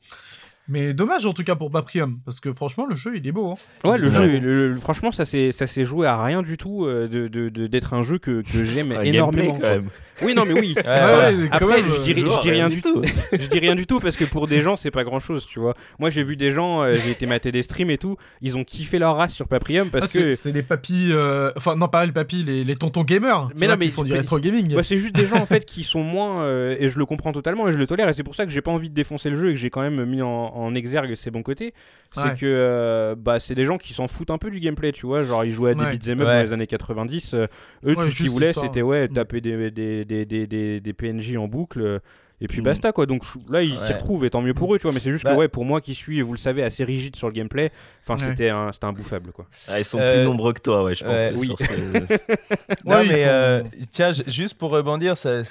Mais 0.69 0.93
dommage 0.93 1.25
en 1.25 1.33
tout 1.33 1.43
cas 1.43 1.55
pour 1.55 1.69
Paprium, 1.71 2.19
parce 2.23 2.39
que 2.39 2.53
franchement 2.53 2.85
le 2.85 2.95
jeu 2.95 3.13
il 3.17 3.27
est 3.27 3.31
beau. 3.33 3.51
Hein. 3.51 3.89
Ouais, 3.89 3.97
le 3.97 4.07
Ouais. 4.07 4.15
jeu, 4.15 4.39
le- 4.39 4.69
le- 4.69 4.75
franchement, 4.77 5.11
ça 5.11 5.25
s'est 5.25 5.51
ça 5.51 5.67
s'est 5.67 5.83
joué 5.83 6.07
à 6.07 6.21
rien 6.23 6.41
du 6.41 6.55
tout 6.57 6.85
euh, 6.85 7.07
de 7.09 7.27
de- 7.27 7.49
de- 7.49 7.67
d'être 7.67 7.93
un 7.93 8.01
jeu 8.03 8.17
que, 8.17 8.41
que 8.41 8.63
j'aime 8.63 8.93
Un 8.93 9.01
énormément. 9.01 9.51
gameplay, 9.51 9.61
quand 9.61 9.67
même. 9.75 9.83
quoi. 9.83 9.91
Oui, 10.27 10.35
non, 10.35 10.43
mais 10.45 10.53
oui. 10.53 10.75
Ouais, 10.77 10.83
ouais, 10.83 11.47
après, 11.51 11.81
même, 11.81 11.85
je 11.89 12.03
dirais, 12.03 12.21
Genre, 12.21 12.35
je 12.37 12.41
dis 12.41 12.51
rien 12.51 12.67
rien 12.67 12.69
du 12.75 12.81
tout. 12.81 13.01
je 13.31 13.47
dis 13.47 13.59
rien 13.59 13.75
du 13.75 13.87
tout 13.87 13.99
parce 13.99 14.15
que 14.15 14.25
pour 14.25 14.47
des 14.47 14.61
gens, 14.61 14.75
c'est 14.77 14.91
pas 14.91 15.03
grand 15.03 15.19
chose, 15.19 15.45
tu 15.47 15.59
vois. 15.59 15.73
Moi, 15.99 16.11
j'ai 16.11 16.23
vu 16.23 16.37
des 16.37 16.51
gens, 16.51 16.83
euh, 16.83 16.93
j'ai 16.93 17.11
été 17.11 17.25
mater 17.25 17.51
des 17.51 17.63
streams 17.63 17.89
et 17.89 17.97
tout, 17.97 18.15
ils 18.39 18.55
ont 18.55 18.63
kiffé 18.63 18.99
leur 18.99 19.17
race 19.17 19.33
sur 19.33 19.47
Paprium 19.47 19.87
Ah, 19.93 19.99
parce 19.99 20.11
c'est 20.11 20.19
que. 20.21 20.31
c'est 20.31 20.51
les 20.51 20.61
papis, 20.63 21.07
euh, 21.11 21.51
enfin 21.57 21.75
non 21.75 21.87
pas 21.87 22.05
les 22.05 22.11
papis, 22.11 22.43
les, 22.43 22.63
les 22.63 22.75
tontons 22.75 23.03
gamers. 23.03 23.49
Mais 23.57 23.65
vois, 23.65 23.75
non, 23.75 23.79
mais 23.79 23.87
qui 23.87 23.91
font 23.91 24.03
du 24.03 24.13
rétro 24.13 24.37
gaming. 24.39 24.75
Bah, 24.75 24.83
c'est 24.83 24.97
juste 24.97 25.15
des 25.15 25.25
gens 25.25 25.37
en 25.41 25.45
fait 25.47 25.65
qui 25.65 25.83
sont 25.83 26.03
moins 26.03 26.41
euh, 26.43 26.75
et 26.79 26.89
je 26.89 26.99
le 26.99 27.05
comprends 27.07 27.31
totalement 27.33 27.67
et 27.67 27.71
je 27.71 27.77
le 27.77 27.85
tolère 27.87 28.07
et 28.07 28.13
c'est 28.13 28.23
pour 28.23 28.35
ça 28.35 28.45
que 28.45 28.51
j'ai 28.51 28.61
pas 28.61 28.71
envie 28.71 28.89
de 28.89 28.95
défoncer 28.95 29.29
le 29.31 29.35
jeu 29.35 29.49
et 29.49 29.53
que 29.53 29.59
j'ai 29.59 29.71
quand 29.71 29.81
même 29.81 30.05
mis 30.05 30.21
en, 30.21 30.29
en 30.53 30.75
exergue 30.75 31.15
ses 31.15 31.31
bons 31.31 31.43
côtés 31.43 31.73
c'est 32.15 32.21
Ouais. 32.23 32.33
que 32.35 32.45
euh, 32.45 33.15
bah 33.17 33.39
c'est 33.39 33.55
des 33.55 33.65
gens 33.65 33.77
qui 33.77 33.93
s'en 33.93 34.07
foutent 34.07 34.31
un 34.31 34.37
peu 34.37 34.51
du 34.51 34.59
gameplay 34.59 34.91
tu 34.91 35.05
vois 35.05 35.21
genre 35.21 35.43
ils 35.43 35.51
jouaient 35.51 35.71
à 35.71 35.73
des 35.75 35.81
Ouais. 35.83 35.91
beat'em 35.97 36.21
up 36.21 36.27
Ouais. 36.27 36.35
dans 36.37 36.43
les 36.43 36.53
années 36.53 36.67
90 36.67 37.33
euh, 37.33 37.47
eux 37.85 37.89
Ouais, 37.89 37.95
tout 37.95 38.11
ce 38.11 38.15
qu'ils 38.17 38.29
voulaient 38.29 38.53
c'était 38.53 38.81
ouais 38.81 39.07
Mm. 39.07 39.13
taper 39.13 39.41
des, 39.41 39.71
des, 39.71 40.05
des, 40.05 40.25
des, 40.25 40.47
des, 40.47 40.79
des 40.79 40.93
PNJ 40.93 41.37
en 41.37 41.47
boucle 41.47 41.99
et 42.41 42.47
puis 42.47 42.61
Mm. 42.61 42.65
basta 42.65 42.91
quoi 42.91 43.05
donc 43.05 43.23
là 43.49 43.61
ils 43.63 43.73
s'y 43.75 43.79
Ouais. 43.91 43.93
retrouvent 43.97 44.25
et 44.25 44.29
tant 44.29 44.41
mieux 44.41 44.53
pour 44.53 44.73
eux 44.75 44.77
tu 44.77 44.83
vois 44.83 44.91
mais 44.91 44.99
c'est 44.99 45.11
juste 45.11 45.23
Bah. 45.23 45.33
que 45.33 45.39
ouais 45.39 45.47
pour 45.47 45.65
moi 45.65 45.81
qui 45.81 45.95
suis 45.95 46.21
vous 46.21 46.33
le 46.33 46.37
savez 46.37 46.61
assez 46.63 46.83
rigide 46.83 47.15
sur 47.15 47.27
le 47.27 47.33
gameplay 47.33 47.71
enfin 48.05 48.21
Ouais. 48.23 48.29
c'était 48.31 48.49
un 48.49 48.71
c'était 48.71 48.85
imbouffable 48.85 49.31
quoi 49.31 49.47
Ah, 49.69 49.79
ils 49.79 49.85
sont 49.85 49.99
Euh, 49.99 50.17
plus 50.17 50.25
nombreux 50.25 50.53
que 50.53 50.61
toi, 50.61 50.83
ouais, 50.83 50.93
je 50.95 51.03
pense 51.03 51.13
ouais, 51.19 51.31
que 51.33 51.39
oui. 51.39 51.45
sur 51.47 51.57
ce- 51.59 51.63
Non, 52.85 53.03
mais 53.05 53.23
sont- 53.23 53.27
euh, 53.29 53.63
tiens, 53.91 54.11
juste 54.27 54.55
pour 54.57 54.71
rebondir, 54.71 55.17
c'est- 55.17 55.43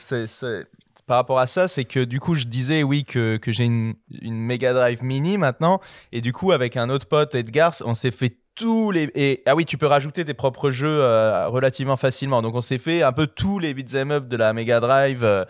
par 1.06 1.16
rapport 1.16 1.38
à 1.38 1.46
ça, 1.46 1.68
c'est 1.68 1.84
que 1.84 2.04
du 2.04 2.20
coup, 2.20 2.34
je 2.34 2.44
disais 2.44 2.82
oui 2.82 3.04
que, 3.04 3.36
que 3.36 3.52
j'ai 3.52 3.64
une, 3.64 3.94
une 4.20 4.38
Mega 4.38 4.72
Drive 4.72 5.02
Mini 5.02 5.38
maintenant, 5.38 5.80
et 6.12 6.20
du 6.20 6.32
coup, 6.32 6.52
avec 6.52 6.76
un 6.76 6.90
autre 6.90 7.06
pote, 7.06 7.34
Edgar, 7.34 7.74
on 7.84 7.94
s'est 7.94 8.10
fait 8.10 8.36
tous 8.54 8.90
les 8.90 9.10
et 9.14 9.42
ah 9.46 9.54
oui, 9.54 9.64
tu 9.64 9.78
peux 9.78 9.86
rajouter 9.86 10.24
tes 10.24 10.34
propres 10.34 10.70
jeux 10.70 11.00
euh, 11.00 11.48
relativement 11.48 11.96
facilement. 11.96 12.42
Donc, 12.42 12.54
on 12.54 12.60
s'est 12.60 12.78
fait 12.78 13.02
un 13.02 13.12
peu 13.12 13.26
tous 13.26 13.58
les 13.58 13.74
beat'em 13.74 14.10
up 14.10 14.28
de 14.28 14.36
la 14.36 14.52
Mega 14.52 14.80
Drive. 14.80 15.24
euh, 15.24 15.44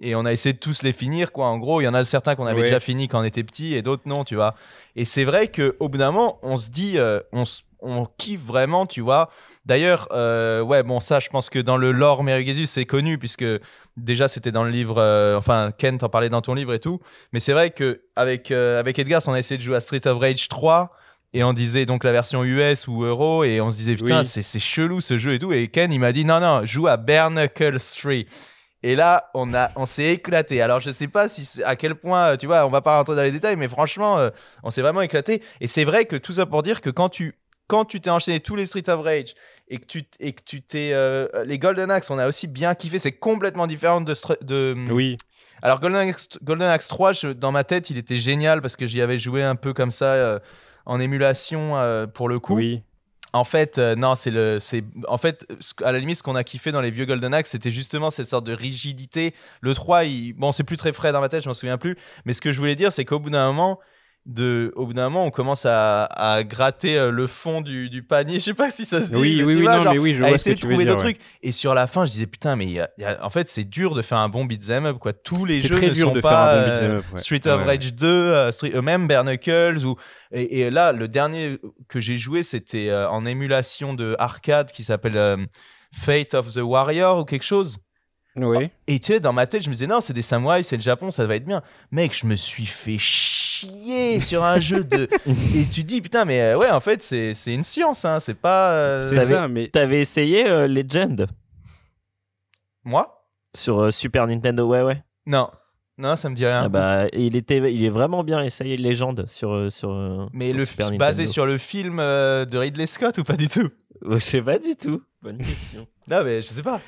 et 0.00 0.14
on 0.14 0.26
a 0.26 0.32
essayé 0.32 0.52
de 0.52 0.58
tous 0.58 0.82
les 0.82 0.92
finir, 0.92 1.32
quoi. 1.32 1.46
En 1.46 1.58
gros, 1.58 1.80
il 1.80 1.84
y 1.84 1.88
en 1.88 1.94
a 1.94 2.04
certains 2.04 2.34
qu'on 2.34 2.46
avait 2.46 2.62
déjà 2.62 2.80
fini 2.80 3.08
quand 3.08 3.20
on 3.20 3.24
était 3.24 3.44
petit 3.44 3.74
et 3.74 3.82
d'autres 3.82 4.02
non, 4.06 4.24
tu 4.24 4.34
vois. 4.34 4.54
Et 4.94 5.04
c'est 5.04 5.24
vrai 5.24 5.48
qu'au 5.48 5.88
bout 5.88 5.96
d'un 5.98 6.12
moment, 6.12 6.38
on 6.42 6.58
se 6.58 6.70
dit, 6.70 6.98
euh, 6.98 7.20
on, 7.32 7.44
on 7.86 8.06
kiffe 8.18 8.42
vraiment, 8.42 8.86
tu 8.86 9.00
vois. 9.00 9.30
D'ailleurs, 9.64 10.08
euh, 10.12 10.60
ouais, 10.62 10.82
bon, 10.82 11.00
ça, 11.00 11.20
je 11.20 11.28
pense 11.28 11.50
que 11.50 11.58
dans 11.58 11.76
le 11.76 11.92
lore 11.92 12.22
Merugesus, 12.22 12.66
c'est 12.66 12.84
connu, 12.84 13.18
puisque 13.18 13.44
déjà, 13.96 14.28
c'était 14.28 14.52
dans 14.52 14.64
le 14.64 14.70
livre, 14.70 14.96
euh, 14.98 15.36
enfin, 15.36 15.70
Ken 15.76 15.98
t'en 15.98 16.08
parlait 16.08 16.28
dans 16.28 16.42
ton 16.42 16.54
livre 16.54 16.72
et 16.74 16.78
tout. 16.80 17.00
Mais 17.32 17.40
c'est 17.40 17.52
vrai 17.52 17.70
que 17.70 18.02
avec, 18.16 18.50
euh, 18.50 18.78
avec 18.80 18.98
Edgar, 18.98 19.22
on 19.26 19.32
a 19.32 19.38
essayé 19.38 19.58
de 19.58 19.62
jouer 19.62 19.76
à 19.76 19.80
Street 19.80 20.06
of 20.06 20.18
Rage 20.20 20.48
3. 20.48 20.90
Et 21.34 21.42
on 21.44 21.52
disait 21.52 21.84
donc 21.84 22.04
la 22.04 22.12
version 22.12 22.44
US 22.44 22.86
ou 22.86 23.02
Euro, 23.04 23.44
et 23.44 23.60
on 23.60 23.70
se 23.70 23.76
disait 23.76 23.96
putain, 23.96 24.20
Oui. 24.20 24.24
c'est 24.26 24.58
chelou 24.60 25.00
ce 25.02 25.18
jeu 25.18 25.34
et 25.34 25.38
tout. 25.38 25.52
Et 25.52 25.68
Ken, 25.68 25.92
il 25.92 25.98
m'a 26.00 26.12
dit 26.12 26.24
non, 26.24 26.40
non, 26.40 26.64
joue 26.64 26.86
à 26.86 26.96
Bare 26.96 27.30
Knuckles 27.30 27.78
3. 27.98 28.12
Et 28.82 28.94
là, 28.94 29.30
on, 29.34 29.52
a, 29.52 29.70
on 29.74 29.84
s'est 29.84 30.14
éclaté. 30.14 30.62
Alors, 30.62 30.80
je 30.80 30.92
sais 30.92 31.08
pas 31.08 31.28
si 31.28 31.62
à 31.64 31.74
quel 31.76 31.96
point, 31.96 32.36
tu 32.36 32.46
vois, 32.46 32.64
on 32.66 32.70
va 32.70 32.80
pas 32.82 32.96
rentrer 32.96 33.16
dans 33.16 33.22
les 33.22 33.32
détails, 33.32 33.56
mais 33.56 33.68
franchement, 33.68 34.18
euh, 34.18 34.30
on 34.62 34.70
s'est 34.70 34.82
vraiment 34.82 35.00
éclaté. 35.02 35.42
Et 35.60 35.66
c'est 35.66 35.84
vrai 35.84 36.04
que 36.04 36.14
tout 36.16 36.32
ça 36.34 36.46
pour 36.46 36.62
dire 36.62 36.80
que 36.80 36.90
quand 36.90 37.08
tu 37.08 37.34
quand 37.66 37.84
tu 37.84 38.00
t'es 38.00 38.10
enchaîné 38.10 38.40
tous 38.40 38.56
les 38.56 38.66
Street 38.66 38.88
of 38.88 39.02
Rage 39.02 39.34
et 39.68 39.78
que 39.78 39.86
tu 39.86 40.04
et 40.20 40.32
que 40.32 40.42
tu 40.44 40.62
t'es 40.62 40.90
euh, 40.92 41.26
les 41.44 41.58
Golden 41.58 41.90
Axe, 41.90 42.10
on 42.10 42.18
a 42.18 42.26
aussi 42.28 42.46
bien 42.46 42.74
kiffé. 42.74 42.98
C'est 42.98 43.12
complètement 43.12 43.66
différent 43.66 44.00
de 44.00 44.14
de. 44.42 44.74
oui 44.90 45.16
Alors 45.62 45.80
Golden 45.80 46.00
Axe, 46.08 46.28
Golden 46.42 46.68
Axe 46.68 46.88
3, 46.88 47.12
je- 47.12 47.28
dans 47.28 47.50
ma 47.52 47.64
tête, 47.64 47.90
il 47.90 47.98
était 47.98 48.18
génial 48.18 48.60
parce 48.62 48.76
que 48.76 48.86
j'y 48.86 49.00
avais 49.02 49.18
joué 49.18 49.42
un 49.42 49.56
peu 49.56 49.72
comme 49.72 49.90
ça. 49.90 50.14
euh, 50.14 50.38
en 50.88 51.00
émulation 51.00 51.76
euh, 51.76 52.06
pour 52.06 52.28
le 52.28 52.38
coup. 52.38 52.54
oui 52.54 52.80
En 53.32 53.42
fait, 53.42 53.76
euh, 53.78 53.96
non, 53.96 54.14
c'est 54.14 54.30
le, 54.30 54.58
c'est, 54.60 54.84
en 55.08 55.18
fait, 55.18 55.44
à 55.82 55.90
la 55.90 55.98
limite, 55.98 56.18
ce 56.18 56.22
qu'on 56.22 56.36
a 56.36 56.44
kiffé 56.44 56.70
dans 56.70 56.80
les 56.80 56.92
vieux 56.92 57.06
Golden 57.06 57.34
Axe, 57.34 57.50
c'était 57.50 57.72
justement 57.72 58.12
cette 58.12 58.28
sorte 58.28 58.46
de 58.46 58.52
rigidité. 58.54 59.34
Le 59.62 59.74
3, 59.74 60.04
il, 60.04 60.32
bon, 60.34 60.52
c'est 60.52 60.62
plus 60.62 60.76
très 60.76 60.92
frais 60.92 61.10
dans 61.10 61.20
ma 61.20 61.28
tête, 61.28 61.42
je 61.42 61.48
m'en 61.48 61.54
souviens 61.54 61.76
plus. 61.76 61.96
Mais 62.24 62.34
ce 62.34 62.40
que 62.40 62.52
je 62.52 62.58
voulais 62.60 62.76
dire, 62.76 62.92
c'est 62.92 63.04
qu'au 63.04 63.18
bout 63.18 63.30
d'un 63.30 63.46
moment, 63.48 63.80
de, 64.26 64.72
au 64.76 64.86
bout 64.86 64.92
d'un 64.92 65.04
moment, 65.08 65.24
on 65.24 65.30
commence 65.30 65.64
à, 65.66 66.04
à 66.04 66.42
gratter 66.42 66.98
euh, 66.98 67.10
le 67.12 67.26
fond 67.28 67.60
du, 67.60 67.88
du 67.88 68.02
panier. 68.02 68.34
Je 68.40 68.44
sais 68.44 68.54
pas 68.54 68.70
si 68.70 68.84
ça 68.84 69.00
se 69.00 69.10
dit. 69.10 69.14
oui 69.20 69.36
mais 69.38 69.44
oui 69.44 69.52
tu 69.54 69.58
oui 69.60 69.64
vois, 69.64 69.76
non 69.76 69.82
genre, 69.84 69.92
mais 69.94 69.98
oui 70.00 70.14
je 70.14 70.24
à 70.24 70.28
vois 70.28 70.38
ce 70.38 70.42
essayer 70.42 70.56
de 70.56 70.60
trouver 70.60 70.84
d'autres 70.84 71.04
ouais. 71.04 71.12
trucs. 71.14 71.20
Et 71.42 71.52
sur 71.52 71.74
la 71.74 71.86
fin, 71.86 72.04
je 72.04 72.10
disais 72.10 72.26
putain, 72.26 72.56
mais 72.56 72.64
il 72.64 72.72
y 72.72 72.80
a- 72.80 72.90
il 72.98 73.02
y 73.02 73.04
a- 73.04 73.24
en 73.24 73.30
fait, 73.30 73.48
c'est 73.48 73.64
dur 73.64 73.94
de 73.94 74.02
faire 74.02 74.18
un 74.18 74.28
bon 74.28 74.44
beat'em 74.44 74.84
up, 74.86 74.98
quoi. 74.98 75.12
Tous 75.12 75.44
les 75.44 75.60
jeux 75.60 75.76
très 75.76 75.88
ne 75.88 75.92
dur 75.94 76.08
sont 76.08 76.14
de 76.14 76.20
pas 76.20 76.28
faire 76.30 76.38
un 76.38 76.54
bon 76.54 76.70
euh, 76.70 76.74
beat'em 76.74 76.90
up 76.98 77.04
ouais. 77.12 77.18
Street 77.18 77.46
of 77.46 77.60
Ouais, 77.60 77.66
Rage 77.66 77.94
2, 77.94 78.06
euh, 78.06 78.52
Street- 78.52 78.72
euh, 78.74 78.82
même 78.82 79.06
Bare 79.08 79.22
Knuckles 79.24 79.84
ou 79.84 79.96
et, 80.32 80.60
et 80.62 80.70
là 80.70 80.90
le 80.92 81.06
dernier 81.08 81.58
que 81.88 82.00
j'ai 82.00 82.18
joué 82.18 82.42
c'était 82.42 82.90
euh, 82.90 83.08
en 83.08 83.24
émulation 83.24 83.94
de 83.94 84.16
arcade 84.18 84.72
qui 84.72 84.82
s'appelle 84.82 85.46
Fate 85.94 86.34
of 86.34 86.52
the 86.52 86.58
Warrior 86.62 87.18
ou 87.20 87.24
quelque 87.24 87.44
chose. 87.44 87.78
Ouais 88.36 88.70
Et 88.86 88.98
tu 88.98 89.12
sais 89.14 89.20
dans 89.20 89.32
ma 89.32 89.46
tête 89.46 89.62
je 89.62 89.68
me 89.68 89.74
disais 89.74 89.86
non 89.86 90.00
c'est 90.00 90.12
des 90.12 90.22
samouraïs 90.22 90.66
c'est 90.66 90.76
le 90.76 90.82
Japon 90.82 91.10
ça 91.10 91.26
va 91.26 91.36
être 91.36 91.44
bien. 91.46 91.62
Mec 91.90 92.14
je 92.14 92.26
me 92.26 92.36
suis 92.36 92.66
fait 92.66 92.98
chier 92.98 94.20
sur 94.20 94.44
un 94.44 94.60
jeu 94.60 94.84
de 94.84 95.08
et 95.26 95.64
tu 95.70 95.82
te 95.82 95.86
dis 95.86 96.00
putain 96.00 96.24
mais 96.24 96.40
euh, 96.42 96.58
ouais 96.58 96.70
en 96.70 96.80
fait 96.80 97.02
c'est 97.02 97.34
c'est 97.34 97.54
une 97.54 97.62
science 97.64 98.04
hein 98.04 98.20
c'est 98.20 98.34
pas 98.34 98.72
euh, 98.72 99.08
c'est 99.08 99.24
ça 99.24 99.48
mais 99.48 99.68
T'avais 99.68 100.00
essayé 100.00 100.46
euh, 100.46 100.66
Legend? 100.66 101.26
Moi? 102.84 103.24
Sur 103.56 103.80
euh, 103.80 103.90
Super 103.90 104.26
Nintendo, 104.26 104.66
ouais, 104.66 104.82
ouais. 104.82 105.02
non 105.26 105.48
non 105.98 106.14
ça 106.16 106.28
me 106.28 106.34
dit 106.34 106.44
rien. 106.44 106.64
Ah 106.64 106.68
bah, 106.68 107.06
il, 107.14 107.36
était, 107.36 107.56
il 107.72 107.82
est 107.82 107.88
vraiment 107.88 108.22
bien 108.22 108.42
essayé 108.42 108.76
Legend 108.76 109.26
sur, 109.26 109.72
sur, 109.72 110.28
mais 110.34 110.50
sur 110.50 110.58
le 110.58 110.64
Super 110.66 110.86
basé 110.98 111.22
Nintendo. 111.22 111.32
sur 111.32 111.46
le 111.46 111.56
film 111.56 111.96
de 111.96 112.58
Ridley 112.58 112.86
Scott 112.86 113.16
ou 113.16 113.24
pas 113.24 113.36
du 113.36 113.48
tout? 113.48 113.70
Je 114.06 114.18
sais 114.18 114.42
pas 114.42 114.58
du 114.58 114.76
tout. 114.76 115.02
Bonne 115.22 115.38
question. 115.38 115.86
Non 116.10 116.22
mais 116.22 116.42
je 116.42 116.48
sais 116.48 116.62
pas. 116.62 116.82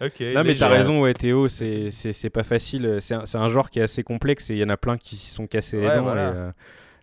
Ok. 0.00 0.20
Non 0.20 0.44
mais 0.44 0.54
t'as 0.54 0.68
raison 0.68 1.00
ouais 1.02 1.12
Théo 1.12 1.48
c'est 1.48 1.90
c'est 1.90 2.12
c'est 2.12 2.30
pas 2.30 2.44
facile 2.44 2.98
c'est 3.00 3.14
un, 3.14 3.26
c'est 3.26 3.38
un 3.38 3.48
genre 3.48 3.68
qui 3.70 3.80
est 3.80 3.82
assez 3.82 4.02
complexe 4.02 4.48
et 4.50 4.54
il 4.54 4.58
y 4.58 4.64
en 4.64 4.68
a 4.68 4.76
plein 4.76 4.96
qui 4.96 5.16
s'y 5.16 5.30
sont 5.30 5.46
cassés 5.46 5.80
les 5.80 5.88
dents 5.88 6.02
voilà. 6.02 6.22
et, 6.28 6.32
euh, 6.34 6.50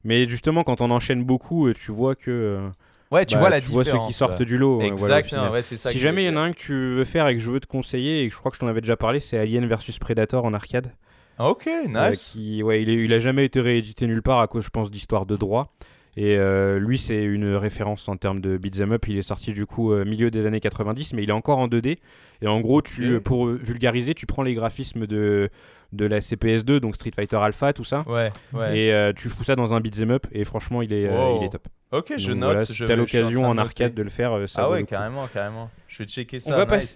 mais 0.06 0.28
justement 0.30 0.64
quand 0.64 0.80
on 0.82 0.90
enchaîne 0.92 1.24
beaucoup 1.26 1.72
tu 1.74 1.92
vois 1.92 2.16
que 2.16 2.32
euh, 2.32 2.70
Ouais, 3.12 3.26
tu 3.26 3.36
bah, 3.36 3.42
vois 3.42 3.50
la 3.50 3.62
tu 3.62 3.68
vois 3.68 3.84
différence. 3.84 4.04
ceux 4.06 4.08
qui 4.08 4.14
sortent 4.18 4.42
du 4.42 4.58
lot 4.58 4.76
voilà, 4.80 4.88
au 4.90 4.94
Exactement, 4.94 5.52
ouais, 5.52 5.62
c'est 5.62 5.78
ça. 5.78 5.92
si 5.92 6.00
jamais 6.00 6.24
il 6.24 6.28
y 6.28 6.30
en 6.30 6.38
a 6.38 6.40
un 6.40 6.52
que 6.54 6.58
tu 6.58 6.74
veux 6.74 7.04
faire 7.04 7.28
et 7.28 7.36
que 7.36 7.40
je 7.42 7.52
veux 7.52 7.60
te 7.60 7.68
conseiller 7.68 8.22
et 8.24 8.28
que 8.28 8.34
je 8.34 8.40
crois 8.40 8.50
que 8.50 8.56
je 8.58 8.62
t'en 8.62 8.68
avais 8.68 8.82
déjà 8.82 8.98
parlé 8.98 9.20
c'est 9.20 9.38
Alien 9.38 9.66
versus 9.68 10.00
Predator 10.00 10.44
en 10.46 10.54
arcade 10.54 10.92
Ok, 11.38 11.68
euh, 11.68 11.88
nice. 12.10 12.32
qui 12.34 12.64
ouais 12.64 12.82
il, 12.82 12.90
est- 12.90 13.04
il 13.04 13.14
a 13.14 13.20
jamais 13.20 13.44
été 13.46 13.60
réédité 13.60 14.08
nulle 14.08 14.22
part 14.24 14.40
à 14.40 14.48
cause 14.48 14.64
je 14.64 14.70
pense 14.70 14.90
d'histoire 14.90 15.26
de 15.26 15.36
droit 15.36 15.72
et 16.18 16.38
euh, 16.38 16.80
lui 16.80 16.98
c'est 16.98 17.24
une 17.24 17.50
référence 17.56 18.08
en 18.08 18.16
termes 18.18 18.40
de 18.42 18.58
beat'em 18.58 18.94
up 18.94 19.08
il 19.08 19.18
est 19.18 19.22
sorti 19.22 19.52
du 19.52 19.66
coup 19.66 19.92
euh, 19.92 20.06
milieu 20.06 20.32
des 20.32 20.46
années 20.46 20.60
90 20.62 21.14
mais 21.14 21.24
il 21.24 21.30
est 21.30 21.34
encore 21.34 21.58
en 21.60 21.68
2D 21.68 21.98
et 22.42 22.48
en 22.48 22.62
gros 22.62 22.82
tu 22.82 23.14
euh, 23.16 23.20
pour 23.20 23.48
euh, 23.48 23.60
vulgariser 23.62 24.14
tu 24.14 24.26
prends 24.26 24.44
les 24.44 24.54
graphismes 24.54 25.08
de 25.08 25.50
de 25.94 26.06
la 26.06 26.20
CPS2 26.20 26.78
donc 26.80 26.96
Street 26.96 27.12
Fighter 27.16 27.38
Alpha 27.38 27.74
tout 27.74 27.84
ça 27.84 28.04
Ouais, 28.08 28.30
ouais. 28.54 28.78
et 28.78 28.94
euh, 28.94 29.14
tu 29.14 29.30
fous 29.30 29.44
ça 29.44 29.56
dans 29.56 29.74
un 29.74 29.82
beat'em 29.82 30.12
up 30.12 30.26
et 30.32 30.44
franchement 30.44 30.82
il 30.82 30.94
est 30.94 31.06
euh, 31.08 31.12
Wow. 31.18 31.42
il 31.42 31.46
est 31.46 31.50
top 31.50 31.68
Ok, 31.92 32.14
je 32.18 32.32
note. 32.32 32.44
voilà, 32.52 32.66
si 32.66 32.86
t'as 32.86 32.94
en 32.94 32.98
l'occasion 32.98 33.46
en 33.46 33.56
de 33.56 33.60
arcade 33.60 33.88
noter. 33.92 33.98
de 33.98 34.04
le 34.04 34.10
faire 34.10 34.50
ça 34.50 34.64
Ah 34.64 34.70
ouais, 34.72 34.84
carrément, 34.84 35.28
carrément. 35.28 35.70
Je 35.88 36.00
vais 36.00 36.10
checker 36.10 36.40
ça. 36.42 36.54
on 36.54 36.58
va 36.58 36.64
nice. 36.64 36.70
passer 36.70 36.96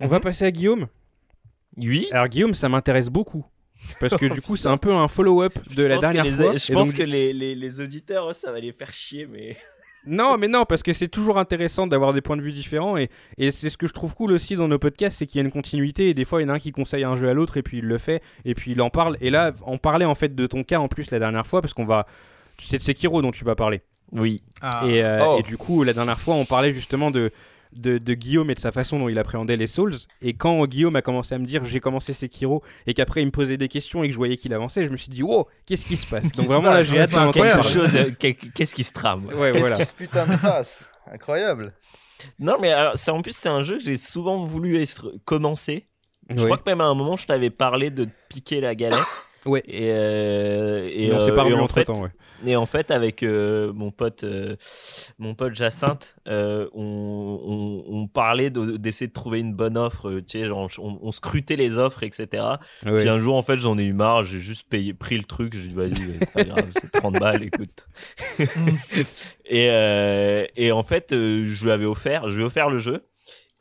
on 0.00 0.06
va 0.06 0.20
passer 0.20 0.44
à 0.44 0.50
Guillaume 0.50 0.86
Oui. 1.76 2.08
alors 2.12 2.28
Guillaume 2.28 2.54
ça 2.54 2.68
m'intéresse 2.68 3.08
beaucoup 3.08 3.44
parce 4.00 4.16
que 4.16 4.26
du 4.26 4.40
coup 4.42 4.56
c'est 4.56 4.68
un 4.68 4.76
peu 4.76 4.92
un 4.92 5.08
follow-up 5.08 5.52
de 5.74 5.84
la 5.84 5.98
dernière 5.98 6.24
les- 6.24 6.30
fois 6.30 6.56
Je 6.56 6.72
pense 6.72 6.88
donc, 6.88 6.96
que 6.98 7.02
les, 7.02 7.32
les, 7.32 7.54
les 7.54 7.80
auditeurs, 7.80 8.34
ça 8.34 8.52
va 8.52 8.60
les 8.60 8.72
faire 8.72 8.92
chier, 8.92 9.26
mais. 9.26 9.56
Non, 10.08 10.38
mais 10.38 10.46
non, 10.46 10.64
parce 10.66 10.84
que 10.84 10.92
c'est 10.92 11.08
toujours 11.08 11.36
intéressant 11.36 11.88
d'avoir 11.88 12.12
des 12.12 12.20
points 12.20 12.36
de 12.36 12.40
vue 12.42 12.52
différents 12.52 12.96
et, 12.96 13.08
et 13.38 13.50
c'est 13.50 13.68
ce 13.70 13.76
que 13.76 13.88
je 13.88 13.92
trouve 13.92 14.14
cool 14.14 14.30
aussi 14.30 14.54
dans 14.54 14.68
nos 14.68 14.78
podcasts, 14.78 15.18
c'est 15.18 15.26
qu'il 15.26 15.40
y 15.40 15.42
a 15.42 15.44
une 15.44 15.50
continuité 15.50 16.10
et 16.10 16.14
des 16.14 16.24
fois 16.24 16.40
il 16.40 16.44
y 16.44 16.46
en 16.46 16.50
a 16.50 16.54
un 16.54 16.58
qui 16.60 16.70
conseille 16.70 17.02
un 17.02 17.16
jeu 17.16 17.28
à 17.28 17.34
l'autre 17.34 17.56
et 17.56 17.62
puis 17.64 17.78
il 17.78 17.86
le 17.86 17.98
fait 17.98 18.22
et 18.44 18.54
puis 18.54 18.70
il 18.70 18.80
en 18.82 18.88
parle. 18.88 19.16
Et 19.20 19.30
là, 19.30 19.50
on 19.66 19.78
parlait 19.78 20.04
en 20.04 20.14
fait 20.14 20.32
de 20.32 20.46
ton 20.46 20.62
cas 20.62 20.78
en 20.78 20.86
plus 20.86 21.10
la 21.10 21.18
dernière 21.18 21.44
fois 21.44 21.60
parce 21.60 21.74
qu'on 21.74 21.84
va. 21.86 22.06
Tu 22.56 22.68
sais 22.68 22.78
de 22.78 22.82
Sekiro 22.84 23.20
dont 23.20 23.32
tu 23.32 23.44
vas 23.44 23.56
parler. 23.56 23.82
Oui. 24.12 24.44
Ah. 24.62 24.82
Et, 24.86 25.02
euh, 25.02 25.18
Oh. 25.26 25.36
et 25.40 25.42
du 25.42 25.56
coup, 25.56 25.82
la 25.82 25.92
dernière 25.92 26.20
fois, 26.20 26.36
on 26.36 26.44
parlait 26.44 26.70
justement 26.70 27.10
de, 27.10 27.32
de, 27.78 27.98
de 27.98 28.14
Guillaume 28.14 28.50
et 28.50 28.54
de 28.54 28.60
sa 28.60 28.72
façon 28.72 28.98
dont 28.98 29.08
il 29.08 29.18
appréhendait 29.18 29.56
les 29.56 29.66
Souls. 29.66 29.94
Et 30.22 30.32
quand 30.34 30.64
Guillaume 30.66 30.96
a 30.96 31.02
commencé 31.02 31.34
à 31.34 31.38
me 31.38 31.46
dire 31.46 31.64
j'ai 31.64 31.80
commencé 31.80 32.12
Sekiro 32.12 32.62
et 32.86 32.94
qu'après 32.94 33.22
il 33.22 33.26
me 33.26 33.30
posait 33.30 33.56
des 33.56 33.68
questions 33.68 34.02
et 34.02 34.08
que 34.08 34.12
je 34.12 34.18
voyais 34.18 34.36
qu'il 34.36 34.52
avançait, 34.54 34.84
je 34.84 34.90
me 34.90 34.96
suis 34.96 35.10
dit 35.10 35.22
wow, 35.22 35.46
qu'est-ce 35.66 35.86
qui 35.86 35.96
se 35.96 36.06
passe? 36.06 36.30
Donc 36.32 36.46
vraiment 36.46 36.70
là, 36.70 36.82
j'ai 36.82 37.00
hâte. 37.00 37.10
Quelque 37.32 37.62
chose. 37.62 37.94
euh, 37.96 38.10
Qu'est-ce 38.18 38.74
qui 38.74 38.84
se 38.84 38.92
trame? 38.92 39.26
Ouais, 39.26 39.50
Qu'est-ce 39.52 39.58
voilà. 39.60 39.76
qui 39.76 39.84
se 39.84 39.94
putain 39.94 40.26
de 40.26 40.36
passe? 40.36 40.88
Incroyable. 41.10 41.72
Non, 42.38 42.56
mais 42.60 42.72
alors, 42.72 42.96
c'est 42.96 43.10
en 43.10 43.20
plus, 43.22 43.36
c'est 43.36 43.48
un 43.48 43.62
jeu 43.62 43.76
que 43.78 43.84
j'ai 43.84 43.96
souvent 43.96 44.38
voulu 44.38 44.80
être- 44.82 45.12
commencer. 45.24 45.86
Je 46.30 46.42
crois 46.44 46.56
que 46.58 46.68
même 46.68 46.80
à 46.80 46.84
un 46.84 46.94
moment, 46.94 47.14
je 47.14 47.26
t'avais 47.26 47.50
parlé 47.50 47.90
de 47.90 48.08
piquer 48.28 48.60
la 48.60 48.74
galette. 48.74 48.98
Ouais. 49.46 49.62
Et, 49.66 49.90
euh, 49.92 50.88
et, 50.90 51.06
Et 51.06 51.12
on 51.14 51.20
s'est 51.20 51.30
euh, 51.30 51.34
pas 51.34 51.42
et 51.42 51.44
revu 51.44 51.54
en 51.54 51.60
entre 51.64 51.74
fait, 51.74 51.84
temps, 51.84 52.02
ouais. 52.02 52.10
Et 52.44 52.54
en 52.56 52.66
fait, 52.66 52.90
avec 52.90 53.22
euh, 53.22 53.72
mon 53.72 53.90
pote, 53.90 54.24
euh, 54.24 54.56
mon 55.18 55.34
pote 55.34 55.54
Jacinthe, 55.54 56.16
euh, 56.28 56.68
on, 56.74 57.84
on, 57.86 57.94
on 58.02 58.06
parlait 58.08 58.50
de- 58.50 58.76
d'essayer 58.76 59.06
de, 59.08 59.12
trouver 59.12 59.40
une 59.40 59.54
bonne 59.54 59.78
offre. 59.78 60.10
Tu 60.20 60.40
sais, 60.40 60.44
genre, 60.44 60.68
on, 60.78 60.98
on 61.00 61.10
scrutait 61.12 61.56
les 61.56 61.78
offres, 61.78 62.02
etc. 62.02 62.44
Ouais. 62.84 63.00
Puis 63.00 63.08
un 63.08 63.18
jour, 63.18 63.36
en 63.36 63.42
fait, 63.42 63.58
j'en 63.58 63.78
ai 63.78 63.84
eu 63.84 63.92
marre. 63.94 64.24
J'ai 64.24 64.40
juste 64.40 64.68
payé, 64.68 64.92
pris 64.92 65.16
le 65.16 65.24
truc. 65.24 65.54
J'ai 65.54 65.68
dit, 65.68 65.74
vas-y, 65.74 65.94
c'est 66.20 66.32
pas 66.32 66.44
grave, 66.44 66.66
c'est 66.72 66.90
30 66.92 67.14
balles, 67.18 67.42
écoute. 67.44 67.86
et, 69.46 69.68
euh, 69.70 70.44
et 70.56 70.72
en 70.72 70.82
fait, 70.82 71.12
euh, 71.12 71.44
je 71.44 71.64
lui 71.64 71.70
avais 71.72 71.86
offert, 71.86 72.28
je 72.28 72.36
lui 72.36 72.42
ai 72.42 72.46
offert 72.46 72.68
le 72.68 72.78
jeu. 72.78 73.02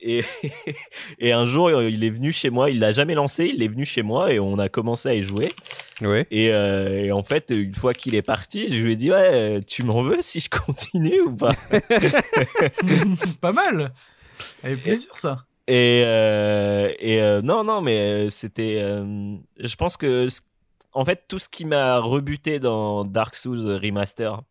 Et, 0.08 0.24
et 1.20 1.32
un 1.32 1.46
jour, 1.46 1.72
il 1.82 2.04
est 2.04 2.10
venu 2.12 2.32
chez 2.32 2.50
moi. 2.52 2.70
Il 2.70 2.80
l'a 2.80 2.92
jamais 2.92 3.16
lancé. 3.16 3.52
Il 3.54 3.64
est 3.64 3.68
venu 3.68 3.84
chez 3.86 4.04
moi 4.04 4.32
et 4.32 4.40
on 4.40 4.60
a 4.60 4.70
commencé 4.70 5.10
à 5.10 5.16
y 5.16 5.22
jouer. 5.24 5.52
Ouais. 6.02 6.28
Et, 6.30 6.52
euh, 6.54 7.06
et 7.06 7.12
en 7.12 7.24
fait, 7.24 7.50
une 7.50 7.74
fois 7.74 7.94
qu'il 7.94 8.14
est 8.16 8.22
parti, 8.22 8.68
je 8.74 8.84
lui 8.84 8.94
ai 8.94 8.96
dit 8.96 9.12
Ouais, 9.12 9.62
tu 9.66 9.84
m'en 9.84 10.04
veux 10.04 10.22
si 10.22 10.40
je 10.40 10.50
continue 10.66 11.22
ou 11.22 11.36
pas? 11.36 11.54
Pas 13.42 13.52
mal. 13.52 13.92
Avec 14.64 14.84
plaisir, 14.84 15.18
ça. 15.18 15.46
Et, 15.68 16.04
euh, 16.06 16.92
et 17.00 17.22
euh, 17.22 17.42
non, 17.42 17.64
non, 17.64 17.82
mais 17.82 18.30
c'était. 18.30 18.78
euh, 18.80 19.36
je 19.60 19.76
pense 19.76 19.98
que, 19.98 20.28
ce- 20.28 20.42
en 20.94 21.04
fait, 21.06 21.24
tout 21.28 21.40
ce 21.40 21.50
qui 21.50 21.66
m'a 21.66 21.98
rebuté 22.00 22.60
dans 22.60 23.04
Dark 23.04 23.36
Souls 23.36 23.80
Remaster, 23.82 24.42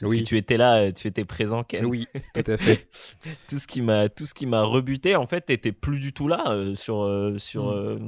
parce 0.00 0.10
Oui. 0.12 0.22
que 0.22 0.26
tu 0.28 0.36
étais 0.36 0.56
là, 0.56 0.90
tu 0.92 1.06
étais 1.08 1.24
présent, 1.24 1.62
Ken. 1.64 1.84
Oui, 1.86 2.06
tout 2.34 2.50
à 2.50 2.56
fait. 2.56 2.88
tout 3.48 3.58
ce 3.58 3.66
qui 3.66 3.80
m'a 3.82 4.08
tout 4.08 4.26
ce 4.26 4.34
qui 4.34 4.46
m'a 4.46 4.62
rebuté 4.62 5.14
en 5.16 5.26
fait 5.26 5.50
était 5.50 5.72
plus 5.72 6.00
du 6.00 6.12
tout 6.12 6.28
là 6.28 6.44
euh, 6.50 6.74
sur 6.74 7.02
euh, 7.02 7.38
sur 7.38 7.66
Mm. 7.66 7.74
euh, 7.74 7.98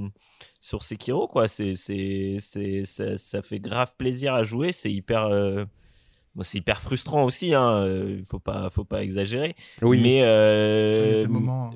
sur 0.61 0.83
Sekiro 0.83 1.29
quoi 1.29 1.47
c'est 1.49 1.75
c'est 1.75 2.37
c'est 2.41 2.85
ça, 2.85 3.17
ça 3.17 3.41
fait 3.43 3.61
grave 3.61 3.95
plaisir 3.97 4.35
à 4.35 4.43
jouer 4.43 4.73
c'est 4.73 4.91
hyper 4.91 5.27
euh, 5.27 5.65
bon, 6.35 6.43
c'est 6.43 6.59
hyper 6.59 6.81
frustrant 6.81 7.23
aussi 7.25 7.55
hein 7.55 7.71
euh, 7.85 8.21
faut 8.29 8.41
pas 8.41 8.69
faut 8.71 8.85
pas 8.85 9.03
exagérer 9.05 9.55
Oui. 9.83 10.01
mais 10.03 10.17
Il 10.17 10.19
y 10.19 10.23
a 10.23 10.27
euh, 10.27 11.21
des 11.23 11.29
moments. 11.29 11.71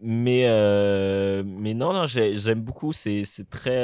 mais 0.00 0.46
euh, 0.48 1.42
mais 1.44 1.74
non 1.74 1.92
non 1.92 2.06
j'ai- 2.06 2.36
j'aime 2.36 2.62
beaucoup 2.62 2.92
c'est 2.92 3.24
c'est 3.24 3.48
très 3.50 3.78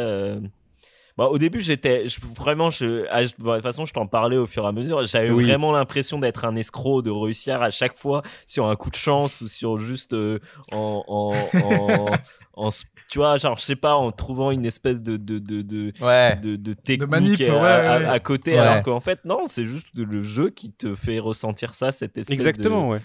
euh, 1.19 1.25
bah, 1.25 1.29
au 1.31 1.39
début, 1.39 1.61
j'étais 1.61 2.09
je- 2.09 2.21
vraiment, 2.35 2.71
je, 2.71 3.05
je- 3.05 3.37
de 3.37 3.53
toute 3.55 3.63
façon, 3.63 3.85
je 3.85 3.93
t'en 3.93 4.07
parlais 4.07 4.37
au 4.37 4.47
fur 4.47 4.65
et 4.65 4.69
à 4.69 4.73
mesure. 4.73 5.05
J'avais 5.07 5.31
Oui. 5.31 5.45
vraiment 5.45 5.73
l'impression 5.73 6.19
d'être 6.19 6.45
un 6.45 6.55
escroc, 6.57 7.03
de 7.03 7.11
réussir 7.11 7.61
à 7.63 7.71
chaque 7.71 7.97
fois 7.97 8.23
sur 8.47 8.67
un 8.67 8.77
coup 8.77 8.91
de 8.91 8.97
chance 8.97 9.41
ou 9.41 9.49
sur 9.49 9.79
juste 9.79 10.15
euh, 10.15 10.39
en, 10.73 11.03
en, 11.09 11.33
en, 11.61 12.11
en 12.55 12.69
s- 12.69 12.85
tu 13.11 13.19
vois, 13.19 13.39
genre, 13.39 13.57
je 13.57 13.63
sais 13.63 13.75
pas, 13.77 13.95
en 13.95 14.13
trouvant 14.13 14.51
une 14.51 14.67
espèce 14.67 15.01
de, 15.03 15.17
de, 15.17 15.39
de, 15.39 15.63
de, 15.63 15.93
Ouais. 16.03 16.37
de, 16.37 16.57
de 16.57 16.73
technique 16.75 17.09
manip, 17.11 17.41
à, 17.41 17.45
ouais, 17.45 17.49
à- 17.69 17.99
ouais. 17.99 18.05
à 18.05 18.21
côté, 18.21 18.59
alors 18.59 18.83
qu'en 18.83 19.01
fait, 19.01 19.25
non, 19.25 19.45
c'est 19.47 19.65
juste 19.65 19.89
le 19.97 20.21
jeu 20.21 20.51
qui 20.51 20.73
te 20.73 20.95
fait 20.95 21.19
ressentir 21.19 21.73
ça, 21.75 21.91
cette 21.91 22.19
espèce 22.19 22.35
Exactement, 22.35 22.89
de. 22.89 22.93
ouais. 22.93 23.01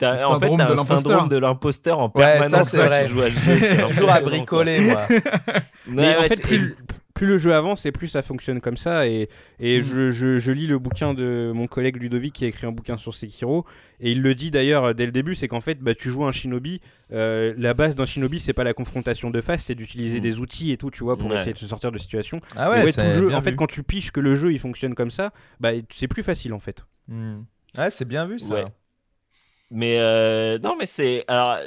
T'as- 0.00 0.16
Le 0.16 0.24
en 0.26 0.40
fait, 0.40 0.48
t'as 0.48 0.56
de 0.56 0.62
un 0.72 0.74
l'imposteur. 0.74 0.98
syndrome 0.98 1.28
de 1.28 1.36
l'imposteur 1.36 1.98
en 2.00 2.12
Ouais, 2.16 2.24
ça, 2.24 2.38
permanence. 2.40 2.68
c'est 2.70 3.86
Toujours 3.88 4.10
à 4.10 4.20
bricoler, 4.22 4.80
moi. 4.80 5.02
Mais 5.86 6.02
Ouais, 6.02 6.16
en 6.16 6.22
fait, 6.24 6.40
plus, 6.42 6.74
plus 7.12 7.26
le 7.26 7.36
jeu 7.36 7.54
avance 7.54 7.84
et 7.84 7.92
plus 7.92 8.08
ça 8.08 8.22
fonctionne 8.22 8.60
comme 8.62 8.78
ça. 8.78 9.06
Et, 9.06 9.28
et 9.58 9.80
Mm. 9.80 9.82
je, 9.82 10.10
je- 10.10 10.38
je 10.38 10.52
lis 10.52 10.66
le 10.66 10.78
bouquin 10.78 11.12
de 11.12 11.52
mon 11.54 11.66
collègue 11.66 11.96
Ludovic 12.00 12.32
qui 12.34 12.46
a 12.46 12.48
écrit 12.48 12.66
un 12.66 12.72
bouquin 12.72 12.96
sur 12.96 13.14
Sekiro. 13.14 13.66
Et 14.00 14.10
il 14.12 14.22
le 14.22 14.34
dit 14.34 14.50
d'ailleurs 14.50 14.84
euh, 14.86 14.92
dès 14.94 15.04
le 15.04 15.12
début 15.12 15.34
c'est 15.34 15.46
qu'en 15.48 15.60
fait, 15.60 15.78
bah, 15.80 15.94
tu 15.94 16.08
joues 16.08 16.24
un 16.24 16.32
shinobi. 16.32 16.80
euh, 17.12 17.52
la 17.58 17.74
base 17.74 17.94
d'un 17.94 18.06
shinobi, 18.06 18.40
c'est 18.40 18.54
pas 18.54 18.64
la 18.64 18.72
confrontation 18.72 19.28
de 19.30 19.40
face, 19.42 19.64
c'est 19.64 19.74
d'utiliser 19.74 20.18
Mm. 20.20 20.22
des 20.22 20.38
outils 20.38 20.72
et 20.72 20.78
tout, 20.78 20.90
tu 20.90 21.04
vois, 21.04 21.18
pour 21.18 21.28
Ouais. 21.30 21.36
essayer 21.36 21.52
de 21.52 21.58
se 21.58 21.66
sortir 21.66 21.92
de 21.92 21.98
situation. 21.98 22.40
Ah 22.56 22.70
ouais, 22.70 22.84
ouais, 22.84 22.92
tout 22.92 23.00
le 23.02 23.12
jeu, 23.12 23.34
en 23.34 23.40
fait, 23.42 23.50
vu. 23.50 23.56
quand 23.56 23.66
tu 23.66 23.82
piches 23.82 24.12
que 24.12 24.20
le 24.20 24.34
jeu 24.34 24.50
il 24.52 24.58
fonctionne 24.58 24.94
comme 24.94 25.10
ça, 25.10 25.32
bah, 25.60 25.70
c'est 25.90 26.08
plus 26.08 26.22
facile 26.22 26.54
en 26.54 26.58
fait. 26.60 26.84
Hmm. 27.08 27.40
Ouais, 27.76 27.90
c'est 27.90 28.06
bien 28.06 28.24
vu 28.26 28.38
ça. 28.38 28.54
Ouais. 28.54 28.64
Mais 29.70 29.98
euh, 29.98 30.58
non, 30.58 30.76
mais 30.78 30.86
c'est. 30.86 31.24
Alors, 31.28 31.58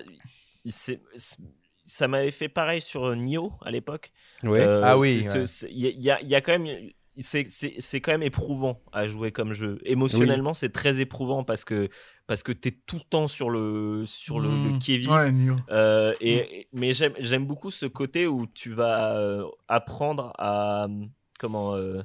c'est- 0.66 1.02
c'est- 1.16 1.40
ça 1.86 2.08
m'avait 2.08 2.32
fait 2.32 2.50
pareil 2.50 2.82
sur 2.82 3.16
Nioh 3.16 3.52
à 3.64 3.72
l'époque. 3.72 4.12
Ouais. 4.44 4.62
Euh, 4.62 4.80
Ah 4.84 4.98
oui, 4.98 5.26
ouais. 5.28 5.46
Il 5.70 5.78
y, 5.80 5.88
a- 5.88 5.90
il 5.90 6.02
y 6.04 6.12
a, 6.12 6.22
il 6.22 6.30
y 6.30 6.36
a 6.36 6.42
quand 6.42 6.58
même. 6.60 6.90
C'est 7.18 7.48
c'est- 7.48 7.76
c'est 7.80 8.02
quand 8.02 8.12
même 8.14 8.24
éprouvant 8.24 8.82
à 8.92 9.06
jouer 9.06 9.32
comme 9.32 9.54
jeu. 9.54 9.78
Émotionnellement, 9.86 10.54
c'est 10.56 10.72
très 10.72 11.00
éprouvant 11.00 11.44
parce 11.44 11.64
que, 11.64 11.88
parce 12.26 12.42
que 12.42 12.52
tu 12.52 12.70
es 12.70 12.72
tout 12.72 12.96
le 12.96 13.08
temps 13.08 13.28
sur 13.28 13.52
le, 13.52 14.04
sur 14.08 14.40
le, 14.40 14.50
le 14.50 14.72
Mm. 14.72 14.80
qui-vive. 14.80 15.12
Ouais, 15.12 15.32
Nioh. 15.32 15.56
Euh, 15.70 16.14
et, 16.22 16.62
et- 16.62 16.68
mais 16.74 16.92
j'aime 16.92 17.14
j'aime 17.20 17.46
beaucoup 17.46 17.70
ce 17.70 17.86
côté 17.86 18.26
où 18.26 18.48
tu 18.48 18.72
vas 18.72 19.16
euh, 19.16 19.46
apprendre 19.68 20.34
à 20.40 20.88
comment 21.40 21.76
euh, 21.76 22.02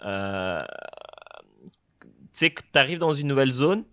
à- 0.00 0.66
tu 2.02 2.08
sais 2.32 2.50
que 2.50 2.62
tu 2.72 2.78
arrives 2.78 2.98
dans 2.98 3.12
une 3.12 3.28
nouvelle 3.28 3.52
zone 3.52 3.84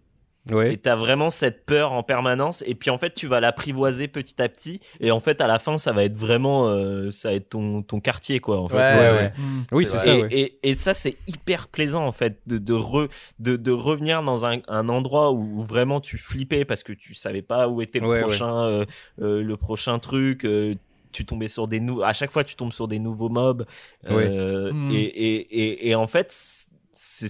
Ouais. 0.52 0.74
et 0.74 0.78
tu 0.78 0.88
as 0.90 0.96
vraiment 0.96 1.30
cette 1.32 1.66
peur 1.66 1.92
en 1.92 2.04
permanence 2.04 2.64
et 2.68 2.76
puis 2.76 2.92
en 2.92 2.98
fait 3.00 3.14
tu 3.16 3.26
vas 3.26 3.40
l'apprivoiser 3.40 4.08
petit 4.08 4.40
à 4.42 4.48
petit 4.48 4.80
et 5.00 5.10
en 5.10 5.20
fait 5.20 5.42
à 5.42 5.48
la 5.48 5.58
fin 5.58 5.78
ça 5.78 5.92
va 5.92 6.04
être 6.04 6.16
vraiment 6.18 6.68
euh, 6.70 7.10
ça 7.10 7.30
va 7.30 7.36
être 7.36 7.50
ton, 7.50 7.82
ton 7.82 8.00
quartier 8.00 8.40
quoi 8.40 8.60
en 8.60 8.70
fait. 8.70 8.76
Ouais, 8.78 8.94
Ouais, 8.94 9.00
ouais. 9.00 9.18
ouais. 9.18 9.34
Mm. 9.38 9.64
Oui, 9.72 9.86
C'est 9.86 9.98
ça, 9.98 10.06
Et, 10.16 10.22
ouais. 10.22 10.28
et- 10.32 10.60
et 10.70 10.74
ça, 10.76 10.94
c'est 10.94 11.16
hyper 11.28 11.68
plaisant 11.68 12.06
en 12.06 12.12
fait 12.12 12.38
de, 12.46 12.58
de, 12.60 12.74
re- 12.74 13.10
de, 13.40 13.56
de 13.56 13.72
revenir 13.72 14.22
dans 14.22 14.46
un, 14.46 14.60
un 14.68 14.88
endroit 14.90 15.32
où, 15.32 15.60
où 15.60 15.64
vraiment 15.64 16.00
tu 16.00 16.18
flippais 16.18 16.64
parce 16.66 16.84
que 16.84 16.94
tu 16.94 17.14
savais 17.16 17.42
pas 17.42 17.68
où 17.68 17.82
était 17.82 18.00
le 18.00 18.08
Ouais, 18.08 18.16
ouais. 18.18 18.22
prochain, 18.22 18.56
euh, 18.66 18.86
euh, 19.22 19.42
le 19.42 19.58
prochain 19.58 19.98
truc. 20.00 20.46
euh, 20.46 20.76
tu 21.12 21.26
tombais 21.26 21.48
sur 21.48 21.68
des 21.68 21.80
nou 21.80 22.04
à 22.04 22.12
chaque 22.14 22.32
fois 22.32 22.44
tu 22.44 22.56
tombes 22.58 22.74
sur 22.74 22.88
des 22.90 23.00
nouveaux 23.00 23.30
mobs 23.30 23.66
euh, 24.10 24.72
Mm. 24.74 24.92
et, 24.92 24.96
et, 25.00 25.36
et, 25.64 25.90
et 25.90 25.96
en 25.96 26.08
fait 26.08 26.28
c'est 26.30 27.30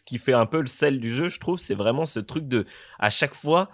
ce 0.00 0.04
qui 0.06 0.18
fait 0.18 0.32
un 0.32 0.46
peu 0.46 0.60
le 0.60 0.66
sel 0.66 0.98
du 1.00 1.12
jeu 1.12 1.28
je 1.28 1.38
trouve 1.38 1.58
c'est 1.58 1.74
vraiment 1.74 2.06
ce 2.06 2.20
truc 2.20 2.48
de 2.48 2.64
à 2.98 3.10
chaque 3.10 3.34
fois 3.34 3.68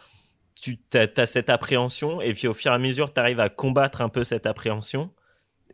tu 0.61 0.78
as, 0.94 1.27
cette 1.27 1.51
appréhension 1.51 2.20
et 2.20 2.32
puis 2.32 2.48
au 2.48 2.55
fur 2.55 2.73
et 2.73 2.74
à 2.74 2.78
mesure 2.78 3.12
tu 3.12 3.20
arrives 3.20 3.40
à 3.40 3.48
combattre 3.48 4.01
un 4.01 4.09
peu 4.09 4.24
cette 4.24 4.47
appréhension 4.47 5.11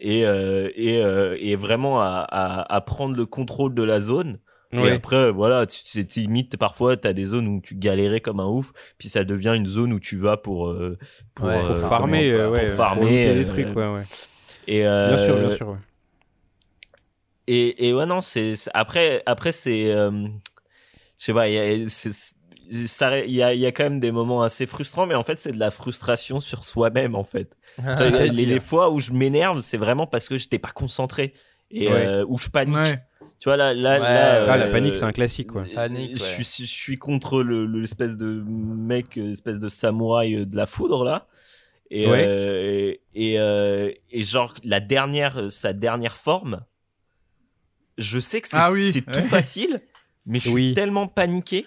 et, 0.00 0.26
euh, 0.26 0.68
et, 0.74 1.00
euh, 1.02 1.36
et 1.40 1.54
vraiment 1.56 2.00
à, 2.00 2.26
à, 2.28 2.74
à 2.74 2.80
prendre 2.80 3.14
le 3.16 3.24
contrôle 3.26 3.74
de 3.74 3.82
la 3.84 4.00
zone. 4.00 4.38
Et 4.72 4.90
après, 4.90 5.30
voilà, 5.30 5.66
tu 5.66 5.78
c'est 5.84 6.16
limite, 6.16 6.56
parfois, 6.56 6.96
tu 6.96 7.06
as 7.06 7.12
des 7.12 7.24
zones 7.24 7.46
où 7.46 7.60
tu 7.60 7.74
galérais 7.74 8.20
comme 8.20 8.40
un 8.40 8.46
ouf, 8.46 8.72
puis 8.96 9.10
ça 9.10 9.22
devient 9.22 9.52
une 9.54 9.66
zone 9.66 9.92
où 9.92 10.00
tu 10.00 10.16
vas 10.16 10.38
pour, 10.38 10.68
euh, 10.70 10.96
pour, 11.34 11.44
Ouais, 11.46 11.58
Pour 11.60 11.66
comment- 11.68 11.88
farmer, 11.90 12.30
comment- 12.30 12.54
euh, 12.56 12.66
pour 12.68 12.76
farmer, 12.76 13.34
des 13.34 13.44
trucs, 13.44 13.76
ouais, 13.76 13.94
ouais. 13.94 14.04
Et, 14.66 14.86
euh, 14.86 15.08
Bien 15.08 15.18
sûr, 15.18 15.36
bien 15.36 15.56
sûr, 15.56 15.68
ouais. 15.68 15.78
Et, 17.54 17.88
et 17.88 17.92
ouais, 17.92 18.06
non, 18.06 18.22
c'est 18.22 18.54
après, 18.72 19.22
après 19.26 19.52
c'est, 19.52 19.92
euh, 19.92 20.10
je 21.18 21.24
sais 21.24 21.34
pas, 21.34 21.48
il 21.48 21.54
y 21.54 21.58
a, 21.58 21.64
y 23.26 23.42
a, 23.42 23.54
il 23.54 23.60
y 23.60 23.66
a 23.66 23.72
quand 23.72 23.84
même 23.84 24.00
des 24.00 24.10
moments 24.10 24.42
assez 24.42 24.64
frustrants, 24.64 25.04
mais 25.06 25.14
en 25.14 25.22
fait, 25.22 25.38
c'est 25.38 25.52
de 25.52 25.58
la 25.58 25.70
frustration 25.70 26.40
sur 26.40 26.64
soi-même, 26.64 27.14
en 27.14 27.24
fait. 27.24 27.54
les, 28.32 28.58
fois 28.58 28.90
où 28.90 29.00
je 29.00 29.12
m'énerve, 29.12 29.60
c'est 29.60 29.76
vraiment 29.76 30.06
parce 30.06 30.28
que 30.28 30.38
j'étais 30.38 30.58
pas 30.58 30.70
concentré 30.70 31.34
et 31.70 31.88
Ouais. 31.88 32.06
euh, 32.06 32.24
où 32.26 32.38
je 32.38 32.48
panique. 32.48 32.76
Ouais. 32.76 33.02
Tu 33.38 33.48
vois 33.50 33.58
là, 33.58 33.74
là, 33.74 33.98
Ouais, 33.98 33.98
là, 33.98 34.44
Ah, 34.52 34.56
la 34.56 34.66
euh, 34.66 34.72
panique, 34.72 34.94
c'est 34.94 35.04
un 35.04 35.12
classique, 35.12 35.48
quoi. 35.48 35.64
Panique, 35.74 36.12
Je 36.16 36.24
suis, 36.24 36.44
je 36.44 36.64
suis 36.64 36.96
contre 36.96 37.42
le 37.42 37.66
le- 37.66 37.80
l'espèce 37.80 38.16
de 38.16 38.42
mec, 38.46 39.18
euh, 39.18 39.30
espèce 39.32 39.58
de 39.58 39.68
samouraï 39.68 40.36
euh, 40.36 40.44
de 40.46 40.56
la 40.56 40.64
foudre 40.66 41.04
là. 41.04 41.26
Et, 41.90 42.06
Ouais. 42.06 42.24
euh, 42.26 42.94
et, 43.14 43.38
euh, 43.38 43.90
et 44.10 44.22
genre 44.22 44.54
la 44.64 44.80
dernière, 44.80 45.50
sa 45.52 45.72
dernière 45.74 46.16
forme, 46.16 46.64
je 47.98 48.18
sais 48.20 48.40
que 48.40 48.48
c'est 48.48 48.56
Ah 48.56 48.72
oui, 48.72 48.92
c'est 48.92 49.06
ouais. 49.06 49.12
tout 49.12 49.26
facile, 49.26 49.80
mais 50.26 50.38
je 50.38 50.44
suis 50.48 50.54
Oui. 50.54 50.74
tellement 50.74 51.06
paniqué. 51.08 51.66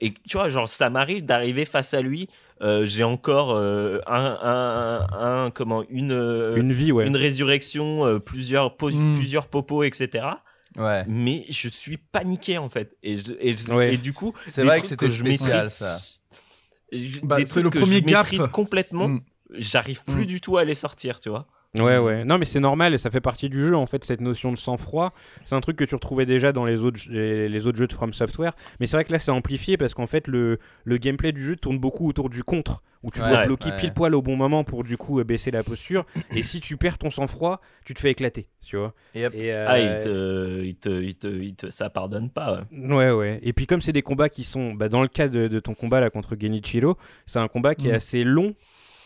Et 0.00 0.12
tu 0.28 0.36
vois, 0.36 0.48
genre, 0.48 0.68
ça 0.68 0.90
m'arrive 0.90 1.24
d'arriver 1.24 1.64
face 1.64 1.94
à 1.94 2.00
lui. 2.00 2.28
euh, 2.60 2.84
J'ai 2.84 3.04
encore 3.04 3.52
euh, 3.52 4.00
un, 4.08 4.16
un, 4.42 5.06
un- 5.12 5.44
un- 5.46 5.50
comment, 5.52 5.84
une, 5.88 6.10
euh, 6.12 6.56
Une 6.56 6.72
vie, 6.72 6.90
ouais. 6.92 7.06
une 7.06 7.16
résurrection, 7.16 8.04
euh, 8.04 8.18
plusieurs, 8.18 8.76
pos- 8.76 8.90
Mm. 8.90 9.14
plusieurs 9.14 9.46
popos, 9.46 9.84
etc. 9.84 10.26
Ouais. 10.76 11.04
Mais 11.06 11.44
je 11.48 11.68
suis 11.68 11.96
paniqué 11.98 12.58
en 12.58 12.68
fait. 12.68 12.96
Et, 13.04 13.16
je- 13.16 13.32
et, 13.38 13.56
je- 13.56 13.72
Ouais. 13.72 13.94
et 13.94 13.96
du 13.96 14.12
coup, 14.12 14.32
C'est 14.44 14.64
vrai 14.64 14.80
que 14.80 14.86
c'était 14.88 15.08
je 15.08 15.20
spécial, 15.20 15.62
maîtrise- 15.64 15.72
ça. 15.72 15.98
je- 16.92 17.20
Bah, 17.20 17.36
des 17.36 17.44
trucs 17.46 17.62
le 17.64 17.70
que 17.70 17.78
premier 17.78 17.94
je 18.00 18.04
gap. 18.04 18.24
maîtrise 18.30 18.48
complètement, 18.48 19.08
Mm. 19.08 19.20
j'arrive 19.54 20.02
plus 20.04 20.22
Mm. 20.24 20.26
du 20.26 20.40
tout 20.40 20.56
à 20.58 20.64
les 20.64 20.74
sortir, 20.74 21.20
tu 21.20 21.28
vois. 21.28 21.46
Ouais, 21.78 21.98
ouais. 21.98 22.24
Non, 22.24 22.36
mais 22.38 22.44
c'est 22.44 22.58
normal 22.58 22.94
et 22.94 22.98
ça 22.98 23.10
fait 23.12 23.20
partie 23.20 23.48
du 23.48 23.64
jeu, 23.68 23.76
en 23.76 23.86
fait, 23.86 24.02
cette 24.04 24.20
notion 24.20 24.50
de 24.50 24.56
sang-froid. 24.58 25.12
C'est 25.46 25.54
un 25.54 25.60
truc 25.60 25.76
que 25.76 25.84
tu 25.84 25.94
retrouvais 25.94 26.26
déjà 26.26 26.50
dans 26.50 26.64
les 26.64 26.82
autres, 26.82 27.00
les, 27.08 27.48
les 27.48 27.66
autres 27.68 27.78
jeux 27.78 27.86
de 27.86 27.92
From 27.92 28.12
Software. 28.12 28.54
Mais 28.80 28.86
c'est 28.88 28.96
vrai 28.96 29.04
que 29.04 29.12
là, 29.12 29.20
c'est 29.20 29.30
amplifié 29.30 29.76
parce 29.76 29.94
qu'en 29.94 30.08
fait, 30.08 30.26
le, 30.26 30.58
le 30.82 30.96
gameplay 30.96 31.30
du 31.30 31.40
jeu 31.40 31.54
tourne 31.54 31.78
beaucoup 31.78 32.08
autour 32.08 32.28
du 32.28 32.42
contre, 32.42 32.82
où 33.04 33.12
tu 33.12 33.20
Ouais, 33.22 33.28
dois 33.28 33.46
bloquer 33.46 33.70
ouais. 33.70 33.76
pile 33.76 33.92
poil 33.92 34.16
au 34.16 34.20
bon 34.20 34.34
moment 34.34 34.64
pour 34.64 34.82
du 34.82 34.96
coup 34.96 35.20
euh, 35.20 35.24
baisser 35.24 35.52
la 35.52 35.62
posture. 35.62 36.06
et 36.34 36.42
si 36.42 36.58
tu 36.58 36.76
perds 36.76 36.98
ton 36.98 37.10
sang-froid, 37.10 37.60
tu 37.84 37.94
te 37.94 38.00
fais 38.00 38.10
éclater, 38.10 38.48
tu 38.66 38.76
vois. 38.76 38.92
Et 39.14 39.24
hop. 39.26 39.32
Et, 39.36 39.52
euh, 39.52 39.64
Ah, 39.68 39.78
il 39.78 40.00
te, 40.00 40.62
il 40.64 40.74
te, 40.74 40.88
il 41.02 41.14
te, 41.14 41.28
il 41.28 41.54
te- 41.54 41.70
ça 41.70 41.88
pardonne 41.88 42.30
pas. 42.30 42.64
ouais. 42.72 42.94
Ouais, 42.96 43.10
ouais. 43.12 43.38
Et 43.44 43.52
puis 43.52 43.68
comme 43.68 43.80
c'est 43.80 43.92
des 43.92 44.02
combats 44.02 44.28
qui 44.28 44.42
sont, 44.42 44.74
bah, 44.74 44.88
dans 44.88 45.02
le 45.02 45.08
cas 45.08 45.28
de, 45.28 45.46
de 45.46 45.60
ton 45.60 45.74
combat 45.74 46.00
là 46.00 46.10
contre 46.10 46.34
Genichiro, 46.36 46.96
c'est 47.26 47.38
un 47.38 47.46
combat 47.46 47.76
qui 47.76 47.86
est 47.86 47.92
Mm. 47.92 47.94
assez 47.94 48.24
long 48.24 48.54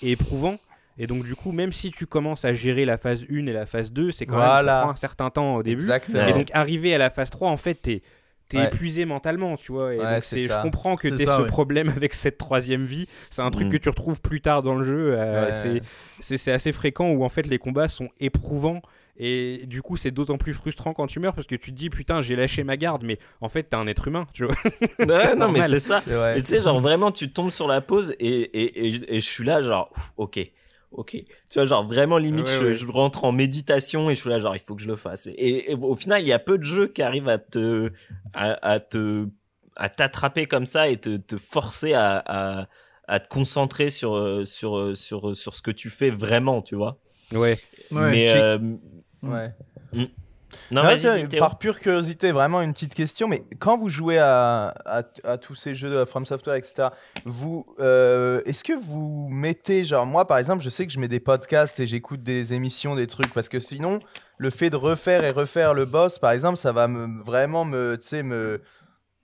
et 0.03 0.13
éprouvant. 0.13 0.57
Et 0.99 1.07
donc, 1.07 1.25
du 1.25 1.35
coup, 1.35 1.51
même 1.53 1.73
si 1.73 1.91
tu 1.91 2.07
commences 2.07 2.45
à 2.45 2.53
gérer 2.53 2.85
la 2.85 2.99
phase 2.99 3.25
1 3.31 3.47
et 3.47 3.53
la 3.53 3.67
phase 3.67 3.93
2, 3.93 4.13
c'est 4.13 4.27
quand 4.27 4.37
même 4.39 4.67
ça 4.67 4.81
prend 4.83 4.91
un 4.93 4.97
certain 4.97 5.31
temps 5.31 5.57
au 5.57 5.63
début. 5.63 5.83
Exactement. 5.83 6.27
Et 6.29 6.33
donc, 6.33 6.49
arriver 6.53 6.95
à 6.95 6.99
la 6.99 7.11
phase 7.11 7.31
3, 7.31 7.51
en 7.51 7.57
fait, 7.57 7.75
t'es. 7.75 8.03
T'es 8.51 8.59
Ouais. 8.59 8.67
épuisé 8.67 9.07
mentalement, 9.07 9.57
tu 9.57 9.73
vois. 9.73 9.95
Et 9.95 9.99
Ouais, 9.99 10.15
donc 10.17 10.23
c'est 10.23 10.41
je 10.49 10.61
comprends 10.61 10.97
que 10.97 11.09
t'aies 11.09 11.25
ce 11.25 11.41
ouais. 11.41 11.47
problème 11.47 11.89
avec 11.89 12.13
cette 12.13 12.37
troisième 12.37 12.85
vie. 12.85 13.09
C'est 13.31 13.41
un 13.41 13.51
truc 13.51 13.69
Mm. 13.69 13.71
que 13.71 13.77
tu 13.79 13.89
retrouves 13.89 14.21
plus 14.21 14.43
tard 14.43 14.63
dans 14.63 14.75
le 14.75 14.85
jeu. 14.85 15.15
euh, 15.17 15.51
Ouais. 15.51 15.81
c'est- 16.21 16.51
assez 16.53 16.73
fréquent 16.73 17.09
où 17.11 17.25
en 17.25 17.31
fait 17.31 17.47
les 17.47 17.57
combats 17.57 17.89
sont 17.89 18.11
éprouvants. 18.21 18.83
Et 19.17 19.63
du 19.67 19.81
coup, 19.81 19.97
c'est 19.97 20.11
d'autant 20.11 20.37
plus 20.37 20.53
frustrant 20.53 20.93
quand 20.93 21.07
tu 21.07 21.21
meurs 21.21 21.35
parce 21.35 21.47
que 21.47 21.55
tu 21.55 21.71
te 21.71 21.77
dis 21.77 21.89
putain, 21.89 22.21
j'ai 22.21 22.37
lâché 22.37 22.65
ma 22.65 22.77
garde, 22.77 23.03
mais 23.03 23.19
en 23.41 23.49
fait, 23.49 23.63
t'es 23.63 23.77
un 23.77 23.87
être 23.87 24.09
humain, 24.09 24.27
tu 24.35 24.45
vois. 24.45 24.55
Ouais, 24.99 25.35
non, 25.37 25.51
mais 25.51 25.63
c'est 25.63 25.79
ça. 25.79 26.03
Tu 26.03 26.45
sais, 26.45 26.63
genre 26.63 26.81
vraiment, 26.81 27.13
tu 27.13 27.33
tombes 27.33 27.51
sur 27.51 27.67
la 27.67 27.81
pause 27.81 28.15
et, 28.21 28.27
et, 28.29 28.89
et, 28.89 29.17
et 29.17 29.21
je 29.21 29.27
suis 29.27 29.45
là, 29.45 29.63
genre, 29.63 29.89
ouf, 29.97 30.13
ok, 30.19 30.39
ok. 30.95 31.11
Tu 31.11 31.27
vois, 31.55 31.65
genre 31.65 31.87
vraiment 31.87 32.19
limite, 32.19 32.47
Ouais, 32.49 32.55
je, 32.59 32.65
ouais. 32.65 32.75
je 32.75 32.87
rentre 32.87 33.25
en 33.25 33.33
méditation 33.33 34.11
et 34.11 34.15
je 34.15 34.21
suis 34.21 34.31
là, 34.31 34.39
genre, 34.39 34.57
il 34.57 34.61
faut 34.61 34.75
que 34.75 34.83
je 34.83 34.89
le 34.89 34.97
fasse. 34.97 35.27
Et, 35.27 35.71
et 35.71 35.75
au 35.75 35.95
final, 35.95 36.23
il 36.23 36.29
y 36.29 36.33
a 36.33 36.39
peu 36.39 36.59
de 36.59 36.63
jeux 36.65 36.89
qui 36.89 37.03
arrivent 37.03 37.29
à 37.29 37.39
te, 37.39 37.93
à, 38.33 38.53
à 38.69 38.81
te, 38.81 39.29
à 39.77 39.89
t'attraper 39.89 40.47
comme 40.47 40.67
ça 40.67 40.89
et 40.89 40.97
te, 40.97 41.17
te 41.17 41.37
forcer 41.37 41.93
à, 41.95 42.23
à, 42.27 42.69
à 43.09 43.21
te 43.21 43.29
concentrer 43.29 43.91
sur, 43.91 44.17
euh, 44.17 44.45
sur, 44.45 44.79
euh, 44.79 44.95
sur, 44.95 45.37
sur 45.37 45.55
ce 45.55 45.63
que 45.63 45.71
tu 45.71 45.91
fais 45.91 46.11
vraiment, 46.11 46.63
tu 46.63 46.75
vois. 46.77 46.99
Ouais. 47.33 47.59
Ouais. 47.91 48.11
Mais 48.11 48.31
euh, 48.31 48.59
Ouais. 49.23 49.51
Non, 50.71 50.83
Non, 50.83 51.39
par 51.39 51.59
pure 51.59 51.81
curiosité, 51.81 52.33
vraiment 52.33 52.61
une 52.61 52.73
petite 52.73 52.95
question, 52.95 53.29
mais 53.29 53.45
quand 53.59 53.79
vous 53.79 53.89
jouez 53.89 54.19
à, 54.19 54.75
à, 54.85 55.03
à 55.25 55.39
tous 55.39 55.55
ces 55.55 55.75
jeux 55.75 55.91
de 55.91 56.05
From 56.05 56.27
Software, 56.27 56.57
etc., 56.57 56.89
vous, 57.25 57.65
euh, 57.81 58.41
est-ce 58.47 58.65
que 58.65 58.73
vous 58.73 59.29
mettez, 59.31 59.85
genre 59.85 60.07
moi 60.07 60.27
par 60.27 60.39
exemple, 60.39 60.63
je 60.63 60.69
sais 60.69 60.87
que 60.87 60.93
je 60.93 60.99
mets 60.99 61.09
des 61.09 61.21
podcasts 61.21 61.81
et 61.81 61.87
j'écoute 61.87 62.23
des 62.23 62.55
émissions, 62.55 62.95
des 62.95 63.07
trucs, 63.07 63.33
parce 63.33 63.49
que 63.49 63.61
sinon, 63.61 63.99
le 64.39 64.51
fait 64.51 64.71
de 64.71 64.77
refaire 64.77 65.25
et 65.25 65.31
refaire 65.31 65.75
le 65.75 65.85
boss, 65.85 66.19
par 66.19 66.33
exemple, 66.33 66.57
ça 66.57 66.73
va 66.73 66.89
me, 66.89 67.23
vraiment 67.23 67.65
me, 67.65 67.97
tu 68.01 68.09
sais, 68.09 68.23
me, 68.23 68.61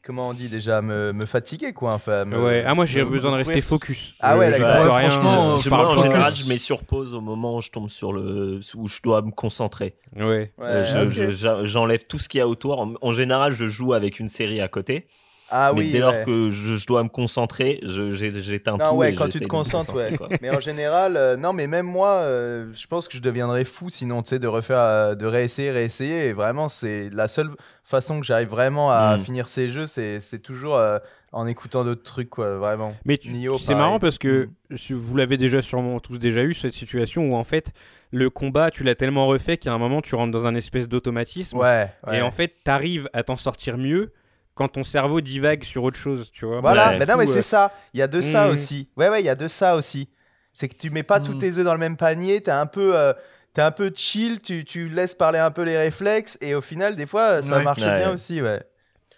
comment 0.05 0.28
on 0.31 0.32
dit 0.35 0.48
déjà, 0.48 0.82
me, 0.82 1.12
me 1.12 1.27
fatiguer, 1.27 1.72
quoi. 1.72 1.93
Enfin, 1.94 2.24
me- 2.24 2.43
Ouais. 2.43 2.64
Ah, 2.66 2.74
moi, 2.74 2.86
j'ai 2.86 3.05
besoin 3.05 3.32
de 3.32 3.36
rester 3.36 3.60
focus. 3.60 4.14
Ah 4.20 4.36
ouais, 4.39 4.51
d'accord. 4.51 4.66
note 4.77 4.85
Ouais, 4.93 4.98
rien, 5.01 5.10
franchement, 5.10 5.56
je- 5.56 5.62
Je- 5.62 5.64
je 5.64 5.70
moi, 5.70 5.78
en 5.86 5.89
focus. 5.94 6.02
général, 6.05 6.35
je 6.35 6.48
mets 6.48 6.59
sur 6.59 6.85
pause 6.85 7.14
au 7.14 7.20
moment 7.20 7.56
où 7.56 7.60
je 7.60 7.70
tombe 7.70 7.89
sur 7.90 8.12
le, 8.12 8.60
où 8.77 8.86
je 8.89 9.01
dois 9.02 9.22
me 9.22 9.31
concentrer. 9.31 9.94
Ouais. 10.16 10.24
Ouais, 10.24 10.51
Euh, 10.59 11.09
je- 11.09 11.64
J'enlève 11.64 12.05
tout 12.06 12.18
ce 12.18 12.28
qu'il 12.28 12.39
y 12.39 12.40
a 12.43 12.48
autour. 12.48 12.81
En, 12.81 12.94
en 13.01 13.12
général, 13.12 13.52
je 13.52 13.66
joue 13.66 13.93
avec 13.93 14.20
une 14.20 14.28
série 14.28 14.60
à 14.60 14.68
côté. 14.68 15.06
Ah 15.51 15.72
mais 15.74 15.81
oui, 15.81 15.90
dès 15.93 15.98
lors 15.98 16.12
ouais. 16.14 16.22
que 16.24 16.48
je, 16.48 16.77
je 16.77 16.86
dois 16.86 17.02
me 17.02 17.09
concentrer, 17.09 17.81
j'éteins 17.82 18.77
Non, 18.77 18.90
tout. 18.90 18.94
ouais, 18.97 19.12
et 19.12 19.14
quand 19.14 19.28
tu 19.28 19.40
te 19.40 19.48
concentres, 19.48 19.94
ouais. 19.94 20.16
Mais 20.40 20.51
en 20.51 20.60
général, 20.60 21.16
euh, 21.16 21.36
non, 21.36 21.52
mais 21.52 21.66
même 21.66 21.86
moi, 21.86 22.09
euh, 22.22 22.70
je 22.74 22.86
pense 22.86 23.09
que 23.09 23.16
je 23.16 23.22
deviendrais 23.22 23.64
fou 23.64 23.90
sinon, 23.90 24.22
tu 24.22 24.31
sais, 24.31 24.39
de 24.39 24.47
refaire, 24.47 24.78
euh, 24.78 25.14
de 25.14 25.27
réessayer, 25.27 25.70
réessayer. 25.70 26.27
Et 26.28 26.32
vraiment, 26.32 26.68
c'est 26.68 27.10
la 27.12 27.28
seule 27.28 27.51
façon 27.85 28.20
que 28.20 28.27
j'arrive 28.27 28.48
vraiment 28.48 28.90
à 28.90 29.16
Mm. 29.16 29.20
finir 29.20 29.48
ces 29.48 29.68
jeux, 29.68 29.86
c'est 29.86 30.20
toujours 30.43 30.77
euh, 30.77 30.98
en 31.32 31.47
écoutant 31.47 31.85
d'autres 31.85 32.02
trucs, 32.02 32.31
quoi, 32.31 32.56
vraiment. 32.56 32.94
Mais 33.05 33.18
c'est 33.59 33.74
marrant 33.74 33.98
parce 33.98 34.18
que 34.18 34.48
Mm. 34.70 34.77
si 34.77 34.93
vous 34.93 35.16
l'avez 35.16 35.36
déjà 35.36 35.62
sûrement 35.62 35.98
tous 36.01 36.18
déjà 36.18 36.43
eu 36.43 36.55
cette 36.55 36.72
situation 36.74 37.28
où 37.31 37.35
en 37.35 37.43
fait 37.44 37.72
le 38.12 38.31
combat 38.31 38.70
tu 38.70 38.82
l'as 38.85 38.94
tellement 38.94 39.27
refait 39.27 39.56
qu'à 39.56 39.72
un 39.72 39.78
moment 39.78 40.01
tu 40.02 40.14
rentres 40.14 40.31
dans 40.32 40.47
un 40.47 40.55
espèce 40.55 40.89
d'automatisme 40.89 41.56
Ouais, 41.59 41.89
ouais. 42.06 42.18
et 42.18 42.22
en 42.22 42.31
fait 42.31 42.55
t'arrives 42.64 43.09
à 43.12 43.22
t'en 43.24 43.36
sortir 43.36 43.78
mieux 43.78 44.12
quand 44.61 44.69
ton 44.69 44.85
cerveau 44.85 45.23
divague 45.23 45.65
sur 45.65 45.85
autre 45.85 45.97
chose, 45.99 46.31
tu 46.31 46.45
vois. 46.45 46.61
Voilà, 46.61 46.91
Ouais. 46.91 46.99
mais 46.99 47.07
non, 47.07 47.16
mais 47.16 47.27
c'est 47.27 47.41
ça. 47.41 47.73
Il 47.95 47.99
y 48.01 48.03
a 48.03 48.07
de 48.07 48.20
ça 48.20 48.47
Mm. 48.47 48.51
aussi. 48.51 48.89
Ouais, 48.95 49.09
ouais, 49.09 49.23
il 49.23 49.24
y 49.24 49.31
a 49.31 49.35
de 49.35 49.49
ça 49.49 49.74
aussi. 49.74 50.11
C'est 50.53 50.69
que 50.69 50.74
tu 50.77 50.91
mets 50.91 51.03
pas 51.03 51.19
tous 51.19 51.32
Mm. 51.32 51.39
tes 51.39 51.59
œufs 51.59 51.65
dans 51.65 51.73
le 51.73 51.78
même 51.81 51.97
panier. 51.97 52.43
T'es 52.43 52.51
un 52.51 52.66
peu, 52.66 52.95
euh, 52.95 53.15
t'es 53.55 53.62
un 53.62 53.70
peu 53.70 53.91
chill. 53.97 54.39
Tu, 54.43 54.66
tu 54.66 54.91
laisses 54.91 55.15
parler 55.15 55.39
un 55.39 55.51
peu 55.51 55.62
les 55.62 55.78
réflexes 55.78 56.37
et 56.43 56.55
au 56.55 56.61
final, 56.61 56.95
des 56.95 57.07
fois, 57.07 57.43
ça 57.43 57.57
Ouais. 57.57 57.65
marche 57.65 57.81
Ouais. 57.81 57.97
bien 57.97 58.12
aussi, 58.12 58.43
ouais. 58.43 58.62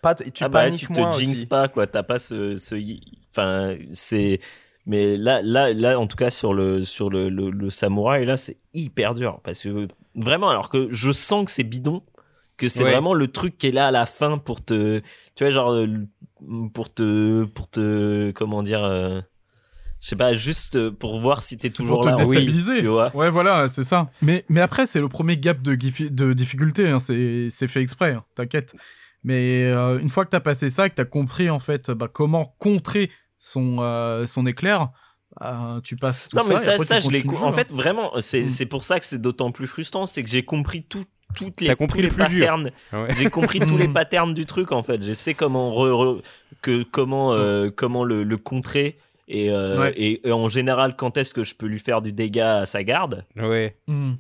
Pas 0.01 0.15
tu 0.15 0.31
Ah 0.45 0.49
bah, 0.49 0.63
paniques 0.63 0.79
tu 0.81 0.87
te 0.87 0.93
moins 0.93 1.11
jinx 1.13 1.31
aussi. 1.39 1.47
pas, 1.47 1.67
quoi. 1.67 1.89
T'as 1.89 2.05
pas 2.05 2.21
ce, 2.21 2.57
ce, 2.57 2.77
enfin, 3.33 3.75
c'est, 3.93 4.39
mais 4.87 5.17
là, 5.17 5.41
là, 5.43 5.73
là, 5.73 5.99
en 5.99 6.07
tout 6.07 6.17
cas, 6.17 6.31
sur 6.31 6.55
le, 6.55 6.85
sur 6.85 7.11
le, 7.11 7.29
le, 7.29 7.51
le 7.51 7.69
samouraï, 7.71 8.25
là, 8.27 8.37
c'est 8.37 8.59
hyper 8.75 9.15
dur 9.15 9.41
parce 9.43 9.61
que 9.61 9.89
vraiment, 10.15 10.51
alors 10.51 10.69
que 10.69 10.87
je 10.93 11.11
sens 11.11 11.45
que 11.47 11.51
c'est 11.51 11.65
bidon, 11.65 12.01
que 12.57 12.69
c'est 12.69 12.85
Ouais. 12.85 12.91
vraiment 12.93 13.15
le 13.15 13.29
truc 13.29 13.57
qui 13.59 13.69
est 13.69 13.73
là 13.73 13.89
à 13.89 13.91
la 13.91 14.07
fin 14.07 14.39
pour 14.39 14.65
te, 14.65 15.01
tu 15.35 15.45
vois, 15.45 15.51
genre, 15.51 15.73
euh, 15.73 15.87
pour 16.75 16.93
te, 16.93 17.45
pour 17.45 17.69
te, 17.71 18.31
comment 18.33 18.63
dire, 18.63 18.85
euh, 18.85 19.21
je 20.01 20.09
sais 20.09 20.17
pas, 20.17 20.35
juste 20.35 20.91
pour 20.91 21.19
voir 21.21 21.43
si 21.43 21.57
t'es 21.57 21.71
toujours 21.71 21.99
pour 22.03 22.05
te 22.05 22.09
là. 22.11 22.15
déstabiliser. 22.17 22.81
tu 22.81 22.89
vois. 22.89 23.15
Ouais, 23.17 23.31
voilà, 23.31 23.69
c'est 23.69 23.83
ça. 23.85 24.11
Mais, 24.21 24.45
mais 24.49 24.61
après, 24.61 24.87
c'est 24.87 25.01
le 25.01 25.09
premier 25.09 25.37
gap 25.37 25.63
de, 25.63 25.75
de 25.75 26.33
difficulté. 26.33 26.89
hein, 26.89 26.99
C'est 27.01 27.49
c'est 27.51 27.69
fait 27.69 27.81
exprès, 27.83 28.13
hein, 28.15 28.25
t'inquiète. 28.35 28.75
Mais 29.25 29.71
euh, 29.73 29.99
une 30.01 30.11
fois 30.11 30.25
que 30.25 30.31
t'as 30.31 30.41
passé 30.41 30.69
ça, 30.69 30.89
que 30.89 30.95
t'as 30.97 31.05
compris 31.05 31.49
en 31.51 31.61
fait 31.61 31.93
bah, 31.93 32.09
comment 32.13 32.57
contrer 32.59 33.11
son, 33.39 33.77
euh, 33.81 34.27
son 34.27 34.47
éclair, 34.47 34.89
tu 35.85 35.95
passes 35.97 36.29
tout 36.29 36.37
Non, 36.37 36.43
ça. 36.43 36.49
mais 36.49 36.55
et 36.57 36.59
ça, 36.59 36.73
après, 36.73 36.85
ça 36.85 36.99
je 37.01 37.09
l'ai. 37.11 37.25
En 37.41 37.53
fait, 37.53 37.71
vraiment, 37.73 38.11
c'est 38.19 38.43
Mm. 38.43 38.49
c'est 38.49 38.67
pour 38.67 38.83
ça 38.83 38.99
que 38.99 39.07
c'est 39.07 39.21
d'autant 39.21 39.53
plus 39.53 39.67
frustrant, 39.69 40.07
c'est 40.07 40.23
que 40.25 40.29
j'ai 40.29 40.45
compris 40.45 40.83
tout, 40.85 41.05
toutes 41.35 41.61
les, 41.61 41.69
T'as 41.69 41.75
compris 41.75 42.03
les 42.03 42.09
dur. 42.09 42.17
patterns. 42.19 42.71
Ouais. 42.93 43.07
J'ai 43.17 43.31
compris 43.31 43.61
tous 43.61 43.77
les 43.77 43.89
patterns 43.93 44.35
du 44.35 44.47
truc 44.47 44.73
en 44.73 44.83
fait. 44.83 45.03
Je 45.03 45.13
sais 45.13 45.35
comment 45.35 45.73
re- 45.75 45.91
re- 46.19 46.23
que 46.63 46.83
comment 46.85 47.33
euh, 47.35 47.71
comment 47.75 48.05
le, 48.05 48.23
le 48.25 48.37
contrer 48.37 48.99
et, 49.29 49.51
euh, 49.51 49.79
Ouais. 49.81 49.93
et, 49.97 50.27
et 50.29 50.33
en 50.33 50.49
général 50.49 50.95
quand 50.97 51.17
est-ce 51.17 51.33
que 51.35 51.45
je 51.45 51.55
peux 51.55 51.67
lui 51.67 51.79
faire 51.79 52.03
du 52.03 52.13
dégât 52.13 52.59
à 52.59 52.67
sa 52.67 52.83
garde. 52.85 53.25
Ouais. 53.37 53.77
Hmm. 53.87 54.15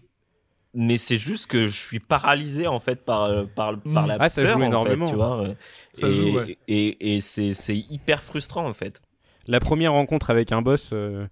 Mais 0.74 0.97
c'est 0.97 1.18
juste 1.18 1.48
que 1.48 1.66
je 1.66 1.76
suis 1.78 2.01
paralysé 2.01 2.66
en 2.66 2.80
fait 2.80 3.05
par 3.05 3.24
euh, 3.24 3.44
par, 3.44 3.74
par 3.94 4.05
Mm. 4.05 4.09
la 4.09 4.16
Ah, 4.20 4.28
ça 4.30 4.43
peur 4.43 4.55
joue 4.56 4.62
en 4.62 4.66
énormément. 4.66 5.05
fait, 5.06 5.12
tu 5.12 5.16
vois. 5.16 5.44
Ça 5.93 6.09
et, 6.09 6.14
joue, 6.14 6.36
ouais. 6.39 6.59
et, 6.68 7.14
et 7.16 7.20
c'est 7.20 7.52
c'est 7.52 7.76
hyper 7.76 8.22
frustrant 8.22 8.66
en 8.66 8.72
fait. 8.72 9.02
La 9.48 9.60
première 9.60 9.93
rencontre 9.93 10.30
avec 10.30 10.51
un 10.52 10.62
boss, 10.62 10.90
euh, 10.93 11.26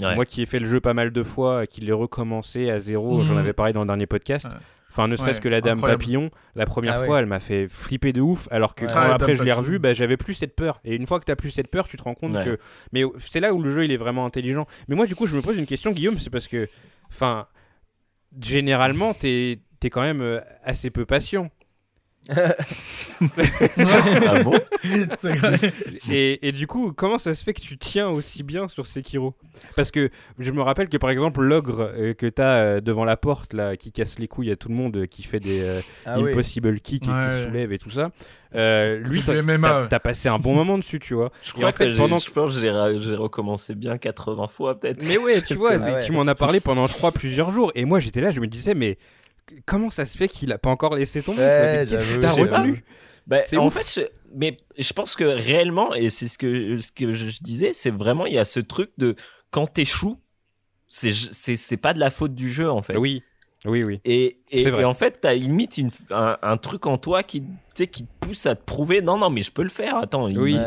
Ouais. 0.00 0.14
moi 0.14 0.24
qui 0.24 0.40
ai 0.42 0.46
fait 0.46 0.58
le 0.60 0.66
jeu 0.66 0.80
pas 0.80 0.94
mal 0.94 1.10
de 1.12 1.22
fois, 1.22 1.66
qui 1.66 1.82
l'ai 1.82 1.92
recommencé 1.92 2.70
à 2.70 2.78
zéro, 2.80 3.18
Mhm. 3.18 3.24
j'en 3.24 3.36
avais 3.36 3.52
parlé 3.52 3.72
dans 3.72 3.80
le 3.82 3.86
dernier 3.86 4.06
podcast. 4.06 4.46
Enfin, 4.90 5.06
ne 5.08 5.14
serait-ce 5.16 5.38
Ouais, 5.38 5.42
que 5.44 5.48
la 5.48 5.60
Dame 5.60 5.74
incroyable. 5.78 6.00
Papillon, 6.02 6.30
la 6.56 6.66
première 6.66 6.94
Ah 6.96 7.00
ouais. 7.00 7.06
fois, 7.06 7.18
elle 7.20 7.26
m'a 7.26 7.38
fait 7.40 7.68
flipper 7.68 8.12
de 8.12 8.20
ouf, 8.20 8.48
alors 8.50 8.74
que 8.74 8.84
Ouais. 8.84 8.90
quand 8.92 9.00
après 9.00 9.34
je 9.36 9.42
l'ai 9.44 9.50
Papillon. 9.50 9.56
revu, 9.56 9.78
bah, 9.78 9.92
j'avais 9.94 10.16
plus 10.16 10.34
cette 10.34 10.56
peur. 10.56 10.80
Et 10.84 10.96
une 10.96 11.06
fois 11.06 11.20
que 11.20 11.24
t'as 11.24 11.36
plus 11.36 11.50
cette 11.50 11.68
peur, 11.68 11.86
tu 11.88 11.96
te 11.96 12.02
rends 12.02 12.14
compte 12.14 12.34
Ouais. 12.34 12.44
que. 12.44 12.58
Mais 12.92 13.04
c'est 13.18 13.40
là 13.40 13.54
où 13.54 13.62
le 13.62 13.70
jeu 13.72 13.84
il 13.84 13.92
est 13.92 13.96
vraiment 13.96 14.26
intelligent. 14.26 14.66
Mais 14.88 14.96
moi, 14.96 15.06
du 15.06 15.14
coup, 15.14 15.26
je 15.26 15.36
me 15.36 15.42
pose 15.42 15.56
une 15.58 15.66
question, 15.66 15.92
Guillaume, 15.92 16.18
c'est 16.18 16.30
parce 16.30 16.48
que. 16.48 16.68
Enfin. 17.08 17.46
Généralement, 18.40 19.12
t'es 19.14 19.58
es 19.82 19.90
quand 19.90 20.02
même 20.02 20.20
euh, 20.20 20.40
assez 20.62 20.90
peu 20.90 21.04
patient. 21.06 21.50
Ah 23.78 24.42
bon. 24.42 24.58
Et, 26.10 26.48
et 26.48 26.52
du 26.52 26.66
coup, 26.66 26.92
comment 26.92 27.18
ça 27.18 27.34
se 27.34 27.42
fait 27.44 27.52
que 27.52 27.60
tu 27.60 27.76
tiens 27.78 28.08
aussi 28.08 28.42
bien 28.42 28.68
sur 28.68 28.86
Sekiro? 28.86 29.34
Parce 29.76 29.90
que 29.90 30.10
je 30.38 30.50
me 30.50 30.62
rappelle 30.62 30.88
que 30.88 30.96
par 30.96 31.10
exemple, 31.10 31.42
l'ogre 31.42 31.90
euh, 31.94 32.14
que 32.14 32.26
t'as 32.26 32.54
euh, 32.56 32.80
devant 32.80 33.04
la 33.04 33.16
porte, 33.16 33.52
là, 33.52 33.76
qui 33.76 33.92
casse 33.92 34.18
les 34.18 34.28
couilles 34.28 34.50
à 34.50 34.56
tout 34.56 34.68
le 34.68 34.74
monde, 34.74 34.96
euh, 34.96 35.06
qui 35.06 35.22
fait 35.22 35.40
des 35.40 35.60
euh, 35.60 35.80
Ah 36.06 36.18
oui. 36.20 36.32
impossible 36.32 36.80
kick 36.80 37.06
et 37.06 37.10
Ouais. 37.10 37.28
qui 37.30 37.42
soulève 37.42 37.72
et 37.72 37.78
tout 37.78 37.90
ça, 37.90 38.10
euh, 38.54 38.98
lui, 38.98 39.22
t'as 39.22 39.98
passé 39.98 40.28
un 40.28 40.38
bon 40.38 40.54
moment 40.54 40.78
dessus, 40.78 40.98
tu 41.00 41.14
vois. 41.14 41.30
Je 41.42 41.50
Et 41.50 41.52
crois 41.54 41.68
en 41.68 41.72
fait, 41.72 41.84
que 41.86 41.90
j'ai- 41.90 41.98
pendant 41.98 42.18
je 42.18 42.30
pense 42.30 42.54
que 42.54 42.60
j'ai 42.60 42.70
ra- 42.70 42.98
j'ai 42.98 43.14
recommencé 43.14 43.74
bien 43.74 43.98
80 43.98 44.48
fois 44.48 44.78
peut-être. 44.78 45.02
Mais 45.04 45.18
ouais, 45.18 45.40
tu 45.42 45.54
vois, 45.54 45.76
que- 45.76 45.82
Ah 45.82 45.94
ouais. 45.94 46.04
tu 46.04 46.12
m'en 46.12 46.26
as 46.26 46.34
parlé 46.34 46.60
pendant, 46.60 46.86
je 46.86 46.94
crois, 46.94 47.12
plusieurs 47.12 47.50
jours. 47.50 47.72
Et 47.74 47.84
moi, 47.84 48.00
j'étais 48.00 48.20
là, 48.20 48.30
je 48.30 48.40
me 48.40 48.46
disais, 48.46 48.74
mais 48.74 48.96
comment 49.66 49.90
ça 49.90 50.04
se 50.06 50.16
fait 50.16 50.28
qu'il 50.28 50.52
a 50.52 50.58
pas 50.58 50.70
encore 50.70 50.94
laissé 50.94 51.22
tomber 51.22 51.40
Ouais, 51.42 51.86
Qu'est-ce 51.88 52.04
que 52.16 52.20
t'as 52.20 52.32
retenu 52.32 52.84
Bah, 53.26 53.40
C'est 53.46 53.56
en 53.56 53.66
ouf. 53.66 53.74
fait, 53.78 54.00
je, 54.02 54.06
mais 54.34 54.56
je 54.78 54.92
pense 54.92 55.14
que 55.16 55.24
réellement, 55.24 55.94
et 55.94 56.08
c'est 56.10 56.28
ce 56.28 56.38
que, 56.38 56.78
ce 56.78 56.90
que 56.92 57.12
je 57.12 57.40
disais, 57.40 57.72
c'est 57.72 57.90
vraiment, 57.90 58.26
il 58.26 58.34
y 58.34 58.38
a 58.38 58.44
ce 58.44 58.60
truc 58.60 58.90
de 58.98 59.14
quand 59.50 59.66
t'échoues, 59.66 60.18
c'est, 60.88 61.12
c'est, 61.12 61.56
c'est 61.56 61.76
pas 61.76 61.92
de 61.94 62.00
la 62.00 62.10
faute 62.10 62.34
du 62.34 62.50
jeu 62.50 62.70
en 62.70 62.82
fait. 62.82 62.96
Oui, 62.96 63.22
oui, 63.66 63.82
oui. 63.84 64.00
Et, 64.04 64.38
et, 64.50 64.62
C'est 64.62 64.70
vrai. 64.70 64.82
et 64.82 64.84
en 64.84 64.94
fait, 64.94 65.18
t'as 65.20 65.34
limite 65.34 65.76
une, 65.78 65.90
un, 66.10 66.36
un 66.42 66.56
truc 66.56 66.86
en 66.86 66.96
toi 66.98 67.22
qui, 67.22 67.42
tu 67.42 67.46
sais, 67.74 67.86
qui 67.86 68.04
te 68.04 68.10
pousse 68.20 68.46
à 68.46 68.54
te 68.56 68.64
prouver 68.64 69.02
non, 69.02 69.18
non, 69.18 69.28
mais 69.30 69.42
je 69.42 69.50
peux 69.52 69.62
le 69.62 69.68
faire. 69.68 69.96
Attends, 69.96 70.28
il, 70.28 70.38
Oui. 70.38 70.58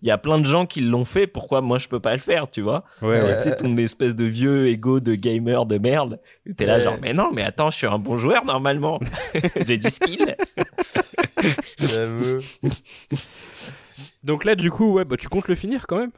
Il 0.00 0.06
y 0.06 0.12
a 0.12 0.18
plein 0.18 0.38
de 0.38 0.44
gens 0.46 0.64
qui 0.64 0.80
l'ont 0.80 1.04
fait, 1.04 1.26
pourquoi 1.26 1.60
moi 1.60 1.78
je 1.78 1.88
peux 1.88 1.98
pas 1.98 2.12
le 2.12 2.20
faire, 2.20 2.46
tu 2.46 2.60
vois? 2.60 2.84
Ouais, 3.02 3.20
ouais. 3.20 3.36
Tu 3.38 3.42
sais, 3.42 3.56
ton 3.56 3.76
espèce 3.78 4.14
de 4.14 4.24
vieux 4.26 4.68
ego 4.68 5.00
de 5.00 5.16
gamer 5.16 5.66
de 5.66 5.76
merde. 5.78 6.20
T'es 6.56 6.66
là, 6.66 6.76
Ouais. 6.76 6.80
genre, 6.82 6.98
mais 7.02 7.12
non, 7.12 7.32
mais 7.32 7.42
attends, 7.42 7.68
je 7.70 7.78
suis 7.78 7.86
un 7.88 7.98
bon 7.98 8.16
joueur 8.16 8.44
normalement. 8.44 9.00
J'ai 9.66 9.76
du 9.76 9.90
skill. 9.90 10.36
J'avoue. 11.80 12.38
Donc 14.22 14.44
là, 14.44 14.54
du 14.54 14.70
coup, 14.70 14.92
ouais, 14.92 15.04
bah, 15.04 15.16
tu 15.16 15.28
comptes 15.28 15.48
le 15.48 15.54
finir 15.56 15.86
quand 15.88 15.98
même? 15.98 16.12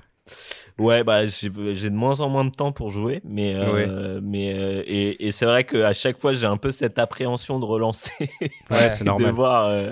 Ouais, 0.78 1.04
bah 1.04 1.26
j'ai 1.26 1.50
de 1.50 1.94
moins 1.94 2.20
en 2.20 2.28
moins 2.30 2.44
de 2.44 2.50
temps 2.50 2.72
pour 2.72 2.88
jouer, 2.88 3.20
mais 3.24 3.54
euh, 3.54 4.20
mais 4.22 4.54
euh, 4.58 4.82
et, 4.86 5.26
et 5.26 5.30
c'est 5.30 5.44
vrai 5.44 5.64
que 5.64 5.76
à 5.82 5.92
chaque 5.92 6.20
fois 6.20 6.32
j'ai 6.32 6.46
un 6.46 6.56
peu 6.56 6.70
cette 6.70 6.98
appréhension 6.98 7.58
de 7.58 7.64
relancer, 7.66 8.30
Ouais, 8.70 8.90
c'est 8.90 9.00
de 9.00 9.04
normal. 9.04 9.30
devoir 9.30 9.66
euh, 9.66 9.90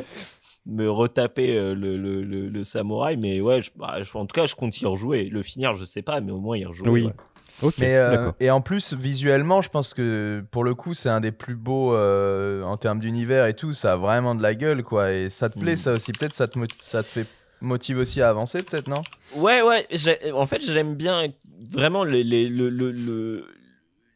me 0.67 0.89
retaper 0.91 1.57
euh, 1.57 1.75
le, 1.75 1.97
le, 1.99 2.23
le, 2.23 2.49
le 2.49 2.65
samouraï, 2.65 3.17
mais 3.19 3.41
ouais, 3.41 3.61
je, 3.61 3.71
bah, 3.77 4.03
je- 4.03 4.17
en 4.17 4.25
tout 4.27 4.35
cas 4.35 4.47
je 4.47 4.55
compte 4.55 4.81
y 4.81 4.87
rejouer. 4.87 5.25
Le 5.25 5.43
finir, 5.43 5.75
je 5.75 5.85
sais 5.85 6.03
pas, 6.03 6.21
mais 6.21 6.33
au 6.33 6.41
moins 6.41 6.57
y 6.57 6.65
rejouer. 6.65 6.89
Oui. 6.89 7.05
ouais. 7.05 7.13
Ok, 7.61 7.75
Mais, 7.79 7.97
euh, 7.97 8.31
et 8.39 8.53
en 8.53 8.61
plus, 8.61 8.93
visuellement, 8.95 9.63
je 9.63 9.69
pense 9.69 9.93
que 9.93 10.45
pour 10.53 10.63
le 10.63 10.77
coup, 10.77 10.95
c'est 10.95 11.09
un 11.09 11.19
des 11.19 11.33
plus 11.33 11.57
beaux 11.57 11.93
euh, 11.93 12.63
en 12.63 12.77
termes 12.77 13.01
d'univers 13.01 13.47
et 13.47 13.55
tout. 13.55 13.73
Ça 13.73 13.95
a 13.95 13.97
vraiment 13.97 14.37
de 14.37 14.43
la 14.45 14.55
gueule, 14.55 14.85
quoi. 14.85 15.11
Et 15.13 15.29
ça 15.29 15.49
te 15.51 15.59
plaît, 15.59 15.75
Mm. 15.75 15.77
ça 15.79 15.93
aussi. 15.95 16.13
Peut-être 16.13 16.35
ça 16.37 16.47
te, 16.47 16.57
ça 16.81 17.03
te 17.03 17.09
fait 17.09 17.27
motive 17.61 17.99
aussi 17.99 18.21
à 18.23 18.29
avancer, 18.31 18.63
peut-être, 18.63 18.89
non? 18.89 19.03
Ouais, 19.35 19.63
ouais. 19.63 19.87
En 20.33 20.47
fait, 20.47 20.61
j'aime 20.63 20.95
bien 20.95 21.29
vraiment 21.71 22.05
les, 22.05 22.23
les- 22.25 22.49
le, 22.49 22.69
le, 22.71 22.93
le- 22.93 23.47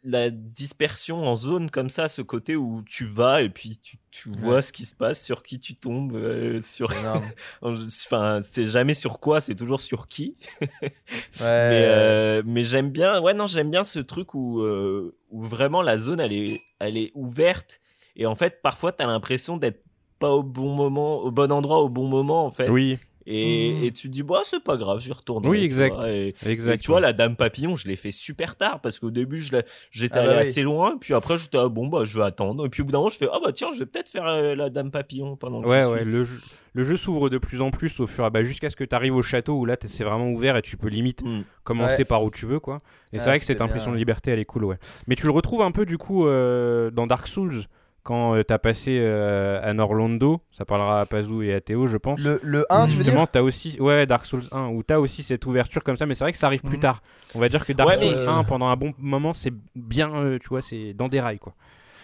la 0.05 0.31
dispersion 0.31 1.25
en 1.29 1.37
zone 1.37 1.71
comme 1.71 1.89
ça, 1.89 2.09
ce 2.09 2.23
côté 2.23 2.57
où 2.57 2.83
tu 2.85 3.05
vas 3.07 3.41
et 3.43 3.49
puis 3.49 3.79
tu, 3.81 3.99
tu 4.11 4.29
vois 4.31 4.61
ce 4.61 4.73
qui 4.73 4.85
se 4.85 4.97
passe, 4.97 5.23
sur 5.25 5.45
qui 5.45 5.61
tu 5.61 5.77
tombes, 5.77 6.17
euh, 6.17 6.61
sur. 6.61 6.91
Enfin, 7.63 8.39
c'est 8.41 8.67
jamais 8.67 8.95
sur 8.95 9.21
quoi, 9.21 9.41
c'est 9.41 9.55
toujours 9.55 9.81
sur 9.81 10.09
qui. 10.09 10.37
Ouais. 11.41 11.69
Mais, 11.69 11.85
euh, 11.87 12.43
mais 12.45 12.63
j'aime 12.63 12.91
bien, 12.91 13.21
ouais, 13.21 13.33
non, 13.35 13.47
j'aime 13.47 13.71
bien 13.71 13.85
ce 13.85 13.99
truc 14.01 14.35
où, 14.35 14.61
euh, 14.61 15.17
où 15.31 15.43
vraiment 15.45 15.83
la 15.83 15.97
zone 15.99 16.21
elle 16.21 16.33
est, 16.33 16.61
elle 16.79 16.97
est 16.97 17.11
ouverte 17.15 17.81
et 18.17 18.27
en 18.27 18.35
fait, 18.35 18.61
parfois, 18.63 18.93
t'as 18.93 19.07
l'impression 19.07 19.57
d'être 19.57 19.83
pas 20.19 20.31
au 20.31 20.43
bon 20.43 20.75
moment, 20.75 21.19
au 21.21 21.31
bon 21.31 21.51
endroit, 21.51 21.81
au 21.81 21.89
bon 21.89 22.07
moment 22.09 22.45
en 22.45 22.51
fait. 22.51 22.69
Oui, 22.69 22.99
Et, 23.27 23.73
Mhm. 23.75 23.85
et 23.85 23.93
tu 23.93 24.09
te 24.09 24.13
dis, 24.13 24.23
bah, 24.23 24.41
c'est 24.45 24.63
pas 24.65 24.77
grave, 24.77 24.99
j'y 24.99 25.13
retourne. 25.13 25.47
Oui, 25.47 25.63
exact. 25.63 25.95
Et, 26.07 26.35
exact. 26.45 26.75
et 26.75 26.79
tu 26.79 26.89
vois, 26.89 27.01
la 27.01 27.13
dame 27.13 27.37
papillon, 27.37 27.77
je 27.77 27.87
l'ai 27.87 27.97
fait 27.97 28.11
super 28.11 28.57
tard 28.57 28.81
parce 28.81 28.99
qu'au 28.99 29.11
début, 29.11 29.39
je 29.39 29.53
l'ai- 29.53 29.63
j'étais 29.91 30.19
Ah 30.19 30.25
bah 30.25 30.31
allé 30.31 30.43
oui. 30.43 30.49
assez 30.49 30.63
loin. 30.63 30.97
Puis 31.01 31.15
après, 31.15 31.39
j'étais, 31.39 31.59
ah, 31.59 31.69
bon, 31.69 31.87
bah, 31.87 32.05
je 32.05 32.19
vais 32.19 32.25
attendre. 32.25 32.67
Et 32.67 32.69
puis 32.69 32.83
au 32.83 32.85
bout 32.85 32.93
d'un 32.93 32.99
moment, 32.99 33.11
je 33.11 33.19
fais, 33.19 33.29
ah, 33.33 33.39
bah, 33.45 33.53
tiens, 33.53 33.69
je 33.73 33.79
vais 33.81 33.87
peut-être 33.87 34.09
faire 34.09 34.27
euh, 34.27 34.55
la 34.55 34.71
dame 34.71 34.91
papillon 34.91 35.37
pendant 35.37 35.63
que 35.63 35.69
Ouais, 35.69 35.85
ouais, 35.85 36.05
le 36.05 36.25
jeu, 36.25 36.41
le 36.75 36.83
jeu 36.85 36.97
s'ouvre 36.97 37.29
de 37.31 37.39
plus 37.39 37.61
en 37.61 37.71
plus 37.71 38.01
au 38.01 38.07
fur 38.07 38.25
et 38.25 38.27
à 38.27 38.31
bah, 38.31 38.43
jusqu'à 38.43 38.71
ce 38.71 38.77
que 38.77 38.85
tu 38.85 38.95
arrives 38.95 39.15
au 39.15 39.23
château 39.23 39.55
où 39.55 39.67
là 39.67 39.77
t'es- 39.77 39.89
c'est 39.89 40.05
vraiment 40.05 40.29
ouvert 40.31 40.57
et 40.57 40.63
tu 40.63 40.77
peux 40.77 40.89
limite 40.89 41.23
Mm. 41.23 41.43
commencer 41.65 41.99
Ouais. 41.99 42.05
par 42.05 42.25
où 42.25 42.31
tu 42.31 42.47
veux 42.47 42.61
quoi. 42.61 42.81
Et 43.13 43.19
c'est 43.19 43.25
Ah, 43.25 43.29
vrai 43.29 43.39
que 43.39 43.45
cette 43.45 43.61
impression 43.61 43.91
bien. 43.91 43.95
de 43.97 43.99
liberté 43.99 44.31
elle 44.31 44.39
est 44.39 44.45
cool 44.47 44.65
ouais. 44.65 44.79
Mais 45.07 45.15
tu 45.15 45.27
le 45.27 45.33
retrouves 45.33 45.63
un 45.63 45.71
peu 45.71 45.85
du 45.87 45.99
coup 45.99 46.27
euh, 46.27 46.91
dans 46.91 47.07
Dark 47.07 47.27
Souls? 47.29 47.63
Quand 48.03 48.35
euh, 48.35 48.43
t'as 48.43 48.59
passé 48.59 48.99
euh, 49.01 49.61
à 49.63 49.73
Norlando, 49.75 50.41
ça 50.51 50.65
parlera 50.65 51.01
à 51.01 51.07
Pazou 51.07 51.43
et 51.43 51.55
à 51.55 51.61
Théo 51.61 51.87
je 51.87 51.97
pense. 51.97 52.21
Le, 52.21 52.41
le 52.43 52.65
1, 52.71 52.85
tu 52.87 52.91
veux 52.93 52.97
Justement, 52.97 53.21
dire 53.23 53.31
t'as 53.31 53.43
aussi 53.43 53.81
ouais 53.81 54.07
Dark 54.07 54.27
Souls 54.27 54.45
1 54.53 54.69
où 54.69 54.83
t'as 54.83 54.99
aussi 54.99 55.23
cette 55.23 55.47
ouverture 55.47 55.85
comme 55.85 55.97
ça, 55.97 56.07
mais 56.07 56.15
c'est 56.15 56.25
vrai 56.25 56.33
que 56.33 56.39
ça 56.39 56.47
arrive 56.49 56.63
plus 56.63 56.77
Mhm. 56.77 56.83
tard. 56.83 57.03
On 57.35 57.39
va 57.41 57.49
dire 57.49 57.65
que 57.65 57.73
Dark 57.73 57.89
Ouais, 57.91 57.97
mais- 57.99 58.15
Souls 58.15 58.29
1 58.29 58.45
pendant 58.45 58.67
un 58.69 58.77
bon 58.77 58.93
moment 58.99 59.35
c'est 59.35 59.53
bien, 59.77 60.13
euh, 60.15 60.39
tu 60.41 60.49
vois, 60.49 60.63
c'est 60.63 60.95
dans 60.95 61.09
des 61.09 61.21
rails 61.21 61.39
quoi. 61.39 61.55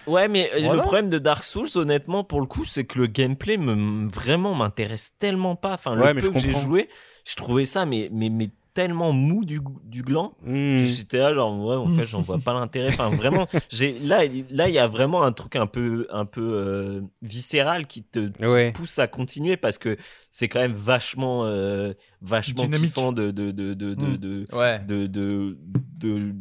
Ouais, 0.06 0.26
mais 0.26 0.50
euh, 0.54 0.72
le 0.72 0.78
problème 0.80 1.10
de 1.10 1.18
Dark 1.18 1.44
Souls, 1.44 1.68
honnêtement, 1.74 2.24
pour 2.24 2.40
le 2.40 2.46
coup, 2.46 2.64
c'est 2.64 2.84
que 2.84 2.98
le 2.98 3.06
gameplay 3.08 3.58
me 3.58 4.08
vraiment 4.10 4.54
m'intéresse 4.54 5.10
tellement 5.18 5.54
pas. 5.54 5.74
Enfin, 5.74 5.98
Ouais, 5.98 6.08
le 6.08 6.14
mais 6.14 6.20
peu 6.22 6.28
je 6.28 6.32
que 6.32 6.38
j'ai 6.38 6.48
comprends. 6.52 6.60
joué, 6.66 6.88
je 7.28 7.34
trouvais 7.36 7.66
ça 7.66 7.84
mais, 7.84 8.08
mais, 8.10 8.30
mais 8.30 8.48
tellement 8.78 9.12
mou 9.12 9.44
du, 9.44 9.58
du 9.86 10.02
gland. 10.02 10.34
Hmm. 10.44 10.76
J'étais 10.76 11.18
là, 11.18 11.34
genre, 11.34 11.58
ouais, 11.66 11.74
en 11.74 11.88
fait, 11.90 12.06
j'en 12.06 12.20
vois 12.22 12.38
pas 12.38 12.54
l'intérêt. 12.54 12.88
Enfin, 12.88 13.10
vraiment, 13.10 13.48
j'ai, 13.68 13.98
là, 13.98 14.20
là, 14.50 14.68
il 14.68 14.74
y 14.74 14.78
a 14.78 14.86
vraiment 14.86 15.24
un 15.24 15.32
truc 15.32 15.56
un 15.56 15.66
peu, 15.66 16.06
un 16.10 16.24
peu 16.24 16.48
euh, 16.52 17.00
viscéral 17.22 17.88
qui 17.88 18.04
te, 18.04 18.28
qui 18.28 18.32
te 18.34 18.46
Ouais. 18.48 18.70
pousse 18.72 19.00
à 19.00 19.08
continuer 19.08 19.56
parce 19.56 19.78
que 19.78 19.96
c'est 20.30 20.46
quand 20.48 20.60
même 20.60 20.74
vachement, 20.74 21.44
euh, 21.44 21.92
vachement 22.22 22.62
Dynamique. 22.62 22.86
kiffant 22.86 23.10
de, 23.10 23.32
de, 23.32 23.50
de, 23.50 23.74
de, 23.74 23.94
de, 23.94 24.06
Mm. 24.06 24.16
de, 24.16 24.44
Ouais. 24.52 24.78
de, 24.86 25.06
de, 25.08 25.58
de- 25.98 26.32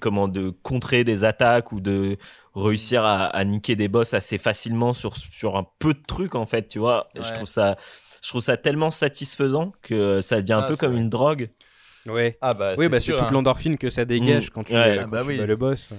comment 0.00 0.28
de 0.28 0.50
contrer 0.62 1.04
des 1.04 1.24
attaques 1.24 1.72
ou 1.72 1.80
de 1.80 2.16
réussir 2.54 3.02
à, 3.04 3.24
à 3.26 3.44
niquer 3.44 3.76
des 3.76 3.88
boss 3.88 4.12
assez 4.14 4.36
facilement 4.38 4.92
sur 4.92 5.16
sur 5.16 5.56
un 5.56 5.66
peu 5.78 5.92
de 5.94 6.00
trucs 6.06 6.34
en 6.34 6.46
fait 6.46 6.66
tu 6.68 6.78
vois 6.78 7.08
je 7.14 7.20
Ouais. 7.20 7.32
trouve 7.34 7.46
ça 7.48 7.76
je 8.22 8.28
trouve 8.28 8.40
ça 8.40 8.56
tellement 8.56 8.90
satisfaisant 8.90 9.72
que 9.82 10.20
ça 10.20 10.40
devient 10.40 10.52
un 10.54 10.58
Ah, 10.60 10.68
peu 10.68 10.76
comme 10.76 10.92
vrai. 10.92 11.00
une 11.00 11.10
drogue 11.10 11.50
Ouais. 12.06 12.36
Ah 12.40 12.52
bah, 12.54 12.74
Oui, 12.78 12.84
c'est 12.86 12.88
bah 12.88 13.00
c'est 13.00 13.12
toute 13.12 13.20
hein. 13.20 13.28
l'endorphine 13.30 13.78
que 13.78 13.88
ça 13.90 14.04
dégage 14.04 14.46
Mm. 14.46 14.50
quand 14.54 14.64
tu, 14.64 14.72
Ouais. 14.74 14.94
quand 14.96 15.02
Ah 15.04 15.06
bah 15.06 15.20
tu 15.22 15.28
oui. 15.28 15.38
bats 15.38 15.46
le 15.46 15.56
boss. 15.56 15.88
Ah, 15.92 15.94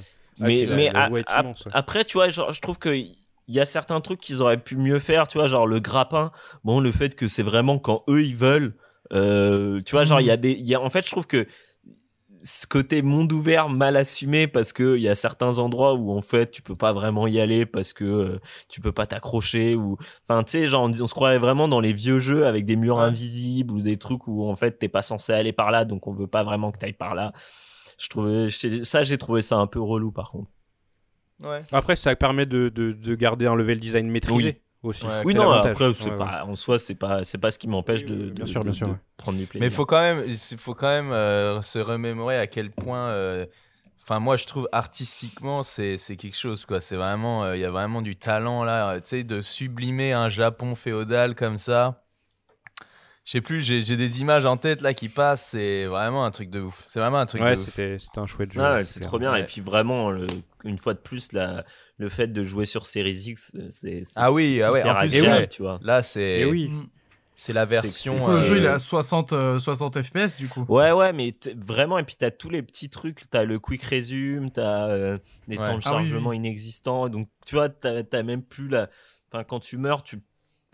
mais 0.48 0.56
c'est- 0.66 0.68
mais 0.76 0.92
la 0.92 1.04
a- 1.04 1.10
joie 1.10 1.20
est 1.20 1.30
a- 1.30 1.42
immense, 1.42 1.66
ouais. 1.66 1.72
après 1.76 2.04
tu 2.06 2.18
vois 2.18 2.28
genre, 2.30 2.52
je 2.52 2.60
trouve 2.60 2.78
que 2.80 2.90
il 2.96 3.16
y 3.48 3.60
a 3.60 3.66
certains 3.66 4.02
trucs 4.02 4.20
qu'ils 4.20 4.42
auraient 4.42 4.58
pu 4.58 4.76
mieux 4.78 5.00
faire 5.00 5.28
tu 5.28 5.38
vois 5.38 5.48
genre 5.48 5.68
le 5.68 5.80
grappin 5.80 6.32
bon 6.64 6.80
le 6.80 6.92
fait 6.92 7.14
que 7.16 7.28
c'est 7.28 7.44
vraiment 7.44 7.78
quand 7.78 8.04
eux 8.10 8.24
ils 8.24 8.36
veulent 8.36 8.74
euh, 9.12 9.80
tu 9.86 9.92
vois 9.92 10.06
genre 10.06 10.22
il 10.22 10.28
y 10.28 10.32
a 10.32 10.38
des 10.38 10.52
il 10.52 10.68
y 10.68 10.74
a 10.76 10.82
en 10.82 10.90
fait 10.90 11.06
je 11.06 11.12
trouve 11.12 11.28
que 11.28 11.46
ce 12.46 12.68
côté 12.68 13.02
monde 13.02 13.32
ouvert 13.32 13.70
mal 13.70 13.96
assumé 13.96 14.48
parce 14.48 14.74
que 14.74 14.98
il 14.98 15.02
y 15.02 15.08
a 15.08 15.16
certains 15.16 15.60
endroits 15.60 15.94
où 15.94 16.12
en 16.12 16.20
fait 16.20 16.52
tu 16.52 16.62
peux 16.62 16.76
pas 16.76 16.92
vraiment 16.92 17.26
y 17.26 17.40
aller 17.40 17.66
parce 17.66 17.94
que 17.94 18.04
euh, 18.04 18.40
tu 18.68 18.82
peux 18.82 18.92
pas 18.92 19.06
t'accrocher 19.06 19.76
ou 19.76 19.98
enfin 20.28 20.44
tu 20.44 20.52
sais 20.52 20.68
genre 20.68 20.84
on, 20.84 20.90
on 21.02 21.08
se 21.08 21.14
croirait 21.14 21.38
vraiment 21.38 21.68
dans 21.70 21.80
les 21.80 21.94
vieux 21.94 22.20
jeux 22.20 22.46
avec 22.46 22.66
des 22.66 22.76
murs 22.76 22.98
Ouais. 22.98 23.04
invisibles 23.04 23.74
ou 23.74 23.82
des 23.82 23.98
trucs 23.98 24.28
où 24.28 24.46
en 24.50 24.56
fait 24.58 24.78
t'es 24.78 24.90
pas 24.90 25.02
censé 25.02 25.32
aller 25.32 25.54
par 25.54 25.72
là 25.72 25.86
donc 25.86 26.06
on 26.06 26.12
veut 26.12 26.28
pas 26.28 26.44
vraiment 26.44 26.72
que 26.74 26.78
t'ailles 26.80 26.92
par 26.94 27.16
là 27.16 27.32
je 27.98 28.10
trouvais 28.10 28.50
je- 28.50 28.84
ça 28.84 29.04
j'ai 29.04 29.18
trouvé 29.18 29.42
ça 29.42 29.56
un 29.56 29.68
peu 29.68 29.80
relou 29.80 30.12
par 30.12 30.30
contre 30.32 30.52
Ouais. 31.40 31.62
Après, 31.74 31.96
ça 31.98 32.16
permet 32.16 32.46
de, 32.46 32.70
de, 32.70 32.94
de 32.94 33.16
garder 33.16 33.48
un 33.48 33.56
level 33.56 33.80
design 33.80 34.08
maîtrisé 34.10 34.62
aussi. 34.84 35.06
Ouais, 35.06 35.12
C'est 35.20 35.26
oui 35.26 35.34
non 35.36 35.52
après 35.52 35.94
c'est 35.94 36.10
Ouais, 36.12 36.18
pas 36.18 36.46
en 36.46 36.56
soi 36.56 36.80
c'est 36.80 36.96
pas 36.96 37.24
c'est 37.24 37.38
pas 37.38 37.52
ce 37.52 37.60
qui 37.60 37.68
m'empêche 37.68 38.06
de, 38.06 38.16
de- 38.16 38.30
bien 38.30 38.46
sûr, 38.46 38.64
de- 38.64 38.72
sûr, 38.72 38.98
prendre 39.18 39.38
du 39.38 39.48
plaisir 39.48 39.62
Mais 39.62 39.68
il 39.68 39.72
faut 39.74 39.86
quand 39.86 40.02
même, 40.02 40.38
faut 40.58 40.76
quand 40.76 40.90
même 40.90 41.12
euh, 41.12 41.62
se 41.62 41.80
remémorer 41.80 42.38
à 42.38 42.48
quel 42.48 42.72
point. 42.72 43.10
euh, 43.10 43.46
Enfin, 44.06 44.20
moi, 44.20 44.36
je 44.36 44.46
trouve 44.46 44.68
artistiquement, 44.74 45.64
c'est 45.64 45.98
c'est 45.98 46.18
quelque 46.18 46.36
chose, 46.38 46.66
quoi. 46.66 46.82
C'est 46.82 46.98
vraiment, 46.98 47.46
euh, 47.46 47.56
il 47.56 47.62
y 47.62 47.66
a 47.66 47.72
vraiment 47.72 48.02
du 48.02 48.18
talent 48.18 48.66
là, 48.66 48.96
euh, 48.96 49.00
tu 49.00 49.08
sais, 49.08 49.24
de 49.24 49.42
sublimer 49.42 50.12
un 50.12 50.28
Japon 50.28 50.76
féodal 50.76 51.36
comme 51.36 51.58
ça. 51.58 52.04
Je 53.26 53.32
sais 53.32 53.42
plus, 53.42 53.62
j'ai 53.62 53.96
des 53.96 54.20
images 54.20 54.46
en 54.46 54.58
tête 54.58 54.82
là 54.82 54.94
qui 54.94 55.08
passent. 55.08 55.48
C'est 55.52 55.86
vraiment 55.86 56.26
un 56.26 56.32
truc 56.32 56.50
de 56.50 56.60
ouf. 56.60 56.84
C'est 56.90 57.00
vraiment 57.00 57.20
un 57.20 57.26
truc 57.26 57.42
Ouais, 57.42 57.56
de 57.56 57.62
ouf. 57.62 57.66
c'était 57.66 57.98
c'était 57.98 58.20
un 58.20 58.26
chouette 58.26 58.52
jeu. 58.52 58.62
Ah, 58.62 58.84
c'est 58.84 59.00
trop 59.00 59.18
bien. 59.18 59.32
Ouais. 59.32 59.42
Et 59.42 59.46
puis 59.46 59.62
vraiment, 59.62 60.12
le- 60.12 60.28
une 60.66 60.78
fois 60.78 60.94
de 60.94 61.00
plus, 61.00 61.32
la, 61.32 61.64
le 62.04 62.10
fait 62.10 62.28
de 62.28 62.44
jouer 62.44 62.66
sur 62.66 62.86
Series 62.86 63.30
X, 63.30 63.52
euh, 63.56 63.68
c'est 63.70 64.02
Ah 64.16 64.32
oui, 64.32 64.62
ah 64.62 64.72
ouais, 64.72 64.84
en 64.84 64.94
plus, 64.96 65.16
agréable, 65.18 65.38
ouais. 65.42 65.48
tu 65.48 65.62
vois. 65.62 65.80
Là, 65.82 66.04
c'est 66.04 66.40
Et 66.42 66.46
oui. 66.46 66.68
Mm. 66.70 66.88
c'est 67.36 67.54
la 67.54 67.66
version. 67.66 68.16
le 68.16 68.34
euh, 68.36 68.42
jeu 68.42 68.58
il 68.58 68.66
est 68.66 68.68
à 68.68 68.78
60, 68.80 69.34
euh, 69.34 69.58
60 69.58 70.02
FPS 70.02 70.38
du 70.38 70.48
coup. 70.50 70.66
Ouais, 70.68 70.92
ouais, 70.92 71.14
mais 71.14 71.34
vraiment, 71.56 71.98
et 71.98 72.04
puis 72.04 72.16
t'as 72.16 72.30
tous 72.32 72.50
les 72.50 72.62
petits 72.62 72.90
trucs, 72.90 73.30
t'as 73.30 73.44
le 73.44 73.58
quick 73.60 73.84
resume, 73.84 74.52
t'as 74.52 74.88
euh, 74.90 75.18
les 75.48 75.58
Ouais. 75.58 75.64
temps 75.64 75.78
de 75.78 75.82
Ah 75.86 75.96
oui, 75.98 76.04
chargement 76.06 76.30
oui. 76.32 76.36
inexistants, 76.38 77.10
donc 77.10 77.28
tu 77.46 77.56
vois, 77.56 77.70
t'as 77.70 78.24
même 78.24 78.44
plus 78.44 78.68
la. 78.70 78.90
Enfin, 79.32 79.44
quand 79.44 79.60
tu 79.60 79.78
meurs, 79.78 80.04
tu. 80.04 80.20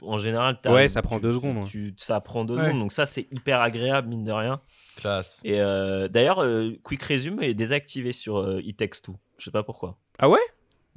En 0.02 0.18
général, 0.18 0.58
t'as- 0.62 0.72
Ouais, 0.72 0.88
ça 0.88 1.02
prend 1.02 1.18
tu- 1.18 1.24
deux 1.24 1.34
secondes, 1.34 1.66
tu- 1.68 1.94
ça 1.98 2.22
prend 2.22 2.46
deux 2.46 2.56
Ouais. 2.56 2.62
secondes, 2.68 2.80
donc 2.80 2.94
ça, 2.94 3.06
c'est 3.06 3.28
hyper 3.32 3.60
agréable, 3.62 4.08
mine 4.08 4.24
de 4.24 4.32
rien. 4.32 4.62
classe. 4.96 5.40
Et 5.46 5.60
euh, 5.62 6.08
d'ailleurs, 6.10 6.40
euh, 6.44 6.72
Quick 6.84 7.04
Resume 7.04 7.42
est 7.42 7.54
désactivé 7.54 8.12
sur 8.14 8.38
euh, 8.38 8.62
It 8.64 8.76
Takes 8.78 9.02
Two. 9.02 9.16
Je 9.38 9.46
sais 9.46 9.52
pas 9.52 9.64
pourquoi. 9.64 9.98
Ah 10.18 10.28
ouais? 10.28 10.40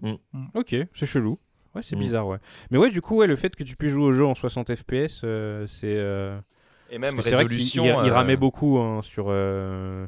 Mm. 0.03 0.17
Ok, 0.55 0.75
c'est 0.95 1.07
chelou. 1.07 1.39
Ouais, 1.75 1.83
c'est 1.83 1.97
Mm. 1.97 2.01
bizarre, 2.01 2.27
ouais. 2.29 2.39
Mais 2.71 2.79
ouais, 2.79 2.91
du 2.91 3.01
coup, 3.01 3.17
ouais, 3.17 3.27
le 3.27 3.37
fait 3.37 3.55
que 3.57 3.65
tu 3.65 3.77
puisses 3.77 3.93
jouer 3.93 4.05
au 4.05 4.13
jeu 4.13 4.27
en 4.27 4.35
60 4.35 4.75
FPS, 4.75 5.23
euh, 5.25 5.67
c'est. 5.67 5.97
euh, 5.97 6.39
Et 6.91 6.99
même 6.99 7.15
c'est 7.23 7.31
vrai 7.31 7.45
résolution. 7.45 7.85
il- 7.85 8.05
il 8.07 8.11
euh, 8.11 8.15
ramait 8.15 8.37
beaucoup 8.37 8.79
hein, 8.79 9.01
sur. 9.03 9.27
euh, 9.29 10.07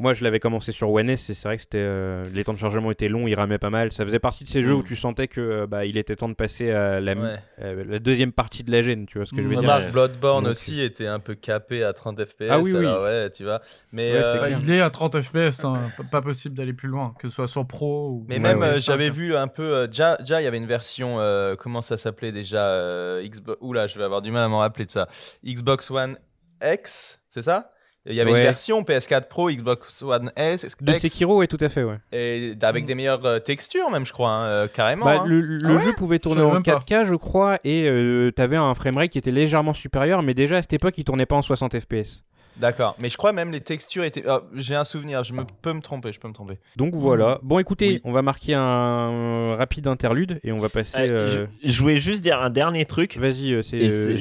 Moi, 0.00 0.14
je 0.14 0.24
l'avais 0.24 0.40
commencé 0.40 0.72
sur 0.72 0.90
One 0.90 1.10
S 1.10 1.28
et 1.28 1.34
c'est 1.34 1.46
vrai 1.46 1.56
que 1.56 1.62
c'était 1.62 1.78
euh, 1.78 2.24
les 2.32 2.42
temps 2.42 2.54
de 2.54 2.58
chargement 2.58 2.90
étaient 2.90 3.08
longs, 3.08 3.26
il 3.28 3.34
ramait 3.34 3.58
pas 3.58 3.68
mal. 3.68 3.92
Ça 3.92 4.04
faisait 4.04 4.18
partie 4.18 4.44
de 4.44 4.48
ces 4.48 4.62
jeux 4.62 4.74
Mm. 4.74 4.78
où 4.78 4.82
tu 4.82 4.96
sentais 4.96 5.28
que 5.28 5.40
euh, 5.40 5.66
bah, 5.66 5.84
il 5.84 5.98
était 5.98 6.16
temps 6.16 6.28
de 6.30 6.34
passer 6.34 6.70
à 6.70 7.00
la, 7.00 7.14
Ouais. 7.14 7.36
euh, 7.60 7.84
la 7.86 7.98
deuxième 7.98 8.32
partie 8.32 8.64
de 8.64 8.72
la 8.72 8.80
gêne, 8.82 9.04
tu 9.06 9.18
vois 9.18 9.26
ce 9.26 9.32
que 9.32 9.36
je 9.42 9.42
veux 9.42 9.48
Mm. 9.56 9.60
dire 9.60 9.68
Remarque, 9.68 9.84
Ouais. 9.84 9.90
Bloodborne 9.92 10.44
Donc, 10.44 10.50
aussi 10.52 10.80
était 10.80 11.06
un 11.06 11.18
peu 11.20 11.34
capé 11.34 11.84
à 11.84 11.92
30 11.92 12.24
FPS. 12.24 12.48
Ah 12.50 12.58
oui, 12.58 12.72
oui. 12.72 12.78
alors 12.78 13.02
ouais, 13.02 13.28
tu 13.30 13.44
vois. 13.44 13.60
Mais, 13.92 14.10
Ouais, 14.12 14.22
euh, 14.24 14.40
Bah, 14.40 14.48
il 14.50 14.70
est 14.70 14.80
à 14.80 14.88
30 14.90 15.20
FPS, 15.20 15.64
hein, 15.64 15.90
pas 16.10 16.22
possible 16.22 16.54
d'aller 16.56 16.72
plus 16.72 16.88
loin, 16.88 17.14
que 17.18 17.28
ce 17.28 17.34
soit 17.34 17.48
sur 17.48 17.66
Pro 17.66 18.08
ou. 18.08 18.24
Mais 18.26 18.36
Ouais, 18.36 18.40
même, 18.40 18.62
euh, 18.62 18.78
j'avais 18.78 19.10
vu 19.10 19.36
un 19.36 19.48
peu. 19.48 19.62
euh, 19.74 19.86
déjà, 19.86 20.16
il 20.20 20.30
y 20.30 20.46
avait 20.46 20.56
une 20.56 20.66
version. 20.66 21.20
euh, 21.20 21.56
comment 21.56 21.82
ça 21.82 21.96
s'appelait 21.98 22.32
déjà 22.32 22.70
euh, 22.72 23.22
Xbox. 23.22 23.58
Oula, 23.60 23.86
je 23.86 23.98
vais 23.98 24.04
avoir 24.04 24.22
du 24.22 24.30
mal 24.30 24.44
à 24.44 24.48
m'en 24.48 24.60
rappeler 24.60 24.86
de 24.86 24.90
ça. 24.90 25.08
Xbox 25.44 25.90
One 25.90 26.16
X, 26.64 27.20
c'est 27.28 27.42
ça? 27.42 27.68
Il 28.06 28.14
y 28.14 28.20
avait 28.20 28.32
Ouais. 28.32 28.38
une 28.38 28.44
version 28.44 28.80
PS4 28.82 29.28
Pro, 29.28 29.50
Xbox 29.50 30.02
One 30.02 30.32
S, 30.34 30.66
De 30.80 30.90
X, 30.92 31.00
Sekiro, 31.00 31.36
ouais, 31.38 31.46
tout 31.46 31.58
à 31.60 31.68
fait, 31.68 31.84
ouais. 31.84 31.96
et 32.12 32.54
avec 32.62 32.86
des 32.86 32.94
meilleures 32.94 33.24
euh, 33.26 33.38
textures, 33.40 33.90
même, 33.90 34.06
je 34.06 34.12
crois, 34.14 34.30
hein, 34.30 34.44
euh, 34.46 34.68
carrément. 34.68 35.04
Bah, 35.04 35.18
hein. 35.20 35.24
le 35.26 35.40
le 35.42 35.60
Ah 35.66 35.72
ouais 35.74 35.84
jeu 35.84 35.92
pouvait 35.92 36.18
tourner 36.18 36.40
en 36.40 36.52
même 36.54 36.62
pas. 36.62 36.78
4K, 36.78 37.04
je 37.06 37.14
crois, 37.14 37.58
et 37.62 37.86
euh, 37.88 38.30
t'avais 38.30 38.56
un 38.56 38.74
framerate 38.74 39.10
qui 39.10 39.18
était 39.18 39.30
légèrement 39.30 39.74
supérieur, 39.74 40.22
mais 40.22 40.32
déjà 40.32 40.56
à 40.56 40.62
cette 40.62 40.72
époque, 40.72 40.96
il 40.96 41.04
tournait 41.04 41.26
pas 41.26 41.36
en 41.36 41.42
60 41.42 41.78
FPS. 41.78 42.22
D'accord. 42.56 42.96
Mais 42.98 43.08
je 43.08 43.16
crois 43.16 43.32
même 43.32 43.52
les 43.52 43.60
textures 43.60 44.04
étaient. 44.04 44.24
ah, 44.26 44.42
J'ai 44.54 44.74
un 44.74 44.84
souvenir, 44.84 45.22
je 45.24 45.32
me 45.32 45.44
peux 45.62 45.72
me 45.72 45.80
tromper, 45.80 46.12
je 46.12 46.20
peux 46.20 46.28
me 46.28 46.34
tromper. 46.34 46.58
Donc 46.76 46.94
voilà. 46.94 47.38
Bon, 47.42 47.58
écoutez, 47.58 47.88
Oui. 47.88 48.00
on 48.04 48.12
va 48.12 48.22
marquer 48.22 48.54
un 48.54 49.54
rapide 49.56 49.86
interlude 49.86 50.40
et 50.42 50.52
on 50.52 50.56
va 50.56 50.68
passer. 50.68 50.98
Euh, 50.98 51.26
euh, 51.28 51.46
je, 51.64 51.70
je 51.70 51.80
voulais 51.80 51.96
juste 51.96 52.22
dire 52.22 52.40
un 52.42 52.50
dernier 52.50 52.84
truc. 52.86 53.16
Vas-y, 53.16 53.52
euh, 53.54 53.62
c'est, 53.62 53.76
Et 53.78 53.90
euh, 53.90 54.16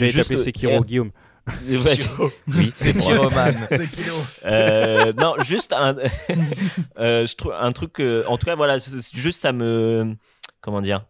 c'est 1.60 1.76
euh. 1.76 1.80
Vas-y. 1.80 2.07
oui, 2.56 2.72
c'est 2.76 2.91
vrai. 2.91 3.02
Pyroman. 3.14 3.68
Euh, 4.45 5.14
non, 5.14 5.36
juste 5.40 5.74
un, 5.74 5.95
euh, 6.98 7.26
je 7.26 7.36
trouve 7.36 7.53
un 7.53 7.72
truc. 7.72 7.94
que- 7.94 8.26
en 8.28 8.38
tout 8.38 8.45
cas, 8.45 8.56
voilà, 8.56 8.78
juste 8.78 9.40
ça 9.41 9.52
me, 9.52 10.16
comment 10.61 10.82
dire, 10.82 11.06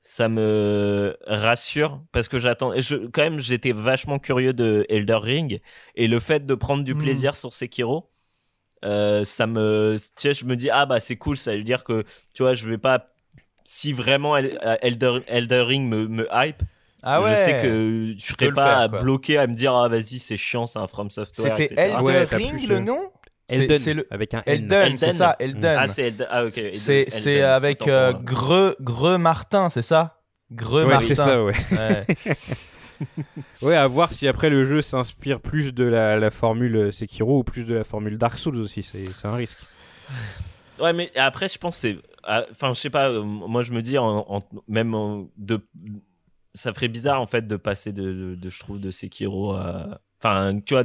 ça 0.00 0.28
me 0.28 1.16
rassure 1.26 2.00
parce 2.12 2.28
que 2.28 2.38
j'attends. 2.38 2.72
et 2.72 2.80
Je, 2.80 2.96
quand 2.96 3.22
même, 3.22 3.38
j'étais 3.40 3.72
vachement 3.72 4.18
curieux 4.18 4.52
de 4.52 4.86
Elder 4.88 5.18
Ring 5.20 5.60
et 5.94 6.06
le 6.08 6.18
fait 6.18 6.44
de 6.46 6.54
prendre 6.54 6.82
du 6.84 6.94
Mm. 6.94 6.98
plaisir 6.98 7.34
sur 7.36 7.52
Sekiro. 7.52 8.08
euh, 8.84 9.22
ça 9.24 9.46
me, 9.46 9.96
tu 9.96 10.02
sais, 10.16 10.34
je 10.34 10.44
me 10.44 10.56
dis 10.56 10.68
ah 10.70 10.86
bah 10.86 10.98
c'est 10.98 11.16
cool, 11.16 11.36
ça 11.36 11.54
veut 11.56 11.62
dire 11.62 11.84
que 11.84 12.04
tu 12.34 12.42
vois, 12.42 12.54
je 12.54 12.68
vais 12.68 12.78
pas 12.78 13.12
si 13.64 13.92
vraiment 13.92 14.36
El- 14.36 14.58
Elder, 14.82 15.20
Elder 15.28 15.60
Ring 15.60 15.88
me, 15.88 16.08
me 16.08 16.26
hype. 16.32 16.62
Ah 17.02 17.20
ouais. 17.22 17.30
Je 17.30 17.34
sais 17.36 17.58
que 17.62 18.14
je 18.16 18.26
serais 18.26 18.52
pas 18.52 18.88
faire, 18.88 19.02
bloqué 19.02 19.38
à 19.38 19.46
me 19.46 19.54
dire 19.54 19.74
ah 19.74 19.88
vas-y 19.88 20.18
c'est 20.18 20.36
chiant, 20.36 20.66
c'est 20.66 20.78
un 20.78 20.86
From 20.86 21.10
Software. 21.10 21.56
C'était 21.56 21.96
Ouais, 22.00 22.26
t'as 22.26 22.36
Ring 22.36 22.68
le 22.68 22.78
nom? 22.80 23.00
Elden, 23.48 23.78
C'est 23.80 23.92
le 23.94 24.06
avec 24.10 24.32
un 24.34 24.42
N. 24.46 24.54
Elden, 24.62 24.96
c'est 24.96 25.06
Elden. 25.06 25.18
ça, 25.18 25.36
Elden. 25.38 25.76
Ah 25.78 25.86
c'est 25.88 26.02
Elden, 26.08 26.26
ah 26.30 26.44
ok. 26.44 26.56
Elden- 26.56 26.74
C'est 26.74 27.04
c'est 27.10 27.32
Elden, 27.34 27.44
avec 27.50 27.88
euh. 27.88 28.12
Greux 28.14 28.76
Greux 28.80 29.18
Martin, 29.18 29.68
c'est 29.68 29.82
ça? 29.82 30.20
Greux 30.52 30.84
Ouais, 30.84 30.90
Martin. 30.92 31.06
c'est 31.08 31.14
ça, 31.16 31.42
ouais. 31.44 31.54
Ouais. 31.72 32.06
Ouais, 33.62 33.74
à 33.74 33.86
voir 33.88 34.12
si 34.12 34.28
après 34.28 34.48
le 34.48 34.64
jeu 34.64 34.80
s'inspire 34.80 35.40
plus 35.40 35.72
de 35.74 35.82
la, 35.82 36.16
la 36.20 36.30
formule 36.30 36.76
euh, 36.76 36.92
Sekiro 36.92 37.40
ou 37.40 37.42
plus 37.42 37.64
de 37.64 37.74
la 37.74 37.82
formule 37.82 38.16
Dark 38.16 38.38
Souls 38.38 38.56
aussi, 38.56 38.84
c'est 38.84 39.04
c'est 39.06 39.26
un 39.26 39.34
risque. 39.34 39.58
Ouais, 40.78 40.92
mais 40.92 41.10
après, 41.16 41.48
je 41.48 41.58
pense 41.58 41.76
que 41.76 41.80
c'est. 41.80 41.96
ah, 42.22 42.44
Enfin, 42.52 42.72
je 42.74 42.80
sais 42.80 42.90
pas, 42.90 43.08
euh, 43.10 43.22
moi 43.22 43.62
je 43.64 43.72
me 43.72 43.82
dis, 43.82 43.98
en, 43.98 44.24
en- 44.28 44.38
même 44.68 44.94
en- 44.94 45.26
de. 45.36 45.60
Ça 46.54 46.72
ferait 46.74 46.88
bizarre 46.88 47.20
en 47.20 47.26
fait 47.26 47.46
de 47.46 47.56
passer 47.56 47.92
de, 47.92 48.02
de, 48.12 48.34
de, 48.34 48.48
je 48.48 48.58
trouve, 48.60 48.78
de 48.78 48.90
Sekiro 48.90 49.52
à. 49.52 50.00
Enfin, 50.20 50.60
tu 50.60 50.74
vois, 50.74 50.84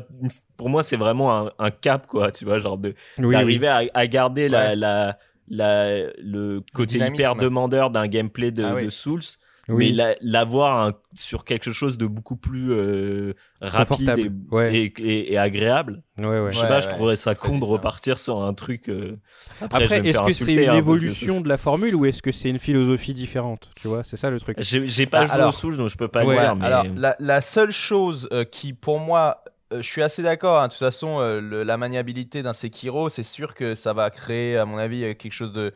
pour 0.56 0.70
moi, 0.70 0.82
c'est 0.82 0.96
vraiment 0.98 1.48
un, 1.48 1.52
un 1.60 1.70
cap, 1.72 2.08
quoi, 2.08 2.32
tu 2.32 2.46
vois, 2.46 2.58
genre 2.58 2.78
de, 2.78 2.96
Oui, 3.18 3.28
d'arriver 3.30 3.68
à, 3.68 3.84
à 3.94 4.08
garder 4.08 4.50
la, 4.50 4.76
Ouais. 4.76 4.76
la, 4.76 5.20
la- 5.48 6.12
le 6.18 6.62
côté 6.74 7.00
hyper 7.00 7.36
demandeur 7.36 7.92
d'un 7.92 8.08
gameplay 8.08 8.52
de, 8.52 8.64
Ah 8.64 8.74
oui. 8.76 8.84
de 8.84 8.90
Souls, 8.90 9.22
oui. 9.70 9.90
mais 9.90 9.92
la- 9.96 10.16
l'avoir 10.22 10.94
sur 11.16 11.44
quelque 11.46 11.72
chose 11.72 11.98
de 11.98 12.06
beaucoup 12.08 12.36
plus 12.36 12.72
euh, 12.72 13.34
rapide 13.62 14.14
et, 14.18 14.32
ouais. 14.52 14.76
et, 14.76 14.94
et- 15.00 15.34
et 15.34 15.38
agréable. 15.38 16.04
Ouais, 16.18 16.26
ouais. 16.40 16.52
Je 16.52 16.56
sais 16.58 16.64
Ouais, 16.64 16.68
pas, 16.70 16.80
je 16.80 16.88
trouverais 16.90 17.16
ça 17.16 17.36
con 17.36 17.60
de 17.60 17.66
repartir 17.66 18.18
sur 18.18 18.42
un 18.42 18.54
truc. 18.54 18.90
euh, 18.90 19.18
Après, 19.62 19.84
est-ce 20.08 20.20
que 20.26 20.32
c'est 20.34 20.54
une 20.54 20.70
hein, 20.70 20.76
évolution 20.76 21.42
de 21.42 21.50
la 21.50 21.58
formule 21.58 21.96
ou 21.96 22.06
est-ce 22.06 22.22
que 22.22 22.32
c'est 22.32 22.50
une 22.50 22.60
philosophie 22.60 23.14
différente 23.14 23.70
Tu 23.76 23.88
vois, 23.88 24.04
c'est 24.04 24.18
ça 24.18 24.30
le 24.30 24.40
truc. 24.40 24.58
J'ai 24.62 25.06
pas 25.06 25.22
Ah, 25.22 25.26
joué 25.26 25.36
alors- 25.36 25.50
au 25.50 25.52
Souls, 25.52 25.78
donc 25.78 25.90
je 25.90 25.98
peux 25.98 26.08
pas 26.08 26.24
dire. 26.26 26.56
Mais... 26.56 26.66
alors 26.66 26.86
la, 26.96 27.16
la 27.20 27.42
seule 27.42 27.72
chose 27.72 28.30
euh, 28.32 28.44
qui 28.46 28.74
pour 28.74 29.00
moi 29.00 29.42
euh, 29.74 29.82
je 29.82 29.88
suis 29.88 30.02
assez 30.02 30.24
d'accord 30.24 30.62
hein, 30.62 30.68
de 30.68 30.72
toute 30.72 30.80
façon 30.80 31.20
euh, 31.20 31.42
le- 31.42 31.64
la 31.64 31.76
maniabilité 31.76 32.42
d'un 32.42 32.54
Sekiro 32.54 33.10
c'est 33.10 33.22
sûr 33.24 33.54
que 33.54 33.76
ça 33.76 33.92
va 33.92 34.10
créer 34.10 34.56
à 34.58 34.64
mon 34.66 34.78
avis 34.78 35.02
quelque 35.18 35.34
chose 35.34 35.52
de 35.52 35.74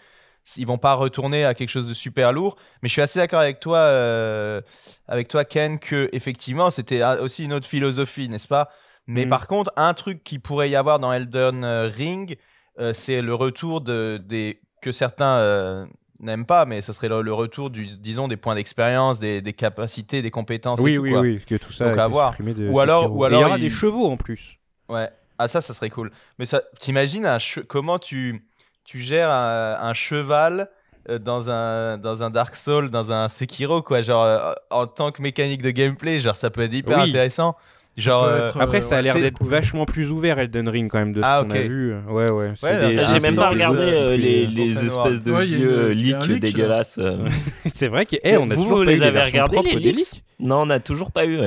ils 0.58 0.66
vont 0.68 0.78
pas 0.78 0.94
retourner 0.96 1.46
à 1.46 1.54
quelque 1.54 1.70
chose 1.70 1.88
de 1.88 1.94
super 1.94 2.34
lourd 2.34 2.56
mais 2.82 2.90
je 2.90 2.94
suis 2.94 3.02
assez 3.02 3.20
d'accord 3.20 3.40
avec 3.40 3.60
toi 3.60 3.78
euh, 3.78 4.62
avec 5.08 5.28
toi 5.28 5.46
Ken 5.46 5.80
que 5.80 6.10
effectivement 6.14 6.72
c'était 6.72 7.02
euh, 7.02 7.22
aussi 7.24 7.44
une 7.46 7.54
autre 7.54 7.68
philosophie 7.68 8.28
n'est-ce 8.30 8.48
pas? 8.48 8.70
Mais 9.08 9.24
Mhm. 9.26 9.30
par 9.30 9.48
contre 9.48 9.72
un 9.78 9.94
truc 9.94 10.24
qui 10.24 10.40
pourrait 10.40 10.70
y 10.70 10.76
avoir 10.76 11.00
dans 11.00 11.12
Elden 11.14 11.64
euh, 11.64 11.88
Ring 11.94 12.38
euh, 12.80 12.94
c'est 12.94 13.22
le 13.22 13.34
retour 13.36 13.82
de 13.82 14.20
des 14.24 14.62
que 14.82 14.92
certains 14.92 15.36
euh, 15.38 15.86
n'aiment 16.20 16.46
pas 16.46 16.66
mais 16.66 16.82
ce 16.82 16.94
serait 16.94 17.10
le, 17.10 17.22
le 17.22 17.34
retour 17.34 17.70
du 17.70 17.86
disons 17.98 18.28
des 18.28 18.38
points 18.38 18.56
d'expérience 18.56 19.20
des, 19.20 19.42
des 19.42 19.54
capacités 19.54 20.22
des 20.22 20.32
compétences 20.32 20.80
et 20.80 20.84
Oui, 20.84 20.96
tout, 20.96 21.02
oui, 21.02 21.12
quoi. 21.12 21.22
oui, 21.22 21.40
que 21.46 21.56
tout 21.56 21.72
ça 21.74 21.90
Donc, 21.90 21.98
à 21.98 22.08
voir. 22.08 22.36
de 22.40 22.68
Ou 22.70 22.80
alors- 22.80 23.06
Et 23.06 23.34
il 23.36 23.40
y 23.40 23.44
aura 23.44 23.58
des 23.58 23.70
chevaux 23.70 24.08
en 24.10 24.18
plus. 24.18 24.58
Ouais. 24.90 25.10
Ah 25.40 25.48
ça, 25.48 25.60
ça 25.62 25.74
serait 25.74 25.90
cool. 25.90 26.12
Mais 26.38 26.46
ça, 26.46 26.62
t'imagines 26.80 27.28
comment 27.68 27.98
tu 27.98 28.46
tu 28.84 29.00
gères 29.00 29.30
un, 29.30 29.78
un 29.82 29.94
cheval 29.94 30.70
euh, 31.10 31.18
dans 31.20 31.50
un 31.50 31.98
dans 31.98 32.24
un 32.24 32.30
Dark 32.30 32.56
Souls, 32.56 32.90
dans 32.90 33.12
un 33.12 33.30
Sekiro 33.30 33.82
quoi, 33.82 34.02
genre 34.02 34.24
euh, 34.24 34.54
en 34.70 34.88
tant 34.88 35.12
que 35.12 35.22
mécanique 35.22 35.62
de 35.62 35.72
gameplay, 35.72 36.20
genre 36.20 36.36
ça 36.36 36.50
peut 36.50 36.62
être 36.62 36.74
hyper 36.74 36.98
Oui. 37.00 37.10
intéressant. 37.10 37.56
Genre 37.98 38.24
euh, 38.24 38.48
être, 38.48 38.62
Après, 38.62 38.78
Euh, 38.78 38.82
ça 38.82 38.98
a 39.00 39.02
l'air 39.02 39.14
d'être 39.16 39.40
cool. 39.40 39.48
vachement 39.48 39.84
plus 39.86 40.12
ouvert 40.12 40.40
Elden 40.40 40.70
Ring 40.70 40.90
quand 40.90 41.00
même 41.00 41.12
de 41.12 41.22
ce 41.22 41.26
Ah, 41.28 41.42
qu'on 41.44 41.52
a 41.52 41.56
ok. 41.60 41.62
vu. 41.68 41.94
Ouais, 42.08 42.30
ouais. 42.32 42.54
des- 42.62 43.04
J'ai 43.06 43.20
même 43.20 43.36
pas 43.36 43.50
regardé 43.50 43.80
euh, 43.82 44.16
les, 44.16 44.48
les 44.48 44.86
espèces 44.86 45.22
de 45.22 45.32
Ouais, 45.34 45.46
vieux 45.46 45.90
leaks 45.90 46.26
leak, 46.28 46.40
dégueulasses. 46.40 47.00
c'est 47.66 47.88
vrai 47.90 48.06
que 48.06 48.16
eh, 48.24 48.36
a 48.36 48.40
Vous, 48.40 48.48
toujours 48.48 48.78
vous 48.80 48.86
pas 48.86 48.92
eu 48.92 48.94
les 48.94 49.00
des 49.00 49.06
avez 49.06 49.22
regardés, 49.24 49.58
les 49.62 49.74
des 49.74 49.80
leaks 49.92 49.98
leaks? 50.14 50.24
Non, 50.40 50.62
on 50.62 50.66
n'a 50.68 50.80
toujours 50.80 51.12
pas 51.12 51.26
eu. 51.26 51.38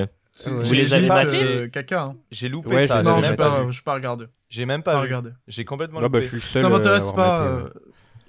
Vous 0.46 0.72
les 0.72 0.92
avez 0.92 1.06
matés 1.08 1.42
euh, 1.42 1.68
caca. 1.68 2.02
hein. 2.02 2.16
j'ai 2.30 2.48
loupé 2.48 2.74
Ouais, 2.74 2.86
ça. 2.86 3.00
je 3.00 3.04
Non, 3.04 3.20
j'ai 3.20 3.36
pas 3.36 3.64
pas, 3.84 3.94
regardé. 3.94 4.26
J'ai 4.48 4.66
même 4.66 4.82
Pas 4.82 4.94
pas 4.94 5.00
regardé. 5.00 5.30
J'ai 5.48 5.64
complètement 5.64 6.00
Ah 6.02 6.08
bah, 6.08 6.18
loupé. 6.18 6.22
je 6.22 6.26
suis 6.28 6.36
le 6.36 6.42
seul. 6.42 6.62
Ça 6.62 6.68
euh, 6.68 6.70
m'intéresse 6.70 7.10
pas. 7.12 7.40
ouais. 7.40 7.62
euh, 7.64 7.68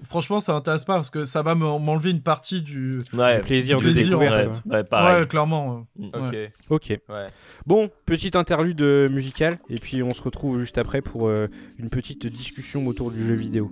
Franchement, 0.07 0.39
ça 0.39 0.53
m'intéresse 0.53 0.83
pas 0.83 0.95
parce 0.95 1.09
que 1.09 1.23
ça 1.25 1.41
va 1.41 1.55
me- 1.55 1.79
m'enlever 1.79 2.11
une 2.11 2.21
partie 2.21 2.61
du. 2.61 2.99
Ouais, 3.13 3.37
Du 3.39 3.43
plaisir 3.45 3.77
du 3.79 3.85
de 3.87 3.91
plaisir, 3.91 4.17
en 4.17 4.21
fait. 4.21 4.47
ouais. 4.47 4.51
ouais, 4.75 4.83
pareil. 4.83 5.21
Ouais, 5.21 5.27
clairement. 5.27 5.87
euh, 5.99 6.05
Ok. 6.13 6.31
ouais. 6.31 6.53
Ok. 6.69 6.99
Ouais. 7.09 7.25
Bon, 7.65 7.87
petite 8.05 8.35
interlude 8.35 8.81
euh, 8.81 9.09
musicale 9.09 9.57
et 9.69 9.75
puis 9.79 10.03
on 10.03 10.11
se 10.13 10.21
retrouve 10.21 10.59
juste 10.59 10.77
après 10.77 11.01
pour 11.01 11.27
euh, 11.27 11.47
une 11.79 11.89
petite 11.89 12.27
discussion 12.27 12.85
autour 12.85 13.09
du 13.11 13.23
jeu 13.25 13.33
vidéo. 13.35 13.71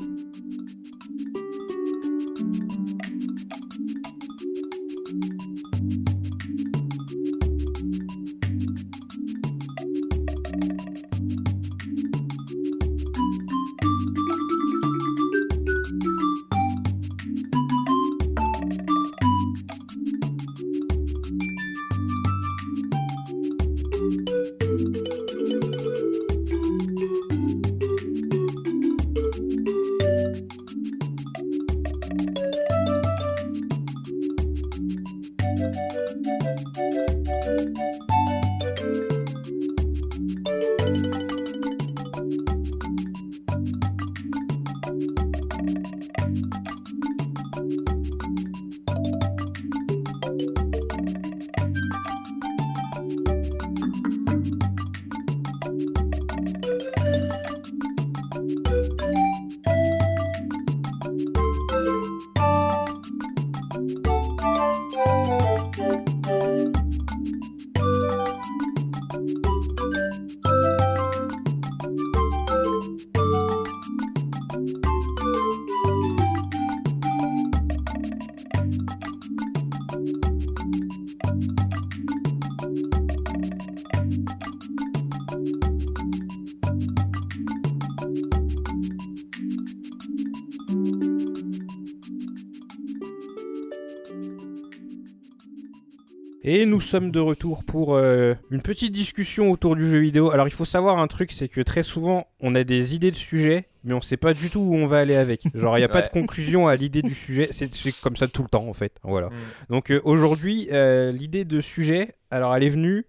Et 96.55 96.67
nous 96.67 96.81
sommes 96.81 97.09
de 97.09 97.19
retour 97.19 97.63
pour 97.63 97.95
euh, 97.95 98.35
une 98.51 98.61
petite 98.61 98.91
discussion 98.91 99.49
autour 99.49 99.75
du 99.75 99.89
jeu 99.89 99.97
vidéo. 99.97 100.29
Alors 100.29 100.47
il 100.47 100.53
faut 100.53 100.65
savoir 100.65 100.99
un 100.99 101.07
truc, 101.07 101.31
c'est 101.31 101.47
que 101.47 101.61
très 101.61 101.81
souvent 101.81 102.27
on 102.39 102.53
a 102.53 102.63
des 102.63 102.93
idées 102.93 103.09
de 103.09 103.15
sujets, 103.15 103.69
mais 103.83 103.95
on 103.95 104.01
sait 104.01 104.17
pas 104.17 104.35
du 104.35 104.51
tout 104.51 104.59
où 104.59 104.75
on 104.75 104.85
va 104.85 104.99
aller 104.99 105.15
avec. 105.15 105.47
Genre 105.55 105.75
il 105.79 105.81
n'y 105.81 105.85
a 105.85 105.89
pas 105.89 106.03
de 106.03 106.09
conclusion 106.09 106.67
à 106.67 106.75
l'idée 106.75 107.01
du 107.01 107.15
sujet, 107.15 107.47
c'est 107.49 107.73
c'est 107.73 107.91
comme 107.91 108.15
ça 108.15 108.27
tout 108.27 108.43
le 108.43 108.49
temps 108.49 108.67
en 108.67 108.73
fait. 108.73 108.99
Voilà. 109.01 109.29
Mm. 109.29 109.33
Donc 109.71 109.89
euh, 109.91 109.99
aujourd'hui, 110.03 110.67
euh, 110.71 111.11
l'idée 111.11 111.43
de 111.43 111.59
sujet, 111.59 112.13
alors 112.29 112.55
elle 112.55 112.61
est 112.61 112.69
venue, 112.69 113.07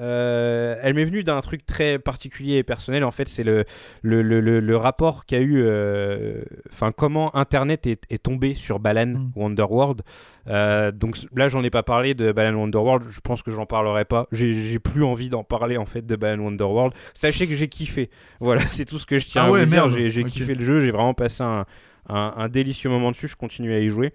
euh, 0.00 0.76
elle 0.82 0.94
m'est 0.94 1.04
venue 1.04 1.22
d'un 1.22 1.40
truc 1.40 1.66
très 1.66 1.98
particulier 1.98 2.54
et 2.56 2.62
personnel. 2.62 3.04
En 3.04 3.10
fait, 3.10 3.28
c'est 3.28 3.42
le, 3.44 3.64
le, 4.02 4.22
le, 4.22 4.40
le- 4.40 4.76
rapport 4.76 5.26
qu'a 5.26 5.40
eu, 5.40 5.62
euh, 5.62 6.42
enfin 6.72 6.90
comment 6.90 7.34
Internet 7.36 7.86
est, 7.86 8.02
est 8.10 8.22
tombé 8.22 8.54
sur 8.54 8.78
Balan 8.80 9.06
Mm. 9.06 9.32
Wonderworld. 9.36 10.02
Euh, 10.46 10.90
donc 10.90 11.16
là, 11.34 11.48
j'en 11.48 11.62
ai 11.62 11.70
pas 11.70 11.82
parlé 11.82 12.14
de 12.14 12.32
Balan 12.32 12.58
Wonderworld. 12.58 13.04
Je 13.10 13.20
pense 13.20 13.42
que 13.42 13.50
j'en 13.50 13.66
parlerai 13.66 14.04
pas. 14.04 14.26
J'ai 14.32 14.78
plus 14.78 15.04
envie 15.04 15.28
d'en 15.28 15.44
parler 15.44 15.76
en 15.76 15.86
fait 15.86 16.06
de 16.06 16.16
Balan 16.16 16.42
Wonderworld. 16.44 16.94
Sachez 17.14 17.46
que 17.46 17.54
j'ai 17.54 17.68
kiffé. 17.68 18.10
Voilà, 18.40 18.62
c'est 18.62 18.84
tout 18.86 18.98
ce 18.98 19.06
que 19.06 19.18
je 19.18 19.26
tiens 19.26 19.42
Ah 19.44 19.48
à 19.48 19.50
ouais, 19.50 19.64
vous 19.64 19.70
dire. 19.70 19.88
J'ai 20.08 20.24
kiffé 20.24 20.54
le 20.54 20.64
jeu. 20.64 20.80
J'ai 20.80 20.90
vraiment 20.90 21.12
passé 21.14 21.42
un, 21.42 21.66
un, 22.08 22.32
un 22.36 22.48
délicieux 22.48 22.88
moment 22.88 23.10
dessus. 23.10 23.28
Je 23.28 23.36
continue 23.36 23.74
à 23.74 23.80
y 23.80 23.88
jouer. 23.90 24.14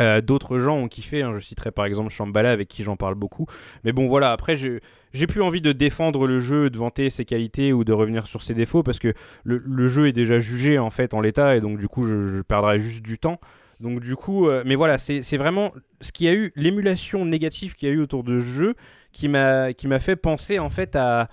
Euh, 0.00 0.20
D'autres 0.20 0.58
gens 0.58 0.76
ont 0.76 0.88
kiffé, 0.88 1.22
hein, 1.22 1.32
je 1.34 1.40
citerai 1.40 1.70
par 1.70 1.84
exemple 1.86 2.10
Shambhala 2.10 2.50
avec 2.50 2.68
qui 2.68 2.82
j'en 2.82 2.96
parle 2.96 3.14
beaucoup. 3.14 3.46
Mais 3.84 3.92
bon 3.92 4.08
voilà, 4.08 4.32
après 4.32 4.56
j'ai 4.56 5.26
plus 5.26 5.42
envie 5.42 5.60
de 5.60 5.72
défendre 5.72 6.26
le 6.26 6.40
jeu, 6.40 6.70
de 6.70 6.78
vanter 6.78 7.10
ses 7.10 7.24
qualités 7.24 7.72
ou 7.72 7.84
de 7.84 7.92
revenir 7.92 8.26
sur 8.26 8.42
ses 8.42 8.54
défauts 8.54 8.82
parce 8.82 8.98
que 8.98 9.14
le, 9.44 9.88
jeu 9.88 10.08
est 10.08 10.12
déjà 10.12 10.38
jugé 10.38 10.78
en 10.78 10.90
fait 10.90 11.14
en 11.14 11.20
l'état 11.20 11.56
et 11.56 11.60
donc 11.60 11.78
du 11.78 11.88
coup 11.88 12.04
je, 12.06 12.42
perdrais 12.42 12.78
juste 12.78 13.02
du 13.02 13.18
temps. 13.18 13.40
Donc 13.80 14.00
du 14.00 14.16
coup, 14.16 14.46
euh, 14.46 14.62
mais 14.64 14.74
voilà, 14.74 14.96
c'est 14.96 15.36
vraiment 15.36 15.72
ce 16.00 16.10
qu'il 16.10 16.26
y 16.26 16.30
a 16.30 16.34
eu, 16.34 16.52
l'émulation 16.56 17.26
négative 17.26 17.74
qu'il 17.74 17.88
y 17.88 17.92
a 17.92 17.94
eu 17.94 18.00
autour 18.00 18.24
de 18.24 18.40
ce 18.40 18.46
jeu 18.46 18.74
qui 19.12 19.28
m'a 19.28 19.72
fait 19.98 20.16
penser 20.16 20.58
en 20.58 20.68
fait 20.68 20.94
à 20.96 21.28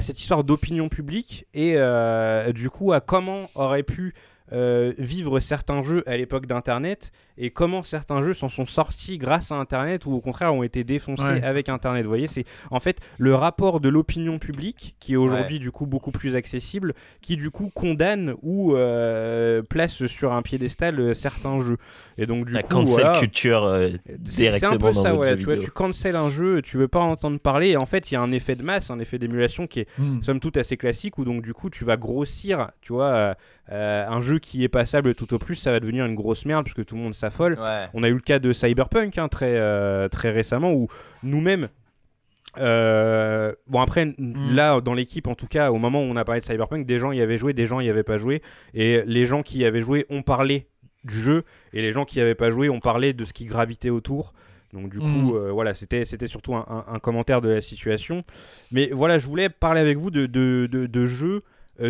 cette 0.00 0.18
histoire 0.18 0.42
d'opinion 0.42 0.88
publique 0.88 1.46
et 1.54 1.74
euh, 1.76 2.52
du 2.52 2.68
coup 2.68 2.92
à 2.92 3.00
comment 3.00 3.48
aurait 3.54 3.84
pu 3.84 4.12
euh, 4.52 4.92
vivre 4.98 5.40
certains 5.40 5.82
jeux 5.82 6.02
à 6.06 6.16
l'époque 6.16 6.46
d'Internet 6.46 7.10
et 7.38 7.50
comment 7.50 7.82
certains 7.82 8.20
jeux 8.22 8.34
s'en 8.34 8.48
sont 8.50 8.66
sortis 8.66 9.16
grâce 9.18 9.50
à 9.50 9.54
Internet 9.56 10.04
ou 10.06 10.12
au 10.12 10.20
contraire 10.20 10.54
ont 10.54 10.62
été 10.62 10.84
défoncés 10.84 11.22
Ouais. 11.22 11.42
avec 11.42 11.68
Internet. 11.68 12.02
Vous 12.04 12.10
voyez, 12.10 12.26
c'est 12.26 12.44
en 12.70 12.78
fait 12.80 12.98
le 13.18 13.34
rapport 13.34 13.80
de 13.80 13.88
l'opinion 13.88 14.38
publique 14.38 14.96
qui 15.00 15.14
est 15.14 15.16
aujourd'hui 15.16 15.58
du 15.58 15.70
coup 15.70 15.86
beaucoup 15.86 16.10
plus 16.10 16.34
accessible, 16.34 16.94
qui 17.20 17.36
du 17.36 17.50
coup 17.50 17.70
condamne 17.74 18.34
ou 18.42 18.74
euh, 18.76 19.62
place 19.62 20.04
sur 20.06 20.32
un 20.32 20.42
piédestal 20.42 20.98
euh, 21.00 21.14
certains 21.14 21.58
jeux. 21.58 21.78
Et 22.18 22.26
donc 22.26 22.46
du 22.46 22.52
La 22.52 22.62
coup, 22.62 22.74
cancel 22.74 23.04
voilà, 23.04 23.18
culture 23.18 23.64
euh, 23.64 23.88
c'est 24.26 24.30
c'est 24.30 24.46
un 24.48 24.50
directement 24.50 24.88
peu 24.90 24.94
dans 24.94 25.02
ça, 25.02 25.08
votre 25.10 25.16
voilà. 25.16 25.32
jeu 25.32 25.38
Tu 25.38 25.44
vois, 25.44 25.56
tu 25.56 25.70
cancel 25.70 26.16
un 26.16 26.28
jeu, 26.30 26.60
tu 26.62 26.76
veux 26.76 26.88
pas 26.88 27.00
en 27.00 27.10
entendre 27.12 27.38
parler, 27.40 27.68
et 27.70 27.76
en 27.76 27.86
fait, 27.86 28.10
il 28.10 28.14
y 28.14 28.16
a 28.16 28.20
un 28.20 28.32
effet 28.32 28.56
de 28.56 28.62
masse, 28.62 28.90
un 28.90 28.98
effet 28.98 29.18
d'émulation 29.18 29.66
qui 29.66 29.80
est 29.80 29.88
Hmm. 29.98 30.22
somme 30.22 30.40
toute 30.40 30.56
assez 30.56 30.76
classique 30.76 31.18
où 31.18 31.24
donc 31.24 31.42
du 31.42 31.52
coup 31.54 31.68
tu 31.70 31.84
vas 31.84 31.96
grossir 31.98 32.70
tu 32.80 32.92
vois 32.94 33.36
un 33.70 34.20
jeu 34.20 34.38
qui 34.42 34.62
est 34.64 34.68
passable 34.68 35.14
tout 35.14 35.32
au 35.32 35.38
plus 35.38 35.54
ça 35.56 35.70
va 35.72 35.80
devenir 35.80 36.04
une 36.04 36.14
grosse 36.14 36.44
merde 36.44 36.64
puisque 36.64 36.84
tout 36.84 36.94
le 36.96 37.00
monde 37.00 37.14
s'affole 37.14 37.54
Ouais. 37.58 37.86
on 37.94 38.02
a 38.02 38.08
eu 38.08 38.14
le 38.14 38.20
cas 38.20 38.38
de 38.38 38.52
Cyberpunk 38.52 39.16
hein, 39.16 39.28
très, 39.28 39.56
euh, 39.56 40.08
très 40.08 40.30
récemment 40.30 40.72
où 40.74 40.88
nous-mêmes 41.22 41.68
euh, 42.58 43.52
bon 43.66 43.80
après 43.80 44.04
Mm. 44.18 44.54
là 44.54 44.80
dans 44.82 44.92
l'équipe 44.94 45.26
en 45.26 45.34
tout 45.34 45.46
cas 45.46 45.70
au 45.70 45.78
moment 45.78 46.00
où 46.02 46.04
on 46.04 46.16
a 46.16 46.24
parlé 46.24 46.40
de 46.42 46.46
Cyberpunk 46.46 46.84
des 46.86 46.98
gens 46.98 47.12
y 47.12 47.20
avaient 47.22 47.38
joué 47.38 47.54
des 47.54 47.64
gens 47.66 47.80
y 47.80 47.88
avaient 47.88 48.02
pas 48.02 48.18
joué 48.18 48.42
et 48.74 49.02
les 49.06 49.24
gens 49.24 49.42
qui 49.42 49.58
y 49.58 49.64
avaient 49.64 49.80
joué 49.80 50.04
ont 50.10 50.22
parlé 50.22 50.66
du 51.04 51.14
jeu 51.14 51.44
et 51.72 51.80
les 51.80 51.92
gens 51.92 52.04
qui 52.04 52.18
y 52.18 52.20
avaient 52.20 52.34
pas 52.34 52.50
joué 52.50 52.68
ont 52.68 52.80
parlé 52.80 53.12
de 53.14 53.24
ce 53.24 53.32
qui 53.32 53.46
gravitait 53.46 53.90
autour 53.90 54.34
donc 54.74 54.90
du 54.90 54.98
coup 54.98 55.04
Mm. 55.06 55.34
euh, 55.36 55.50
voilà 55.52 55.74
c'était 55.74 56.04
c'était 56.04 56.26
surtout 56.26 56.54
un, 56.54 56.66
un- 56.68 56.94
un 56.94 56.98
commentaire 56.98 57.40
de 57.40 57.48
la 57.48 57.60
situation 57.62 58.22
mais 58.70 58.90
voilà 58.92 59.16
je 59.18 59.26
voulais 59.26 59.48
parler 59.48 59.80
avec 59.80 59.96
vous 59.96 60.10
de, 60.10 60.26
de, 60.26 60.68
de- 60.70 60.86
de 60.86 61.06
jeux 61.06 61.36
euh, 61.36 61.40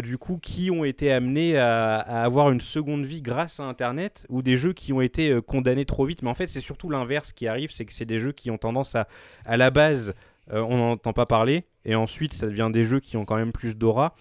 du 0.01 0.17
coup 0.17 0.39
qui 0.41 0.71
ont 0.71 0.85
été 0.85 1.13
amenés 1.13 1.59
à, 1.59 1.97
à 1.97 2.25
avoir 2.25 2.51
une 2.51 2.61
seconde 2.61 3.05
vie 3.05 3.21
grâce 3.21 3.61
à 3.61 3.65
internet 3.65 4.25
ou 4.29 4.43
des 4.43 4.57
jeux 4.57 4.73
qui 4.73 4.93
ont 4.93 5.01
été 5.01 5.31
euh, 5.31 5.43
condamnés 5.43 5.85
trop 5.85 6.07
vite? 6.07 6.23
Mais 6.23 6.31
en 6.31 6.35
fait 6.35 6.49
c'est 6.49 6.61
surtout 6.61 6.89
l'inverse 6.89 7.33
qui 7.33 7.47
arrive 7.49 7.71
c'est 7.73 7.85
que 7.85 7.93
c'est 7.93 8.07
des 8.07 8.19
jeux 8.19 8.33
qui 8.33 8.51
ont 8.51 8.59
tendance 8.59 8.95
à 8.95 9.07
à 9.45 9.57
la 9.57 9.71
base 9.71 10.15
euh, 10.53 10.61
on 10.69 10.77
n'en 10.77 10.91
entend 10.93 11.13
pas 11.13 11.27
parler. 11.27 11.65
Et 11.85 11.95
ensuite 11.95 12.33
ça 12.35 12.47
devient 12.47 12.71
des 12.73 12.85
jeux 12.85 13.01
qui 13.01 13.17
ont 13.17 13.25
quand 13.25 13.37
même 13.37 13.53
plus 13.53 13.77
d'aura. 13.77 14.15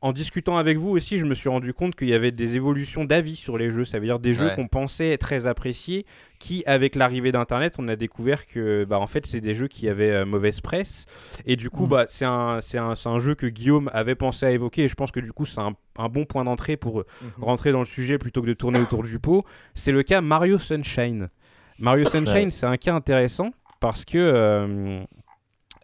En 0.00 0.12
discutant 0.12 0.58
avec 0.58 0.76
vous 0.76 0.90
aussi 0.90 1.18
je 1.18 1.24
me 1.24 1.34
suis 1.34 1.48
rendu 1.48 1.72
compte 1.72 1.94
qu'il 1.96 2.08
y 2.08 2.14
avait 2.14 2.30
des 2.30 2.56
évolutions 2.56 3.04
d'avis 3.06 3.36
sur 3.36 3.56
les 3.56 3.70
jeux. 3.70 3.84
Ça 3.86 3.98
veut 3.98 4.04
dire 4.04 4.18
des 4.18 4.34
jeux 4.34 4.48
Ouais. 4.48 4.54
qu'on 4.54 4.68
pensait 4.68 5.16
très 5.16 5.46
appréciés 5.46 6.04
qui 6.38 6.62
avec 6.66 6.94
l'arrivée 6.94 7.32
d'internet 7.32 7.76
on 7.78 7.88
a 7.88 7.96
découvert 7.96 8.46
que 8.46 8.84
bah 8.84 8.98
en 8.98 9.06
fait 9.06 9.24
c'est 9.26 9.40
des 9.40 9.54
jeux 9.54 9.68
qui 9.68 9.88
avaient 9.88 10.10
euh, 10.10 10.24
mauvaise 10.26 10.60
presse. 10.60 11.06
Et 11.46 11.56
du 11.56 11.70
coup 11.70 11.86
Mm. 11.86 11.88
bah 11.88 12.04
c'est 12.08 12.24
un, 12.26 13.18
jeu 13.18 13.34
que 13.34 13.46
Guillaume 13.46 13.88
avait 13.94 14.14
pensé 14.14 14.44
à 14.44 14.50
évoquer. 14.50 14.82
Et 14.84 14.88
je 14.88 14.94
pense 14.94 15.10
que 15.10 15.20
du 15.20 15.32
coup 15.32 15.46
c'est 15.46 15.60
un, 15.60 15.72
un 15.98 16.08
bon 16.10 16.26
point 16.26 16.44
d'entrée 16.44 16.76
pour 16.76 17.00
euh, 17.00 17.06
rentrer 17.40 17.72
dans 17.72 17.80
le 17.80 17.86
sujet 17.86 18.18
plutôt 18.18 18.42
que 18.42 18.46
de 18.48 18.52
tourner 18.54 18.80
autour 18.80 19.04
du 19.04 19.18
pot. 19.18 19.44
C'est 19.74 19.92
le 19.92 20.02
cas 20.02 20.20
Mario 20.20 20.58
Sunshine. 20.58 21.30
Mario 21.78 22.04
Sunshine 22.04 22.34
Ouais. 22.46 22.50
c'est 22.50 22.66
un 22.66 22.76
cas 22.76 22.94
intéressant 22.94 23.52
parce 23.80 24.04
que 24.04 24.18
euh, 24.18 25.02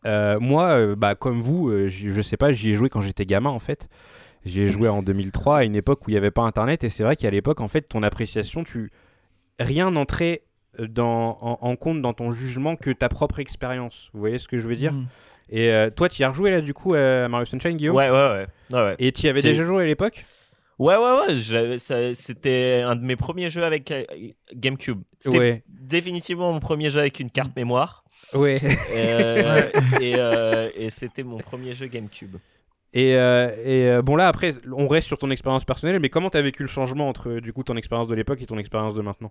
moi 0.05 0.65
euh, 0.79 0.97
bah 0.97 1.15
comme 1.15 1.41
vous 1.41 1.69
euh, 1.69 1.89
j'y- 1.89 2.11
je 2.11 2.21
sais 2.23 2.37
pas 2.37 2.53
j'y 2.53 2.71
ai 2.71 2.75
joué 2.75 2.89
quand 2.89 3.01
j'étais 3.01 3.27
gamin 3.27 3.51
en 3.51 3.59
fait 3.59 3.89
j'y 4.45 4.63
ai 4.63 4.69
joué 4.71 4.89
en 4.89 5.03
2003 5.03 5.59
à 5.59 5.65
une 5.65 5.77
époque 5.77 6.07
où 6.07 6.11
il 6.11 6.15
n'y 6.15 6.19
avait 6.19 6.31
pas 6.31 6.43
internet 6.43 6.83
et 6.85 6.89
c'est 6.89 7.03
vrai 7.03 7.17
qu'à 7.17 7.31
l'époque 7.31 7.61
en 7.61 7.69
fait 7.69 7.83
ton 7.83 8.03
appréciation 8.03 8.65
tu 8.65 8.91
rien 9.59 9.91
n'entrait 9.91 10.43
euh, 10.79 10.87
dans, 10.89 11.37
en, 11.41 11.59
en 11.61 11.77
compte 11.77 12.01
dans 12.01 12.15
ton 12.15 12.31
jugement 12.31 12.77
que 12.77 12.91
ta 12.91 13.09
propre 13.09 13.39
expérience 13.41 14.09
vous 14.15 14.21
voyez 14.21 14.39
ce 14.39 14.49
que 14.49 14.57
je 14.57 14.67
veux 14.67 14.77
dire? 14.77 14.93
Hmm. 14.95 15.07
et 15.51 15.71
euh, 15.71 15.91
toi 15.91 16.09
tu 16.09 16.23
y 16.23 16.25
as 16.25 16.31
rejoué 16.31 16.51
là 16.51 16.61
du 16.63 16.73
coup 16.73 16.95
à 16.95 17.29
Mario 17.29 17.45
Sunshine 17.45 17.77
Guillaume? 17.77 17.97
Ouais, 17.97 18.09
ouais, 18.11 18.17
ouais. 18.17 18.47
ouais, 18.71 18.83
ouais. 18.83 18.97
et 18.99 19.13
tu 19.13 19.27
y 19.27 19.29
avais 19.29 19.43
déjà 19.43 19.65
joué 19.65 19.83
à 19.85 19.87
l'époque? 19.87 20.25
Ouais, 20.79 20.97
ouais, 20.97 21.27
ouais. 21.29 22.15
C'était 22.15 22.81
un 22.83 22.97
de 22.97 23.03
mes 23.05 23.17
premiers 23.17 23.51
jeux 23.51 23.65
avec 23.65 23.91
euh, 23.91 24.03
GameCube. 24.55 25.03
C'était 25.21 25.39
ouais 25.39 25.63
définitivement 25.69 26.53
mon 26.55 26.61
premier 26.61 26.89
jeu 26.89 27.01
avec 27.01 27.21
une 27.21 27.31
carte 27.31 27.55
mémoire. 27.55 28.03
Ouais 28.35 28.57
Euh, 28.95 29.71
et 30.01 30.17
euh, 30.17 30.69
et 30.75 30.91
c'était 30.91 31.23
mon 31.23 31.39
premier 31.39 31.73
jeu 31.73 31.87
GameCube. 31.87 32.37
Et, 32.93 33.15
euh, 33.15 33.51
et, 33.65 33.89
euh, 33.89 34.03
bon 34.03 34.17
là 34.17 34.27
après 34.27 34.53
on 34.77 34.89
reste 34.89 35.07
sur 35.07 35.17
ton 35.17 35.31
expérience 35.31 35.65
personnelle 35.65 36.01
mais 36.01 36.09
comment 36.09 36.29
t'as 36.29 36.43
vécu 36.43 36.65
le 36.65 36.69
changement 36.69 37.09
entre 37.09 37.35
du 37.39 37.53
coup 37.53 37.63
ton 37.63 37.77
expérience 37.77 38.09
de 38.09 38.17
l'époque 38.17 38.43
et 38.43 38.47
ton 38.47 38.59
expérience 38.59 38.95
de 38.95 39.01
maintenant? 39.01 39.31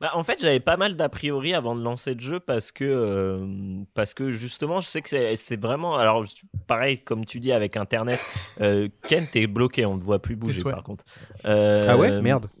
Bah, 0.00 0.10
en 0.14 0.22
fait, 0.22 0.38
j'avais 0.40 0.60
pas 0.60 0.76
mal 0.76 0.94
d'a 0.94 1.08
priori 1.08 1.54
avant 1.54 1.74
de 1.74 1.82
lancer 1.82 2.14
le 2.14 2.20
jeu 2.20 2.38
parce 2.38 2.70
que, 2.70 2.84
euh, 2.84 3.46
parce 3.94 4.12
que 4.12 4.30
justement, 4.30 4.80
je 4.80 4.86
sais 4.86 5.00
que 5.00 5.08
c'est- 5.08 5.36
c'est 5.36 5.58
vraiment. 5.58 5.96
Alors, 5.96 6.24
pareil, 6.66 6.98
comme 7.00 7.24
tu 7.24 7.40
dis 7.40 7.50
avec 7.50 7.76
Internet, 7.78 8.20
euh, 8.60 8.88
Ken, 9.08 9.26
t'es 9.26 9.46
bloqué, 9.46 9.86
on 9.86 9.98
te 9.98 10.04
voit 10.04 10.18
plus 10.18 10.36
bouger 10.36 10.62
par 10.74 10.82
contre. 10.84 11.04
Euh, 11.46 11.86
Ah 11.88 11.96
ouais? 11.96 12.20
Merde. 12.20 12.46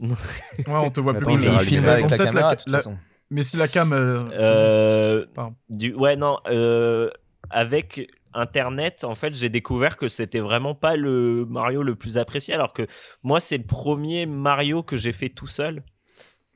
Ouais, 0.66 0.74
on 0.74 0.90
te 0.90 1.00
voit 1.00 1.12
plus. 1.14 1.26
Vais 1.36 1.46
il 1.52 1.60
filme 1.60 1.84
avec 1.88 2.08
la 2.10 2.16
caméra, 2.16 2.48
la- 2.50 2.56
de 2.56 2.62
toute 2.62 2.70
façon. 2.72 2.96
Mais 3.30 3.42
si 3.42 3.56
la 3.56 3.68
cam. 3.68 3.92
euh, 3.92 4.28
Euh, 4.38 5.26
du, 5.68 5.92
ouais, 5.94 6.16
non. 6.16 6.38
euh, 6.48 7.10
avec 7.50 8.10
Internet, 8.32 9.04
en 9.04 9.14
fait, 9.14 9.34
j'ai 9.34 9.48
découvert 9.48 9.96
que 9.96 10.08
c'était 10.08 10.40
vraiment 10.40 10.74
pas 10.74 10.96
le 10.96 11.44
Mario 11.48 11.82
le 11.82 11.94
plus 11.94 12.18
apprécié, 12.18 12.54
alors 12.54 12.72
que 12.72 12.86
moi, 13.22 13.40
c'est 13.40 13.58
le 13.58 13.64
premier 13.64 14.26
Mario 14.26 14.82
que 14.82 14.96
j'ai 14.96 15.12
fait 15.12 15.28
tout 15.28 15.46
seul. 15.46 15.82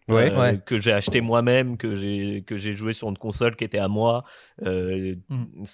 Ouais. 0.09 0.33
euh, 0.33 0.39
Ouais. 0.41 0.61
que 0.65 0.79
j'ai 0.79 0.93
acheté 0.93 1.21
moi-même, 1.21 1.77
que 1.77 1.95
j'ai 1.95 2.43
que 2.47 2.57
j'ai 2.57 2.73
joué 2.73 2.95
sur 2.95 3.09
une 3.11 3.19
console 3.19 3.57
qui 3.57 3.65
était 3.65 3.79
à 3.79 3.89
moi, 3.89 4.25
euh, 4.65 5.15
Mm. 5.29 5.65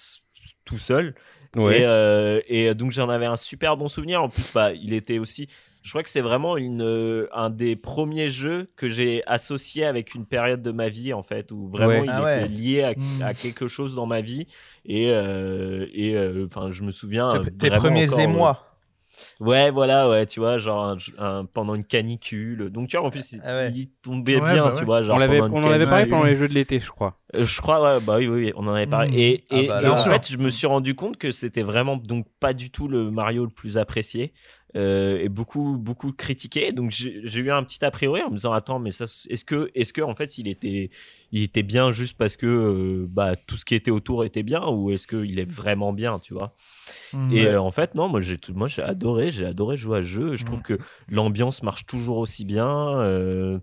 tout 0.65 0.77
seul. 0.77 1.15
ouais 1.55 1.79
Et, 1.79 1.85
euh, 1.85 2.41
et 2.47 2.73
donc 2.75 2.91
j'en 2.91 3.07
avais 3.09 3.25
un 3.27 3.37
super 3.37 3.77
bon 3.77 3.87
souvenir. 3.87 4.21
En 4.21 4.27
plus, 4.29 4.51
bah, 4.53 4.73
il 4.73 4.91
était 4.93 5.19
aussi. 5.19 5.47
Je 5.85 5.91
crois 5.91 6.01
que 6.01 6.09
c'est 6.09 6.21
vraiment 6.21 6.57
une, 6.57 6.81
euh, 6.81 7.27
un 7.31 7.51
des 7.51 7.75
premiers 7.75 8.27
jeux 8.29 8.63
que 8.75 8.89
j'ai 8.89 9.21
associé 9.27 9.85
avec 9.85 10.15
une 10.15 10.25
période 10.25 10.63
de 10.63 10.71
ma 10.71 10.89
vie 10.89 11.13
en 11.13 11.21
fait, 11.21 11.51
où 11.51 11.67
vraiment 11.69 11.99
Ouais. 11.99 12.05
il 12.05 12.09
Ah 12.11 12.23
ouais. 12.23 12.47
lié 12.47 12.81
à, 12.81 12.91
Mm. 12.97 13.21
à 13.21 13.33
quelque 13.35 13.67
chose 13.67 13.93
dans 13.93 14.07
ma 14.07 14.21
vie. 14.21 14.47
Et 14.83 15.11
euh, 15.11 15.85
et 15.93 16.15
euh, 16.15 16.47
enfin, 16.47 16.71
je 16.71 16.81
me 16.81 16.89
souviens. 16.89 17.29
Tes- 17.59 17.69
premiers 17.69 18.07
encore, 18.07 18.17
euh, 18.19 18.23
émois. 18.23 18.61
Ouais, 19.39 19.69
voilà, 19.71 20.09
ouais, 20.09 20.25
tu 20.25 20.39
vois, 20.41 20.57
genre 20.57 20.83
un- 20.89 20.97
un- 21.19 21.45
pendant 21.45 21.73
une 21.75 21.85
canicule. 21.85 22.69
Donc 22.69 22.89
tu 22.89 22.97
vois, 22.97 23.05
en 23.05 23.11
plus, 23.11 23.33
il- 23.33 23.41
Ah 23.45 23.55
ouais. 23.55 23.71
il 23.73 23.87
tombait 24.01 24.41
Ouais, 24.41 24.53
bien, 24.53 24.65
bah 24.65 24.73
tu 24.77 24.83
vois, 24.85 25.03
genre 25.03 25.15
on, 25.15 25.19
l'avait- 25.19 25.39
on 25.39 25.53
en 25.63 25.69
avait 25.71 25.85
parlé 25.85 26.05
pendant 26.07 26.23
les 26.25 26.35
jeux 26.35 26.47
de 26.49 26.53
l'été 26.53 26.79
je 26.79 26.89
crois 26.89 27.17
Euh, 27.33 27.43
Je 27.43 27.61
crois, 27.61 27.81
ouais, 27.81 28.01
bah 28.01 28.15
oui, 28.17 28.27
oui, 28.27 28.45
oui, 28.45 28.53
on 28.55 28.65
en 28.67 28.73
avait 28.73 28.87
parlé. 28.87 29.11
Mm. 29.11 29.19
Et, 29.19 29.43
Ah 29.51 29.55
et, 29.61 29.67
bah, 29.67 29.81
et 29.83 29.87
en 29.87 29.95
sûr. 29.97 30.11
fait, 30.11 30.29
je 30.31 30.37
me 30.37 30.49
suis 30.49 30.67
rendu 30.67 30.95
compte 30.95 31.17
que 31.17 31.31
c'était 31.31 31.63
vraiment 31.63 31.95
donc 31.95 32.25
pas 32.39 32.53
du 32.53 32.71
tout 32.71 32.87
le 32.87 33.09
Mario 33.11 33.43
le 33.45 33.51
plus 33.51 33.77
apprécié 33.77 34.33
euh, 34.75 35.19
et 35.21 35.29
beaucoup 35.29 35.77
beaucoup 35.77 36.11
critiqué. 36.11 36.73
Donc 36.73 36.91
j'ai 36.91 37.39
eu 37.39 37.51
un 37.51 37.63
petit 37.63 37.83
a 37.85 37.91
priori 37.91 38.21
en 38.21 38.29
me 38.29 38.35
disant 38.35 38.51
attends, 38.51 38.79
mais 38.79 38.91
ça, 38.91 39.05
est-ce 39.05 39.45
que 39.45 39.71
est-ce 39.73 39.93
que 39.93 40.01
en 40.01 40.15
fait 40.15 40.37
il 40.37 40.47
était 40.47 40.89
il 41.31 41.43
était 41.43 41.63
bien 41.63 41.91
juste 41.91 42.17
parce 42.17 42.35
que 42.35 42.45
euh, 42.45 43.05
bah 43.09 43.35
tout 43.35 43.55
ce 43.55 43.63
qui 43.63 43.75
était 43.75 43.91
autour 43.91 44.25
était 44.25 44.43
bien 44.43 44.65
ou 44.67 44.91
est-ce 44.91 45.07
qu'il 45.07 45.39
est 45.39 45.49
vraiment 45.49 45.93
bien, 45.93 46.19
tu 46.19 46.33
vois? 46.33 46.55
Hmm. 47.13 47.31
et 47.31 47.47
euh, 47.47 47.61
en 47.61 47.71
fait, 47.71 47.95
non, 47.95 48.09
moi 48.09 48.19
j'ai 48.19 48.37
tout, 48.37 48.53
moi 48.53 48.67
j'ai 48.67 48.81
adoré, 48.81 49.31
j'ai 49.31 49.45
adoré 49.45 49.77
jouer 49.77 49.99
à 49.99 50.01
ce 50.01 50.07
jeu. 50.07 50.35
Je 50.35 50.43
trouve 50.43 50.61
que 50.61 50.77
l'ambiance 51.07 51.63
marche 51.63 51.85
toujours 51.85 52.17
aussi 52.17 52.43
bien. 52.43 53.59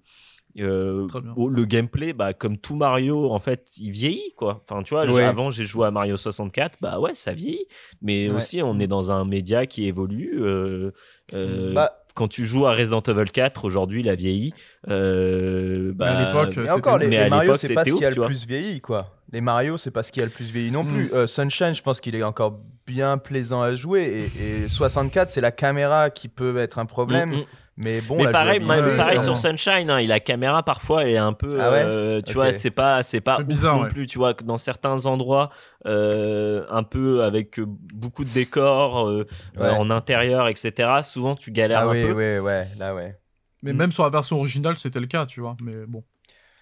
Euh, 0.60 1.06
le 1.50 1.64
gameplay, 1.64 2.12
bah, 2.12 2.32
comme 2.34 2.58
tout 2.58 2.76
Mario, 2.76 3.30
en 3.30 3.38
fait, 3.38 3.66
il 3.78 3.90
vieillit 3.90 4.32
quoi. 4.36 4.62
Enfin, 4.68 4.82
tu 4.82 4.94
vois, 4.94 5.06
Ouais. 5.06 5.22
avant 5.24 5.50
j'ai 5.50 5.64
joué 5.64 5.86
à 5.86 5.90
Mario 5.90 6.16
64, 6.16 6.78
bah 6.80 6.98
ouais, 7.00 7.14
ça 7.14 7.32
vieillit. 7.32 7.66
Mais 8.02 8.28
Ouais. 8.28 8.34
aussi, 8.36 8.62
on 8.62 8.78
est 8.78 8.86
dans 8.86 9.10
un 9.10 9.24
média 9.24 9.66
qui 9.66 9.86
évolue. 9.86 10.38
euh, 10.42 10.90
euh, 11.34 11.72
Bah, 11.72 11.92
quand 12.14 12.28
tu 12.28 12.44
joues 12.44 12.66
à 12.66 12.72
Resident 12.74 13.00
Evil 13.00 13.30
4, 13.30 13.64
aujourd'hui, 13.64 14.00
il 14.00 14.08
a 14.10 14.14
vieilli. 14.14 14.52
Euh, 14.90 15.92
bah, 15.94 16.06
Mais 16.10 16.16
à 16.16 16.26
l'époque, 16.26 16.50
Et 16.58 16.60
c'était 16.60 16.70
encore, 16.72 16.98
les, 16.98 17.06
mais 17.08 17.16
les 17.16 17.22
à 17.22 17.28
Mario, 17.28 17.54
c'est 17.54 17.72
pas 17.74 17.84
ce 17.84 17.94
qui 17.94 18.04
a 18.04 18.10
le 18.10 18.22
plus 18.26 18.46
vieilli, 18.46 18.80
quoi. 18.80 19.16
Les 19.32 19.40
Mario, 19.40 19.78
c'est 19.78 19.90
pas 19.90 20.02
ce 20.02 20.12
qui 20.12 20.20
a 20.20 20.24
le 20.24 20.30
plus 20.30 20.50
vieilli 20.50 20.70
non 20.70 20.84
plus. 20.84 21.04
Mm. 21.04 21.14
Euh, 21.14 21.26
Sunshine, 21.26 21.74
je 21.74 21.80
pense 21.82 22.00
qu'il 22.02 22.14
est 22.14 22.22
encore 22.22 22.60
bien 22.86 23.16
plaisant 23.16 23.62
à 23.62 23.74
jouer. 23.74 24.28
Et, 24.38 24.64
et 24.64 24.68
64, 24.68 25.30
c'est 25.30 25.40
la 25.40 25.52
caméra 25.52 26.10
qui 26.10 26.28
peut 26.28 26.58
être 26.58 26.78
un 26.78 26.84
problème. 26.84 27.30
Mm, 27.30 27.36
mm. 27.36 27.44
Mais 27.78 28.02
bon, 28.02 28.18
mais 28.18 28.24
la 28.24 28.32
pareil, 28.32 28.60
ouais, 28.60 28.96
pareil 28.96 29.18
ouais. 29.18 29.24
sur 29.24 29.34
Sunshine, 29.36 29.88
hein, 29.88 30.02
la 30.02 30.20
caméra 30.20 30.62
parfois 30.62 31.08
est 31.08 31.16
un 31.16 31.32
peu, 31.32 31.48
Ah 31.58 31.70
ouais 31.70 31.82
euh, 31.84 32.20
tu 32.20 32.32
Ok. 32.32 32.34
vois, 32.36 32.52
c'est 32.52 32.70
pas, 32.70 33.02
c'est 33.02 33.22
pas 33.22 33.42
bizarre, 33.42 33.76
non 33.76 33.82
ouais. 33.84 33.88
plus, 33.88 34.06
tu 34.06 34.18
vois, 34.18 34.34
que 34.34 34.44
dans 34.44 34.58
certains 34.58 35.06
endroits, 35.06 35.48
euh, 35.86 36.66
un 36.68 36.82
peu 36.82 37.22
avec 37.24 37.58
euh, 37.58 37.64
beaucoup 37.66 38.24
de 38.24 38.28
décors 38.30 39.08
euh, 39.08 39.26
Ouais. 39.56 39.62
euh, 39.62 39.72
en 39.72 39.88
intérieur, 39.90 40.48
etc. 40.48 41.00
Souvent 41.02 41.34
tu 41.34 41.50
galères 41.50 41.80
Ah 41.80 41.84
un 41.84 41.90
oui, 41.92 42.02
peu. 42.02 42.12
ouais, 42.12 42.38
ouais, 42.40 42.68
là, 42.78 42.94
ouais. 42.94 43.16
Mais 43.62 43.72
Mm. 43.72 43.76
même 43.76 43.92
sur 43.92 44.04
la 44.04 44.10
version 44.10 44.36
originale, 44.38 44.78
c'était 44.78 45.00
le 45.00 45.06
cas, 45.06 45.24
tu 45.24 45.40
vois. 45.40 45.56
Mais 45.62 45.86
bon. 45.86 46.04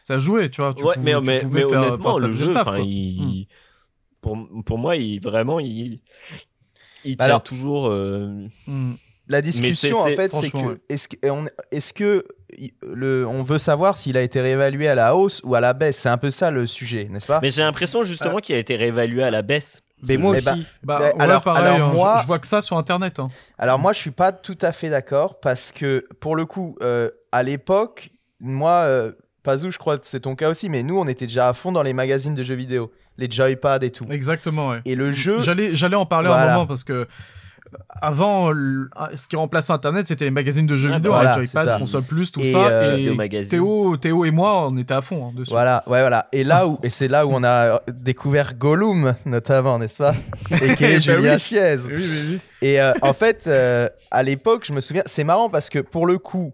ça 0.05 0.19
jouait, 0.19 0.49
tu 0.49 0.61
vois. 0.61 0.75
Tu 0.75 0.85
ouais, 0.85 0.95
pouvais- 0.95 1.15
mais, 1.15 1.21
tu 1.21 1.27
mais, 1.27 1.43
mais 1.65 1.69
faire- 1.69 1.83
honnêtement, 1.83 2.19
le 2.19 2.31
jeu, 2.33 2.53
taf, 2.53 2.69
il, 2.79 3.49
pour, 4.21 4.39
pour 4.65 4.79
moi, 4.79 4.95
il 4.97 5.21
vraiment, 5.21 5.59
il, 5.61 6.01
il 7.05 7.17
tient 7.17 7.27
Alors- 7.27 7.43
toujours. 7.43 7.89
euh, 7.89 8.47
Hmm. 8.69 8.95
La 9.31 9.41
discussion, 9.43 9.99
en 10.01 10.05
fait, 10.05 10.35
c'est 10.35 10.51
que 10.51 10.57
ouais. 10.59 10.75
est-ce 10.89 11.09
que 11.09 11.17
on, 11.31 11.47
est-ce 11.71 11.93
que 11.93 12.25
le, 12.83 13.25
on 13.27 13.43
veut 13.43 13.59
savoir 13.59 13.97
s'il 13.97 14.17
a 14.17 14.23
été 14.23 14.41
réévalué 14.41 14.89
à 14.89 14.95
la 14.95 15.15
hausse 15.15 15.41
ou 15.45 15.55
à 15.55 15.61
la 15.61 15.73
baisse? 15.73 15.99
C'est 16.01 16.09
un 16.09 16.19
peu 16.19 16.31
ça 16.31 16.51
le 16.51 16.67
sujet, 16.67 17.07
n'est-ce 17.11 17.27
pas? 17.29 17.39
Mais 17.41 17.51
j'ai 17.51 17.63
l'impression 17.63 18.03
justement 18.03 18.39
qu'il 18.39 18.57
a 18.57 18.59
été 18.59 18.75
réévalué 18.77 19.23
à 19.23 19.31
la 19.31 19.43
baisse. 19.43 19.83
Mais 20.09 20.17
moi 20.17 20.33
Eh 20.35 20.39
aussi. 20.39 20.45
ben, 20.47 20.65
Bah, 20.83 20.99
Mais 21.01 21.05
ouais, 21.15 21.15
alors- 21.21 21.43
pareil, 21.43 21.65
alors 21.65 21.89
hein, 21.89 21.91
je- 21.93 21.97
moi- 21.97 22.19
je, 22.23 22.27
vois 22.27 22.39
que 22.39 22.47
ça 22.47 22.61
sur 22.63 22.77
internet. 22.77 23.19
hein. 23.19 23.29
Alors 23.59 23.79
moi, 23.79 23.93
je 23.93 23.99
suis 23.99 24.11
pas 24.11 24.33
tout 24.33 24.59
à 24.63 24.73
fait 24.73 24.89
d'accord 24.91 25.39
parce 25.41 25.73
que 25.73 26.07
pour 26.21 26.35
le 26.37 26.45
coup, 26.47 26.77
euh, 26.83 27.11
à 27.33 27.43
l'époque, 27.43 28.11
moi, 28.41 28.71
euh, 28.87 29.13
Pazou, 29.43 29.71
je 29.71 29.79
crois 29.79 29.97
que 29.99 30.07
c'est 30.07 30.21
ton 30.21 30.35
cas 30.35 30.49
aussi, 30.51 30.69
mais 30.69 30.83
nous, 30.83 30.99
on 30.99 31.07
était 31.07 31.27
déjà 31.27 31.49
à 31.49 31.53
fond 31.53 31.71
dans 31.71 31.83
les 31.83 31.93
magazines 31.93 32.35
de 32.35 32.43
jeux 32.43 32.55
vidéo, 32.55 32.91
les 33.17 33.31
Joypad 33.31 33.85
et 33.85 33.91
tout. 33.91 34.07
Exactement, 34.11 34.71
ouais. 34.71 34.81
Et 34.87 34.95
le 34.95 35.13
jeu, 35.13 35.41
J'allais, 35.43 35.75
j'allais 35.77 35.97
en 35.97 36.07
parler 36.07 36.29
un 36.31 36.47
moment 36.47 36.67
parce 36.67 36.83
que 36.85 37.07
avant, 38.03 38.53
ce 39.15 39.29
qui 39.29 39.37
remplaçait 39.37 39.73
Internet, 39.73 40.09
c'était 40.09 40.25
les 40.25 40.31
magazines 40.31 40.67
de 40.67 40.77
jeux 40.77 40.91
Ah, 40.93 40.97
vidéo, 40.97 41.13
bah 41.13 41.19
voilà, 41.19 41.31
hein, 41.39 41.47
ça. 41.47 41.63
Joypad, 41.63 41.79
Console 41.79 42.03
Plus, 42.05 42.33
tout 42.33 42.41
Et, 42.41 42.53
ça. 42.53 42.67
euh, 42.69 42.97
et. 42.97 43.47
Théo, 43.47 43.97
Théo 43.97 44.25
et 44.25 44.31
moi, 44.31 44.67
on 44.69 44.77
était 44.79 44.95
à 44.95 45.01
fond 45.03 45.29
hein, 45.29 45.33
dessus. 45.37 45.51
voilà, 45.51 45.83
ouais, 45.87 46.01
voilà. 46.01 46.29
Et 46.33 46.45
là 46.45 46.67
où, 46.67 46.79
et 46.83 46.91
c'est 46.91 47.09
là 47.09 47.27
où 47.27 47.31
on 47.33 47.45
a 47.45 47.81
découvert 47.89 48.55
Gollum, 48.55 49.15
notamment, 49.27 49.79
n'est-ce 49.79 49.99
pas? 49.99 50.15
Et 50.63 50.75
qui 50.75 50.85
est 50.85 51.07
Bah 51.07 51.17
Julien. 51.17 51.39
Chiez. 51.39 51.77
Oui, 51.89 51.93
oui, 51.97 52.21
oui. 52.31 52.41
Et 52.63 52.81
euh, 52.81 52.93
en 53.03 53.13
fait, 53.13 53.45
euh, 53.47 53.89
à 54.11 54.23
l'époque, 54.23 54.65
je 54.67 54.73
me 54.73 54.81
souviens, 54.81 55.03
c'est 55.07 55.25
marrant 55.25 55.49
parce 55.49 55.69
que 55.71 55.79
pour 55.79 56.07
le 56.07 56.19
coup, 56.19 56.53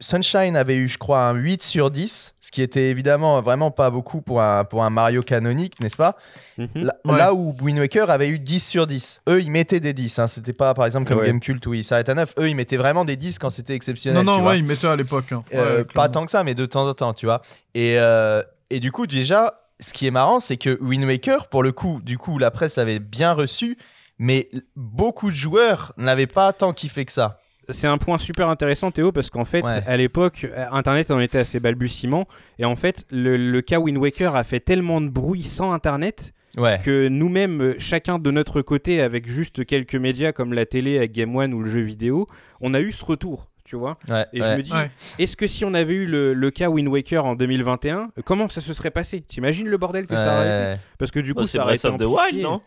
Sunshine 0.00 0.56
avait 0.56 0.76
eu, 0.76 0.88
je 0.88 0.98
crois, 0.98 1.22
un 1.28 1.34
8 1.34 1.62
sur 1.62 1.90
10, 1.90 2.34
ce 2.40 2.50
qui 2.50 2.62
était 2.62 2.90
évidemment 2.90 3.40
vraiment 3.42 3.70
pas 3.70 3.90
beaucoup 3.90 4.20
pour 4.22 4.40
un, 4.40 4.64
pour 4.64 4.84
un 4.84 4.90
Mario 4.90 5.22
canonique, 5.22 5.80
n'est-ce 5.80 5.96
pas? 5.96 6.16
Mhm. 6.56 6.68
là, 6.74 6.92
Ouais. 7.04 7.18
là 7.18 7.34
où 7.34 7.54
Wind 7.60 7.78
Waker 7.78 8.08
avait 8.10 8.28
eu 8.28 8.38
10 8.38 8.60
sur 8.66 8.86
10. 8.86 9.22
Eux, 9.28 9.40
ils 9.42 9.50
mettaient 9.50 9.80
des 9.80 9.92
10. 9.92 10.18
Hein. 10.18 10.28
C'était 10.28 10.52
pas, 10.52 10.72
par 10.74 10.86
exemple, 10.86 11.08
comme 11.08 11.18
Ouais. 11.18 11.26
Gamecult 11.26 11.64
où 11.66 11.74
ils 11.74 11.84
s'arrêtent 11.84 12.08
à 12.08 12.14
9. 12.14 12.34
Eux, 12.38 12.48
ils 12.48 12.54
mettaient 12.56 12.76
vraiment 12.76 13.04
des 13.04 13.16
10 13.16 13.38
quand 13.38 13.50
c'était 13.50 13.74
exceptionnel. 13.74 14.24
Non, 14.24 14.32
tu 14.32 14.38
non, 14.38 14.42
vois. 14.42 14.52
ouais, 14.52 14.58
ils 14.58 14.64
mettaient 14.64 14.86
à 14.86 14.96
l'époque. 14.96 15.32
hein. 15.32 15.42
Euh, 15.54 15.84
pas 15.84 16.08
tant 16.08 16.24
que 16.24 16.30
ça, 16.30 16.44
mais 16.44 16.54
de 16.54 16.66
temps 16.66 16.86
en 16.88 16.94
temps, 16.94 17.12
tu 17.14 17.26
vois. 17.26 17.42
Et, 17.74 17.98
euh, 17.98 18.42
et 18.70 18.80
du 18.80 18.92
coup, 18.92 19.06
déjà, 19.06 19.54
ce 19.80 19.92
qui 19.92 20.06
est 20.06 20.10
marrant, 20.12 20.40
c'est 20.40 20.56
que 20.56 20.78
Wind 20.80 21.04
Waker, 21.04 21.48
pour 21.48 21.62
le 21.62 21.72
coup, 21.72 22.00
du 22.02 22.18
coup, 22.18 22.38
la 22.38 22.50
presse 22.50 22.76
l'avait 22.76 22.98
bien 23.00 23.32
reçu, 23.32 23.78
mais 24.18 24.48
beaucoup 24.76 25.30
de 25.30 25.36
joueurs 25.36 25.92
n'avaient 25.96 26.26
pas 26.26 26.52
tant 26.52 26.72
kiffé 26.72 27.04
que 27.04 27.12
ça. 27.12 27.40
C'est 27.70 27.86
un 27.86 27.98
point 27.98 28.18
super 28.18 28.48
intéressant, 28.48 28.90
Théo, 28.90 29.12
parce 29.12 29.28
qu'en 29.30 29.44
fait, 29.44 29.62
Ouais. 29.62 29.82
à 29.86 29.96
l'époque, 29.96 30.46
euh, 30.50 30.64
Internet 30.72 31.10
en 31.10 31.20
était 31.20 31.38
assez 31.38 31.60
balbutiement. 31.60 32.26
Et 32.58 32.64
en 32.64 32.76
fait, 32.76 33.04
le, 33.10 33.36
le 33.36 33.60
cas 33.62 33.78
Wind 33.78 33.98
Waker 33.98 34.34
a 34.36 34.44
fait 34.44 34.60
tellement 34.60 35.00
de 35.00 35.08
bruit 35.08 35.42
sans 35.42 35.72
Internet 35.72 36.32
Ouais. 36.56 36.80
que 36.82 37.08
nous-mêmes, 37.08 37.60
euh, 37.60 37.74
chacun 37.78 38.18
de 38.18 38.30
notre 38.30 38.62
côté, 38.62 39.00
avec 39.02 39.28
juste 39.28 39.66
quelques 39.66 39.94
médias 39.96 40.32
comme 40.32 40.54
la 40.54 40.64
télé, 40.66 40.96
avec 40.96 41.12
Game 41.12 41.36
One 41.36 41.52
ou 41.52 41.60
le 41.62 41.70
jeu 41.70 41.80
vidéo, 41.82 42.26
on 42.60 42.72
a 42.74 42.80
eu 42.80 42.90
ce 42.90 43.04
retour. 43.04 43.48
Tu 43.64 43.76
vois 43.76 43.98
Ouais, 44.08 44.24
Et 44.32 44.40
ouais. 44.40 44.52
je 44.52 44.56
me 44.56 44.62
dis, 44.62 44.72
Ouais. 44.72 44.90
est-ce 45.18 45.36
que 45.36 45.46
si 45.46 45.62
on 45.66 45.74
avait 45.74 45.92
eu 45.92 46.06
le, 46.06 46.32
le 46.32 46.50
cas 46.50 46.70
Wind 46.70 46.88
Waker 46.88 47.26
en 47.26 47.34
2021, 47.34 47.98
euh, 48.16 48.22
comment 48.24 48.48
ça 48.48 48.62
se 48.62 48.72
serait 48.72 48.90
passé? 48.90 49.20
T'imagines 49.20 49.68
le 49.68 49.76
bordel 49.76 50.06
que 50.06 50.14
ça 50.14 50.36
aurait 50.36 50.72
été? 50.72 50.80
Parce 50.96 51.10
que 51.10 51.20
du 51.20 51.34
coup, 51.34 51.40
Bah, 51.42 51.46
c'est 51.46 51.58
ça 51.58 51.64
aurait 51.64 51.74
été 51.74 51.86
amplifié. 51.86 52.16
Wild, 52.16 52.42
non? 52.42 52.62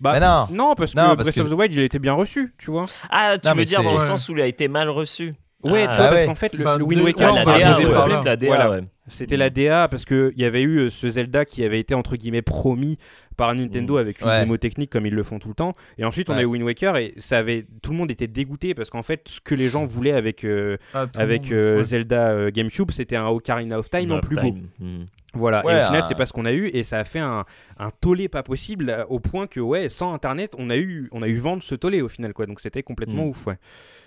Bah, 0.00 0.12
Mais 0.12 0.20
non. 0.20 0.46
non, 0.68 0.74
parce 0.74 0.92
que 0.92 0.96
parce 0.96 1.16
Breath 1.16 1.34
que- 1.34 1.40
of 1.40 1.50
the 1.50 1.52
Wild, 1.54 1.72
il 1.72 1.80
a 1.80 1.84
été 1.84 1.98
bien 1.98 2.12
reçu, 2.12 2.54
tu 2.58 2.70
vois. 2.70 2.84
Ah, 3.10 3.36
tu 3.36 3.48
Non, 3.48 3.54
veux 3.54 3.64
dire 3.64 3.82
dans 3.82 3.94
le 3.94 3.98
sens 4.00 4.28
où 4.28 4.32
il 4.36 4.40
a 4.42 4.46
été 4.46 4.68
mal 4.68 4.88
reçu 4.88 5.34
Ouais, 5.64 5.86
Ah, 5.88 5.90
tu 5.90 5.96
vois, 5.96 6.04
ouais. 6.04 6.10
parce 6.12 6.24
qu'en 6.26 6.34
fait, 6.36 6.52
le, 6.54 6.62
Bah, 6.64 6.76
le 6.78 6.84
Wind 6.84 7.02
Waker, 7.02 7.34
ouais, 7.34 7.40
Ah, 7.44 8.68
ouais, 8.68 8.76
ouais. 8.76 8.84
C'était 9.08 9.36
la 9.36 9.50
DA 9.50 9.88
parce 9.88 10.04
qu'il 10.04 10.32
y 10.36 10.44
avait 10.44 10.62
eu 10.62 10.78
euh, 10.82 10.90
ce 10.90 11.08
Zelda 11.08 11.44
qui 11.44 11.64
avait 11.64 11.80
été 11.80 11.94
entre 11.94 12.14
guillemets 12.16 12.42
promis 12.42 12.96
par 13.36 13.52
Nintendo 13.54 13.96
avec 13.96 14.20
une 14.20 14.28
Ouais. 14.28 14.40
démo 14.40 14.56
technique 14.56 14.90
comme 14.90 15.06
ils 15.06 15.14
le 15.14 15.22
font 15.24 15.38
tout 15.40 15.48
le 15.48 15.54
temps. 15.54 15.72
Et 15.96 16.04
ensuite 16.04 16.28
on 16.30 16.34
Ouais. 16.34 16.40
a 16.40 16.42
eu 16.42 16.46
Wind 16.46 16.62
Waker 16.64 16.96
et 16.98 17.14
ça 17.18 17.38
avait 17.38 17.66
tout 17.82 17.90
le 17.90 17.96
monde 17.96 18.10
était 18.10 18.26
dégoûté 18.28 18.74
parce 18.74 18.90
qu'en 18.90 19.02
fait 19.02 19.22
ce 19.26 19.40
que 19.40 19.54
les 19.56 19.68
gens 19.68 19.84
voulaient 19.86 20.12
avec 20.12 20.44
euh, 20.44 20.76
Ah, 20.94 21.06
avec 21.16 21.44
monde, 21.44 21.52
euh, 21.52 21.76
ouais. 21.78 21.84
Zelda 21.84 22.28
euh, 22.30 22.50
GameCube 22.52 22.90
c'était 22.92 23.16
un 23.16 23.26
Ocarina 23.26 23.78
of 23.78 23.88
Time 23.90 24.12
en 24.12 24.20
plus 24.20 24.36
beau. 24.36 24.42
Time. 24.78 25.06
Voilà. 25.38 25.64
Ouais, 25.64 25.72
et 25.78 25.80
au 25.82 25.86
final 25.86 26.02
c'est 26.02 26.14
pas 26.14 26.26
ce 26.26 26.32
qu'on 26.32 26.44
a 26.44 26.52
eu 26.52 26.66
et 26.68 26.82
ça 26.82 26.98
a 26.98 27.04
fait 27.04 27.18
un, 27.20 27.44
un 27.78 27.90
tollé 27.90 28.28
pas 28.28 28.42
possible 28.42 28.90
euh, 28.90 29.04
au 29.08 29.20
point 29.20 29.46
que 29.46 29.60
ouais 29.60 29.88
sans 29.88 30.12
internet 30.12 30.54
on 30.58 30.68
a 30.70 30.76
eu 30.76 31.08
on 31.12 31.22
a 31.22 31.28
eu 31.28 31.36
vent 31.36 31.56
de 31.56 31.62
ce 31.62 31.74
tollé 31.74 32.02
au 32.02 32.08
final 32.08 32.32
quoi. 32.34 32.46
Donc 32.46 32.60
c'était 32.60 32.82
complètement 32.82 33.24
Mm. 33.24 33.28
ouf 33.28 33.46
ouais. 33.46 33.58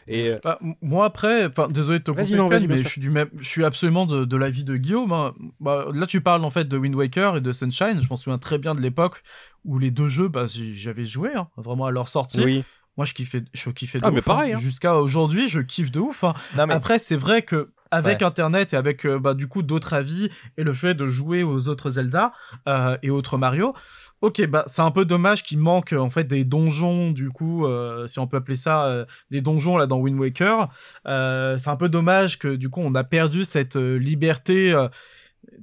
Et 0.08 0.30
euh, 0.30 0.38
Bah, 0.44 0.60
moi 0.82 1.06
après, 1.06 1.48
désolé 1.70 2.00
de 2.00 2.04
te 2.04 2.12
couper, 2.12 2.36
non, 2.36 2.50
mais 2.50 2.78
je 2.80 2.88
suis 2.88 3.00
du 3.02 3.12
même, 3.12 3.30
je 3.38 3.48
suis 3.48 3.64
absolument 3.64 4.06
de, 4.08 4.26
de 4.26 4.36
l'avis 4.38 4.64
de 4.64 4.76
Guillaume. 4.76 5.12
hein. 5.14 5.34
Bah, 5.60 5.86
là, 5.94 6.06
tu 6.08 6.22
parles 6.22 6.44
en 6.44 6.50
fait 6.50 6.66
de 6.68 6.76
Wind 6.76 6.96
Waker 6.96 7.38
et 7.38 7.42
de 7.42 7.52
Sunshine. 7.54 8.02
Je 8.02 8.10
m'en 8.10 8.16
souviens 8.16 8.40
très 8.40 8.58
bien 8.58 8.74
de 8.74 8.82
l'époque 8.82 9.22
où 9.64 9.78
les 9.78 9.92
deux 9.92 10.08
jeux, 10.08 10.28
bah, 10.28 10.46
j'avais 10.48 11.06
joué, 11.06 11.30
hein, 11.36 11.48
vraiment 11.56 11.86
à 11.86 11.92
leur 11.92 12.08
sortie. 12.10 12.44
oui. 12.44 12.64
Moi, 12.98 13.06
je 13.06 13.14
kiffais, 13.14 13.42
je 13.54 13.70
kiffais 13.70 14.00
de 14.00 14.06
Ah, 14.06 14.10
ouf. 14.10 14.16
mais 14.16 14.22
pareil, 14.22 14.52
hein. 14.52 14.56
hein. 14.58 14.60
Jusqu'à 14.60 14.98
aujourd'hui, 14.98 15.48
je 15.48 15.62
kiffe 15.62 15.92
de 15.92 16.00
ouf. 16.02 16.24
hein. 16.26 16.34
Non, 16.58 16.68
mais 16.68 16.74
Après, 16.74 17.00
c'est 17.00 17.16
vrai 17.16 17.42
que 17.44 17.70
avec 17.92 18.22
Ouais. 18.22 18.24
Internet 18.26 18.74
et 18.74 18.78
avec 18.78 19.06
euh, 19.06 19.20
bah, 19.20 19.34
du 19.34 19.48
coup 19.48 19.62
d'autres 19.62 19.94
avis 19.94 20.30
et 20.58 20.64
le 20.64 20.74
fait 20.74 20.94
de 20.94 21.08
jouer 21.08 21.44
aux 21.44 21.70
autres 21.70 21.90
Zelda 21.92 22.32
euh, 22.68 22.98
et 23.04 23.10
autres 23.10 23.38
Mario, 23.38 23.74
ok, 24.22 24.46
bah 24.48 24.64
c'est 24.68 24.82
un 24.82 24.92
peu 24.92 25.06
dommage 25.06 25.44
qu'il 25.44 25.60
manque 25.60 25.94
en 25.94 26.10
fait 26.10 26.24
des 26.24 26.44
donjons 26.44 27.12
du 27.12 27.30
coup, 27.30 27.66
euh, 27.66 28.08
si 28.08 28.20
on 28.20 28.28
peut 28.28 28.38
appeler 28.38 28.56
ça 28.56 28.86
euh, 28.86 29.06
des 29.30 29.42
donjons 29.42 29.78
là 29.78 29.88
dans 29.88 29.98
Wind 29.98 30.20
Waker. 30.20 30.70
C'est 31.06 31.70
un 31.70 31.76
peu 31.78 31.90
dommage 31.90 32.40
que 32.40 32.56
du 32.56 32.70
coup 32.70 32.82
on 32.84 32.96
a 32.96 33.04
perdu 33.04 33.46
cette 33.46 33.76
liberté. 33.76 34.74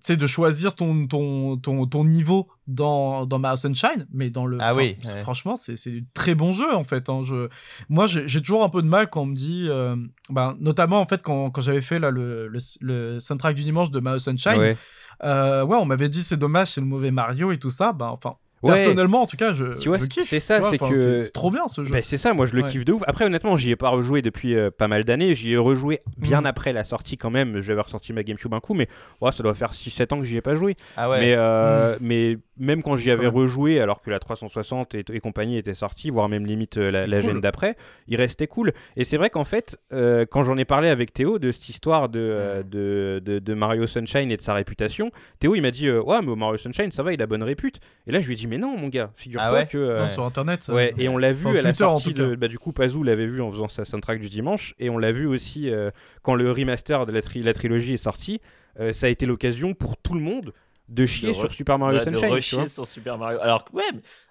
Sais, 0.01 0.17
de 0.17 0.27
choisir 0.27 0.75
ton, 0.75 1.07
ton, 1.07 1.57
ton, 1.57 1.87
ton 1.87 2.05
niveau 2.05 2.49
dans, 2.67 3.27
dans 3.27 3.39
Mario 3.39 3.57
Sunshine, 3.57 4.07
mais 4.13 4.31
dans 4.31 4.47
le. 4.47 4.59
Ah 4.61 4.75
oui, 4.75 4.97
ouais. 5.05 5.21
Franchement, 5.23 5.57
c'est 5.57 5.75
du 5.91 6.05
très 6.15 6.35
bon 6.35 6.53
jeu 6.53 6.75
en 6.75 6.85
fait. 6.85 7.09
hein. 7.09 7.21
Je, 7.25 7.49
moi, 7.89 8.07
j'ai 8.07 8.41
toujours 8.41 8.65
un 8.65 8.69
peu 8.69 8.83
de 8.83 8.89
mal 8.89 9.09
quand 9.11 9.23
on 9.23 9.27
me 9.27 9.35
dit. 9.37 9.67
euh, 9.69 9.97
ben, 10.31 10.57
notamment 10.61 11.01
en 11.01 11.07
fait, 11.07 11.23
quand, 11.23 11.51
quand 11.51 11.61
j'avais 11.61 11.81
fait 11.81 11.99
là, 11.99 12.11
le, 12.11 12.49
le, 12.49 12.59
le 12.81 13.21
soundtrack 13.21 13.55
du 13.57 13.65
dimanche 13.65 13.91
de 13.91 14.01
Mario 14.01 14.19
Sunshine, 14.19 14.59
Ouais. 14.59 14.77
euh, 15.25 15.65
ouais, 15.65 15.77
on 15.77 15.85
m'avait 15.87 16.09
dit 16.09 16.23
c'est 16.23 16.37
dommage, 16.37 16.69
c'est 16.69 16.81
le 16.81 16.87
mauvais 16.87 17.11
Mario 17.11 17.53
et 17.53 17.59
tout 17.59 17.71
ça. 17.71 17.93
Ben, 17.93 18.07
enfin, 18.09 18.35
Ouais. 18.63 18.75
personnellement, 18.75 19.23
en 19.23 19.27
tout 19.27 19.37
cas, 19.37 19.53
je, 19.55 19.79
Tu 19.79 19.89
vois, 19.89 19.99
je 19.99 20.07
kiffe. 20.07 20.29
c'est 20.29 20.41
ça, 20.41 20.63
c'est 20.65 20.79
que- 20.79 21.19
C'est 21.19 21.31
trop 21.33 21.51
bien 21.51 21.69
ce 21.69 21.85
jeu. 21.85 21.93
Ben, 21.93 22.03
c'est 22.03 22.17
ça, 22.17 22.35
moi 22.35 22.47
je 22.47 22.55
le 22.57 22.63
Ouais. 22.63 22.69
kiffe 22.71 22.85
de 22.85 22.93
ouf. 22.93 23.03
Après, 23.07 23.25
honnêtement, 23.25 23.57
j'y 23.57 23.71
ai 23.71 23.77
pas 23.77 23.89
rejoué 23.91 24.21
depuis 24.23 24.57
euh, 24.57 24.71
pas 24.71 24.89
mal 24.89 25.05
d'années. 25.05 25.35
J'y 25.35 25.53
ai 25.53 25.57
rejoué 25.57 26.01
bien 26.17 26.41
Mhm. 26.41 26.47
après 26.47 26.73
la 26.73 26.83
sortie 26.85 27.17
quand 27.17 27.31
même. 27.31 27.61
J'avais 27.61 27.81
ressorti 27.81 28.13
ma 28.13 28.23
GameCube 28.23 28.53
un 28.55 28.61
coup, 28.61 28.75
mais 28.75 28.89
ouais, 29.21 29.31
ça 29.33 29.43
doit 29.43 29.55
faire 29.55 29.75
6-7 29.75 30.13
ans 30.13 30.19
que 30.19 30.25
j'y 30.25 30.37
ai 30.37 30.41
pas 30.41 30.55
joué. 30.55 30.75
ah 30.97 31.09
ouais. 31.09 31.21
Mais, 31.21 31.35
euh, 31.37 31.97
mais 32.01 32.39
même 32.59 32.83
quand 32.83 32.97
j'y 32.97 33.11
avais 33.13 33.25
même. 33.27 33.35
rejoué, 33.35 33.81
alors 33.81 34.03
que 34.03 34.11
la 34.11 34.19
360 34.19 34.95
et, 34.95 35.05
et 35.13 35.21
compagnie 35.21 35.57
était 35.59 35.75
sortie, 35.75 36.11
voire 36.11 36.29
même 36.29 36.45
limite 36.45 36.79
euh, 36.79 36.91
la, 36.91 37.07
la 37.07 37.21
Cool. 37.21 37.31
gêne 37.31 37.41
d'après, 37.41 37.77
il 38.09 38.17
restait 38.17 38.49
cool. 38.49 38.73
Et 38.97 39.05
c'est 39.05 39.17
vrai 39.17 39.31
qu'en 39.31 39.45
fait, 39.45 39.79
euh, 39.93 40.27
quand 40.29 40.43
j'en 40.43 40.57
ai 40.57 40.65
parlé 40.65 40.89
avec 40.89 41.13
Théo 41.13 41.39
de 41.39 41.53
cette 41.53 41.69
histoire 41.69 42.09
de, 42.09 42.19
euh, 42.19 42.63
de, 42.65 43.23
de- 43.25 43.39
de 43.39 43.55
Mario 43.55 43.87
Sunshine 43.87 44.33
et 44.33 44.37
de 44.37 44.43
sa 44.43 44.55
réputation, 44.55 45.13
Théo 45.39 45.55
il 45.55 45.63
m'a 45.63 45.71
dit 45.71 45.87
euh, 45.87 46.03
Ouais, 46.03 46.19
mais 46.23 46.35
Mario 46.35 46.57
Sunshine 46.57 46.91
ça 46.91 47.05
va, 47.05 47.13
il 47.13 47.23
a 47.23 47.27
bonne 47.27 47.45
répute. 47.45 47.79
Et 48.09 48.13
là 48.13 48.21
je 48.21 48.27
lui 48.27 48.33
ai 48.33 48.37
dit 48.37 48.48
Mais 48.49 48.59
non, 48.59 48.77
mon 48.77 48.89
gars, 48.89 49.11
figure-toi 49.15 49.47
Ah 49.49 49.53
ouais 49.53 49.67
que. 49.67 49.79
euh, 49.79 50.01
Non, 50.01 50.09
sur 50.09 50.25
internet. 50.25 50.69
Ouais, 50.69 50.93
et 50.99 51.09
on 51.09 51.17
l'a 51.19 51.33
vu 51.33 51.47
Enfin, 51.47 51.59
à 51.59 51.61
la 51.61 51.73
Twitter, 51.73 51.79
sortie 51.85 52.15
de. 52.15 52.35
Bah, 52.35 52.49
du 52.49 52.59
coup, 52.59 52.73
Pazou 52.73 53.03
l'avait 53.03 53.27
vu 53.27 53.41
en 53.43 53.51
faisant 53.51 53.69
sa 53.69 53.85
soundtrack 53.85 54.21
du 54.21 54.29
dimanche, 54.29 54.75
et 54.79 54.91
on 54.91 54.99
l'a 54.99 55.13
vu 55.13 55.27
aussi 55.27 55.71
euh, 55.71 55.91
quand 56.23 56.35
le 56.35 56.51
remaster 56.51 57.07
de 57.07 57.13
la, 57.13 57.23
tri- 57.23 57.43
la 57.43 57.53
trilogie 57.53 57.95
est 57.95 57.97
sorti. 57.99 58.41
Euh, 58.81 58.93
ça 58.93 59.07
a 59.07 59.09
été 59.11 59.27
l'occasion 59.27 59.75
pour 59.75 59.97
tout 59.97 60.15
le 60.15 60.21
monde 60.21 60.53
de 60.89 61.05
chier 61.07 61.29
De 61.29 61.33
sur 61.35 61.53
Super 61.53 61.79
Mario 61.79 61.99
Ouais, 61.99 62.05
de 62.07 62.11
Sunshine. 62.13 62.31
rechier 62.33 62.59
vois. 62.59 62.67
sur 62.67 62.87
Super 62.87 63.19
Mario. 63.19 63.39
Alors 63.43 63.65
que 63.65 63.73
ouais, 63.77 63.83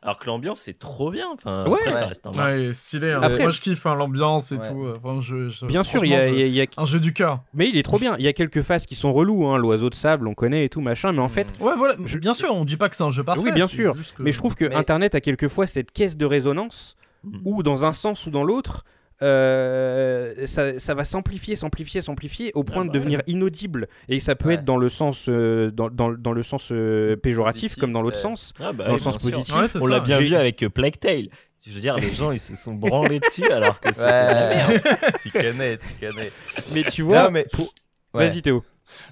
alors 0.01 0.17
que 0.17 0.25
l'ambiance 0.25 0.59
c'est 0.61 0.77
trop 0.79 1.11
bien. 1.11 1.27
Enfin, 1.33 1.65
Ouais. 1.67 1.77
après, 1.79 1.91
ça 1.91 1.99
Ouais. 1.99 2.05
reste 2.05 2.27
un 2.27 2.31
Ouais, 2.31 2.73
stylé. 2.73 3.11
hein. 3.11 3.19
Après- 3.21 3.43
Moi, 3.43 3.51
je 3.51 3.61
kiffe 3.61 3.85
hein, 3.85 3.93
l'ambiance 3.95 4.51
et 4.51 4.57
Ouais. 4.57 4.71
tout. 4.73 4.83
euh, 4.85 4.97
enfin, 5.03 5.21
je- 5.21 5.49
je- 5.49 5.65
Bien 5.65 5.83
sûr, 5.83 6.03
il 6.03 6.11
y 6.11 6.15
a, 6.15 6.27
y 6.29 6.67
Un 6.77 6.85
jeu 6.85 6.99
du 6.99 7.13
cœur. 7.13 7.41
mais 7.53 7.69
il 7.69 7.77
est 7.77 7.83
trop 7.83 7.99
bien. 7.99 8.15
Il 8.17 8.25
y 8.25 8.27
a 8.27 8.33
quelques 8.33 8.61
phases 8.63 8.85
qui 8.85 8.95
sont 8.95 9.13
relous, 9.13 9.45
hein, 9.47 9.57
l'oiseau 9.57 9.89
de 9.89 9.95
sable, 9.95 10.27
on 10.27 10.33
connaît 10.33 10.65
et 10.65 10.69
tout 10.69 10.81
machin, 10.81 11.11
mais 11.11 11.21
en 11.21 11.29
fait, 11.29 11.47
Ouais, 11.59 11.73
voilà. 11.77 11.95
Je- 12.05 12.17
Bien 12.17 12.33
sûr, 12.33 12.49
on 12.53 12.65
dit 12.65 12.77
pas 12.77 12.89
que 12.89 12.95
c'est 12.95 13.03
un 13.03 13.11
jeu 13.11 13.23
parfait. 13.23 13.41
Oui, 13.41 13.51
bien 13.51 13.67
sûr. 13.67 13.93
que- 13.93 14.23
mais 14.23 14.31
je 14.31 14.37
trouve 14.39 14.55
que 14.55 14.65
Mais- 14.65 14.75
Internet 14.75 15.13
a 15.15 15.21
quelquefois 15.21 15.67
cette 15.67 15.91
caisse 15.91 16.17
de 16.17 16.25
résonance 16.25 16.95
Mhm. 17.23 17.41
où, 17.45 17.61
dans 17.63 17.85
un 17.85 17.91
sens 17.91 18.25
ou 18.25 18.31
dans 18.31 18.43
l'autre, 18.43 18.83
euh, 19.21 20.45
ça, 20.45 20.77
ça 20.79 20.93
va 20.93 21.05
s'amplifier, 21.05 21.55
s'amplifier, 21.55 22.01
s'amplifier 22.01 22.51
au 22.53 22.63
point 22.63 22.81
Ah 22.83 22.85
de 22.85 22.89
bah 22.89 22.93
devenir 22.99 23.21
inaudible. 23.27 23.87
Et 24.09 24.19
ça 24.19 24.35
peut 24.35 24.49
Ouais. 24.49 24.53
être 24.55 24.65
dans 24.65 24.77
le 24.77 24.89
sens, 24.89 25.25
euh, 25.29 25.71
dans, 25.71 25.89
dans- 25.89 26.11
dans 26.11 26.31
le 26.33 26.43
sens 26.43 26.69
euh, 26.71 27.15
péjoratif 27.15 27.61
Positif, 27.63 27.79
comme 27.81 27.93
dans 27.93 28.01
l'autre 28.01 28.17
sens. 28.17 28.53
Ah 28.59 28.73
bah 28.73 28.85
dans 28.87 28.93
le 28.93 28.99
sens 28.99 29.17
sûr. 29.21 29.31
positif. 29.31 29.55
Ouais, 29.55 29.65
On 29.81 29.87
l'a 29.87 29.99
bien 29.99 30.19
vu 30.19 30.35
avec 30.35 30.63
euh, 30.63 30.69
Plague 30.69 30.99
Tale. 30.99 31.27
Je 31.65 31.71
veux 31.73 31.81
dire, 31.81 31.97
les 31.97 32.13
gens 32.13 32.31
ils 32.31 32.39
se 32.39 32.55
sont 32.55 32.73
branlés 32.75 33.19
dessus 33.19 33.49
alors 33.51 33.79
que 33.79 33.91
c'était 33.93 34.05
de 34.05 34.09
la 34.09 34.49
merde. 34.49 34.81
Tu 35.21 35.31
connais, 35.31 35.77
tu 35.77 35.93
connais. 35.99 36.31
Mais 36.73 36.83
tu 36.83 37.01
vois, 37.01 37.23
Non, 37.23 37.31
mais- 37.31 37.45
pour- 37.51 37.73
Ouais. 38.13 38.27
vas-y 38.29 38.41
Théo. 38.41 38.63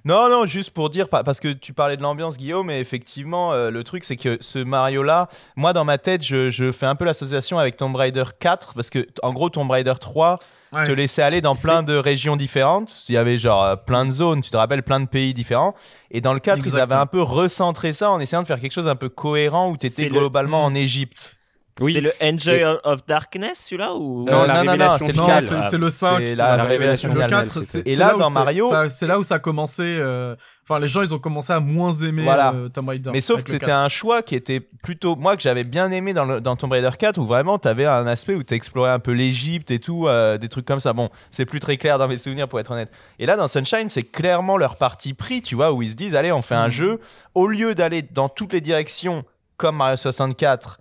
Non, 0.06 0.30
non, 0.30 0.46
juste 0.46 0.72
pour 0.72 0.90
dire, 0.90 1.10
pa- 1.10 1.24
parce 1.24 1.40
que 1.40 1.50
tu 1.54 1.74
parlais 1.74 1.98
de 1.98 2.02
l'ambiance, 2.02 2.38
Guillaume, 2.38 2.70
et 2.72 2.80
effectivement, 2.80 3.54
euh, 3.54 3.70
le 3.72 3.84
truc, 3.84 4.04
c'est 4.04 4.18
que 4.18 4.38
ce 4.42 4.60
Mario-là, 4.60 5.30
moi, 5.56 5.74
dans 5.74 5.86
ma 5.86 5.98
tête, 5.98 6.24
je, 6.24 6.50
je 6.52 6.72
fais 6.72 6.86
un 6.86 6.96
peu 6.96 7.06
l'association 7.06 7.60
avec 7.60 7.78
Tomb 7.78 7.96
Raider 7.96 8.24
4, 8.40 8.74
parce 8.74 8.90
que, 8.90 9.06
en 9.24 9.34
gros, 9.34 9.50
Tomb 9.50 9.70
Raider 9.72 9.94
3 10.00 10.38
te 10.86 10.92
laissait 10.92 11.22
aller 11.22 11.40
dans 11.42 11.56
plein 11.56 11.84
de 11.84 11.96
régions 11.96 12.36
différentes. 12.36 13.04
Il 13.08 13.16
y 13.16 13.18
avait 13.18 13.38
genre 13.38 13.64
euh, 13.64 13.76
plein 13.78 14.06
de 14.06 14.12
zones, 14.12 14.42
tu 14.42 14.50
te 14.52 14.58
rappelles, 14.58 14.84
plein 14.84 15.00
de 15.00 15.06
pays 15.08 15.34
différents. 15.34 15.74
Et 16.12 16.20
dans 16.20 16.34
le 16.34 16.40
4, 16.40 16.58
ils 16.66 16.72
avaient 16.82 16.96
un 16.96 17.06
peu 17.06 17.22
recentré 17.22 17.94
ça 17.94 18.12
en 18.12 18.20
essayant 18.20 18.42
de 18.42 18.48
faire 18.48 18.60
quelque 18.60 18.74
chose 18.74 18.88
un 18.90 18.96
peu 18.98 19.08
cohérent 19.10 19.70
où 19.70 19.78
tu 19.78 19.86
étais 19.88 20.04
le- 20.10 20.20
globalement 20.20 20.64
Mm. 20.70 20.74
en 20.74 20.76
Égypte. 20.76 21.38
Oui. 21.82 21.92
C'est 21.92 22.00
le 22.02 22.14
Enjoy 22.22 22.60
Et- 22.62 22.76
of 22.86 23.06
Darkness, 23.06 23.66
celui-là 23.66 23.94
ou... 23.96 24.24
Non, 24.24 24.44
Euh, 24.44 24.48
la 24.48 24.54
non, 24.54 24.60
non, 24.60 24.64
non, 24.64 24.72
révélation 24.72 25.06
c'est 25.08 25.12
le 25.12 25.18
Non, 25.18 25.28
c'est 25.42 25.70
c'est 25.72 25.78
le 25.78 25.90
5. 25.90 26.20
C'est 26.20 26.36
la, 26.36 26.56
la 26.56 26.64
révélation 26.64 26.70
révélation 26.70 27.08
le 27.10 27.14
finale. 27.16 27.28
finale, 27.30 27.46
4, 27.48 27.62
c'était. 27.62 27.90
c'est 27.90 27.94
Et 27.94 27.96
là, 27.98 28.14
dans 28.14 28.30
Mario- 28.30 28.70
ça- 28.70 28.90
c'est 28.90 29.06
là 29.08 29.20
où 29.20 29.24
ça 29.24 29.36
a 29.36 29.40
commencé. 29.40 29.84
euh, 29.84 30.36
Enfin, 30.68 30.80
les 30.80 30.88
gens, 30.88 31.04
ils 31.04 31.14
ont 31.14 31.20
commencé 31.20 31.54
à 31.54 31.60
moins 31.60 31.92
aimer 31.92 32.24
Voilà. 32.24 32.52
euh, 32.54 32.70
Tomb 32.70 32.88
Raider. 32.90 33.12
Mais 33.14 33.22
sauf 33.22 33.44
que 33.44 33.52
c'était 33.52 33.68
4. 33.68 33.76
un 33.78 33.88
choix 33.90 34.24
qui 34.24 34.34
était 34.36 34.62
plutôt. 34.62 35.16
Moi, 35.16 35.36
que 35.36 35.42
j'avais 35.44 35.64
bien 35.66 35.92
aimé 35.92 36.14
dans, 36.14 36.24
le, 36.26 36.42
dans 36.42 36.56
Tomb 36.56 36.72
Raider 36.72 36.90
4, 36.98 37.18
où 37.20 37.26
vraiment, 37.28 37.60
tu 37.60 37.68
avais 37.68 37.86
un 37.86 38.08
aspect 38.08 38.34
où 38.36 38.42
tu 38.42 38.54
explorais 38.56 38.90
un 38.90 38.98
peu 39.00 39.12
l'Égypte 39.12 39.70
et 39.70 39.78
tout, 39.80 40.08
euh, 40.08 40.38
des 40.40 40.48
trucs 40.50 40.66
comme 40.66 40.80
ça. 40.80 40.94
Bon, 40.94 41.10
c'est 41.30 41.46
plus 41.46 41.60
très 41.60 41.76
clair 41.78 42.00
dans 42.00 42.08
mes 42.08 42.18
souvenirs, 42.18 42.48
pour 42.48 42.60
être 42.62 42.72
honnête. 42.72 42.90
Et 43.20 43.26
là, 43.28 43.36
dans 43.36 43.48
Sunshine, 43.48 43.90
c'est 43.90 44.02
clairement 44.04 44.58
leur 44.58 44.78
parti 44.78 45.14
pris, 45.14 45.42
tu 45.44 45.54
vois, 45.56 45.72
où 45.74 45.84
ils 45.84 45.92
se 45.92 45.96
disent 45.96 46.16
allez, 46.16 46.32
on 46.32 46.42
fait 46.42 46.56
un 46.56 46.66
Mhm. 46.68 46.72
jeu. 46.72 47.00
Au 47.36 47.46
lieu 47.48 47.76
d'aller 47.76 48.02
dans 48.02 48.30
toutes 48.30 48.54
les 48.54 48.62
directions, 48.62 49.24
comme 49.58 49.76
Mario 49.76 49.98
64, 49.98 50.80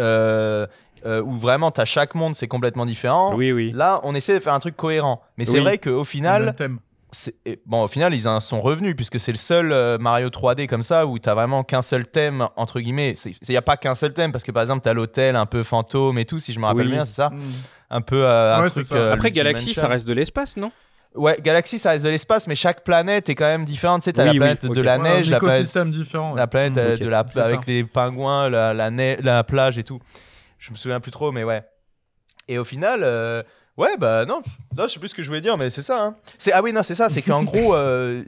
euh, 0.00 0.66
euh, 1.06 1.22
où 1.22 1.32
vraiment, 1.32 1.70
tu 1.70 1.80
as 1.80 1.84
chaque 1.84 2.14
monde, 2.14 2.34
c'est 2.34 2.48
complètement 2.48 2.84
différent. 2.86 3.34
Oui, 3.34 3.52
oui. 3.52 3.72
Là, 3.74 4.00
on 4.02 4.14
essaie 4.14 4.34
de 4.34 4.40
faire 4.42 4.54
un 4.54 4.58
truc 4.58 4.76
cohérent. 4.76 5.22
Mais 5.38 5.44
c'est 5.44 5.52
Oui. 5.52 5.60
vrai 5.60 5.78
qu'au 5.78 6.04
final, 6.04 6.54
et 7.44 7.60
bon, 7.66 7.82
au 7.84 7.88
final, 7.88 8.14
ils 8.14 8.28
en 8.28 8.38
sont 8.38 8.60
revenus 8.60 8.94
puisque 8.94 9.18
c'est 9.18 9.32
le 9.32 9.38
seul 9.38 9.72
euh, 9.72 9.98
Mario 9.98 10.28
3D 10.28 10.66
comme 10.68 10.82
ça 10.84 11.06
où 11.06 11.18
t'as 11.18 11.34
vraiment 11.34 11.64
qu'un 11.64 11.82
seul 11.82 12.06
thème 12.06 12.46
entre 12.56 12.78
guillemets. 12.80 13.14
Il 13.24 13.34
n'y 13.50 13.56
a 13.56 13.62
pas 13.62 13.76
qu'un 13.76 13.94
seul 13.96 14.12
thème 14.12 14.30
parce 14.30 14.44
que 14.44 14.52
par 14.52 14.62
exemple 14.62 14.82
t'as 14.84 14.92
l'hôtel 14.92 15.34
un 15.36 15.46
peu 15.46 15.62
fantôme 15.64 16.18
et 16.18 16.24
tout, 16.24 16.38
si 16.38 16.52
je 16.52 16.60
me 16.60 16.66
rappelle 16.66 16.86
Oui. 16.86 16.92
bien, 16.92 17.04
c'est 17.04 17.14
ça, 17.14 17.30
Mm. 17.30 17.40
un 17.90 18.00
peu 18.00 18.24
euh, 18.24 18.54
un 18.56 18.62
Ouais, 18.62 18.70
truc. 18.70 18.86
euh, 18.92 19.12
Après, 19.12 19.28
Luigi 19.30 19.38
Galaxy, 19.40 19.74
ça 19.74 19.88
reste 19.88 20.06
de 20.06 20.12
l'espace, 20.12 20.56
non? 20.56 20.70
Ouais, 21.14 21.36
Galaxy, 21.42 21.78
ça 21.80 21.90
reste 21.90 22.04
de 22.04 22.10
l'espace, 22.10 22.46
mais 22.46 22.54
chaque 22.54 22.84
planète 22.84 23.28
est 23.28 23.34
quand 23.34 23.44
même 23.46 23.64
différente. 23.64 24.02
Tu 24.02 24.06
sais, 24.06 24.12
t'as 24.12 24.22
Oui, 24.22 24.26
la 24.26 24.32
oui, 24.32 24.38
planète 24.38 24.66
de 24.66 24.80
la 24.80 24.96
Ouais, 24.98 25.02
neige, 25.02 25.28
un 25.28 25.32
la 25.32 25.38
planète, 25.40 25.58
écosystème 25.58 25.90
différent. 25.90 26.34
la 26.36 26.46
planète 26.46 26.76
euh, 26.78 26.94
ok. 26.94 27.00
de 27.00 27.08
la, 27.08 27.18
avec 27.20 27.32
ça. 27.34 27.60
les 27.66 27.84
pingouins, 27.84 28.48
la, 28.48 28.72
la, 28.74 28.90
neige- 28.90 29.18
la 29.22 29.42
plage 29.42 29.76
et 29.78 29.82
tout. 29.84 29.98
Je 30.58 30.70
me 30.70 30.76
souviens 30.76 31.00
plus 31.00 31.10
trop, 31.10 31.32
mais 31.32 31.42
ouais. 31.42 31.62
Et 32.46 32.58
au 32.58 32.64
final, 32.64 33.00
euh, 33.02 33.42
ouais, 33.76 33.96
bah 33.98 34.24
non, 34.24 34.40
non, 34.76 34.84
je 34.86 34.92
sais 34.94 35.00
plus 35.00 35.08
ce 35.08 35.14
que 35.14 35.22
je 35.22 35.28
voulais 35.28 35.40
dire, 35.40 35.56
mais 35.56 35.70
c'est 35.70 35.82
ça. 35.82 36.04
hein. 36.04 36.16
C'est 36.38 36.52
ah 36.52 36.62
oui, 36.62 36.72
non, 36.72 36.82
c'est 36.84 36.94
ça. 36.94 37.08
C'est 37.08 37.22
qu'en 37.22 37.42
gros, 37.44 37.74
euh, 37.74 38.22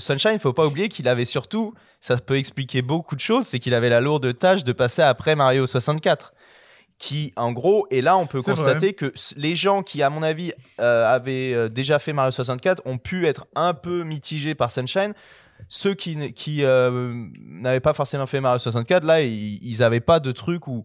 Sunshine, 0.00 0.38
faut 0.40 0.52
pas 0.52 0.66
oublier 0.66 0.88
qu'il 0.88 1.06
avait 1.08 1.24
surtout, 1.24 1.72
ça 2.00 2.16
peut 2.16 2.36
expliquer 2.36 2.82
beaucoup 2.82 3.14
de 3.14 3.20
choses, 3.20 3.46
c'est 3.46 3.60
qu'il 3.60 3.74
avait 3.74 3.88
la 3.90 4.00
lourde 4.00 4.36
tâche 4.36 4.64
de 4.64 4.72
passer 4.72 5.02
après 5.02 5.36
Mario 5.36 5.66
64. 5.68 6.32
Qui, 6.98 7.32
en 7.36 7.52
gros, 7.52 7.86
et 7.90 8.00
là, 8.00 8.16
on 8.16 8.26
peut 8.26 8.40
constater 8.40 8.92
que 8.92 9.12
les 9.36 9.56
gens 9.56 9.82
qui, 9.82 10.02
à 10.02 10.10
mon 10.10 10.22
avis, 10.22 10.52
euh, 10.80 11.12
avaient 11.12 11.52
euh, 11.52 11.68
déjà 11.68 11.98
fait 11.98 12.12
Mario 12.12 12.30
64 12.30 12.82
ont 12.86 12.98
pu 12.98 13.26
être 13.26 13.46
un 13.56 13.74
peu 13.74 14.04
mitigés 14.04 14.54
par 14.54 14.70
Sunshine. 14.70 15.12
Ceux 15.68 15.94
qui, 15.94 16.32
qui 16.32 16.64
euh, 16.64 17.12
n'avaient 17.40 17.80
pas 17.80 17.94
forcément 17.94 18.26
fait 18.26 18.40
Mario 18.40 18.58
64, 18.58 19.04
là, 19.04 19.20
ils, 19.22 19.58
ils 19.62 19.82
avaient 19.82 20.00
pas 20.00 20.20
de 20.20 20.30
truc 20.30 20.68
où, 20.68 20.84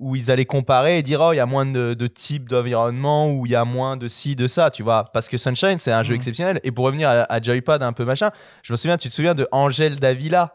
où 0.00 0.16
ils 0.16 0.30
allaient 0.30 0.46
comparer 0.46 0.98
et 0.98 1.02
dire, 1.02 1.20
oh, 1.20 1.32
il 1.32 1.36
y 1.36 1.40
a 1.40 1.46
moins 1.46 1.66
de, 1.66 1.92
de 1.92 2.06
types 2.06 2.48
d'environnement, 2.48 3.30
ou 3.30 3.44
il 3.44 3.52
y 3.52 3.56
a 3.56 3.66
moins 3.66 3.98
de 3.98 4.08
ci, 4.08 4.34
de 4.34 4.46
ça, 4.46 4.70
tu 4.70 4.82
vois. 4.82 5.04
Parce 5.12 5.28
que 5.28 5.36
Sunshine, 5.36 5.78
c'est 5.78 5.92
un 5.92 6.02
jeu 6.02 6.14
exceptionnel. 6.14 6.60
Et 6.64 6.72
pour 6.72 6.86
revenir 6.86 7.10
à, 7.10 7.30
à 7.30 7.40
Joypad 7.42 7.82
un 7.82 7.92
peu 7.92 8.06
machin, 8.06 8.30
je 8.62 8.72
me 8.72 8.78
souviens, 8.78 8.96
tu 8.96 9.10
te 9.10 9.14
souviens 9.14 9.34
de 9.34 9.46
Angel 9.52 10.00
Davila? 10.00 10.50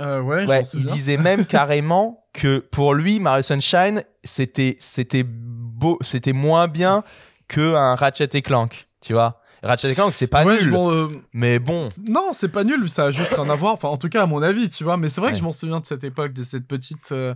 Euh, 0.00 0.20
ouais, 0.20 0.44
il 0.74 0.84
disait 0.84 1.16
même 1.18 1.46
carrément 1.46 2.26
que 2.32 2.58
pour 2.58 2.94
lui, 2.94 3.20
Mario 3.20 3.42
Sunshine, 3.42 4.02
c'était 4.24 4.76
c'était 4.78 5.24
beau, 5.24 5.98
c'était 6.02 6.32
moins 6.32 6.68
bien 6.68 7.02
que 7.48 7.74
un 7.74 7.94
Ratchet 7.94 8.28
et 8.34 8.42
Clank, 8.42 8.88
tu 9.00 9.12
vois. 9.12 9.40
Ratchet 9.62 9.90
et 9.90 9.94
Clank, 9.94 10.12
c'est 10.12 10.26
pas 10.26 10.44
Ouais, 10.44 10.62
nul, 10.62 10.74
euh, 10.74 11.08
mais 11.32 11.58
bon. 11.58 11.88
Non, 12.06 12.28
c'est 12.32 12.50
pas 12.50 12.64
nul, 12.64 12.88
ça 12.88 13.06
a 13.06 13.10
juste 13.10 13.34
rien 13.34 13.48
à 13.48 13.54
voir. 13.54 13.72
Enfin, 13.74 13.88
en 13.88 13.96
tout 13.96 14.08
cas, 14.08 14.22
à 14.22 14.26
mon 14.26 14.42
avis, 14.42 14.68
tu 14.68 14.84
vois. 14.84 14.96
Mais 14.96 15.08
c'est 15.08 15.20
vrai 15.20 15.32
que 15.32 15.38
je 15.38 15.42
m'en 15.42 15.52
souviens 15.52 15.80
de 15.80 15.86
cette 15.86 16.04
époque, 16.04 16.32
de 16.32 16.42
cette 16.42 16.66
petite, 16.66 17.12
euh, 17.12 17.34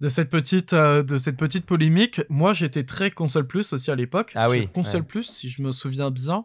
de 0.00 0.08
cette 0.08 0.30
petite, 0.30 0.72
euh, 0.72 1.02
de 1.02 1.16
cette 1.16 1.36
petite 1.36 1.66
polémique. 1.66 2.20
Moi, 2.28 2.52
j'étais 2.52 2.84
très 2.84 3.10
console 3.10 3.46
plus 3.46 3.72
aussi 3.72 3.90
à 3.90 3.94
l'époque. 3.94 4.32
Ah 4.34 4.50
oui, 4.50 4.68
Console 4.74 5.02
ouais. 5.02 5.06
plus, 5.06 5.24
si 5.24 5.48
je 5.48 5.62
me 5.62 5.72
souviens 5.72 6.10
bien, 6.10 6.44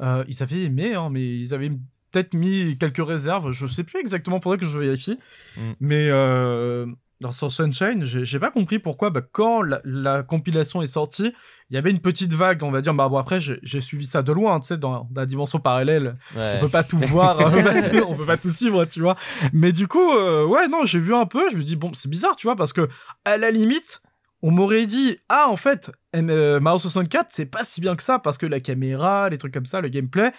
euh, 0.00 0.24
ils 0.28 0.42
avaient 0.42 0.62
aimé, 0.62 0.94
hein, 0.94 1.08
mais 1.10 1.22
ils 1.22 1.54
avaient 1.54 1.70
peut-être 2.10 2.34
mis 2.34 2.76
quelques 2.78 3.06
réserves. 3.06 3.50
Je 3.50 3.66
sais 3.66 3.84
plus 3.84 4.00
exactement. 4.00 4.40
Faudrait 4.40 4.58
que 4.58 4.66
je 4.66 4.78
vérifie. 4.78 5.18
Mm. 5.56 5.60
Mais 5.80 6.08
euh, 6.10 6.86
dans 7.20 7.32
sur 7.32 7.52
Sunshine, 7.52 8.02
j'ai 8.02 8.38
pas 8.38 8.50
compris 8.50 8.78
pourquoi. 8.78 9.10
Bah, 9.10 9.20
quand 9.20 9.60
la, 9.60 9.80
la 9.84 10.22
compilation 10.22 10.80
est 10.80 10.86
sortie, 10.86 11.32
il 11.68 11.74
y 11.74 11.76
avait 11.76 11.90
une 11.90 12.00
petite 12.00 12.32
vague, 12.32 12.62
on 12.62 12.70
va 12.70 12.80
dire. 12.80 12.94
Bah 12.94 13.08
bon, 13.10 13.18
après, 13.18 13.38
j'ai 13.40 13.80
suivi 13.80 14.06
ça 14.06 14.22
de 14.22 14.32
loin, 14.32 14.58
tu 14.58 14.68
sais, 14.68 14.78
dans, 14.78 15.06
dans 15.10 15.20
la 15.20 15.26
dimension 15.26 15.58
parallèle 15.60 16.16
Ouais. 16.34 16.54
on 16.56 16.60
peut 16.60 16.68
pas 16.70 16.82
tout 16.82 16.96
voir, 16.98 17.38
on 17.38 17.50
peut 17.50 17.62
pas, 17.62 17.82
su- 17.82 18.00
on 18.00 18.16
peut 18.16 18.24
pas 18.26 18.38
tout 18.38 18.48
suivre, 18.50 18.86
tu 18.86 19.00
vois. 19.00 19.16
Mais 19.52 19.72
du 19.72 19.86
coup, 19.86 20.10
euh, 20.12 20.46
ouais, 20.46 20.66
non, 20.68 20.84
j'ai 20.86 20.98
vu 20.98 21.14
un 21.14 21.26
peu, 21.26 21.50
je 21.50 21.56
me 21.58 21.62
dis, 21.62 21.76
bon, 21.76 21.92
c'est 21.92 22.08
bizarre, 22.08 22.36
tu 22.36 22.46
vois, 22.46 22.56
parce 22.56 22.72
que 22.72 22.88
à 23.26 23.36
la 23.36 23.50
limite, 23.50 24.00
on 24.42 24.50
m'aurait 24.50 24.86
dit, 24.86 25.18
ah, 25.28 25.48
en 25.50 25.56
fait, 25.56 25.92
euh, 26.16 26.58
Mario 26.58 26.78
64, 26.78 27.26
c'est 27.30 27.44
pas 27.44 27.64
si 27.64 27.82
bien 27.82 27.94
que 27.96 28.02
ça, 28.02 28.18
parce 28.18 28.38
que 28.38 28.46
la 28.46 28.60
caméra, 28.60 29.28
les 29.28 29.36
trucs 29.36 29.52
comme 29.52 29.66
ça, 29.66 29.82
le 29.82 29.88
gameplay, 29.90 30.32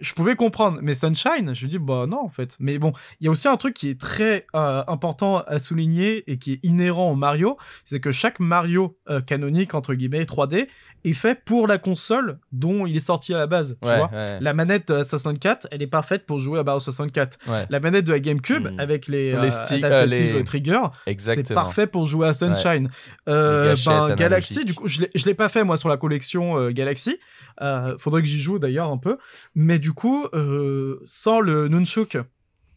je 0.00 0.12
pouvais 0.14 0.34
comprendre. 0.36 0.78
Mais 0.82 0.94
Sunshine, 0.94 1.54
je 1.54 1.66
dis, 1.66 1.78
bah 1.78 2.06
non, 2.08 2.20
en 2.24 2.28
fait. 2.28 2.56
Mais 2.58 2.78
bon, 2.78 2.92
il 3.20 3.24
y 3.24 3.28
a 3.28 3.30
aussi 3.30 3.48
un 3.48 3.56
truc 3.56 3.74
qui 3.74 3.88
est 3.90 4.00
très 4.00 4.46
euh, 4.54 4.82
important 4.88 5.38
à 5.46 5.58
souligner 5.58 6.24
et 6.30 6.38
qui 6.38 6.52
est 6.54 6.60
inhérent 6.62 7.10
au 7.10 7.14
Mario, 7.14 7.56
c'est 7.84 8.00
que 8.00 8.12
chaque 8.12 8.40
Mario 8.40 8.96
euh, 9.08 9.20
canonique, 9.20 9.74
entre 9.74 9.94
guillemets, 9.94 10.24
3D, 10.24 10.66
est 11.04 11.12
fait 11.12 11.44
pour 11.44 11.66
la 11.66 11.78
console 11.78 12.38
dont 12.52 12.86
il 12.86 12.96
est 12.96 13.00
sorti 13.00 13.34
à 13.34 13.38
la 13.38 13.46
base, 13.46 13.76
tu 13.82 13.86
vois. 13.88 14.10
ouais, 14.10 14.38
La 14.40 14.54
manette 14.54 14.88
de 14.88 14.94
la 14.94 15.04
64, 15.04 15.68
elle 15.70 15.82
est 15.82 15.86
parfaite 15.86 16.24
pour 16.26 16.38
jouer 16.38 16.58
à 16.60 16.62
Mario 16.64 16.80
64. 16.80 17.38
ouais, 17.48 17.66
La 17.68 17.78
manette 17.80 18.06
de 18.06 18.12
la 18.12 18.20
GameCube, 18.20 18.68
Hmm. 18.68 18.80
avec 18.80 19.08
les, 19.08 19.32
Les 19.32 19.36
euh, 19.36 19.84
euh, 19.84 20.06
les- 20.06 20.44
triggers, 20.44 20.80
c'est 21.18 21.52
parfait 21.52 21.86
pour 21.86 22.06
jouer 22.06 22.28
à 22.28 22.32
Sunshine. 22.34 22.88
Euh, 23.28 23.74
ben, 23.86 24.14
Galaxy, 24.14 24.64
du 24.64 24.74
coup, 24.74 24.88
je 24.88 25.02
l'ai- 25.26 25.34
pas 25.34 25.48
fait 25.48 25.64
moi 25.64 25.76
sur 25.76 25.88
la 25.88 25.96
collection 25.96 26.58
euh, 26.58 26.70
Galaxy. 26.70 27.18
Euh, 27.60 27.96
faudrait 27.98 28.22
que 28.22 28.28
j'y 28.28 28.38
joue 28.40 28.58
d'ailleurs 28.58 28.90
un 28.90 28.98
peu. 28.98 29.18
Mais 29.54 29.78
du 29.84 29.92
coup, 29.92 30.26
euh, 30.32 30.98
sans 31.04 31.40
le 31.40 31.68
Nunchuk 31.68 32.16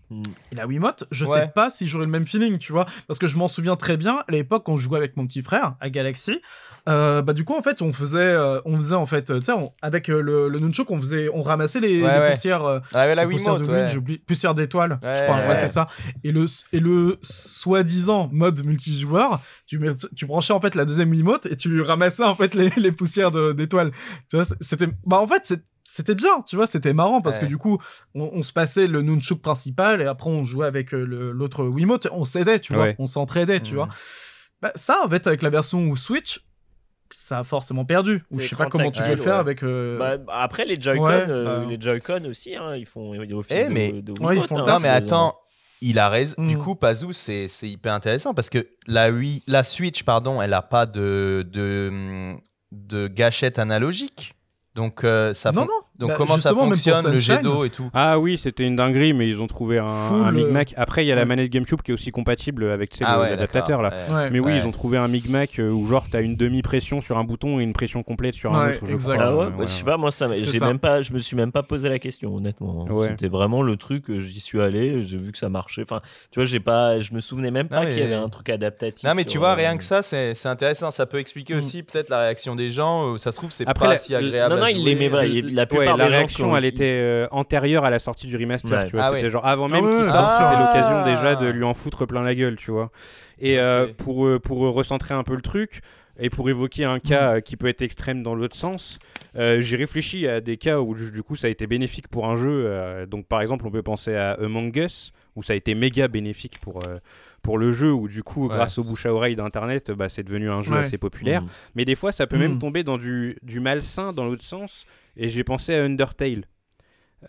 Hmm. 0.10 0.24
et 0.54 0.56
la 0.56 0.66
Wiimote, 0.68 1.04
je 1.12 1.26
Ouais. 1.26 1.38
sais 1.42 1.52
pas 1.54 1.70
si 1.70 1.86
j'aurais 1.86 2.06
le 2.06 2.12
même 2.12 2.26
feeling, 2.26 2.58
tu 2.60 2.72
vois. 2.72 2.86
Parce 3.08 3.20
que 3.20 3.28
je 3.28 3.38
m'en 3.38 3.50
souviens 3.50 3.76
très 3.76 3.98
bien, 3.98 4.24
à 4.26 4.32
l'époque, 4.32 4.64
quand 4.66 4.78
je 4.78 4.84
jouais 4.86 4.98
avec 4.98 5.18
mon 5.18 5.28
petit 5.28 5.44
frère 5.44 5.76
à 5.82 5.90
Galaxy, 5.90 6.40
euh, 6.88 7.22
bah 7.22 7.34
du 7.34 7.44
coup, 7.44 7.54
en 7.58 7.62
fait, 7.62 7.82
on 7.82 7.92
faisait, 7.92 8.18
euh, 8.20 8.62
on 8.64 8.78
faisait 8.78 8.96
en 8.96 9.06
fait, 9.06 9.26
tu 9.26 9.42
sais, 9.42 9.52
avec 9.82 10.10
euh, 10.10 10.22
le, 10.22 10.48
le 10.48 10.60
Nunchuk, 10.62 10.90
on 10.92 11.02
faisait, 11.02 11.28
on 11.34 11.42
ramassait 11.44 11.82
les, 11.82 12.02
Ouais, 12.02 12.14
les 12.14 12.20
ouais. 12.20 12.32
poussières. 12.32 12.64
euh, 12.64 12.80
Ah 12.94 13.06
la 13.14 13.26
les 13.26 13.30
poussières 13.32 13.56
Wiimote, 13.56 13.68
de 13.68 13.74
Wii, 13.74 13.84
ouais. 13.84 13.90
j'oublie. 13.90 14.18
Poussière 14.20 14.54
d'étoiles, 14.54 14.98
je 15.04 15.24
crois. 15.24 15.40
Ouais, 15.40 15.48
ouais. 15.50 15.56
c'est 15.58 15.68
ça. 15.68 15.90
Et 16.24 16.32
le, 16.32 16.46
et 16.72 16.80
le 16.80 17.18
soi-disant 17.22 18.30
mode 18.32 18.64
multijoueur, 18.66 19.42
tu, 19.66 19.78
mets, 19.78 19.90
tu 20.16 20.26
branchais 20.26 20.54
en 20.54 20.62
fait 20.62 20.76
la 20.76 20.86
deuxième 20.86 21.12
Wiimote 21.12 21.48
et 21.48 21.58
tu 21.58 21.82
ramassais 21.82 22.24
en 22.24 22.36
fait 22.36 22.54
les, 22.54 22.70
les 22.78 22.92
poussières 22.94 23.32
d'étoiles. 23.54 23.92
Tu 24.30 24.38
vois, 24.38 24.46
c'était, 24.62 24.88
bah 25.06 25.20
en 25.20 25.28
fait, 25.28 25.42
c'est- 25.44 25.64
c'était 25.90 26.16
bien, 26.16 26.42
tu 26.46 26.56
vois, 26.58 26.68
c'était 26.68 26.92
marrant 26.94 27.22
parce 27.22 27.38
Ouais. 27.38 27.44
que 27.44 27.46
du 27.48 27.58
coup, 27.58 27.78
on, 28.14 28.30
on 28.34 28.42
se 28.42 28.52
passait 28.52 28.88
le 28.88 29.02
nunchuk 29.02 29.42
principal 29.42 30.02
et 30.02 30.06
après 30.06 30.30
on 30.30 30.44
jouait 30.44 30.68
avec 30.68 30.94
euh, 30.94 31.06
l'autre 31.34 31.64
Wiimote, 31.66 32.08
on 32.12 32.26
s'aidait, 32.26 32.60
tu 32.60 32.74
vois, 32.74 32.84
Ouais. 32.84 32.96
on 33.00 33.06
s'entraidait, 33.06 33.62
tu 33.62 33.72
Mhm. 33.72 33.76
vois. 33.78 33.90
Bah, 34.62 34.72
ça, 34.76 34.98
en 35.06 35.10
fait, 35.10 35.26
avec 35.28 35.42
la 35.44 35.50
version 35.50 35.96
Switch, 35.96 36.42
ça 37.14 37.40
a 37.40 37.44
forcément 37.46 37.86
perdu. 37.86 38.24
Ou 38.32 38.40
je 38.42 38.48
sais 38.48 38.56
pas 38.58 38.66
comment 38.66 38.92
tu 38.92 39.02
veux 39.02 39.16
le 39.16 39.18
faire 39.18 39.36
ouais. 39.36 39.40
avec. 39.40 39.64
euh, 39.64 39.98
Bah, 39.98 40.18
après, 40.34 40.66
les 40.66 40.80
Joy-Con, 40.82 41.04
Ouais, 41.06 41.26
euh, 41.30 41.62
bah. 41.64 41.70
les 41.70 41.80
Joy-Con 41.80 42.26
aussi, 42.26 42.56
hein, 42.56 42.76
ils 42.76 42.86
font 42.86 43.14
ils 43.14 43.34
office 43.34 43.56
Eh, 43.58 43.70
de, 43.70 43.74
mais- 43.74 44.02
de 44.02 44.12
Ouais, 44.14 44.18
ils 44.20 44.28
Wiimote, 44.42 44.50
font 44.50 44.58
hein. 44.58 44.64
Non, 44.68 44.80
mais 44.82 44.90
attends, 44.90 45.36
il 45.82 46.00
a 46.00 46.10
raison. 46.10 46.36
Du 46.46 46.58
Mm. 46.58 46.60
coup, 46.60 46.76
Pazou, 46.76 47.14
c'est 47.14 47.48
c'est 47.48 47.70
hyper 47.70 47.94
intéressant 47.94 48.34
parce 48.34 48.50
que 48.50 48.68
la, 48.88 49.10
Wii, 49.12 49.42
la 49.48 49.64
Switch, 49.64 50.04
pardon, 50.04 50.42
elle 50.42 50.54
a 50.54 50.62
pas 50.64 50.86
de, 50.86 51.46
de, 51.50 52.34
de 52.74 53.08
gâchette 53.08 53.58
analogique. 53.60 54.34
Donc, 54.78 55.04
euh, 55.04 55.34
ça 55.34 55.52
non, 55.52 55.66
non. 55.66 55.82
Donc, 56.00 56.10
Bah, 56.10 56.16
comment 56.18 56.38
ça 56.38 56.54
fonctionne, 56.54 57.12
le 57.12 57.20
jet 57.20 57.42
d'eau 57.42 57.64
et 57.66 57.70
tout? 57.70 57.90
Ah 57.94 58.20
oui, 58.20 58.38
c'était 58.38 58.66
une 58.66 58.76
dinguerie, 58.76 59.14
mais 59.14 59.28
ils 59.28 59.42
ont 59.42 59.48
trouvé 59.48 59.80
un, 59.80 59.86
un 59.86 60.28
euh, 60.30 60.32
micmac. 60.32 60.74
Après, 60.78 61.04
il 61.04 61.08
y 61.08 61.12
a 61.12 61.16
la 61.16 61.26
manette 61.26 61.50
GameCube 61.52 61.82
qui 61.82 61.92
est 61.92 61.94
aussi 61.94 62.12
compatible 62.12 62.70
avec 62.70 62.92
tu 62.92 62.98
sais, 63.00 63.04
Ah 63.08 63.20
ouais, 63.20 63.30
l'adaptateur 63.32 63.82
là. 63.82 63.94
Ouais. 64.10 64.30
Mais 64.30 64.40
oui, 64.40 64.52
Ouais. 64.54 64.60
ils 64.60 64.66
ont 64.68 64.72
trouvé 64.72 64.98
un 64.98 65.08
micmac 65.08 65.60
euh, 65.60 65.70
où 65.72 65.88
genre 65.88 66.06
t'as 66.12 66.22
une 66.22 66.36
demi-pression 66.36 67.02
sur 67.02 67.18
un 67.18 67.24
bouton 67.24 67.60
et 67.60 67.64
une 67.64 67.74
pression 67.74 68.04
complète 68.04 68.36
sur 68.36 68.56
un 68.56 68.68
Ouais, 68.68 68.74
autre. 68.74 68.86
Je 68.86 68.96
crois. 68.96 69.16
Ah 69.20 69.36
ouais, 69.36 69.46
Euh, 69.46 69.50
bah, 69.50 69.64
je 69.64 69.68
sais 69.70 69.84
pas, 69.84 69.98
moi 69.98 70.12
ça, 70.12 70.28
j'ai 70.40 70.60
même 70.60 70.80
pas, 70.80 71.02
je 71.02 71.14
me 71.14 71.18
suis 71.20 71.36
même 71.36 71.52
pas 71.52 71.64
posé 71.64 71.90
la 71.90 72.00
question 72.00 72.36
honnêtement. 72.36 72.86
hein. 72.88 72.92
Ouais. 72.94 73.08
C'était 73.10 73.28
vraiment 73.28 73.62
le 73.64 73.76
truc, 73.78 74.06
j'y 74.18 74.40
suis 74.40 74.62
allé, 74.62 75.02
j'ai 75.02 75.18
vu 75.18 75.32
que 75.32 75.38
ça 75.38 75.50
marchait. 75.50 75.82
Enfin, 75.82 76.02
tu 76.32 76.40
vois, 76.40 76.46
j'ai 76.46 76.60
pas, 76.60 77.00
je 77.00 77.14
me 77.14 77.20
souvenais 77.20 77.50
même 77.52 77.68
pas 77.70 77.86
qu'il 77.88 77.98
y 78.00 78.04
avait 78.04 78.14
un 78.14 78.30
truc 78.30 78.50
adaptatif. 78.50 79.08
Non, 79.08 79.16
mais 79.16 79.26
tu 79.26 79.38
vois, 79.40 79.56
rien 79.56 79.78
que 79.78 79.84
ça, 79.84 80.02
c'est 80.04 80.36
c'est 80.36 80.50
intéressant. 80.50 80.92
Ça 80.92 81.06
peut 81.06 81.18
expliquer 81.20 81.56
Mm. 81.56 81.58
aussi 81.58 81.82
peut-être 81.84 82.10
la 82.10 82.20
réaction 82.20 82.56
des 82.56 82.72
gens. 82.72 83.18
Ça 83.18 83.32
se 83.32 83.38
trouve, 83.38 83.52
c'est 83.52 83.68
Après, 83.68 83.88
pas 83.88 83.98
si 83.98 84.14
agréable. 84.14 84.54
Non, 84.54 84.60
non, 84.62 84.68
il 84.68 84.84
l'aimait 84.84 85.10
pas. 85.10 85.26
La 85.26 85.66
plupart 85.66 85.87
la 85.96 86.08
réaction, 86.08 86.58
elle 86.58 86.66
était 86.66 86.96
euh, 86.98 87.28
antérieure 87.32 87.86
à 87.86 87.90
la 87.90 88.00
sortie 88.00 88.28
du 88.28 88.36
remaster. 88.36 88.72
Ouais. 88.72 88.86
Tu 88.88 88.92
vois, 88.96 89.04
Ah 89.06 89.10
c'était 89.14 89.24
ouais. 89.24 89.30
genre 89.30 89.46
avant 89.46 89.68
Ah 89.70 89.74
même 89.74 89.86
ouais, 89.86 89.96
qu'il 89.96 90.04
sorte, 90.06 90.32
c'était 90.32 90.50
sûr. 90.50 90.60
l'occasion 90.60 90.98
Ah. 91.06 91.16
déjà 91.16 91.36
de 91.36 91.48
lui 91.48 91.64
en 91.64 91.74
foutre 91.74 92.06
plein 92.06 92.24
la 92.24 92.36
gueule, 92.36 92.56
tu 92.58 92.72
vois. 92.72 92.92
Et 93.40 93.60
euh, 93.60 93.88
pour 93.98 94.26
euh, 94.26 94.40
pour 94.40 94.58
recentrer 94.60 95.14
un 95.14 95.24
peu 95.24 95.36
le 95.36 95.42
truc 95.42 95.82
et 96.20 96.30
pour 96.32 96.50
évoquer 96.50 96.84
un 96.84 97.00
cas 97.00 97.36
euh, 97.36 97.40
qui 97.42 97.56
peut 97.58 97.68
être 97.68 97.84
extrême 97.84 98.24
dans 98.24 98.34
l'autre 98.34 98.56
sens, 98.56 98.98
euh, 99.38 99.62
j'ai 99.62 99.78
réfléchi 99.78 100.28
à 100.28 100.42
des 100.42 100.58
cas 100.58 100.80
où 100.80 100.96
du 100.96 101.22
coup 101.24 101.36
ça 101.36 101.46
a 101.48 101.50
été 101.52 101.68
bénéfique 101.68 102.08
pour 102.08 102.26
un 102.28 102.36
jeu. 102.36 102.64
euh, 102.66 103.06
donc 103.06 103.28
par 103.28 103.42
exemple, 103.42 103.68
on 103.68 103.72
peut 103.72 103.84
penser 103.84 104.16
à 104.16 104.32
Among 104.34 104.76
Us 104.76 105.12
où 105.36 105.44
ça 105.44 105.54
a 105.54 105.56
été 105.56 105.76
méga 105.76 106.08
bénéfique 106.08 106.60
pour 106.60 106.80
euh, 106.88 106.98
pour 107.42 107.58
le 107.58 107.72
jeu 107.72 107.92
où 107.94 108.08
du 108.08 108.24
coup 108.24 108.48
Ouais. 108.48 108.56
grâce 108.56 108.78
au 108.78 108.84
bouche 108.84 109.06
à 109.06 109.14
oreille 109.14 109.36
d'internet, 109.36 109.92
bah, 109.92 110.10
c'est 110.10 110.24
devenu 110.24 110.50
un 110.50 110.62
jeu 110.62 110.74
Ouais. 110.74 110.80
assez 110.80 110.98
populaire. 110.98 111.42
Mhm. 111.44 111.48
Mais 111.76 111.86
des 111.86 111.96
fois, 111.96 112.12
ça 112.12 112.28
peut 112.28 112.36
Mm. 112.38 112.40
même 112.40 112.60
tomber 112.60 112.84
dans 112.84 112.98
du, 112.98 113.38
du 113.44 113.60
malsain 113.60 114.12
dans 114.14 114.26
l'autre 114.26 114.44
sens. 114.44 114.86
Et 115.16 115.30
j'ai 115.30 115.44
pensé 115.44 115.74
à 115.76 115.84
Undertale. 115.84 116.44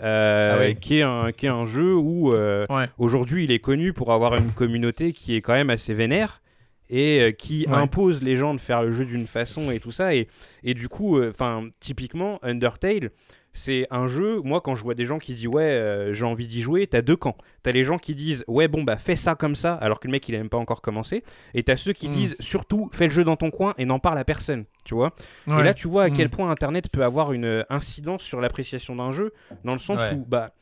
Euh, 0.03 0.53
Ah 0.55 0.59
ouais. 0.59 0.75
qui, 0.75 0.99
est 0.99 1.03
un, 1.03 1.33
qui 1.33 1.47
est 1.47 1.51
un 1.51 1.65
jeu 1.65 1.95
où 1.97 2.31
euh, 2.35 2.67
Ouais. 2.69 2.89
aujourd'hui 2.99 3.45
il 3.45 3.51
est 3.51 3.59
connu 3.59 3.95
pour 3.95 4.13
avoir 4.13 4.35
une 4.37 4.53
communauté 4.53 5.13
qui 5.15 5.35
est 5.35 5.41
quand 5.41 5.55
même 5.55 5.71
assez 5.71 5.95
vénère 5.95 6.43
et 6.91 7.21
euh, 7.23 7.31
qui 7.33 7.65
Ouais. 7.69 7.75
impose 7.75 8.23
les 8.23 8.37
gens 8.37 8.53
de 8.55 8.61
faire 8.61 8.83
le 8.83 8.93
jeu 8.93 9.07
d'une 9.07 9.27
façon 9.27 9.71
et 9.71 9.81
tout 9.81 9.91
ça. 9.91 10.15
Et, 10.15 10.29
et 10.63 10.75
du 10.75 10.89
coup, 10.91 11.23
enfin, 11.25 11.69
typiquement, 11.81 12.39
Undertale, 12.43 13.11
c'est 13.53 13.87
un 13.91 14.07
jeu, 14.07 14.41
moi 14.45 14.61
quand 14.61 14.75
je 14.77 14.83
vois 14.85 14.95
des 14.95 15.05
gens 15.05 15.19
qui 15.19 15.35
disent 15.35 15.47
ouais, 15.49 15.63
euh, 15.65 16.13
j'ai 16.13 16.25
envie 16.25 16.47
d'y 16.47 16.61
jouer, 16.63 16.87
t'as 16.87 17.03
deux 17.03 17.17
camps. 17.17 17.37
T'as 17.63 17.73
les 17.73 17.83
gens 17.83 17.99
qui 17.99 18.15
disent 18.15 18.45
ouais, 18.47 18.69
bon 18.69 18.83
bah 18.85 18.97
fais 18.99 19.17
ça 19.17 19.35
comme 19.35 19.57
ça, 19.57 19.75
alors 19.75 19.99
que 20.01 20.07
le 20.07 20.13
mec 20.13 20.29
il 20.29 20.35
a 20.35 20.39
même 20.39 20.49
pas 20.49 20.59
encore 20.59 20.81
commencé. 20.81 21.25
Et 21.55 21.63
t'as 21.65 21.77
ceux 21.77 21.93
qui 21.93 22.09
Mm. 22.09 22.13
disent 22.13 22.37
surtout 22.41 22.89
fais 22.93 23.05
le 23.07 23.11
jeu 23.11 23.25
dans 23.25 23.37
ton 23.37 23.51
coin 23.51 23.75
et 23.79 23.85
n'en 23.85 23.99
parle 23.99 24.19
à 24.19 24.25
personne, 24.25 24.65
tu 24.85 24.95
vois. 24.95 25.13
Et 25.49 25.63
là, 25.63 25.75
tu 25.75 25.89
vois 25.89 26.05
à 26.05 26.09
Mm. 26.09 26.13
quel 26.13 26.29
point 26.31 26.51
Internet 26.51 26.89
peut 26.91 27.03
avoir 27.03 27.33
une 27.33 27.45
euh, 27.47 27.63
incidence 27.71 28.23
sur 28.23 28.41
l'appréciation 28.41 28.95
d'un 28.95 29.11
jeu, 29.11 29.33
dans 29.65 29.73
le 29.73 29.79
sens 29.79 29.99
Ouais. 30.01 30.15
où, 30.15 30.25
bah, 30.25 30.53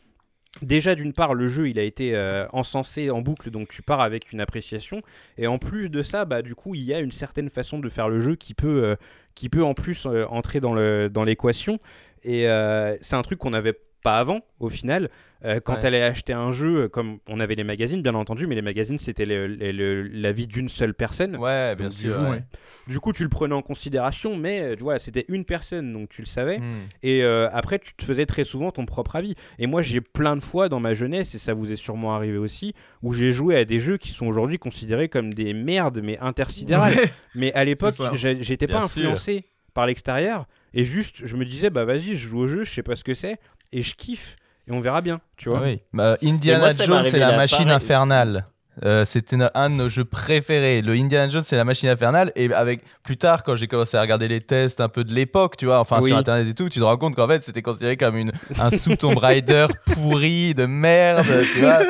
déjà 0.63 0.95
d'une 0.95 1.13
part, 1.13 1.35
le 1.35 1.49
jeu 1.49 1.69
il 1.69 1.79
a 1.79 1.83
été 1.83 2.15
euh, 2.17 2.47
encensé 2.53 3.11
en 3.11 3.21
boucle, 3.21 3.51
donc 3.51 3.69
tu 3.69 3.83
pars 3.83 4.01
avec 4.01 4.33
une 4.33 4.41
appréciation, 4.41 5.03
et 5.37 5.47
en 5.47 5.59
plus 5.59 5.91
de 5.91 6.03
ça, 6.03 6.25
bah, 6.25 6.41
du 6.41 6.55
coup, 6.55 6.75
il 6.75 6.83
y 6.83 6.95
a 6.95 7.01
une 7.01 7.13
certaine 7.13 7.51
façon 7.51 7.79
de 7.79 7.89
faire 7.91 8.09
le 8.09 8.21
jeu 8.21 8.37
qui 8.37 8.55
peut, 8.55 8.83
euh, 8.85 8.97
qui 9.35 9.51
peut 9.51 9.63
en 9.63 9.75
plus 9.75 10.07
euh, 10.07 10.25
entrer 10.31 10.61
dans 10.61 10.73
le 10.73 11.11
dans 11.11 11.25
l'équation, 11.25 11.79
et 12.27 12.47
euh, 12.49 12.97
c'est 13.01 13.17
un 13.17 13.23
truc 13.23 13.39
qu'on 13.39 13.51
n'avait 13.51 13.79
pas 14.03 14.19
avant, 14.19 14.41
au 14.61 14.69
final. 14.69 15.09
Euh, 15.45 15.61
quand 15.61 15.75
Ouais. 15.75 15.81
elle 15.83 15.95
allait 15.97 16.03
acheter 16.05 16.33
un 16.33 16.51
jeu, 16.51 16.85
euh, 16.85 16.89
comme 16.89 17.19
on 17.29 17.41
avait 17.41 17.55
les 17.57 17.65
magazines, 17.65 18.03
bien 18.03 18.15
entendu, 18.15 18.47
mais 18.47 18.55
les 18.55 18.63
magazines 18.63 18.99
c'était 18.99 19.27
la 19.27 20.33
vie 20.33 20.47
d'une 20.47 20.69
seule 20.69 20.95
personne. 20.95 21.37
Ouais, 21.37 21.75
bien 21.77 21.91
sûr. 21.91 22.19
du 22.19 22.25
ouais. 22.25 22.31
ouais. 22.31 22.43
Du 22.87 23.01
coup, 23.01 23.13
tu 23.13 23.23
le 23.23 23.29
prenais 23.29 23.55
en 23.55 23.63
considération, 23.63 24.37
mais 24.37 24.77
vois, 24.77 24.99
c'était 24.99 25.25
une 25.29 25.45
personne, 25.45 25.93
donc 25.93 26.09
tu 26.09 26.23
le 26.23 26.27
savais. 26.27 26.59
Hmm. 26.59 26.71
Et 27.03 27.23
euh, 27.23 27.49
après, 27.53 27.79
tu 27.79 27.95
te 27.95 28.05
faisais 28.05 28.27
très 28.27 28.45
souvent 28.45 28.71
ton 28.71 28.87
propre 28.87 29.17
avis. 29.17 29.35
Et 29.59 29.67
moi, 29.67 29.83
j'ai 29.83 30.01
plein 30.01 30.37
de 30.37 30.43
fois 30.43 30.69
dans 30.69 30.81
ma 30.81 30.95
jeunesse, 30.95 31.35
et 31.35 31.39
ça 31.39 31.53
vous 31.55 31.71
est 31.71 31.77
sûrement 31.77 32.15
arrivé 32.15 32.39
aussi, 32.39 32.75
où 33.03 33.13
j'ai 33.13 33.33
joué 33.33 33.57
à 33.57 33.65
des 33.65 33.79
jeux 33.81 33.99
qui 33.99 34.11
sont 34.11 34.27
aujourd'hui 34.27 34.59
considérés 34.59 35.09
comme 35.09 35.35
des 35.35 35.53
merdes, 35.53 36.01
mais 36.03 36.19
intersidérales. 36.19 36.95
Ouais. 36.97 37.11
Mais 37.35 37.53
à 37.55 37.65
l'époque, 37.65 37.95
j'étais 38.15 38.67
pas 38.69 38.81
sûr. 38.87 39.03
influencé 39.03 39.45
par 39.75 39.87
l'extérieur. 39.87 40.47
Et 40.79 40.85
juste, 40.85 41.25
je 41.27 41.37
me 41.37 41.45
disais, 41.45 41.71
bah 41.71 41.85
vas-y, 41.85 42.17
je 42.17 42.29
joue 42.29 42.41
au 42.41 42.47
jeu, 42.49 42.65
je 42.65 42.71
sais 42.71 42.83
pas 42.83 42.97
ce 42.97 43.03
que 43.03 43.15
c'est, 43.15 43.39
et 43.73 43.83
je 43.83 43.95
kiffe. 43.95 44.37
Et 44.69 44.73
on 44.73 44.81
verra 44.81 45.01
bien, 45.01 45.21
tu 45.39 45.49
vois. 45.49 45.63
Oui. 45.63 45.81
Bah, 45.93 46.19
Indiana 46.23 46.59
moi, 46.59 46.73
Jones, 46.85 47.05
c'est 47.09 47.19
la 47.19 47.35
machine 47.37 47.59
pareil. 47.65 47.73
infernale. 47.77 48.45
Euh, 48.85 49.07
C'était 49.07 49.39
un 49.55 49.71
de 49.71 49.75
nos 49.75 49.89
jeux 49.89 50.05
préférés. 50.05 50.83
Le 50.83 50.93
Indiana 50.93 51.29
Jones, 51.33 51.45
c'est 51.47 51.57
la 51.57 51.65
machine 51.65 51.89
infernale. 51.89 52.31
Et 52.37 52.53
avec 52.53 52.83
plus 53.03 53.17
tard, 53.17 53.43
quand 53.43 53.57
j'ai 53.57 53.69
commencé 53.69 53.97
à 53.97 54.03
regarder 54.03 54.29
les 54.29 54.43
tests 54.43 54.83
un 54.83 54.91
peu 54.91 55.03
de 55.03 55.15
l'époque, 55.15 55.57
tu 55.57 55.65
vois, 55.65 55.81
enfin 55.81 56.01
Oui. 56.03 56.11
sur 56.11 56.19
internet 56.19 56.47
et 56.47 56.53
tout, 56.55 56.69
tu 56.69 56.81
te 56.81 56.85
rends 56.85 56.99
compte 56.99 57.17
qu'en 57.17 57.27
fait, 57.27 57.43
c'était 57.43 57.63
considéré 57.63 57.97
comme 57.97 58.17
une, 58.19 58.33
un 58.59 58.71
sous 58.71 58.97
Tomb 58.97 59.17
Raider 59.17 59.69
pourri 59.87 60.53
de 60.55 60.67
merde, 60.67 61.27
tu 61.55 61.61
vois. 61.61 61.85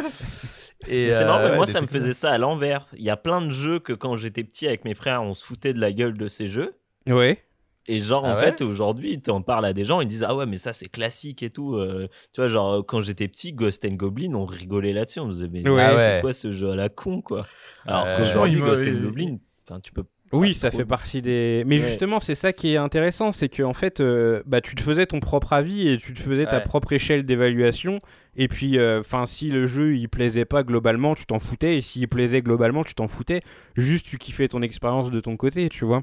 Et, 0.87 1.11
C'est 1.11 1.25
marrant, 1.25 1.39
euh, 1.41 1.45
mais 1.47 1.51
ouais, 1.51 1.57
moi 1.57 1.67
ça 1.67 1.81
me 1.81 1.89
faisait 1.89 2.13
ça 2.15 2.31
à 2.31 2.39
l'envers. 2.39 2.87
Il 2.97 3.03
y 3.03 3.11
a 3.11 3.17
plein 3.17 3.41
de 3.41 3.51
jeux 3.51 3.81
que 3.81 3.93
quand 3.93 4.15
j'étais 4.17 4.45
petit 4.45 4.69
avec 4.69 4.85
mes 4.85 4.95
frères, 4.95 5.23
on 5.23 5.35
se 5.35 5.45
foutait 5.45 5.73
de 5.73 5.81
la 5.81 5.91
gueule 5.91 6.17
de 6.17 6.29
ces 6.29 6.47
jeux. 6.47 6.75
Ouais. 7.09 7.43
Et 7.89 8.01
genre, 8.01 8.25
Ah 8.25 8.33
en 8.33 8.37
ouais 8.37 8.43
fait, 8.53 8.63
aujourd'hui, 8.63 9.21
tu 9.21 9.31
en 9.31 9.43
parles 9.43 9.65
à 9.65 9.73
des 9.73 9.85
gens, 9.85 10.01
ils 10.01 10.07
disent 10.09 10.25
Ah 10.27 10.35
ouais, 10.35 10.47
mais 10.47 10.57
ça, 10.59 10.73
c'est 10.73 10.89
classique 10.89 11.43
et 11.43 11.51
tout. 11.51 11.75
Euh, 11.77 12.09
tu 12.33 12.41
vois, 12.41 12.49
genre, 12.49 12.85
quand 12.85 13.01
j'étais 13.01 13.29
petit, 13.29 13.53
Ghost 13.53 13.85
and 13.85 13.95
Goblin, 13.95 14.35
on 14.35 14.45
rigolait 14.45 14.93
là-dessus. 14.93 15.21
On 15.21 15.29
disait 15.29 15.49
Mais 15.53 15.69
Ouais. 15.69 15.83
Ah 15.83 15.95
c'est 16.17 16.21
quoi 16.21 16.33
ce 16.33 16.51
jeu 16.51 16.71
à 16.71 16.77
la 16.77 16.89
con, 16.89 17.21
quoi? 17.23 17.47
Alors 17.87 18.05
Euh, 18.07 18.19
qu'aujourd'hui, 18.19 18.61
Ghost 18.61 18.83
and 18.83 19.03
Goblin, 19.03 19.37
enfin, 19.69 19.81
tu 19.81 19.93
peux. 19.93 20.05
Oui, 20.33 20.55
ça 20.55 20.73
fait 20.73 20.85
partie 20.85 21.23
des. 21.23 21.63
Mais 21.69 21.79
Ouais. 21.81 21.87
justement, 21.87 22.19
c'est 22.19 22.35
ça 22.35 22.53
qui 22.53 22.73
est 22.73 22.77
intéressant, 22.77 23.31
c'est 23.31 23.49
que 23.49 23.63
en 23.63 23.73
fait, 23.75 24.01
euh, 24.01 24.43
bah, 24.45 24.61
tu 24.61 24.75
te 24.75 24.83
faisais 24.83 25.07
ton 25.07 25.21
propre 25.21 25.53
avis 25.53 25.87
et 25.87 25.99
tu 25.99 26.13
te 26.15 26.19
faisais 26.19 26.47
ta 26.47 26.59
propre 26.61 26.93
échelle 26.93 27.25
d'évaluation. 27.25 28.01
Et 28.35 28.49
puis, 28.49 28.77
enfin, 28.99 29.25
si 29.27 29.51
le 29.51 29.69
jeu 29.69 29.97
il 29.97 30.09
plaisait 30.09 30.45
pas 30.45 30.65
globalement, 30.65 31.15
tu 31.15 31.27
t'en 31.27 31.39
foutais. 31.39 31.77
Et 31.77 31.81
s'il 31.81 32.09
plaisait 32.09 32.43
globalement, 32.43 32.83
tu 32.83 32.95
t'en 32.97 33.07
foutais. 33.07 33.41
Juste, 33.77 34.05
tu 34.07 34.19
kiffais 34.19 34.49
ton 34.49 34.63
expérience 34.63 35.13
de 35.13 35.21
ton 35.21 35.37
côté, 35.37 35.69
tu 35.69 35.85
vois. 35.85 36.03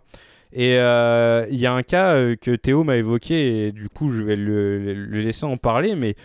Et 0.53 0.77
euh, 0.77 1.45
il 1.49 1.57
y 1.57 1.65
a 1.65 1.73
un 1.73 1.83
cas 1.83 2.13
euh, 2.15 2.35
que 2.35 2.51
Théo 2.55 2.83
m'a 2.83 2.95
évoqué, 2.97 3.67
et 3.67 3.71
du 3.71 3.89
coup, 3.89 4.09
je 4.11 4.21
vais 4.21 4.35
le, 4.35 4.93
le 4.93 5.21
laisser 5.21 5.45
en 5.45 5.57
parler, 5.57 5.95
mais. 5.95 6.15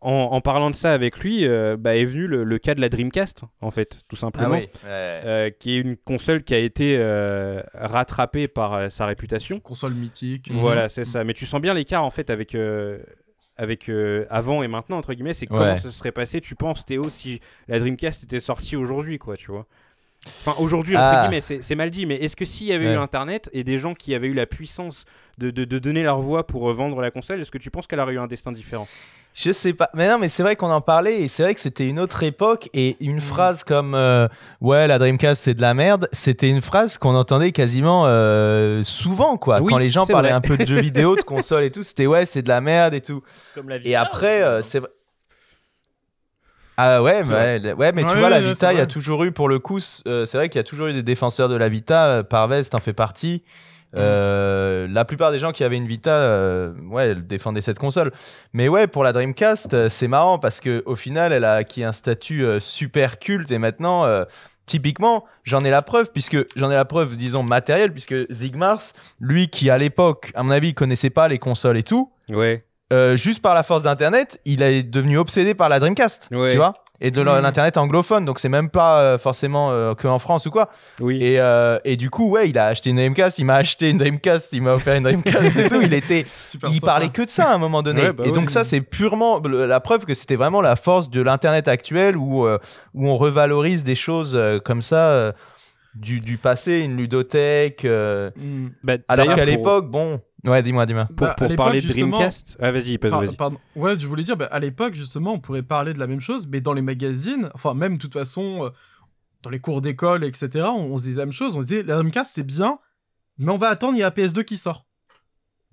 En, 0.00 0.28
en 0.30 0.40
parlant 0.40 0.70
de 0.70 0.76
ça 0.76 0.92
avec 0.92 1.18
lui, 1.18 1.44
euh, 1.44 1.76
bah, 1.76 1.96
est 1.96 2.04
venu 2.04 2.28
le, 2.28 2.44
le 2.44 2.58
cas 2.60 2.76
de 2.76 2.80
la 2.80 2.88
Dreamcast, 2.88 3.42
en 3.60 3.72
fait, 3.72 4.02
tout 4.06 4.14
Ah 4.14 4.20
simplement 4.20 4.50
oui. 4.54 4.60
ouais. 4.60 4.70
euh, 4.84 5.50
qui 5.50 5.72
est 5.72 5.80
une 5.80 5.96
console 5.96 6.44
qui 6.44 6.54
a 6.54 6.58
été 6.58 6.94
euh, 6.96 7.60
rattrapée 7.74 8.46
par 8.46 8.74
euh, 8.74 8.88
sa 8.90 9.06
réputation. 9.06 9.58
Console 9.58 9.94
mythique. 9.94 10.52
Voilà, 10.52 10.88
c'est 10.88 11.04
ça. 11.04 11.24
Mais 11.24 11.34
tu 11.34 11.46
sens 11.46 11.60
bien 11.60 11.74
l'écart 11.74 12.04
en 12.04 12.10
fait 12.10 12.30
avec 12.30 12.54
euh, 12.54 13.00
avec 13.56 13.88
euh, 13.88 14.24
avant 14.30 14.62
et 14.62 14.68
maintenant 14.68 14.98
entre 14.98 15.14
guillemets. 15.14 15.34
C'est 15.34 15.46
comment 15.48 15.76
ça 15.78 15.90
serait 15.90 16.12
passé, 16.12 16.40
tu 16.40 16.54
penses 16.54 16.86
Théo, 16.86 17.10
si 17.10 17.40
la 17.66 17.80
Dreamcast 17.80 18.22
était 18.22 18.38
sortie 18.38 18.76
aujourd'hui, 18.76 19.18
quoi, 19.18 19.36
tu 19.36 19.50
vois? 19.50 19.66
Enfin, 20.44 20.54
aujourd'hui, 20.62 20.96
entre 20.96 21.04
Ah. 21.06 21.22
guillemets, 21.22 21.40
c'est 21.40 21.62
c'est 21.62 21.74
mal 21.74 21.90
dit, 21.90 22.06
mais 22.06 22.16
est-ce 22.16 22.36
que 22.36 22.44
s'il 22.44 22.66
y 22.68 22.72
avait 22.72 22.86
Ouais. 22.86 22.94
eu 22.94 22.98
Internet 22.98 23.48
et 23.52 23.64
des 23.64 23.78
gens 23.78 23.94
qui 23.94 24.14
avaient 24.14 24.28
eu 24.28 24.34
la 24.34 24.46
puissance 24.46 25.04
de, 25.38 25.50
de, 25.50 25.64
de 25.64 25.78
donner 25.78 26.02
leur 26.02 26.20
voix 26.20 26.46
pour 26.46 26.68
euh, 26.70 26.72
vendre 26.74 27.00
la 27.00 27.10
console, 27.10 27.40
est-ce 27.40 27.50
que 27.50 27.58
tu 27.58 27.70
penses 27.70 27.86
qu'elle 27.86 28.00
aurait 28.00 28.14
eu 28.14 28.18
un 28.18 28.26
destin 28.26 28.52
différent? 28.52 28.88
Je 29.34 29.52
sais 29.52 29.72
pas. 29.74 29.88
Mais 29.94 30.08
non, 30.08 30.18
mais 30.18 30.28
c'est 30.28 30.42
vrai 30.42 30.56
qu'on 30.56 30.70
en 30.70 30.80
parlait 30.80 31.20
et 31.20 31.28
c'est 31.28 31.42
vrai 31.44 31.54
que 31.54 31.60
c'était 31.60 31.86
une 31.86 32.00
autre 32.00 32.22
époque 32.24 32.68
et 32.74 32.96
une 32.98 33.20
phrase 33.20 33.62
comme 33.62 33.94
euh, 33.94 34.26
ouais 34.60 34.88
la 34.88 34.98
Dreamcast 34.98 35.42
c'est 35.42 35.54
de 35.54 35.60
la 35.60 35.74
merde, 35.74 36.08
c'était 36.12 36.48
une 36.50 36.62
phrase 36.62 36.98
qu'on 36.98 37.14
entendait 37.14 37.52
quasiment 37.52 38.04
euh, 38.06 38.82
souvent 38.82 39.36
quoi. 39.36 39.60
Oui, 39.60 39.70
Quand 39.70 39.78
les 39.78 39.90
gens 39.90 40.06
parlaient 40.06 40.30
vrai. 40.30 40.36
un 40.36 40.40
peu 40.40 40.56
de 40.56 40.66
jeux 40.66 40.80
vidéo, 40.80 41.14
de 41.14 41.20
consoles 41.34 41.62
et 41.64 41.70
tout, 41.70 41.82
c'était 41.84 42.06
ouais 42.06 42.26
c'est 42.26 42.42
de 42.42 42.48
la 42.48 42.60
merde 42.60 42.94
et 42.94 43.00
tout. 43.00 43.22
Comme 43.54 43.68
la 43.68 43.76
Et 43.76 43.80
Vita, 43.80 44.00
après 44.00 44.38
aussi, 44.38 44.42
euh, 44.42 44.58
hein. 44.58 44.62
c'est 44.64 44.78
vrai. 44.80 44.88
Ah 46.80 47.02
ouais, 47.02 47.22
ouais, 47.24 47.74
ouais, 47.74 47.92
mais 47.92 48.02
tu 48.02 48.08
Ouais, 48.08 48.18
vois, 48.20 48.30
la 48.30 48.40
Vita, 48.40 48.72
il 48.72 48.78
y 48.78 48.80
a 48.80 48.86
toujours 48.86 49.24
eu, 49.24 49.32
pour 49.32 49.48
le 49.48 49.58
coup, 49.58 49.80
euh, 50.06 50.26
c'est 50.26 50.38
vrai 50.38 50.48
qu'il 50.48 50.60
y 50.60 50.60
a 50.60 50.64
toujours 50.64 50.86
eu 50.86 50.92
des 50.92 51.02
défenseurs 51.02 51.48
de 51.48 51.56
la 51.56 51.68
Vita. 51.68 52.06
euh, 52.06 52.22
Parvez, 52.22 52.62
t'en 52.64 52.78
fais 52.78 52.92
partie. 52.92 53.42
Euh, 53.96 54.86
La 54.90 55.04
plupart 55.04 55.32
des 55.32 55.38
gens 55.38 55.50
qui 55.52 55.64
avaient 55.64 55.76
une 55.76 55.86
Vita, 55.88 56.12
euh, 56.12 56.72
ouais, 56.90 57.14
défendaient 57.14 57.62
cette 57.62 57.78
console. 57.78 58.12
Mais 58.52 58.68
ouais, 58.68 58.86
pour 58.86 59.02
la 59.02 59.12
Dreamcast, 59.12 59.74
euh, 59.74 59.88
c'est 59.88 60.08
marrant 60.08 60.38
parce 60.38 60.60
que 60.60 60.82
au 60.86 60.94
final, 60.96 61.32
elle 61.32 61.44
a 61.44 61.54
acquis 61.54 61.82
un 61.84 61.92
statut 61.92 62.44
euh, 62.44 62.60
super 62.60 63.18
culte 63.18 63.50
et 63.50 63.58
maintenant, 63.58 64.04
euh, 64.04 64.24
typiquement, 64.66 65.24
j'en 65.44 65.64
ai 65.64 65.70
la 65.70 65.82
preuve 65.82 66.12
puisque 66.12 66.36
j'en 66.54 66.70
ai 66.70 66.74
la 66.74 66.84
preuve, 66.84 67.16
disons 67.16 67.42
matérielle, 67.42 67.90
puisque 67.92 68.30
Zigmars, 68.30 68.82
lui 69.20 69.48
qui 69.48 69.70
à 69.70 69.78
l'époque, 69.78 70.30
à 70.34 70.42
mon 70.42 70.50
avis, 70.50 70.74
connaissait 70.74 71.10
pas 71.10 71.26
les 71.28 71.38
consoles 71.38 71.78
et 71.78 71.82
tout, 71.82 72.12
Ouais. 72.30 72.64
Euh, 72.92 73.16
juste 73.16 73.40
par 73.42 73.54
la 73.54 73.62
force 73.62 73.82
d'Internet, 73.82 74.40
il 74.44 74.62
est 74.62 74.82
devenu 74.82 75.18
obsédé 75.18 75.54
par 75.54 75.68
la 75.68 75.78
Dreamcast, 75.80 76.28
Ouais. 76.32 76.50
tu 76.52 76.56
vois 76.56 76.74
et 77.00 77.12
de 77.12 77.22
l'internet 77.22 77.76
anglophone 77.76 78.24
donc 78.24 78.40
c'est 78.40 78.48
même 78.48 78.70
pas 78.70 79.00
euh, 79.02 79.18
forcément 79.18 79.70
euh, 79.70 79.94
que 79.94 80.08
en 80.08 80.18
France 80.18 80.46
ou 80.46 80.50
quoi 80.50 80.68
Oui. 80.98 81.22
et, 81.22 81.38
euh, 81.38 81.78
et 81.84 81.94
du 81.94 82.10
coup 82.10 82.28
ouais 82.28 82.50
il 82.50 82.58
a 82.58 82.66
acheté 82.66 82.90
une 82.90 82.96
Dreamcast 82.96 83.38
il 83.38 83.44
m'a 83.44 83.54
acheté 83.54 83.90
une 83.90 83.98
Dreamcast 83.98 84.52
il 84.52 84.62
m'a 84.62 84.74
offert 84.74 84.96
une 84.96 85.04
Dreamcast 85.04 85.56
et 85.56 85.68
tout 85.68 85.80
il 85.80 85.94
était 85.94 86.26
Super 86.48 86.68
il 86.70 86.80
sympa. 86.80 86.86
parlait 86.86 87.08
que 87.10 87.22
de 87.22 87.30
ça 87.30 87.50
à 87.50 87.54
un 87.54 87.58
moment 87.58 87.84
donné 87.84 88.02
Ouais, 88.02 88.12
bah 88.12 88.24
et 88.26 88.32
donc 88.32 88.46
oui. 88.48 88.52
ça 88.52 88.64
c'est 88.64 88.80
purement 88.80 89.38
la 89.38 89.78
preuve 89.78 90.06
que 90.06 90.14
c'était 90.14 90.34
vraiment 90.34 90.60
la 90.60 90.74
force 90.74 91.08
de 91.08 91.22
l'internet 91.22 91.68
actuel 91.68 92.16
où 92.16 92.48
euh, 92.48 92.58
où 92.94 93.08
on 93.08 93.16
revalorise 93.16 93.84
des 93.84 93.94
choses 93.94 94.32
euh, 94.34 94.58
comme 94.58 94.82
ça 94.82 95.10
euh, 95.10 95.30
du, 95.94 96.18
du 96.20 96.36
passé 96.36 96.80
une 96.80 96.96
ludothèque 96.96 97.84
euh, 97.84 98.32
Mm. 98.36 98.70
Bah, 98.82 98.94
alors 99.06 99.26
qu'à 99.28 99.34
pour- 99.36 99.44
l'époque 99.44 99.86
bon 99.88 100.20
ouais 100.46 100.62
dis-moi 100.62 100.86
dis-moi 100.86 101.06
Pour, 101.06 101.26
Bah, 101.26 101.34
pour 101.36 101.54
parler 101.56 101.80
de 101.80 101.88
Dreamcast. 101.88 102.56
Ah, 102.60 102.70
vas-y, 102.72 102.98
passe, 102.98 103.10
Par- 103.10 103.20
vas-y. 103.20 103.36
pardon. 103.36 103.58
Ouais, 103.76 103.98
je 103.98 104.06
voulais 104.06 104.24
dire, 104.24 104.36
bah, 104.36 104.48
à 104.50 104.58
l'époque, 104.58 104.94
justement, 104.94 105.32
on 105.34 105.40
pourrait 105.40 105.62
parler 105.62 105.92
de 105.92 105.98
la 105.98 106.06
même 106.06 106.20
chose, 106.20 106.46
mais 106.46 106.60
dans 106.60 106.72
les 106.72 106.82
magazines, 106.82 107.50
enfin, 107.54 107.74
même 107.74 107.94
de 107.96 107.98
toute 108.02 108.12
façon, 108.14 108.64
euh, 108.66 108.70
dans 109.42 109.50
les 109.50 109.60
cours 109.60 109.80
d'école, 109.80 110.24
etc., 110.24 110.66
on, 110.68 110.92
on 110.92 110.96
se 110.96 111.02
disait 111.04 111.20
la 111.20 111.26
même 111.26 111.32
chose. 111.32 111.54
On 111.56 111.62
se 111.62 111.66
disait, 111.68 111.82
la 111.82 111.94
Dreamcast, 111.96 112.32
c'est 112.34 112.46
bien, 112.46 112.78
mais 113.38 113.50
on 113.52 113.58
va 113.58 113.68
attendre, 113.68 113.94
il 113.96 114.00
y 114.00 114.02
a 114.02 114.06
la 114.06 114.10
PS2 114.10 114.42
qui 114.44 114.56
sort. 114.56 114.84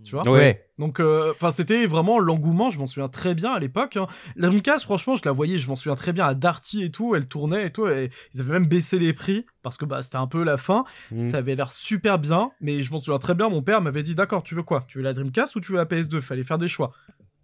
Tu 0.04 0.16
vois 0.16 0.30
Ouais. 0.30 0.68
Donc, 0.78 1.00
euh, 1.00 1.32
enfin, 1.32 1.52
c'était 1.52 1.86
vraiment 1.86 2.20
l'engouement, 2.20 2.70
je 2.70 2.80
m'en 2.80 2.88
souviens 2.88 3.08
très 3.08 3.34
bien 3.34 3.54
à 3.54 3.60
l'époque. 3.60 3.96
hein. 3.96 4.08
La 4.36 4.50
Dreamcast, 4.50 4.84
franchement, 4.84 5.16
je 5.16 5.22
la 5.24 5.32
voyais, 5.32 5.58
je 5.58 5.70
m'en 5.70 5.78
souviens 5.78 5.96
très 5.96 6.12
bien 6.12 6.26
à 6.26 6.34
Darty 6.34 6.84
et 6.84 6.92
tout, 6.92 7.16
elle 7.16 7.28
tournait 7.28 7.68
et 7.68 7.72
tout, 7.72 7.88
et 7.88 8.10
ils 8.34 8.42
avaient 8.42 8.54
même 8.54 8.68
baissé 8.68 9.00
les 9.00 9.14
prix, 9.14 9.46
parce 9.64 9.78
que 9.78 9.86
bah, 9.86 10.02
c'était 10.02 10.18
un 10.18 10.28
peu 10.28 10.44
la 10.44 10.58
fin. 10.58 10.84
Mm. 11.12 11.32
Ça 11.32 11.38
avait 11.38 11.56
l'air 11.56 11.72
super 11.72 12.20
bien, 12.20 12.52
mais 12.60 12.82
je 12.82 12.92
m'en 12.92 12.98
souviens 12.98 13.20
très 13.20 13.36
bien, 13.36 13.48
mon 13.48 13.62
père 13.62 13.82
m'avait 13.82 14.04
dit, 14.04 14.16
d'accord, 14.16 14.44
tu 14.44 14.54
veux 14.54 14.64
quoi? 14.64 14.84
Tu 14.88 14.98
veux 14.98 15.04
la 15.04 15.14
Dreamcast 15.14 15.56
ou 15.56 15.62
tu 15.62 15.72
veux 15.72 15.78
la 15.78 15.86
PS2 15.86 16.20
Fallait 16.20 16.44
faire 16.44 16.58
des 16.58 16.68
choix. 16.68 16.92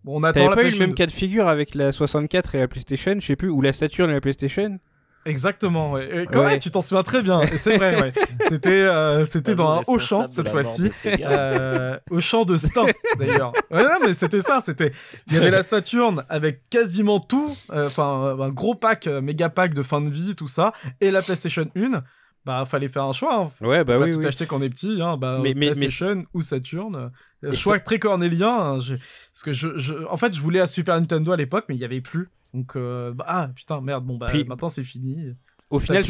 Bon, 0.04 0.20
on 0.20 0.24
attend 0.24 0.42
T'avais 0.50 0.56
pas 0.56 0.68
eu 0.68 0.72
le 0.72 0.80
même 0.80 0.96
cas 0.96 1.06
de 1.06 1.12
figure 1.12 1.48
avec 1.48 1.74
la 1.76 1.92
64 1.92 2.56
et 2.56 2.60
la 2.60 2.68
PlayStation, 2.68 3.16
je 3.20 3.26
sais 3.26 3.36
plus, 3.36 3.50
ou 3.50 3.62
la 3.62 3.72
Saturn 3.72 4.10
et 4.10 4.14
la 4.14 4.22
PlayStation? 4.22 4.80
Exactement, 5.26 5.92
ouais. 5.92 6.24
Et 6.24 6.26
quand 6.26 6.40
Ouais. 6.42 6.52
même, 6.52 6.60
tu 6.60 6.72
t'en 6.72 6.82
souviens 6.82 7.04
très 7.04 7.22
bien. 7.22 7.42
C'est 7.56 7.78
vrai, 7.78 8.02
ouais. 8.02 8.14
C'était, 8.50 8.70
euh, 8.70 9.24
c'était 9.26 9.56
dans 9.56 9.70
un 9.80 9.82
Auchan 9.88 10.28
cette 10.28 10.50
fois-ci. 10.50 10.92
Euh, 11.06 11.98
Auchan 12.10 12.44
de 12.44 12.58
Stein 12.58 12.88
d'ailleurs. 13.20 13.54
Ouais, 13.72 13.84
non, 13.84 14.00
mais 14.06 14.14
c'était 14.14 14.42
ça. 14.42 14.60
C'était, 14.66 14.92
il 15.28 15.34
y 15.34 15.38
avait 15.38 15.52
la 15.52 15.64
Saturn 15.64 16.24
avec 16.30 16.68
quasiment 16.70 17.20
tout, 17.20 17.56
euh, 17.72 17.88
enfin 17.88 18.36
un 18.40 18.50
gros 18.50 18.76
pack, 18.76 19.08
euh, 19.08 19.22
méga 19.22 19.50
pack 19.50 19.74
de 19.74 19.82
fin 19.84 20.02
de 20.02 20.10
vie, 20.10 20.36
tout 20.36 20.48
ça, 20.48 20.74
et 21.00 21.12
la 21.12 21.22
PlayStation 21.22 21.68
1. 21.76 22.04
Bah, 22.44 22.64
fallait 22.66 22.90
faire 22.90 23.04
un 23.04 23.14
choix. 23.14 23.36
Hein. 23.36 23.52
Ouais, 23.66 23.84
bah 23.84 24.00
pas 24.00 24.06
oui, 24.06 24.12
tout 24.14 24.18
oui. 24.20 24.26
acheter 24.26 24.48
quand 24.48 24.58
on 24.58 24.62
est 24.64 24.70
petit. 24.70 25.00
Hein. 25.00 25.16
Bah, 25.16 25.38
Mais- 25.44 25.54
mais- 25.54 25.68
mais- 25.68 25.72
PlayStation 25.74 26.26
ou 26.34 26.42
Saturn. 26.42 27.12
Euh, 27.44 27.54
choix 27.54 27.80
très 27.80 28.00
cornélien. 28.00 28.50
hein. 28.50 28.80
Je- 28.80 28.96
Parce 28.96 29.44
que 29.46 29.54
je, 29.54 29.78
je- 29.78 29.94
en 30.10 30.18
fait, 30.18 30.34
je 30.36 30.42
voulais 30.42 30.60
à 30.60 30.66
Super 30.66 31.00
Nintendo 31.00 31.32
à 31.32 31.38
l'époque, 31.38 31.66
mais 31.70 31.76
il 31.76 31.82
y 31.82 31.86
avait 31.86 32.02
plus. 32.02 32.30
Donc, 32.54 32.76
euh, 32.76 33.14
bah, 33.14 33.26
ah 33.28 33.50
putain, 33.56 33.82
merde. 33.82 34.06
Bon, 34.06 34.18
bah, 34.18 34.28
Puis- 34.30 34.44
maintenant 34.44 34.70
c'est 34.70 34.84
fini. 34.84 35.34
Au 35.70 35.80
final, 35.80 36.04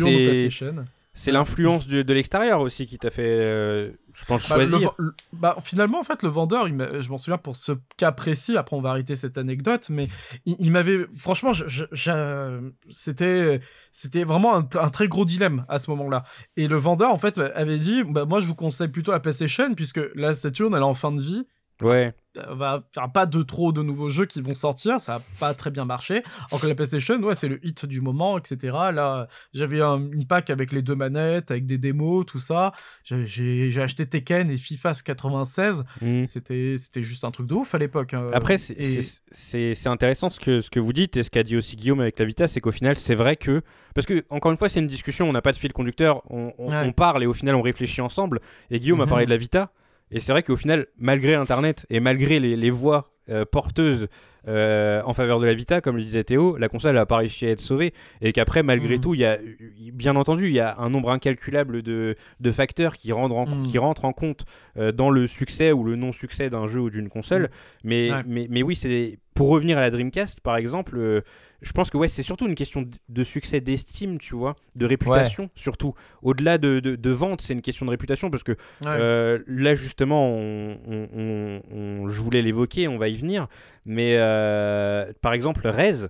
c'est 1.14 1.32
l'influence 1.34 1.88
de, 1.88 2.04
de 2.04 2.14
l'extérieur 2.14 2.62
aussi 2.62 2.86
qui 2.86 2.98
t'a 2.98 3.10
fait, 3.10 3.28
euh, 3.28 3.92
je 4.14 4.24
pense, 4.26 4.50
Bah, 4.50 4.56
choisir. 4.56 4.94
le- 4.98 5.14
bah, 5.34 5.58
finalement, 5.64 6.00
en 6.00 6.04
fait, 6.04 6.24
le 6.24 6.30
vendeur, 6.30 6.70
il 6.70 6.76
je 7.02 7.10
m'en 7.10 7.18
souviens 7.18 7.38
pour 7.38 7.58
ce 7.58 7.74
cas 7.98 8.14
précis, 8.14 8.56
après 8.56 8.78
on 8.78 8.82
va 8.82 8.92
arrêter 8.92 9.16
cette 9.18 9.38
anecdote, 9.38 9.88
mais 9.90 10.08
il, 10.46 10.56
il 10.58 10.72
m'avait. 10.72 11.06
Franchement, 11.18 11.52
c'était 12.90 13.60
c'était 13.92 14.24
vraiment 14.24 14.56
un, 14.58 14.68
un 14.76 14.90
très 14.90 15.08
gros 15.08 15.26
dilemme 15.26 15.66
à 15.70 15.80
ce 15.80 15.90
moment-là. 15.92 16.24
Et 16.58 16.68
le 16.68 16.78
vendeur, 16.78 17.14
en 17.14 17.18
fait, 17.18 17.38
avait 17.38 17.78
dit 17.78 18.04
bah, 18.04 18.26
Moi, 18.26 18.40
je 18.40 18.48
vous 18.48 18.56
conseille 18.56 18.88
plutôt 18.88 19.12
la 19.12 19.20
PlayStation, 19.20 19.74
puisque 19.76 20.00
la 20.16 20.34
Saturn, 20.34 20.74
elle 20.74 20.82
est 20.82 20.86
en 20.86 20.94
fin 20.94 21.12
de 21.12 21.22
vie. 21.22 21.46
Ouais. 21.82 22.14
Il 22.34 22.42
va 22.56 22.82
pas 23.14 23.26
de 23.26 23.44
trop 23.44 23.74
de 23.74 23.82
nouveaux 23.84 24.08
jeux 24.08 24.26
qui 24.26 24.42
vont 24.42 24.54
sortir, 24.54 25.02
ça 25.02 25.18
va 25.18 25.24
pas 25.38 25.54
très 25.54 25.70
bien 25.70 25.84
marché. 25.84 26.24
Alors 26.50 26.62
que 26.62 26.68
la 26.68 26.76
PlayStation, 26.76 27.20
ouais, 27.24 27.36
c'est 27.36 27.50
le 27.50 27.60
hit 27.66 27.86
du 27.86 28.00
moment, 28.00 28.38
etc. 28.38 28.58
Là, 28.94 29.28
j'avais 29.54 29.82
un, 29.82 29.98
une 30.14 30.26
pack 30.26 30.50
avec 30.50 30.72
les 30.72 30.82
deux 30.82 30.96
manettes, 30.96 31.52
avec 31.52 31.66
des 31.66 31.78
démos, 31.78 32.26
tout 32.26 32.40
ça. 32.40 32.72
J'ai- 33.04 33.70
acheté 33.82 34.06
Tekken 34.06 34.50
et 34.50 34.56
FIFA 34.56 34.94
96. 35.04 35.84
Mm. 36.02 36.24
C'était 36.24 36.76
c'était 36.78 37.04
juste 37.04 37.26
un 37.26 37.32
truc 37.32 37.48
de 37.48 37.54
ouf 37.54 37.76
à 37.76 37.78
l'époque. 37.80 38.14
hein. 38.14 38.30
Après, 38.32 38.56
c'est- 38.58 39.88
intéressant 39.88 40.30
ce 40.30 40.40
que, 40.40 40.62
ce 40.62 40.70
que 40.70 40.80
vous 40.80 40.94
dites 40.94 41.18
et 41.18 41.24
ce 41.24 41.30
qu'a 41.30 41.44
dit 41.44 41.58
aussi 41.58 41.76
Guillaume 41.76 42.00
avec 42.00 42.18
la 42.18 42.24
Vita, 42.24 42.48
c'est 42.48 42.62
qu'au 42.62 42.72
final, 42.72 42.96
c'est 42.96 43.16
vrai 43.16 43.36
que. 43.36 43.62
Parce 43.94 44.08
que, 44.08 44.24
encore 44.30 44.52
une 44.52 44.58
fois, 44.58 44.70
c'est 44.70 44.80
une 44.80 44.88
discussion, 44.88 45.28
on 45.28 45.34
n'a 45.34 45.42
pas 45.42 45.52
de 45.52 45.58
fil 45.58 45.74
conducteur, 45.74 46.22
on, 46.30 46.54
on- 46.58 46.70
Ouais. 46.72 46.82
on 46.86 46.94
parle 46.94 47.24
et 47.24 47.26
au 47.26 47.34
final, 47.34 47.56
on 47.56 47.62
réfléchit 47.62 48.00
ensemble. 48.00 48.40
Et 48.70 48.80
Guillaume 48.80 49.02
a 49.02 49.04
Mhm. 49.06 49.10
parlé 49.10 49.26
de 49.26 49.32
la 49.32 49.38
Vita. 49.38 49.72
Et 50.12 50.20
c'est 50.20 50.32
vrai 50.32 50.44
qu'au 50.44 50.58
final, 50.58 50.88
malgré 50.98 51.36
Internet 51.36 51.86
et 51.90 52.00
malgré 52.00 52.40
les, 52.40 52.56
les 52.56 52.70
voix 52.70 53.12
euh, 53.30 53.46
porteuses 53.46 54.08
euh, 54.48 55.02
en 55.06 55.14
faveur 55.14 55.40
de 55.40 55.46
la 55.46 55.54
Vita, 55.54 55.82
comme 55.82 55.98
le 55.98 56.04
disait 56.04 56.24
Théo, 56.24 56.58
la 56.58 56.68
console 56.68 56.96
n'a 56.96 57.06
pas 57.06 57.18
réussi 57.18 57.46
à 57.46 57.52
être 57.52 57.60
sauvée. 57.62 57.94
Et 58.22 58.34
qu'après, 58.34 58.64
malgré 58.64 58.96
Mhm. 58.96 59.02
tout, 59.02 59.14
il 59.14 59.20
y 59.22 59.26
a, 59.26 59.38
bien 59.94 60.16
entendu, 60.16 60.48
il 60.48 60.54
y 60.54 60.60
a 60.60 60.76
un 60.80 60.90
nombre 60.90 61.12
incalculable 61.12 61.84
de, 61.84 62.16
de 62.40 62.52
facteurs 62.52 62.96
qui, 62.96 63.12
rendent 63.12 63.32
en- 63.34 63.46
Mhm. 63.46 63.64
qui 63.64 63.78
rentrent 63.78 64.04
en 64.06 64.14
compte 64.14 64.46
euh, 64.78 64.92
dans 64.92 65.12
le 65.12 65.28
succès 65.28 65.72
ou 65.72 65.84
le 65.84 65.96
non-succès 65.96 66.50
d'un 66.50 66.66
jeu 66.68 66.80
ou 66.82 66.90
d'une 66.90 67.08
console. 67.10 67.50
Mais, 67.84 68.12
Ouais. 68.12 68.24
mais, 68.26 68.48
mais 68.50 68.64
oui, 68.64 68.76
c'est 68.76 69.20
pour 69.36 69.50
revenir 69.50 69.78
à 69.78 69.82
la 69.82 69.92
Dreamcast, 69.92 70.42
par 70.42 70.58
exemple, 70.58 71.22
je 71.62 71.72
pense 71.74 71.90
que 71.90 71.98
ouais, 71.98 72.08
c'est 72.08 72.24
surtout 72.24 72.48
une 72.48 72.56
question 72.56 72.86
de 73.10 73.24
succès 73.24 73.62
d'estime, 73.62 74.18
tu 74.18 74.36
vois, 74.36 74.56
de 74.76 74.86
réputation, 74.86 75.50
surtout. 75.56 75.94
Au-delà 76.24 76.58
de, 76.58 76.80
de, 76.80 76.96
de 76.96 77.10
vente, 77.12 77.42
c'est 77.42 77.54
une 77.54 77.62
question 77.62 77.86
de 77.86 77.92
réputation 77.92 78.30
parce 78.32 78.44
que 78.44 78.54
Ouais. 78.54 78.88
euh, 78.88 79.40
là, 79.48 79.76
justement, 79.76 80.28
on, 80.30 80.78
on- 80.88 81.10
on- 81.16 81.62
on- 81.72 82.08
je 82.10 82.20
voulais 82.22 82.42
l'évoquer, 82.42 82.88
on 82.88 82.98
va 82.98 83.10
y 83.10 83.16
venir. 83.16 83.48
Mais 83.86 84.16
euh, 84.18 85.12
par 85.22 85.34
exemple, 85.34 85.68
Rez, 85.68 86.08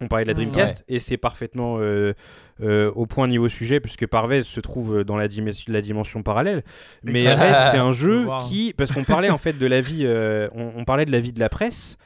on 0.00 0.06
parlait 0.06 0.24
de 0.24 0.28
la 0.28 0.34
Mm, 0.34 0.36
Dreamcast 0.50 0.84
et 0.86 1.00
c'est 1.00 1.16
parfaitement 1.16 1.78
euh, 1.80 2.12
euh, 2.60 2.92
au 2.94 3.06
point 3.06 3.26
niveau 3.26 3.48
sujet 3.48 3.80
puisque 3.80 4.06
Parvez 4.06 4.44
se 4.44 4.60
trouve 4.60 5.02
dans 5.02 5.16
la, 5.16 5.26
dim- 5.26 5.50
la 5.66 5.80
dimension 5.80 6.22
parallèle. 6.22 6.62
Mais 7.02 7.28
Rez, 7.34 7.70
c'est 7.72 7.78
un 7.78 7.90
jeu 8.04 8.28
qui, 8.48 8.72
parce 8.76 8.92
qu'on 8.92 9.02
parlait 9.04 9.30
en 9.30 9.38
fait 9.38 9.54
de 9.54 9.66
la 9.66 9.80
vie, 9.80 10.02
euh, 10.04 10.48
on, 10.54 10.70
on 10.76 10.84
parlait 10.84 11.04
de 11.04 11.10
la 11.10 11.18
vie 11.20 11.32
de 11.32 11.40
la 11.40 11.48
presse. 11.48 11.96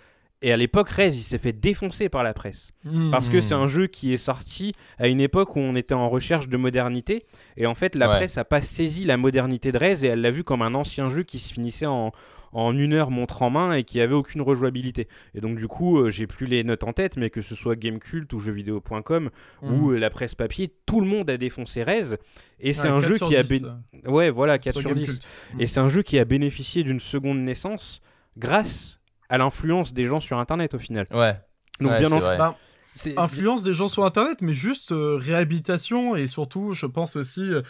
Et 0.42 0.52
à 0.52 0.56
l'époque, 0.56 0.88
Rez, 0.90 1.06
il 1.08 1.22
s'est 1.22 1.38
fait 1.38 1.52
défoncer 1.52 2.08
par 2.08 2.22
la 2.24 2.34
presse. 2.34 2.72
Mhm. 2.84 3.10
Parce 3.10 3.28
que 3.28 3.36
Hmm. 3.38 3.42
c'est 3.42 3.54
un 3.54 3.68
jeu 3.68 3.86
qui 3.86 4.12
est 4.12 4.16
sorti 4.18 4.72
à 4.98 5.06
une 5.08 5.20
époque 5.20 5.54
où 5.56 5.60
on 5.60 5.76
était 5.76 5.94
en 5.94 6.08
recherche 6.10 6.48
de 6.48 6.56
modernité. 6.56 7.24
Et 7.56 7.66
en 7.66 7.74
fait, 7.76 7.94
la 7.94 8.08
Ouais. 8.10 8.16
presse 8.16 8.36
n'a 8.36 8.44
pas 8.44 8.60
saisi 8.60 9.04
la 9.04 9.16
modernité 9.16 9.70
de 9.72 9.78
Rez 9.78 10.04
et 10.04 10.08
elle 10.08 10.20
l'a 10.20 10.30
vu 10.32 10.42
comme 10.44 10.62
un 10.62 10.74
ancien 10.74 11.08
jeu 11.08 11.22
qui 11.22 11.38
se 11.38 11.52
finissait 11.52 11.86
en, 11.86 12.10
en 12.54 12.76
une 12.76 12.92
heure 12.92 13.10
montre 13.10 13.40
en 13.42 13.50
main 13.50 13.72
et 13.72 13.82
qui 13.84 14.00
avait 14.00 14.14
aucune 14.14 14.42
rejouabilité. 14.42 15.06
Et 15.34 15.40
donc, 15.40 15.56
du 15.56 15.68
coup, 15.68 15.98
euh, 16.00 16.10
j'ai 16.10 16.26
plus 16.26 16.46
les 16.46 16.64
notes 16.64 16.82
en 16.84 16.92
tête, 16.92 17.16
mais 17.16 17.30
que 17.30 17.40
ce 17.40 17.54
soit 17.54 17.76
Gamecult 17.76 18.30
ou 18.32 18.40
jeuxvideo.com 18.40 19.30
Mhm. 19.62 19.72
ou 19.80 19.92
euh, 19.92 19.98
la 19.98 20.10
presse 20.10 20.34
papier, 20.34 20.70
tout 20.86 21.00
le 21.00 21.06
monde 21.06 21.30
a 21.30 21.36
défoncé 21.38 21.82
Rez. 21.84 22.16
Et 22.60 22.72
c'est 22.72 22.82
Ouais, 22.82 22.88
un 22.88 23.00
4 23.00 23.08
jeu 23.08 23.26
qui 23.26 23.36
a. 23.36 23.42
10, 23.44 23.62
bé- 23.62 24.08
Ouais, 24.10 24.28
voilà, 24.30 24.58
4 24.58 24.72
sur 24.80 24.82
sur 24.88 24.94
10. 24.94 25.06
Gamecult. 25.06 25.26
Et 25.60 25.66
c'est 25.66 25.80
un 25.80 25.88
jeu 25.88 26.02
qui 26.02 26.18
a 26.18 26.24
bénéficié 26.24 26.82
d'une 26.82 27.00
seconde 27.00 27.38
naissance 27.38 28.00
grâce 28.36 28.98
à 29.32 29.38
l'influence 29.38 29.92
des 29.94 30.06
gens 30.06 30.20
sur 30.20 30.38
Internet 30.38 30.74
au 30.74 30.78
final. 30.78 31.06
Ouais. 31.12 31.34
Donc 31.80 31.90
Ouais, 31.92 31.98
bien 32.00 32.08
c'est 32.10 32.14
en- 32.14 32.18
vrai. 32.20 32.38
Bah, 32.38 32.56
c'est- 32.94 33.18
influence 33.18 33.62
des 33.62 33.72
gens 33.74 33.88
sur 33.88 34.04
internet 34.04 34.42
mais 34.42 34.52
juste 34.52 34.92
euh, 34.92 35.16
réhabilitation 35.16 36.14
et 36.14 36.26
surtout 36.26 36.74
je 36.74 36.84
pense 36.84 37.16
aussi 37.16 37.40
euh, 37.40 37.62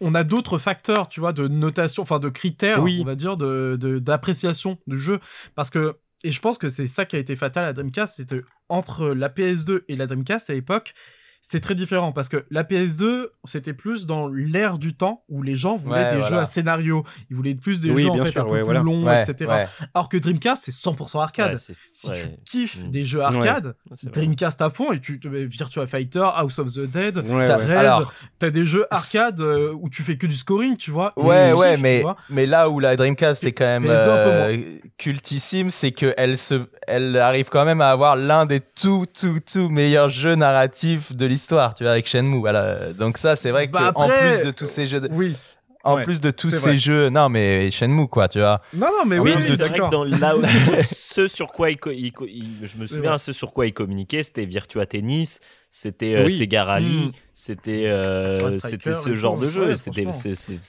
on 0.00 0.14
a 0.14 0.24
d'autres 0.24 0.56
facteurs 0.58 1.08
tu 1.08 1.20
vois 1.20 1.34
de 1.34 1.46
notation 1.48 2.02
enfin 2.02 2.18
de 2.18 2.30
critères 2.30 2.82
Oui. 2.82 2.98
on 3.02 3.04
va 3.04 3.14
dire 3.14 3.36
de 3.36 3.76
de- 3.78 3.98
d'appréciation 3.98 4.78
du 4.86 4.98
jeu 4.98 5.20
parce 5.54 5.68
que 5.68 5.96
et 6.24 6.30
je 6.30 6.40
pense 6.40 6.56
que 6.56 6.70
c'est 6.70 6.86
ça 6.86 7.04
qui 7.04 7.14
a 7.16 7.18
été 7.18 7.36
fatal 7.36 7.64
à 7.66 7.72
Dreamcast 7.74 8.16
c'était 8.16 8.40
entre 8.70 9.08
la 9.08 9.28
PS2 9.28 9.84
et 9.88 9.96
la 9.96 10.06
Dreamcast 10.06 10.48
à 10.48 10.54
l'époque 10.54 10.94
c'était 11.40 11.60
très 11.60 11.74
différent 11.74 12.12
parce 12.12 12.28
que 12.28 12.44
la 12.50 12.62
PS2 12.64 13.28
c'était 13.44 13.72
plus 13.72 14.04
dans 14.06 14.28
l'ère 14.28 14.76
du 14.78 14.94
temps 14.94 15.24
où 15.28 15.42
les 15.42 15.56
gens 15.56 15.76
voulaient 15.76 15.96
Ouais, 15.96 16.10
des 16.10 16.16
voilà. 16.18 16.28
jeux 16.28 16.38
à 16.38 16.44
scénario 16.44 17.04
ils 17.30 17.36
voulaient 17.36 17.54
plus 17.54 17.80
des 17.80 17.90
Oui, 17.90 18.02
jeux 18.02 18.10
en 18.10 18.14
bien 18.14 18.24
fait 18.26 18.32
sûr, 18.32 18.42
un 18.42 18.44
peu 18.44 18.50
ouais, 18.52 18.58
plus 18.58 18.64
voilà. 18.64 18.80
longs 18.82 19.04
Ouais, 19.04 19.22
etc 19.22 19.50
ouais. 19.50 19.66
alors 19.94 20.08
que 20.08 20.16
Dreamcast 20.18 20.64
c'est 20.64 20.72
100% 20.72 21.20
arcade 21.22 21.56
si 21.92 22.08
ouais, 22.08 22.12
tu 22.14 22.28
kiffes 22.44 22.78
Mm. 22.84 22.90
des 22.90 23.04
jeux 23.04 23.22
arcade. 23.22 23.74
Dreamcast 24.04 24.60
à 24.62 24.70
fond 24.70 24.92
et 24.92 25.00
tu 25.00 25.18
te 25.20 25.26
mets 25.28 25.46
Virtua 25.46 25.86
Fighter, 25.86 26.26
House 26.34 26.58
of 26.58 26.72
the 26.72 26.80
Dead, 26.90 27.18
Ouais, 27.18 27.46
T'as- 27.46 28.04
t'as 28.38 28.50
des 28.50 28.64
jeux 28.64 28.86
arcade 28.90 29.40
euh, 29.40 29.72
où 29.80 29.88
tu 29.88 30.02
fais 30.02 30.16
que 30.16 30.26
du 30.26 30.34
scoring, 30.34 30.76
tu 30.76 30.90
vois. 30.90 31.12
Ouais, 31.16 31.52
ouais, 31.52 31.72
kiffes, 31.72 31.82
mais, 31.82 32.02
mais 32.30 32.46
là 32.46 32.68
où 32.70 32.78
la 32.80 32.96
Dreamcast 32.96 33.42
est 33.44 33.52
quand 33.52 33.64
même 33.64 33.84
PS2 33.84 34.02
un 34.02 34.24
peu 34.24 34.30
euh, 34.30 34.56
cultissime, 34.98 35.70
c'est 35.70 35.92
qu'elle 35.92 36.36
se, 36.38 36.66
elle 36.86 37.16
arrive 37.16 37.48
quand 37.48 37.64
même 37.64 37.80
à 37.80 37.90
avoir 37.90 38.16
l'un 38.16 38.46
des 38.46 38.60
tout, 38.60 39.06
tout, 39.18 39.38
tout 39.40 39.68
meilleurs 39.68 40.10
jeux 40.10 40.34
narratifs 40.34 41.14
de 41.14 41.24
l'histoire, 41.28 41.74
tu 41.74 41.84
vois, 41.84 41.92
avec 41.92 42.06
Shenmue. 42.08 42.40
Voilà. 42.40 42.76
Donc 42.98 43.18
ça, 43.18 43.36
c'est 43.36 43.50
vrai 43.50 43.66
Bah 43.68 43.92
qu'en 43.94 44.02
après, 44.08 44.36
plus 44.36 44.46
de 44.46 44.50
tous 44.50 44.66
ces 44.66 44.86
jeux, 44.86 45.00
de- 45.00 45.08
Oui. 45.12 45.36
en 45.84 45.96
ouais, 45.96 46.02
plus 46.02 46.20
de 46.20 46.30
tous 46.30 46.50
ces 46.50 46.58
vrai. 46.58 46.76
jeux, 46.76 47.08
non 47.10 47.28
mais 47.28 47.70
Shenmue 47.70 48.08
quoi, 48.08 48.28
tu 48.28 48.38
vois. 48.40 48.60
Non, 48.74 48.86
non, 48.98 49.04
mais 49.06 49.18
En 49.18 49.22
oui, 49.22 49.32
oui, 49.36 49.42
de- 49.44 49.48
c'est 49.56 49.68
vrai 49.68 49.78
que 49.78 49.90
dans 49.90 50.04
là 50.04 50.34
ce 50.92 51.28
sur 51.28 51.52
quoi 51.52 51.70
il, 51.70 51.78
co- 51.78 51.90
il 51.90 52.12
co- 52.12 52.26
il- 52.26 52.66
je 52.66 52.76
me 52.78 52.86
souviens 52.86 53.16
ce 53.18 53.32
sur 53.32 53.52
quoi 53.52 53.66
il 53.66 53.72
communiquait 53.72 54.22
c'était 54.22 54.44
Virtua 54.44 54.86
Tennis 54.86 55.40
c'était 55.70 56.14
euh, 56.16 56.24
Oui. 56.24 56.36
Sega 56.36 56.64
Rally 56.64 57.08
Mm. 57.08 57.12
c'était 57.34 57.84
euh, 57.86 58.50
c'était 58.50 58.94
ce 58.94 59.14
genre 59.14 59.38
de 59.38 59.48
jeu 59.48 59.66
ouais, 59.68 59.76
c'était 59.76 60.06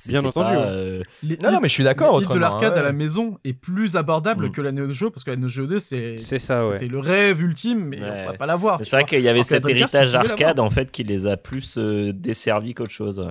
Bien 0.09 0.19
entendu, 0.23 0.33
pas, 0.55 0.61
euh, 0.65 1.01
Les- 1.23 1.37
Non, 1.37 1.51
non, 1.53 1.59
mais 1.61 1.67
je 1.69 1.73
suis 1.73 1.83
d'accord 1.83 2.19
de 2.21 2.37
l'arcade 2.37 2.73
ouais. 2.73 2.79
à 2.79 2.83
la 2.83 2.91
maison 2.91 3.37
est 3.45 3.53
plus 3.53 3.95
abordable 3.95 4.47
Mm. 4.47 4.51
que 4.51 4.61
la 4.61 4.71
Neo 4.71 4.91
Geo 4.91 5.09
parce 5.09 5.23
que 5.23 5.31
la 5.31 5.37
Neo 5.37 5.47
Geo 5.47 5.65
2 5.67 5.79
c'est 5.79 6.17
C'est 6.19 6.39
ça, 6.39 6.57
ouais. 6.57 6.73
c'était 6.73 6.87
le 6.87 6.99
rêve 6.99 7.41
ultime 7.41 7.85
mais 7.85 8.01
Ouais. 8.01 8.23
on 8.27 8.31
va 8.31 8.37
pas 8.37 8.45
l'avoir. 8.45 8.79
C'est 8.83 8.91
vrai 8.91 9.05
qu'il 9.05 9.21
y 9.21 9.29
avait 9.29 9.43
cet 9.43 9.67
héritage 9.67 10.13
arcade 10.15 10.59
en 10.59 10.69
fait 10.69 10.91
qui 10.91 11.03
les 11.03 11.27
a 11.27 11.37
plus 11.37 11.77
desservis 11.77 12.73
qu'autre 12.73 12.91
chose 12.91 13.21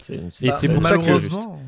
c'est 0.00 0.14
Et 0.16 0.50
c'est 0.50 0.68
pour 0.68 0.82
ça 0.82 0.96
que- 0.96 1.02
malheureusement, 1.02 1.60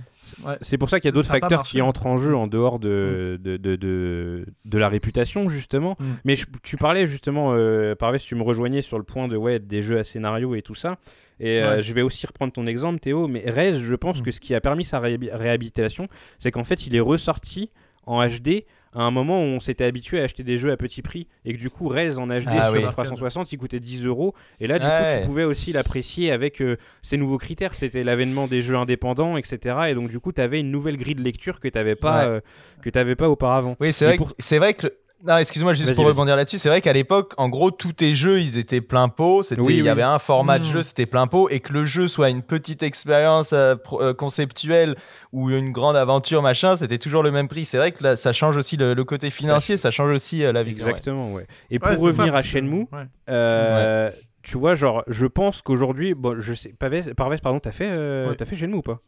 ouais, 0.44 0.56
C'est 0.60 0.78
pour 0.78 0.88
ça 0.90 0.98
qu'il 1.00 1.08
y 1.08 1.08
a 1.08 1.12
d'autres 1.12 1.28
facteurs 1.28 1.62
qui 1.62 1.80
entrent 1.82 2.06
en 2.06 2.16
jeu 2.18 2.34
en 2.36 2.46
dehors 2.46 2.78
de, 2.78 3.38
de, 3.42 3.56
de, 3.56 3.76
de, 3.76 4.46
de 4.64 4.78
la 4.78 4.88
réputation, 4.88 5.48
justement. 5.48 5.96
Mm. 5.98 6.05
Mais 6.24 6.36
je- 6.36 6.46
tu 6.62 6.76
parlais 6.76 7.06
justement, 7.06 7.52
euh, 7.55 7.94
Parvez, 7.94 8.18
tu 8.18 8.34
me 8.34 8.42
rejoignais 8.42 8.82
sur 8.82 8.98
le 8.98 9.05
point 9.05 9.28
de 9.28 9.36
ouais, 9.36 9.58
des 9.58 9.82
jeux 9.82 9.98
à 9.98 10.05
scénario 10.05 10.55
et 10.55 10.62
tout 10.62 10.74
ça. 10.74 10.96
Et 11.38 11.62
euh, 11.62 11.82
je 11.82 11.92
vais 11.92 12.00
aussi 12.02 12.26
reprendre 12.26 12.52
ton 12.52 12.66
exemple, 12.66 12.98
Théo. 12.98 13.28
Mais 13.28 13.42
Rez, 13.46 13.74
je 13.78 13.94
pense 13.94 14.20
Mm. 14.20 14.22
que 14.24 14.30
ce 14.30 14.40
qui 14.40 14.55
a 14.55 14.60
permis 14.60 14.84
sa 14.84 15.00
réhabi- 15.00 15.30
réhabilitation, 15.32 16.08
c'est 16.38 16.50
qu'en 16.50 16.64
fait, 16.64 16.86
il 16.86 16.94
est 16.96 17.00
ressorti 17.00 17.70
en 18.06 18.26
HD 18.26 18.64
à 18.97 19.02
un 19.02 19.10
moment 19.12 19.41
où 19.41 19.44
on 19.44 19.60
s'était 19.60 19.84
habitué 19.84 20.20
à 20.20 20.25
acheter 20.25 20.42
des 20.42 20.57
jeux 20.57 20.73
à 20.73 20.76
petit 20.76 21.02
prix 21.02 21.28
et 21.44 21.52
que 21.55 21.58
du 21.60 21.70
coup 21.70 21.86
Rez 21.86 22.18
en 22.18 22.26
HD 22.28 22.44
Ah 22.49 22.66
sur 22.68 22.76
oui. 22.76 22.83
le 22.83 22.89
360 22.89 23.52
il 23.52 23.58
coûtait 23.58 23.78
10 23.78 24.05
euros 24.07 24.34
et 24.58 24.66
là 24.66 24.78
du 24.78 24.84
coup 24.86 24.91
Ouais. 24.91 25.20
tu 25.20 25.26
pouvais 25.26 25.44
aussi 25.44 25.73
l'apprécier 25.73 26.33
avec 26.33 26.60
euh, 26.62 26.76
ces 27.02 27.16
nouveaux 27.18 27.39
critères 27.39 27.75
c'était 27.75 28.02
l'avènement 28.02 28.47
des 28.47 28.62
jeux 28.62 28.76
indépendants 28.76 29.36
etc 29.36 29.76
et 29.91 29.94
donc 29.94 30.08
du 30.08 30.18
coup 30.18 30.33
tu 30.33 30.41
avais 30.41 30.60
une 30.60 30.70
nouvelle 30.70 30.97
grille 30.97 31.15
de 31.15 31.23
lecture 31.23 31.60
que 31.60 31.68
tu 31.68 31.76
n'avais 31.78 31.94
pas 31.94 32.25
Ouais. 32.26 32.28
euh, 32.36 32.41
que 32.83 32.89
pas 33.15 33.28
auparavant 33.28 33.76
Oui, 33.81 33.92
c'est 33.92 34.07
vrai, 34.07 34.16
pour- 34.16 34.33
vrai 34.58 34.73
que 34.75 34.86
Non, 35.24 35.38
excuse-moi, 35.38 35.72
juste 35.72 35.94
pour 35.94 36.04
rebondir 36.04 36.36
là-dessus, 36.36 36.58
c'est 36.58 36.68
vrai 36.68 36.80
qu'à 36.82 36.92
l'époque, 36.92 37.32
en 37.38 37.48
gros, 37.48 37.70
tous 37.70 37.92
tes 37.94 38.14
jeux, 38.14 38.40
ils 38.40 38.58
étaient 38.58 38.82
plein 38.82 39.08
pot. 39.08 39.42
C'était, 39.42 39.60
Oui, 39.62 39.78
il 39.78 39.84
y 39.84 39.88
avait 39.88 40.02
un 40.02 40.18
format 40.18 40.58
de 40.58 40.64
Mm. 40.66 40.70
jeu, 40.70 40.82
c'était 40.82 41.06
plein 41.06 41.26
pot, 41.26 41.48
et 41.48 41.60
que 41.60 41.72
le 41.72 41.86
jeu 41.86 42.06
soit 42.06 42.28
une 42.28 42.42
petite 42.42 42.82
expérience 42.82 43.52
euh, 43.54 43.76
euh, 43.94 44.12
conceptuelle 44.12 44.94
ou 45.32 45.50
une 45.50 45.72
grande 45.72 45.96
aventure, 45.96 46.42
machin, 46.42 46.76
c'était 46.76 46.98
toujours 46.98 47.22
le 47.22 47.30
même 47.30 47.48
prix. 47.48 47.64
C'est 47.64 47.78
vrai 47.78 47.92
que 47.92 48.02
là, 48.04 48.16
ça 48.16 48.32
change 48.34 48.56
aussi 48.58 48.76
le, 48.76 48.92
le 48.92 49.04
côté 49.04 49.30
financier, 49.30 49.76
ça 49.78 49.90
change 49.90 50.10
aussi 50.14 50.44
euh, 50.44 50.52
la 50.52 50.62
vision. 50.62 50.84
ouais. 50.84 50.90
Exactement, 50.92 51.32
ouais. 51.32 51.46
Et 51.70 51.78
Ouais, 51.78 51.78
pour 51.78 51.98
ça, 51.98 52.04
revenir 52.04 52.34
à 52.34 52.42
Shenmue, 52.42 52.86
ouais. 52.92 53.06
euh, 53.30 54.10
tu 54.42 54.58
vois, 54.58 54.74
genre, 54.74 55.02
je 55.08 55.26
pense 55.26 55.62
qu'aujourd'hui, 55.62 56.14
bon, 56.14 56.38
je 56.40 56.52
sais, 56.52 56.74
Parvez, 56.78 57.02
pardon, 57.42 57.58
t'as 57.58 57.72
fait, 57.72 57.92
euh, 57.96 58.28
Ouais. 58.28 58.36
t'as 58.36 58.44
fait 58.44 58.54
Shenmue 58.54 58.76
ou 58.76 58.82
pas? 58.82 59.00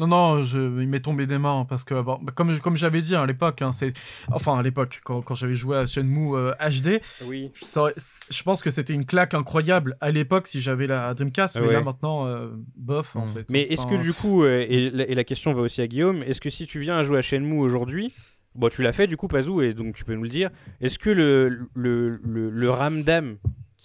Non, 0.00 0.06
non, 0.08 0.42
je, 0.42 0.58
il 0.80 0.88
m'est 0.88 1.00
tombé 1.00 1.26
des 1.26 1.38
mains 1.38 1.64
parce 1.68 1.84
que, 1.84 2.00
bon, 2.00 2.18
bah, 2.22 2.32
comme, 2.34 2.58
comme 2.60 2.76
j'avais 2.76 3.02
dit 3.02 3.14
à 3.14 3.24
l'époque, 3.26 3.60
hein, 3.62 3.70
c'est, 3.70 3.92
enfin 4.32 4.58
à 4.58 4.62
l'époque, 4.62 5.00
quand, 5.04 5.20
quand 5.20 5.34
j'avais 5.34 5.54
joué 5.54 5.76
à 5.76 5.84
Shenmue 5.86 6.34
euh, 6.34 6.52
HD, 6.58 7.00
Oui. 7.26 7.50
ça 7.54 7.82
aurait- 7.82 7.94
je 8.30 8.42
pense 8.42 8.62
que 8.62 8.70
c'était 8.70 8.94
une 8.94 9.04
claque 9.04 9.34
incroyable 9.34 9.96
à 10.00 10.10
l'époque 10.10 10.48
si 10.48 10.60
j'avais 10.60 10.86
la 10.86 11.12
Dreamcast, 11.14 11.60
mais 11.60 11.66
Ouais. 11.68 11.72
là 11.74 11.82
maintenant, 11.82 12.26
euh, 12.26 12.48
bof 12.76 13.14
en 13.14 13.26
Mm. 13.26 13.28
fait. 13.28 13.46
Mais 13.52 13.62
est-ce 13.62 13.86
que 13.86 14.00
du 14.02 14.12
coup, 14.14 14.42
euh, 14.42 14.64
et, 14.68 14.88
la, 14.90 15.06
et 15.06 15.14
la 15.14 15.24
question 15.24 15.52
va 15.52 15.60
aussi 15.62 15.82
à 15.82 15.86
Guillaume, 15.86 16.22
est-ce 16.22 16.40
que 16.40 16.48
si 16.50 16.64
tu 16.66 16.80
viens 16.80 16.96
à 16.96 17.02
jouer 17.02 17.18
à 17.18 17.22
Shenmue 17.22 17.60
aujourd'hui, 17.60 18.14
bon, 18.54 18.68
tu 18.70 18.82
l'as 18.82 18.92
fait 18.94 19.06
du 19.06 19.16
coup, 19.18 19.28
Pazou, 19.28 19.60
et 19.60 19.74
donc 19.74 19.94
tu 19.94 20.04
peux 20.04 20.14
nous 20.14 20.22
le 20.22 20.28
dire, 20.30 20.50
est-ce 20.80 20.98
que 20.98 21.10
le, 21.10 21.68
le, 21.74 22.20
le, 22.24 22.48
le 22.50 22.70
ramdam 22.70 23.36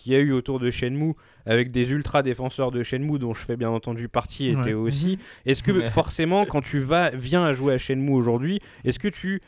qu'il 0.06 0.14
y 0.14 0.16
a 0.16 0.20
eu 0.20 0.32
autour 0.34 0.60
de 0.60 0.70
Shenmue, 0.70 1.16
avec 1.48 1.72
des 1.72 1.92
ultra 1.92 2.22
défenseurs 2.22 2.70
de 2.70 2.84
Shenmue, 2.84 3.18
dont 3.18 3.34
je 3.34 3.44
fais 3.44 3.58
bien 3.58 3.72
entendu 3.72 4.08
partie, 4.08 4.50
était 4.50 4.58
Ouais. 4.60 4.74
aussi, 4.74 5.18
est-ce 5.48 5.64
que 5.64 5.72
Ouais. 5.72 5.90
forcément, 5.90 6.46
quand 6.46 6.62
tu 6.62 6.78
vas, 6.80 7.10
viens 7.10 7.44
à 7.44 7.54
jouer 7.54 7.74
à 7.74 7.78
Shenmue 7.80 8.12
aujourd'hui, 8.14 8.60
est-ce 8.84 9.00
que 9.00 9.08
tu 9.08 9.42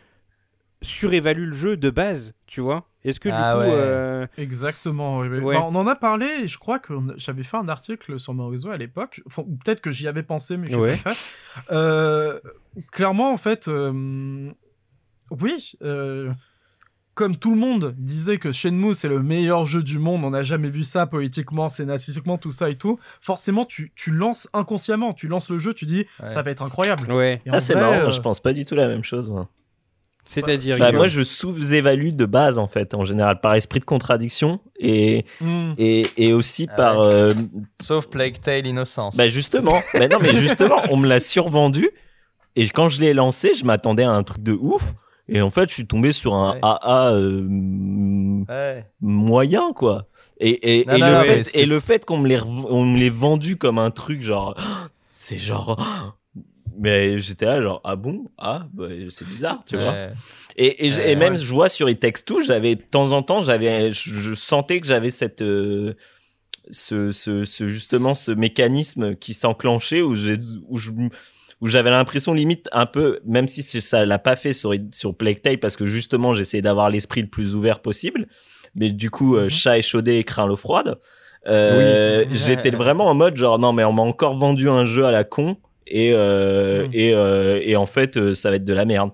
surévalues 0.82 1.46
le 1.46 1.54
jeu 1.54 1.78
de 1.78 1.90
base, 1.92 2.34
tu 2.48 2.60
vois? 2.62 2.88
Est-ce 3.04 3.20
que 3.20 3.30
du 3.30 3.36
Ah 3.38 3.54
coup... 3.54 3.60
ouais. 3.62 3.68
euh, 3.72 4.28
Exactement. 4.38 5.24
Bah, 5.24 5.64
on 5.66 5.76
en 5.76 5.86
a 5.88 5.96
parlé 5.96 6.26
et 6.44 6.48
je 6.48 6.58
crois 6.58 6.80
que 6.80 6.94
j'avais 7.18 7.44
fait 7.44 7.58
un 7.58 7.70
article 7.70 8.20
sur 8.20 8.34
mon 8.34 8.48
réseau 8.48 8.70
à 8.72 8.78
l'époque. 8.78 9.22
Enfin, 9.28 9.44
ou 9.48 9.56
peut-être 9.58 9.82
que 9.82 9.92
j'y 9.92 10.08
avais 10.08 10.24
pensé, 10.24 10.58
mais 10.58 10.68
je 10.70 10.78
Ouais. 10.80 10.92
l'ai 10.96 10.98
pas 10.98 11.14
fait. 11.14 11.62
Euh, 11.72 12.40
clairement, 12.92 13.32
en 13.32 13.38
fait, 13.38 13.68
euh, 13.70 14.52
oui. 15.32 15.74
Comme 17.18 17.36
tout 17.36 17.50
le 17.52 17.58
monde 17.58 17.96
disait 17.98 18.38
que 18.38 18.52
Shenmue 18.52 18.94
c'est 18.94 19.08
le 19.10 19.22
meilleur 19.22 19.66
jeu 19.66 19.82
du 19.84 19.98
monde, 20.00 20.24
on 20.24 20.30
n'a 20.30 20.44
jamais 20.44 20.70
vu 20.70 20.84
ça 20.84 21.06
politiquement, 21.08 21.68
scénaristiquement, 21.68 22.38
tout 22.38 22.52
ça 22.52 22.70
et 22.70 22.76
tout. 22.76 23.00
Forcément, 23.22 23.66
tu, 23.66 23.92
tu 23.96 24.12
lances 24.12 24.48
inconsciemment, 24.54 25.14
tu 25.14 25.28
lances 25.28 25.50
le 25.50 25.58
jeu, 25.58 25.74
tu 25.74 25.86
dis 25.86 26.06
Ouais. 26.22 26.30
ça 26.30 26.42
va 26.44 26.52
être 26.52 26.62
incroyable. 26.64 27.12
Ouais, 27.12 27.42
Ah, 27.52 27.60
c'est 27.60 27.76
marrant, 27.76 28.08
euh, 28.08 28.12
je 28.12 28.22
pense 28.22 28.40
pas 28.40 28.54
du 28.54 28.64
tout 28.64 28.76
la 28.76 28.88
même 28.88 29.04
chose. 29.04 29.30
moi. 29.30 29.50
c'est-à-dire... 30.26 30.78
Bah, 30.78 30.92
moi, 30.92 31.08
je 31.08 31.24
sous-évalue 31.24 32.12
de 32.12 32.26
base, 32.26 32.58
en 32.60 32.68
fait, 32.68 32.94
en 32.94 33.04
général, 33.06 33.40
par 33.42 33.56
esprit 33.56 33.80
de 33.80 33.86
contradiction 33.86 34.60
et, 34.80 35.26
hmm, 35.42 35.72
et, 35.78 36.06
et 36.18 36.34
aussi 36.34 36.68
Ah 36.72 36.76
par. 36.76 37.00
ouais. 37.00 37.06
euh, 37.14 37.34
Sauf 37.82 38.08
Plague 38.10 38.40
Tale 38.40 38.68
Innocence. 38.68 39.16
bah, 39.18 39.30
justement, 39.30 39.82
bah, 39.94 40.08
non, 40.08 40.20
mais 40.22 40.34
justement, 40.36 40.76
on 40.90 40.98
me 40.98 41.08
l'a 41.08 41.20
survendu 41.20 41.90
et 42.56 42.68
quand 42.70 42.90
je 42.90 43.00
l'ai 43.02 43.14
lancé, 43.14 43.54
je 43.54 43.64
m'attendais 43.66 44.04
à 44.04 44.12
un 44.12 44.24
truc 44.24 44.44
de 44.44 44.52
ouf. 44.54 44.94
Et 45.30 45.42
en 45.42 45.50
fait, 45.50 45.68
je 45.70 45.74
suis 45.74 45.88
tombé 45.88 46.12
sur 46.12 46.34
un 46.36 46.54
Ouais. 46.54 46.60
AA 46.62 47.12
euh, 47.14 47.48
Ouais. 48.48 48.86
moyen, 49.02 49.74
quoi. 49.74 50.08
Et, 50.40 50.80
et, 50.82 50.86
Non, 50.86 50.96
et 50.96 51.00
non, 51.00 51.08
le, 51.08 51.14
non, 51.14 51.24
fait, 51.24 51.50
et 51.56 51.66
le 51.66 51.80
fait 51.80 52.06
qu'on 52.06 52.18
me 52.18 52.28
l'ait 52.28 52.38
rev- 52.38 53.10
vendu 53.10 53.58
comme 53.58 53.80
un 53.80 53.92
truc 53.92 54.22
genre, 54.24 54.56
c'est 55.10 55.38
genre. 55.38 56.16
Mais 56.80 57.18
j'étais 57.18 57.46
là, 57.46 57.60
genre, 57.62 57.82
ah 57.84 57.96
bon? 57.96 58.26
Ah, 58.38 58.68
bah, 58.72 58.86
c'est 59.10 59.28
bizarre, 59.28 59.64
tu 59.66 59.78
vois. 59.78 59.92
Ouais. 59.94 60.12
Et, 60.58 60.88
et, 60.88 61.16
même, 61.16 61.36
je 61.36 61.52
vois 61.52 61.70
sur 61.70 61.90
It 61.90 62.00
Takes 62.00 62.24
Two, 62.26 62.42
j'avais 62.44 62.76
de 62.76 62.82
temps 62.84 63.12
en 63.12 63.24
temps, 63.24 63.42
j'avais, 63.42 63.92
je, 63.92 64.14
je 64.14 64.34
sentais 64.36 64.80
que 64.80 64.86
j'avais 64.88 65.10
cette, 65.10 65.42
euh, 65.42 65.96
ce, 66.70 67.12
ce, 67.12 67.46
ce- 67.46 67.66
justement, 67.66 68.14
ce 68.14 68.32
mécanisme 68.32 69.16
qui 69.16 69.34
s'enclenchait 69.34 70.02
où 70.02 70.12
où 70.70 70.78
je, 70.78 70.92
où 71.62 71.68
j'avais 71.68 71.90
l'impression 71.90 72.34
limite 72.34 72.68
un 72.72 72.86
peu, 72.86 73.20
même 73.26 73.48
si 73.48 73.64
ça 73.64 74.06
l'a 74.06 74.20
pas 74.20 74.36
fait 74.36 74.54
sur 74.54 74.74
sur 74.92 75.16
Plague 75.16 75.42
Tale 75.42 75.58
parce 75.60 75.76
que 75.76 75.86
justement, 75.86 76.34
j'essayais 76.34 76.62
d'avoir 76.62 76.90
l'esprit 76.90 77.22
le 77.22 77.28
plus 77.30 77.56
ouvert 77.56 77.80
possible. 77.82 78.28
Mais 78.76 78.92
du 78.92 79.10
coup, 79.10 79.36
euh, 79.38 79.44
Mhm. 79.46 79.50
chat 79.50 79.78
échaudé 79.80 80.18
et 80.18 80.24
craint 80.24 80.46
l'eau 80.48 80.56
froide. 80.56 80.98
Euh, 81.48 82.24
Oui. 82.26 82.38
J'étais 82.38 82.70
vraiment 82.72 83.06
en 83.08 83.14
mode 83.14 83.38
genre 83.38 83.58
non 83.60 83.72
mais 83.74 83.84
on 83.84 83.94
m'a 83.94 84.02
encore 84.02 84.36
vendu 84.36 84.70
un 84.70 84.86
jeu 84.86 85.06
à 85.06 85.12
la 85.12 85.24
con 85.24 85.58
et 85.88 86.12
euh, 86.14 86.84
Mhm. 86.86 86.90
et, 86.94 87.14
euh, 87.14 87.60
et 87.64 87.76
en 87.78 87.86
fait 87.86 88.18
euh, 88.18 88.34
ça 88.34 88.50
va 88.50 88.58
être 88.58 88.66
de 88.66 88.74
la 88.74 88.86
merde. 88.86 89.12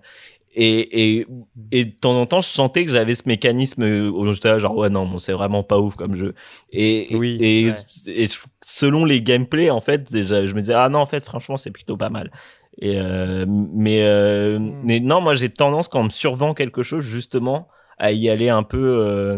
Et, 0.56 1.20
et, 1.20 1.28
et 1.72 1.86
de 1.86 1.92
temps 1.92 2.14
en 2.20 2.26
temps, 2.28 2.42
je 2.42 2.48
sentais 2.48 2.86
que 2.86 2.92
j'avais 2.92 3.16
ce 3.16 3.24
mécanisme 3.28 3.84
euh, 3.84 4.10
où 4.12 4.32
j'étais 4.34 4.50
là, 4.50 4.60
genre, 4.60 4.76
ouais, 4.78 4.90
non, 4.90 5.06
bon, 5.08 5.18
c'est 5.18 5.34
vraiment 5.34 5.64
pas 5.64 5.80
ouf 5.80 5.96
comme 5.96 6.16
jeu. 6.16 6.36
Et, 6.72 7.08
Oui, 7.18 7.38
et, 7.40 7.68
ouais. 7.68 7.74
et 8.08 8.26
je- 8.28 8.40
selon 8.64 9.06
les 9.06 9.22
gameplays, 9.22 9.72
en 9.72 9.82
fait, 9.82 10.12
déjà, 10.12 10.46
je 10.46 10.54
me 10.54 10.62
disais, 10.62 10.74
ah 10.76 10.90
non, 10.90 11.00
en 11.00 11.06
fait, 11.08 11.24
franchement, 11.24 11.58
c'est 11.58 11.72
plutôt 11.72 11.98
pas 11.98 12.10
mal. 12.10 12.32
Et 12.80 13.00
euh, 13.00 13.46
mais, 13.48 14.04
euh, 14.04 14.60
Mm. 14.60 14.82
mais 14.84 15.00
non, 15.00 15.22
moi, 15.22 15.34
j'ai 15.34 15.50
tendance, 15.50 15.88
quand 15.88 16.02
on 16.02 16.04
me 16.06 16.10
survend 16.10 16.54
quelque 16.54 16.84
chose, 16.84 17.04
justement, 17.04 17.68
à 17.98 18.12
y 18.12 18.30
aller 18.30 18.50
un 18.50 18.64
peu 18.64 18.78
euh, 18.80 19.38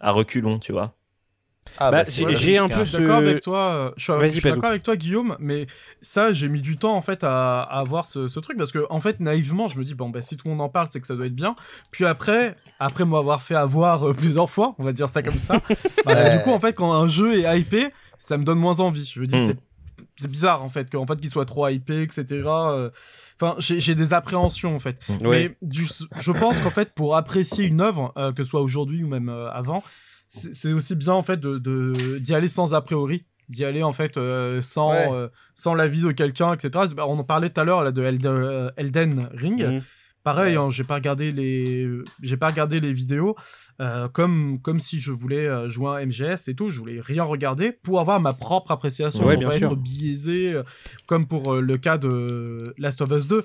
à 0.00 0.12
reculons, 0.12 0.58
tu 0.58 0.72
vois. 0.72 0.94
Ah, 1.78 1.90
Bah, 1.90 2.04
bah, 2.04 2.10
j'ai- 2.34 2.58
un 2.58 2.64
hein. 2.64 2.68
peu 2.68 2.80
Je 2.80 2.84
suis 2.84 2.98
d'accord 2.98 3.18
ce- 3.20 3.24
avec 3.24 3.42
toi. 3.42 3.58
euh, 3.58 3.90
Je 3.96 4.02
suis, 4.30 4.40
d'accord 4.42 4.64
avec 4.70 4.82
toi, 4.82 4.96
Guillaume. 4.96 5.36
Mais 5.40 5.66
ça, 6.02 6.32
j'ai 6.32 6.48
mis 6.48 6.60
du 6.60 6.76
temps 6.76 6.94
en 6.96 7.02
fait 7.02 7.24
à, 7.24 7.62
à 7.62 7.80
avoir 7.80 8.06
ce, 8.06 8.28
ce 8.28 8.40
truc 8.40 8.56
parce 8.56 8.72
que 8.72 8.86
en 8.90 9.00
fait, 9.00 9.20
naïvement, 9.20 9.68
je 9.68 9.78
me 9.78 9.84
dis 9.84 9.94
bon 9.94 10.08
bah 10.10 10.22
si 10.22 10.36
tout 10.36 10.46
le 10.48 10.52
monde 10.52 10.60
en 10.60 10.68
parle, 10.68 10.88
c'est 10.92 11.00
que 11.00 11.06
ça 11.06 11.16
doit 11.16 11.26
être 11.26 11.34
bien. 11.34 11.54
Puis 11.90 12.04
après, 12.04 12.56
après 12.78 13.04
m'avoir 13.04 13.42
fait 13.42 13.54
avoir 13.56 14.08
euh, 14.08 14.12
plusieurs 14.12 14.50
fois, 14.50 14.74
on 14.78 14.84
va 14.84 14.92
dire 14.92 15.08
ça 15.08 15.22
comme 15.22 15.38
ça. 15.38 15.54
bah, 16.06 16.14
Ouais. 16.14 16.36
Du 16.38 16.42
coup, 16.44 16.50
en 16.50 16.60
fait, 16.60 16.72
quand 16.74 16.92
un 16.92 17.08
jeu 17.08 17.34
est 17.44 17.58
hypé, 17.60 17.88
ça 18.18 18.38
me 18.38 18.44
donne 18.44 18.58
moins 18.58 18.80
envie. 18.80 19.04
Je 19.04 19.20
veux 19.20 19.26
dire, 19.26 19.38
Hmm. 19.40 19.46
c'est 19.48 19.56
c'est 20.16 20.30
bizarre 20.30 20.62
en 20.62 20.68
fait 20.68 20.88
qu'en 20.90 21.06
fait 21.06 21.16
qu'il 21.20 21.28
soit 21.30 21.44
trop 21.44 21.66
hypé, 21.66 22.02
etc. 22.02 22.24
euh, 22.46 22.90
Enfin, 23.40 23.56
j'ai 23.58 23.80
j'ai 23.80 23.96
des 23.96 24.14
appréhensions 24.14 24.76
en 24.76 24.78
fait. 24.78 24.96
Ouais. 25.08 25.18
Mais 25.50 25.56
du, 25.60 25.86
je 26.20 26.30
pense 26.30 26.60
qu'en 26.60 26.70
fait, 26.70 26.94
pour 26.94 27.16
apprécier 27.16 27.64
une 27.64 27.80
œuvre, 27.80 28.12
euh, 28.16 28.32
que 28.32 28.44
ce 28.44 28.48
soit 28.50 28.60
aujourd'hui 28.60 29.02
ou 29.02 29.08
même 29.08 29.28
euh, 29.28 29.50
avant, 29.50 29.82
c'est 30.52 30.72
aussi 30.72 30.96
bien 30.96 31.12
en 31.12 31.22
fait 31.22 31.38
de 31.38 31.58
de- 31.58 32.18
d'y 32.18 32.34
aller 32.34 32.48
sans 32.48 32.74
a 32.74 32.80
priori, 32.80 33.24
d'y 33.48 33.64
aller 33.64 33.82
en 33.82 33.92
fait 33.92 34.16
euh, 34.16 34.60
sans 34.60 34.90
Ouais. 34.90 35.08
euh, 35.12 35.28
sans 35.54 35.74
l'avis 35.74 36.02
de 36.02 36.12
quelqu'un, 36.12 36.54
etc. 36.54 36.70
Bah, 36.96 37.04
On 37.08 37.18
en 37.18 37.24
parlait 37.24 37.50
tout 37.50 37.60
à 37.60 37.64
l'heure 37.64 37.82
là 37.84 37.92
de 37.92 38.02
Elden, 38.02 38.32
euh, 38.32 38.70
Elden 38.76 39.28
Ring. 39.34 39.64
Mhm. 39.64 39.82
Pareil, 40.24 40.56
Ouais. 40.56 40.62
hein, 40.64 40.70
j'ai 40.70 40.84
pas 40.84 40.94
regardé 40.94 41.30
les 41.32 41.88
j'ai 42.22 42.36
pas 42.36 42.48
regardé 42.48 42.80
les 42.80 42.92
vidéos 42.92 43.36
euh, 43.80 44.08
comme 44.08 44.58
comme 44.62 44.80
si 44.80 44.98
je 44.98 45.12
voulais 45.12 45.46
euh, 45.46 45.68
jouer 45.68 45.90
un 46.02 46.06
MGS 46.06 46.48
et 46.48 46.54
tout, 46.54 46.70
je 46.70 46.80
voulais 46.80 47.00
rien 47.00 47.22
regarder 47.24 47.70
pour 47.72 48.00
avoir 48.00 48.20
ma 48.20 48.32
propre 48.32 48.70
appréciation, 48.70 49.24
Ouais, 49.26 49.34
pour 49.34 49.40
bien 49.40 49.48
pas 49.50 49.58
sûr. 49.58 49.72
être 49.72 49.78
biaisé 49.78 50.52
euh, 50.54 50.62
comme 51.06 51.26
pour 51.26 51.54
le 51.56 51.76
cas 51.78 51.98
de 51.98 52.62
Last 52.78 53.00
of 53.02 53.10
Us 53.10 53.28
2. 53.28 53.36
Ouais. 53.36 53.44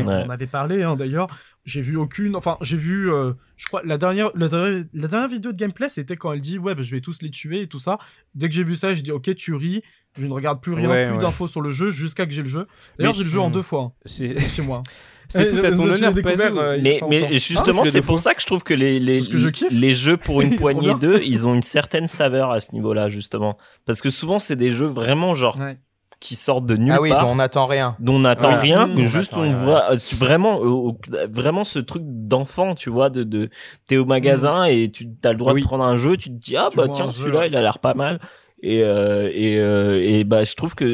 Euh, 0.00 0.02
Ouais. 0.02 0.24
On 0.26 0.30
avait 0.30 0.48
parlé 0.48 0.82
hein, 0.82 0.96
d'ailleurs. 0.96 1.28
J'ai 1.64 1.80
vu 1.82 1.96
aucune. 1.96 2.34
Enfin, 2.34 2.58
j'ai 2.62 2.76
vu. 2.76 3.12
euh, 3.12 3.32
je 3.56 3.66
crois 3.68 3.80
la 3.84 3.96
dernière, 3.96 4.30
la 4.34 4.48
dernière, 4.48 4.84
la 4.92 5.06
dernière 5.08 5.28
vidéo 5.28 5.52
de 5.52 5.56
gameplay, 5.56 5.88
c'était 5.88 6.16
quand 6.16 6.32
elle 6.32 6.40
dit 6.40 6.58
ouais, 6.58 6.74
bah, 6.74 6.82
je 6.82 6.90
vais 6.96 7.00
tous 7.00 7.22
les 7.22 7.30
tuer 7.30 7.62
et 7.62 7.66
tout 7.68 7.78
ça. 7.78 7.98
Dès 8.34 8.48
que 8.48 8.54
j'ai 8.56 8.64
vu 8.64 8.74
ça, 8.74 8.92
j'ai 8.92 9.02
dit 9.02 9.12
ok, 9.12 9.32
tu 9.36 9.54
ris. 9.54 9.82
Je 10.18 10.26
ne 10.26 10.32
regarde 10.32 10.60
plus 10.60 10.74
rien, 10.74 10.88
Ouais, 10.88 11.04
plus 11.04 11.12
ouais. 11.14 11.18
d'infos 11.18 11.46
sur 11.46 11.60
le 11.60 11.70
jeu 11.70 11.90
jusqu'à 11.90 12.26
que 12.26 12.32
j'ai 12.32 12.42
le 12.42 12.48
jeu. 12.48 12.66
D'ailleurs, 12.98 13.12
j'ai 13.14 13.22
le 13.24 13.28
jeu 13.28 13.40
en 13.40 13.50
deux 13.50 13.62
fois 13.62 13.92
C'est 14.04 14.36
hein, 14.36 14.40
chez 14.54 14.62
moi. 14.62 14.82
c'est 15.30 15.46
tout 15.48 15.64
à 15.64 15.70
ton 15.70 15.80
honneur, 15.82 16.12
euh, 16.58 16.76
il 16.78 16.86
y 16.86 16.98
a 16.98 17.06
Mais, 17.06 17.28
mais 17.30 17.38
justement, 17.38 17.82
Ah, 17.84 17.88
c'est 17.90 18.00
pour 18.00 18.18
ça 18.18 18.32
que 18.34 18.40
je 18.40 18.46
trouve 18.46 18.62
que 18.64 18.72
les, 18.74 18.98
les, 18.98 19.20
que 19.20 19.36
je 19.36 19.48
les 19.70 19.92
jeux 19.92 20.16
pour 20.16 20.40
une 20.42 20.56
poignée 20.56 20.94
d'eux, 20.94 21.20
ils 21.22 21.46
ont 21.46 21.54
une 21.54 21.60
certaine 21.62 22.06
saveur 22.06 22.50
à 22.50 22.60
ce 22.60 22.72
niveau-là, 22.72 23.08
justement. 23.10 23.58
Parce 23.84 24.00
que 24.00 24.08
souvent, 24.10 24.38
c'est 24.38 24.56
des 24.56 24.70
jeux 24.70 24.86
vraiment 24.86 25.34
genre 25.34 25.58
Ouais. 25.58 25.76
qui 26.18 26.34
sortent 26.34 26.64
de 26.66 26.76
nulle 26.76 26.94
Ah 26.96 27.02
oui, 27.02 27.10
part. 27.10 27.24
dont 27.26 27.32
on 27.32 27.34
n'attend 27.36 27.66
rien. 27.66 27.94
dont 28.00 28.14
on 28.14 28.18
n'attend 28.20 28.58
rien, 28.58 28.86
Mmh. 28.86 28.94
On 29.00 29.06
juste 29.06 29.34
on 29.36 29.42
rien, 29.42 29.54
voit 29.54 29.92
euh, 29.92 29.96
vraiment, 30.16 30.60
euh, 30.64 30.92
vraiment 31.30 31.62
ce 31.62 31.78
truc 31.78 32.02
d'enfant, 32.06 32.74
tu 32.74 32.88
vois, 32.88 33.10
de, 33.10 33.22
de 33.22 33.50
t'es 33.86 33.98
au 33.98 34.06
magasin 34.06 34.64
et 34.64 34.90
tu 34.90 35.08
as 35.24 35.32
le 35.32 35.36
droit 35.38 35.52
Oui. 35.52 35.60
de 35.60 35.66
prendre 35.66 35.84
un 35.84 35.94
jeu, 35.96 36.16
tu 36.16 36.30
te 36.30 36.34
dis 36.34 36.56
ah 36.56 36.68
Tu 36.70 36.76
bah 36.78 36.88
tiens 36.88 37.12
celui-là 37.12 37.46
il 37.48 37.54
a 37.54 37.60
l'air 37.60 37.78
pas 37.80 37.92
mal 37.94 38.18
et 38.62 38.82
euh, 38.82 39.30
et 39.32 39.58
euh, 39.58 40.02
et 40.02 40.24
bah 40.24 40.42
je 40.44 40.54
trouve 40.54 40.74
que 40.74 40.84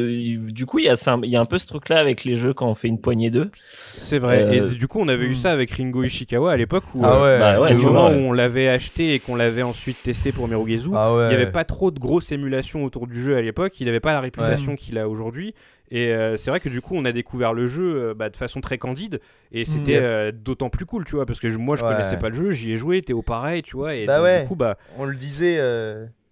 du 0.51 0.65
coup 0.67 0.77
il 0.79 0.85
y 0.85 0.89
a 0.89 0.95
ça- 0.95 1.17
il 1.23 1.29
y 1.29 1.35
a 1.35 1.41
un 1.41 1.45
peu 1.45 1.57
ce 1.57 1.65
truc 1.65 1.89
là 1.89 1.97
avec 1.99 2.23
les 2.23 2.35
jeux 2.35 2.53
quand 2.53 2.67
on 2.69 2.75
fait 2.75 2.87
une 2.87 2.99
poignée 3.01 3.31
d'eux. 3.31 3.49
C'est 3.97 4.19
vrai. 4.19 4.43
Euh, 4.43 4.67
Et 4.71 4.75
du 4.75 4.87
coup, 4.87 4.99
on 4.99 5.07
avait 5.07 5.25
eu 5.25 5.31
hmm. 5.31 5.35
ça 5.35 5.51
avec 5.51 5.71
Ringo 5.71 6.03
Ishikawa 6.03 6.51
à 6.51 6.57
l'époque 6.57 6.83
où, 6.93 6.99
Ah 7.03 7.15
euh, 7.15 7.23
ouais, 7.23 7.39
bah 7.39 7.61
ouais, 7.61 7.73
moment 7.75 8.07
où 8.09 8.13
on 8.29 8.33
l'avait 8.33 8.67
acheté 8.69 9.13
et 9.15 9.19
qu'on 9.19 9.35
l'avait 9.35 9.63
ensuite 9.63 9.97
testé 10.03 10.31
pour 10.31 10.47
Mirogezu, 10.47 10.89
Ah 10.93 11.15
ouais. 11.15 11.25
il 11.25 11.29
n'y 11.29 11.33
avait 11.41 11.51
pas 11.51 11.63
trop 11.65 11.89
de 11.91 11.99
grosses 11.99 12.31
émulations 12.31 12.83
autour 12.85 13.07
du 13.07 13.19
jeu 13.19 13.35
à 13.35 13.41
l'époque. 13.41 13.79
Il 13.79 13.85
n'avait 13.85 13.99
pas 13.99 14.13
la 14.13 14.21
réputation 14.21 14.75
qu'il 14.75 14.97
a 14.99 15.09
aujourd'hui. 15.09 15.53
Et 15.91 16.07
euh, 16.13 16.35
c'est 16.35 16.49
vrai 16.49 16.59
que 16.59 16.69
du 16.69 16.81
coup, 16.81 16.95
on 16.95 17.05
a 17.05 17.11
découvert 17.11 17.53
le 17.53 17.67
jeu 17.67 17.95
euh, 18.09 18.13
bah, 18.15 18.29
de 18.29 18.35
façon 18.35 18.59
très 18.59 18.77
candide. 18.79 19.19
Et 19.51 19.65
c'était 19.65 19.99
Mm. 19.99 20.03
euh, 20.03 20.31
d'autant 20.31 20.69
plus 20.69 20.85
cool, 20.85 21.05
tu 21.05 21.15
vois, 21.15 21.25
parce 21.27 21.39
que 21.39 21.49
je- 21.49 21.57
moi, 21.59 21.75
je 21.75 21.83
Ouais. 21.83 21.91
connaissais 21.93 22.17
pas 22.17 22.29
le 22.29 22.35
jeu, 22.35 22.51
j'y 22.51 22.71
ai 22.71 22.75
joué, 22.75 23.01
Théo 23.01 23.21
pareil, 23.21 23.61
tu 23.61 23.75
vois. 23.77 23.93
Et 23.95 24.05
Bah 24.07 24.17
donc, 24.17 24.25
ouais. 24.25 24.41
du 24.41 24.47
coup, 24.47 24.55
bah, 24.55 24.77
On 24.97 25.05
le 25.05 25.15
disait. 25.15 25.57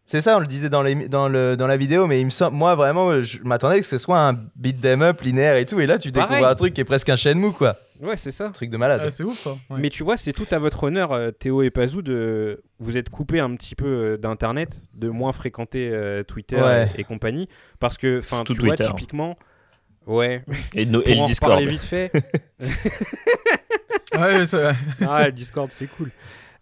C'est 0.06 0.22
ça, 0.22 0.35
on 0.35 0.40
le 0.41 0.48
disait 0.48 0.69
dans, 0.69 0.82
les, 0.82 1.07
dans, 1.07 1.30
le, 1.30 1.56
dans 1.56 1.65
la 1.65 1.77
vidéo, 1.77 2.07
mais 2.07 2.19
il 2.19 2.25
me 2.25 2.30
semble, 2.30 2.57
moi 2.57 2.75
vraiment, 2.75 3.22
je 3.22 3.40
m'attendais 3.43 3.80
que 3.80 3.85
ce 3.85 3.98
soit 3.98 4.19
un 4.19 4.33
beat 4.57 4.82
them 4.82 5.01
up 5.01 5.22
linéaire 5.22 5.56
et 5.56 5.65
tout, 5.65 5.80
et 5.80 5.85
là 5.88 5.98
tu 5.98 6.11
découvres 6.11 6.45
un 6.45 6.56
truc 6.56 6.73
qui 6.73 6.82
est 6.82 6.85
presque 6.85 7.07
un 7.07 7.15
Shenmue 7.15 7.53
quoi. 7.53 7.77
Ouais, 8.01 8.17
c'est 8.17 8.32
ça. 8.32 8.49
Truc 8.49 8.69
de 8.69 8.75
malade. 8.75 9.01
Ah, 9.06 9.09
c'est 9.11 9.23
ouf, 9.23 9.40
ça. 9.40 9.51
Ouais. 9.69 9.80
Mais 9.80 9.90
tu 9.90 10.03
vois, 10.03 10.17
c'est 10.17 10.33
tout 10.33 10.45
à 10.51 10.59
votre 10.59 10.83
honneur, 10.83 11.14
euh, 11.14 11.32
Théo 11.32 11.61
et 11.61 11.69
Pazou, 11.69 12.01
de 12.01 12.61
vous 12.80 12.98
êtes 12.98 13.09
coupé 13.09 13.40
un 13.40 13.56
petit 13.56 13.75
peu 13.75 13.85
euh, 13.85 14.17
d'internet, 14.17 14.72
de 14.93 15.07
moins 15.07 15.32
fréquenter 15.32 15.90
euh, 15.93 16.22
Twitter 16.23 16.57
Ouais. 16.61 16.91
et, 16.98 17.01
et 17.01 17.03
compagnie, 17.06 17.48
parce 17.80 17.98
que, 17.98 18.19
enfin, 18.19 18.43
tu 18.45 18.53
vois, 18.56 18.75
Twitter. 18.75 18.88
typiquement, 18.93 19.38
ouais. 20.06 20.43
Et, 20.75 20.85
no- 20.85 21.01
et 21.06 21.15
le 21.15 21.22
en 21.22 21.25
Discord. 21.27 21.64
vite 21.64 21.82
fait. 21.82 22.11
Ouais, 24.15 24.45
c'est- 24.45 24.73
ah, 25.07 25.25
le 25.25 25.32
Discord, 25.32 25.69
c'est 25.72 25.88
cool. 25.88 26.11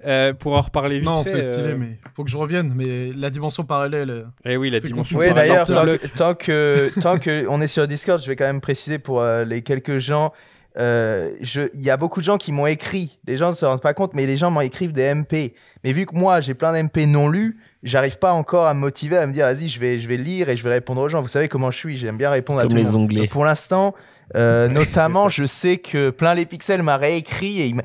Euh, 0.05 0.33
pour 0.33 0.53
en 0.57 0.61
reparler 0.61 0.97
vite 0.97 1.05
Non, 1.05 1.23
c'est 1.23 1.41
stylé, 1.41 1.69
euh, 1.69 1.77
mais 1.77 1.97
faut 2.15 2.23
que 2.23 2.29
je 2.31 2.37
revienne. 2.37 2.73
Mais 2.75 3.11
la 3.15 3.29
dimension 3.29 3.63
parallèle. 3.63 4.25
Eh 4.45 4.57
oui, 4.57 4.69
la 4.71 4.79
dimension. 4.79 5.17
compliqué. 5.17 5.33
Oui, 5.33 5.35
d'ailleurs, 5.35 5.67
tant, 5.67 5.85
tant 6.15 6.33
que 6.33 6.91
tant 7.01 7.19
que 7.19 7.45
on 7.49 7.61
est 7.61 7.67
sur 7.67 7.87
Discord, 7.87 8.19
je 8.21 8.27
vais 8.27 8.35
quand 8.35 8.45
même 8.45 8.61
préciser 8.61 8.97
pour 8.99 9.21
euh, 9.21 9.43
les 9.45 9.61
quelques 9.61 9.99
gens. 9.99 10.31
euh, 10.79 11.29
je- 11.41 11.69
Il 11.73 11.81
y 11.81 11.89
a 11.89 11.97
beaucoup 11.97 12.21
de 12.21 12.25
gens 12.25 12.37
qui 12.37 12.51
m'ont 12.51 12.65
écrit. 12.65 13.19
Les 13.27 13.37
gens 13.37 13.51
ne 13.51 13.55
se 13.55 13.65
rendent 13.65 13.81
pas 13.81 13.93
compte, 13.93 14.13
mais 14.13 14.25
les 14.25 14.37
gens 14.37 14.49
m'en 14.51 14.61
écrivent 14.61 14.93
des 14.93 15.03
MP. 15.13 15.53
Mais 15.83 15.91
vu 15.93 16.05
que 16.05 16.15
moi, 16.15 16.39
j'ai 16.41 16.53
plein 16.53 16.71
d'MP 16.71 17.05
non 17.07 17.27
lus, 17.27 17.59
j'arrive 17.83 18.17
pas 18.17 18.31
encore 18.33 18.65
à 18.67 18.73
me 18.73 18.79
motiver 18.79 19.17
à 19.17 19.27
me 19.27 19.33
dire, 19.33 19.45
vas-y, 19.45 19.67
je 19.69 19.79
vais, 19.81 19.99
je 19.99 20.07
vais 20.07 20.17
lire 20.17 20.47
et 20.49 20.55
je 20.55 20.63
vais 20.63 20.69
répondre 20.71 21.01
aux 21.01 21.09
gens. 21.09 21.21
Vous 21.21 21.27
savez 21.27 21.47
comment 21.49 21.71
je 21.71 21.77
suis. 21.77 21.97
J'aime 21.97 22.17
bien 22.17 22.29
répondre 22.31 22.59
à 22.59 22.63
Comme 22.63 22.71
tout 22.71 22.77
le 22.77 22.83
les 22.83 22.95
onglets. 22.95 23.19
Donc, 23.21 23.29
pour 23.31 23.43
l'instant, 23.45 23.93
euh, 24.35 24.67
notamment, 24.69 25.27
je 25.29 25.45
sais 25.45 25.77
que 25.77 26.09
plein 26.09 26.33
les 26.33 26.45
pixels 26.45 26.83
m'a 26.83 26.95
réécrit 26.97 27.59
et 27.61 27.65
il 27.67 27.75
m'a- 27.75 27.83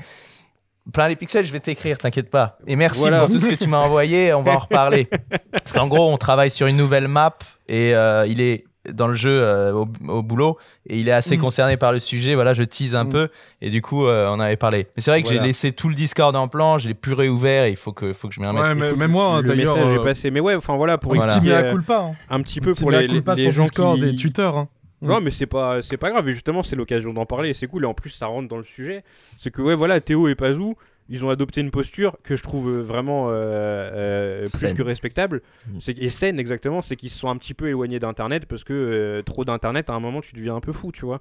Plein 0.92 1.08
les 1.08 1.16
pixels, 1.16 1.44
je 1.44 1.52
vais 1.52 1.60
t'écrire, 1.60 1.98
t'inquiète 1.98 2.30
pas. 2.30 2.58
Et 2.66 2.76
merci 2.76 3.00
Voilà. 3.00 3.20
pour 3.20 3.30
tout 3.30 3.40
ce 3.40 3.48
que 3.48 3.54
tu 3.56 3.66
m'as 3.66 3.78
envoyé, 3.80 4.32
on 4.34 4.42
va 4.42 4.52
en 4.52 4.58
reparler. 4.60 5.08
Parce 5.50 5.72
qu'en 5.72 5.88
gros, 5.88 6.10
on 6.12 6.16
travaille 6.16 6.50
sur 6.50 6.66
une 6.68 6.76
nouvelle 6.76 7.08
map 7.08 7.36
et 7.68 7.94
euh, 7.94 8.24
il 8.28 8.40
est 8.40 8.64
dans 8.94 9.08
le 9.08 9.16
jeu 9.16 9.40
euh, 9.42 9.72
au, 9.72 9.88
au 10.06 10.22
boulot 10.22 10.58
et 10.88 10.96
il 10.98 11.08
est 11.08 11.12
assez 11.12 11.36
Mm. 11.36 11.40
concerné 11.40 11.76
par 11.76 11.92
le 11.92 11.98
sujet. 11.98 12.36
Voilà, 12.36 12.54
je 12.54 12.62
tease 12.62 12.94
un 12.94 13.02
Mm. 13.02 13.08
peu 13.08 13.28
et 13.60 13.70
du 13.70 13.82
coup, 13.82 14.06
euh, 14.06 14.28
on 14.30 14.38
avait 14.38 14.56
parlé. 14.56 14.86
Mais 14.96 15.02
c'est 15.02 15.10
vrai 15.10 15.22
que 15.22 15.26
Voilà. 15.26 15.40
j'ai 15.42 15.46
laissé 15.48 15.72
tout 15.72 15.88
le 15.88 15.96
Discord 15.96 16.36
en 16.36 16.46
plan, 16.46 16.78
je 16.78 16.86
l'ai 16.86 16.94
plus 16.94 17.14
réouvert 17.14 17.64
et 17.64 17.70
il 17.70 17.76
faut 17.76 17.90
que, 17.92 18.12
faut 18.12 18.28
que 18.28 18.34
je 18.34 18.40
m'y 18.40 18.46
remette. 18.46 18.62
Ouais, 18.62 18.74
mais, 18.76 18.92
mais 18.96 19.08
moi, 19.08 19.24
hein, 19.38 19.42
le 19.42 19.48
d'ailleurs. 19.48 19.76
message 19.76 19.92
est 19.92 19.98
euh, 19.98 20.02
passé. 20.04 20.30
Mais 20.30 20.38
ouais, 20.38 20.54
enfin 20.54 20.76
voilà, 20.76 20.98
pour 20.98 21.16
Voilà. 21.16 21.34
Petit 21.36 21.50
euh, 21.50 21.74
hein. 21.88 22.12
un 22.30 22.40
petit 22.42 22.60
peu 22.60 22.74
pour 22.74 22.92
les, 22.92 23.08
les, 23.08 23.20
les 23.34 23.50
gens 23.50 23.64
Discord 23.64 23.98
qui. 23.98 24.06
et 24.06 24.14
Twitter. 24.14 24.42
hein. 24.54 24.68
Non, 25.02 25.20
mais 25.20 25.30
c'est 25.30 25.46
pas, 25.46 25.82
c'est 25.82 25.96
pas 25.96 26.10
grave. 26.10 26.28
Et 26.28 26.32
justement, 26.32 26.62
c'est 26.62 26.76
l'occasion 26.76 27.12
d'en 27.12 27.26
parler. 27.26 27.54
C'est 27.54 27.66
cool. 27.66 27.84
Et 27.84 27.86
en 27.86 27.94
plus, 27.94 28.10
ça 28.10 28.26
rentre 28.26 28.48
dans 28.48 28.56
le 28.56 28.62
sujet. 28.62 29.04
C'est 29.38 29.50
que, 29.50 29.62
ouais, 29.62 29.74
voilà, 29.74 30.00
Théo 30.00 30.28
et 30.28 30.34
Pazou, 30.34 30.74
ils 31.08 31.24
ont 31.24 31.30
adopté 31.30 31.60
une 31.60 31.70
posture 31.70 32.16
que 32.24 32.34
je 32.36 32.42
trouve 32.42 32.80
vraiment 32.80 33.28
euh, 33.28 33.32
euh, 33.32 34.40
plus 34.40 34.58
Saine. 34.58 34.74
que 34.74 34.82
respectable. 34.82 35.42
Mm. 35.68 35.78
C'est, 35.80 35.98
et 35.98 36.08
saine, 36.08 36.40
exactement. 36.40 36.82
C'est 36.82 36.96
qu'ils 36.96 37.10
se 37.10 37.18
sont 37.18 37.28
un 37.28 37.36
petit 37.36 37.54
peu 37.54 37.68
éloignés 37.68 37.98
d'Internet 37.98 38.46
parce 38.46 38.64
que 38.64 38.72
euh, 38.72 39.22
trop 39.22 39.44
d'Internet, 39.44 39.90
à 39.90 39.94
un 39.94 40.00
moment, 40.00 40.20
tu 40.20 40.34
deviens 40.34 40.56
un 40.56 40.60
peu 40.60 40.72
fou, 40.72 40.90
tu 40.92 41.04
vois. 41.04 41.20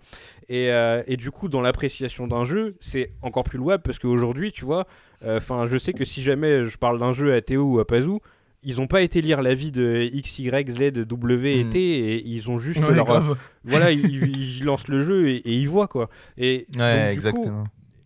Et, 0.49 0.69
et 1.07 1.17
du 1.17 1.31
coup, 1.31 1.49
dans 1.49 1.61
l'appréciation 1.61 2.27
d'un 2.27 2.45
jeu, 2.45 2.75
c'est 2.79 3.11
encore 3.21 3.43
plus 3.43 3.57
louable 3.57 3.83
parce 3.83 3.99
qu'aujourd'hui, 3.99 4.51
tu 4.51 4.65
vois, 4.65 4.87
enfin, 5.25 5.65
je 5.65 5.77
sais 5.77 5.93
que 5.93 6.05
si 6.05 6.21
jamais 6.21 6.65
je 6.65 6.77
parle 6.77 6.99
d'un 6.99 7.13
jeu 7.13 7.33
à 7.33 7.41
Théo 7.41 7.63
ou 7.63 7.79
à 7.79 7.85
Pazou, 7.85 8.19
ils 8.65 8.81
ont 8.81 8.87
pas 8.87 9.01
été 9.01 9.21
lire 9.21 9.41
l'avis 9.41 9.71
de 9.71 10.09
X, 10.11 10.39
Y, 10.39 10.69
Z, 10.69 10.91
W 11.07 11.59
et 11.59 11.63
Mm. 11.63 11.69
T 11.69 11.79
et 11.79 12.25
ils 12.27 12.49
ont 12.51 12.57
juste 12.57 12.81
Ouais, 12.81 12.93
leur, 12.93 13.05
grave. 13.05 13.37
voilà, 13.63 13.91
ils, 13.91 14.23
ils 14.59 14.63
lancent 14.65 14.87
le 14.89 14.99
jeu 14.99 15.29
et, 15.29 15.35
et 15.37 15.53
ils 15.53 15.69
voient 15.69 15.87
quoi. 15.87 16.09
Et 16.37 16.65
donc, 16.71 16.81
Ouais, 16.81 17.13
du 17.13 17.21
coup, 17.21 17.27
exactement. 17.27 17.63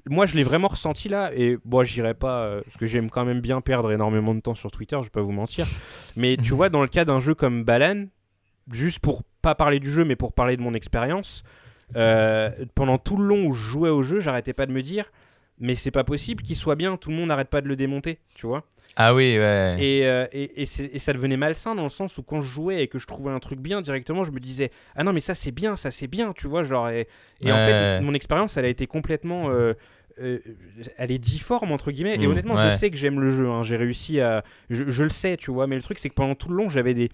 moi, 0.07 0.25
je 0.25 0.35
l'ai 0.35 0.43
vraiment 0.43 0.67
ressenti 0.67 1.07
là, 1.09 1.31
et 1.35 1.57
bon, 1.65 1.83
j'irai 1.83 2.13
pas, 2.13 2.41
euh, 2.43 2.61
parce 2.65 2.77
que 2.77 2.85
j'aime 2.85 3.09
quand 3.09 3.25
même 3.25 3.41
bien 3.41 3.61
perdre 3.61 3.91
énormément 3.91 4.35
de 4.35 4.39
temps 4.41 4.55
sur 4.55 4.69
Twitter, 4.71 4.97
je 4.99 5.03
vais 5.05 5.09
pas 5.11 5.21
vous 5.21 5.31
mentir. 5.31 5.65
Mais 6.15 6.35
tu 6.38 6.51
Mhm. 6.51 6.57
vois, 6.57 6.69
dans 6.69 6.81
le 6.81 6.88
cas 6.88 7.05
d'un 7.05 7.19
jeu 7.19 7.33
comme 7.35 7.63
Balan, 7.63 8.05
juste 8.71 8.99
pour 8.99 9.23
pas 9.41 9.55
parler 9.55 9.79
du 9.79 9.89
jeu, 9.91 10.03
mais 10.05 10.15
pour 10.15 10.33
parler 10.33 10.57
de 10.57 10.61
mon 10.61 10.73
expérience, 10.73 11.43
euh, 11.95 12.49
pendant 12.75 12.97
tout 12.97 13.17
le 13.17 13.25
long 13.25 13.45
où 13.47 13.51
je 13.53 13.61
jouais 13.69 13.89
au 13.89 14.01
jeu, 14.03 14.19
j'arrêtais 14.19 14.53
pas 14.53 14.65
de 14.65 14.71
me 14.71 14.81
dire, 14.81 15.05
mais 15.59 15.75
c'est 15.75 15.91
pas 15.91 16.03
possible 16.03 16.43
qu'il 16.43 16.55
soit 16.55 16.75
bien, 16.75 16.97
tout 16.97 17.09
le 17.09 17.15
monde 17.15 17.27
n'arrête 17.27 17.49
pas 17.49 17.61
de 17.61 17.67
le 17.67 17.75
démonter, 17.75 18.19
tu 18.35 18.47
vois. 18.47 18.63
Ah 18.95 19.13
oui, 19.13 19.38
ouais. 19.38 19.75
Et, 19.79 20.05
euh, 20.07 20.25
et, 20.33 20.61
et 20.63 20.99
ça 20.99 21.13
devenait 21.13 21.38
malsain 21.38 21.75
dans 21.75 21.83
le 21.83 21.89
sens 21.89 22.17
où 22.17 22.23
quand 22.23 22.41
je 22.41 22.47
jouais 22.47 22.83
et 22.83 22.88
que 22.88 22.97
je 22.99 23.05
trouvais 23.05 23.31
un 23.31 23.39
truc 23.39 23.59
bien 23.59 23.81
directement, 23.81 24.23
je 24.23 24.31
me 24.31 24.39
disais 24.39 24.71
ah 24.95 25.03
non 25.03 25.13
mais 25.13 25.21
ça 25.21 25.35
c'est 25.35 25.51
bien, 25.51 25.75
ça 25.75 25.91
c'est 25.91 26.07
bien, 26.07 26.33
tu 26.33 26.47
vois 26.47 26.63
genre 26.63 26.89
et, 26.89 27.07
en 27.45 27.59
fait 27.59 28.01
mon 28.01 28.13
expérience 28.13 28.57
elle 28.57 28.65
a 28.65 28.69
été 28.69 28.88
complètement 28.88 29.51
euh, 29.51 29.73
euh, 30.19 30.39
elle 30.97 31.11
est 31.11 31.19
difforme 31.19 31.71
entre 31.71 31.91
guillemets 31.91 32.15
et 32.19 32.27
Mm, 32.27 32.31
honnêtement 32.31 32.55
ouais. 32.55 32.71
je 32.71 32.75
sais 32.75 32.89
que 32.89 32.97
j'aime 32.97 33.19
le 33.21 33.29
jeu, 33.29 33.47
hein, 33.47 33.61
j'ai 33.63 33.77
réussi 33.77 34.19
à 34.19 34.43
je, 34.69 34.83
je 34.89 35.03
le 35.03 35.09
sais 35.09 35.38
tu 35.38 35.51
vois 35.51 35.67
mais 35.67 35.75
le 35.75 35.81
truc 35.83 35.99
c'est 35.99 36.09
que 36.09 36.15
pendant 36.15 36.35
tout 36.35 36.49
le 36.49 36.55
long 36.55 36.67
j'avais 36.67 36.93
des 36.95 37.09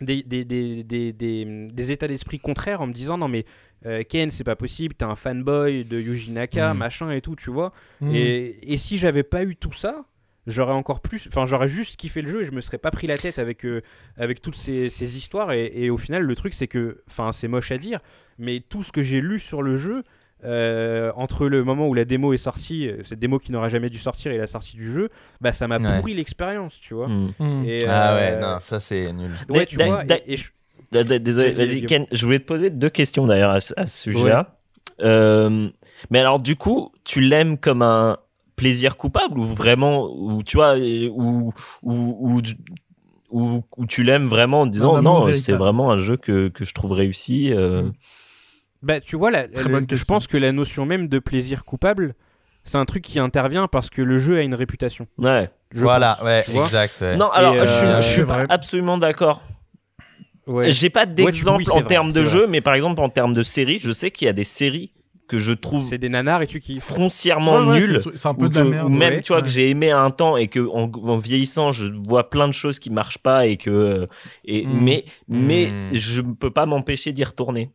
des, 0.00 0.22
des, 0.24 0.44
des, 0.44 0.82
des, 0.82 1.12
des- 1.12 1.66
des 1.70 1.90
états 1.92 2.08
d'esprit 2.08 2.40
contraires 2.40 2.80
en 2.80 2.86
me 2.88 2.92
disant 2.92 3.18
non 3.18 3.28
mais 3.28 3.44
euh, 3.86 4.02
Ken 4.08 4.30
c'est 4.30 4.44
pas 4.44 4.56
possible 4.56 4.94
t'es 4.94 5.04
un 5.04 5.16
fanboy 5.16 5.84
de 5.84 6.00
Yuji 6.00 6.30
Naka 6.32 6.72
Mm. 6.74 6.78
machin 6.78 7.10
et 7.10 7.20
tout 7.20 7.36
tu 7.36 7.50
vois 7.50 7.72
Mm. 8.00 8.14
et, 8.14 8.72
et 8.74 8.76
si 8.78 8.98
j'avais 8.98 9.22
pas 9.24 9.42
eu 9.44 9.56
tout 9.56 9.72
ça, 9.72 10.04
j'aurais 10.48 10.72
encore 10.72 11.00
plus. 11.00 11.28
Enfin, 11.28 11.46
j'aurais 11.46 11.68
juste 11.68 11.96
kiffé 11.96 12.20
le 12.20 12.28
jeu 12.28 12.42
et 12.42 12.46
je 12.46 12.50
me 12.52 12.60
serais 12.60 12.78
pas 12.78 12.90
pris 12.90 13.06
la 13.06 13.16
tête 13.16 13.38
avec, 13.38 13.64
euh, 13.64 13.80
avec 14.16 14.42
toutes 14.42 14.56
ces, 14.56 14.90
ces 14.90 15.16
histoires. 15.16 15.52
Et, 15.52 15.70
et 15.72 15.88
au 15.90 15.96
final, 15.96 16.22
le 16.24 16.34
truc, 16.34 16.52
c'est 16.54 16.66
que. 16.66 17.02
Enfin, 17.08 17.30
c'est 17.30 17.46
moche 17.46 17.70
à 17.70 17.78
dire, 17.78 18.00
mais 18.38 18.58
tout 18.58 18.82
ce 18.82 18.90
que 18.90 19.02
j'ai 19.04 19.20
lu 19.20 19.38
sur 19.38 19.62
le 19.62 19.76
jeu. 19.76 20.02
euh, 20.44 21.12
entre 21.14 21.46
le 21.46 21.62
moment 21.62 21.86
où 21.86 21.94
la 21.94 22.04
démo 22.04 22.32
est 22.32 22.36
sortie, 22.36 22.90
cette 23.04 23.20
démo 23.20 23.38
qui 23.38 23.52
n'aurait 23.52 23.70
jamais 23.70 23.88
dû 23.90 23.98
sortir 23.98 24.32
et 24.32 24.38
la 24.38 24.48
sortie 24.48 24.76
du 24.76 24.90
jeu, 24.90 25.08
bah 25.40 25.52
ça 25.52 25.68
m'a 25.68 25.78
Ouais. 25.78 25.98
pourri 26.00 26.14
l'expérience, 26.14 26.76
tu 26.80 26.94
vois. 26.94 27.06
Mm. 27.06 27.64
Et, 27.64 27.78
Ah 27.86 28.16
ouais, 28.16 28.36
non, 28.40 28.58
ça 28.58 28.80
c'est 28.80 29.12
nul. 29.12 29.30
Ouais, 29.48 29.66
tu 29.66 29.76
vois. 29.76 30.02
et- 30.04 30.32
et 30.32 30.36
je- 30.36 30.50
Désolé, 30.92 31.50
Vas-y. 31.50 31.86
Ken. 31.86 32.06
Je 32.12 32.24
voulais 32.24 32.38
te 32.38 32.44
poser 32.44 32.70
deux 32.70 32.90
questions 32.90 33.26
d'ailleurs 33.26 33.50
à, 33.50 33.60
ce- 33.60 33.74
à 33.76 33.86
ce 33.86 33.98
sujet-là. 34.12 34.56
Euh, 35.00 35.68
mais 36.10 36.20
alors, 36.20 36.40
du 36.40 36.54
coup, 36.56 36.92
tu 37.04 37.20
l'aimes 37.20 37.58
comme 37.58 37.82
un 37.82 38.18
plaisir 38.56 38.96
coupable 38.96 39.38
ou 39.38 39.44
vraiment, 39.44 40.08
ou 40.14 40.42
tu 40.42 40.56
vois, 40.58 40.76
euh, 40.78 41.08
ou 41.12 41.50
ou 41.82 42.38
ou, 42.38 42.40
ou, 43.30 43.62
ou 43.76 43.86
tu 43.86 44.02
l'aimes 44.04 44.28
vraiment 44.28 44.60
en 44.62 44.66
disant 44.66 45.00
non, 45.02 45.32
c'est 45.32 45.52
vraiment 45.54 45.90
un 45.90 45.98
jeu 45.98 46.16
que, 46.16 46.48
que 46.48 46.64
je 46.64 46.74
trouve 46.74 46.92
réussi. 46.92 47.52
euh, 47.52 47.82
Mm. 47.84 47.92
Bah, 48.82 49.00
tu 49.00 49.16
vois, 49.16 49.30
la- 49.30 49.46
Très 49.48 49.64
le- 49.64 49.70
bonne 49.70 49.86
je 49.90 50.04
pense 50.04 50.26
que 50.26 50.36
la 50.36 50.50
notion 50.52 50.84
même 50.86 51.06
de 51.08 51.18
plaisir 51.20 51.64
coupable, 51.64 52.14
c'est 52.64 52.78
un 52.78 52.84
truc 52.84 53.02
qui 53.04 53.18
intervient 53.20 53.68
parce 53.68 53.90
que 53.90 54.02
le 54.02 54.18
jeu 54.18 54.38
a 54.38 54.42
une 54.42 54.54
réputation. 54.56 55.06
Ouais. 55.18 55.50
je 55.72 55.80
voilà, 55.80 56.16
pense, 56.18 56.24
ouais, 56.26 56.44
exact. 56.64 56.94
ouais. 57.00 57.16
Non, 57.16 57.30
alors, 57.30 57.54
euh, 57.54 57.64
je, 57.64 58.02
suis- 58.02 58.16
je 58.18 58.22
vrai. 58.22 58.44
absolument 58.48 58.98
d'accord. 58.98 59.40
Ouais. 60.46 60.70
J'ai 60.70 60.90
pas 60.90 61.06
d'exemple 61.06 61.58
oui, 61.62 61.70
en 61.70 61.74
vrai, 61.78 61.84
termes 61.84 62.12
de 62.12 62.24
c'est 62.24 62.30
jeu, 62.30 62.46
mais 62.48 62.60
par 62.60 62.74
exemple 62.74 63.00
en 63.00 63.08
termes 63.08 63.32
de 63.32 63.42
séries, 63.42 63.78
je 63.80 63.92
sais 63.92 64.10
qu'il 64.10 64.26
y 64.26 64.28
a 64.28 64.32
des 64.32 64.44
séries 64.44 64.92
que 65.28 65.38
je 65.38 65.52
trouve 65.52 65.88
C'est 65.88 65.98
des 65.98 66.08
nanars 66.08 66.42
et 66.42 66.46
tu 66.46 66.58
kiffes. 66.60 66.82
foncièrement 66.82 67.60
Ouais, 67.68 67.80
ouais, 67.80 68.00
c'est 68.16 68.26
un 68.28 68.34
peu 68.34 68.46
ou, 68.46 68.48
de 68.48 68.58
la 68.58 68.64
merde. 68.64 68.86
ou 68.86 68.88
même 68.90 69.14
ouais. 69.14 69.22
tu 69.22 69.28
vois 69.28 69.36
Ouais. 69.38 69.42
que 69.44 69.48
j'ai 69.48 69.70
aimé 69.70 69.90
à 69.90 70.00
un 70.00 70.10
temps 70.10 70.36
et 70.36 70.48
que 70.48 70.60
en, 70.60 70.90
en 70.90 71.16
vieillissant 71.16 71.70
je 71.72 71.86
vois 72.06 72.28
plein 72.28 72.48
de 72.48 72.52
choses 72.52 72.78
qui 72.80 72.90
marchent 72.90 73.18
pas 73.18 73.46
et 73.46 73.56
que 73.56 74.06
et 74.44 74.66
Mm. 74.66 74.80
mais 74.84 75.04
mais 75.28 75.66
Mm. 75.70 75.94
je 75.94 76.20
ne 76.22 76.32
peux 76.32 76.50
pas 76.50 76.66
m'empêcher 76.66 77.12
d'y 77.12 77.22
retourner 77.24 77.70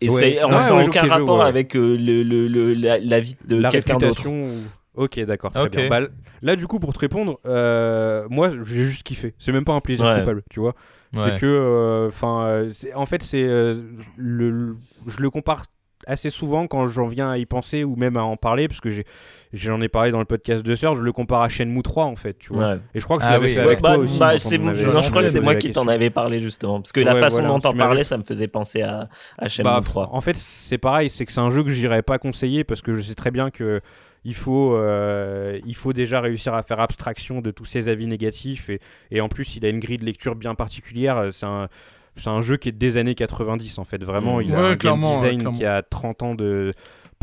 et 0.00 0.08
c'est 0.08 0.42
ouais, 0.42 0.84
aucun 0.86 1.06
rapport 1.06 1.42
avec 1.42 1.76
euh, 1.76 1.96
le, 1.96 2.22
le, 2.22 2.48
le- 2.48 2.74
la, 2.74 2.98
la 2.98 3.20
vie 3.20 3.36
de 3.46 3.56
la 3.56 3.68
quelqu'un 3.68 3.98
d'autre 3.98 4.26
ou- 4.28 4.48
Ok, 4.96 5.18
d'accord, 5.20 5.50
très 5.50 5.68
bien. 5.68 5.88
Bah, 5.88 6.00
là, 6.40 6.54
du 6.54 6.68
coup, 6.68 6.78
pour 6.78 6.92
te 6.92 7.00
répondre, 7.00 7.40
euh, 7.46 8.26
moi, 8.30 8.52
j'ai 8.64 8.84
juste 8.84 9.02
kiffé. 9.02 9.34
C'est 9.40 9.50
même 9.50 9.64
pas 9.64 9.72
un 9.72 9.80
plaisir 9.80 10.04
Ouais. 10.06 10.20
coupable, 10.20 10.44
tu 10.48 10.60
vois. 10.60 10.76
Ouais. 11.16 11.22
C'est 11.32 11.40
que, 11.40 12.06
enfin, 12.08 12.64
en 12.94 13.06
fait, 13.06 13.22
c'est 13.22 13.42
euh, 13.44 13.80
le, 14.16 14.50
le- 14.50 14.76
je 15.06 15.20
le 15.22 15.30
compare 15.30 15.64
assez 16.06 16.28
souvent 16.28 16.66
quand 16.66 16.84
j'en 16.86 17.06
viens 17.06 17.30
à 17.30 17.38
y 17.38 17.46
penser 17.46 17.82
ou 17.82 17.96
même 17.96 18.18
à 18.18 18.24
en 18.24 18.36
parler, 18.36 18.68
parce 18.68 18.80
que 18.80 18.90
j'ai, 18.90 19.06
j'en 19.54 19.80
ai 19.80 19.88
parlé 19.88 20.10
dans 20.10 20.18
le 20.18 20.26
podcast 20.26 20.62
de 20.62 20.74
Sœur, 20.74 20.96
je 20.96 21.02
le 21.02 21.12
compare 21.12 21.40
à 21.40 21.48
Shenmue 21.48 21.82
3 21.82 22.04
en 22.04 22.14
fait, 22.14 22.36
tu 22.38 22.52
vois. 22.52 22.72
Ouais. 22.72 22.78
Et 22.94 23.00
je 23.00 23.04
crois 23.04 23.16
que 23.16 23.22
je 23.22 23.28
Ah 23.28 23.32
l'avais 23.32 23.46
oui, 23.46 23.52
fait 23.54 23.60
ouais. 23.60 23.66
avec 23.66 23.80
Bah, 23.80 23.94
toi 23.94 24.04
aussi. 24.04 24.18
bah, 24.18 24.26
avait- 24.26 24.58
non, 24.58 24.74
je 24.74 25.08
crois 25.08 25.22
que 25.22 25.28
c'est 25.28 25.40
moi 25.40 25.54
qui 25.54 25.72
t'en 25.72 25.88
avais 25.88 26.10
parlé 26.10 26.40
justement 26.40 26.80
parce 26.82 26.92
que 26.92 27.00
la 27.00 27.14
façon 27.14 27.36
voilà, 27.36 27.48
dont 27.48 27.58
t'en 27.60 27.72
parlais 27.74 28.04
ça 28.04 28.18
me 28.18 28.22
faisait 28.22 28.48
penser 28.48 28.82
à 28.82 29.08
à 29.38 29.48
Shenmue 29.48 29.64
Bah, 29.64 29.80
3 29.82 30.10
En 30.12 30.20
fait, 30.20 30.36
c'est 30.36 30.76
pareil, 30.76 31.08
c'est 31.08 31.24
que 31.24 31.32
c'est 31.32 31.40
un 31.40 31.48
jeu 31.48 31.62
que 31.62 31.70
j'irais 31.70 32.02
pas 32.02 32.18
conseiller 32.18 32.64
parce 32.64 32.82
que 32.82 32.92
je 32.92 33.00
sais 33.00 33.14
très 33.14 33.30
bien 33.30 33.50
que 33.50 33.80
il 34.24 34.34
faut, 34.34 34.74
euh, 34.76 35.58
il 35.66 35.76
faut 35.76 35.92
déjà 35.92 36.20
réussir 36.20 36.54
à 36.54 36.62
faire 36.62 36.80
abstraction 36.80 37.40
de 37.40 37.50
tous 37.50 37.64
ces 37.66 37.88
avis 37.88 38.06
négatifs 38.06 38.70
et, 38.70 38.80
et 39.10 39.20
en 39.20 39.28
plus 39.28 39.56
il 39.56 39.64
a 39.66 39.68
une 39.68 39.80
grille 39.80 39.98
de 39.98 40.04
lecture 40.04 40.34
bien 40.34 40.54
particulière. 40.54 41.28
C'est 41.32 41.46
un, 41.46 41.68
c'est 42.16 42.28
un 42.28 42.40
jeu 42.42 42.56
qui 42.56 42.68
est 42.68 42.72
des 42.72 42.96
années 42.96 43.14
90 43.14 43.78
en 43.78 43.84
fait. 43.84 44.02
Vraiment, 44.04 44.38
Mm. 44.38 44.42
il 44.42 44.54
a 44.54 44.58
un 44.58 44.76
game 44.76 45.04
ouais, 45.04 45.14
design 45.16 45.52
qui 45.52 45.64
a 45.64 45.82
30 45.82 46.22
ans 46.22 46.34
de 46.34 46.72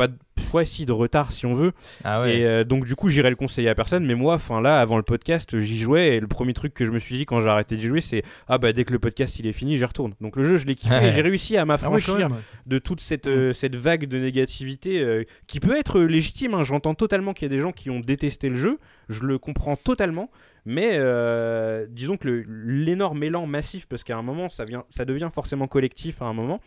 pas 0.02 0.08
de, 0.08 0.16
ouais, 0.54 0.66
si, 0.66 0.86
de 0.86 0.92
retard 0.92 1.32
si 1.32 1.46
on 1.46 1.54
veut. 1.54 1.74
Ah 2.04 2.22
ouais. 2.22 2.38
Et 2.40 2.46
euh, 2.46 2.64
donc 2.64 2.86
du 2.86 2.96
coup, 2.96 3.10
j'irai 3.10 3.30
le 3.30 3.36
conseiller 3.36 3.70
à 3.70 3.76
personne. 3.76 4.04
Mais 4.06 4.16
moi, 4.16 4.34
enfin 4.36 4.60
là, 4.62 4.80
avant 4.82 4.98
le 4.98 5.04
podcast, 5.04 5.60
j'y 5.60 5.80
jouais 5.80 6.16
et 6.16 6.20
le 6.20 6.28
premier 6.28 6.54
truc 6.54 6.74
que 6.74 6.86
je 6.86 6.92
me 6.92 6.98
suis 7.00 7.16
dit 7.16 7.26
quand 7.26 7.40
j'ai 7.42 7.50
arrêté 7.50 7.76
d'y 7.76 7.88
jouer, 7.88 8.02
c'est 8.02 8.24
ah 8.48 8.58
bah 8.58 8.74
dès 8.74 8.84
que 8.84 8.94
le 8.94 9.00
podcast 9.00 9.38
il 9.40 9.46
est 9.48 9.52
fini, 9.52 9.78
j'y 9.78 9.86
retourne. 9.86 10.14
Donc 10.22 10.36
le 10.38 10.44
jeu, 10.44 10.58
je 10.58 10.66
l'ai 10.66 10.76
kiffé. 10.76 10.96
et 11.08 11.12
j'ai 11.12 11.22
réussi 11.22 11.56
à 11.56 11.60
Ah 11.60 11.64
ouais, 11.64 11.68
m'affranchir 11.68 12.28
de 12.66 12.78
toute 12.80 13.00
cette, 13.02 13.28
euh, 13.28 13.54
cette 13.54 13.76
vague 13.76 14.06
de 14.06 14.18
négativité 14.18 15.00
euh, 15.02 15.24
qui 15.48 15.60
peut 15.60 15.78
être 15.78 16.00
légitime. 16.02 16.54
hein. 16.56 16.64
J'entends 16.64 16.96
totalement 16.96 17.34
qu'il 17.34 17.44
y 17.48 17.52
a 17.52 17.56
des 17.56 17.62
gens 17.62 17.72
qui 17.72 17.90
ont 17.92 18.00
détesté 18.00 18.50
le 18.50 18.56
jeu, 18.56 18.80
je 19.10 19.24
le 19.24 19.38
comprends 19.38 19.76
totalement, 19.76 20.32
mais 20.66 20.94
euh, 20.94 21.86
disons 21.90 22.18
que 22.18 22.44
l'énorme 22.48 23.22
élan 23.24 23.46
massif, 23.46 23.88
parce 23.88 24.04
qu'à 24.04 24.18
un 24.18 24.22
moment 24.22 24.50
ça, 24.50 24.64
vient, 24.66 24.84
ça 24.90 25.06
devient 25.06 25.30
forcément 25.34 25.68
collectif 25.68 26.22
à 26.22 26.26
un 26.26 26.34
moment, 26.34 26.60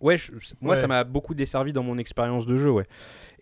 Ouais, 0.00 0.16
je- 0.16 0.32
moi 0.60 0.74
Ouais. 0.74 0.80
ça 0.80 0.86
m'a 0.86 1.04
beaucoup 1.04 1.34
desservi 1.34 1.72
dans 1.72 1.82
mon 1.82 1.98
expérience 1.98 2.46
de 2.46 2.56
jeu, 2.58 2.70
ouais. 2.70 2.84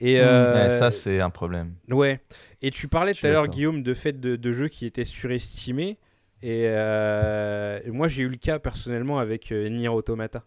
Et 0.00 0.16
Mm. 0.16 0.24
euh, 0.24 0.64
Ouais, 0.64 0.70
ça, 0.70 0.90
c'est 0.90 1.20
un 1.20 1.30
problème. 1.30 1.74
Ouais. 1.90 2.20
Et 2.62 2.70
tu 2.70 2.88
parlais 2.88 3.12
tout 3.14 3.26
à 3.26 3.30
l'heure. 3.30 3.48
Guillaume, 3.48 3.82
de 3.82 3.94
fait 3.94 4.18
de, 4.20 4.36
de 4.36 4.52
jeux 4.52 4.68
qui 4.68 4.86
étaient 4.86 5.04
surestimés. 5.04 5.98
Et 6.42 6.64
euh, 6.66 7.80
moi, 7.88 8.08
j'ai 8.08 8.22
eu 8.22 8.28
le 8.28 8.36
cas 8.36 8.58
personnellement 8.58 9.18
avec 9.18 9.52
euh, 9.52 9.68
Nier 9.68 9.88
Automata. 9.88 10.42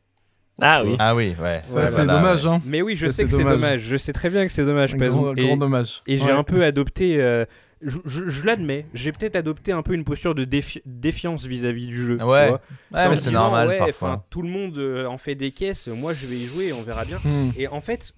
Ah 0.61 0.83
oui. 0.83 0.95
Ah 0.99 1.15
oui, 1.15 1.35
ouais. 1.41 1.61
Ça, 1.63 1.79
Ouais, 1.79 1.87
c'est 1.87 2.03
voilà, 2.03 2.13
dommage, 2.19 2.45
ouais. 2.45 2.51
hein. 2.51 2.61
Mais 2.65 2.81
oui, 2.81 2.95
je 2.95 3.07
Ça, 3.07 3.13
sais 3.13 3.23
que 3.25 3.31
c'est 3.31 3.37
dommage. 3.37 3.55
dommage. 3.55 3.79
Je 3.81 3.97
sais 3.97 4.11
très 4.13 4.29
bien 4.29 4.45
que 4.45 4.51
c'est 4.51 4.65
dommage, 4.65 4.93
Un 4.93 4.97
grand, 4.97 5.35
Et, 5.35 5.55
dommage. 5.57 6.01
et 6.05 6.17
j'ai 6.17 6.25
Ouais. 6.25 6.31
un 6.31 6.43
peu 6.43 6.63
adopté. 6.63 7.21
euh, 7.21 7.45
je 7.81 7.97
je- 8.05 8.27
je 8.29 8.43
l'admets, 8.45 8.85
j'ai 8.93 9.11
peut-être 9.11 9.35
adopté 9.35 9.71
un 9.71 9.81
peu 9.81 9.93
une 9.93 10.03
posture 10.03 10.35
de 10.35 10.45
défi- 10.45 10.81
défiance 10.85 11.45
vis-à-vis 11.45 11.87
du 11.87 12.05
jeu. 12.07 12.21
Ouais. 12.23 12.51
mais 12.91 13.15
c'est 13.15 13.31
normal 13.31 13.67
ouais, 13.69 13.77
parfois. 13.77 14.23
Tout 14.29 14.41
le 14.41 14.49
monde 14.49 14.77
euh, 14.77 15.05
en 15.05 15.17
fait 15.17 15.35
des 15.35 15.51
caisses. 15.51 15.87
Moi, 15.87 16.13
je 16.13 16.25
vais 16.25 16.37
y 16.37 16.45
jouer, 16.45 16.73
on 16.73 16.81
verra 16.81 17.05
bien. 17.05 17.17
Hmm. 17.23 17.51
Et 17.57 17.67
en 17.67 17.81
fait, 17.81 18.13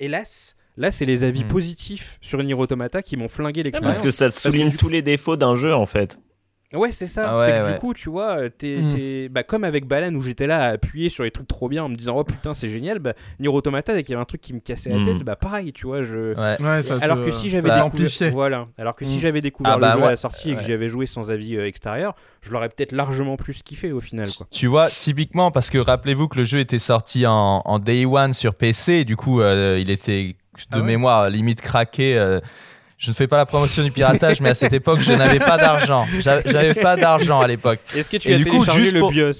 hélas, 0.00 0.56
là, 0.76 0.90
c'est 0.90 1.04
les 1.06 1.24
avis 1.24 1.44
Hmm. 1.44 1.48
positifs 1.48 2.18
sur 2.20 2.42
Nier 2.42 2.54
Automata 2.54 3.02
qui 3.02 3.16
m'ont 3.16 3.28
flingué 3.28 3.62
l'expérience. 3.62 3.94
Parce 3.94 4.04
que 4.04 4.10
ça 4.10 4.28
te 4.30 4.34
souligne 4.34 4.72
tous 4.72 4.88
les 4.88 5.02
défauts 5.02 5.36
d'un 5.36 5.54
jeu 5.54 5.74
en 5.74 5.86
fait. 5.86 6.18
Ouais, 6.74 6.90
c'est 6.90 7.06
ça. 7.06 7.26
Ah 7.30 7.38
ouais, 7.38 7.46
c'est 7.46 7.52
que 7.60 7.64
ouais. 7.66 7.72
du 7.74 7.78
coup, 7.78 7.94
tu 7.94 8.10
vois, 8.10 8.38
euh, 8.38 8.48
t'es, 8.48 8.78
Mm. 8.80 8.94
t'es- 8.94 9.28
bah, 9.28 9.44
comme 9.44 9.62
avec 9.62 9.86
Balan 9.86 10.12
où 10.16 10.20
j'étais 10.20 10.48
là 10.48 10.62
à 10.64 10.68
appuyer 10.70 11.08
sur 11.08 11.22
les 11.22 11.30
trucs 11.30 11.46
trop 11.46 11.68
bien 11.68 11.84
en 11.84 11.88
me 11.88 11.94
disant 11.94 12.16
oh 12.18 12.24
putain 12.24 12.54
c'est 12.54 12.68
génial, 12.68 12.98
bah, 12.98 13.12
Nier 13.38 13.48
Automata 13.48 13.94
dès 13.94 14.02
qu'il 14.02 14.10
y 14.10 14.14
avait 14.14 14.22
un 14.22 14.26
truc 14.26 14.40
qui 14.40 14.52
me 14.52 14.58
cassait 14.58 14.90
la 14.90 14.98
Mm. 14.98 15.04
tête, 15.04 15.22
bah 15.22 15.36
pareil, 15.36 15.72
tu 15.72 15.86
vois, 15.86 16.02
je. 16.02 16.34
Ouais. 16.36 16.82
Ça 16.82 16.98
alors 17.02 17.18
te- 17.18 17.26
que 17.26 17.30
si 17.30 17.50
j'avais 17.50 17.68
ça 17.68 17.84
découvert, 17.84 18.32
voilà, 18.32 18.66
alors 18.78 18.96
que 18.96 19.04
si 19.04 19.16
Mm. 19.16 19.20
j'avais 19.20 19.40
découvert 19.40 19.72
Ah 19.74 19.78
bah 19.78 19.88
le 19.90 19.94
jeu 19.94 20.00
ouais. 20.00 20.06
à 20.08 20.10
la 20.10 20.16
sortie 20.16 20.50
et 20.50 20.56
que 20.56 20.62
j'y 20.62 20.72
avais 20.72 20.88
joué 20.88 21.06
sans 21.06 21.30
avis 21.30 21.56
euh, 21.56 21.66
extérieur, 21.66 22.16
je 22.42 22.50
l'aurais 22.52 22.68
peut-être 22.68 22.92
largement 22.92 23.36
plus 23.36 23.62
kiffé 23.62 23.92
au 23.92 24.00
final, 24.00 24.28
quoi. 24.36 24.46
Tu 24.50 24.66
vois, 24.66 24.90
typiquement, 24.90 25.52
parce 25.52 25.70
que 25.70 25.78
rappelez-vous 25.78 26.26
que 26.26 26.38
le 26.38 26.44
jeu 26.44 26.58
était 26.58 26.80
sorti 26.80 27.26
en, 27.26 27.62
en 27.64 27.78
day 27.78 28.06
one 28.06 28.34
sur 28.34 28.54
PC, 28.56 28.92
et 28.94 29.04
du 29.04 29.14
coup, 29.14 29.40
euh, 29.40 29.78
il 29.80 29.88
était 29.90 30.34
de 30.34 30.36
Ah 30.72 30.78
ouais 30.78 30.82
mémoire 30.84 31.30
limite 31.30 31.60
craqué. 31.60 32.18
euh, 32.18 32.40
je 32.98 33.10
ne 33.10 33.14
fais 33.14 33.26
pas 33.26 33.36
la 33.36 33.46
promotion 33.46 33.82
du 33.82 33.90
piratage, 33.90 34.40
mais 34.40 34.50
à 34.50 34.54
cette 34.54 34.72
époque, 34.72 35.00
je 35.00 35.12
n'avais 35.12 35.38
pas 35.38 35.56
d'argent. 35.58 36.06
J'a- 36.20 36.40
J'avais 36.44 36.74
pas 36.74 36.96
d'argent 36.96 37.40
à 37.40 37.46
l'époque. 37.46 37.80
Est-ce 37.94 38.08
que 38.08 38.16
tu 38.16 38.30
Et 38.30 38.34
as 38.34 38.38
du 38.38 38.44
coup, 38.46 38.52
téléchargé 38.52 38.80
juste 38.82 38.92
le 38.94 39.00
pour- 39.00 39.10
BIOS 39.10 39.32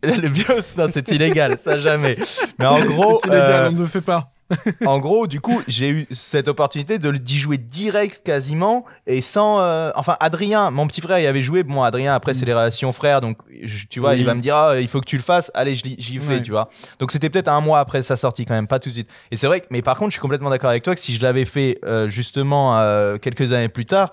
Le 0.04 0.28
BIOS, 0.28 0.62
non, 0.76 0.86
c'est 0.92 1.08
illégal, 1.10 1.58
ça 1.60 1.76
jamais. 1.78 2.16
Mais 2.58 2.66
en 2.66 2.80
gros, 2.84 3.18
C'est 3.22 3.28
illégal, 3.30 3.50
euh, 3.52 3.68
on 3.70 3.72
ne 3.72 3.78
le 3.80 3.86
fait 3.86 4.00
pas. 4.00 4.30
en 4.86 4.98
gros, 4.98 5.26
du 5.26 5.40
coup, 5.40 5.60
j'ai 5.68 5.90
eu 5.90 6.06
cette 6.10 6.48
opportunité 6.48 6.98
de 6.98 7.10
d'y 7.12 7.38
jouer 7.38 7.58
direct 7.58 8.22
quasiment 8.24 8.84
et 9.06 9.20
sans. 9.20 9.60
euh, 9.60 9.90
enfin, 9.94 10.16
Adrien, 10.20 10.70
mon 10.70 10.86
petit 10.86 11.00
frère, 11.00 11.18
il 11.18 11.26
avait 11.26 11.42
joué. 11.42 11.62
Bon, 11.64 11.82
Adrien, 11.82 12.14
après, 12.14 12.32
c'est 12.34 12.46
les 12.46 12.54
relations 12.54 12.92
frères, 12.92 13.20
donc 13.20 13.38
je- 13.62 13.84
tu 13.86 14.00
vois, 14.00 14.12
Oui. 14.12 14.20
il 14.20 14.24
va 14.24 14.34
me 14.34 14.40
dire, 14.40 14.56
Ah, 14.56 14.80
il 14.80 14.88
faut 14.88 15.00
que 15.00 15.06
tu 15.06 15.16
le 15.16 15.22
fasses. 15.22 15.50
Allez, 15.54 15.74
j'y 15.76 16.18
fais, 16.18 16.34
Ouais. 16.34 16.42
tu 16.42 16.50
vois. 16.50 16.70
Donc, 16.98 17.12
c'était 17.12 17.28
peut-être 17.30 17.48
un 17.48 17.60
mois 17.60 17.78
après 17.80 18.02
sa 18.02 18.16
sortie, 18.16 18.44
quand 18.46 18.54
même, 18.54 18.66
pas 18.66 18.78
tout 18.78 18.88
de 18.88 18.94
suite. 18.94 19.10
Et 19.30 19.36
c'est 19.36 19.46
vrai 19.46 19.60
que, 19.60 19.66
mais 19.70 19.82
par 19.82 19.96
contre, 19.98 20.10
je 20.10 20.14
suis 20.14 20.20
complètement 20.22 20.50
d'accord 20.50 20.70
avec 20.70 20.82
toi 20.82 20.94
que 20.94 21.00
si 21.00 21.14
je 21.14 21.22
l'avais 21.22 21.44
fait 21.44 21.78
euh, 21.84 22.08
justement 22.08 22.78
euh, 22.78 23.18
quelques 23.18 23.52
années 23.52 23.68
plus 23.68 23.84
tard, 23.86 24.12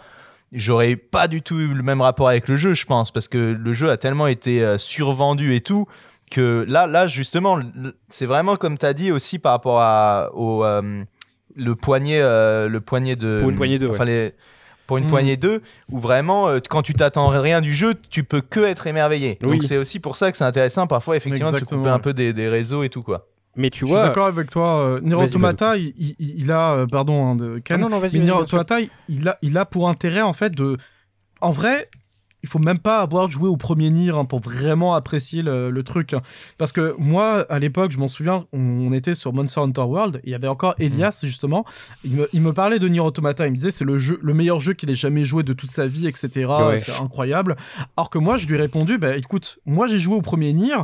j'aurais 0.51 0.95
pas 0.95 1.27
du 1.27 1.41
tout 1.41 1.59
eu 1.59 1.67
le 1.73 1.83
même 1.83 2.01
rapport 2.01 2.27
avec 2.30 2.47
le 2.47 2.57
jeu, 2.57 2.73
je 2.73 2.85
pense, 2.85 3.11
parce 3.11 3.27
que 3.27 3.38
le 3.38 3.73
jeu 3.73 3.89
a 3.89 3.97
tellement 3.97 4.27
été 4.27 4.75
survendu 4.77 5.55
et 5.55 5.61
tout 5.61 5.88
que 6.31 6.65
là, 6.67 6.87
là 6.87 7.07
justement, 7.07 7.59
c'est 8.09 8.25
vraiment 8.25 8.55
comme 8.55 8.77
tu 8.77 8.85
as 8.85 8.93
dit 8.93 9.11
aussi 9.11 9.39
par 9.39 9.53
rapport 9.53 9.79
à, 9.79 10.31
au 10.33 10.63
euh, 10.63 11.03
le 11.55 11.75
poignet, 11.75 12.19
euh, 12.21 12.67
le 12.67 12.81
poignet 12.81 13.15
de. 13.15 13.39
Pour 13.41 13.49
une 13.49 13.55
poignée 13.55 13.79
deux, 13.79 13.89
Enfin, 13.89 14.05
les- 14.05 14.33
pour 14.87 14.97
une 14.97 15.05
Mm. 15.05 15.07
poignée 15.07 15.35
2, 15.35 15.63
où 15.89 15.97
vraiment, 15.99 16.47
euh, 16.47 16.59
quand 16.69 16.83
tu 16.83 16.93
t'attends 16.93 17.29
rien 17.29 17.59
du 17.59 17.73
jeu, 17.73 17.95
tu 18.11 18.23
peux 18.23 18.41
que 18.41 18.59
être 18.59 18.85
émerveillé. 18.85 19.39
Oui. 19.41 19.53
Donc 19.53 19.63
c'est 19.63 19.77
aussi 19.77 19.99
pour 19.99 20.15
ça 20.15 20.31
que 20.31 20.37
c'est 20.37 20.43
intéressant 20.43 20.85
parfois, 20.85 21.15
effectivement, 21.17 21.51
de 21.51 21.57
se 21.57 21.63
couper 21.65 21.89
un 21.89 21.97
peu 21.99 22.13
des, 22.13 22.33
des 22.33 22.47
réseaux 22.49 22.83
et 22.83 22.89
tout, 22.89 23.01
quoi. 23.01 23.25
Mais 23.55 23.71
tu 23.71 23.79
Je 23.79 23.85
suis 23.85 23.93
vois. 23.95 24.03
d'accord 24.03 24.27
avec 24.27 24.51
toi. 24.51 24.81
euh, 24.81 24.99
Nier 25.01 25.15
Vas-y, 25.15 25.25
Automata, 25.29 25.77
il, 25.77 25.93
il- 25.97 26.15
il 26.19 26.51
a, 26.51 26.73
euh, 26.73 26.85
pardon, 26.87 27.25
hein, 27.31 27.35
de 27.35 27.61
Ah 27.69 27.77
non, 27.77 27.89
non, 27.89 27.99
vas-y, 27.99 28.19
mais 28.19 28.25
vas-y, 28.25 28.29
Nier. 28.31 28.31
Automata, 28.43 28.77
il 29.07 29.27
a, 29.27 29.37
il 29.41 29.57
a 29.57 29.65
pour 29.65 29.89
intérêt 29.89 30.21
en 30.21 30.33
fait 30.33 30.53
de, 30.53 30.77
en 31.41 31.49
vrai, 31.51 31.89
il 32.45 32.48
faut 32.48 32.59
même 32.59 32.77
pas 32.77 32.99
avoir 33.01 33.27
joué 33.32 33.49
au 33.49 33.57
premier 33.57 33.90
Nier 33.90 34.11
hein, 34.11 34.24
pour 34.24 34.40
vraiment 34.40 34.93
apprécier 34.93 35.41
le, 35.41 35.72
le 35.72 35.83
truc. 35.83 36.14
hein. 36.14 36.22
Parce 36.59 36.72
que 36.72 36.93
moi, 36.99 37.43
à 37.49 37.57
l'époque, 37.57 37.90
je 37.90 37.98
m'en 37.98 38.07
souviens, 38.07 38.45
on, 38.53 38.59
on 38.59 38.93
était 38.93 39.15
sur 39.15 39.33
Monster 39.33 39.61
Hunter 39.61 39.82
World, 39.82 40.17
et 40.17 40.27
il 40.27 40.30
y 40.30 40.35
avait 40.35 40.48
encore 40.48 40.75
Elias 40.77 41.22
justement. 41.24 41.65
Il 42.03 42.11
me, 42.11 42.30
il 42.33 42.41
me 42.41 42.53
parlait 42.53 42.77
de 42.77 42.88
Nier 42.88 42.99
Automata, 42.99 43.48
il 43.48 43.51
me 43.51 43.56
disait 43.56 43.72
c'est 43.72 43.83
le 43.83 43.98
jeu, 43.98 44.19
le 44.22 44.33
meilleur 44.35 44.59
jeu 44.59 44.74
qu'il 44.74 44.91
ait 44.91 44.93
jamais 44.95 45.24
joué 45.24 45.41
de 45.41 45.53
toute 45.53 45.72
sa 45.72 45.88
vie, 45.88 46.06
etc. 46.06 46.30
Ouais. 46.45 46.77
C'est 46.77 47.01
incroyable. 47.01 47.56
Alors 47.98 48.11
que 48.11 48.19
moi, 48.19 48.38
je 48.38 48.45
lui 48.48 48.53
ai 48.53 48.59
répondu, 48.59 48.99
bah 48.99 49.17
écoute, 49.17 49.57
moi 49.65 49.88
j'ai 49.88 49.98
joué 49.98 50.15
au 50.15 50.22
premier 50.22 50.53
Nier 50.53 50.75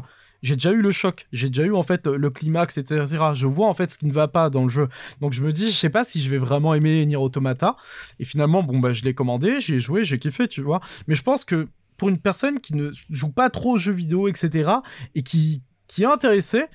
j'ai 0.41 0.55
déjà 0.55 0.71
eu 0.71 0.81
le 0.81 0.91
choc, 0.91 1.27
j'ai 1.31 1.47
déjà 1.49 1.63
eu 1.63 1.73
en 1.73 1.83
fait 1.83 2.07
le 2.07 2.29
climax, 2.29 2.77
etc. 2.77 3.05
Je 3.33 3.45
vois 3.47 3.67
en 3.67 3.73
fait 3.73 3.91
ce 3.91 3.97
qui 3.97 4.05
ne 4.07 4.11
va 4.13 4.27
pas 4.27 4.49
dans 4.49 4.63
le 4.63 4.69
jeu. 4.69 4.87
Donc 5.21 5.33
je 5.33 5.43
me 5.43 5.51
dis, 5.53 5.69
je 5.69 5.75
sais 5.75 5.89
pas 5.89 6.03
si 6.03 6.19
je 6.21 6.29
vais 6.29 6.37
vraiment 6.39 6.73
aimer 6.73 7.05
Nier 7.05 7.15
Automata. 7.17 7.75
Et 8.19 8.25
finalement, 8.25 8.63
bon 8.63 8.79
bah 8.79 8.91
je 8.91 9.03
l'ai 9.03 9.13
commandé, 9.13 9.59
j'y 9.59 9.75
ai 9.75 9.79
joué, 9.79 10.03
j'ai 10.03 10.17
kiffé, 10.19 10.47
tu 10.47 10.61
vois. 10.61 10.81
Mais 11.07 11.15
je 11.15 11.23
pense 11.23 11.45
que 11.45 11.67
pour 11.97 12.09
une 12.09 12.17
personne 12.17 12.59
qui 12.59 12.75
ne 12.75 12.89
joue 13.11 13.31
pas 13.31 13.49
trop 13.51 13.73
aux 13.73 13.77
jeux 13.77 13.93
vidéo, 13.93 14.27
etc. 14.27 14.71
et 15.13 15.21
qui, 15.21 15.61
qui 15.87 16.01
est 16.03 16.07
intéressée, 16.07 16.65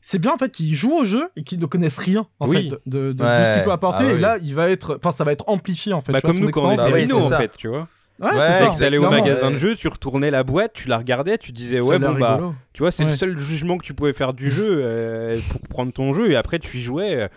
c'est 0.00 0.18
bien 0.18 0.32
en 0.32 0.36
fait 0.36 0.50
qu'il 0.50 0.74
joue 0.74 0.92
au 0.92 1.04
jeu 1.04 1.28
et 1.36 1.44
qu'il 1.44 1.60
ne 1.60 1.66
connaisse 1.66 1.98
rien 1.98 2.26
en 2.40 2.48
Oui. 2.48 2.56
fait 2.56 2.68
de, 2.68 2.80
de- 2.86 3.12
de 3.12 3.22
Ouais. 3.22 3.44
ce 3.44 3.52
qu'il 3.52 3.62
peut 3.62 3.70
apporter. 3.70 4.02
Ah 4.04 4.12
et 4.12 4.18
là, 4.18 4.38
il 4.42 4.52
va 4.56 4.68
être, 4.68 4.96
enfin 4.98 5.12
ça 5.12 5.22
va 5.22 5.30
être 5.30 5.44
amplifié 5.48 5.92
en 5.92 6.00
fait. 6.00 6.10
Bah, 6.10 6.20
comme 6.20 6.36
nous 6.40 6.50
quand 6.50 6.64
on 6.64 6.72
était 6.72 6.82
Ah 6.82 6.90
oui, 6.92 7.12
en 7.12 7.22
ça. 7.22 7.38
fait, 7.38 7.52
tu 7.56 7.68
vois. 7.68 7.86
Ouais, 8.22 8.28
Ouais, 8.28 8.48
c'est 8.58 8.70
que 8.70 8.78
t'allais 8.78 8.98
au 8.98 9.10
magasin 9.10 9.48
de 9.50 9.54
ouais. 9.54 9.60
jeu, 9.60 9.74
tu 9.74 9.88
retournais 9.88 10.30
la 10.30 10.44
boîte, 10.44 10.72
tu 10.74 10.88
la 10.88 10.96
regardais, 10.98 11.38
tu 11.38 11.50
disais 11.52 11.80
ouais 11.80 11.98
bon 11.98 12.12
bah 12.14 12.34
rigolo. 12.36 12.54
tu 12.72 12.82
vois 12.82 12.92
c'est 12.92 13.04
le 13.04 13.10
seul 13.10 13.36
jugement 13.38 13.78
que 13.78 13.84
tu 13.84 13.94
pouvais 13.94 14.12
faire 14.12 14.32
du 14.32 14.48
jeu 14.50 14.80
euh, 14.84 15.38
pour 15.50 15.60
prendre 15.68 15.92
ton 15.92 16.12
jeu 16.12 16.30
et 16.30 16.36
après 16.36 16.58
tu 16.60 16.78
y 16.78 16.82
jouais 16.82 17.16
euh, 17.16 17.28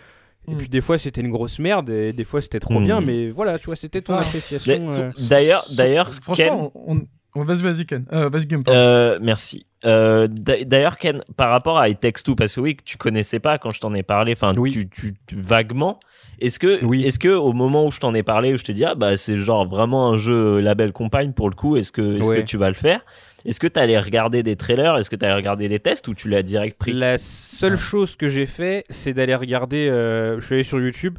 et 0.48 0.52
Mm. 0.54 0.56
puis 0.58 0.68
des 0.68 0.80
fois 0.80 0.96
c'était 0.96 1.20
une 1.22 1.32
grosse 1.32 1.58
merde 1.58 1.90
et 1.90 2.12
des 2.12 2.22
fois 2.22 2.40
c'était 2.40 2.60
trop 2.60 2.78
Mm. 2.78 2.84
bien 2.84 3.00
mais 3.00 3.30
voilà 3.30 3.58
tu 3.58 3.66
vois 3.66 3.74
c'était 3.74 4.00
ton 4.00 4.14
ça. 4.14 4.20
appréciation 4.20 4.78
euh. 5.00 5.10
D'ailleurs, 5.28 5.66
d'ailleurs, 5.76 6.10
Ken, 6.10 6.20
Franchement, 6.22 6.72
on... 6.76 6.92
on- 6.98 7.02
Vas-y, 7.44 7.62
vas-y, 7.62 7.86
Ken. 7.86 8.04
Euh, 8.12 8.28
vas-y, 8.28 8.46
pardon. 8.46 8.72
Euh, 8.72 9.18
merci. 9.20 9.66
Euh, 9.84 10.26
d'a- 10.30 10.64
D'ailleurs, 10.64 10.96
Ken, 10.96 11.22
par 11.36 11.50
rapport 11.50 11.78
à 11.78 11.88
It 11.88 12.00
Takes 12.00 12.22
Two, 12.24 12.34
parce 12.34 12.54
que 12.54 12.60
oui, 12.60 12.76
que 12.76 12.82
tu 12.84 12.96
connaissais 12.96 13.38
pas 13.40 13.58
quand 13.58 13.70
je 13.70 13.80
t'en 13.80 13.94
ai 13.94 14.02
parlé, 14.02 14.32
enfin, 14.32 14.54
Oui. 14.56 14.70
tu, 14.72 14.88
tu, 14.88 15.14
tu- 15.26 15.36
vaguement. 15.36 16.00
Est-ce 16.40 16.58
que, 16.58 16.84
Oui. 16.84 17.04
est-ce 17.04 17.18
que 17.18 17.28
au 17.28 17.52
moment 17.52 17.86
où 17.86 17.90
je 17.90 17.98
t'en 18.00 18.12
ai 18.14 18.22
parlé, 18.22 18.52
où 18.52 18.56
je 18.56 18.64
te 18.64 18.72
dis 18.72 18.84
ah 18.84 18.94
bah 18.94 19.16
c'est 19.16 19.36
genre 19.36 19.66
vraiment 19.66 20.12
un 20.12 20.16
jeu 20.18 20.60
label 20.60 20.92
compagne 20.92 21.32
pour 21.32 21.48
le 21.48 21.54
coup, 21.54 21.76
est-ce 21.76 21.92
que, 21.92 22.18
est-ce 22.18 22.26
Ouais. 22.28 22.36
que 22.42 22.46
tu 22.46 22.56
vas 22.58 22.68
le 22.68 22.74
faire? 22.74 23.00
Est-ce 23.46 23.58
que 23.60 23.66
tu 23.66 23.78
allais 23.80 23.98
regarder 23.98 24.42
des 24.42 24.56
trailers? 24.56 24.96
Est-ce 24.98 25.08
que 25.08 25.16
tu 25.16 25.24
allais 25.24 25.34
regarder 25.34 25.68
des 25.68 25.78
tests 25.78 26.08
ou 26.08 26.14
tu 26.14 26.28
l'as 26.28 26.42
direct 26.42 26.76
pris? 26.78 26.92
La 26.92 27.16
seule 27.16 27.76
chose 27.78 28.16
que 28.16 28.28
j'ai 28.28 28.46
fait 28.46 28.84
c'est 28.90 29.14
d'aller 29.14 29.34
regarder 29.34 29.88
euh, 29.88 30.38
je 30.40 30.44
suis 30.44 30.54
allé 30.56 30.62
sur 30.64 30.78
YouTube 30.80 31.16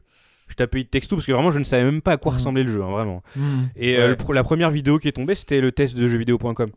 je 0.47 0.55
tapais 0.55 0.81
It 0.81 0.91
Takes 0.91 1.07
Two 1.07 1.15
parce 1.17 1.25
que 1.25 1.31
vraiment 1.31 1.51
je 1.51 1.59
ne 1.59 1.63
savais 1.63 1.83
même 1.83 2.01
pas 2.01 2.13
à 2.13 2.17
quoi 2.17 2.31
Mm. 2.31 2.35
ressemblait 2.35 2.63
le 2.63 2.71
jeu 2.71 2.83
hein, 2.83 2.89
vraiment 2.91 3.23
Hmm. 3.35 3.41
et 3.75 3.97
euh, 3.97 4.01
Ouais. 4.01 4.07
le 4.09 4.15
pro- 4.15 4.33
la 4.33 4.43
première 4.43 4.69
vidéo 4.71 4.97
qui 4.99 5.07
est 5.07 5.11
tombée 5.13 5.35
c'était 5.35 5.61
le 5.61 5.71
test 5.71 5.95
de 5.95 6.07
jeuxvideo.com 6.07 6.69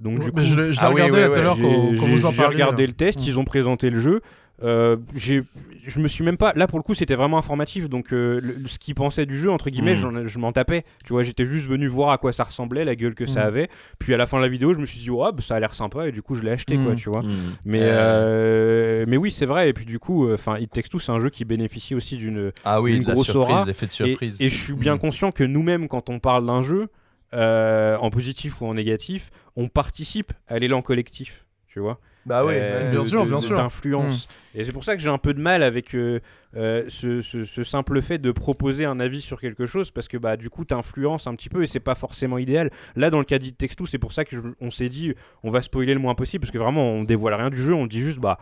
donc 0.00 0.18
du 0.20 0.30
coup 0.32 0.42
je 0.42 0.54
l'ai 0.54 0.70
Ah 0.78 0.90
oui, 0.92 1.00
regardé 1.02 1.22
oui, 1.22 1.26
tout 1.28 1.32
à 1.40 1.42
l'heure 1.42 1.56
quand, 1.58 2.06
vous 2.06 2.26
en 2.26 2.30
regardé 2.30 2.82
là. 2.82 2.86
le 2.88 2.92
test, 2.92 3.20
Mm. 3.20 3.24
ils 3.26 3.38
ont 3.38 3.44
présenté 3.44 3.90
le 3.90 4.00
jeu. 4.00 4.20
Euh, 4.62 4.96
je 5.14 6.00
me 6.00 6.08
suis 6.08 6.24
même 6.24 6.38
pas. 6.38 6.52
Là 6.56 6.66
pour 6.66 6.78
le 6.78 6.82
coup, 6.82 6.94
c'était 6.94 7.14
vraiment 7.14 7.36
informatif. 7.38 7.88
Donc 7.90 8.12
euh, 8.12 8.40
le- 8.42 8.66
ce 8.66 8.78
qu'ils 8.78 8.94
pensaient 8.94 9.26
du 9.26 9.38
jeu, 9.38 9.50
entre 9.50 9.68
guillemets, 9.70 9.94
Mm. 9.96 10.26
je 10.26 10.38
m'en 10.38 10.52
tapais. 10.52 10.82
Tu 11.04 11.12
vois, 11.12 11.22
j'étais 11.22 11.44
juste 11.44 11.66
venu 11.66 11.86
voir 11.88 12.10
à 12.10 12.18
quoi 12.18 12.32
ça 12.32 12.44
ressemblait, 12.44 12.84
la 12.84 12.96
gueule 12.96 13.14
que 13.14 13.26
ça 13.26 13.44
Mm. 13.44 13.48
avait. 13.48 13.68
Puis 14.00 14.14
à 14.14 14.16
la 14.16 14.26
fin 14.26 14.38
de 14.38 14.42
la 14.42 14.48
vidéo, 14.48 14.72
je 14.72 14.78
me 14.78 14.86
suis 14.86 14.98
dit, 14.98 15.10
bah, 15.10 15.30
ça 15.40 15.56
a 15.56 15.60
l'air 15.60 15.74
sympa. 15.74 16.08
Et 16.08 16.12
du 16.12 16.22
coup, 16.22 16.34
je 16.34 16.42
l'ai 16.42 16.50
acheté, 16.52 16.76
Mm. 16.78 16.84
quoi, 16.86 16.94
tu 16.94 17.10
vois. 17.10 17.22
Mais, 17.66 17.80
Euh. 17.82 19.04
mais 19.06 19.16
oui, 19.16 19.30
c'est 19.30 19.46
vrai. 19.46 19.68
Et 19.68 19.72
puis 19.72 19.84
du 19.84 19.98
coup, 19.98 20.32
enfin, 20.32 20.58
It 20.58 20.70
Takes 20.72 20.88
Two, 20.88 20.98
c'est 21.00 21.12
un 21.12 21.18
jeu 21.18 21.30
qui 21.30 21.44
bénéficie 21.44 21.94
aussi 21.94 22.16
d'une 22.16 22.52
Ah 22.64 22.80
oui, 22.80 23.00
grosse 23.00 23.26
surprise, 23.26 23.52
aura. 23.54 23.64
de 23.64 23.70
et, 23.72 23.88
surprise. 23.90 24.36
et 24.40 24.48
je 24.48 24.54
suis 24.56 24.74
bien 24.74 24.96
Mm. 24.96 24.98
conscient 25.00 25.32
que 25.32 25.44
nous-mêmes, 25.44 25.88
quand 25.88 26.08
on 26.10 26.18
parle 26.18 26.46
d'un 26.46 26.62
jeu, 26.62 26.88
en 27.32 28.08
positif 28.10 28.60
ou 28.62 28.66
en 28.66 28.74
négatif, 28.74 29.30
on 29.56 29.68
participe 29.68 30.32
à 30.48 30.58
l'élan 30.58 30.80
collectif. 30.80 31.44
Tu 31.68 31.80
vois 31.80 32.00
Bah 32.26 32.44
oui, 32.44 32.54
euh, 32.56 32.90
bien 32.90 33.00
de- 33.02 33.06
sûr, 33.06 33.22
de- 33.22 33.28
bien 33.28 33.38
de- 33.38 33.42
sûr. 33.44 33.56
d'influence. 33.56 34.28
Et 34.54 34.64
c'est 34.64 34.72
pour 34.72 34.84
ça 34.84 34.96
que 34.96 35.00
j'ai 35.02 35.08
un 35.08 35.16
peu 35.18 35.32
de 35.32 35.40
mal 35.40 35.62
avec 35.62 35.94
euh, 35.94 36.18
euh, 36.56 36.84
ce, 36.88 37.22
ce- 37.22 37.44
ce 37.44 37.62
simple 37.62 38.02
fait 38.02 38.18
de 38.18 38.32
proposer 38.32 38.84
un 38.84 38.98
avis 39.00 39.20
sur 39.20 39.40
quelque 39.40 39.64
chose 39.64 39.90
parce 39.92 40.08
que 40.08 40.16
bah 40.16 40.36
du 40.36 40.50
coup 40.50 40.64
t'influences 40.64 41.26
un 41.26 41.34
petit 41.36 41.48
peu 41.48 41.62
et 41.62 41.66
c'est 41.66 41.78
pas 41.80 41.94
forcément 41.94 42.36
idéal. 42.38 42.70
Là 42.96 43.10
dans 43.10 43.18
le 43.18 43.24
cas 43.24 43.38
d'It 43.38 43.56
Takes 43.56 43.76
Two, 43.76 43.86
c'est 43.86 43.98
pour 43.98 44.12
ça 44.12 44.24
que 44.24 44.34
je- 44.36 44.42
on 44.60 44.70
s'est 44.70 44.88
dit 44.88 45.14
on 45.44 45.50
va 45.50 45.62
spoiler 45.62 45.94
le 45.94 46.00
moins 46.00 46.14
possible 46.14 46.42
parce 46.42 46.50
que 46.50 46.58
vraiment 46.58 46.84
on 46.90 47.04
dévoile 47.04 47.34
rien 47.34 47.50
du 47.50 47.58
jeu, 47.58 47.74
on 47.74 47.86
dit 47.86 48.00
juste 48.00 48.18
bah 48.18 48.38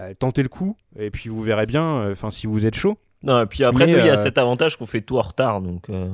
euh, 0.00 0.12
tentez 0.18 0.42
le 0.42 0.48
coup 0.50 0.76
et 0.98 1.10
puis 1.10 1.28
vous 1.30 1.42
verrez 1.42 1.66
bien. 1.66 2.00
euh, 2.00 2.12
Enfin 2.12 2.30
si 2.30 2.46
vous 2.46 2.66
êtes 2.66 2.74
chaud. 2.76 2.98
Non, 3.22 3.40
et 3.42 3.46
puis 3.46 3.62
après, 3.64 3.86
Mais, 3.86 3.92
nous, 3.92 3.98
il 4.00 4.06
y 4.06 4.10
a 4.10 4.16
cet 4.16 4.36
avantage 4.36 4.76
qu'on 4.76 4.84
fait 4.86 5.00
tout 5.00 5.16
en 5.16 5.22
retard. 5.22 5.60
Donc, 5.62 5.88
euh, 5.90 6.08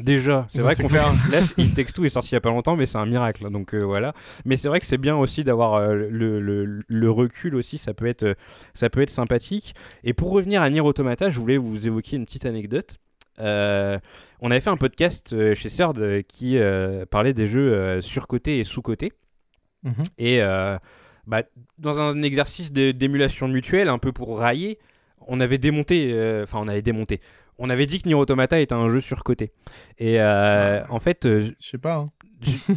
Déjà, 0.00 0.44
c'est 0.48 0.60
vrai 0.60 0.74
qu'on 0.74 0.88
fait. 0.88 0.98
clair. 0.98 1.12
Là, 1.30 1.38
It 1.56 1.74
Takes 1.76 1.92
Two 1.92 2.04
est 2.04 2.08
sorti 2.08 2.30
il 2.30 2.34
y 2.34 2.36
a 2.36 2.40
pas 2.40 2.50
longtemps, 2.50 2.74
mais 2.76 2.84
c'est 2.84 2.98
un 2.98 3.06
miracle. 3.06 3.48
Donc 3.50 3.74
euh, 3.74 3.78
voilà. 3.84 4.12
Mais 4.44 4.56
c'est 4.56 4.66
vrai 4.66 4.80
que 4.80 4.86
c'est 4.86 4.98
bien 4.98 5.14
aussi 5.16 5.44
d'avoir 5.44 5.74
euh, 5.74 5.94
le, 6.10 6.40
le- 6.40 6.82
le 6.88 7.10
recul 7.10 7.54
aussi. 7.54 7.78
Ça 7.78 7.94
peut 7.94 8.06
être, 8.06 8.24
euh, 8.24 8.34
ça 8.74 8.90
peut 8.90 9.02
être 9.02 9.10
sympathique. 9.10 9.74
Et 10.02 10.12
pour 10.12 10.32
revenir 10.32 10.62
à 10.62 10.70
Nier 10.70 10.80
Automata, 10.80 11.30
je 11.30 11.38
voulais 11.38 11.58
vous 11.58 11.86
évoquer 11.86 12.16
une 12.16 12.24
petite 12.24 12.44
anecdote. 12.44 12.96
Euh, 13.38 13.98
on 14.40 14.50
avait 14.50 14.60
fait 14.60 14.70
un 14.70 14.76
podcast 14.76 15.30
chez 15.54 15.68
euh, 15.80 16.22
qui 16.26 16.58
parlait 17.10 17.32
des 17.34 17.46
jeux 17.46 18.00
surcotés 18.00 18.58
et 18.58 18.64
sous-cotés. 18.64 19.12
Mhm. 19.84 19.94
Et 20.18 20.40
bah, 21.26 21.42
dans 21.78 22.00
un 22.00 22.20
exercice 22.22 22.72
d'émulation 22.72 23.46
mutuelle, 23.46 23.88
un 23.88 23.98
peu 23.98 24.10
pour 24.12 24.38
railler, 24.40 24.78
on 25.26 25.40
avait 25.40 25.58
démonté, 25.58 26.12
enfin 26.42 26.58
on 26.60 26.68
avait 26.68 26.82
démonté. 26.82 27.20
On 27.58 27.70
avait 27.70 27.86
dit 27.86 28.00
que 28.02 28.08
Nier 28.08 28.14
Automata 28.14 28.58
était 28.60 28.74
un 28.74 28.88
jeu 28.88 29.00
surcoté. 29.00 29.52
Et 29.98 30.20
euh, 30.20 30.82
en 30.88 30.98
fait, 30.98 31.24
euh, 31.26 31.42
Je 31.60 31.68
sais 31.70 31.78
pas. 31.78 31.96
hein. 31.96 32.10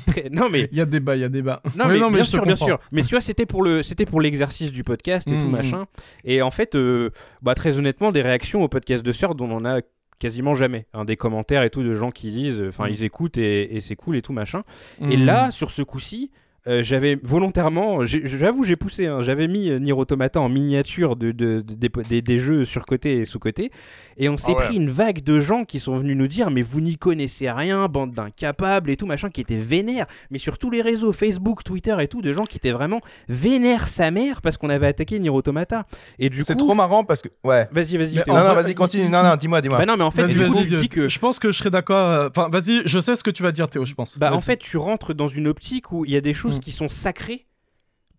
très- 0.07 0.30
non 0.30 0.49
mais 0.49 0.69
Il 0.72 0.77
y 0.77 0.81
a 0.81 0.85
débat, 0.85 1.15
il 1.15 1.22
y 1.22 1.23
a 1.23 1.30
débat. 1.30 1.61
non, 1.75 1.88
mais, 1.88 1.99
non, 1.99 2.09
mais 2.09 2.17
bien 2.17 2.23
sûr, 2.23 2.43
bien 2.45 2.56
sûr. 2.56 2.80
Mais 2.91 3.01
tu 3.01 3.09
vois, 3.09 3.22
c'était 3.22 3.45
pour 3.45 3.64
le, 3.64 3.83
c'était 3.83 4.06
pour 4.06 4.22
l'exercice 4.22 4.72
du 4.72 4.83
podcast 4.83 5.27
et 5.31 5.38
tout 5.38 5.45
Mhm. 5.45 5.51
machin. 5.51 5.85
Et 6.23 6.41
en 6.41 6.51
fait, 6.51 6.75
euh, 6.75 7.09
bah, 7.41 7.56
très 7.56 7.77
honnêtement, 7.77 8.11
des 8.11 8.22
réactions 8.22 8.64
au 8.64 8.67
podcast 8.67 9.03
de 9.03 9.11
Sœur, 9.11 9.33
on 9.39 9.51
en 9.51 9.65
a 9.65 9.81
quasiment 10.19 10.53
jamais. 10.53 10.88
hein, 10.93 11.06
des 11.06 11.15
commentaires 11.17 11.64
et 11.64 11.69
tout 11.69 11.83
de 11.83 11.93
gens 11.93 12.11
qui 12.11 12.31
disent, 12.31 12.64
enfin, 12.69 12.85
Mhm. 12.85 12.91
ils 12.93 13.03
écoutent 13.03 13.38
et, 13.38 13.75
et 13.75 13.81
c'est 13.81 13.95
cool 13.95 14.15
et 14.15 14.22
tout 14.22 14.33
machin. 14.33 14.64
Et 15.01 15.17
là, 15.17 15.51
sur 15.51 15.69
ce 15.72 15.81
coup-ci. 15.81 16.31
Euh, 16.67 16.83
j'avais 16.83 17.17
volontairement, 17.23 18.05
j'ai- 18.05 18.25
j'avoue, 18.25 18.63
j'ai 18.63 18.75
poussé. 18.75 19.07
hein, 19.07 19.21
j'avais 19.21 19.47
mis 19.47 19.69
euh, 19.69 19.79
Nier 19.79 19.93
Automata 19.93 20.39
en 20.41 20.49
miniature 20.49 21.15
de, 21.15 21.31
de- 21.31 21.61
de- 21.61 21.73
des, 21.75 21.89
des- 22.09 22.21
des 22.21 22.39
jeux 22.39 22.65
surcotés 22.65 23.19
et 23.19 23.25
sous-cotés. 23.25 23.71
Et 24.17 24.29
on 24.29 24.37
s'est 24.37 24.53
Ah 24.55 24.59
ouais. 24.59 24.65
pris 24.67 24.75
une 24.77 24.89
vague 24.89 25.23
de 25.23 25.39
gens 25.39 25.63
qui 25.63 25.79
sont 25.79 25.95
venus 25.95 26.17
nous 26.17 26.27
dire 26.27 26.49
Mais 26.49 26.61
vous 26.63 26.81
n'y 26.81 26.97
connaissez 26.97 27.49
rien, 27.51 27.87
bande 27.87 28.11
d'incapables 28.13 28.89
et 28.89 28.97
tout, 28.97 29.05
machin, 29.05 29.29
qui 29.29 29.41
étaient 29.41 29.55
vénères. 29.57 30.07
Mais 30.31 30.39
sur 30.39 30.57
tous 30.57 30.69
les 30.69 30.81
réseaux, 30.81 31.13
Facebook, 31.13 31.63
Twitter 31.63 31.95
et 31.99 32.07
tout, 32.07 32.21
de 32.21 32.33
gens 32.33 32.43
qui 32.45 32.57
étaient 32.57 32.71
vraiment 32.71 32.99
vénères 33.29 33.87
sa 33.87 34.11
mère 34.11 34.41
parce 34.41 34.57
qu'on 34.57 34.69
avait 34.69 34.87
attaqué 34.87 35.19
Nier 35.19 35.29
Automata. 35.29 35.85
Et 36.19 36.29
du 36.29 36.39
coup. 36.39 36.43
C'est 36.47 36.55
trop 36.55 36.73
marrant 36.73 37.03
parce 37.03 37.21
que. 37.21 37.29
Ouais. 37.43 37.67
Vas-y, 37.71 37.97
vas-y. 37.97 38.15
Non, 38.15 38.23
non, 38.27 38.33
vrai, 38.53 38.63
vas-y, 38.63 38.73
continue. 38.75 39.09
Non, 39.09 39.23
non, 39.23 39.35
dis-moi, 39.35 39.61
dis-moi. 39.61 39.77
Bah 39.77 39.85
non, 39.85 39.95
mais 39.97 40.03
en 40.03 40.11
fait, 40.11 40.23
Vas-y, 40.23 40.33
du 40.33 40.45
coup, 40.47 40.53
vas-y, 40.53 40.67
tu 40.67 40.75
dis 40.75 40.89
que. 40.89 41.07
Je 41.07 41.19
pense 41.19 41.39
que 41.39 41.51
je 41.51 41.57
serais 41.59 41.69
d'accord. 41.69 42.09
euh, 42.09 42.29
Enfin, 42.35 42.49
vas-y, 42.49 42.81
je 42.85 42.99
sais 42.99 43.15
ce 43.15 43.23
que 43.23 43.31
tu 43.31 43.43
vas 43.43 43.51
dire, 43.51 43.69
Théo, 43.69 43.85
je 43.85 43.93
pense. 43.93 44.17
Bah, 44.17 44.33
en 44.33 44.41
fait, 44.41 44.57
tu 44.57 44.77
rentres 44.77 45.13
dans 45.13 45.27
une 45.27 45.47
optique 45.47 45.91
où 45.91 46.05
il 46.05 46.11
y 46.11 46.17
a 46.17 46.21
des 46.21 46.33
choses 46.33 46.56
Mm. 46.57 46.61
qui 46.61 46.71
sont 46.71 46.89
sacrées 46.89 47.45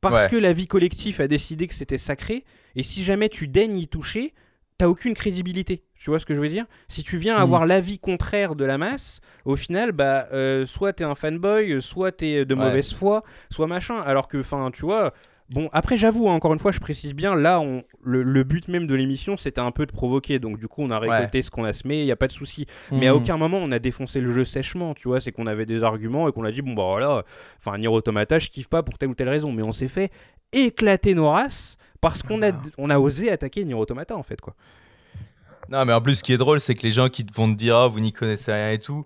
parce 0.01 0.25
Ouais. 0.25 0.29
que 0.31 0.37
la 0.37 0.53
vie 0.53 0.67
collective 0.67 1.21
a 1.21 1.29
décidé 1.29 1.67
que 1.67 1.75
c'était 1.75 1.99
sacré. 1.99 2.45
Et 2.77 2.83
si 2.83 3.03
jamais 3.03 3.29
tu 3.29 3.49
daignes 3.49 3.79
y 3.79 3.89
toucher, 3.89 4.33
t'as 4.79 4.87
aucune 4.87 5.15
crédibilité. 5.15 5.83
Tu 5.99 6.11
vois 6.11 6.21
ce 6.21 6.27
que 6.27 6.35
je 6.37 6.41
veux 6.41 6.49
dire? 6.49 6.67
Si 6.87 7.03
tu 7.03 7.19
viens 7.19 7.37
Mm. 7.37 7.43
avoir 7.43 7.67
l'avis 7.67 7.99
contraire 7.99 8.55
de 8.55 8.65
la 8.65 8.79
masse, 8.79 9.21
au 9.45 9.57
final, 9.57 9.91
bah, 9.91 10.29
euh, 10.33 10.65
soit 10.67 10.93
t'es 10.93 11.03
un 11.05 11.17
fanboy, 11.17 11.83
soit 11.83 12.13
t'es 12.13 12.45
de 12.45 12.55
Ouais. 12.55 12.65
mauvaise 12.65 12.93
foi, 12.95 13.25
soit 13.51 13.67
machin. 13.67 14.01
Alors 14.03 14.29
que, 14.29 14.39
enfin, 14.39 14.71
tu 14.73 14.83
vois. 14.83 15.13
Bon, 15.51 15.71
après, 15.73 15.97
j'avoue, 15.97 16.29
hein, 16.29 16.35
encore 16.35 16.53
une 16.53 16.59
fois, 16.59 16.73
je 16.73 16.79
précise 16.79 17.15
bien, 17.15 17.35
là, 17.35 17.59
on, 17.61 17.83
le, 18.03 18.23
le 18.23 18.45
but 18.45 18.69
même 18.69 18.87
de 18.87 18.95
l'émission, 18.95 19.39
c'était 19.39 19.63
un 19.63 19.71
peu 19.71 19.87
de 19.87 19.93
provoquer. 19.93 20.39
Donc, 20.39 20.59
du 20.59 20.69
coup, 20.69 20.83
on 20.83 20.91
a 20.91 20.99
récolté 20.99 21.41
ce 21.41 21.51
qu'on 21.51 21.65
a 21.65 21.73
semé, 21.73 22.01
il 22.01 22.05
n'y 22.05 22.11
a 22.13 22.17
pas 22.17 22.27
de 22.27 22.33
souci. 22.33 22.67
Mais 22.93 23.07
à 23.09 23.15
Hmm. 23.15 23.17
aucun 23.17 23.37
moment 23.39 23.57
on 23.59 23.73
a 23.73 23.79
défoncé 23.79 24.21
le 24.21 24.31
jeu 24.33 24.45
sèchement, 24.45 24.93
tu 24.95 25.09
vois, 25.09 25.21
c'est 25.23 25.33
qu'on 25.33 25.47
avait 25.47 25.65
des 25.65 25.85
arguments 25.85 26.29
et 26.29 26.33
qu'on 26.33 26.45
a 26.45 26.51
dit 26.53 26.61
bon 26.61 26.75
bah 26.75 26.85
voilà, 26.87 27.25
enfin 27.59 27.79
Nier 27.79 27.89
Automata 27.89 28.39
je 28.39 28.49
kiffe 28.49 28.69
pas 28.69 28.83
pour 28.83 28.99
telle 28.99 29.09
ou 29.09 29.15
telle 29.15 29.31
raison, 29.31 29.51
mais 29.53 29.63
on 29.63 29.73
s'est 29.73 29.89
fait 29.89 30.11
éclater 30.53 31.15
nos 31.15 31.31
races 31.31 31.77
parce 32.03 32.23
qu'on 32.23 32.43
a, 32.43 32.53
on 32.77 32.91
a 32.91 32.99
osé 32.99 33.31
attaquer 33.31 33.65
Nier 33.65 33.75
Automata 33.75 34.17
en 34.17 34.23
fait 34.23 34.41
quoi. 34.41 34.55
Non, 35.71 35.85
mais 35.85 35.93
en 35.93 36.01
plus, 36.01 36.17
ce 36.17 36.23
qui 36.23 36.33
est 36.33 36.39
drôle, 36.39 36.61
c'est 36.61 36.75
que 36.75 36.83
les 36.83 36.93
gens 36.93 37.09
qui 37.09 37.25
vont 37.35 37.51
te 37.53 37.59
dire, 37.59 37.75
oh, 37.77 37.91
vous 37.91 38.01
n'y 38.01 38.13
connaissez 38.13 38.53
rien 38.53 38.71
et 38.71 38.79
tout, 38.79 39.05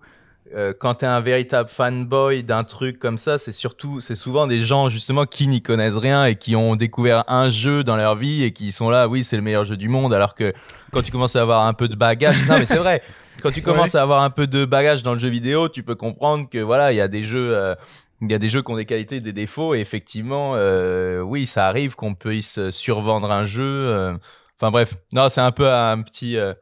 euh, 0.55 0.73
quand 0.77 0.95
t'es 0.95 1.05
un 1.05 1.19
véritable 1.21 1.69
fanboy 1.69 2.43
d'un 2.43 2.63
truc 2.63 2.99
comme 2.99 3.17
ça, 3.17 3.37
c'est 3.37 3.51
surtout, 3.51 4.01
c'est 4.01 4.15
souvent 4.15 4.45
des 4.47 4.59
gens 4.61 4.89
justement 4.89 5.25
qui 5.25 5.47
n'y 5.47 5.61
connaissent 5.61 5.97
rien 5.97 6.25
et 6.25 6.35
qui 6.35 6.55
ont 6.55 6.75
découvert 6.75 7.23
un 7.27 7.49
jeu 7.49 7.83
dans 7.83 7.95
leur 7.95 8.15
vie 8.15 8.43
et 8.43 8.51
qui 8.51 8.71
sont 8.71 8.89
là, 8.89 9.07
oui, 9.07 9.23
c'est 9.23 9.35
le 9.35 9.41
meilleur 9.41 9.65
jeu 9.65 9.77
du 9.77 9.87
monde, 9.89 10.13
alors 10.13 10.35
que 10.35 10.53
quand 10.91 11.01
tu 11.01 11.11
commences 11.11 11.35
à 11.35 11.41
avoir 11.41 11.65
un 11.65 11.73
peu 11.73 11.87
de 11.87 11.95
bagage, 11.95 12.37
non, 12.47 12.59
mais 12.59 12.65
c'est 12.65 12.77
vrai, 12.77 13.01
quand 13.41 13.51
tu 13.51 13.61
commences 13.63 13.95
à 13.95 14.01
avoir 14.01 14.21
un 14.21 14.29
peu 14.29 14.45
de 14.47 14.65
bagage 14.65 15.01
dans 15.03 15.13
le 15.13 15.19
jeu 15.19 15.29
vidéo, 15.29 15.69
tu 15.69 15.81
peux 15.83 15.95
comprendre 15.95 16.47
que 16.49 16.59
voilà, 16.59 16.91
il 16.91 16.95
y 16.95 17.01
a 17.01 17.07
des 17.07 17.23
jeux. 17.23 17.55
euh, 17.55 17.75
il 18.21 18.31
y 18.31 18.35
a 18.35 18.39
des 18.39 18.47
jeux 18.47 18.61
qui 18.61 18.71
ont 18.71 18.77
des 18.77 18.85
qualités 18.85 19.17
et 19.17 19.21
des 19.21 19.33
défauts, 19.33 19.75
et 19.75 19.79
effectivement, 19.79 20.53
euh, 20.55 21.19
oui, 21.19 21.45
ça 21.45 21.67
arrive 21.67 21.95
qu'on 21.95 22.13
puisse 22.13 22.69
survendre 22.69 23.29
un 23.29 23.45
jeu. 23.45 23.63
euh, 23.65 24.13
Enfin 24.61 24.71
bref, 24.71 24.93
non, 25.11 25.27
c'est 25.29 25.41
un 25.41 25.51
peu 25.51 25.69
un 25.69 26.01
petit. 26.03 26.37
euh, 26.37 26.53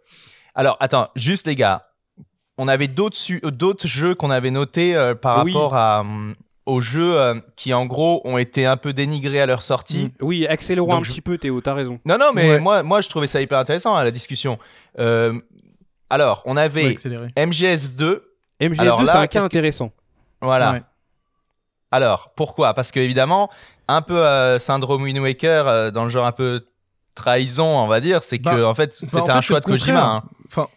Alors 0.56 0.76
attends, 0.80 1.10
juste 1.16 1.46
les 1.46 1.54
gars, 1.56 1.86
on 2.62 2.68
avait 2.68 2.88
d'autres 2.88 3.18
euh, 3.44 3.50
d'autres 3.52 3.88
jeux 3.88 4.14
qu'on 4.16 4.30
avait 4.32 4.52
notés 4.52 4.96
euh, 4.96 5.16
par 5.16 5.44
Oui. 5.44 5.52
rapport 5.52 5.76
à 5.76 6.02
hum, 6.02 6.36
aux 6.68 6.80
jeux 6.80 7.18
euh, 7.20 7.36
qui 7.56 7.74
en 7.74 7.86
gros 7.88 8.22
ont 8.24 8.38
été 8.38 8.66
un 8.68 8.78
peu 8.78 8.94
dénigrés 8.94 9.42
à 9.42 9.46
leur 9.48 9.64
sortie. 9.64 10.12
Oui, 10.22 10.46
accélérons 10.46 10.94
un 10.96 11.04
je- 11.04 11.10
petit 11.12 11.22
peu 11.22 11.38
Théo, 11.38 11.60
t'as 11.60 11.74
raison. 11.74 12.00
Non 12.06 12.18
non, 12.20 12.32
mais 12.34 12.52
Ouais. 12.52 12.60
moi 12.60 12.84
moi 12.84 13.02
je 13.02 13.10
trouvais 13.10 13.28
ça 13.28 13.42
hyper 13.42 13.58
intéressant 13.58 13.96
à 13.96 14.04
la 14.04 14.12
discussion. 14.12 14.60
Euh, 15.00 15.34
alors 16.10 16.44
on 16.46 16.56
Ouais, 16.56 16.62
avait 16.62 16.88
accéléré. 16.90 17.28
MGS2, 17.36 18.22
MGS2 18.62 18.80
Alors 18.82 19.02
là, 19.04 19.12
c'est 19.14 19.18
un 19.18 19.28
cas 19.28 19.40
que- 19.40 19.46
intéressant. 19.46 19.92
voilà. 20.42 20.72
Ouais. 20.74 20.82
Alors, 21.94 22.32
pourquoi? 22.36 22.74
Parce 22.74 22.92
que 22.92 23.00
évidemment, 23.02 23.50
un 23.90 24.02
peu 24.02 24.18
euh, 24.26 24.60
syndrome 24.60 25.04
Wind 25.04 25.20
Waker, 25.20 25.68
euh, 25.68 25.92
dans 25.92 26.06
le 26.06 26.10
genre 26.10 26.26
un 26.26 26.32
peu 26.32 26.62
trahison, 27.16 27.66
on 27.66 27.88
va 27.88 28.00
dire, 28.00 28.24
c'est 28.24 28.38
que 28.40 28.44
Bah, 28.46 28.66
en 28.68 28.74
fait, 28.74 28.92
Bah, 29.02 29.08
c'était 29.10 29.22
en 29.22 29.26
fait, 29.26 29.32
un 29.34 29.42
choix 29.42 29.60
de 29.60 29.66
Kojima. 29.66 30.02
hein. 30.06 30.24
Enfin, 30.48 30.68
euh, 30.72 30.76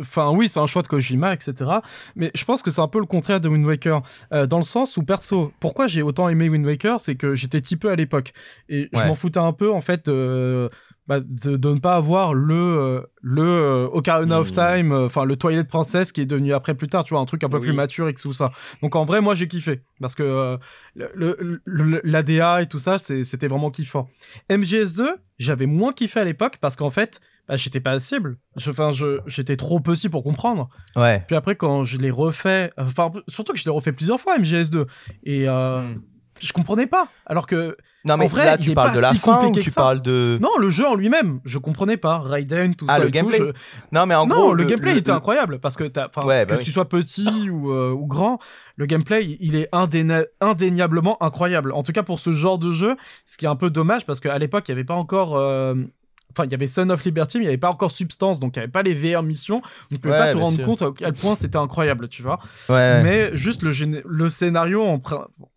enfin, 0.00 0.30
oui, 0.30 0.48
c'est 0.48 0.60
un 0.60 0.66
choix 0.66 0.82
de 0.82 0.88
Kojima, 0.88 1.32
etc. 1.34 1.70
Mais 2.14 2.30
je 2.34 2.44
pense 2.44 2.62
que 2.62 2.70
c'est 2.70 2.80
un 2.80 2.88
peu 2.88 2.98
le 3.00 3.06
contraire 3.06 3.40
de 3.40 3.48
Wind 3.48 3.64
Waker, 3.66 4.02
euh, 4.32 4.46
dans 4.46 4.58
le 4.58 4.62
sens 4.62 4.96
où 4.96 5.02
perso, 5.02 5.52
pourquoi 5.60 5.86
j'ai 5.86 6.02
autant 6.02 6.28
aimé 6.28 6.48
Wind 6.48 6.64
Waker, 6.66 7.00
c'est 7.00 7.16
que 7.16 7.34
j'étais 7.34 7.60
typeux 7.60 7.90
à 7.90 7.96
l'époque 7.96 8.32
et 8.68 8.88
je 8.92 8.98
m'en 9.08 9.14
foutais 9.14 9.38
un 9.40 9.52
peu 9.52 9.72
en 9.72 9.80
fait. 9.80 10.08
euh, 10.08 10.68
bah, 11.08 11.20
de, 11.20 11.56
de 11.56 11.68
ne 11.72 11.78
pas 11.78 11.94
avoir 11.94 12.34
le 12.34 12.52
euh, 12.54 13.00
le 13.20 13.42
euh, 13.44 13.86
Ocarina 13.92 14.40
of 14.40 14.50
Hmm. 14.50 14.54
Time, 14.54 14.92
enfin 14.92 15.24
le 15.24 15.36
Twilight 15.36 15.68
Princess 15.68 16.10
qui 16.10 16.20
est 16.22 16.26
devenu 16.26 16.52
après 16.52 16.74
plus 16.74 16.88
tard, 16.88 17.04
tu 17.04 17.14
vois, 17.14 17.20
un 17.20 17.26
truc 17.26 17.44
un 17.44 17.48
peu 17.48 17.58
Oui. 17.58 17.68
plus 17.68 17.72
mature 17.72 18.08
et 18.08 18.14
tout 18.14 18.32
ça. 18.32 18.50
Donc 18.82 18.96
en 18.96 19.04
vrai, 19.04 19.20
moi 19.20 19.36
j'ai 19.36 19.46
kiffé 19.46 19.82
parce 20.00 20.16
que 20.16 20.24
euh, 20.24 20.56
le, 20.96 21.60
l'ADA 22.02 22.62
et 22.62 22.66
tout 22.66 22.78
ça, 22.80 22.98
c'était 22.98 23.46
vraiment 23.46 23.70
kiffant. 23.70 24.08
MGS2, 24.50 25.04
j'avais 25.38 25.66
moins 25.66 25.92
kiffé 25.92 26.20
à 26.20 26.24
l'époque 26.24 26.58
parce 26.60 26.74
qu'en 26.76 26.90
fait, 26.90 27.20
bah, 27.48 27.56
j'étais 27.56 27.80
pas 27.80 27.98
cible. 27.98 28.38
Je- 28.56 28.70
Enfin, 28.70 28.90
je, 28.92 29.20
j'étais 29.26 29.56
trop 29.56 29.80
petit 29.80 30.08
pour 30.08 30.22
comprendre. 30.22 30.68
Ouais. 30.96 31.24
Puis 31.26 31.36
après, 31.36 31.56
quand 31.56 31.84
je 31.84 31.98
l'ai 31.98 32.10
refait, 32.10 32.70
enfin, 32.78 33.10
surtout 33.28 33.52
que 33.52 33.58
je 33.58 33.64
l'ai 33.64 33.70
refait 33.70 33.92
plusieurs 33.92 34.20
fois 34.20 34.36
MGS2 34.38 34.86
et 35.24 35.48
euh, 35.48 35.82
Hmm. 35.82 36.00
je 36.40 36.52
comprenais 36.52 36.86
pas. 36.86 37.08
Alors 37.26 37.46
que 37.46 37.76
Non, 38.04 38.16
mais 38.16 38.26
En 38.26 38.28
vrai, 38.28 38.44
là, 38.44 38.56
tu 38.56 38.72
parles 38.72 38.94
de 38.94 39.00
la 39.00 39.10
si 39.10 39.18
fin 39.18 39.48
ou 39.48 39.52
tu 39.58 39.72
parles 39.72 40.00
de. 40.00 40.38
non, 40.40 40.50
le 40.60 40.70
jeu 40.70 40.86
en 40.86 40.94
lui-même, 40.94 41.40
je 41.44 41.58
comprenais 41.58 41.96
pas. 41.96 42.18
Raiden, 42.20 42.76
tout 42.76 42.86
Ah, 42.88 42.94
ça. 42.96 42.98
le 43.00 43.06
et 43.06 43.10
tout, 43.10 43.14
gameplay. 43.14 43.38
je- 43.38 43.44
Non, 43.90 44.06
mais 44.06 44.14
en 44.14 44.26
non, 44.28 44.36
gros. 44.36 44.54
le, 44.54 44.62
gameplay 44.64 44.92
le- 44.92 44.98
était 44.98 45.10
le- 45.10 45.16
incroyable 45.16 45.58
parce 45.58 45.76
que 45.76 45.82
Ouais, 45.84 45.90
bah 45.90 46.44
que 46.46 46.54
oui. 46.58 46.64
tu 46.64 46.70
sois 46.70 46.88
petit 46.88 47.50
ou, 47.50 47.72
euh, 47.72 47.90
ou 47.90 48.06
grand, 48.06 48.38
le 48.76 48.86
gameplay 48.86 49.24
il- 49.24 49.38
il 49.40 49.56
est 49.56 49.68
indéna- 49.72 50.24
indéniablement 50.40 51.20
incroyable. 51.20 51.72
En 51.72 51.82
tout 51.82 51.90
cas 51.92 52.04
pour 52.04 52.20
ce 52.20 52.30
genre 52.32 52.58
de 52.58 52.70
jeu, 52.70 52.96
ce 53.24 53.36
qui 53.38 53.44
est 53.44 53.48
un 53.48 53.56
peu 53.56 53.70
dommage 53.70 54.06
parce 54.06 54.20
qu'à 54.20 54.38
l'époque 54.38 54.68
il 54.68 54.72
n'y 54.72 54.78
avait 54.78 54.84
pas 54.84 54.94
encore. 54.94 55.36
euh, 55.36 55.74
Enfin, 56.32 56.44
il 56.44 56.50
y 56.50 56.54
avait 56.54 56.66
Son 56.66 56.90
of 56.90 57.02
Liberty, 57.04 57.38
mais 57.38 57.44
il 57.44 57.46
n'y 57.46 57.50
avait 57.50 57.58
pas 57.58 57.70
encore 57.70 57.90
Substance, 57.90 58.40
donc 58.40 58.56
il 58.56 58.58
n'y 58.58 58.64
avait 58.64 58.72
pas 58.72 58.82
les 58.82 58.94
VR 58.94 59.22
missions. 59.22 59.60
Donc, 59.60 59.64
tu 59.90 59.98
pouvais 59.98 60.14
Ouais, 60.14 60.18
pas 60.18 60.32
te 60.32 60.36
rendre 60.36 60.56
sûr. 60.56 60.64
compte 60.64 60.82
à 60.82 60.90
quel 60.96 61.12
point 61.14 61.34
c'était 61.34 61.56
incroyable, 61.56 62.08
tu 62.08 62.22
vois. 62.22 62.38
Ouais. 62.68 63.02
Mais 63.02 63.34
juste 63.36 63.62
le, 63.62 64.02
le 64.04 64.28
scénario 64.28 64.82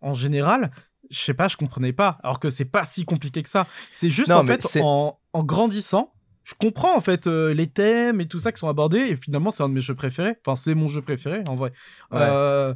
en, 0.00 0.14
général, 0.14 0.70
je 1.10 1.18
sais 1.18 1.34
pas, 1.34 1.48
je 1.48 1.56
comprenais 1.56 1.92
pas. 1.92 2.18
Alors 2.22 2.40
que 2.40 2.48
c'est 2.48 2.64
pas 2.64 2.84
si 2.84 3.04
compliqué 3.04 3.42
que 3.42 3.48
ça. 3.48 3.66
C'est 3.90 4.10
juste 4.10 4.30
Non, 4.30 4.36
en 4.36 4.44
fait 4.46 4.64
en, 4.82 5.18
en 5.32 5.44
grandissant, 5.44 6.12
je 6.44 6.54
comprends 6.54 6.96
en 6.96 7.00
fait 7.00 7.26
euh, 7.26 7.52
les 7.52 7.66
thèmes 7.66 8.20
et 8.20 8.26
tout 8.26 8.38
ça 8.38 8.50
qui 8.50 8.58
sont 8.58 8.68
abordés 8.68 8.98
et 9.00 9.16
finalement 9.16 9.50
c'est 9.50 9.62
un 9.62 9.68
de 9.68 9.74
mes 9.74 9.80
jeux 9.80 9.94
préférés. 9.94 10.36
Enfin 10.44 10.56
c'est 10.56 10.74
mon 10.74 10.88
jeu 10.88 11.02
préféré 11.02 11.42
en 11.48 11.56
vrai. 11.56 11.72
Ouais. 12.10 12.18
Euh, 12.22 12.74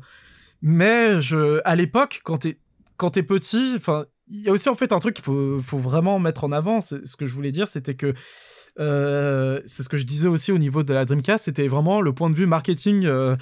mais 0.62 1.23
je, 1.23 1.60
à 1.64 1.74
l'époque 1.74 2.20
quand 2.24 2.39
t'es 2.39 2.58
quand 2.97 3.10
t'es 3.10 3.23
petit, 3.23 3.74
enfin 3.76 4.05
il 4.28 4.41
y 4.43 4.49
a 4.49 4.53
aussi 4.53 4.69
en 4.69 4.75
fait 4.75 4.93
un 4.93 4.99
truc 4.99 5.15
qu'il 5.17 5.25
faut, 5.25 5.61
faut 5.62 5.78
vraiment 5.78 6.19
mettre 6.19 6.44
en 6.44 6.53
avant. 6.53 6.81
Ce 6.81 7.17
que 7.17 7.27
je 7.27 7.35
voulais 7.35 7.53
dire, 7.53 7.69
c'était 7.69 7.94
que 7.94 8.15
euh, 8.81 9.61
c'est 9.67 9.83
ce 9.83 9.89
que 9.89 9.97
je 9.97 10.05
disais 10.05 10.28
aussi 10.28 10.51
au 10.51 10.59
niveau 10.59 10.83
de 10.83 10.93
la 10.93 11.05
Dreamcast, 11.05 11.44
c'était 11.44 11.69
vraiment 11.69 12.01
le 12.01 12.12
point 12.12 12.31
de 12.31 12.35
vue 12.35 12.47
marketing. 12.47 13.05
euh, 13.05 13.36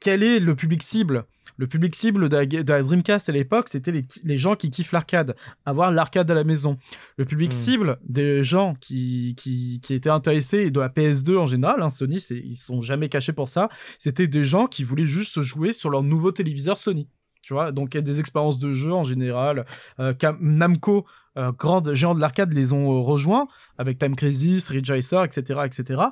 quel 0.00 0.22
est 0.22 0.38
le 0.40 0.54
public 0.54 0.82
cible? 0.82 1.24
Le 1.56 1.66
public 1.66 1.96
cible 1.96 2.28
de 2.28 2.36
la, 2.36 2.46
de 2.46 2.72
la 2.72 2.82
Dreamcast 2.82 3.28
à 3.28 3.32
l'époque, 3.32 3.68
c'était 3.68 3.90
les, 3.90 4.06
les 4.22 4.38
gens 4.38 4.54
qui 4.54 4.70
kiffent 4.70 4.92
l'arcade, 4.92 5.34
avoir 5.66 5.90
l'arcade 5.90 6.30
à 6.30 6.34
la 6.34 6.44
maison. 6.44 6.78
Le 7.16 7.24
public 7.24 7.50
Hmm. 7.50 7.56
cible 7.56 7.98
des 8.04 8.44
gens 8.44 8.74
qui, 8.80 9.34
qui, 9.36 9.80
qui 9.82 9.94
étaient 9.94 10.10
intéressés 10.10 10.58
et 10.58 10.70
de 10.70 10.78
la 10.78 10.88
PS2 10.88 11.36
en 11.36 11.46
général, 11.46 11.82
hein, 11.82 11.90
Sony, 11.90 12.18
ils 12.30 12.56
sont 12.56 12.80
jamais 12.80 13.08
cachés 13.08 13.32
pour 13.32 13.48
ça, 13.48 13.70
c'était 13.98 14.28
des 14.28 14.44
gens 14.44 14.66
qui 14.66 14.84
voulaient 14.84 15.04
juste 15.06 15.32
se 15.32 15.40
jouer 15.40 15.72
sur 15.72 15.90
leur 15.90 16.02
nouveau 16.04 16.30
téléviseur 16.30 16.78
Sony. 16.78 17.08
Tu 17.48 17.54
vois, 17.54 17.72
donc 17.72 17.94
il 17.94 17.96
y 17.96 17.98
a 18.00 18.02
des 18.02 18.20
expériences 18.20 18.58
de 18.58 18.74
jeu 18.74 18.92
en 18.92 19.04
général. 19.04 19.64
Euh, 20.00 20.12
Namco, 20.38 21.06
euh, 21.38 21.50
grande 21.52 21.94
géant 21.94 22.14
de 22.14 22.20
l'arcade, 22.20 22.52
les 22.52 22.74
ont 22.74 22.92
euh, 22.92 23.00
rejoints 23.00 23.46
avec 23.78 23.98
Time 23.98 24.14
Crisis, 24.16 24.68
Ridge 24.68 24.90
Racer, 24.90 25.24
etc., 25.24 25.60
etc. 25.64 26.02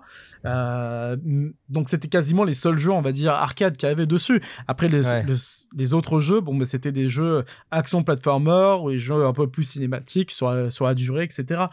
Donc 1.68 1.90
c'était 1.90 2.08
quasiment 2.08 2.42
les 2.44 2.54
seuls 2.54 2.78
jeux, 2.78 2.90
on 2.92 3.02
va 3.02 3.12
dire, 3.12 3.32
arcade 3.32 3.76
qui 3.76 3.84
arrivaient 3.84 4.06
dessus. 4.06 4.40
Après 4.66 4.88
les, 4.88 5.06
Ouais. 5.06 5.24
le- 5.24 5.36
les 5.76 5.92
autres 5.92 6.20
jeux, 6.20 6.40
bon, 6.40 6.54
mais 6.54 6.64
c'était 6.64 6.90
des 6.90 7.06
jeux 7.06 7.44
action 7.70 8.02
platformer 8.02 8.78
ou 8.82 8.90
des 8.90 8.98
jeux 8.98 9.26
un 9.26 9.34
peu 9.34 9.46
plus 9.46 9.64
cinématiques 9.64 10.30
sur 10.30 10.50
la, 10.50 10.70
sur 10.70 10.86
la 10.86 10.94
durée, 10.94 11.24
etc. 11.24 11.64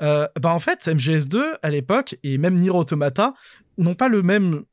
Bah 0.00 0.30
en 0.46 0.58
fait, 0.58 0.88
MGS2 0.88 1.44
à 1.62 1.70
l'époque 1.70 2.18
et 2.24 2.38
même 2.38 2.58
Nier 2.58 2.70
Automata 2.70 3.34
n'ont 3.78 3.94
pas 3.94 4.08
le 4.08 4.22
même 4.22 4.64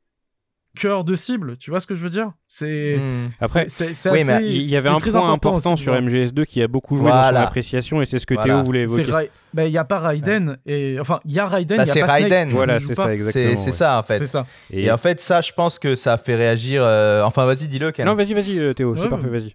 cœur 0.78 1.04
de 1.04 1.14
cible. 1.16 1.56
Tu 1.58 1.70
vois 1.70 1.80
ce 1.80 1.86
que 1.86 1.94
je 1.94 2.02
veux 2.04 2.10
dire? 2.10 2.32
C'est 2.46 2.96
Hmm. 2.98 3.28
Après, 3.40 3.66
c'est- 3.68 3.94
c'est 3.94 4.10
oui, 4.10 4.20
assez- 4.22 4.32
mais 4.32 4.46
il 4.54 4.62
y 4.62 4.76
avait 4.76 4.88
c'est 4.88 4.94
un 4.94 4.98
point 5.10 5.32
important, 5.32 5.76
sur 5.76 5.92
vois. 5.92 6.00
MGS2 6.00 6.44
qui 6.44 6.62
a 6.62 6.68
beaucoup 6.68 6.96
joué 6.96 7.06
dans 7.10 7.16
son 7.16 7.20
Voilà. 7.22 7.42
appréciation 7.42 8.02
et 8.02 8.06
c'est 8.06 8.18
ce 8.18 8.26
que 8.26 8.34
Voilà. 8.34 8.54
Théo 8.54 8.64
voulait 8.64 8.86
C'est 8.86 9.00
évoquer. 9.02 9.12
Ra- 9.12 9.22
ben, 9.52 9.64
il 9.64 9.70
n'y 9.70 9.78
a 9.78 9.84
pas 9.84 9.98
Raiden 10.00 10.56
et 10.66 10.96
enfin 11.00 11.20
il 11.24 11.32
y 11.32 11.38
a 11.38 11.46
Raiden, 11.46 11.76
Bah, 11.78 11.84
y 11.84 11.90
a 11.90 11.92
c'est 11.92 12.00
pas 12.00 12.12
Raiden. 12.14 12.48
Voilà, 12.50 12.80
c'est 12.80 12.94
ça 12.94 13.14
exactement. 13.14 13.50
C'est 13.50 13.56
c'est 13.56 13.66
ouais. 13.66 13.72
ça 13.72 13.98
en 13.98 14.02
fait. 14.02 14.18
C'est 14.18 14.26
ça. 14.26 14.46
Et, 14.70 14.90
en 14.90 14.96
fait, 14.98 15.20
ça, 15.20 15.40
je 15.40 15.52
pense 15.52 15.78
que 15.78 15.94
ça 15.96 16.14
a 16.14 16.18
fait 16.18 16.34
réagir. 16.36 16.82
euh, 16.84 17.22
Enfin, 17.22 17.46
vas-y, 17.46 17.68
dis-le. 17.68 17.92
Non, 18.04 18.14
vas-y, 18.14 18.34
vas-y, 18.34 18.58
euh, 18.58 18.72
Théo, 18.74 18.94
c'est 18.96 19.02
Ouais, 19.02 19.08
parfait, 19.08 19.28
mais- 19.30 19.38
vas-y. 19.38 19.54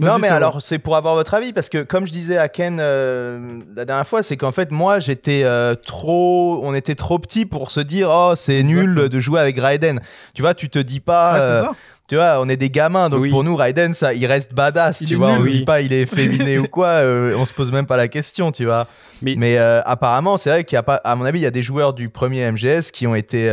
Non, 0.00 0.18
mais 0.18 0.28
alors, 0.28 0.60
c'est 0.60 0.78
pour 0.78 0.96
avoir 0.96 1.14
votre 1.14 1.34
avis, 1.34 1.52
parce 1.52 1.68
que 1.68 1.78
comme 1.82 2.06
je 2.06 2.12
disais 2.12 2.36
à 2.36 2.48
Ken 2.48 2.78
euh, 2.80 3.60
la 3.76 3.84
dernière 3.84 4.06
fois, 4.06 4.22
c'est 4.22 4.36
qu'en 4.36 4.50
fait, 4.52 4.70
moi, 4.70 4.98
j'étais 5.00 5.42
euh, 5.44 5.74
trop. 5.74 6.60
On 6.64 6.74
était 6.74 6.94
trop 6.96 7.18
petit 7.18 7.46
pour 7.46 7.70
se 7.70 7.80
dire, 7.80 8.08
oh, 8.10 8.32
c'est 8.36 8.62
nul 8.62 9.08
de 9.08 9.20
jouer 9.20 9.40
avec 9.40 9.58
Raiden. 9.58 10.00
Tu 10.34 10.42
vois, 10.42 10.54
tu 10.54 10.68
te 10.68 10.78
dis 10.78 11.00
pas. 11.00 11.36
Euh, 11.36 11.60
c'est 11.60 11.66
ça. 11.66 11.72
tu 12.08 12.16
vois, 12.16 12.38
on 12.40 12.48
est 12.48 12.56
des 12.56 12.70
gamins, 12.70 13.08
donc 13.08 13.20
Oui. 13.22 13.30
pour 13.30 13.44
nous, 13.44 13.54
Raiden, 13.56 13.94
ça, 13.94 14.12
il 14.14 14.26
reste 14.26 14.52
badass, 14.52 15.00
Il 15.02 15.08
tu 15.08 15.14
vois. 15.14 15.32
nul. 15.32 15.40
On 15.40 15.44
se 15.44 15.50
dit 15.50 15.64
pas, 15.64 15.80
il 15.80 15.92
est 15.92 16.00
efféminé 16.02 16.58
ou 16.58 16.66
quoi, 16.66 16.88
euh, 16.88 17.34
on 17.36 17.46
se 17.46 17.52
pose 17.52 17.70
même 17.70 17.86
pas 17.86 17.96
la 17.96 18.08
question, 18.08 18.50
tu 18.52 18.64
vois. 18.64 18.88
Mais- 19.22 19.36
Mais, 19.38 19.58
euh, 19.58 19.80
apparemment, 19.84 20.38
c'est 20.38 20.50
vrai 20.50 20.64
qu'il 20.64 20.74
y 20.76 20.78
a 20.78 20.82
pas, 20.82 20.96
à 20.96 21.14
mon 21.14 21.24
avis, 21.24 21.38
il 21.38 21.42
y 21.44 21.46
a 21.46 21.50
des 21.52 21.62
joueurs 21.62 21.92
du 21.92 22.08
premier 22.08 22.50
MGS 22.50 22.90
qui 22.92 23.06
ont 23.06 23.14
été. 23.14 23.48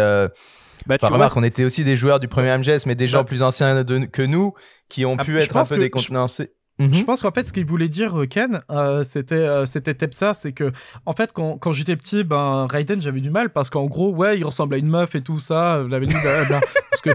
Bah, 0.87 0.97
tu 0.97 1.05
Enfin, 1.05 1.09
vois, 1.09 1.17
remarque, 1.17 1.37
on 1.37 1.43
était 1.43 1.63
aussi 1.63 1.83
des 1.83 1.95
joueurs 1.97 2.19
du 2.19 2.27
premier 2.27 2.49
MGS, 2.57 2.85
mais 2.85 2.95
des 2.95 3.07
gens 3.07 3.19
Bah, 3.19 3.25
plus 3.25 3.43
anciens 3.43 3.83
de- 3.83 4.05
que 4.05 4.21
nous 4.21 4.53
qui 4.89 5.05
ont 5.05 5.15
Ah, 5.19 5.23
pu 5.23 5.37
être 5.39 5.55
un 5.55 5.63
peu 5.65 5.75
que- 5.75 5.81
décontenancés. 5.81 6.51
Je 6.79 6.85
Mhm. 6.85 7.05
pense 7.05 7.21
qu'en 7.21 7.31
fait, 7.31 7.47
ce 7.47 7.53
qu'il 7.53 7.65
voulait 7.65 7.89
dire, 7.89 8.19
euh, 8.21 8.25
Ken, 8.25 8.61
euh, 8.71 9.03
c'était 9.03 9.35
euh, 9.35 9.67
c'était 9.67 9.93
Tepsa, 9.93 10.33
c'est 10.33 10.51
que, 10.51 10.71
en 11.05 11.13
fait, 11.13 11.31
quand, 11.31 11.57
quand 11.59 11.71
j'étais 11.71 11.95
petit, 11.95 12.23
ben, 12.23 12.65
Raiden, 12.71 12.99
j'avais 12.99 13.19
du 13.19 13.29
mal 13.29 13.51
parce 13.51 13.69
qu'en 13.69 13.85
gros, 13.85 14.11
ouais, 14.15 14.39
il 14.39 14.43
ressemble 14.43 14.73
à 14.73 14.77
une 14.79 14.87
meuf 14.87 15.13
et 15.13 15.21
tout 15.21 15.37
ça, 15.37 15.75
euh, 15.75 15.87
parce 16.89 17.01
que, 17.03 17.09
euh, 17.11 17.13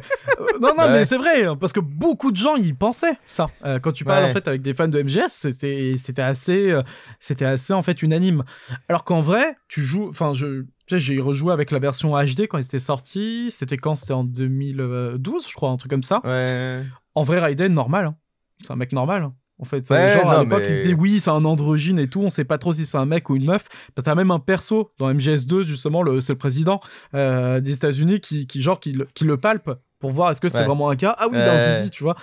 non, 0.60 0.68
non, 0.76 0.84
Ouais. 0.84 0.92
mais 0.92 1.04
c'est 1.04 1.16
vrai, 1.16 1.46
hein, 1.46 1.56
parce 1.56 1.72
que 1.72 1.80
beaucoup 1.80 2.30
de 2.30 2.36
gens 2.36 2.54
y 2.54 2.72
pensaient, 2.74 3.16
ça. 3.26 3.48
Quand 3.82 3.90
tu 3.92 4.04
parles, 4.04 4.24
Ouais. 4.24 4.30
en 4.30 4.32
fait, 4.34 4.46
avec 4.46 4.62
des 4.62 4.72
fans 4.74 4.86
de 4.88 5.02
MGS, 5.02 5.28
c'était 5.30 5.94
c'était 5.98 6.22
assez, 6.22 6.72
c'était 7.18 7.44
assez, 7.46 7.72
en 7.72 7.82
fait, 7.82 8.02
unanime. 8.02 8.44
Alors 8.88 9.02
qu'en 9.04 9.20
vrai, 9.20 9.56
tu 9.68 9.80
joues, 9.82 10.08
enfin, 10.08 10.32
je. 10.32 10.64
J'ai 10.88 11.18
rejoué 11.18 11.52
avec 11.52 11.72
la 11.72 11.80
version 11.80 12.12
HD 12.16 12.46
quand 12.46 12.58
il 12.58 12.64
était 12.64 12.78
sorti. 12.78 13.50
C'était 13.50 13.76
quand? 13.76 13.96
C'était 13.96 14.12
en 14.12 14.22
2012, 14.22 15.48
je 15.48 15.54
crois, 15.54 15.70
un 15.70 15.76
truc 15.76 15.90
comme 15.90 16.04
ça. 16.04 16.20
Ouais. 16.24 16.84
En 17.16 17.24
vrai, 17.24 17.40
Raiden, 17.40 17.74
normal. 17.74 18.04
hein. 18.06 18.14
C'est 18.62 18.70
un 18.72 18.76
mec 18.76 18.92
normal. 18.92 19.24
hein. 19.24 19.34
En 19.58 19.64
fait, 19.64 19.88
Ouais, 19.90 20.12
genre 20.14 20.30
à 20.30 20.36
non, 20.36 20.42
l'époque, 20.42 20.64
mais- 20.68 20.76
il 20.76 20.82
disait 20.82 20.94
oui, 20.94 21.18
c'est 21.18 21.30
un 21.30 21.44
androgyne 21.44 21.98
et 21.98 22.08
tout. 22.08 22.20
On 22.20 22.28
sait 22.30 22.44
pas 22.44 22.58
trop 22.58 22.72
si 22.72 22.84
c'est 22.84 22.98
un 22.98 23.06
mec 23.06 23.30
ou 23.30 23.36
une 23.36 23.46
meuf. 23.46 23.64
T'as 24.02 24.14
même 24.14 24.30
un 24.30 24.38
perso 24.38 24.92
dans 24.98 25.08
MGS2, 25.12 25.62
justement, 25.62 26.02
le, 26.02 26.20
c'est 26.20 26.34
le 26.34 26.38
président 26.38 26.80
euh, 27.14 27.60
des 27.60 27.72
États-Unis 27.72 28.20
qui, 28.20 28.46
qui, 28.46 28.60
genre, 28.60 28.80
qui, 28.80 28.92
le- 28.92 29.08
qui 29.14 29.24
le 29.24 29.38
palpe 29.38 29.70
pour 29.98 30.10
voir 30.10 30.30
est-ce 30.30 30.42
que 30.42 30.48
c'est 30.48 30.58
Ouais. 30.58 30.64
vraiment 30.66 30.90
un 30.90 30.96
cas. 30.96 31.16
Ah 31.18 31.26
oui, 31.28 31.36
il 31.36 31.40
a 31.40 31.54
un 31.54 31.78
zizi, 31.80 31.90
tu 31.90 32.02
vois. 32.02 32.16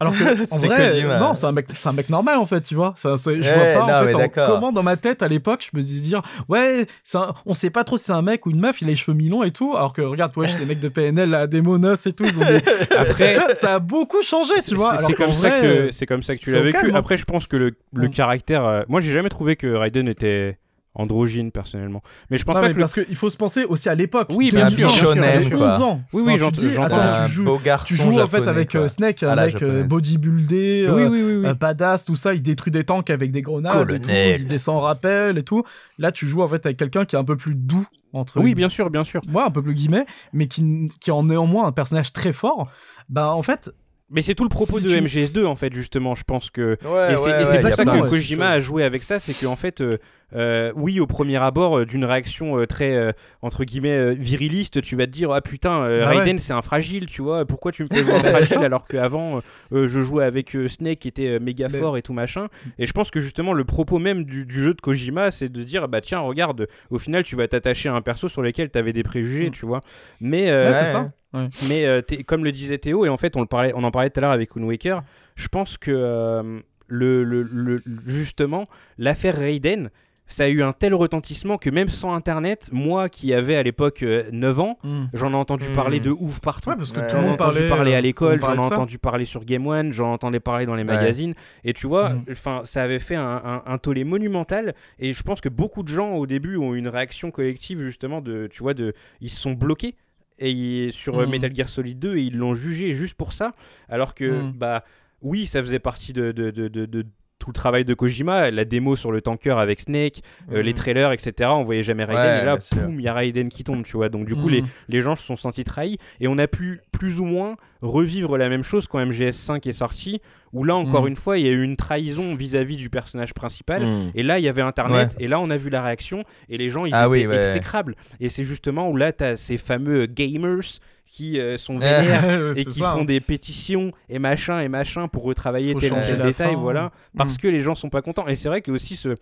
Alors 0.00 0.12
que, 0.12 0.24
en 0.54 0.58
C'est 0.60 0.66
vrai, 0.66 0.90
Kojima. 0.92 1.18
non, 1.18 1.34
c'est 1.34 1.46
un, 1.46 1.52
mec, 1.52 1.66
c'est 1.72 1.88
un 1.88 1.92
mec 1.92 2.08
normal, 2.08 2.36
en 2.38 2.46
fait, 2.46 2.60
tu 2.60 2.74
vois. 2.76 2.94
Ça, 2.96 3.14
je 3.16 3.30
Ouais, 3.30 3.40
vois 3.40 3.64
pas, 3.86 4.02
non, 4.04 4.06
en 4.14 4.18
fait, 4.28 4.40
en- 4.40 4.46
comment 4.46 4.72
dans 4.72 4.82
ma 4.84 4.96
tête, 4.96 5.22
à 5.22 5.28
l'époque, 5.28 5.68
je 5.70 5.76
me 5.76 5.82
disais 5.82 6.02
dire, 6.06 6.22
ouais, 6.48 6.86
c'est 7.02 7.18
un- 7.18 7.34
on 7.46 7.54
sait 7.54 7.70
pas 7.70 7.82
trop 7.84 7.96
si 7.96 8.04
c'est 8.04 8.12
un 8.12 8.22
mec 8.22 8.46
ou 8.46 8.50
une 8.50 8.60
meuf, 8.60 8.80
il 8.80 8.86
a 8.86 8.90
les 8.90 8.96
cheveux 8.96 9.16
mi-longs 9.16 9.42
et 9.42 9.50
tout. 9.50 9.74
Alors 9.76 9.92
que, 9.92 10.02
regarde, 10.02 10.32
ouais, 10.36 10.46
les 10.58 10.66
mecs 10.66 10.80
de 10.80 10.88
PNL, 10.88 11.28
là, 11.30 11.46
des 11.46 11.62
monos 11.62 12.06
et 12.06 12.12
tout, 12.12 12.24
des... 12.24 12.30
Après, 12.96 13.34
ça 13.60 13.74
a 13.74 13.78
beaucoup 13.80 14.22
changé, 14.22 14.54
tu 14.66 14.74
vois. 14.76 14.96
C'est 14.98 15.14
comme, 15.14 15.32
ça 15.32 15.50
que, 15.60 15.90
c'est 15.92 16.06
comme 16.06 16.22
ça 16.22 16.36
que 16.36 16.40
tu 16.40 16.52
l'as 16.52 16.60
vécu. 16.62 16.78
calme, 16.80 16.94
hein. 16.94 16.98
Après, 16.98 17.16
je 17.16 17.24
pense 17.24 17.46
que 17.46 17.56
le, 17.56 17.72
le 17.94 18.06
Mm. 18.08 18.10
caractère. 18.10 18.64
euh, 18.64 18.82
moi, 18.88 19.00
j'ai 19.00 19.12
jamais 19.12 19.28
trouvé 19.28 19.56
que 19.56 19.66
Raiden 19.66 20.06
était 20.08 20.58
androgyne, 20.98 21.50
personnellement. 21.50 22.02
Mais 22.30 22.36
je 22.38 22.44
pense 22.44 22.56
Non, 22.56 22.60
pas 22.62 22.68
que. 22.68 22.74
le- 22.74 22.80
parce 22.80 22.92
qu'il 22.94 23.16
faut 23.16 23.30
se 23.30 23.36
penser 23.36 23.64
aussi 23.64 23.88
à 23.88 23.94
l'époque. 23.94 24.28
Oui, 24.30 24.50
bien 24.52 24.68
sûr, 24.68 24.76
bien 24.76 24.88
sûr, 24.90 25.06
shonen, 25.06 25.40
bien 25.40 25.48
sûr. 25.48 25.58
quoi. 25.58 25.74
11 25.76 25.82
ans. 25.82 26.00
Oui, 26.12 26.22
oui, 26.26 26.32
Enfin, 26.34 26.50
tu 26.50 26.70
j'entends. 26.70 26.96
Attends, 27.00 27.26
tu 27.26 27.32
joues, 27.32 27.44
beau 27.44 27.58
garçon 27.58 27.86
tu 27.86 27.94
joues 27.94 28.20
en 28.20 28.26
fait 28.26 28.46
avec 28.46 28.74
euh, 28.74 28.88
Snake, 28.88 29.20
la 29.22 29.34
mec 29.36 29.62
euh, 29.62 29.84
bodybuildé, 29.84 30.88
Oui, 30.90 31.02
euh, 31.02 31.08
oui, 31.08 31.22
oui. 31.22 31.32
oui. 31.38 31.46
euh, 31.46 31.54
badass, 31.54 32.04
tout 32.04 32.16
ça. 32.16 32.34
Il 32.34 32.42
détruit 32.42 32.70
des 32.72 32.84
tanks 32.84 33.10
avec 33.10 33.30
des 33.30 33.42
grenades 33.42 33.90
et 33.90 34.00
tout. 34.00 34.10
Il 34.10 34.48
descend 34.48 34.76
en 34.76 34.80
rappel 34.80 35.38
et 35.38 35.42
tout. 35.42 35.62
Là, 35.98 36.12
tu 36.12 36.26
joues 36.26 36.42
en 36.42 36.48
fait 36.48 36.64
avec 36.66 36.76
quelqu'un 36.78 37.04
qui 37.04 37.16
est 37.16 37.18
un 37.18 37.24
peu 37.24 37.36
plus 37.36 37.54
doux 37.54 37.86
entre 38.12 38.40
Oui, 38.40 38.54
bien 38.54 38.68
sûr, 38.68 38.90
bien 38.90 39.04
sûr. 39.04 39.20
Ouais, 39.32 39.42
un 39.42 39.50
peu 39.50 39.62
plus 39.62 39.74
guillemets, 39.74 40.06
mais 40.32 40.46
qui, 40.46 40.88
qui 41.00 41.10
en 41.10 41.24
néanmoins 41.24 41.66
un 41.66 41.72
personnage 41.72 42.12
très 42.12 42.32
fort. 42.32 42.70
Ben 43.08 43.26
en 43.26 43.42
fait, 43.42 43.70
Mais 44.10 44.22
c'est 44.22 44.34
tout 44.34 44.44
le 44.44 44.48
propos 44.48 44.78
Si 44.78 44.84
de 44.84 44.88
tu- 44.90 45.00
MGS2, 45.02 45.44
en 45.44 45.54
fait, 45.54 45.72
justement. 45.74 46.14
Je 46.14 46.24
pense 46.24 46.48
que. 46.50 46.78
Ouais, 46.82 47.12
et 47.12 47.16
c'est 47.16 47.64
ouais, 47.64 47.72
ça 47.72 47.84
que 47.84 48.08
Kojima 48.08 48.48
a 48.48 48.60
joué 48.60 48.82
avec 48.84 49.02
ça, 49.02 49.18
c'est 49.18 49.34
qu'en 49.34 49.54
fait, 49.54 49.82
euh, 49.82 49.98
euh, 50.34 50.72
oui, 50.76 50.98
au 50.98 51.06
premier 51.06 51.36
abord, 51.36 51.78
euh, 51.80 51.84
d'une 51.84 52.06
réaction 52.06 52.58
euh, 52.58 52.66
très, 52.66 52.94
euh, 52.94 53.12
entre 53.42 53.64
guillemets, 53.64 53.92
euh, 53.92 54.14
viriliste, 54.18 54.80
tu 54.80 54.96
vas 54.96 55.04
te 55.06 55.10
dire, 55.10 55.30
ah 55.32 55.42
putain, 55.42 55.82
euh, 55.82 56.04
Ah 56.06 56.10
ouais. 56.10 56.16
Raiden 56.20 56.38
c'est 56.38 56.54
un 56.54 56.62
fragile, 56.62 57.04
tu 57.06 57.20
vois, 57.20 57.44
pourquoi 57.44 57.70
tu 57.70 57.82
me 57.82 57.86
fais 57.94 58.02
jouer 58.02 58.14
un 58.14 58.22
fragile 58.32 58.58
alors 58.64 58.86
qu'avant, 58.86 59.40
euh, 59.72 59.88
je 59.88 60.00
jouais 60.00 60.24
avec 60.24 60.56
euh, 60.56 60.68
Snake 60.68 61.00
qui 61.00 61.08
était 61.08 61.28
euh, 61.28 61.38
méga 61.38 61.68
Mais- 61.70 61.78
fort 61.78 61.98
et 61.98 62.02
tout 62.02 62.14
machin. 62.14 62.48
Et 62.78 62.86
je 62.86 62.92
pense 62.92 63.10
que 63.10 63.20
justement, 63.20 63.52
le 63.52 63.64
propos 63.64 63.98
même 63.98 64.24
du, 64.24 64.46
du 64.46 64.62
jeu 64.62 64.72
de 64.72 64.80
Kojima, 64.80 65.30
c'est 65.30 65.50
de 65.50 65.62
dire, 65.62 65.86
bah 65.88 66.00
tiens, 66.00 66.20
regarde, 66.20 66.66
au 66.90 66.98
final, 66.98 67.24
tu 67.24 67.36
vas 67.36 67.46
t'attacher 67.46 67.90
à 67.90 67.94
un 67.94 68.00
perso 68.02 68.28
sur 68.30 68.40
lequel 68.40 68.70
tu 68.70 68.78
avais 68.78 68.94
des 68.94 69.02
préjugés, 69.02 69.48
Mm. 69.48 69.52
tu 69.52 69.66
vois. 69.66 69.80
Mais, 70.20 70.50
euh, 70.50 70.70
ouais, 70.72 70.72
c'est 70.74 70.92
Ouais. 71.34 71.44
mais 71.68 71.84
euh, 71.84 72.00
comme 72.26 72.42
le 72.44 72.52
disait 72.52 72.78
Théo, 72.78 73.04
et 73.04 73.08
en 73.10 73.16
fait 73.18 73.36
on, 73.36 73.40
le 73.40 73.46
parlait, 73.46 73.72
on 73.74 73.84
en 73.84 73.90
parlait 73.90 74.08
tout 74.10 74.18
à 74.18 74.22
l'heure 74.22 74.30
avec 74.30 74.56
Wind 74.56 74.66
Waker, 74.66 75.02
je 75.36 75.48
pense 75.48 75.76
que 75.76 75.90
euh, 75.94 76.60
le, 76.86 77.22
le- 77.24 77.42
le- 77.42 77.82
justement 78.06 78.66
l'affaire 78.96 79.36
Raiden, 79.36 79.90
ça 80.30 80.44
a 80.44 80.48
eu 80.48 80.62
un 80.62 80.72
tel 80.74 80.94
retentissement 80.94 81.56
que 81.56 81.70
même 81.70 81.88
sans 81.88 82.12
internet, 82.14 82.68
moi 82.70 83.08
qui 83.08 83.32
avais 83.32 83.56
à 83.56 83.62
l'époque 83.62 84.02
euh, 84.02 84.24
9 84.30 84.60
ans, 84.60 84.78
Mm. 84.84 85.02
j'en 85.14 85.32
ai 85.32 85.36
entendu 85.36 85.68
Mm. 85.70 85.74
parler 85.74 86.00
de 86.00 86.10
ouf 86.10 86.40
partout. 86.40 86.68
Ouais, 86.70 86.76
parce 86.76 86.92
que 86.92 87.00
Ouais. 87.00 87.06
tout 87.06 87.12
J'en 87.12 87.18
le 87.20 87.24
ai 87.24 87.30
monde 87.30 87.40
entendu 87.40 87.58
parlait, 87.60 87.68
parler 87.68 87.92
euh, 87.92 87.98
à 87.98 88.00
l'école, 88.02 88.40
j'en 88.40 88.52
ai 88.52 88.62
ça. 88.62 88.74
entendu 88.74 88.98
parler 88.98 89.24
sur 89.24 89.44
Game 89.46 89.66
One, 89.66 89.92
j'en 89.92 90.12
entendais 90.12 90.40
parler 90.40 90.66
dans 90.66 90.74
les 90.74 90.82
Ouais. 90.82 90.94
magazines. 90.96 91.34
Et 91.64 91.72
tu 91.72 91.86
vois, 91.86 92.10
Mhm. 92.10 92.24
enfin, 92.32 92.60
ça 92.64 92.82
avait 92.82 92.98
fait 92.98 93.16
un, 93.16 93.22
un- 93.44 93.62
un 93.64 93.78
tollé 93.78 94.04
monumental. 94.04 94.74
Et 94.98 95.14
je 95.14 95.22
pense 95.22 95.40
que 95.40 95.48
beaucoup 95.48 95.82
de 95.82 95.88
gens 95.88 96.12
au 96.14 96.26
début 96.26 96.56
ont 96.58 96.74
eu 96.74 96.78
une 96.78 96.88
réaction 96.88 97.30
collective 97.30 97.80
justement 97.82 98.20
de, 98.20 98.48
tu 98.50 98.62
vois, 98.62 98.74
de, 98.74 98.92
ils 99.22 99.30
se 99.30 99.40
sont 99.40 99.52
bloqués. 99.52 99.94
Et 100.38 100.90
sur 100.92 101.18
euh, 101.18 101.24
Mhm. 101.24 101.30
Metal 101.32 101.54
Gear 101.56 101.68
Solid 101.68 101.98
2 101.98 102.16
et 102.16 102.22
ils 102.22 102.36
l'ont 102.36 102.54
jugé 102.54 102.92
juste 102.92 103.14
pour 103.14 103.32
ça. 103.32 103.52
Alors 103.88 104.14
que, 104.14 104.42
Mhm. 104.42 104.52
bah, 104.52 104.84
oui, 105.22 105.46
ça 105.46 105.62
faisait 105.62 105.80
partie 105.80 106.12
de, 106.12 106.30
de, 106.32 106.50
de- 106.50 106.86
de 106.86 107.06
tout 107.48 107.52
le 107.52 107.54
travail 107.54 107.84
de 107.86 107.94
Kojima, 107.94 108.50
la 108.50 108.66
démo 108.66 108.94
sur 108.94 109.10
le 109.10 109.22
tanker 109.22 109.52
avec 109.58 109.80
Snake, 109.80 110.20
euh, 110.52 110.60
les 110.60 110.72
Mhm. 110.72 110.74
trailers, 110.76 111.12
etc. 111.12 111.48
On 111.54 111.62
voyait 111.62 111.82
jamais 111.82 112.04
Raiden 112.04 112.22
Ouais, 112.22 112.42
et 112.42 112.44
là, 112.44 112.58
poum, 112.58 113.00
il 113.00 113.02
y 113.04 113.08
a 113.08 113.14
Raiden 113.14 113.48
qui 113.48 113.64
tombe, 113.64 113.84
tu 113.84 113.96
vois. 113.96 114.10
Donc 114.10 114.26
du 114.26 114.34
coup, 114.34 114.48
Mhm. 114.48 114.52
les, 114.52 114.62
les 114.90 115.00
gens 115.00 115.16
se 115.16 115.24
sont 115.24 115.36
sentis 115.36 115.64
trahis 115.64 115.96
et 116.20 116.28
on 116.28 116.36
a 116.36 116.46
pu 116.46 116.80
plus 116.92 117.20
ou 117.20 117.24
moins 117.24 117.56
revivre 117.80 118.36
la 118.36 118.50
même 118.50 118.62
chose 118.62 118.86
quand 118.86 118.98
MGS5 118.98 119.66
est 119.66 119.72
sorti, 119.72 120.20
où 120.52 120.62
là 120.64 120.74
encore 120.76 121.02
Mhm. 121.04 121.08
une 121.08 121.16
fois, 121.16 121.38
il 121.38 121.46
y 121.46 121.48
a 121.48 121.52
eu 121.52 121.62
une 121.62 121.76
trahison 121.76 122.34
vis-à-vis 122.34 122.76
du 122.76 122.90
personnage 122.90 123.32
principal. 123.32 123.86
Et 124.14 124.22
là, 124.22 124.38
il 124.38 124.44
y 124.44 124.48
avait 124.48 124.60
Internet, 124.62 125.16
et 125.18 125.26
là, 125.28 125.40
on 125.40 125.48
a 125.48 125.56
vu 125.56 125.70
la 125.70 125.80
réaction, 125.82 126.24
et 126.50 126.58
les 126.58 126.68
gens, 126.68 126.84
ils 126.84 126.92
Ah 126.94 127.02
étaient 127.06 127.08
oui, 127.08 127.26
ouais. 127.26 127.36
exécrables. 127.38 127.94
Et 128.20 128.28
c'est 128.28 128.44
justement 128.44 128.90
où 128.90 128.96
là, 128.96 129.12
tu 129.12 129.24
as 129.24 129.36
ces 129.36 129.56
fameux 129.56 130.04
gamers 130.06 130.60
qui 131.08 131.40
euh, 131.40 131.56
sont 131.56 131.72
vénères 131.78 132.56
et 132.56 132.64
qui 132.64 132.78
ça, 132.80 132.92
font 132.92 133.00
hein. 133.00 133.04
des 133.04 133.18
pétitions 133.20 133.92
et 134.08 134.18
machin 134.18 134.60
et 134.60 134.68
machin 134.68 135.08
pour 135.08 135.24
retravailler 135.24 135.72
Faut 135.72 135.80
tel 135.80 135.92
ou 135.92 135.96
tel 135.96 136.18
détail, 136.22 136.52
fin. 136.52 136.56
voilà, 136.60 136.92
parce 137.16 137.34
Mm. 137.34 137.38
que 137.38 137.48
les 137.48 137.62
gens 137.62 137.74
sont 137.74 137.90
pas 137.90 138.02
contents. 138.02 138.28
Et 138.28 138.36
c'est 138.36 138.48
vrai 138.48 138.60
que 138.62 138.70
aussi 138.70 138.94
ce 138.96 139.14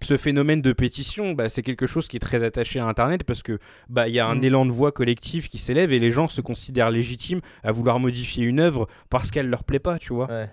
ce 0.00 0.16
phénomène 0.16 0.62
de 0.62 0.72
pétition, 0.72 1.32
bah, 1.32 1.48
c'est 1.48 1.62
quelque 1.62 1.86
chose 1.86 2.06
qui 2.06 2.18
est 2.18 2.20
très 2.20 2.44
attaché 2.44 2.78
à 2.78 2.86
Internet 2.86 3.24
parce 3.24 3.42
que 3.42 3.58
bah 3.88 4.06
il 4.06 4.14
y 4.14 4.20
a 4.20 4.26
un 4.28 4.36
Mm. 4.36 4.44
élan 4.44 4.66
de 4.66 4.70
voix 4.70 4.92
collectif 4.92 5.48
qui 5.48 5.58
s'élève 5.58 5.92
et 5.92 5.98
les 5.98 6.10
gens 6.12 6.28
se 6.28 6.40
considèrent 6.40 6.90
légitimes 6.92 7.40
à 7.64 7.72
vouloir 7.72 7.98
modifier 7.98 8.44
une 8.44 8.60
œuvre 8.60 8.86
parce 9.10 9.30
qu'elle 9.32 9.48
leur 9.48 9.64
plaît 9.64 9.80
pas, 9.80 9.98
tu 9.98 10.12
vois. 10.12 10.28
Ouais. 10.28 10.48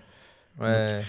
Ouais. 0.60 1.00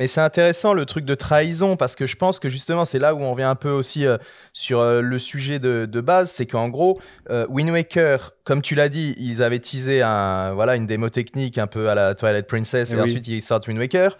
Mais 0.00 0.06
c'est 0.08 0.22
intéressant 0.22 0.72
le 0.72 0.86
truc 0.86 1.04
de 1.04 1.14
trahison 1.14 1.76
parce 1.76 1.94
que 1.94 2.06
je 2.06 2.16
pense 2.16 2.40
que 2.40 2.48
justement 2.48 2.84
c'est 2.86 2.98
là 2.98 3.14
où 3.14 3.20
on 3.20 3.34
vient 3.34 3.50
un 3.50 3.54
peu 3.54 3.70
aussi 3.70 4.06
euh, 4.06 4.16
sur 4.54 4.80
euh, 4.80 5.02
le 5.02 5.18
sujet 5.18 5.58
de, 5.58 5.84
de 5.86 6.00
base, 6.00 6.30
c'est 6.30 6.46
qu'en 6.46 6.68
gros 6.70 6.98
euh, 7.28 7.46
Wind 7.50 7.70
Waker, 7.70 8.32
comme 8.44 8.62
tu 8.62 8.74
l'as 8.74 8.88
dit, 8.88 9.14
ils 9.18 9.42
avaient 9.42 9.58
teasé 9.58 10.00
un 10.02 10.54
voilà 10.54 10.74
une 10.76 10.86
démo 10.86 11.10
technique 11.10 11.58
un 11.58 11.66
peu 11.66 11.90
à 11.90 11.94
la 11.94 12.14
Twilight 12.14 12.46
Princess 12.46 12.90
et, 12.90 12.94
Eh 12.94 12.96
oui. 12.96 13.02
ensuite 13.02 13.28
ils 13.28 13.42
sortent 13.42 13.68
Wind 13.68 13.78
Waker. 13.78 14.16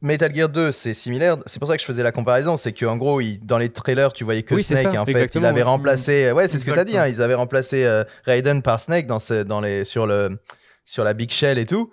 Metal 0.00 0.34
Gear 0.34 0.48
2, 0.48 0.72
c'est 0.72 0.94
similaire. 0.94 1.36
C'est 1.46 1.60
pour 1.60 1.68
ça 1.68 1.76
que 1.76 1.80
je 1.80 1.86
faisais 1.86 2.02
la 2.02 2.10
comparaison. 2.10 2.56
C'est 2.56 2.72
qu'en 2.72 2.96
gros, 2.96 3.20
il- 3.20 3.38
dans 3.38 3.58
les 3.58 3.68
trailers, 3.68 4.12
tu 4.12 4.24
voyais 4.24 4.42
que 4.42 4.54
Oui, 4.56 4.64
Snake. 4.64 4.92
et 4.94 4.98
en 4.98 5.04
fait, 5.04 5.12
il 5.12 5.16
exactement, 5.16 5.46
avait 5.46 5.58
ouais. 5.58 5.62
remplacé. 5.62 6.32
Ouais, 6.32 6.48
c'est 6.48 6.58
ce 6.58 6.64
que 6.64 6.72
tu 6.72 6.78
as 6.80 6.84
dit. 6.84 6.98
Hein, 6.98 7.06
ils 7.06 7.22
avaient 7.22 7.36
remplacé 7.36 7.84
euh, 7.84 8.02
Raiden 8.24 8.62
par 8.62 8.80
Snake 8.80 9.06
dans 9.06 9.20
ce- 9.20 9.44
dans 9.44 9.60
les, 9.60 9.84
sur, 9.84 10.08
le, 10.08 10.40
sur 10.84 11.04
la 11.04 11.12
Big 11.14 11.30
Shell 11.30 11.56
et 11.58 11.66
tout. 11.66 11.88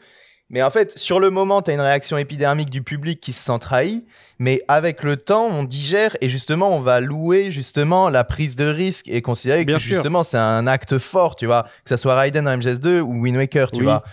Mais 0.52 0.64
en 0.64 0.72
fait, 0.72 0.98
sur 0.98 1.19
le 1.19 1.30
moment, 1.30 1.61
tu 1.61 1.69
as 1.69 1.76
une 1.76 1.80
réaction 1.82 2.18
épidermique 2.18 2.72
du 2.72 2.82
public 2.82 3.19
qui 3.19 3.34
se 3.34 3.44
sent 3.44 3.60
trahi. 3.60 4.06
Mais 4.40 4.61
avec 4.68 5.03
le 5.03 5.16
temps, 5.18 5.45
on 5.45 5.64
digère 5.64 6.16
et 6.22 6.30
justement, 6.30 6.76
on 6.76 6.80
va 6.80 7.02
louer 7.02 7.52
justement 7.52 8.10
la 8.10 8.24
prise 8.24 8.56
de 8.56 8.66
risque 8.66 9.08
et 9.08 9.22
considérer 9.22 9.64
Bien 9.66 9.78
que 9.78 9.82
sûr. 9.84 9.95
justement, 9.95 10.24
c'est 10.24 10.38
un 10.38 10.66
acte 10.66 10.98
fort, 10.98 11.36
tu 11.36 11.45
vois. 11.45 11.64
Que 11.84 11.90
ça 11.90 11.98
soit 11.98 12.16
Raiden 12.16 12.45
dans 12.45 12.58
MGS2 12.58 13.00
ou 13.02 13.22
Wind 13.22 13.38
Waker, 13.38 13.69
tu 13.72 13.80
Oui. 13.80 13.84
vois. 13.84 14.03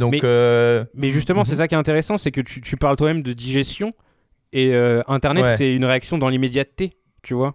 Donc, 0.00 0.12
Mais- 0.14 0.20
euh, 0.24 0.84
Mais 0.94 1.10
justement, 1.10 1.40
Mhm. 1.40 1.46
c'est 1.46 1.56
ça 1.56 1.68
qui 1.68 1.76
est 1.76 1.78
intéressant, 1.78 2.18
c'est 2.18 2.32
que 2.32 2.40
tu, 2.40 2.60
tu 2.60 2.76
parles 2.76 2.96
toi-même 2.96 3.22
de 3.22 3.32
digestion 3.32 3.92
et 4.52 4.74
euh, 4.74 5.02
Internet, 5.06 5.44
Ouais. 5.44 5.56
c'est 5.56 5.72
une 5.72 5.84
réaction 5.84 6.18
dans 6.18 6.28
l'immédiateté, 6.28 6.96
tu 7.22 7.34
vois. 7.34 7.54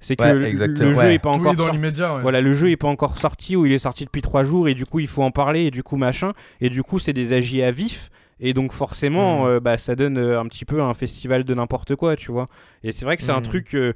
C'est 0.00 0.16
que 0.16 0.22
Ouais, 0.22 0.34
le- 0.34 0.44
exactement, 0.46 0.88
le 0.88 0.94
jeu 0.94 1.00
ouais. 1.00 1.14
est 1.14 1.18
pas 1.18 1.28
encore 1.30 1.52
est 1.52 1.56
dans 1.56 1.66
sorti. 1.66 1.80
ouais. 1.80 2.22
Voilà, 2.22 2.40
le 2.40 2.54
jeu 2.54 2.70
est 2.70 2.76
pas 2.76 2.88
encore 2.88 3.18
sorti 3.18 3.54
ou 3.56 3.66
il 3.66 3.72
est 3.72 3.78
sorti 3.78 4.04
depuis 4.06 4.22
trois 4.22 4.44
jours 4.44 4.66
et 4.68 4.74
du 4.74 4.86
coup 4.86 4.98
il 5.00 5.06
faut 5.06 5.22
en 5.22 5.30
parler 5.30 5.64
et 5.66 5.70
du 5.70 5.82
coup 5.82 5.96
machin 5.96 6.32
et 6.62 6.70
du 6.70 6.82
coup 6.82 6.98
c'est 6.98 7.12
des 7.12 7.32
agis 7.34 7.62
à 7.62 7.70
vif 7.70 8.10
et 8.40 8.54
donc 8.54 8.72
forcément 8.72 9.44
Mm. 9.44 9.48
euh, 9.48 9.60
bah 9.60 9.76
ça 9.76 9.94
donne 9.94 10.16
euh, 10.16 10.40
un 10.40 10.46
petit 10.46 10.64
peu 10.64 10.80
un 10.80 10.94
festival 10.94 11.44
de 11.44 11.54
n'importe 11.54 11.94
quoi 11.96 12.16
tu 12.16 12.32
vois 12.32 12.46
et 12.82 12.92
c'est 12.92 13.04
vrai 13.04 13.18
que 13.18 13.22
c'est 13.22 13.32
un 13.32 13.40
Mm. 13.40 13.44
truc 13.44 13.74
euh, 13.74 13.92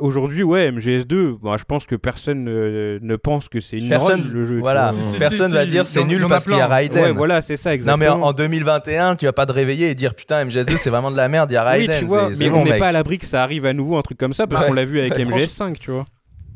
aujourd'hui 0.00 0.42
ouais 0.42 0.70
MGS2 0.72 1.38
bah, 1.42 1.56
je 1.58 1.64
pense 1.64 1.86
que 1.86 1.94
personne 1.94 2.46
euh, 2.48 2.98
ne 3.02 3.16
pense 3.16 3.48
que 3.48 3.60
c'est 3.60 3.76
une 3.78 3.88
Personne- 3.88 4.20
drogue, 4.22 4.32
le 4.32 4.44
jeu 4.44 4.54
tu 4.56 4.60
voilà. 4.60 4.92
vois. 4.92 5.02
Si, 5.02 5.08
si, 5.12 5.18
Personne 5.18 5.48
si, 5.48 5.54
va 5.54 5.66
dire 5.66 5.86
c'est 5.86 6.04
nul 6.04 6.26
parce 6.28 6.44
qu'il 6.46 6.56
y 6.56 6.60
a. 6.60 6.66
Raiden. 6.66 7.02
ouais 7.02 7.12
voilà 7.12 7.42
c'est 7.42 7.56
ça 7.56 7.70
Non 7.70 7.74
exactement 7.74 7.96
mais 7.98 8.08
en, 8.24 8.28
en 8.28 8.32
2021, 8.32 9.16
tu 9.16 9.26
vas 9.26 9.32
pas 9.32 9.46
te 9.46 9.52
réveiller 9.52 9.90
et 9.90 9.94
dire 9.94 10.14
putain 10.14 10.44
MGS2 10.44 10.76
c'est 10.76 10.90
vraiment 10.90 11.10
de 11.10 11.16
la 11.16 11.28
merde, 11.28 11.50
il 11.50 11.54
y 11.54 11.56
a 11.56 11.64
oui 11.64 11.68
Raiden. 11.86 11.98
tu 12.00 12.04
vois 12.06 12.30
mais 12.38 12.50
on 12.50 12.64
n'est 12.64 12.78
pas 12.78 12.88
à 12.88 12.92
l'abri 12.92 13.18
que 13.18 13.26
ça 13.26 13.42
arrive 13.42 13.66
à 13.66 13.72
nouveau 13.72 13.96
un 13.96 14.02
truc 14.02 14.18
comme 14.18 14.32
ça 14.32 14.46
parce 14.46 14.62
Ouais. 14.62 14.68
qu'on 14.68 14.74
l'a 14.74 14.84
vu 14.84 14.98
avec 15.00 15.14
Ouais, 15.16 15.24
MGS5 15.24 15.78
tu 15.78 15.90
vois 15.90 16.06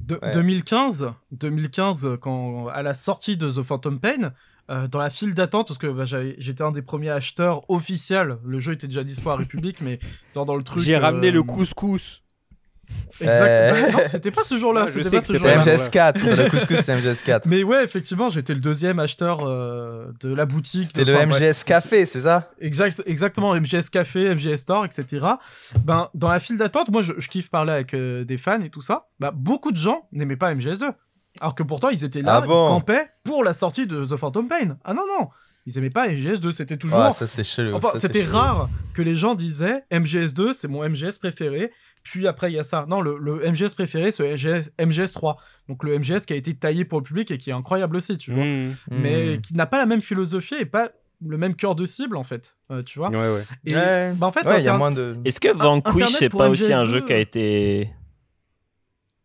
De- 0.06 0.18
Ouais. 0.23 0.32
2015, 0.32 1.06
2015, 1.32 2.08
quand 2.20 2.68
à 2.68 2.82
la 2.82 2.94
sortie 2.94 3.36
de 3.36 3.48
The 3.50 3.62
Phantom 3.62 3.98
Pain, 4.00 4.32
euh, 4.70 4.86
dans 4.89 4.98
la 4.98 5.10
file 5.10 5.34
d'attente, 5.34 5.68
parce 5.68 5.78
que 5.78 5.86
bah, 5.86 6.05
j'étais 6.05 6.62
un 6.62 6.73
des 6.73 6.82
premiers 6.82 7.10
acheteurs 7.10 7.68
officiels. 7.70 8.36
Le 8.44 8.58
jeu 8.60 8.73
était 8.73 8.86
déjà 8.86 9.05
dispo 9.05 9.31
à 9.31 9.36
République, 9.36 9.81
mais 9.82 9.98
dans, 10.34 10.44
dans 10.44 10.56
le 10.56 10.62
truc. 10.62 10.82
j'ai 10.82 10.97
ramené 10.97 11.28
euh, 11.28 11.32
le 11.32 11.42
couscous 11.42 12.23
Euh. 13.22 13.90
Non, 13.92 13.98
c'était 14.06 14.30
pas 14.30 14.42
ce 14.44 14.56
jour-là. 14.56 14.88
C'était 14.88 15.08
pas 15.10 15.20
ce 15.20 15.36
jour-là. 15.36 15.62
MGS4, 15.62 16.36
le 16.36 16.50
couscous 16.50 16.80
c'est 16.80 16.96
MGS4. 16.98 17.42
Mais 17.46 17.62
ouais, 17.62 17.84
effectivement, 17.84 18.28
j'étais 18.28 18.54
le 18.54 18.60
deuxième 18.60 18.98
acheteur 18.98 19.40
euh, 19.46 20.06
de 20.20 20.34
la 20.34 20.46
boutique. 20.46 20.88
C'était 20.88 21.04
de- 21.04 21.12
le 21.12 21.26
MGS 21.26 21.28
bref, 21.38 21.64
Café, 21.64 22.06
c'est 22.06 22.22
ça? 22.22 22.50
Exact, 22.60 23.02
exactement, 23.06 23.54
MGS 23.54 23.88
Café, 23.90 24.34
MGS 24.34 24.56
Store, 24.58 24.84
etc. 24.84 25.24
Ben, 25.84 26.08
dans 26.14 26.28
la 26.28 26.40
file 26.40 26.58
d'attente, 26.58 26.88
moi, 26.90 27.02
je, 27.02 27.12
je 27.18 27.28
kiffe 27.28 27.50
parler 27.50 27.72
avec 27.72 27.94
euh, 27.94 28.24
des 28.24 28.36
fans 28.38 28.60
et 28.60 28.70
tout 28.70 28.80
ça. 28.80 29.06
Bah, 29.20 29.30
beaucoup 29.34 29.70
de 29.70 29.76
gens 29.76 30.08
n'aimaient 30.12 30.36
pas 30.36 30.52
MGS2. 30.54 30.90
Alors 31.40 31.54
que 31.54 31.62
pourtant, 31.62 31.88
ils 31.90 32.04
étaient 32.04 32.22
là, 32.22 32.36
Ah 32.36 32.46
bon? 32.46 32.66
ils 32.66 32.68
campaient 32.68 33.06
pour 33.24 33.42
la 33.44 33.54
sortie 33.54 33.86
de 33.86 34.04
The 34.04 34.16
Phantom 34.16 34.46
Pain. 34.48 34.76
Ah 34.84 34.94
non, 34.94 35.02
non, 35.18 35.28
ils 35.66 35.78
aimaient 35.78 35.90
pas 35.90 36.08
MGS2, 36.08 36.50
c'était 36.52 36.76
toujours... 36.76 36.98
Ouais, 36.98 37.12
ça 37.12 37.26
c'est 37.26 37.44
chelou. 37.44 37.74
Enfin, 37.76 37.90
c'était 37.98 38.24
rare 38.24 38.68
que 38.92 39.02
les 39.02 39.14
gens 39.14 39.34
disaient 39.34 39.84
MGS2, 39.90 40.52
c'est 40.52 40.68
mon 40.68 40.86
MGS 40.88 41.18
préféré. 41.18 41.70
Puis 42.02 42.26
après, 42.28 42.52
il 42.52 42.54
y 42.54 42.58
a 42.58 42.62
ça. 42.64 42.84
Non, 42.86 43.00
le, 43.00 43.16
le 43.18 43.50
MGS 43.50 43.72
préféré, 43.74 44.12
c'est 44.12 44.34
MGS, 44.34 44.68
MGS3. 44.78 45.36
Donc 45.70 45.82
le 45.84 45.98
MGS 45.98 46.20
qui 46.26 46.34
a 46.34 46.36
été 46.36 46.54
taillé 46.54 46.84
pour 46.84 46.98
le 46.98 47.04
public 47.04 47.30
et 47.30 47.38
qui 47.38 47.48
est 47.48 47.54
incroyable 47.54 47.96
aussi, 47.96 48.18
tu 48.18 48.30
vois. 48.32 48.44
Mmh. 48.44 48.74
Mais 48.90 49.36
Hmm. 49.36 49.40
qui 49.40 49.54
n'a 49.54 49.64
pas 49.64 49.78
la 49.78 49.86
même 49.86 50.02
philosophie 50.02 50.56
et 50.60 50.66
pas 50.66 50.90
le 51.26 51.38
même 51.38 51.54
cœur 51.56 51.74
de 51.74 51.86
cible, 51.86 52.18
en 52.18 52.22
fait. 52.24 52.56
Euh, 52.70 52.82
tu 52.82 52.98
vois 52.98 53.08
ouais 53.08 53.16
ouais 53.16 53.42
et, 53.64 53.74
Ouais. 53.74 54.12
bah, 54.16 54.26
en 54.26 54.32
fait, 54.32 54.44
Ouais, 54.46 54.60
il 54.60 54.64
y 54.64 54.68
a 54.68 54.76
moins 54.76 54.90
de. 54.92 55.16
Est-ce 55.24 55.40
que 55.40 55.48
Vanquish, 55.56 56.08
c'est 56.08 56.28
pas 56.28 56.50
aussi 56.50 56.70
un 56.74 56.82
MGS2, 56.82 56.90
jeu 56.90 57.00
qui 57.06 57.12
a 57.14 57.18
été. 57.18 57.88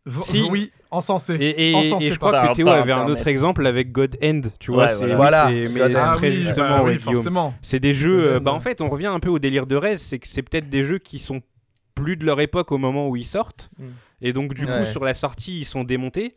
V- 0.06 0.22
Si. 0.22 0.46
Oui, 0.50 0.70
encensé. 0.90 1.34
Et, 1.34 1.70
et, 1.70 1.74
Encensé 1.74 2.06
et 2.06 2.12
je 2.12 2.18
crois 2.18 2.48
que 2.48 2.54
Théo 2.54 2.68
avait 2.68 2.92
un 2.92 3.06
autre 3.06 3.26
exemple 3.28 3.66
avec 3.66 3.92
God 3.92 4.16
End, 4.22 4.42
tu 4.58 4.72
vois. 4.72 4.86
Ouais, 4.86 4.92
c'est 4.94 5.14
voilà. 5.14 5.48
oui, 5.50 5.66
End. 5.82 6.16
très 6.16 6.28
oui, 6.30 6.34
justement, 6.42 6.68
bah 6.78 6.82
oui, 6.84 6.96
Guillaume. 6.96 7.14
forcément. 7.14 7.54
C'est 7.62 7.80
des 7.80 7.94
jeux. 7.94 8.32
euh, 8.34 8.40
bah 8.40 8.52
en 8.52 8.60
fait, 8.60 8.80
on 8.80 8.88
revient 8.88 9.06
un 9.06 9.20
peu 9.20 9.28
au 9.30 9.38
délire 9.38 9.66
de 9.66 9.76
Rez, 9.76 9.96
c'est 9.98 10.18
que 10.18 10.28
c'est 10.28 10.42
peut-être 10.42 10.68
des 10.68 10.82
jeux 10.84 10.98
qui 10.98 11.18
sont 11.18 11.40
plus 11.94 12.16
de 12.16 12.24
leur 12.24 12.40
époque 12.40 12.72
au 12.72 12.78
moment 12.78 13.08
où 13.08 13.16
ils 13.16 13.24
sortent, 13.26 13.68
Mm. 13.78 13.84
et 14.22 14.32
donc 14.32 14.54
du 14.54 14.66
coup 14.66 14.84
sur 14.86 15.04
la 15.04 15.12
sortie 15.14 15.60
ils 15.60 15.64
sont 15.66 15.84
démontés. 15.84 16.34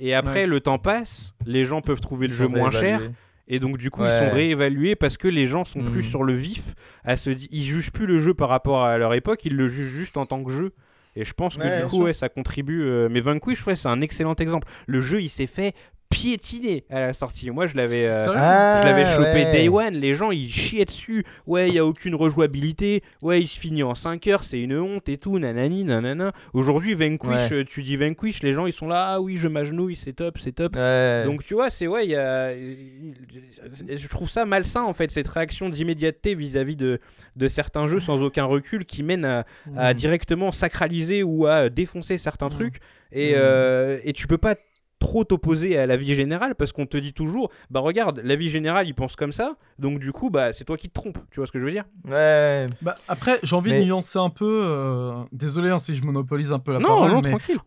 Et 0.00 0.14
après 0.14 0.40
Ouais. 0.42 0.46
le 0.46 0.60
temps 0.60 0.78
passe, 0.78 1.34
les 1.46 1.64
gens 1.66 1.80
peuvent 1.82 2.00
trouver 2.00 2.26
le 2.28 2.32
jeu 2.34 2.48
moins 2.48 2.70
cher, 2.70 3.00
et 3.46 3.58
donc 3.58 3.76
du 3.76 3.90
coup 3.90 4.02
Ouais. 4.02 4.08
ils 4.08 4.26
sont 4.28 4.34
réévalués 4.34 4.96
parce 4.96 5.16
que 5.18 5.28
les 5.28 5.44
gens 5.46 5.64
sont 5.64 5.82
plus 5.82 6.00
Mm. 6.00 6.10
sur 6.10 6.22
le 6.24 6.32
vif, 6.32 6.74
à 7.04 7.16
se 7.18 7.28
di- 7.30 7.48
ils 7.52 7.62
jugent 7.62 7.92
plus 7.92 8.06
le 8.06 8.18
jeu 8.18 8.32
par 8.32 8.48
rapport 8.48 8.84
à 8.84 8.96
leur 8.96 9.12
époque, 9.12 9.44
ils 9.44 9.54
le 9.54 9.68
jugent 9.68 9.90
juste 9.92 10.16
en 10.16 10.24
tant 10.24 10.42
que 10.42 10.50
jeu. 10.50 10.72
Et 11.16 11.24
je 11.24 11.32
pense 11.34 11.56
que 11.56 11.62
Ouais, 11.62 11.82
du 11.82 11.86
coup 11.88 12.02
ouais, 12.04 12.12
ça 12.14 12.28
contribue. 12.28 12.82
euh, 12.82 13.08
Mais 13.10 13.20
Vanquish 13.20 13.66
ouais, 13.66 13.76
c'est 13.76 13.88
un 13.88 14.00
excellent 14.00 14.34
exemple. 14.36 14.68
Le 14.86 15.00
jeu 15.00 15.20
il 15.22 15.28
s'est 15.28 15.46
fait 15.46 15.74
piétiner 16.12 16.84
à 16.90 17.00
la 17.00 17.12
sortie. 17.12 17.50
Moi 17.50 17.66
je 17.66 17.76
l'avais. 17.76 18.06
euh, 18.06 18.18
Ah, 18.36 18.80
je 18.82 18.88
l'avais 18.88 19.04
chopé 19.06 19.44
ouais. 19.44 19.52
day 19.52 19.68
one, 19.68 19.94
les 19.94 20.14
gens 20.14 20.30
ils 20.30 20.50
chiaient 20.50 20.84
dessus. 20.84 21.24
Ouais, 21.46 21.68
il 21.68 21.74
y 21.74 21.78
a 21.78 21.84
aucune 21.86 22.14
rejouabilité. 22.14 23.02
Ouais, 23.22 23.40
il 23.40 23.46
se 23.46 23.58
finit 23.58 23.82
en 23.82 23.94
5 23.94 24.26
heures, 24.28 24.44
c'est 24.44 24.60
une 24.60 24.76
honte 24.78 25.08
et 25.08 25.16
tout, 25.18 25.38
nanani, 25.38 25.84
nanana. 25.84 26.32
Aujourd'hui, 26.52 26.94
Vanquish, 26.94 27.28
Ouais. 27.30 27.52
euh, 27.52 27.64
tu 27.64 27.82
dis 27.82 27.96
Vanquish, 27.96 28.42
les 28.42 28.52
gens 28.52 28.66
ils 28.66 28.72
sont 28.72 28.88
là, 28.88 29.12
ah 29.14 29.20
oui, 29.20 29.36
je 29.36 29.48
m'agenouille, 29.48 29.96
c'est 29.96 30.12
top, 30.12 30.38
c'est 30.38 30.52
top. 30.52 30.76
Ouais. 30.76 31.22
Donc 31.24 31.42
tu 31.44 31.54
vois, 31.54 31.70
c'est 31.70 31.86
ouais, 31.86 32.04
il 32.04 32.10
y 32.10 32.16
a. 32.16 32.52
Je 32.54 34.08
trouve 34.08 34.28
ça 34.30 34.44
malsain 34.44 34.82
en 34.82 34.92
fait, 34.92 35.10
cette 35.10 35.28
réaction 35.28 35.68
d'immédiateté 35.68 36.34
vis-à-vis 36.34 36.76
de, 36.76 37.00
de 37.36 37.48
certains 37.48 37.86
jeux 37.86 38.00
sans 38.00 38.22
aucun 38.22 38.44
recul 38.44 38.84
qui 38.84 39.02
mènent 39.02 39.24
à, 39.24 39.44
à 39.76 39.92
Mm. 39.92 39.96
directement 39.96 40.52
sacraliser 40.52 41.22
ou 41.22 41.46
à 41.46 41.68
défoncer 41.68 42.18
certains 42.18 42.46
Mm. 42.46 42.50
trucs. 42.50 42.76
Et, 43.12 43.32
Mm. 43.32 43.36
euh, 43.36 43.98
et 44.04 44.12
tu 44.12 44.26
peux 44.26 44.38
pas 44.38 44.54
trop 45.02 45.24
t'opposer 45.24 45.76
à 45.78 45.86
la 45.86 45.96
vie 45.96 46.14
générale 46.14 46.54
parce 46.54 46.70
qu'on 46.70 46.86
te 46.86 46.96
dit 46.96 47.12
toujours 47.12 47.50
bah 47.70 47.80
regarde 47.80 48.20
la 48.22 48.36
vie 48.36 48.48
générale 48.48 48.86
il 48.86 48.94
pense 48.94 49.16
comme 49.16 49.32
ça 49.32 49.56
donc 49.80 49.98
du 49.98 50.12
coup 50.12 50.30
bah 50.30 50.52
c'est 50.52 50.64
toi 50.64 50.76
qui 50.76 50.88
te 50.88 50.94
trompes 50.94 51.18
tu 51.32 51.40
vois 51.40 51.46
ce 51.48 51.52
que 51.52 51.58
je 51.58 51.64
veux 51.64 51.72
dire? 51.72 51.84
Ouais. 52.08 52.68
Bah, 52.82 52.94
après, 53.08 53.40
j'ai 53.42 53.56
envie 53.56 53.70
Mais- 53.72 53.80
de 53.80 53.84
nuancer 53.86 54.18
un 54.20 54.30
peu. 54.30 54.62
euh, 54.64 55.14
Désolé 55.32 55.70
hein, 55.70 55.78
si 55.80 55.94
je 55.96 56.04
monopolise 56.04 56.52
un 56.52 56.60
peu 56.60 56.72
la 56.72 56.78
non 56.78 56.86
parole. 56.88 57.10
non 57.10 57.20
mais 57.22 57.30
tranquille 57.30 57.58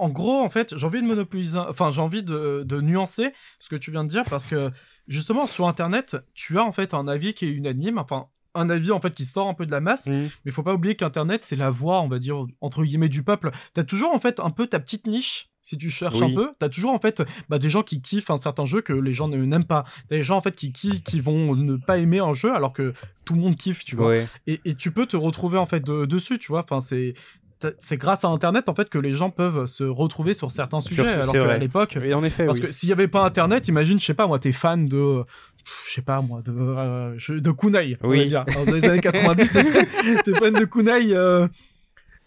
en 0.00 0.10
gros, 0.10 0.40
en 0.40 0.48
fait, 0.48 0.76
j'ai 0.78 0.86
envie 0.86 1.02
de 1.02 1.06
monopoliser. 1.08 1.58
Enfin, 1.58 1.90
j'ai 1.90 2.00
envie 2.00 2.22
de, 2.22 2.62
de 2.64 2.80
nuancer 2.80 3.32
ce 3.58 3.68
que 3.68 3.74
tu 3.74 3.90
viens 3.90 4.04
de 4.04 4.08
dire 4.08 4.22
parce 4.30 4.46
que 4.46 4.70
justement, 5.08 5.48
sur 5.48 5.66
Internet, 5.66 6.16
tu 6.34 6.56
as 6.56 6.62
en 6.62 6.70
fait 6.70 6.94
un 6.94 7.08
avis 7.08 7.34
qui 7.34 7.46
est 7.46 7.50
unanime. 7.50 7.98
Enfin, 7.98 8.26
un 8.54 8.70
avis 8.70 8.92
en 8.92 9.00
fait 9.00 9.10
qui 9.12 9.26
sort 9.26 9.48
un 9.48 9.54
peu 9.54 9.66
de 9.66 9.72
la 9.72 9.80
masse. 9.80 10.06
Mm. 10.06 10.26
Mais 10.44 10.52
faut 10.52 10.62
pas 10.62 10.72
oublier 10.74 10.94
qu'Internet, 10.94 11.42
c'est 11.42 11.56
la 11.56 11.70
voix, 11.70 12.00
on 12.00 12.06
va 12.08 12.20
dire, 12.20 12.46
entre 12.60 12.84
guillemets, 12.84 13.08
du 13.08 13.24
peuple. 13.24 13.50
T'as 13.74 13.82
toujours, 13.82 14.14
en 14.14 14.20
fait, 14.20 14.38
un 14.38 14.50
peu 14.50 14.68
ta 14.68 14.78
petite 14.78 15.04
niche, 15.08 15.50
si 15.68 15.76
tu 15.76 15.90
cherches 15.90 16.20
Oui. 16.20 16.32
un 16.32 16.34
peu. 16.34 16.48
T'as 16.58 16.68
toujours, 16.68 16.92
en 16.92 16.98
fait, 16.98 17.22
bah, 17.48 17.58
des 17.58 17.68
gens 17.68 17.82
qui 17.82 18.00
kiffent 18.00 18.30
un 18.30 18.36
certain 18.38 18.64
jeu 18.66 18.80
que 18.80 18.92
les 18.92 19.12
gens 19.12 19.28
ne- 19.28 19.36
n'aiment 19.44 19.64
pas. 19.64 19.84
T'as 20.08 20.16
des 20.16 20.22
gens, 20.22 20.36
en 20.36 20.40
fait, 20.40 20.54
qui, 20.56 20.72
qui, 20.72 21.02
qui 21.02 21.20
vont 21.20 21.54
ne 21.54 21.76
pas 21.76 21.98
aimer 21.98 22.20
un 22.20 22.32
jeu 22.32 22.54
alors 22.54 22.72
que 22.72 22.94
tout 23.24 23.34
le 23.34 23.40
monde 23.40 23.56
kiffe, 23.56 23.84
tu 23.84 23.94
vois. 23.96 24.16
Et, 24.46 24.60
et 24.64 24.74
tu 24.74 24.90
peux 24.92 25.04
te 25.06 25.16
retrouver, 25.16 25.58
en 25.58 25.66
fait, 25.66 25.80
de- 25.84 26.06
dessus, 26.06 26.38
tu 26.38 26.48
vois. 26.48 26.62
Enfin, 26.64 26.80
c'est... 26.80 27.14
C'est 27.78 27.96
grâce 27.96 28.24
à 28.24 28.28
Internet 28.28 28.68
en 28.68 28.74
fait 28.76 28.88
que 28.88 29.00
les 29.00 29.10
gens 29.10 29.30
peuvent 29.30 29.66
se 29.66 29.82
retrouver 29.82 30.32
sur 30.32 30.52
certains 30.52 30.80
Sur- 30.80 30.94
sujets, 30.94 31.08
alors 31.14 31.32
qu'à 31.32 31.58
l'époque, 31.58 31.96
Et 32.00 32.14
en 32.14 32.22
effet 32.22 32.46
parce 32.46 32.58
oui. 32.60 32.66
que 32.66 32.70
s'il 32.70 32.88
y 32.88 32.92
avait 32.92 33.08
pas 33.08 33.24
Internet, 33.24 33.66
imagine, 33.66 33.98
je 33.98 34.04
sais 34.06 34.14
pas 34.14 34.28
moi, 34.28 34.38
t'es 34.38 34.52
fan 34.52 34.86
de, 34.86 35.24
je 35.84 35.92
sais 35.92 36.02
pas 36.02 36.20
moi, 36.22 36.40
de, 36.42 36.52
euh, 36.56 37.16
de 37.28 37.50
Kunai, 37.50 37.96
on 38.04 38.10
Oui. 38.10 38.18
va 38.20 38.24
dire. 38.26 38.44
Alors, 38.46 38.64
dans 38.64 38.72
les 38.74 38.84
années 38.84 39.00
90, 39.00 39.50
t'es 39.52 39.64
t'es 40.24 40.34
fan 40.34 40.54
de 40.54 40.64
Kunai. 40.66 41.12
euh, 41.12 41.48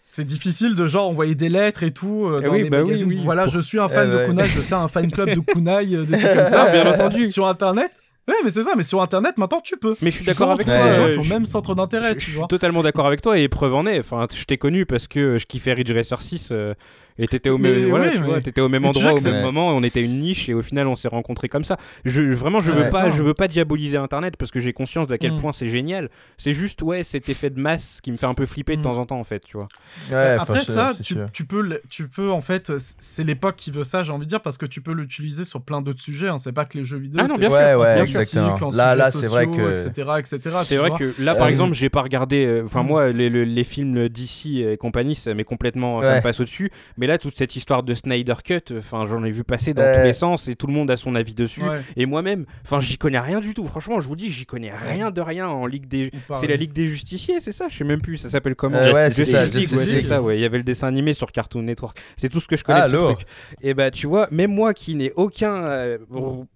c'est 0.04 0.24
difficile 0.24 0.74
de 0.74 0.86
genre 0.86 1.08
envoyer 1.08 1.34
des 1.36 1.48
lettres 1.48 1.84
et 1.84 1.92
tout 1.92 2.26
euh, 2.26 2.40
Eh 2.42 2.46
dans 2.46 2.52
oui, 2.52 2.62
les 2.64 2.70
bah 2.70 2.78
oui, 2.80 2.84
magazines. 2.86 3.08
oui. 3.08 3.20
Voilà, 3.24 3.44
Pour- 3.44 3.52
je 3.52 3.60
suis 3.60 3.78
un 3.78 3.88
fan 3.88 4.08
Eh 4.08 4.12
de 4.12 4.16
ouais. 4.18 4.26
Kunai, 4.26 4.48
je 4.48 4.60
fais 4.60 4.74
un 4.74 4.88
fan 4.88 5.10
club 5.10 5.30
de 5.30 5.40
Kunai, 5.52 5.94
euh, 5.94 6.04
des 6.04 6.18
trucs 6.18 6.34
comme 6.36 6.46
ça. 6.46 6.66
Ah, 6.68 6.72
bien 6.72 6.92
entendu. 6.92 7.28
Sur 7.28 7.46
Internet. 7.46 7.90
Ouais, 8.28 8.34
mais 8.44 8.50
c'est 8.50 8.62
ça. 8.64 8.72
Mais 8.76 8.82
sur 8.82 9.00
Internet, 9.00 9.38
maintenant, 9.38 9.60
tu 9.60 9.76
peux. 9.76 9.94
mais 10.02 10.10
je 10.10 10.16
suis 10.16 10.24
Tu 10.24 10.30
d'accord 10.30 10.50
avec 10.50 10.66
toi 10.66 10.74
Ouais. 10.74 10.94
gens 10.96 11.06
euh, 11.06 11.16
qui 11.18 11.22
je- 11.24 11.32
même 11.32 11.44
centre 11.44 11.74
d'intérêt, 11.74 12.10
je, 12.10 12.14
tu 12.14 12.20
je 12.20 12.24
suis 12.30 12.38
vois. 12.38 12.46
totalement 12.48 12.82
d'accord 12.82 13.06
avec 13.06 13.20
toi 13.22 13.38
et 13.38 13.48
preuve 13.48 13.74
en 13.74 13.86
est 13.86 13.98
enfin 14.00 14.26
je 14.32 14.44
t'ai 14.44 14.58
connu 14.58 14.86
parce 14.86 15.06
que 15.08 15.38
je 15.38 15.46
kiffais 15.46 15.72
Ridge 15.72 15.92
Racer 15.92 16.20
6 16.20 16.48
euh, 16.52 16.74
et 17.18 17.26
t'étais 17.28 17.50
au, 17.50 17.58
Mais 17.58 17.72
même 17.72 17.88
voilà, 17.90 18.06
oui, 18.06 18.12
tu 18.16 18.22
vois, 18.24 18.40
t'étais 18.40 18.60
au 18.60 18.68
même 18.68 18.84
endroit 18.84 19.12
au 19.12 19.20
même 19.20 19.34
c'est- 19.34 19.42
moment 19.42 19.68
on 19.68 19.82
était 19.82 20.02
une 20.04 20.20
niche 20.20 20.48
et 20.48 20.54
au 20.54 20.62
final 20.62 20.86
on 20.86 20.96
s'est 20.96 21.08
rencontrés 21.08 21.48
comme 21.48 21.64
ça 21.64 21.76
je 22.04 22.22
vraiment 22.22 22.60
je 22.60 22.72
veux 22.72 22.82
Ouais. 22.84 22.90
pas 22.90 23.10
je 23.10 23.22
veux 23.22 23.34
pas 23.34 23.48
diaboliser 23.48 23.96
internet 23.96 24.36
parce 24.36 24.50
que 24.50 24.60
j'ai 24.60 24.72
conscience 24.72 25.06
de 25.06 25.14
à 25.14 25.18
quel 25.18 25.32
Mm. 25.32 25.40
point 25.40 25.52
c'est 25.52 25.68
génial 25.68 26.08
c'est 26.38 26.52
juste 26.52 26.82
ouais 26.82 27.04
cet 27.04 27.28
effet 27.28 27.50
de 27.50 27.60
masse 27.60 28.00
qui 28.02 28.12
me 28.12 28.16
fait 28.16 28.26
un 28.26 28.34
peu 28.34 28.46
flipper 28.46 28.76
de 28.76 28.80
Mm. 28.80 28.84
temps 28.84 28.96
en 28.98 29.06
temps 29.06 29.20
en 29.20 29.24
fait 29.24 29.40
tu 29.44 29.56
vois 29.56 29.68
Ouais, 30.10 30.36
Après 30.38 30.64
ça, 30.64 30.92
tu, 31.02 31.16
tu 31.32 31.44
peux, 31.44 31.80
tu 31.88 32.08
peux 32.08 32.30
en 32.30 32.40
fait, 32.40 32.72
c'est 32.98 33.24
l'époque 33.24 33.56
qui 33.56 33.70
veut 33.70 33.84
ça, 33.84 34.02
j'ai 34.02 34.12
envie 34.12 34.24
de 34.26 34.28
dire, 34.28 34.40
parce 34.40 34.58
que 34.58 34.66
tu 34.66 34.80
peux 34.80 34.92
l'utiliser 34.92 35.44
sur 35.44 35.60
plein 35.62 35.80
d'autres 35.82 36.00
sujets. 36.00 36.28
Hein. 36.28 36.38
C'est 36.38 36.52
pas 36.52 36.64
que 36.64 36.76
les 36.78 36.84
jeux 36.84 36.98
vidéo. 36.98 37.20
Ah 37.22 37.28
non, 37.28 37.36
bien 37.36 37.48
sûr. 37.48 37.58
Ouais, 37.58 37.74
ouais, 37.74 38.00
en 38.00 38.02
exactement. 38.02 38.58
en 38.60 38.70
Là, 38.70 38.94
là, 38.96 39.10
c'est 39.10 39.26
vrai 39.26 39.46
que. 39.46 39.86
etc., 39.86 40.08
etc. 40.18 40.56
c'est 40.64 40.76
vrai 40.76 40.90
que 40.90 41.14
là 41.22 41.34
par 41.34 41.46
Euh, 41.46 41.50
exemple 41.50 41.74
j'ai 41.74 41.88
pas 41.90 42.02
regardé 42.02 42.44
euh, 42.44 42.62
enfin 42.64 42.82
Mm. 42.82 42.86
moi 42.86 43.08
les, 43.10 43.64
films 43.64 44.08
d'ici 44.08 44.62
et 44.62 44.76
compagnie 44.76 45.14
ça 45.14 45.32
m'est 45.34 45.44
complètement 45.44 46.02
ça 46.02 46.08
Ouais. 46.08 46.16
me 46.16 46.22
passe 46.22 46.40
au 46.40 46.44
dessus 46.44 46.70
mais 47.02 47.08
là 47.08 47.18
toute 47.18 47.34
cette 47.34 47.56
histoire 47.56 47.82
de 47.82 47.94
Snyder 47.94 48.34
Cut 48.44 48.60
enfin 48.78 49.06
j'en 49.06 49.24
ai 49.24 49.32
vu 49.32 49.42
passer 49.42 49.74
dans 49.74 49.82
Ouais. 49.82 49.98
tous 49.98 50.04
les 50.04 50.12
sens 50.12 50.46
et 50.46 50.54
tout 50.54 50.68
le 50.68 50.72
monde 50.72 50.88
a 50.88 50.96
son 50.96 51.16
avis 51.16 51.34
dessus 51.34 51.60
Ouais, 51.64 51.80
Et 51.96 52.06
moi-même, 52.06 52.44
enfin, 52.64 52.78
j'y 52.78 52.96
connais 52.96 53.18
rien 53.18 53.40
du 53.40 53.54
tout. 53.54 53.66
Franchement, 53.66 54.00
je 54.00 54.06
vous 54.06 54.14
dis, 54.14 54.30
j'y 54.30 54.46
connais 54.46 54.70
rien 54.72 55.10
de 55.10 55.20
rien 55.20 55.48
en 55.48 55.66
Ligue 55.66 55.88
des. 55.88 56.12
C'est 56.38 56.46
la. 56.46 56.54
Ligue 56.54 56.72
des 56.72 56.86
Justiciers, 56.86 57.40
c'est 57.40 57.50
ça? 57.50 57.66
Je 57.68 57.76
sais 57.78 57.82
même 57.84 58.00
plus. 58.00 58.18
Ça 58.18 58.30
s'appelle 58.30 58.54
comment? 58.54 58.76
Euh, 58.76 58.92
ouais, 58.92 59.06
Justice 59.06 59.26
c'est 59.26 59.32
ça, 59.32 59.42
League, 59.44 59.52
Justice 59.54 59.72
ouais, 59.78 59.84
c'est 59.84 59.90
League. 59.90 60.06
ça. 60.06 60.22
Ouais, 60.22 60.38
il 60.38 60.40
y 60.40 60.44
avait 60.44 60.58
le 60.58 60.62
dessin 60.64 60.86
animé 60.86 61.12
sur 61.12 61.32
Cartoon 61.32 61.62
Network. 61.62 61.98
C'est 62.16 62.28
tout 62.28 62.38
ce 62.38 62.46
que 62.46 62.56
je 62.56 62.62
connais 62.62 62.82
Ah, 62.84 62.88
ce 62.88 62.94
truc. 62.94 63.18
Et 63.62 63.74
bah, 63.74 63.90
tu 63.90 64.06
vois, 64.06 64.28
même 64.30 64.52
moi 64.54 64.72
qui 64.74 64.94
n'ai 64.94 65.10
aucun, 65.16 65.54
euh, 65.64 65.98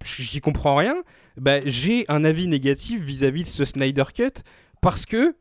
j'y 0.05 0.39
comprends 0.39 0.77
rien. 0.77 0.95
Bah, 1.35 1.57
j'ai 1.65 2.05
un 2.07 2.23
avis 2.23 2.47
négatif 2.47 3.01
vis-à-vis 3.01 3.43
de 3.43 3.47
ce 3.49 3.65
Snyder 3.65 4.05
Cut 4.15 4.41
parce 4.81 5.05
que. 5.05 5.35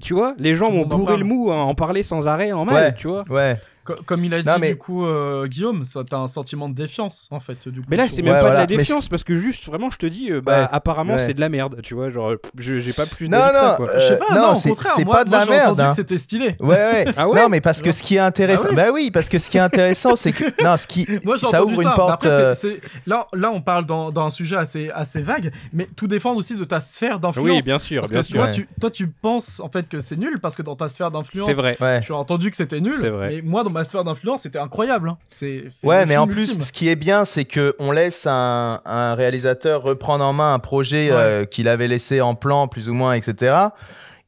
Tu 0.00 0.14
vois, 0.14 0.34
les 0.36 0.56
gens 0.56 0.72
m'ont 0.72 0.84
bourré 0.84 1.16
le 1.16 1.22
mou 1.24 1.52
à 1.52 1.56
en 1.58 1.76
parler 1.76 2.02
sans 2.02 2.26
arrêt 2.26 2.50
en 2.50 2.64
mal, 2.64 2.74
Ouais. 2.74 2.94
tu 2.96 3.06
vois. 3.06 3.22
Ouais. 3.30 3.56
Co- 3.84 3.94
Comme 4.06 4.24
il 4.24 4.32
a 4.32 4.40
dit 4.42 4.48
Non, 4.48 4.56
mais- 4.60 4.70
du 4.70 4.76
coup 4.78 5.04
euh, 5.06 5.46
Guillaume, 5.48 5.82
ça 5.82 6.02
t'as 6.08 6.18
un 6.18 6.28
sentiment 6.28 6.68
de 6.68 6.74
défiance 6.74 7.26
en 7.32 7.40
fait. 7.40 7.68
Du 7.68 7.80
coup, 7.80 7.86
Mais 7.90 7.96
là, 7.96 8.08
c'est 8.08 8.22
même 8.22 8.32
Ouais, 8.32 8.38
pas 8.38 8.46
voilà. 8.46 8.66
de 8.66 8.72
la 8.72 8.78
défiance 8.78 9.08
parce 9.08 9.24
que 9.24 9.34
juste, 9.34 9.66
vraiment, 9.66 9.90
je 9.90 9.98
te 9.98 10.06
dis, 10.06 10.30
euh, 10.30 10.40
bah, 10.40 10.60
Ouais. 10.62 10.68
apparemment, 10.70 11.14
Ouais. 11.14 11.26
c'est 11.26 11.34
de 11.34 11.40
la 11.40 11.48
merde, 11.48 11.80
tu 11.82 11.94
vois. 11.94 12.10
Genre, 12.10 12.34
je- 12.56 12.78
j'ai 12.78 12.92
pas 12.92 13.06
plus 13.06 13.28
Non, 13.28 13.38
ça, 13.38 13.70
non, 13.70 13.76
quoi. 13.84 13.90
euh, 13.94 13.98
Je 13.98 14.06
sais 14.06 14.16
pas, 14.18 14.34
non, 14.34 14.40
non, 14.42 14.52
au 14.52 14.54
c'est- 14.54 15.04
moi, 15.04 15.14
pas 15.16 15.24
de 15.24 15.30
moi, 15.30 15.38
la 15.40 15.46
merde, 15.46 15.64
entendu 15.72 15.82
hein. 15.82 15.88
que 15.90 15.94
c'était 15.96 16.18
stylé. 16.18 16.56
Ouais, 16.60 16.68
ouais. 16.68 17.04
Ah 17.16 17.28
ouais 17.28 17.40
non, 17.42 17.48
mais 17.48 17.60
parce 17.60 17.82
que 17.82 17.90
ce 17.92 18.02
qui 18.04 18.14
est 18.16 18.20
intéressant, 18.20 18.68
Ah 18.68 18.70
ouais 18.70 18.76
bah 18.76 18.90
oui, 18.92 19.10
parce 19.10 19.28
que 19.28 19.38
ce 19.38 19.50
qui 19.50 19.56
est 19.56 19.60
intéressant, 19.60 20.14
c'est 20.16 20.32
que 20.32 20.44
non, 20.62 20.76
ce 20.76 20.86
qui 20.86 21.06
Moi 21.24 21.34
j'ai 21.36 21.46
ça 21.46 21.58
entendu 21.58 21.72
ouvre 21.74 21.82
ça. 21.82 21.88
une 21.90 21.94
porte. 21.96 22.10
après, 22.12 22.54
c'est- 22.54 22.54
c'est- 22.54 22.80
là, 23.06 23.26
là, 23.32 23.50
on 23.52 23.60
parle 23.60 23.84
dans, 23.86 24.10
dans 24.12 24.26
un 24.26 24.30
sujet 24.30 24.56
assez, 24.56 24.90
assez 24.94 25.22
vague, 25.22 25.52
mais 25.72 25.88
tout 25.96 26.06
dépend 26.06 26.34
aussi 26.34 26.54
de 26.56 26.64
ta 26.64 26.80
sphère 26.80 27.18
d'influence. 27.18 27.48
Oui, 27.48 27.60
bien 27.64 27.78
sûr, 27.80 28.02
Parce 28.02 28.12
bien 28.12 28.20
que 28.20 28.26
sûr. 28.26 28.36
toi, 28.36 28.48
tu, 28.50 28.68
toi, 28.80 28.90
tu 28.90 29.08
penses 29.08 29.58
en 29.60 29.68
fait 29.68 29.88
que 29.88 29.98
c'est 30.00 30.16
nul 30.16 30.38
parce 30.40 30.54
que 30.56 30.62
dans 30.62 30.76
ta 30.76 30.86
sphère 30.88 31.10
d'influence, 31.10 31.46
C'est 31.46 31.52
vrai. 31.52 31.76
Tu 32.00 32.12
as 32.12 32.16
entendu 32.16 32.48
que 32.50 32.56
c'était 32.56 32.80
nul. 32.80 32.94
C'est 33.00 33.08
vrai. 33.10 33.28
Mais 33.30 33.42
moi, 33.42 33.64
dans 33.64 33.71
ma 33.72 33.84
sphère 33.84 34.04
d'influence, 34.04 34.42
c'était 34.42 34.58
incroyable. 34.58 35.08
hein. 35.10 35.18
C'est, 35.28 35.64
c'est 35.68 35.86
Ouais, 35.86 36.06
mais 36.06 36.16
en 36.16 36.26
plus, 36.26 36.42
ultime. 36.52 36.60
ce 36.60 36.72
qui 36.72 36.88
est 36.88 36.96
bien, 36.96 37.24
c'est 37.24 37.44
que 37.44 37.74
on 37.78 37.90
laisse 37.90 38.26
un, 38.28 38.80
un 38.84 39.14
réalisateur 39.14 39.82
reprendre 39.82 40.24
en 40.24 40.32
main 40.32 40.54
un 40.54 40.58
projet 40.58 41.10
Ouais. 41.10 41.16
euh, 41.16 41.44
qu'il 41.44 41.68
avait 41.68 41.88
laissé 41.88 42.20
en 42.20 42.34
plan, 42.34 42.68
plus 42.68 42.88
ou 42.88 42.94
moins, 42.94 43.14
etc. 43.14 43.54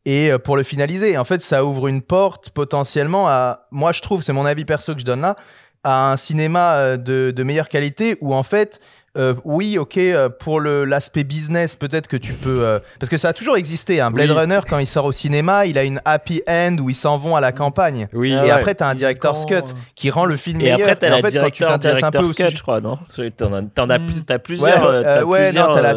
Et 0.06 0.31
euh, 0.32 0.39
pour 0.39 0.56
le 0.56 0.62
finaliser, 0.62 1.16
en 1.16 1.24
fait, 1.24 1.42
ça 1.42 1.64
ouvre 1.64 1.86
une 1.89 2.02
porte 2.02 2.50
potentiellement 2.50 3.28
à, 3.28 3.66
moi 3.70 3.92
je 3.92 4.00
trouve, 4.02 4.23
c'est 4.23 4.32
mon 4.34 4.44
avis 4.44 4.64
perso 4.64 4.92
que 4.94 5.00
je 5.00 5.05
donne 5.06 5.20
là, 5.23 5.36
à 5.82 6.10
un 6.12 6.16
cinéma 6.16 6.74
euh, 6.74 6.97
de, 6.97 7.31
de 7.31 7.42
meilleure 7.42 7.68
qualité 7.68 8.16
où 8.20 8.34
en 8.34 8.42
fait, 8.42 8.81
euh, 9.17 9.34
oui, 9.44 9.78
ok, 9.78 9.97
euh, 9.99 10.28
pour 10.28 10.59
le 10.60 10.84
l'aspect 10.84 11.23
business, 11.25 11.75
peut-être 11.76 12.09
que 12.09 12.17
tu 12.17 12.33
peux, 12.33 12.65
euh, 12.65 12.78
parce 12.99 13.09
que 13.10 13.17
ça 13.17 13.28
a 13.28 13.33
toujours 13.33 13.57
existé. 13.57 14.01
Hein. 14.01 14.10
Blade 14.10 14.31
Oui. 14.31 14.36
Runner, 14.36 14.60
quand 14.68 14.78
il 14.78 14.86
sort 14.86 15.05
au 15.05 15.12
cinéma, 15.12 15.67
il 15.67 15.78
a 15.78 15.84
une 15.84 16.01
happy 16.05 16.43
end 16.49 16.76
où 16.81 16.91
ils 16.91 16.94
s'en 16.97 17.17
vont 17.18 17.36
à 17.36 17.41
la 17.41 17.52
campagne. 17.52 18.09
Oui, 18.12 18.33
Ah 18.34 18.41
Et 18.41 18.44
ouais. 18.47 18.51
après, 18.51 18.75
t'as 18.75 18.89
un 18.89 18.94
director's 18.94 19.47
cut 19.47 19.73
qui 19.94 20.10
rend 20.10 20.25
le 20.25 20.36
film 20.36 20.60
Et 20.60 20.65
meilleur. 20.65 20.81
après, 20.81 20.97
t'as 20.97 21.07
Et 21.07 21.10
la 21.10 21.17
en 21.17 21.18
fait, 21.18 21.23
quand 21.23 21.28
tu 21.28 21.39
directeur, 21.39 21.68
t'intéresses 21.70 22.02
un 22.02 22.10
peu 22.10 22.18
director's 22.18 22.34
cut, 22.34 22.43
sujet- 22.44 22.57
je 22.57 22.62
crois, 22.62 22.81
non? 22.81 22.99
T'en 23.36 23.52
as, 23.52 23.62
t'en 23.62 23.91
as, 23.91 23.99
Ouais, 23.99 24.39
plusieurs. 24.39 25.02
t'as 25.02 25.23
ouais, 25.25 25.52
non, 25.52 25.67
plusieurs, 25.67 25.70
t'as 25.70 25.83
la, 25.83 25.94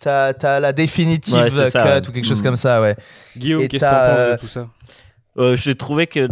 t'as, 0.00 0.32
t'as 0.32 0.60
la 0.60 0.72
définitive 0.72 1.34
Ouais, 1.34 1.50
ça, 1.50 1.70
cut 1.70 1.78
ouais. 1.88 2.08
ou 2.08 2.12
quelque 2.12 2.26
chose 2.26 2.40
Mm. 2.40 2.44
comme 2.44 2.56
ça, 2.56 2.80
ouais. 2.80 2.96
Guillaume, 3.36 3.62
Et 3.62 3.68
qu'est-ce 3.68 3.84
que 3.84 3.90
t'en 3.90 4.16
penses 4.16 4.32
de 4.32 4.40
tout 4.40 4.46
ça? 4.48 4.66
Euh, 5.38 5.54
J'ai 5.56 5.74
trouvé 5.74 6.06
que 6.06 6.26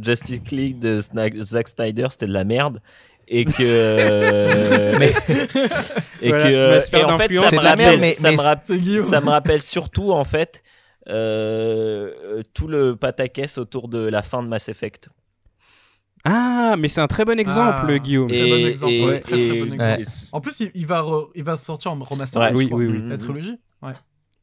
Justice 0.00 0.50
League 0.52 0.78
de 0.78 1.00
Zack 1.00 1.66
Snyder 1.68 2.06
c'était 2.10 2.26
de 2.28 2.32
la 2.32 2.44
merde 2.44 2.80
et 3.28 3.44
que 3.44 3.52
euh, 3.62 4.96
Mais- 4.98 5.14
et 6.22 6.28
Voilà, 6.28 6.44
que 6.44 6.96
et 6.96 7.04
en 7.04 7.18
fait 7.18 7.32
ça 7.34 7.50
me 7.52 7.58
rappelle 7.58 7.98
mais- 8.00 8.14
ça 8.14 8.30
mais 8.30 8.36
me 8.36 8.76
Guillaume. 8.78 9.04
ça 9.06 9.20
me 9.20 9.30
rappelle 9.30 9.62
surtout 9.62 10.12
en 10.12 10.24
fait 10.24 10.62
euh, 11.08 12.42
tout 12.54 12.68
le 12.68 12.96
pataquès 12.96 13.58
autour 13.58 13.88
de 13.88 13.98
la 13.98 14.22
fin 14.22 14.42
de 14.42 14.48
Mass 14.48 14.68
Effect 14.68 15.08
Ah, 16.24 16.74
mais 16.78 16.88
c'est 16.88 17.00
un 17.00 17.06
très 17.06 17.24
bon 17.24 17.38
exemple, 17.38 17.86
Ah. 17.88 17.98
Guillaume. 17.98 18.28
Très 18.28 18.48
bon 18.48 18.66
exemple, 18.66 18.92
ouais, 18.92 19.20
très, 19.20 19.30
très 19.48 19.60
bon 19.60 19.72
exemple. 19.72 20.02
En 20.32 20.40
plus, 20.40 20.58
il, 20.60 20.70
il 20.74 20.86
va, 20.86 21.02
re- 21.02 21.28
il 21.36 21.44
va 21.44 21.54
sortir 21.56 21.92
en 21.92 21.98
remaster. 22.02 22.40
Ouais. 22.42 22.52
Oui, 22.54 22.68
oui, 22.72 22.86
oui. 22.86 23.02
La 23.08 23.16
trilogie. 23.18 23.58
Ouais. 23.82 23.92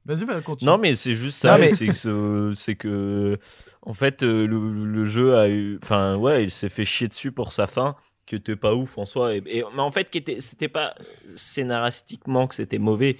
Vas-y, 0.06 0.24
va, 0.26 0.40
continue. 0.42 0.70
Non, 0.70 0.78
mais 0.78 0.96
c'est 0.96 1.14
juste 1.14 1.42
ça. 1.42 1.54
Non, 1.54 1.58
mais- 1.60 1.74
C'est 1.76 1.88
que, 1.88 1.94
ce- 1.94 2.54
c'est 2.56 2.76
que, 2.76 3.38
en 3.82 3.94
fait, 3.94 4.24
euh, 4.24 4.46
le, 4.48 4.86
le 4.86 5.06
jeu 5.06 5.36
a 5.38 5.50
eu. 5.50 5.78
Enfin, 5.84 6.16
ouais, 6.16 6.44
il 6.44 6.52
s'est 6.52 6.70
fait 6.70 6.86
chier 6.86 7.08
dessus 7.10 7.32
pour 7.34 7.52
sa 7.52 7.68
fin, 7.68 7.96
qui 8.26 8.36
était 8.36 8.56
pas 8.56 8.74
ouf 8.74 8.98
en 8.98 9.06
soi. 9.06 9.36
Et, 9.36 9.44
et- 9.46 9.64
mais 9.76 9.82
en 9.82 9.92
fait, 9.92 10.10
qui 10.10 10.18
était, 10.18 10.40
c'était 10.40 10.70
pas 10.70 10.96
scénaristiquement 11.36 12.48
que 12.48 12.56
c'était 12.56 12.78
mauvais, 12.80 13.18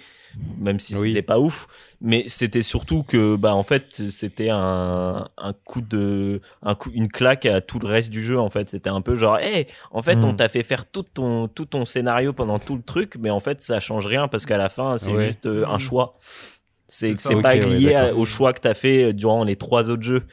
même 0.58 0.80
si 0.80 0.96
Oui. 0.96 1.10
c'était 1.10 1.22
pas 1.22 1.40
ouf. 1.40 1.68
Mais 2.02 2.24
c'était 2.28 2.62
surtout 2.62 3.04
que, 3.04 3.36
bah, 3.36 3.54
en 3.56 3.64
fait, 3.64 4.02
c'était 4.12 4.50
un, 4.50 5.28
un 5.38 5.54
coup 5.66 5.82
de. 5.82 6.42
Un 6.62 6.76
coup, 6.76 6.90
une 6.94 7.10
claque 7.10 7.46
à 7.46 7.62
tout 7.62 7.80
le 7.80 7.88
reste 7.88 8.10
du 8.10 8.24
jeu, 8.24 8.40
en 8.40 8.50
fait. 8.50 8.70
C'était 8.70 8.90
un 8.90 9.02
peu 9.02 9.16
genre, 9.16 9.40
hé, 9.40 9.68
en 9.92 10.02
fait, 10.02 10.16
Mm. 10.16 10.24
on 10.26 10.34
t'a 10.36 10.50
fait 10.50 10.64
faire 10.64 10.86
tout 10.90 11.04
ton, 11.04 11.48
tout 11.48 11.66
ton 11.66 11.86
scénario 11.86 12.34
pendant 12.34 12.60
tout 12.60 12.76
le 12.76 12.82
truc, 12.84 13.16
mais 13.20 13.30
en 13.30 13.40
fait, 13.40 13.62
ça 13.62 13.80
change 13.80 14.08
rien 14.08 14.28
parce 14.28 14.46
qu'à 14.46 14.58
la 14.58 14.70
fin, 14.70 14.98
c'est 14.98 15.12
Ouais. 15.12 15.26
juste 15.28 15.46
euh, 15.46 15.66
un 15.68 15.76
Mm. 15.76 15.80
choix. 15.80 16.18
C'est 16.88 17.16
C'est 17.16 17.16
ça. 17.16 17.30
c'est 17.30 17.42
pas 17.42 17.56
ouais, 17.56 17.60
lié 17.60 17.96
à- 17.96 18.14
au 18.16 18.26
choix 18.26 18.54
que 18.54 18.62
tu 18.62 18.68
as 18.68 18.74
fait 18.74 19.04
euh, 19.06 19.14
durant 19.14 19.44
les 19.44 19.56
trois 19.56 19.90
autres 19.90 20.04
jeux. 20.04 20.24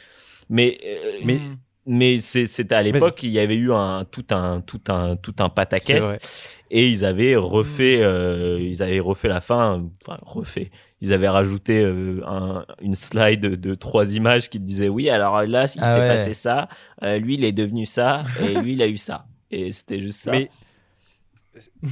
Mais, 0.48 0.78
euh, 0.84 1.12
Mais- 1.24 1.36
Mm. 1.38 1.56
Mais 1.86 2.18
c'était 2.18 2.74
à 2.74 2.82
l'époque, 2.82 3.22
il 3.22 3.30
y 3.30 3.38
avait 3.38 3.54
eu 3.56 3.72
un, 3.72 4.04
tout 4.04 4.24
un, 4.30 4.60
tout 4.60 4.80
un, 4.88 5.16
tout 5.16 5.34
un 5.38 5.48
pataquès 5.48 6.18
et 6.70 6.88
ils 6.88 7.04
avaient 7.04 7.36
refait, 7.36 7.98
Mm. 7.98 8.02
euh, 8.02 8.58
ils 8.60 8.82
avaient 8.82 9.00
refait 9.00 9.28
la 9.28 9.40
fin, 9.40 9.84
enfin 10.04 10.18
refait. 10.22 10.70
Ils 11.00 11.12
avaient 11.14 11.28
rajouté 11.30 11.78
euh, 11.82 12.20
un- 12.26 12.64
une 12.82 12.94
slide 12.94 13.40
de 13.40 13.74
trois 13.74 14.14
images 14.14 14.50
qui 14.50 14.60
disaient 14.60 14.88
oui, 14.90 15.08
alors 15.10 15.42
là, 15.46 15.64
il 15.74 15.80
Ah 15.82 15.94
s'est 15.94 16.00
ouais. 16.00 16.06
passé 16.06 16.34
ça, 16.34 16.68
euh, 17.02 17.18
lui, 17.18 17.34
il 17.34 17.44
est 17.44 17.52
devenu 17.52 17.86
ça 17.86 18.24
et 18.40 18.54
lui, 18.60 18.74
il 18.74 18.82
a 18.82 18.86
eu 18.88 18.98
ça. 18.98 19.26
Et 19.50 19.72
c'était 19.72 19.98
juste 19.98 20.20
ça. 20.20 20.30
Mais 20.32 20.50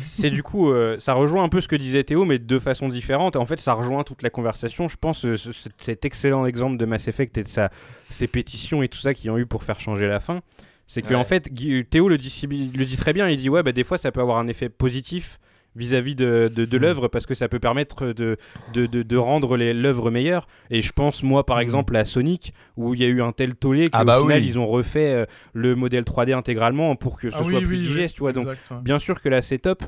c'est 0.05 0.31
du 0.31 0.43
coup, 0.43 0.71
euh, 0.71 0.97
ça 1.01 1.13
rejoint 1.15 1.45
un 1.45 1.49
peu 1.49 1.61
ce 1.61 1.69
que 1.69 1.77
disait 1.77 2.05
Théo, 2.05 2.25
mais 2.25 2.39
de 2.39 2.45
deux 2.45 2.59
façons 2.59 2.89
différentes. 2.89 3.37
En 3.37 3.47
fait, 3.47 3.61
ça 3.61 3.73
rejoint 3.75 4.03
toute 4.05 4.23
la 4.23 4.31
conversation. 4.31 4.89
Je 4.89 4.97
pense 4.97 5.25
euh, 5.25 5.37
ce- 5.37 5.53
ce- 5.53 5.69
cet 5.79 6.05
excellent 6.05 6.47
exemple 6.47 6.77
de 6.77 6.85
Mass 6.85 7.09
Effect 7.09 7.37
et 7.39 7.43
de 7.43 7.49
sa, 7.49 7.71
ses 8.11 8.27
pétitions 8.27 8.83
et 8.83 8.89
tout 8.89 8.99
ça 8.99 9.15
qu'ils 9.15 9.31
ont 9.31 9.39
eu 9.39 9.47
pour 9.47 9.65
faire 9.65 9.81
changer 9.81 10.07
la 10.07 10.21
fin. 10.21 10.41
C'est 10.87 11.03
que 11.03 11.09
Ouais. 11.09 11.15
en 11.17 11.25
fait, 11.25 11.51
Théo 11.91 12.09
le 12.09 12.17
dit, 12.19 12.35
le 12.49 12.85
dit 12.85 12.97
très 12.97 13.13
bien. 13.13 13.29
Il 13.29 13.37
dit 13.37 13.49
ouais, 13.51 13.63
bah, 13.63 13.73
des 13.73 13.85
fois, 13.85 13.99
ça 13.99 14.11
peut 14.11 14.21
avoir 14.21 14.39
un 14.39 14.49
effet 14.49 14.69
positif 14.71 15.39
vis-à-vis 15.79 16.15
de, 16.15 16.51
de, 16.55 16.65
de 16.67 16.79
Mm. 16.79 16.81
l'œuvre 16.83 17.09
parce 17.09 17.25
que 17.25 17.35
ça 17.35 17.49
peut 17.49 17.59
permettre 17.61 18.09
de, 18.13 18.37
de, 18.75 18.87
de, 18.87 19.03
de 19.03 19.17
rendre 19.17 19.57
l'œuvre 19.57 20.11
meilleure. 20.11 20.47
Et 20.71 20.83
je 20.83 20.93
pense, 20.93 21.23
moi, 21.23 21.47
par 21.47 21.59
Mm. 21.59 21.63
exemple, 21.63 21.97
à 21.97 22.05
Sonic, 22.05 22.53
où 22.77 22.93
il 22.95 23.01
y 23.01 23.05
a 23.05 23.09
eu 23.09 23.23
un 23.23 23.33
tel 23.33 23.55
tollé 23.55 23.85
qu'au 23.85 23.91
Ah 23.99 24.05
bah 24.05 24.19
final, 24.21 24.41
oui. 24.43 24.47
ils 24.47 24.59
ont 24.59 24.67
refait 24.67 25.13
euh, 25.15 25.25
le 25.55 25.75
modèle 25.75 26.05
3D 26.05 26.33
intégralement 26.35 26.97
pour 26.97 27.19
que 27.19 27.31
ce 27.31 27.37
Ah 27.39 27.43
soit 27.45 27.59
oui, 27.61 27.65
plus 27.65 27.77
oui, 27.79 27.83
oui, 27.83 27.89
digeste, 27.89 28.17
tu 28.17 28.21
vois. 28.21 28.33
Donc, 28.33 28.45
exact, 28.49 28.71
ouais. 28.71 28.77
bien 28.83 28.99
sûr 28.99 29.21
que 29.23 29.29
là 29.29 29.41
c'est 29.41 29.59
top. 29.59 29.83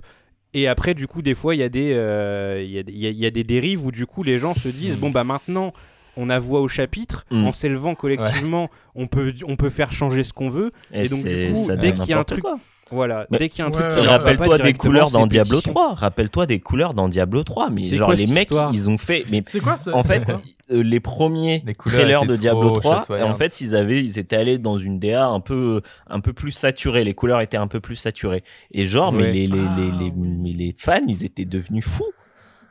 Et 0.54 0.66
après, 0.66 0.94
du 0.94 1.06
coup, 1.06 1.22
des 1.22 1.34
fois, 1.34 1.54
il 1.54 1.58
y, 1.58 1.62
a 1.62 1.68
des, 1.68 1.92
euh, 1.92 2.60
il 2.64 2.70
y, 2.72 2.78
a, 2.78 2.82
il 2.88 2.98
y 2.98 3.06
a- 3.06 3.10
il 3.10 3.18
y 3.18 3.26
a 3.26 3.30
des 3.30 3.44
dérives 3.44 3.84
où, 3.86 3.92
du 3.92 4.04
coup, 4.06 4.22
les 4.24 4.38
gens 4.38 4.52
se 4.54 4.68
disent 4.68 4.96
bon, 4.96 5.10
bah 5.10 5.22
maintenant, 5.22 5.72
on 6.16 6.28
a 6.28 6.40
voix 6.40 6.60
au 6.60 6.66
chapitre, 6.66 7.24
Mm. 7.30 7.44
en 7.46 7.52
s'élevant 7.52 7.94
collectivement, 7.94 8.68
on, 8.96 9.06
peut, 9.06 9.32
on 9.46 9.54
peut 9.54 9.70
faire 9.70 9.92
changer 9.92 10.24
ce 10.24 10.32
qu'on 10.32 10.48
veut. 10.48 10.72
et 10.92 11.06
donc, 11.08 11.24
du 11.24 11.52
coup, 11.52 11.68
dès 11.80 11.94
qu'il 11.94 12.06
y 12.06 12.12
a 12.12 12.18
un 12.18 12.24
truc- 12.24 12.40
quoi. 12.42 12.58
Voilà, 12.90 13.26
Mais- 13.30 13.38
dès 13.38 13.48
qu'il 13.48 13.60
y 13.60 13.62
a 13.62 13.66
un 13.66 13.70
Ouais, 13.70 13.88
truc 13.88 14.04
Rappelle-toi 14.06 14.58
des 14.58 14.72
couleurs 14.74 15.10
dans 15.10 15.26
Diablo 15.26 15.58
pétition. 15.58 15.72
3. 15.72 15.94
Rappelle-toi 15.94 16.46
des 16.46 16.60
couleurs 16.60 16.94
dans 16.94 17.08
Diablo 17.08 17.44
3. 17.44 17.70
Mais 17.70 17.82
genre, 17.82 18.06
quoi 18.08 18.14
les 18.16 18.26
mecs, 18.26 18.50
ils 18.72 18.90
ont 18.90 18.98
fait. 18.98 19.24
Mais 19.30 19.42
C'est 19.46 19.60
quoi 19.60 19.76
ça 19.76 19.94
en 19.96 20.02
fait, 20.02 20.30
euh, 20.72 20.82
les 20.82 21.00
premiers 21.00 21.62
Les 21.66 21.74
couleurs 21.74 21.98
trailers 22.00 22.24
de 22.26 22.36
Diablo 22.36 22.70
trop 22.70 22.80
3, 22.80 23.18
et 23.18 23.22
en 23.22 23.36
fait, 23.36 23.60
ils 23.60 23.74
avaient, 23.76 24.02
ils 24.02 24.18
étaient 24.18 24.36
allés 24.36 24.58
dans 24.58 24.76
une 24.76 24.98
DA 24.98 25.26
un 25.26 25.40
peu, 25.40 25.82
un 26.08 26.20
peu 26.20 26.32
plus 26.32 26.52
saturée. 26.52 27.04
Les 27.04 27.14
couleurs 27.14 27.40
étaient 27.40 27.56
un 27.56 27.66
peu 27.68 27.80
plus 27.80 27.96
saturées. 27.96 28.42
Et 28.72 28.84
genre, 28.84 29.12
mais 29.12 29.30
les, 29.32 29.46
les, 29.46 29.58
Ah, 29.58 29.76
les, 29.78 30.04
les, 30.04 30.12
mais 30.16 30.52
les 30.52 30.74
fans, 30.76 31.00
ils 31.06 31.24
étaient 31.24 31.44
devenus 31.44 31.86
fous. 31.86 32.12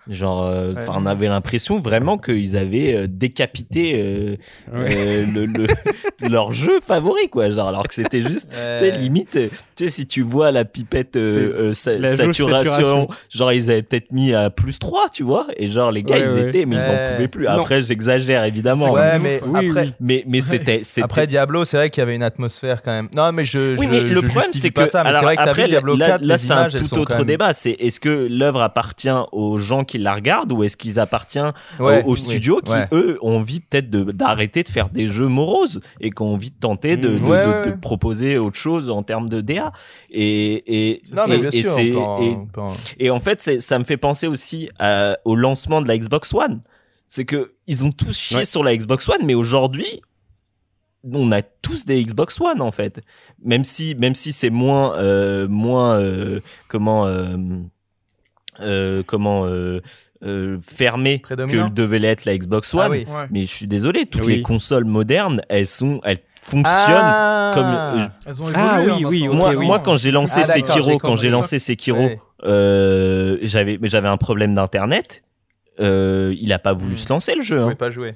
Genre, 0.09 0.43
euh, 0.45 0.73
Ouais. 0.73 0.81
enfin, 0.81 0.93
on 0.97 1.05
avait 1.05 1.27
l'impression 1.27 1.79
vraiment 1.79 2.17
qu'ils 2.17 2.57
avaient 2.57 2.95
euh, 2.95 3.07
décapité 3.07 3.93
euh, 3.95 4.35
Ouais. 4.73 4.89
euh, 4.97 5.25
le, 5.25 5.45
le- 5.45 5.67
leur 6.29 6.51
jeu 6.51 6.79
favori, 6.81 7.29
quoi. 7.29 7.49
Genre, 7.49 7.67
alors 7.67 7.88
que 7.88 7.93
c'était 7.93 8.21
juste, 8.21 8.49
tu 8.49 8.55
sais, 8.57 8.91
Ouais. 8.91 8.97
limite, 8.97 9.35
euh, 9.38 9.47
tu 9.75 9.83
sais, 9.85 9.89
si 9.89 10.07
tu 10.07 10.21
vois 10.21 10.51
la 10.51 10.65
pipette 10.65 11.15
euh, 11.15 11.69
euh, 11.69 11.73
sa- 11.73 11.97
la 11.97 12.07
saturation, 12.15 12.47
saturation. 12.49 13.07
genre, 13.29 13.53
ils 13.53 13.69
avaient 13.69 13.83
peut-être 13.83 14.11
mis 14.11 14.33
à 14.33 14.49
plus 14.49 14.79
3, 14.79 15.09
tu 15.13 15.23
vois. 15.23 15.45
Et 15.57 15.67
genre, 15.67 15.91
les 15.91 16.03
gars, 16.03 16.15
Ouais, 16.15 16.21
ils 16.25 16.33
ouais. 16.43 16.47
étaient, 16.49 16.65
mais 16.65 16.77
ils 16.77 16.81
en 16.81 17.13
pouvaient 17.13 17.27
plus. 17.27 17.47
Après, 17.47 17.81
j'exagère, 17.81 18.43
évidemment. 18.45 18.91
Ouais, 18.91 19.19
mais. 19.19 19.39
Oui, 19.45 19.67
après, 19.69 19.83
oui. 19.83 19.93
Mais, 19.99 20.23
mais 20.27 20.41
c'était, 20.41 20.79
c'était- 20.83 21.03
après 21.03 21.27
Diablo, 21.27 21.65
c'est 21.65 21.77
vrai 21.77 21.89
qu'il 21.89 22.01
y 22.01 22.03
avait 22.03 22.15
une 22.15 22.23
atmosphère 22.23 22.81
quand 22.81 22.91
même. 22.91 23.09
Non, 23.15 23.31
mais 23.31 23.45
je. 23.45 23.77
oui, 23.77 23.85
je- 23.85 23.89
mais 23.89 24.01
le 24.01 24.15
je 24.15 24.19
problème, 24.21 24.35
justifie 24.45 24.59
c'est 24.61 24.69
que. 24.71 24.88
c'est 24.88 25.03
vrai 25.03 25.35
que 25.35 25.41
après, 25.41 25.61
vu 25.63 25.67
Diablo 25.69 25.95
là, 25.95 26.07
4, 26.07 26.21
là, 26.25 26.38
c'est 26.38 26.51
un 26.51 26.69
tout 26.69 26.97
autre 26.99 27.23
débat. 27.23 27.53
C'est 27.53 27.71
est-ce 27.71 27.99
que 27.99 28.27
l'œuvre 28.29 28.61
appartient 28.61 29.09
aux 29.31 29.57
gens 29.57 29.83
qui 29.83 29.98
la 30.03 30.15
regardent 30.15 30.51
ou 30.51 30.63
est-ce 30.63 30.77
qu'ils 30.77 30.99
appartiennent 30.99 31.51
Ouais, 31.79 32.03
aux, 32.03 32.09
aux 32.09 32.11
oui, 32.13 32.17
studios 32.17 32.61
qui, 32.61 32.71
ouais. 32.71 32.87
eux, 32.91 33.17
ont 33.21 33.37
envie 33.37 33.59
peut-être 33.59 33.89
de- 33.89 34.11
d'arrêter 34.11 34.63
de 34.63 34.69
faire 34.69 34.89
des 34.89 35.07
jeux 35.07 35.27
moroses 35.27 35.81
et 36.01 36.09
qui 36.11 36.21
ont 36.21 36.33
envie 36.33 36.51
de 36.51 36.59
tenter 36.59 36.97
de, 36.97 37.09
Mm. 37.09 37.19
de- 37.19 37.25
Ouais, 37.29 37.71
de- 37.71 37.75
proposer 37.77 38.37
autre 38.37 38.57
chose 38.57 38.89
en 38.89 39.03
termes 39.03 39.29
de 39.29 39.41
DA. 39.41 39.71
Et, 40.09 40.89
et, 40.91 41.01
Non, 41.13 41.25
et- 41.27 41.61
sûr. 41.63 42.01
en- 42.01 42.21
et- 42.21 42.29
on 42.35 42.45
peut 42.47 42.61
en- 42.61 42.73
et 42.99 43.09
en 43.09 43.19
fait, 43.19 43.41
c'est- 43.41 43.59
ça 43.59 43.77
me 43.79 43.83
fait 43.83 43.97
penser 43.97 44.27
aussi 44.27 44.69
à- 44.79 45.17
au 45.25 45.35
lancement 45.35 45.81
de 45.81 45.87
la 45.87 45.97
Xbox 45.97 46.33
One. 46.33 46.61
C'est 47.07 47.25
que 47.25 47.51
ils 47.67 47.85
ont 47.85 47.91
tous 47.91 48.17
chié 48.17 48.45
sur 48.45 48.63
la 48.63 48.75
Xbox 48.77 49.09
One, 49.09 49.25
mais 49.25 49.33
aujourd'hui, 49.33 50.01
on 51.11 51.31
a 51.31 51.41
tous 51.41 51.85
des 51.85 52.03
Xbox 52.03 52.39
One 52.41 52.61
en 52.61 52.71
fait. 52.71 53.01
Même 53.43 53.63
si, 53.63 53.95
même 53.95 54.15
si 54.15 54.31
c'est 54.31 54.49
moins, 54.49 54.95
euh, 54.97 55.47
moins, 55.47 55.97
euh, 55.99 56.39
comment, 56.67 57.07
euh, 57.07 57.35
euh, 58.61 59.03
comment 59.05 59.45
euh, 59.45 59.81
euh, 60.23 60.57
fermé 60.61 61.19
que 61.19 61.69
devait 61.69 61.99
l'être 61.99 62.25
la 62.25 62.38
Xbox 62.38 62.73
One. 62.73 62.81
Ah 62.85 62.89
oui. 62.89 63.05
Ouais. 63.09 63.27
Mais 63.31 63.41
je 63.43 63.47
suis 63.47 63.67
désolé, 63.67 64.05
toutes 64.05 64.25
Oui. 64.25 64.38
les 64.38 64.41
consoles 64.41 64.85
modernes, 64.85 65.41
elles 65.49 65.67
sont, 65.67 66.01
elles 66.03 66.17
fonctionnent 66.41 66.65
Ah. 67.03 67.51
comme. 67.53 67.65
euh, 68.01 68.07
Elles 68.25 68.43
ont 68.43 68.49
évolué. 68.49 68.61
Ah 68.67 68.81
oui, 68.83 68.91
hein, 68.91 69.07
oui, 69.07 69.27
moi, 69.27 69.53
oui. 69.55 69.65
moi, 69.65 69.79
quand 69.79 69.95
j'ai 69.97 70.11
lancé 70.11 70.41
Ah, 70.41 70.45
Sekiro, 70.45 70.97
quand 70.97 71.15
j'ai 71.15 71.29
lancé 71.29 71.59
Sekiro, 71.59 71.97
Ouais. 71.99 72.19
euh, 72.45 73.38
j'avais, 73.41 73.77
mais 73.81 73.88
j'avais 73.88 74.07
un 74.09 74.17
problème 74.17 74.53
d'internet. 74.53 75.23
Euh, 75.79 76.35
il 76.39 76.51
a 76.51 76.59
pas 76.59 76.73
voulu 76.73 76.95
Hmm. 76.95 76.97
se 76.97 77.09
lancer 77.09 77.35
le 77.35 77.41
Je 77.41 77.47
jeu. 77.55 77.61
hein. 77.63 77.75
pas 77.75 77.89
jouer. 77.91 78.11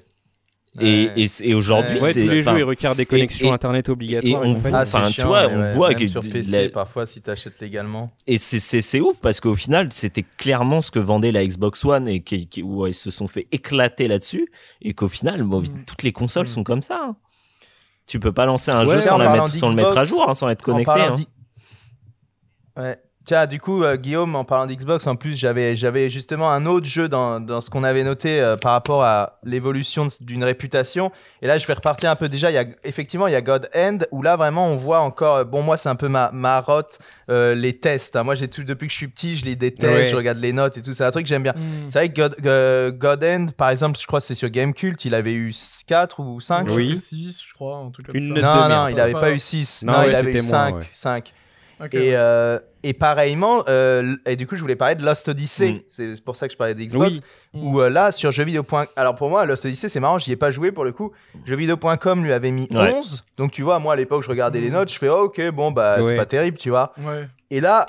Et, 0.79 1.05
Ouais. 1.05 1.13
et, 1.17 1.27
et 1.49 1.53
aujourd'hui, 1.53 1.99
Ouais, 2.01 2.13
c'est 2.13 2.23
tous 2.23 2.29
les 2.31 2.41
jeux 2.41 2.57
ils 2.57 2.63
requièrent 2.63 2.95
des 2.95 3.05
connexions 3.05 3.49
et- 3.49 3.53
internet 3.53 3.87
et 3.89 3.91
obligatoires. 3.91 4.41
on 4.43 4.53
en 4.53 4.59
fait. 4.59 4.69
voit- 4.69 4.79
Ah, 4.79 4.85
c'est 4.87 4.97
enfin, 4.97 5.07
tu 5.07 5.13
chiant, 5.13 5.27
vois, 5.27 5.47
mais 5.47 5.53
on 5.55 5.59
ouais, 5.59 5.73
voit 5.75 5.93
que 5.93 6.07
sur 6.07 6.21
PC, 6.21 6.63
la- 6.63 6.69
parfois, 6.69 7.05
si 7.05 7.21
t'achètes 7.21 7.59
légalement. 7.59 8.11
Et 8.25 8.37
c'est- 8.37 8.59
c'est 8.59 8.81
c'est 8.81 8.99
ouf 8.99 9.21
parce 9.21 9.39
qu'au 9.39 9.53
final, 9.53 9.89
c'était 9.91 10.25
clairement 10.37 10.81
ce 10.81 10.89
que 10.89 10.97
vendait 10.97 11.31
la 11.31 11.45
Xbox 11.45 11.85
One 11.85 12.07
et 12.07 12.21
qui, 12.23 12.47
qui- 12.47 12.63
où 12.63 12.87
ils 12.87 12.93
se 12.95 13.11
sont 13.11 13.27
fait 13.27 13.47
éclater 13.51 14.07
là-dessus. 14.07 14.47
Et 14.81 14.95
qu'au 14.95 15.07
final, 15.07 15.43
bon, 15.43 15.61
Mm. 15.61 15.83
toutes 15.87 16.01
les 16.01 16.11
consoles 16.11 16.45
Mm. 16.45 16.47
sont 16.47 16.63
comme 16.63 16.81
ça. 16.81 17.01
hein. 17.03 17.15
Tu 18.07 18.19
peux 18.19 18.31
pas 18.33 18.47
lancer 18.47 18.71
un 18.71 18.83
Ouais, 18.87 18.95
jeu 18.95 19.01
sans, 19.01 19.15
en 19.15 19.17
la 19.19 19.25
parlant 19.25 19.43
mettre, 19.43 19.55
sans 19.55 19.69
le 19.69 19.75
mettre 19.75 19.95
à 19.97 20.03
jour, 20.05 20.25
hein, 20.27 20.33
sans 20.33 20.49
être 20.49 20.63
connecté. 20.63 20.91
Hein. 20.99 21.15
Ouais. 22.77 22.97
Tiens, 23.25 23.45
du 23.47 23.57
coup, 23.59 23.83
euh, 23.83 23.95
Guillaume, 23.95 24.35
en 24.35 24.43
parlant 24.43 24.65
d'Xbox, 24.65 25.07
en 25.07 25.15
plus, 25.15 25.37
j'avais, 25.37 25.77
j'avais 25.77 26.09
justement 26.09 26.51
un 26.51 26.65
autre 26.65 26.85
jeu 26.87 27.07
dans, 27.07 27.39
dans 27.39 27.61
ce 27.61 27.69
qu'on 27.69 27.85
avait 27.85 28.03
noté 28.03 28.41
euh, 28.41 28.57
par 28.57 28.73
rapport 28.73 29.03
à 29.05 29.39
l'évolution 29.45 30.09
d'une 30.19 30.43
réputation. 30.43 31.09
Et 31.41 31.47
là, 31.47 31.57
je 31.57 31.65
vais 31.65 31.71
repartir 31.73 32.11
un 32.11 32.17
peu. 32.17 32.27
Déjà, 32.27 32.51
il 32.51 32.55
y 32.55 32.57
a, 32.57 32.65
effectivement, 32.83 33.27
il 33.27 33.31
y 33.31 33.35
a 33.35 33.41
God 33.41 33.69
End, 33.73 33.99
où 34.11 34.21
là, 34.23 34.35
vraiment, 34.35 34.67
on 34.67 34.75
voit 34.75 34.99
encore. 34.99 35.37
euh, 35.37 35.43
Bon, 35.45 35.61
moi, 35.61 35.77
c'est 35.77 35.87
un 35.87 35.95
peu 35.95 36.09
ma, 36.09 36.31
ma 36.33 36.59
rotte, 36.59 36.99
euh, 37.29 37.55
les 37.55 37.79
tests. 37.79 38.17
hein. 38.17 38.23
Moi, 38.23 38.35
j'ai 38.35 38.49
tout, 38.49 38.65
depuis 38.65 38.87
que 38.87 38.91
je 38.91 38.97
suis 38.97 39.07
petit, 39.07 39.37
je 39.37 39.45
les 39.45 39.55
déteste, 39.55 39.93
Ouais. 39.93 40.05
je 40.09 40.15
regarde 40.17 40.39
les 40.39 40.51
notes 40.51 40.77
et 40.77 40.81
tout. 40.81 40.93
C'est 40.93 41.05
un 41.05 41.11
truc 41.11 41.23
que 41.23 41.29
j'aime 41.29 41.43
bien. 41.43 41.53
Mm. 41.55 41.89
C'est 41.89 41.99
vrai 41.99 42.09
que 42.09 42.15
God, 42.21 42.35
euh, 42.45 42.91
God 42.91 43.23
End, 43.23 43.45
par 43.55 43.69
exemple, 43.69 43.97
je 43.99 44.05
crois 44.05 44.19
que 44.19 44.25
c'est 44.25 44.35
sur 44.35 44.49
Gamecult, 44.49 45.05
il 45.05 45.15
avait 45.15 45.33
eu 45.33 45.53
4 45.87 46.19
ou 46.19 46.41
5. 46.41 46.67
Oui. 46.71 46.91
Ou 46.91 46.95
6, 46.95 47.41
je 47.47 47.53
crois, 47.53 47.89
Une 48.13 48.19
ça. 48.21 48.27
note 48.33 48.43
Non, 48.43 48.63
de 48.67 48.73
non, 48.73 48.87
il 48.89 48.99
avait 48.99 49.13
Pas- 49.13 49.19
pas 49.21 49.31
eu 49.31 49.39
6. 49.39 49.83
Non, 49.83 49.93
Non, 49.93 49.99
ouais, 49.99 50.09
il 50.09 50.15
avait 50.15 50.31
eu 50.33 50.39
c'était 50.41 50.51
moins, 50.51 50.65
5. 50.67 50.75
ouais. 50.75 50.89
5. 50.91 51.33
Et, 51.91 51.97
ouais. 51.97 52.11
euh, 52.15 52.59
et 52.83 52.93
pareillement, 52.93 53.63
euh, 53.67 54.15
et 54.25 54.35
du 54.35 54.47
coup, 54.47 54.55
je 54.55 54.61
voulais 54.61 54.75
parler 54.75 54.95
de 54.95 55.03
Lost 55.03 55.27
Odyssey. 55.27 55.71
Mm. 55.73 55.79
C'est 55.87 56.23
pour 56.23 56.35
ça 56.35 56.47
que 56.47 56.53
je 56.53 56.57
parlais 56.57 56.75
d'Xbox. 56.75 57.19
Oui. 57.53 57.61
Mm. 57.61 57.67
Où 57.67 57.81
euh, 57.81 57.89
là, 57.89 58.11
sur 58.11 58.31
jeuxvideo. 58.31 58.65
Alors 58.95 59.15
pour 59.15 59.29
moi, 59.29 59.45
Lost 59.45 59.65
Odyssey, 59.65 59.89
c'est 59.89 59.99
marrant, 59.99 60.19
j'y 60.19 60.31
ai 60.31 60.35
pas 60.35 60.51
joué 60.51 60.71
pour 60.71 60.83
le 60.83 60.91
coup. 60.91 61.11
Jeuxvideo.com 61.45 62.23
lui 62.23 62.31
avait 62.33 62.51
mis 62.51 62.67
Ouais. 62.73 62.93
11. 62.93 63.25
Donc 63.37 63.51
tu 63.51 63.61
vois, 63.63 63.79
moi 63.79 63.93
à 63.93 63.95
l'époque, 63.95 64.23
je 64.23 64.29
regardais 64.29 64.59
les 64.61 64.69
Mm. 64.69 64.73
notes, 64.73 64.91
je 64.91 64.97
fais 64.97 65.09
oh, 65.09 65.23
ok, 65.25 65.49
bon, 65.51 65.71
bah 65.71 65.97
c'est 66.01 66.15
pas 66.15 66.25
terrible, 66.25 66.57
tu 66.57 66.69
vois. 66.69 66.93
Ouais. 66.99 67.27
Et 67.51 67.61
là, 67.61 67.85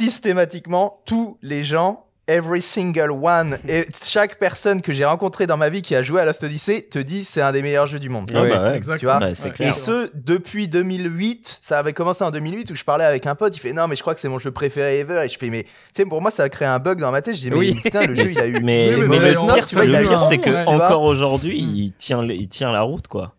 systématiquement, 0.00 1.02
tous 1.06 1.38
les 1.42 1.64
gens. 1.64 2.05
Every 2.28 2.60
single 2.60 3.12
one, 3.12 3.56
et 3.68 3.84
chaque 4.04 4.40
personne 4.40 4.82
que 4.82 4.92
j'ai 4.92 5.04
rencontrée 5.04 5.46
dans 5.46 5.56
ma 5.56 5.68
vie 5.68 5.80
qui 5.80 5.94
a 5.94 6.02
joué 6.02 6.20
à 6.20 6.24
Lost 6.24 6.42
Odyssey 6.42 6.82
te 6.82 6.98
dit 6.98 7.22
c'est 7.22 7.40
un 7.40 7.52
des 7.52 7.62
meilleurs 7.62 7.86
jeux 7.86 8.00
du 8.00 8.08
monde. 8.08 8.28
Ah 8.34 8.42
Ouais. 8.42 8.50
bah 8.50 8.62
ouais. 8.70 8.76
Exactement. 8.76 9.18
vois, 9.18 9.28
Ouais, 9.28 9.34
c'est 9.36 9.44
Ouais. 9.44 9.50
clair. 9.54 9.70
Et 9.70 9.72
ce, 9.72 10.10
depuis 10.12 10.66
2008, 10.66 11.58
ça 11.62 11.78
avait 11.78 11.92
commencé 11.92 12.24
en 12.24 12.32
2008 12.32 12.72
où 12.72 12.74
je 12.74 12.82
parlais 12.82 13.04
avec 13.04 13.26
un 13.28 13.36
pote, 13.36 13.56
il 13.56 13.60
fait 13.60 13.72
non 13.72 13.86
mais 13.86 13.94
je 13.94 14.00
crois 14.00 14.12
que 14.14 14.20
c'est 14.20 14.28
mon 14.28 14.40
jeu 14.40 14.50
préféré 14.50 14.98
ever 14.98 15.22
et 15.24 15.28
je 15.28 15.38
fais 15.38 15.50
mais 15.50 15.62
tu 15.62 15.70
sais 15.94 16.04
pour 16.04 16.20
moi 16.20 16.32
ça 16.32 16.42
a 16.42 16.48
créé 16.48 16.66
un 16.66 16.80
bug 16.80 16.98
dans 16.98 17.12
ma 17.12 17.22
tête, 17.22 17.36
je 17.36 17.42
dis 17.42 17.50
mais 17.50 17.56
Oui. 17.58 17.74
putain 17.80 18.04
le 18.06 18.14
jeu 18.16 18.26
il 18.28 18.38
a 18.40 18.46
eu 18.48 18.60
Mais, 18.60 18.92
Oui, 18.96 19.00
le 19.02 19.06
notes, 19.34 19.54
pire, 19.54 19.66
tu 19.66 19.74
vois, 19.76 19.84
c'est 20.18 20.36
11, 20.38 20.40
que 20.44 20.50
tu 20.50 20.50
vois. 20.50 20.84
encore 20.86 21.02
aujourd'hui, 21.02 21.58
il 21.58 21.92
tient, 21.96 22.24
il 22.24 22.48
tient 22.48 22.72
la 22.72 22.80
route, 22.82 23.06
quoi. 23.06 23.34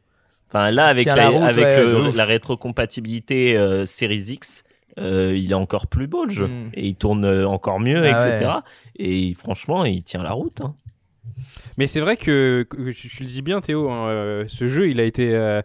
Enfin, 0.50 0.72
là, 0.72 0.86
avec 0.86 1.06
la, 1.08 1.16
la 1.18 1.28
route, 1.28 1.44
avec 1.44 1.66
ouais, 1.66 1.84
le- 1.84 1.92
de 1.92 2.08
ouf. 2.08 2.16
la 2.16 2.24
rétrocompatibilité 2.24 3.58
euh, 3.58 3.86
Series 3.86 4.28
X, 4.30 4.64
euh, 4.98 5.34
il 5.36 5.52
est 5.52 5.56
encore 5.56 5.88
plus 5.88 6.08
beau 6.08 6.26
le 6.26 6.32
jeu 6.32 6.48
Mm. 6.48 6.70
et 6.74 6.88
il 6.88 6.96
tourne 6.96 7.26
euh, 7.26 7.48
encore 7.48 7.80
mieux, 7.80 8.02
Ah 8.04 8.10
etc. 8.28 8.52
Et 8.98 9.34
franchement, 9.34 9.86
il 9.86 10.04
tient 10.04 10.24
la 10.24 10.32
route. 10.32 10.62
hein. 10.62 10.76
Mais 11.78 11.86
c'est 11.88 12.00
vrai 12.00 12.18
que, 12.18 12.66
que 12.70 12.92
tu, 12.92 13.08
tu 13.10 13.24
le 13.24 13.30
dis 13.30 13.42
bien, 13.42 13.62
Théo, 13.62 13.90
hein, 13.92 14.08
euh, 14.10 14.46
ce 14.48 14.68
jeu, 14.68 14.90
il 14.90 15.00
a 15.00 15.04
été 15.04 15.36
euh, 15.36 15.62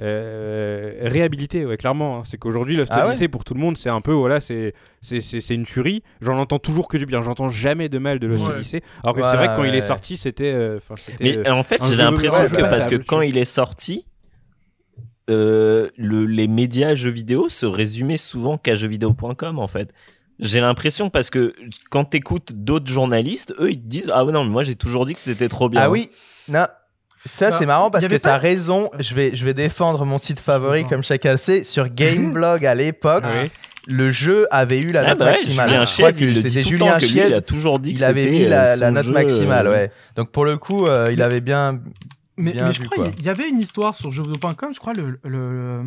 euh, 0.00 0.92
réhabilité, 1.02 1.64
ouais, 1.64 1.76
clairement. 1.76 2.18
hein. 2.18 2.22
C'est 2.24 2.38
qu'aujourd'hui, 2.38 2.76
Lost 2.76 2.90
Ah 2.92 3.02
ouais 3.04 3.08
Odyssey, 3.10 3.28
pour 3.28 3.44
tout 3.44 3.54
le 3.54 3.60
monde, 3.60 3.76
c'est 3.76 3.90
un 3.90 4.00
peu, 4.00 4.12
voilà, 4.12 4.40
c'est 4.40 4.74
c'est- 5.00 5.20
c'est- 5.20 5.40
c'est 5.40 5.54
une 5.54 5.64
tuerie. 5.64 6.02
J'en 6.20 6.38
entends 6.38 6.58
toujours 6.58 6.88
que 6.88 6.96
du 6.96 7.06
bien. 7.06 7.20
J'entends 7.20 7.48
jamais 7.48 7.88
de 7.88 7.98
mal 7.98 8.18
de 8.18 8.26
Lost 8.26 8.44
Ouais. 8.46 8.54
Odyssey. 8.54 8.82
Alors 9.04 9.14
que 9.14 9.20
Voilà, 9.20 9.32
c'est 9.32 9.36
vrai 9.46 9.54
que 9.54 9.60
quand 9.60 9.64
il 9.68 9.74
est 9.74 9.80
sorti, 9.80 10.16
c'était. 10.16 10.52
euh, 10.52 10.78
Mais 11.20 11.36
euh, 11.38 11.52
en 11.52 11.62
fait, 11.62 11.80
j'ai 11.84 11.96
l'impression 11.96 12.44
que 12.48 12.60
parce 12.62 12.86
que 12.86 12.96
a 12.96 12.98
quand 12.98 13.20
il 13.20 13.36
est 13.38 13.44
sorti, 13.44 14.06
euh, 15.30 15.88
le- 15.96 16.26
les 16.26 16.48
médias 16.48 16.94
jeux 16.94 17.10
vidéo 17.10 17.48
se 17.48 17.66
résumaient 17.66 18.16
souvent 18.16 18.58
qu'à 18.58 18.74
jeuxvideo.com 18.74 19.58
en 19.58 19.68
fait. 19.68 19.92
J'ai 20.40 20.60
l'impression 20.60 21.10
parce 21.10 21.30
que 21.30 21.52
quand 21.90 22.04
t'écoutes 22.04 22.52
d'autres 22.52 22.90
journalistes, 22.90 23.54
eux 23.60 23.70
ils 23.70 23.80
te 23.80 23.86
disent 23.86 24.10
ah 24.14 24.24
ouais 24.24 24.32
non 24.32 24.42
mais 24.44 24.50
moi 24.50 24.62
j'ai 24.64 24.74
toujours 24.74 25.06
dit 25.06 25.14
que 25.14 25.20
c'était 25.20 25.48
trop 25.48 25.68
bien. 25.68 25.82
Ah 25.82 25.90
oui, 25.90 26.10
non. 26.48 26.66
Ça, 27.24 27.50
Bah, 27.50 27.56
c'est 27.56 27.66
marrant 27.66 27.88
parce 27.88 28.02
que 28.04 28.10
avait 28.10 28.18
tu 28.18 28.26
as 28.26 28.32
pas- 28.32 28.38
raison. 28.38 28.90
Je 28.98 29.14
vais, 29.14 29.36
je 29.36 29.44
vais 29.44 29.54
défendre 29.54 30.04
mon 30.04 30.18
site 30.18 30.40
favori, 30.40 30.84
comme 30.84 31.04
chacun 31.04 31.30
le 31.30 31.36
sait. 31.36 31.62
Sur 31.62 31.88
Gameblog 31.94 32.66
à 32.66 32.74
l'époque, 32.74 33.22
Ouais. 33.22 33.44
le 33.86 34.10
jeu 34.10 34.48
avait 34.50 34.80
eu 34.80 34.90
la 34.90 35.02
Ah 35.02 35.10
note 35.10 35.18
bah 35.20 35.24
ouais, 35.26 35.30
maximale. 35.30 35.68
Julien 35.86 36.10
que 36.10 36.16
il 36.24 36.28
le 36.30 36.34
c'était 36.34 36.48
dit 36.48 36.62
tout 36.64 36.70
le 36.72 36.78
Julien 36.78 36.98
lui, 36.98 37.30
il 37.30 37.34
a 37.34 37.40
toujours 37.40 37.78
dit 37.78 37.94
que 37.94 38.00
Il 38.00 38.04
avait 38.04 38.26
mis 38.28 38.44
la, 38.44 38.72
euh, 38.72 38.76
la 38.76 38.90
note 38.90 39.04
jeu, 39.04 39.12
maximale, 39.12 39.68
euh, 39.68 39.70
ouais. 39.70 39.92
Donc 40.16 40.32
pour 40.32 40.44
le 40.44 40.56
coup, 40.58 40.88
euh, 40.88 41.10
il 41.12 41.22
avait 41.22 41.40
bien. 41.40 41.80
Mais, 42.36 42.54
je 42.72 42.82
crois 42.84 43.08
qu'il 43.10 43.24
y 43.24 43.28
avait 43.28 43.48
une 43.48 43.60
histoire 43.60 43.94
sur 43.94 44.10
jeuxvideo.com, 44.10 44.72
je 44.74 44.80
crois 44.80 44.92
le, 44.94 45.18
le, 45.24 45.84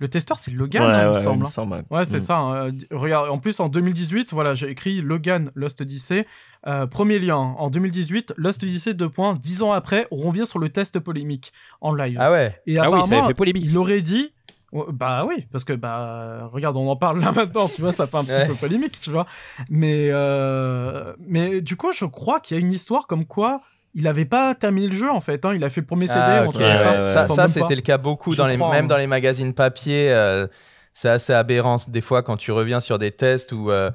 le 0.00 0.08
testeur 0.08 0.38
c'est 0.38 0.50
Logan, 0.50 0.82
Ouais, 0.82 0.88
hein, 0.90 1.00
il 1.02 1.06
me 1.08 1.12
ouais, 1.14 1.18
il 1.20 1.24
semble. 1.24 1.38
me 1.40 1.44
hein. 1.44 1.46
semble. 1.46 1.84
Ouais, 1.90 2.04
c'est 2.04 2.16
Mm. 2.18 2.20
ça. 2.20 2.36
hein. 2.38 2.68
Euh, 2.68 2.72
regarde, 2.92 3.30
en 3.30 3.38
plus, 3.38 3.58
en 3.60 3.68
2018, 3.68 4.32
voilà, 4.32 4.54
j'ai 4.54 4.68
écrit 4.68 5.00
Logan 5.00 5.50
Lost 5.54 5.80
Odyssey. 5.80 6.26
Euh, 6.66 6.86
premier 6.86 7.18
lien. 7.18 7.36
En 7.36 7.70
2018, 7.70 8.34
Lost 8.36 8.62
Odyssey 8.62 8.94
2 8.94 9.08
points. 9.08 9.34
10 9.34 9.62
ans 9.62 9.72
après, 9.72 10.06
on 10.10 10.16
revient 10.18 10.46
sur 10.46 10.58
le 10.58 10.68
test 10.68 10.98
polémique 11.00 11.52
en 11.80 11.94
live. 11.94 12.16
Ah 12.20 12.30
ouais. 12.32 12.60
Et 12.66 12.78
Ah 12.78 12.82
oui, 12.90 12.98
ça 12.98 13.04
apparemment, 13.04 13.18
avait 13.18 13.28
fait 13.28 13.34
polémique. 13.34 13.64
il 13.66 13.76
aurait 13.78 14.02
dit. 14.02 14.32
Ouais, 14.70 14.84
Bah 14.92 15.24
oui, 15.26 15.46
parce 15.50 15.64
que 15.64 15.72
bah 15.72 16.50
regarde, 16.52 16.76
on 16.76 16.86
en 16.90 16.96
parle 16.96 17.20
là 17.20 17.32
maintenant, 17.34 17.68
tu 17.68 17.80
vois, 17.80 17.90
ça 17.92 18.06
fait 18.06 18.18
un 18.18 18.24
petit 18.24 18.32
Ouais. 18.32 18.46
peu 18.46 18.54
polémique, 18.54 19.00
tu 19.00 19.08
vois. 19.10 19.26
Mais 19.70 20.10
euh, 20.10 21.14
mais 21.26 21.62
du 21.62 21.76
coup, 21.76 21.92
je 21.92 22.04
crois 22.04 22.38
qu'il 22.40 22.56
y 22.56 22.60
a 22.60 22.60
une 22.60 22.72
histoire 22.72 23.06
comme 23.06 23.24
quoi 23.24 23.62
il 23.94 24.06
avait 24.06 24.24
pas 24.24 24.54
terminé 24.54 24.88
le 24.88 24.96
jeu 24.96 25.10
en 25.10 25.20
fait. 25.20 25.44
hein. 25.44 25.54
Il 25.54 25.64
a 25.64 25.70
fait 25.70 25.80
le 25.80 25.86
premier 25.86 26.06
CD, 26.06 26.20
Ah, 26.22 26.42
comme 26.44 26.52
ça. 26.54 26.58
ouais, 26.60 26.76
Ça, 27.04 27.24
Enfin, 27.24 27.34
ça, 27.34 27.42
même 27.42 27.48
c'était 27.50 27.74
le 27.76 27.80
cas 27.82 27.98
beaucoup 27.98 28.34
dans 28.34 28.46
les, 28.46 28.56
crois, 28.56 28.70
même 28.72 28.84
hein. 28.84 28.88
dans 28.88 28.96
les 28.98 29.06
magazines 29.06 29.54
papier. 29.54 30.10
euh, 30.12 30.46
c'est 30.94 31.08
assez 31.08 31.32
aberrant 31.32 31.76
des 31.88 32.00
fois 32.00 32.22
quand 32.22 32.36
tu 32.36 32.50
reviens 32.50 32.80
sur 32.80 32.98
des 32.98 33.12
tests 33.12 33.52
où 33.52 33.70
euh, 33.70 33.90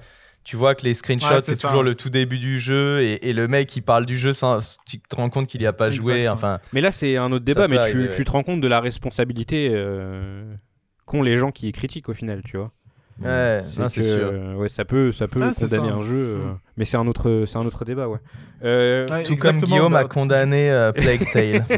tu 0.46 0.56
vois 0.56 0.74
que 0.74 0.84
les 0.84 0.94
screenshots 0.94 1.28
Ouais, 1.34 1.42
c'est 1.42 1.60
toujours 1.60 1.84
le 1.84 1.96
tout 1.96 2.10
début 2.10 2.40
du 2.40 2.60
jeu 2.62 3.02
et, 3.02 3.30
et 3.30 3.34
le 3.34 3.48
mec 3.50 3.76
il 3.76 3.82
parle 3.82 4.06
du 4.06 4.18
jeu 4.18 4.32
sans 4.34 4.60
tu 4.86 5.00
te 5.00 5.16
rends 5.16 5.30
compte 5.30 5.48
qu'il 5.48 5.62
y 5.62 5.66
a 5.68 5.74
pas 5.74 5.90
joué. 5.92 6.28
Enfin, 6.30 6.60
Mais 6.72 6.80
là, 6.82 6.92
c'est 6.92 7.18
un 7.18 7.32
autre 7.32 7.46
débat, 7.46 7.68
mais 7.68 7.80
tu, 8.10 8.24
te 8.24 8.32
rends 8.32 8.44
compte 8.44 8.62
de 8.62 8.68
la 8.68 8.80
responsabilité 8.80 9.70
euh, 9.74 10.54
qu'ont 11.06 11.22
les 11.22 11.36
gens 11.36 11.52
qui 11.52 11.72
critiquent 11.74 12.10
au 12.10 12.14
final, 12.14 12.42
tu 12.46 12.58
vois. 12.58 12.72
Ouais, 13.22 13.64
c'est 13.90 14.02
que, 14.02 14.06
sûr. 14.06 14.18
euh, 14.34 14.54
ouais, 14.56 14.70
ça 14.70 14.86
peut, 14.86 15.12
ça 15.12 15.28
peut 15.28 15.42
c'est 15.54 15.66
condamner 15.70 15.90
ça. 15.90 15.96
un 15.96 16.02
jeu, 16.04 16.16
euh, 16.18 16.38
mais 16.78 16.86
c'est 16.86 16.98
un 16.98 17.06
autre, 17.08 17.44
c'est 17.48 17.58
un 17.58 17.66
autre 17.66 17.86
débat, 17.86 18.08
ouais. 18.08 18.20
Euh, 18.64 19.06
Ouais, 19.10 19.24
Tout 19.24 19.36
comme 19.36 19.58
Guillaume 19.60 19.92
bah, 19.94 20.00
a 20.00 20.04
condamné 20.06 20.72
euh, 20.72 20.92
Plague 20.92 21.30
Tale. 21.32 21.66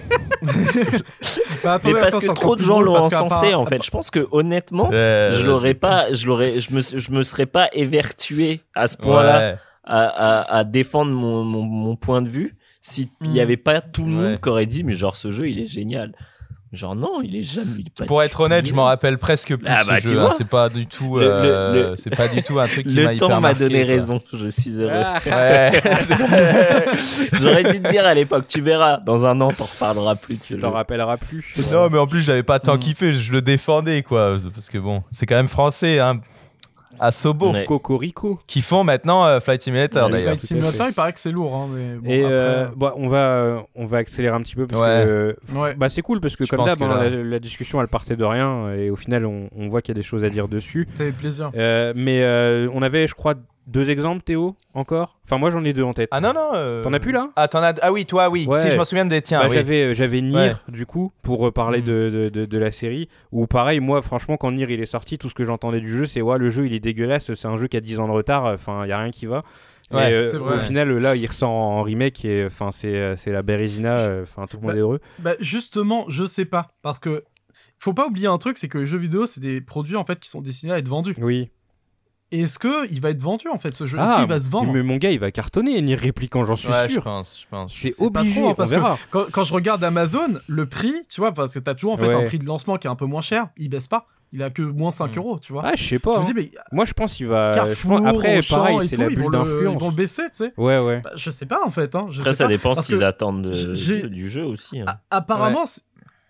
Bah, 1.64 1.73
attendez, 1.73 1.93
Mais 1.95 2.01
parce 2.01 2.17
que 2.17 2.31
trop 2.33 2.55
de 2.55 2.61
gens 2.61 2.80
l'ont 2.81 2.95
encensé 2.97 3.53
en 3.55 3.65
fait. 3.65 3.83
Je 3.83 3.89
pense 3.89 4.11
que 4.11 4.27
honnêtement, 4.31 4.89
Euh, 4.93 5.31
je 5.33 5.45
l'aurais 5.45 5.73
pas, 5.73 6.11
je 6.14 6.27
l'aurais, 6.27 6.59
je 6.59 6.73
me, 6.73 6.81
je 6.81 7.11
me 7.11 7.23
serais 7.23 7.45
pas 7.47 7.69
évertué 7.73 8.61
à 8.75 8.88
ce 8.88 8.97
point-là 8.97 9.39
Ouais. 9.51 9.57
à, 9.83 10.01
à, 10.41 10.57
à 10.59 10.64
défendre 10.64 11.11
mon, 11.11 11.43
mon, 11.43 11.64
mon 11.64 11.95
point 11.95 12.22
de 12.22 12.30
vue 12.30 12.55
s'il 12.81 13.07
n'y 13.22 13.39
avait 13.39 13.57
pas 13.57 13.81
tout 13.81 14.03
le 14.05 14.11
monde 14.11 14.25
Ouais. 14.33 14.39
qui 14.41 14.49
aurait 14.49 14.65
dit 14.67 14.83
mais 14.83 14.93
genre 14.93 15.15
ce 15.15 15.31
jeu 15.31 15.47
il 15.49 15.59
est 15.59 15.67
génial. 15.67 16.14
Genre 16.75 16.95
non, 16.95 17.21
il 17.23 17.35
est 17.35 17.41
jamais. 17.41 17.67
il 17.79 17.87
est 17.87 17.97
pas 17.97 18.05
Pour 18.05 18.21
être 18.21 18.39
honnête, 18.41 18.65
je 18.67 18.73
m'en 18.73 18.83
rappelle 18.85 19.17
presque 19.17 19.55
plus 19.55 19.65
Ah 19.67 19.79
bah, 19.87 19.95
ce 19.97 20.01
tu 20.03 20.07
jeu. 20.09 20.17
hein. 20.19 20.21
vois. 20.27 20.35
C'est 20.37 20.47
pas 20.47 20.69
du 20.69 20.85
tout, 20.87 21.17
euh, 21.17 21.95
c'est 21.95 22.15
pas 22.15 22.27
du 22.27 22.43
tout 22.43 22.59
un 22.59 22.67
truc 22.67 22.85
qui 22.87 22.95
m'a 22.95 23.13
Le 23.13 23.17
temps 23.17 23.39
m'a 23.41 23.53
donné 23.53 23.79
quoi. 23.85 23.87
raison, 23.93 24.21
je 24.33 24.47
suis 24.49 24.81
heureux. 24.81 24.91
ah, 24.93 25.19
Ouais. 25.25 25.81
J'aurais 27.33 27.63
dû 27.63 27.81
te 27.81 27.87
dire 27.89 28.05
à 28.05 28.13
l'époque, 28.13 28.45
tu 28.47 28.61
verras, 28.61 28.97
dans 28.97 29.25
un 29.25 29.39
an 29.41 29.51
t'en 29.51 29.65
reparleras 29.65 30.15
plus 30.15 30.37
tu 30.37 30.57
t'en 30.59 30.71
rappelleras 30.71 31.17
plus. 31.17 31.45
Non, 31.71 31.89
mais 31.89 31.97
en 31.97 32.07
plus, 32.07 32.21
j'avais 32.21 32.43
pas 32.43 32.59
tant 32.59 32.75
Mm. 32.75 32.79
kiffé, 32.79 33.13
je 33.13 33.31
le 33.31 33.41
défendais, 33.41 34.01
quoi. 34.03 34.37
Parce 34.53 34.69
que 34.69 34.77
bon, 34.77 35.03
c'est 35.11 35.25
quand 35.25 35.35
même 35.35 35.47
français, 35.47 35.99
hein. 35.99 36.19
Asobo, 36.99 37.51
Ouais. 37.51 37.65
Cocorico. 37.65 38.40
qui 38.48 38.61
font 38.61 38.83
maintenant 38.83 39.25
euh, 39.25 39.40
Flight 39.40 39.61
Simulator 39.61 40.06
Ouais, 40.06 40.11
d'ailleurs. 40.11 40.27
Flight 40.30 40.43
à 40.43 40.48
Simulator, 40.48 40.88
il 40.88 40.93
paraît 40.93 41.14
que 41.14 41.19
c'est 41.19 41.32
lourd. 41.32 41.56
Hein, 41.56 41.67
mais 41.74 41.95
bon, 41.95 42.09
Et 42.09 42.19
après, 42.24 42.33
euh, 42.33 42.65
bon, 42.75 42.91
on 42.98 43.07
va, 43.07 43.17
euh, 43.17 43.59
on 43.75 43.85
va 43.85 43.98
accélérer 43.98 44.35
un 44.35 44.41
petit 44.41 44.56
peu 44.56 44.67
parce 44.67 44.82
Ouais. 44.82 45.03
que 45.06 45.09
euh, 45.09 45.33
Ouais. 45.59 45.75
bah, 45.75 45.90
c'est 45.90 46.01
cool 46.01 46.19
parce 46.22 46.35
que 46.35 46.45
Je 46.45 46.49
comme 46.49 46.65
d'hab, 46.65 46.82
hein, 46.82 46.88
là- 47.03 47.09
la, 47.09 47.24
la 47.24 47.40
discussion 47.40 47.80
elle 47.82 47.88
partait 47.88 48.15
de 48.15 48.24
rien 48.25 48.72
et 48.74 48.90
au 48.90 48.95
final 48.95 49.25
on, 49.25 49.49
on 49.57 49.67
voit 49.67 49.82
qu'il 49.82 49.93
y 49.95 49.98
a 49.98 49.99
des 50.01 50.06
choses 50.07 50.24
à 50.24 50.30
dire 50.30 50.48
dessus. 50.48 50.88
ça 50.98 51.03
fait 51.06 51.11
plaisir. 51.11 51.51
Euh, 51.56 51.93
mais 51.95 52.22
euh, 52.24 52.69
on 52.74 52.82
avait, 52.82 53.07
je 53.07 53.15
crois, 53.15 53.33
deux 53.67 53.89
exemples, 53.89 54.21
Théo, 54.23 54.55
encore? 54.73 55.19
Enfin, 55.25 55.37
moi 55.37 55.49
j'en 55.49 55.63
ai 55.63 55.73
deux 55.73 55.83
en 55.83 55.93
tête. 55.93 56.09
Ah 56.11 56.21
non, 56.21 56.33
non. 56.33 56.51
euh, 56.53 56.83
T'en 56.83 56.93
as 56.93 56.99
plus 56.99 57.11
là? 57.11 57.29
Ah, 57.35 57.47
t'en 57.47 57.59
as... 57.63 57.73
ah 57.81 57.91
oui, 57.91 58.05
toi, 58.05 58.29
oui. 58.29 58.45
Ouais. 58.47 58.59
Si, 58.59 58.69
je 58.69 58.77
m'en 58.77 58.85
souviens 58.85 59.05
des 59.05 59.21
tiens. 59.21 59.39
Bah, 59.41 59.47
oui. 59.49 59.55
J'avais, 59.55 59.81
euh, 59.81 59.93
j'avais 59.93 60.21
Nier 60.21 60.35
Ouais. 60.35 60.51
du 60.67 60.85
coup 60.85 61.11
pour 61.23 61.47
euh, 61.47 61.51
parler 61.51 61.81
Mm. 61.81 61.85
de, 61.85 62.09
de, 62.09 62.29
de- 62.29 62.45
de 62.45 62.57
la 62.57 62.71
série. 62.71 63.09
Ou 63.31 63.47
pareil, 63.47 63.79
moi 63.79 64.01
franchement, 64.01 64.37
quand 64.37 64.51
Nier 64.51 64.67
il 64.69 64.81
est 64.81 64.85
sorti, 64.85 65.17
tout 65.17 65.29
ce 65.29 65.33
que 65.35 65.43
j'entendais 65.43 65.79
du 65.79 65.89
jeu, 65.89 66.05
c'est 66.05 66.21
ouais, 66.21 66.37
le 66.37 66.49
jeu 66.49 66.65
il 66.67 66.73
est 66.73 66.79
dégueulasse, 66.79 67.33
c'est 67.33 67.47
un 67.47 67.57
jeu 67.57 67.67
qui 67.67 67.77
a 67.77 67.81
10 67.81 67.99
ans 67.99 68.07
de 68.07 68.13
retard, 68.13 68.45
enfin, 68.45 68.85
il 68.85 68.89
y 68.89 68.91
a 68.91 68.99
rien 68.99 69.11
qui 69.11 69.25
va. 69.25 69.43
Ouais, 69.91 70.09
et 70.09 70.13
euh, 70.13 70.27
c'est 70.27 70.37
vrai. 70.37 70.55
au 70.55 70.59
final, 70.59 70.89
là, 70.97 71.15
il 71.15 71.25
ressort 71.27 71.51
en 71.51 71.83
remake 71.83 72.25
et 72.25 72.45
enfin, 72.45 72.71
c'est, 72.71 73.15
c'est 73.17 73.31
la 73.31 73.43
Bérésina, 73.43 73.95
enfin, 74.23 74.45
tout 74.47 74.57
le 74.57 74.61
monde 74.63 74.71
Bah, 74.71 74.77
est 74.77 74.81
heureux. 74.81 74.99
Bah, 75.19 75.33
justement, 75.39 76.05
je 76.09 76.25
sais 76.25 76.45
pas. 76.45 76.69
Parce 76.81 76.97
que 76.99 77.23
faut 77.79 77.93
pas 77.93 78.07
oublier 78.07 78.27
un 78.27 78.37
truc, 78.37 78.57
c'est 78.57 78.67
que 78.67 78.79
les 78.79 78.85
jeux 78.87 78.97
vidéo, 78.97 79.25
c'est 79.25 79.39
des 79.41 79.61
produits 79.61 79.95
en 79.95 80.03
fait 80.03 80.19
qui 80.19 80.27
sont 80.29 80.41
destinés 80.41 80.73
à 80.73 80.77
être 80.79 80.87
vendus. 80.89 81.15
Oui. 81.21 81.49
Est-ce 82.41 82.59
que 82.59 82.89
il 82.91 83.01
va 83.01 83.09
être 83.11 83.22
vendu 83.22 83.47
en 83.49 83.57
fait 83.57 83.73
ce 83.75 83.85
jeu? 83.85 83.97
Est-ce 83.99 84.11
Ah, 84.14 84.19
qu'il 84.19 84.27
va 84.27 84.39
se 84.39 84.49
vendre? 84.49 84.72
mais 84.73 84.83
mon 84.83 84.97
gars, 84.97 85.11
il 85.11 85.19
va 85.19 85.31
cartonner, 85.31 85.81
Nier 85.81 85.95
Replicant, 85.95 86.45
j'en 86.45 86.55
suis 86.55 86.69
Ouais, 86.69 86.88
je 86.88 86.93
sûr. 86.93 87.03
pense, 87.03 87.39
je 87.41 87.45
pense. 87.49 87.73
C'est 87.73 87.89
sais 87.91 88.09
pas 88.11 88.22
obligé, 88.22 88.39
trop, 88.41 88.49
on 88.51 88.55
parce 88.55 88.69
que- 88.72 88.75
verra. 88.75 88.97
quand, 89.11 89.25
quand 89.31 89.43
je 89.43 89.53
regarde 89.53 89.83
Amazon, 89.83 90.39
le 90.47 90.65
prix, 90.65 90.93
tu 91.09 91.22
vois, 91.22 91.33
parce 91.33 91.53
que 91.53 91.59
t'as 91.59 91.73
toujours 91.75 91.93
en 91.93 91.97
fait 91.97 92.07
Ouais. 92.07 92.14
un 92.23 92.27
prix 92.27 92.39
de 92.39 92.45
lancement 92.45 92.77
qui 92.77 92.88
est 92.88 92.89
un 92.89 92.95
peu 92.95 93.05
moins 93.05 93.22
cher, 93.22 93.47
il 93.57 93.69
baisse 93.69 93.88
pas. 93.88 94.07
Il 94.33 94.43
a 94.43 94.49
que 94.49 94.64
moins 94.64 94.91
5 94.91 95.15
Mm. 95.15 95.19
euros, 95.19 95.39
tu 95.39 95.53
vois. 95.53 95.61
Ah, 95.65 95.72
je 95.75 95.83
sais 95.83 95.95
je 95.95 95.97
pas. 95.97 96.17
me 96.17 96.22
hein. 96.22 96.25
dis, 96.25 96.33
mais 96.33 96.51
Moi, 96.73 96.83
je 96.85 96.91
pense 96.93 97.14
qu'il 97.14 97.27
va. 97.27 97.53
je 97.53 97.57
Carrefour, 97.57 97.99
pense- 97.99 98.07
Après, 98.09 98.38
Auchan 98.39 98.55
pareil, 98.57 98.88
c'est 98.89 98.97
la 98.97 99.05
ils 99.05 99.15
bulle 99.15 99.23
vont, 99.23 99.30
le, 99.30 99.38
ils 99.38 99.43
d'influence. 99.43 99.81
vont 99.81 99.89
le 99.89 99.95
baisser, 99.95 100.23
tu 100.23 100.30
sais. 100.33 100.53
Ouais, 100.57 100.80
ouais. 100.80 100.99
Bah, 101.01 101.11
je 101.15 101.30
sais 101.30 101.45
pas 101.45 101.61
en 101.65 101.69
fait. 101.69 101.95
Hein, 101.95 102.01
je 102.09 102.19
Après, 102.19 102.33
sais 102.33 102.38
ça 102.39 102.43
pas. 102.45 102.47
dépend 102.49 102.73
ce 102.73 102.85
qu'ils 102.85 103.03
attendent 103.03 103.43
de- 103.43 104.07
du 104.07 104.30
jeu 104.30 104.43
aussi. 104.43 104.81
hein. 104.81 104.85
apparemment, 105.09 105.65
c'est- 105.65 105.83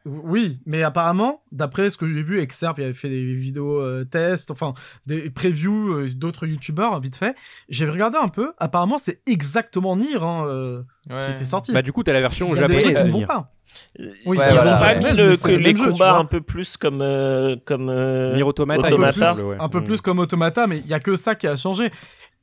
oui, 0.06 0.60
mais 0.66 0.84
apparemment, 0.84 1.42
d'après 1.52 1.90
ce 1.90 1.98
que 1.98 2.06
j'ai 2.06 2.22
vu, 2.22 2.40
Exerve 2.40 2.80
avait 2.80 2.94
fait 2.94 3.10
des 3.10 3.34
vidéos 3.34 3.80
euh, 3.80 4.06
tests, 4.06 4.52
enfin 4.52 4.74
des 5.08 5.30
previews 5.32 5.94
euh, 5.94 6.10
d'autres 6.16 6.46
youtubeurs, 6.46 7.00
vite 7.00 7.16
fait. 7.16 7.36
J'ai 7.70 7.90
regardé 7.90 8.18
un 8.22 8.28
peu. 8.30 8.54
Apparemment, 8.60 8.98
c'est 9.00 9.22
exactement 9.26 9.96
Nier 9.98 10.18
hein, 10.22 10.46
euh, 10.48 10.84
qui 11.10 11.32
était 11.34 11.46
sorti. 11.46 11.72
Bah, 11.74 11.82
du 11.82 11.92
coup, 11.92 12.04
t'as 12.04 12.14
la 12.14 12.22
version 12.22 12.54
japonaise. 12.56 13.04
ne 13.06 13.12
vont 13.12 13.26
pas. 13.26 13.52
Oui, 14.00 14.38
Ouais, 14.38 14.48
ils 14.52 14.56
voilà. 14.56 14.76
ont 14.76 14.80
pas 14.80 14.96
mis 14.96 15.18
le- 15.18 15.36
que 15.38 15.48
le 15.50 15.58
les 15.58 15.76
jeu, 15.76 15.92
combats 15.92 16.16
un 16.18 16.26
peu 16.26 16.40
plus 16.40 16.78
comme 16.78 17.00
comme 17.00 17.60
comme 17.66 17.90
euh, 17.90 18.34
Nier 18.36 18.44
Automata. 18.44 18.88
un 18.88 18.90
peu 18.90 19.12
plus, 19.12 19.42
ouais. 19.44 19.58
un 19.60 19.70
peu 19.70 19.80
Mm. 19.82 19.84
plus 19.84 20.02
comme 20.02 20.20
Automata, 20.20 20.66
mais 20.68 20.78
il 20.80 20.88
y 20.88 20.94
a 20.94 21.00
que 21.00 21.16
ça 21.16 21.36
qui 21.36 21.46
a 21.48 21.58
changé. 21.58 21.92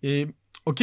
Et 0.03 0.27
ok, 0.67 0.83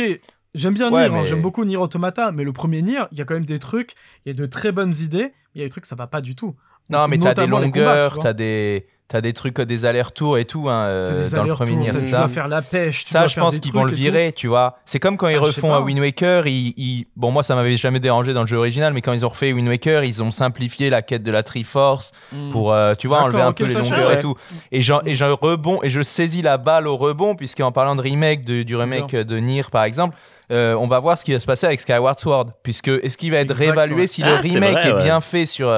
j'aime 0.55 0.73
bien 0.73 0.91
Ouais, 0.91 1.07
Nier, 1.09 1.17
hein, 1.19 1.25
j'aime 1.25 1.41
beaucoup 1.41 1.65
Nier 1.65 1.77
Automata, 1.77 2.31
mais 2.31 2.43
le 2.45 2.53
premier 2.53 2.81
Nier, 2.81 3.03
il 3.11 3.17
y 3.19 3.21
a 3.21 3.25
quand 3.25 3.35
même 3.35 3.45
des 3.45 3.59
trucs, 3.59 3.93
il 4.25 4.29
y 4.29 4.31
a 4.31 4.33
de 4.39 4.45
très 4.47 4.71
bonnes 4.71 4.93
idées, 5.01 5.33
mais 5.33 5.55
il 5.55 5.59
y 5.59 5.63
a 5.63 5.67
des 5.67 5.71
trucs 5.71 5.85
ça 5.85 5.95
va 5.95 6.07
pas 6.07 6.21
du 6.21 6.33
tout. 6.35 6.55
Non, 6.89 7.07
mais 7.07 7.17
t'as 7.17 7.33
des 7.33 7.47
longueurs, 7.47 8.17
t'as 8.19 8.33
des, 8.33 8.87
t'as 9.07 9.21
des 9.21 9.33
trucs, 9.33 9.59
des 9.61 9.85
allers-retours 9.85 10.37
et 10.37 10.45
tout 10.45 10.69
hein, 10.69 10.83
euh, 10.85 11.29
dans 11.31 11.43
le 11.43 11.53
premier 11.53 11.75
Nier, 11.75 11.91
c'est 11.95 12.05
ça. 12.05 12.27
faire 12.27 12.47
la 12.47 12.61
pêche. 12.61 13.03
Ça, 13.05 13.25
je 13.27 13.39
pense 13.39 13.57
qu'ils 13.59 13.71
vont 13.73 13.83
le 13.83 13.91
virer, 13.93 14.33
tu 14.35 14.47
vois. 14.47 14.77
C'est 14.85 14.99
comme 14.99 15.17
quand 15.17 15.27
ils 15.27 15.37
Ah, 15.37 15.39
refont 15.41 15.73
un 15.73 15.81
Wind 15.81 15.99
Waker. 15.99 16.45
Ils, 16.47 16.73
ils- 16.77 17.05
Bon, 17.15 17.31
moi, 17.31 17.41
ça 17.43 17.55
m'avait 17.55 17.75
jamais 17.77 17.99
dérangé 17.99 18.33
dans 18.33 18.41
le 18.41 18.47
jeu 18.47 18.57
original, 18.57 18.93
mais 18.93 19.01
quand 19.01 19.13
ils 19.13 19.25
ont 19.25 19.29
refait 19.29 19.51
Wind 19.51 19.67
Waker, 19.67 20.03
ils 20.03 20.21
ont 20.23 20.31
simplifié 20.31 20.89
la 20.91 21.01
quête 21.01 21.23
de 21.23 21.31
la 21.31 21.41
Triforce 21.43 22.11
Mm. 22.31 22.49
pour, 22.51 22.73
euh, 22.73 22.93
tu 22.95 23.07
vois, 23.07 23.21
enlever 23.21 23.41
un 23.41 23.51
peu 23.53 23.65
les 23.65 23.73
longueurs 23.73 24.11
et 24.11 24.19
tout. 24.19 24.35
Et 24.71 24.81
j'en- 24.81 25.01
et 25.05 25.15
je 25.15 25.25
rebond 25.25 25.79
et 25.83 25.89
je 25.89 26.01
saisis 26.03 26.41
la 26.43 26.57
balle 26.57 26.87
au 26.87 26.95
rebond, 26.97 27.35
puisqu'en 27.35 27.71
parlant 27.71 27.95
de 27.95 28.01
remake, 28.01 28.45
de- 28.45 28.63
du 28.63 28.75
remake 28.75 29.15
de 29.15 29.37
Nier, 29.37 29.63
par 29.71 29.83
exemple, 29.85 30.15
euh, 30.51 30.73
on 30.75 30.87
va 30.87 30.99
voir 30.99 31.17
ce 31.17 31.25
qui 31.25 31.33
va 31.33 31.39
se 31.39 31.45
passer 31.47 31.65
avec 31.67 31.81
Skyward 31.81 32.17
Sword, 32.19 32.47
puisque 32.63 32.87
est-ce 32.89 33.17
qu'il 33.17 33.31
va 33.31 33.37
être 33.37 33.51
Exact, 33.51 33.59
réévalué 33.59 34.01
ouais. 34.01 34.07
si 34.07 34.21
Ah, 34.23 34.37
le 34.37 34.47
c'est 34.47 34.53
remake 34.53 34.71
vrai, 34.73 34.89
est 34.89 35.03
bien 35.03 35.19
fait 35.21 35.45
sur 35.45 35.69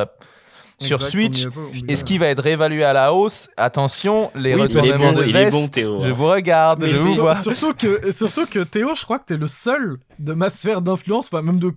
sur 0.81 0.97
Exact, 0.97 1.11
Switch 1.11 1.47
est-ce 1.87 2.03
qu'il 2.03 2.19
va 2.19 2.27
être 2.27 2.41
réévalué 2.41 2.83
à 2.83 2.93
la 2.93 3.13
hausse? 3.13 3.49
Attention, 3.57 4.31
les 4.35 4.55
Oui, 4.55 4.61
retournements 4.63 5.13
bon, 5.13 5.19
de 5.19 5.23
veste. 5.31 5.51
bon, 5.51 5.67
Théo, 5.67 5.99
Je 6.03 6.11
vous 6.11 6.27
regarde, 6.27 6.81
Mais 6.81 6.89
je 6.89 6.95
vous 6.99 7.11
sur- 7.11 7.23
vois. 7.23 7.35
surtout 7.35 7.73
que 7.73 8.11
surtout 8.11 8.45
que 8.45 8.59
Théo, 8.59 8.89
je 8.95 9.03
crois 9.03 9.19
que 9.19 9.25
t'es 9.25 9.37
le 9.37 9.47
seul 9.47 9.97
de 10.19 10.33
ma 10.33 10.49
sphère 10.49 10.81
d'influence, 10.81 11.27
enfin 11.31 11.41
même 11.41 11.59
de 11.59 11.71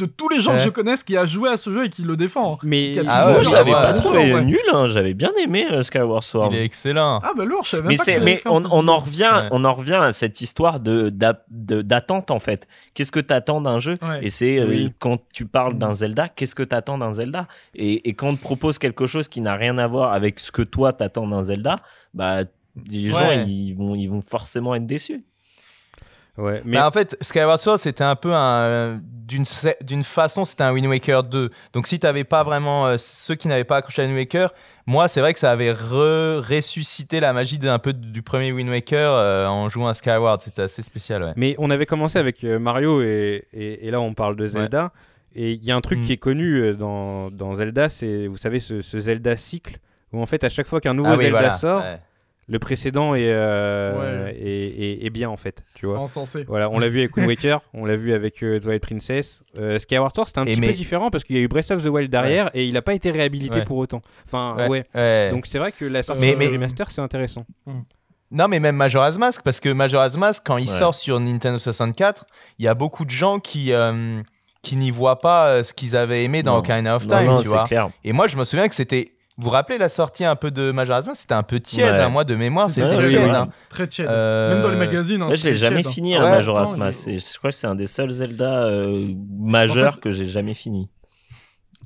de 0.00 0.06
tous 0.06 0.28
les 0.28 0.40
gens 0.40 0.52
que 0.52 0.58
je 0.60 0.68
connaisse 0.70 1.04
qui 1.04 1.16
a 1.16 1.24
joué 1.24 1.48
à 1.50 1.56
ce 1.56 1.72
jeu 1.72 1.84
et 1.86 1.88
qui 1.90 2.02
le 2.02 2.16
défend. 2.16 2.58
Mais 2.62 2.92
Qui 2.92 3.00
Ah 3.06 3.32
ouais, 3.32 3.44
je 3.44 3.50
l'avais 3.52 3.72
pas 3.72 3.92
trouvé 3.94 4.32
Ouais. 4.34 4.42
nul, 4.42 4.58
hein, 4.72 4.86
j'avais 4.86 5.14
bien 5.14 5.30
aimé 5.42 5.66
euh, 5.70 5.82
Skyward 5.82 6.22
Sword. 6.22 6.50
Il 6.52 6.58
est 6.58 6.64
excellent. 6.64 7.18
Ah 7.22 7.32
bah 7.36 7.44
lourd, 7.44 7.64
je 7.64 7.70
savais 7.70 7.88
Mais, 7.88 7.96
pas 7.96 8.18
mais 8.20 8.42
on, 8.46 8.88
en 8.88 8.98
revient, 8.98 9.30
Ouais. 9.32 9.48
on 9.50 9.64
en 9.64 9.74
revient 9.74 9.94
à 10.02 10.12
cette 10.12 10.40
histoire 10.40 10.80
de, 10.80 11.10
d'a- 11.10 11.44
de- 11.50 11.82
d'attente 11.82 12.30
en 12.30 12.40
fait. 12.40 12.66
Qu'est-ce 12.94 13.12
que 13.12 13.20
t'attends 13.20 13.60
d'un 13.60 13.78
jeu? 13.80 13.94
Ouais. 14.02 14.20
Et 14.22 14.30
c'est 14.30 14.58
euh, 14.58 14.66
Oui. 14.68 14.92
quand 14.98 15.18
tu 15.32 15.46
parles 15.46 15.74
d'un 15.78 15.94
Zelda, 15.94 16.28
qu'est-ce 16.28 16.54
que 16.54 16.62
t'attends 16.62 16.98
d'un 16.98 17.12
Zelda? 17.12 17.46
Et, 17.74 18.08
et 18.08 18.14
quand 18.14 18.28
on 18.28 18.36
te 18.36 18.40
propose 18.42 18.78
quelque 18.78 19.06
chose 19.06 19.28
qui 19.28 19.40
n'a 19.40 19.54
rien 19.56 19.78
à 19.78 19.86
voir 19.86 20.12
avec 20.12 20.40
ce 20.40 20.50
que 20.52 20.62
toi 20.62 20.92
t'attends 20.92 21.26
d'un 21.28 21.42
Zelda, 21.44 21.76
bah 22.14 22.38
les 22.88 23.10
gens 23.10 23.30
ils 23.46 23.72
vont, 23.74 23.94
ils 23.94 24.06
vont 24.08 24.20
forcément 24.20 24.74
être 24.74 24.86
déçus. 24.86 25.22
Ouais, 26.40 26.62
mais 26.64 26.76
Bah, 26.78 26.88
en 26.88 26.90
fait, 26.90 27.16
Skyward 27.20 27.58
Sword, 27.60 27.78
c'était 27.78 28.04
un 28.04 28.16
peu 28.16 28.32
un. 28.34 29.00
D'une 29.82 30.02
façon, 30.02 30.44
c'était 30.44 30.64
un 30.64 30.72
Wind 30.72 30.88
Waker 30.88 31.22
2. 31.22 31.50
Donc, 31.72 31.86
si 31.86 32.00
t'avais 32.00 32.24
pas 32.24 32.42
vraiment. 32.42 32.88
euh, 32.88 32.96
ceux 32.98 33.36
qui 33.36 33.46
n'avaient 33.46 33.62
pas 33.62 33.76
accroché 33.76 34.02
à 34.02 34.06
Wind 34.06 34.16
Waker, 34.16 34.52
moi, 34.86 35.06
c'est 35.06 35.20
vrai 35.20 35.32
que 35.34 35.38
ça 35.38 35.52
avait 35.52 35.72
re- 35.72 36.38
ressuscité 36.40 37.20
la 37.20 37.32
magie 37.32 37.58
d'un 37.60 37.78
peu 37.78 37.92
du 37.92 38.22
premier 38.22 38.50
Wind 38.50 38.68
Waker 38.68 39.12
euh, 39.12 39.46
en 39.46 39.68
jouant 39.68 39.86
à 39.86 39.94
Skyward. 39.94 40.42
C'était 40.42 40.62
assez 40.62 40.82
spécial, 40.82 41.22
ouais. 41.22 41.32
Mais 41.36 41.54
on 41.58 41.70
avait 41.70 41.86
commencé 41.86 42.18
avec 42.18 42.42
euh, 42.42 42.58
Mario 42.58 43.02
et, 43.02 43.44
et- 43.52 43.86
et 43.86 43.90
là 43.92 44.00
on 44.00 44.14
parle 44.14 44.34
de 44.34 44.46
Zelda. 44.48 44.90
Et 45.36 45.52
il 45.52 45.64
y 45.64 45.70
a 45.70 45.76
un 45.76 45.80
truc 45.80 46.00
Mm. 46.00 46.02
qui 46.02 46.12
est 46.14 46.16
connu 46.16 46.74
dans, 46.74 47.30
dans 47.30 47.54
Zelda, 47.54 47.88
c'est, 47.88 48.26
vous 48.26 48.36
savez, 48.36 48.58
ce, 48.58 48.82
ce 48.82 48.98
Zelda 48.98 49.36
cycle, 49.36 49.78
où 50.12 50.20
en 50.20 50.26
fait 50.26 50.42
à 50.42 50.48
chaque 50.48 50.66
fois 50.66 50.80
qu'un 50.80 50.92
nouveau 50.94 51.10
Ah 51.12 51.16
oui, 51.16 51.24
Zelda 51.26 51.38
voilà. 51.38 51.52
sort, 51.52 51.82
ouais. 51.82 52.00
Le 52.52 52.58
précédent 52.58 53.14
est, 53.14 53.30
euh, 53.30 54.24
Ouais. 54.26 54.34
est, 54.36 54.44
est- 55.02 55.06
est 55.06 55.10
bien 55.10 55.30
en 55.30 55.36
fait, 55.36 55.64
tu 55.74 55.86
vois. 55.86 55.98
Encensé. 56.00 56.44
Voilà, 56.48 56.68
on 56.68 56.78
l'a 56.80 56.88
vu 56.88 56.98
avec 56.98 57.16
Wind 57.16 57.28
Waker, 57.28 57.60
on 57.74 57.84
l'a 57.86 57.94
vu 57.96 58.12
avec 58.12 58.42
euh, 58.42 58.58
Twilight 58.58 58.82
Princess. 58.82 59.42
Euh, 59.58 59.78
Skyward 59.78 60.14
Sword, 60.14 60.26
c'était 60.26 60.40
un 60.40 60.44
Et 60.44 60.52
petit 60.54 60.60
mais- 60.60 60.66
peu 60.68 60.72
différent 60.74 61.10
parce 61.10 61.22
qu'il 61.24 61.36
y 61.36 61.38
a 61.38 61.42
eu 61.42 61.48
Breath 61.48 61.70
of 61.70 61.82
the 61.82 61.86
Wild 61.86 62.10
derrière 62.10 62.50
et 62.52 62.66
il 62.66 62.74
n'a 62.74 62.82
pas 62.82 62.94
été 62.94 63.10
réhabilité 63.12 63.60
Ouais. 63.60 63.64
pour 63.64 63.76
autant. 63.78 64.02
Enfin, 64.26 64.56
Ouais, 64.58 64.68
ouais. 64.68 64.84
ouais. 64.94 65.30
Donc 65.30 65.46
c'est 65.46 65.58
vrai 65.58 65.70
que 65.72 65.84
la 65.84 66.02
sortie 66.02 66.20
Mais- 66.22 66.32
du 66.32 66.36
mais- 66.38 66.48
remaster, 66.48 66.90
c'est 66.90 67.00
intéressant. 67.00 67.46
Non, 68.32 68.46
mais 68.48 68.60
même 68.60 68.76
Majora's 68.76 69.18
Mask, 69.18 69.42
parce 69.42 69.58
que 69.58 69.68
Majora's 69.68 70.16
Mask, 70.16 70.42
quand 70.46 70.56
il 70.56 70.68
Ouais. 70.68 70.72
sort 70.78 70.94
sur 70.94 71.18
Nintendo 71.18 71.58
64, 71.58 72.26
il 72.58 72.64
y 72.64 72.68
a 72.68 72.74
beaucoup 72.74 73.04
de 73.04 73.10
gens 73.10 73.40
qui, 73.40 73.72
euh, 73.72 74.20
qui 74.62 74.76
n'y 74.76 74.90
voient 74.90 75.18
pas 75.20 75.64
ce 75.64 75.72
qu'ils 75.72 75.96
avaient 75.96 76.22
aimé 76.24 76.42
dans 76.42 76.52
Non. 76.52 76.58
Ocarina 76.58 76.94
of 76.96 77.06
Time, 77.06 77.26
non, 77.26 77.36
tu 77.42 77.48
vois. 77.48 77.64
clair. 77.64 77.90
Et 78.04 78.12
moi, 78.12 78.28
je 78.28 78.36
me 78.36 78.44
souviens 78.44 78.68
que 78.68 78.74
c'était. 78.74 79.12
Vous 79.36 79.44
vous 79.44 79.50
rappelez 79.50 79.78
la 79.78 79.88
sortie 79.88 80.24
un 80.24 80.36
peu 80.36 80.50
de 80.50 80.70
Majora's 80.70 81.06
Mask? 81.06 81.20
C'était 81.22 81.34
un 81.34 81.42
peu 81.42 81.60
tiède, 81.60 81.94
Ouais. 81.94 82.00
hein, 82.00 82.08
moi 82.10 82.24
de 82.24 82.34
mémoire, 82.34 82.70
C'était 82.70 82.90
tiède. 82.90 83.04
tiède. 83.08 83.34
hein. 83.34 83.48
Très 83.70 83.86
tiède. 83.86 84.08
Euh, 84.08 84.54
Même 84.54 84.62
dans 84.62 84.70
les 84.70 84.76
magazines. 84.76 85.22
hein, 85.22 85.26
Moi, 85.26 85.36
je 85.36 85.48
l'ai 85.48 85.56
jamais 85.56 85.76
tiède, 85.82 85.86
hein. 85.86 85.90
fini 85.94 86.18
Ouais, 86.18 86.24
à 86.26 86.30
Majora's 86.30 86.76
Mask. 86.76 87.04
il 87.06 87.20
Je 87.20 87.38
crois 87.38 87.50
que 87.50 87.56
c'est 87.56 87.66
un 87.66 87.74
des 87.74 87.86
seuls 87.86 88.10
Zelda 88.10 88.64
euh, 88.64 89.08
majeurs 89.38 89.98
que 90.00 90.10
j'ai 90.10 90.26
jamais 90.26 90.52
fini. 90.54 90.88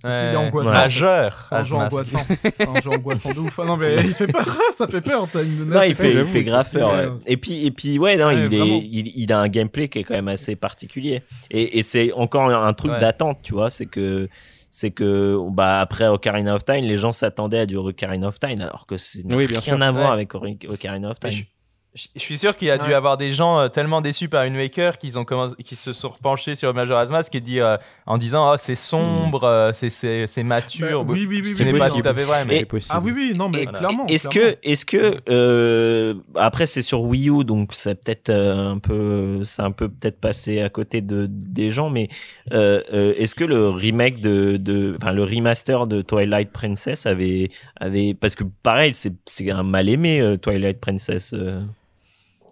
Parce 0.02 0.16
qu'il 0.16 0.24
est 0.26 0.30
Ouais. 0.30 0.36
angoissant. 0.36 0.72
Majeur. 0.72 1.46
Un 1.52 1.64
jeu 1.64 1.76
angoissant. 1.76 2.26
Un 2.58 2.80
jeu 2.80 2.90
angoissant 2.90 3.32
de 3.32 3.38
ouf. 3.38 3.58
Ah 3.62 3.64
non, 3.64 3.76
mais 3.76 3.94
il 4.04 4.12
fait 4.14 4.26
peur. 4.26 4.44
Ça 4.76 4.88
fait 4.88 5.00
peur. 5.00 5.28
Une 5.36 5.64
Non, 5.66 5.82
il 5.82 5.94
fait, 5.94 6.12
il 6.12 6.24
fait 6.26 6.42
grave 6.44 6.68
peur. 6.70 6.90
ouais. 6.92 7.08
Et 7.26 7.36
puis, 7.36 7.64
et 7.64 7.70
puis, 7.70 7.98
ouais, 7.98 8.16
non, 8.16 8.26
Ouais, 8.26 8.46
il, 8.46 8.54
est, 8.54 8.78
il, 8.90 9.12
il 9.14 9.32
a 9.32 9.38
un 9.38 9.48
gameplay 9.48 9.88
qui 9.88 10.00
est 10.00 10.04
quand 10.04 10.14
même 10.14 10.28
assez 10.28 10.56
particulier. 10.56 11.22
Et, 11.50 11.78
et 11.78 11.82
c'est 11.82 12.12
encore 12.12 12.50
un 12.50 12.72
truc 12.74 12.90
Ouais. 12.90 13.00
d'attente, 13.00 13.38
tu 13.42 13.54
vois, 13.54 13.70
c'est 13.70 13.86
que, 13.86 14.28
c'est 14.76 14.90
que, 14.90 15.38
bah, 15.52 15.80
après 15.80 16.08
Ocarina 16.08 16.52
of 16.56 16.64
Time, 16.64 16.84
les 16.84 16.96
gens 16.96 17.12
s'attendaient 17.12 17.60
à 17.60 17.66
du 17.66 17.76
Ocarina 17.76 18.26
of 18.26 18.40
Time, 18.40 18.60
alors 18.60 18.88
que 18.88 18.96
c'est 18.96 19.24
Oui, 19.32 19.46
rien 19.46 19.60
sûr. 19.60 19.80
à 19.80 19.92
voir 19.92 20.10
avec 20.10 20.34
Ocarina 20.34 21.10
of 21.10 21.20
Time. 21.20 21.30
Je 21.30 21.44
je 21.94 22.20
suis 22.20 22.38
sûr 22.38 22.56
qu'il 22.56 22.66
y 22.68 22.70
a 22.72 22.78
dû 22.78 22.88
Ouais. 22.88 22.94
avoir 22.94 23.16
des 23.16 23.34
gens 23.34 23.58
euh, 23.60 23.68
tellement 23.68 24.00
déçus 24.00 24.28
par 24.28 24.44
une 24.44 24.56
Waker 24.56 24.98
qu'ils 24.98 25.16
ont 25.18 25.24
commencé, 25.24 25.54
qui 25.62 25.76
se 25.76 25.92
sont 25.92 26.08
repenchés 26.08 26.56
sur 26.56 26.74
Majora's 26.74 27.08
Mask 27.10 27.32
et 27.34 27.40
dit 27.40 27.60
euh, 27.60 27.76
en 28.06 28.18
disant 28.18 28.52
oh 28.52 28.56
c'est 28.58 28.74
sombre, 28.74 29.44
euh, 29.44 29.70
c'est 29.72 29.90
c'est 29.90 30.26
c'est 30.26 30.42
mature, 30.42 31.04
Bah, 31.04 31.12
oui, 31.12 31.24
oui, 31.28 31.40
oui, 31.44 31.50
ce 31.50 31.54
qui 31.54 31.64
n'est 31.64 31.78
pas 31.78 31.90
tout 31.90 32.00
à 32.04 32.12
fait 32.12 32.24
vrai. 32.24 32.44
Mais 32.44 32.58
C'est 32.60 32.64
possible. 32.64 32.92
Ah 32.96 33.00
oui, 33.04 33.12
oui, 33.14 33.32
non, 33.36 33.48
mais 33.48 33.62
Et- 33.62 33.66
clairement. 33.66 34.06
Est-ce 34.08 34.28
clairement. 34.28 34.52
que, 34.62 34.68
est-ce 34.68 34.84
que, 34.84 35.20
euh, 35.28 36.14
après 36.34 36.66
c'est 36.66 36.82
sur 36.82 37.02
Wii 37.02 37.30
U, 37.30 37.44
donc 37.44 37.70
c'est 37.74 37.94
peut-être 38.02 38.30
euh, 38.30 38.72
un 38.72 38.78
peu, 38.78 39.44
c'est 39.44 39.62
un 39.62 39.70
peu 39.70 39.88
peut-être 39.88 40.18
passé 40.20 40.60
à 40.62 40.68
côté 40.70 41.00
de 41.00 41.26
des 41.30 41.70
gens, 41.70 41.90
mais 41.90 42.08
euh, 42.52 42.80
euh, 42.92 43.14
est-ce 43.16 43.34
que 43.36 43.44
le 43.44 43.68
remake 43.70 44.20
de, 44.20 44.56
de, 44.56 44.96
enfin 45.00 45.12
le 45.12 45.22
remaster 45.22 45.86
de 45.86 46.02
Twilight 46.02 46.50
Princess 46.50 47.06
avait, 47.06 47.50
avait, 47.80 48.14
parce 48.14 48.34
que 48.34 48.42
pareil, 48.64 48.94
c'est 48.94 49.12
c'est 49.26 49.48
un 49.52 49.62
mal 49.62 49.88
aimé 49.88 50.20
euh, 50.20 50.36
Twilight 50.36 50.80
Princess. 50.80 51.34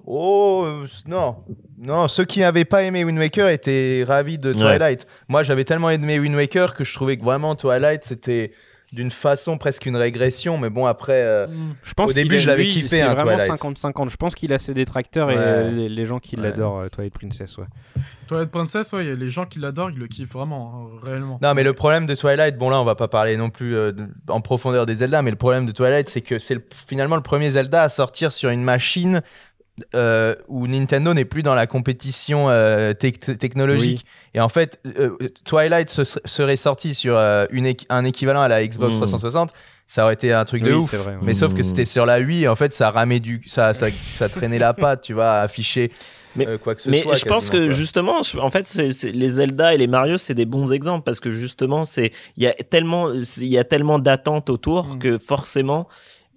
Oh 0.07 0.63
euh, 0.67 0.87
non, 1.07 1.37
non, 1.79 2.09
ceux 2.09 2.25
qui 2.25 2.41
n'avaient 2.41 2.65
pas 2.65 2.83
aimé 2.83 3.05
Wind 3.05 3.19
Waker 3.19 3.49
étaient 3.49 4.05
ravis 4.07 4.39
de 4.39 4.53
Twilight. 4.53 5.07
Moi 5.29 5.43
j'avais 5.43 5.65
tellement 5.65 5.91
aimé 5.91 6.19
Wind 6.19 6.35
Waker 6.35 6.75
que 6.75 6.85
je 6.85 6.95
trouvais 6.95 7.17
que 7.17 7.25
vraiment 7.25 7.55
Twilight 7.55 8.05
c'était 8.05 8.53
d'une 8.93 9.11
façon 9.11 9.57
presque 9.57 9.87
une 9.87 9.97
régression. 9.97 10.59
Mais 10.59 10.69
bon 10.69 10.85
après. 10.85 11.23
euh. 11.23 11.47
Je 11.83 11.95
pense 11.95 12.11
Au 12.11 12.13
début, 12.13 12.35
a- 12.35 12.39
je 12.41 12.47
l'avais 12.47 12.67
kiffé, 12.67 12.89
C'est 12.99 13.01
hein, 13.01 13.15
vraiment 13.15 13.39
Twilight. 13.39 13.59
50-50. 13.59 14.11
Je 14.11 14.17
pense 14.17 14.35
qu'il 14.35 14.53
a 14.53 14.59
ses 14.59 14.75
détracteurs 14.75 15.31
et 15.31 15.35
euh, 15.39 15.71
les, 15.71 15.89
les 15.89 16.05
gens 16.05 16.19
qui 16.19 16.37
Ouais. 16.37 16.43
l'adorent, 16.43 16.81
euh, 16.81 16.89
Twilight 16.91 17.15
Princess. 17.15 17.57
Ouais. 17.57 17.65
Twilight 18.29 18.51
Princess, 18.51 18.93
ouais, 18.93 19.05
il 19.07 19.09
y 19.09 19.11
a 19.11 19.15
les 19.15 19.31
gens 19.31 19.47
qui 19.47 19.61
l'adorent, 19.61 19.91
ils 19.93 19.99
le 19.99 20.09
kiffent 20.09 20.35
vraiment, 20.35 20.91
hein, 20.93 20.99
réellement. 21.03 21.39
Non, 21.43 21.55
mais 21.55 21.63
le 21.65 21.73
problème 21.73 22.05
de 22.05 22.15
Twilight, 22.15 22.59
bon 22.59 22.69
là, 22.69 22.83
on 22.83 22.85
va 22.85 22.95
pas 22.95 23.09
parler 23.09 23.39
non 23.39 23.49
plus 23.49 23.75
euh, 23.75 23.93
en 24.29 24.43
profondeur 24.43 24.85
des 24.85 24.97
Zelda, 24.97 25.23
mais 25.23 25.31
le 25.31 25.39
problème 25.39 25.65
de 25.65 25.73
Twilight, 25.73 26.11
c'est 26.11 26.21
que 26.21 26.39
c'est 26.39 26.57
le- 26.57 26.65
finalement 26.87 27.17
le 27.17 27.23
premier 27.23 27.49
Zelda 27.49 27.85
à 27.85 27.89
sortir 27.89 28.31
sur 28.31 28.51
une 28.51 28.63
machine 28.63 29.23
euh, 29.95 30.35
où 30.49 30.67
Nintendo 30.67 31.15
n'est 31.15 31.25
plus 31.25 31.43
dans 31.43 31.55
la 31.55 31.67
compétition 31.67 32.51
euh, 32.51 32.93
tec- 32.93 33.39
technologique. 33.39 34.05
Et 34.35 34.41
en 34.41 34.49
fait, 34.49 34.79
euh, 34.99 35.17
Twilight 35.45 35.89
se- 35.91 36.19
serait 36.25 36.57
sorti 36.57 36.95
sur 36.95 37.17
une 37.51 37.73
un 37.89 38.05
équivalent 38.05 38.43
à 38.43 38.49
la 38.49 38.67
Xbox 38.67 38.97
Mm. 38.97 38.99
360. 38.99 39.51
Ça 39.87 40.05
aurait 40.05 40.15
été 40.15 40.33
un 40.33 40.45
truc 40.45 40.63
de 40.63 40.73
ouf. 40.73 40.95
vrai. 40.95 41.17
Mais 41.23 41.35
sauf 41.35 41.55
que 41.55 41.61
Mm. 41.61 41.65
c'était 41.65 41.85
sur 41.85 42.07
la 42.07 42.19
Wii, 42.21 42.47
en 42.49 42.55
fait, 42.57 42.73
ça 42.73 42.91
ramait 42.91 43.21
du, 43.21 43.43
ça, 43.47 43.75
ça, 43.75 43.89
ça 43.91 44.29
traînait 44.29 44.59
la 44.59 44.73
patte, 44.75 45.03
tu 45.03 45.13
vois, 45.13 45.31
à 45.33 45.41
afficher 45.43 45.91
Mais- 46.37 46.47
quoi 46.59 46.75
que 46.75 46.81
ce 46.83 46.89
Mais 46.89 47.03
soit. 47.03 47.15
je 47.17 47.25
pense 47.25 47.51
que 47.51 47.67
quoi. 47.67 47.75
justement, 47.75 48.21
en 48.41 48.51
fait, 48.51 48.73
les 48.75 49.29
Zelda 49.29 49.75
et 49.75 49.79
les 49.79 49.87
Mario, 49.89 50.17
c'est 50.19 50.35
des 50.35 50.47
bons 50.47 50.73
exemples 50.73 51.03
parce 51.05 51.21
que 51.21 51.31
justement, 51.33 51.85
c'est 51.85 52.13
il 52.37 52.43
y 52.45 52.47
a 52.47 52.53
tellement, 52.55 53.13
il 53.13 53.47
y 53.49 53.59
a 53.59 53.65
tellement 53.65 53.99
d'attentes 53.99 54.49
autour 54.51 54.95
Mm. 54.95 54.99
que 54.99 55.19
forcément, 55.19 55.89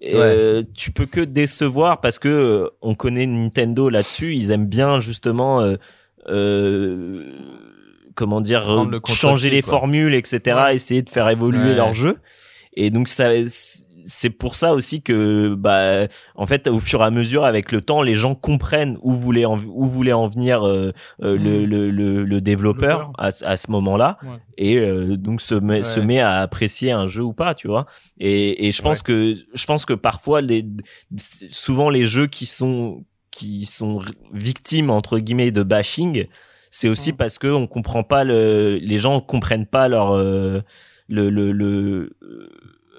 euh, 0.04 0.62
tu 0.74 0.92
peux 0.92 1.06
que 1.06 1.20
décevoir 1.20 2.00
parce 2.00 2.18
que 2.18 2.28
euh, 2.28 2.68
on 2.82 2.94
connaît 2.94 3.26
Nintendo 3.26 3.88
là-dessus. 3.88 4.34
Ils 4.34 4.50
aiment 4.50 4.66
bien 4.66 5.00
justement, 5.00 5.62
euh, 5.62 5.76
euh, 6.28 7.24
comment 8.14 8.40
dire, 8.40 8.84
le 8.84 9.00
changer 9.06 9.50
les 9.50 9.62
quoi. 9.62 9.78
formules, 9.78 10.14
etc. 10.14 10.40
Ouais. 10.56 10.74
Essayer 10.74 11.02
de 11.02 11.10
faire 11.10 11.28
évoluer 11.28 11.70
Ouais. 11.70 11.74
leur 11.74 11.92
jeu. 11.92 12.18
Et 12.74 12.90
donc 12.90 13.08
ça, 13.08 13.30
c'est 14.08 14.30
pour 14.30 14.54
ça 14.54 14.72
aussi 14.72 15.02
que, 15.02 15.54
bah, 15.56 16.06
en 16.36 16.46
fait, 16.46 16.68
au 16.68 16.78
fur 16.78 17.00
et 17.02 17.04
à 17.04 17.10
mesure, 17.10 17.44
avec 17.44 17.72
le 17.72 17.82
temps, 17.82 18.02
les 18.02 18.14
gens 18.14 18.36
comprennent 18.36 18.96
où 19.02 19.10
voulait 19.12 19.44
en, 19.44 19.58
où 19.58 19.84
voulait 19.84 20.12
en 20.12 20.28
venir 20.28 20.64
euh, 20.66 20.92
euh, 21.22 21.36
le, 21.36 21.62
Mm. 21.62 21.70
le, 21.70 21.90
le, 21.90 22.24
le 22.24 22.40
développeur 22.40 23.12
à, 23.18 23.30
à 23.42 23.56
ce 23.56 23.70
moment-là, 23.72 24.18
Ouais. 24.22 24.38
et 24.58 24.78
euh, 24.78 25.16
donc 25.16 25.40
se 25.40 25.56
met, 25.56 25.82
se 25.82 25.98
met 26.00 26.20
à 26.20 26.36
apprécier 26.38 26.92
un 26.92 27.08
jeu 27.08 27.22
ou 27.24 27.32
pas, 27.32 27.54
tu 27.54 27.66
vois. 27.66 27.86
Et, 28.20 28.66
et 28.68 28.70
je 28.70 28.80
pense 28.80 29.02
que 29.02 29.34
je 29.52 29.64
pense 29.66 29.84
que 29.84 29.92
parfois 29.94 30.40
les 30.40 30.64
souvent 31.50 31.90
les 31.90 32.04
jeux 32.04 32.28
qui 32.28 32.46
sont 32.46 33.04
qui 33.32 33.66
sont 33.66 34.00
victimes 34.32 34.90
entre 34.90 35.18
guillemets 35.18 35.50
de 35.50 35.62
bashing, 35.62 36.26
c'est 36.70 36.88
aussi 36.88 37.12
parce 37.12 37.38
que 37.38 37.48
on 37.48 37.66
comprend 37.66 38.02
pas 38.04 38.24
le 38.24 38.76
les 38.80 38.96
gens 38.98 39.20
comprennent 39.20 39.66
pas 39.66 39.88
leur 39.88 40.12
euh, 40.14 40.60
le 41.08 41.28
le, 41.30 41.52
le 41.52 42.16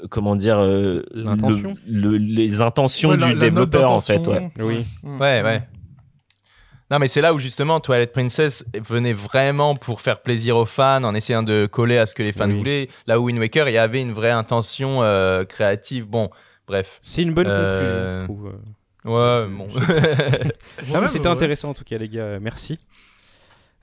comment 0.10 0.36
dire 0.36 0.60
euh, 0.60 1.04
L'intention. 1.14 1.76
le- 1.88 2.12
le- 2.12 2.18
les 2.18 2.62
intentions 2.62 3.10
Ouais, 3.10 3.16
du 3.18 3.22
la- 3.22 3.28
la 3.30 3.34
note 3.34 3.42
développeur 3.44 3.92
en 3.92 4.00
fait 4.00 4.26
ouais. 4.28 4.52
Oui. 4.60 4.86
Mm. 5.04 5.20
Ouais, 5.20 5.42
ouais. 5.44 5.62
Non, 6.90 7.00
mais 7.00 7.10
c'est 7.10 7.20
là 7.20 7.34
où 7.34 7.40
justement 7.40 7.82
Twilight 7.82 8.14
Princess 8.14 8.64
venait 8.88 9.12
vraiment 9.12 9.76
pour 9.76 10.00
faire 10.00 10.22
plaisir 10.22 10.56
aux 10.56 10.64
fans 10.66 11.04
en 11.04 11.14
essayant 11.16 11.44
de 11.44 11.66
coller 11.70 11.98
à 11.98 12.06
ce 12.06 12.16
que 12.16 12.24
les 12.24 12.32
fans 12.32 12.48
Oui. 12.48 12.58
voulaient. 12.58 12.90
Là 13.08 13.20
où 13.20 13.26
Wind 13.26 13.40
Waker, 13.40 13.68
il 13.68 13.74
y 13.74 13.78
avait 13.78 14.02
une 14.02 14.14
vraie 14.14 14.32
intention 14.32 15.04
euh, 15.04 15.44
créative. 15.44 16.06
Bon, 16.06 16.30
bref. 16.66 17.02
C'est 17.04 17.24
une 17.24 17.34
bonne 17.34 17.48
Euh, 17.50 18.20
conclusion, 18.20 18.20
je 18.20 18.24
trouve. 18.24 18.54
Ouais, 19.04 19.48
bon. 19.50 19.68
Ah, 20.96 21.08
c'était 21.10 21.28
ouais. 21.28 21.34
intéressant 21.34 21.70
en 21.70 21.74
tout 21.74 21.84
cas, 21.84 21.98
les 21.98 22.08
gars. 22.08 22.40
Merci. 22.40 22.80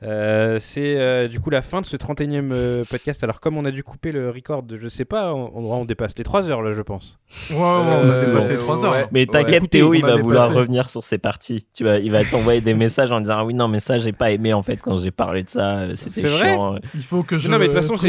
Euh, 0.03 0.59
c'est 0.61 0.99
euh, 0.99 1.29
du 1.29 1.41
coup 1.41 1.49
la 1.49 1.63
fin 1.63 1.81
de 1.81 1.87
ce 1.87 1.97
31e 1.97 2.51
euh, 2.53 2.85
podcast. 2.91 3.25
Alors, 3.25 3.41
comme 3.41 3.57
on 3.57 3.65
a 3.65 3.71
dû 3.71 3.83
couper 3.83 4.13
le 4.13 4.29
record, 4.29 4.63
de, 4.63 4.77
je 4.77 4.89
sais 4.89 5.05
pas, 5.07 5.33
on, 5.33 5.51
on 5.55 5.85
dépasse 5.87 6.13
les 6.19 6.25
3 6.25 6.51
heures 6.51 6.61
là, 6.63 6.73
je 6.73 6.83
pense. 6.83 7.19
Ouais, 7.51 7.57
ouais, 7.57 7.63
on 7.63 8.11
Euh, 8.11 8.27
dépassé 8.27 8.55
bon. 8.57 8.61
3 8.63 8.85
heures. 8.85 8.93
ouais. 8.93 9.07
Mais 9.13 9.25
t'inquiète, 9.25 9.71
Théo, 9.71 9.91
on 9.91 9.95
il 9.95 10.03
va 10.03 10.17
vouloir 10.17 10.53
revenir 10.53 10.91
sur 10.91 11.03
ses 11.03 11.17
parties. 11.19 11.67
Tu 11.73 11.85
vas, 11.85 11.99
il 12.01 12.11
va 12.11 12.23
t'envoyer 12.25 12.61
des 12.61 12.75
messages 12.75 13.13
en 13.13 13.21
disant 13.21 13.35
ah 13.39 13.45
oui 13.47 13.55
non 13.55 13.69
mais 13.69 13.81
ça 13.81 13.99
j'ai 13.99 14.13
pas 14.13 14.31
aimé 14.31 14.53
en 14.53 14.63
fait 14.63 14.77
quand 14.77 14.97
j'ai 14.99 15.11
parlé 15.13 15.43
de 15.45 15.49
ça, 15.49 15.87
c'était 15.95 16.23
C'est 16.23 16.27
vrai 16.27 16.49
chiant. 16.53 16.77
Il 16.95 17.03
faut 17.03 17.23
que 17.23 17.39
je. 17.39 17.49
non, 17.49 17.59
mais 17.59 17.69
de 17.69 17.73
toute 17.73 17.81
façon, 17.83 17.95
c'est 17.97 18.09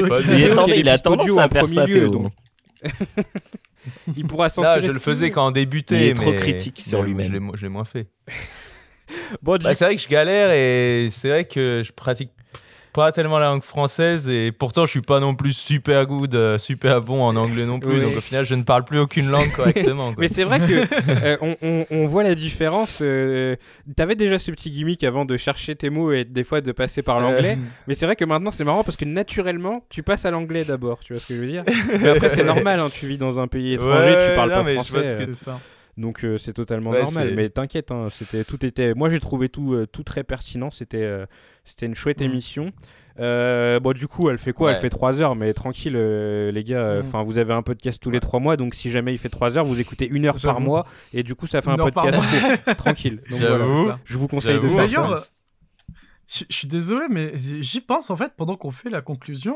Il, 0.78 0.90
a 0.90 0.98
tendance 0.98 1.38
à 1.38 1.46
en 1.46 1.50
faire 1.50 1.62
premier 1.64 1.76
ça, 1.76 1.86
lieu, 1.86 1.94
Théo. 1.94 2.10
donc 2.10 2.32
il 4.18 4.26
pourra 4.28 4.46
Là, 4.46 4.50
censurer. 4.50 4.82
je 4.82 4.88
ce 4.90 4.94
le 4.94 5.00
faisais 5.00 5.32
quand 5.32 5.48
on 5.48 5.52
débutait. 5.52 5.96
Il 5.96 6.04
est 6.10 6.14
trop 6.14 6.34
critique 6.34 6.82
sur 6.82 7.04
lui-même. 7.04 7.28
Je 7.54 7.58
je 7.58 7.64
l'ai 7.64 7.70
moins 7.70 7.86
fait. 7.86 8.08
Bon, 9.42 9.58
du 9.58 9.64
Bah, 9.64 9.74
c'est 9.74 9.86
vrai 9.86 9.96
que 9.96 10.02
je 10.02 10.08
galère 10.08 10.52
et 10.52 11.10
c'est 11.12 11.30
vrai 11.30 11.46
que 11.46 11.82
je 11.86 11.92
pratique 11.92 12.32
pas 12.94 13.12
tellement 13.12 13.40
la 13.40 13.48
langue 13.48 13.62
française 13.62 14.30
et 14.30 14.54
pourtant 14.54 14.86
je 14.86 14.92
suis 14.92 15.02
pas 15.02 15.20
non 15.20 15.36
plus 15.36 15.52
super 15.52 16.06
good, 16.08 16.34
euh, 16.34 16.58
super 16.58 17.02
bon 17.02 17.22
en 17.22 17.36
anglais 17.36 17.66
non 17.66 17.78
plus. 17.82 17.96
Oui. 17.96 18.02
Donc 18.02 18.16
au 18.16 18.22
final, 18.22 18.46
je 18.46 18.56
ne 18.56 18.64
parle 18.64 18.86
plus 18.86 19.00
aucune 19.00 19.30
langue 19.30 19.52
correctement. 19.56 20.14
quoi. 20.14 20.16
Mais 20.18 20.30
c'est 20.30 20.46
vrai 20.46 20.60
que 20.62 20.86
euh, 21.26 21.36
on, 21.42 21.58
on- 21.62 21.86
on 21.92 22.08
voit 22.08 22.24
la 22.24 22.36
différence. 22.36 23.00
euh, 23.02 23.58
T'avais 23.98 24.16
déjà 24.16 24.40
ce 24.40 24.50
petit 24.52 24.72
gimmick 24.72 25.04
avant 25.04 25.26
de 25.26 25.36
chercher 25.36 25.76
tes 25.76 25.90
mots 25.90 26.14
et 26.14 26.24
des 26.24 26.46
fois 26.46 26.62
de 26.62 26.72
passer 26.72 27.02
par 27.02 27.20
l'anglais. 27.20 27.58
Mais 27.88 27.96
c'est 27.96 28.06
vrai 28.06 28.16
que 28.16 28.24
maintenant 28.24 28.52
c'est 28.52 28.64
marrant 28.64 28.86
parce 28.86 28.96
que 28.96 29.04
naturellement 29.04 29.84
tu 29.90 30.02
passes 30.02 30.24
à 30.24 30.32
l'anglais 30.32 30.64
d'abord. 30.64 31.00
Tu 31.00 31.12
vois 31.12 31.22
ce 31.22 31.28
que 31.28 31.36
je 31.36 31.42
veux 31.42 31.48
dire? 31.48 31.64
Mais 32.02 32.08
après 32.08 32.30
c'est 32.30 32.44
normal. 32.46 32.80
hein, 32.80 32.88
tu 32.98 33.08
vis 33.08 33.18
dans 33.18 33.40
un 33.42 33.48
pays 33.48 33.74
étranger, 33.74 34.14
Ouais, 34.16 34.30
tu 34.30 34.36
parles 34.38 34.52
non, 34.52 34.56
pas 34.56 34.64
mais 34.64 34.72
je 34.72 34.92
vois 34.92 35.04
français. 35.04 35.10
ce 35.10 35.26
que 35.26 35.50
euh. 35.50 35.54
Donc 35.98 36.26
euh, 36.26 36.38
c'est 36.38 36.54
totalement 36.54 36.90
Ouais, 36.92 37.04
normal. 37.04 37.34
Mais 37.36 37.50
t'inquiète, 37.50 37.92
hein, 37.92 38.08
c'était 38.12 38.44
tout 38.44 38.66
était. 38.66 38.94
Moi 38.94 39.10
j'ai 39.10 39.20
trouvé 39.20 39.48
tout 39.50 39.74
euh, 39.74 39.86
tout 39.88 40.04
très 40.04 40.24
pertinent. 40.24 40.70
C'était 40.72 41.04
euh, 41.04 41.26
c'était 41.64 41.86
une 41.86 41.96
chouette 41.96 42.20
Mm. 42.20 42.26
émission. 42.26 42.66
Euh, 43.18 43.80
bon 43.80 43.94
du 43.94 44.10
coup 44.10 44.30
elle 44.30 44.38
fait 44.38 44.52
quoi? 44.52 44.74
Elle 44.74 44.78
fait 44.82 44.90
3 44.90 45.22
heures, 45.22 45.36
mais 45.38 45.54
tranquille 45.54 45.94
euh, 45.96 46.52
les 46.52 46.66
gars. 46.66 46.98
Mm. 46.98 47.00
Enfin 47.06 47.24
vous 47.24 47.38
avez 47.38 47.54
un 47.54 47.62
podcast 47.62 48.04
tous 48.04 48.12
les 48.12 48.20
3 48.20 48.42
mois, 48.42 48.58
donc 48.58 48.76
si 48.76 48.92
jamais 48.92 49.14
il 49.14 49.18
fait 49.18 49.30
3 49.30 49.58
heures, 49.58 49.64
vous 49.64 49.80
écoutez 49.80 50.06
une 50.08 50.26
heure 50.26 50.36
par 50.44 50.60
mois 50.60 50.86
et 51.14 51.24
du 51.24 51.34
coup 51.34 51.48
ça 51.48 51.62
fait 51.62 51.72
Une 51.72 51.80
un 51.80 51.90
podcast 51.90 52.20
court, 52.20 52.76
tranquille. 52.76 53.22
Donc 53.30 53.40
voilà, 53.40 54.00
je 54.04 54.18
vous 54.18 54.28
conseille 54.28 54.60
de 54.60 54.68
faire 54.68 54.78
D'ailleurs, 54.78 55.18
ça. 55.18 55.30
Je 56.28 56.44
je 56.50 56.56
suis 56.56 56.68
désolé, 56.68 57.06
mais 57.10 57.34
j'y 57.38 57.80
pense 57.80 58.10
en 58.10 58.16
fait 58.18 58.34
pendant 58.36 58.56
qu'on 58.58 58.72
fait 58.72 58.90
la 58.90 59.02
conclusion. 59.02 59.56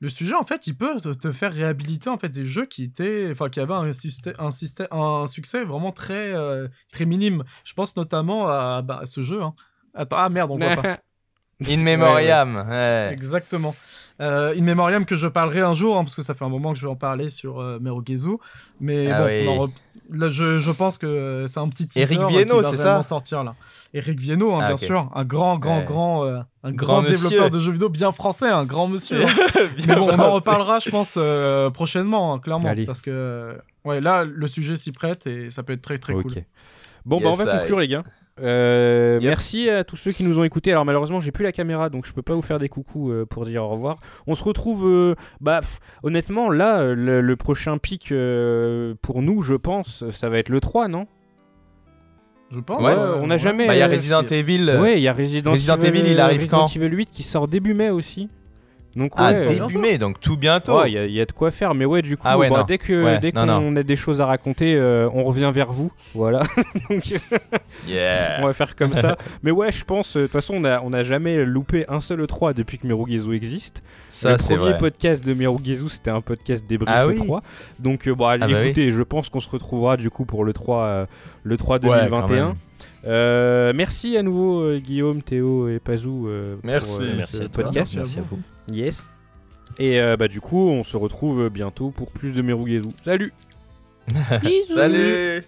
Le 0.00 0.08
sujet, 0.08 0.34
en 0.34 0.44
fait, 0.44 0.66
il 0.66 0.76
peut 0.76 1.00
te, 1.00 1.32
faire 1.32 1.52
réhabiliter 1.52 2.08
en 2.08 2.18
fait 2.18 2.28
des 2.28 2.44
jeux 2.44 2.66
qui 2.66 2.84
étaient, 2.84 3.28
enfin, 3.32 3.48
qui 3.48 3.58
avaient 3.60 3.74
un, 3.74 3.90
un, 4.38 4.96
un 4.96 5.26
succès 5.26 5.64
vraiment 5.64 5.92
très, 5.92 6.34
euh, 6.34 6.68
très 6.92 7.04
minime. 7.04 7.44
Je 7.64 7.74
pense 7.74 7.96
notamment 7.96 8.48
à, 8.48 8.82
bah, 8.82 9.00
à 9.02 9.06
ce 9.06 9.22
jeu. 9.22 9.42
hein. 9.42 9.54
Attends, 9.94 10.18
ah 10.18 10.28
merde, 10.28 10.50
on 10.52 10.56
voit 10.56 10.76
pas. 10.76 10.98
In 11.68 11.78
memoriam. 11.78 12.66
ouais. 12.70 13.10
Exactement. 13.12 13.74
Euh, 14.20 14.52
In 14.58 14.62
Memoriam 14.62 15.04
que 15.04 15.14
je 15.16 15.26
parlerai 15.28 15.60
un 15.60 15.74
jour, 15.74 15.96
hein, 15.96 16.02
parce 16.04 16.16
que 16.16 16.22
ça 16.22 16.34
fait 16.34 16.44
un 16.44 16.48
moment 16.48 16.72
que 16.72 16.78
je 16.78 16.86
vais 16.86 16.90
en 16.90 16.96
parler 16.96 17.30
sur 17.30 17.60
euh, 17.60 17.78
Merugezu. 17.80 18.30
Mais 18.80 19.10
Ah 19.10 19.20
bon, 19.44 19.66
oui. 19.66 19.72
là, 20.18 20.28
je, 20.28 20.58
je 20.58 20.70
pense 20.72 20.98
que 20.98 21.44
c'est 21.46 21.60
un 21.60 21.68
petit 21.68 21.86
teaser 21.86 22.00
Eric 22.02 22.20
euh, 22.22 22.24
va 22.62 22.70
c'est 22.70 22.76
vraiment 22.76 23.02
ça 23.02 23.08
sortir 23.08 23.44
là. 23.44 23.54
Eric 23.94 24.18
Viennot, 24.18 24.54
hein, 24.54 24.60
Ah, 24.62 24.66
bien 24.68 24.76
sûr, 24.76 25.08
un 25.14 25.24
grand, 25.24 25.58
grand, 25.58 25.78
Ouais. 25.78 25.84
grand, 25.84 26.24
euh, 26.24 26.38
un 26.64 26.72
Grand 26.72 26.94
grand, 27.00 27.02
monsieur. 27.02 27.28
développeur 27.28 27.50
de 27.50 27.58
jeux 27.60 27.72
vidéo 27.72 27.88
bien 27.90 28.10
français, 28.10 28.48
un 28.48 28.64
grand 28.64 28.88
monsieur. 28.88 29.22
hein. 29.24 29.28
Bien 29.76 29.96
bon, 29.98 30.08
on 30.10 30.18
en 30.18 30.32
reparlera, 30.32 30.80
je 30.80 30.90
pense, 30.90 31.14
euh, 31.16 31.70
prochainement, 31.70 32.34
hein, 32.34 32.38
clairement, 32.40 32.68
Allez. 32.68 32.86
parce 32.86 33.02
que 33.02 33.56
ouais, 33.84 34.00
là, 34.00 34.24
le 34.24 34.46
sujet 34.48 34.74
s'y 34.76 34.90
prête 34.90 35.26
et 35.28 35.50
ça 35.50 35.62
peut 35.62 35.72
être 35.74 35.82
très, 35.82 35.98
très 35.98 36.12
cool. 36.14 36.24
Bon, 37.04 37.20
bah, 37.20 37.28
on 37.28 37.36
Yes, 37.36 37.44
va 37.44 37.54
I. 37.54 37.58
conclure, 37.60 37.78
les 37.80 37.88
gars. 37.88 38.02
Euh, 38.42 39.18
Yep. 39.20 39.28
Merci 39.30 39.68
à 39.70 39.84
tous 39.84 39.96
ceux 39.96 40.12
qui 40.12 40.22
nous 40.24 40.38
ont 40.38 40.44
écoutés. 40.44 40.70
Alors 40.72 40.84
malheureusement, 40.84 41.20
j'ai 41.20 41.32
plus 41.32 41.42
la 41.44 41.52
caméra, 41.52 41.88
donc 41.90 42.06
je 42.06 42.12
peux 42.12 42.22
pas 42.22 42.34
vous 42.34 42.42
faire 42.42 42.58
des 42.58 42.68
coucous 42.68 43.10
euh, 43.10 43.24
pour 43.26 43.44
dire 43.44 43.64
au 43.64 43.68
revoir. 43.68 43.98
On 44.26 44.34
se 44.34 44.44
retrouve, 44.44 44.86
euh, 44.86 45.14
bah 45.40 45.60
pff, 45.60 45.78
honnêtement, 46.02 46.50
là, 46.50 46.94
le, 46.94 47.20
le 47.20 47.36
prochain 47.36 47.78
pic 47.78 48.12
euh, 48.12 48.94
pour 49.02 49.22
nous, 49.22 49.42
je 49.42 49.54
pense, 49.54 50.08
ça 50.10 50.28
va 50.28 50.38
être 50.38 50.48
le 50.50 50.60
3, 50.60 50.88
non? 50.88 51.06
Je 52.50 52.60
pense. 52.60 52.78
Ouais, 52.78 52.92
euh, 52.96 53.16
on 53.20 53.26
n'a 53.26 53.36
jamais- 53.36 53.66
Bah, 53.66 53.74
il 53.74 53.78
y 53.78 53.82
a 53.82 53.88
Resident 53.88 54.22
Evil. 54.22 54.70
Ouais, 54.80 54.98
il 54.98 55.02
y 55.02 55.08
a 55.08 55.12
Resident, 55.12 55.50
Resident 55.52 55.78
Evil, 55.78 56.02
il 56.06 56.18
arrive 56.20 56.40
Resident 56.40 56.58
quand? 56.66 56.76
Evil 56.76 56.96
8 56.96 57.10
qui 57.10 57.22
sort 57.22 57.46
début 57.48 57.74
mai 57.74 57.90
aussi. 57.90 58.28
Donc 58.98 59.12
Ah, 59.16 59.30
ouais, 59.30 59.46
euh, 59.46 59.66
début 59.66 59.78
mai, 59.78 59.96
donc 59.96 60.20
tout 60.20 60.36
bientôt. 60.36 60.80
ouais, 60.80 60.90
il 60.90 60.94
y, 60.94 60.98
a- 60.98 61.06
il 61.06 61.12
y 61.12 61.20
a 61.20 61.24
de 61.24 61.32
quoi 61.32 61.50
faire. 61.50 61.74
Mais 61.74 61.84
ouais, 61.84 62.02
du 62.02 62.16
coup, 62.16 62.24
Ah 62.26 62.36
ouais, 62.36 62.50
bah, 62.50 62.64
dès 62.68 62.76
que 62.78 63.18
dès 63.20 63.32
qu'on 63.32 63.76
a 63.76 63.82
des 63.82 63.96
choses 63.96 64.20
à 64.20 64.26
raconter, 64.26 64.74
euh, 64.74 65.08
on 65.14 65.24
revient 65.24 65.50
vers 65.54 65.72
vous. 65.72 65.90
Voilà. 66.14 66.42
Donc, 66.90 67.02
Yeah. 67.86 68.40
on 68.42 68.46
va 68.46 68.52
faire 68.52 68.74
comme 68.76 68.94
ça. 68.94 69.16
Mais 69.42 69.50
ouais, 69.50 69.72
je 69.72 69.84
pense, 69.84 70.16
euh, 70.16 70.20
de 70.20 70.24
toute 70.26 70.32
façon, 70.32 70.54
on 70.56 70.64
a, 70.64 70.80
on 70.82 70.92
a 70.92 71.02
jamais 71.02 71.44
loupé 71.44 71.84
un 71.88 72.00
seul 72.00 72.20
E3 72.24 72.54
depuis 72.54 72.78
que 72.78 72.86
Mirugezu 72.86 73.34
existe. 73.34 73.82
Ça, 74.08 74.32
le 74.32 74.38
premier 74.38 74.56
vrai. 74.58 74.78
podcast 74.78 75.24
de 75.24 75.32
Mirugezu, 75.34 75.88
c'était 75.88 76.10
un 76.10 76.20
podcast 76.20 76.66
débrief 76.66 76.92
Ah 76.94 77.06
oui. 77.06 77.14
E3. 77.16 77.40
Donc, 77.78 78.08
euh, 78.08 78.14
bon, 78.14 78.26
allez, 78.26 78.42
Ah 78.44 78.48
bah 78.48 78.54
oui. 78.60 78.66
écoutez, 78.66 78.90
je 78.90 79.02
pense 79.02 79.28
qu'on 79.28 79.40
se 79.40 79.48
retrouvera 79.48 79.96
du 79.96 80.10
coup 80.10 80.24
pour 80.24 80.44
le 80.44 80.52
3, 80.52 80.82
euh, 80.82 81.06
le 81.44 81.56
3 81.56 81.76
Ouais, 81.76 81.88
quand 82.10 82.26
2021. 82.26 82.56
Euh, 83.08 83.72
merci 83.74 84.16
à 84.16 84.22
nouveau 84.22 84.60
euh, 84.62 84.78
Guillaume, 84.78 85.22
Théo 85.22 85.68
et 85.68 85.78
Pazou 85.78 86.28
euh, 86.28 86.56
Merci. 86.62 86.96
pour 86.98 87.04
euh, 87.06 87.14
Merci 87.16 87.36
ce 87.38 87.42
à 87.42 87.48
toi. 87.48 87.64
podcast. 87.64 87.94
Merci 87.96 88.18
à 88.18 88.22
vous. 88.22 88.38
Yes. 88.70 89.08
Et 89.78 90.00
euh, 90.00 90.16
bah 90.16 90.28
du 90.28 90.40
coup, 90.40 90.68
on 90.68 90.84
se 90.84 90.96
retrouve 90.96 91.48
bientôt 91.48 91.90
pour 91.90 92.10
plus 92.10 92.32
de 92.32 92.42
Mirugezu. 92.42 92.88
Salut. 93.02 93.32
Bisous. 94.42 94.74
Salut 94.74 95.44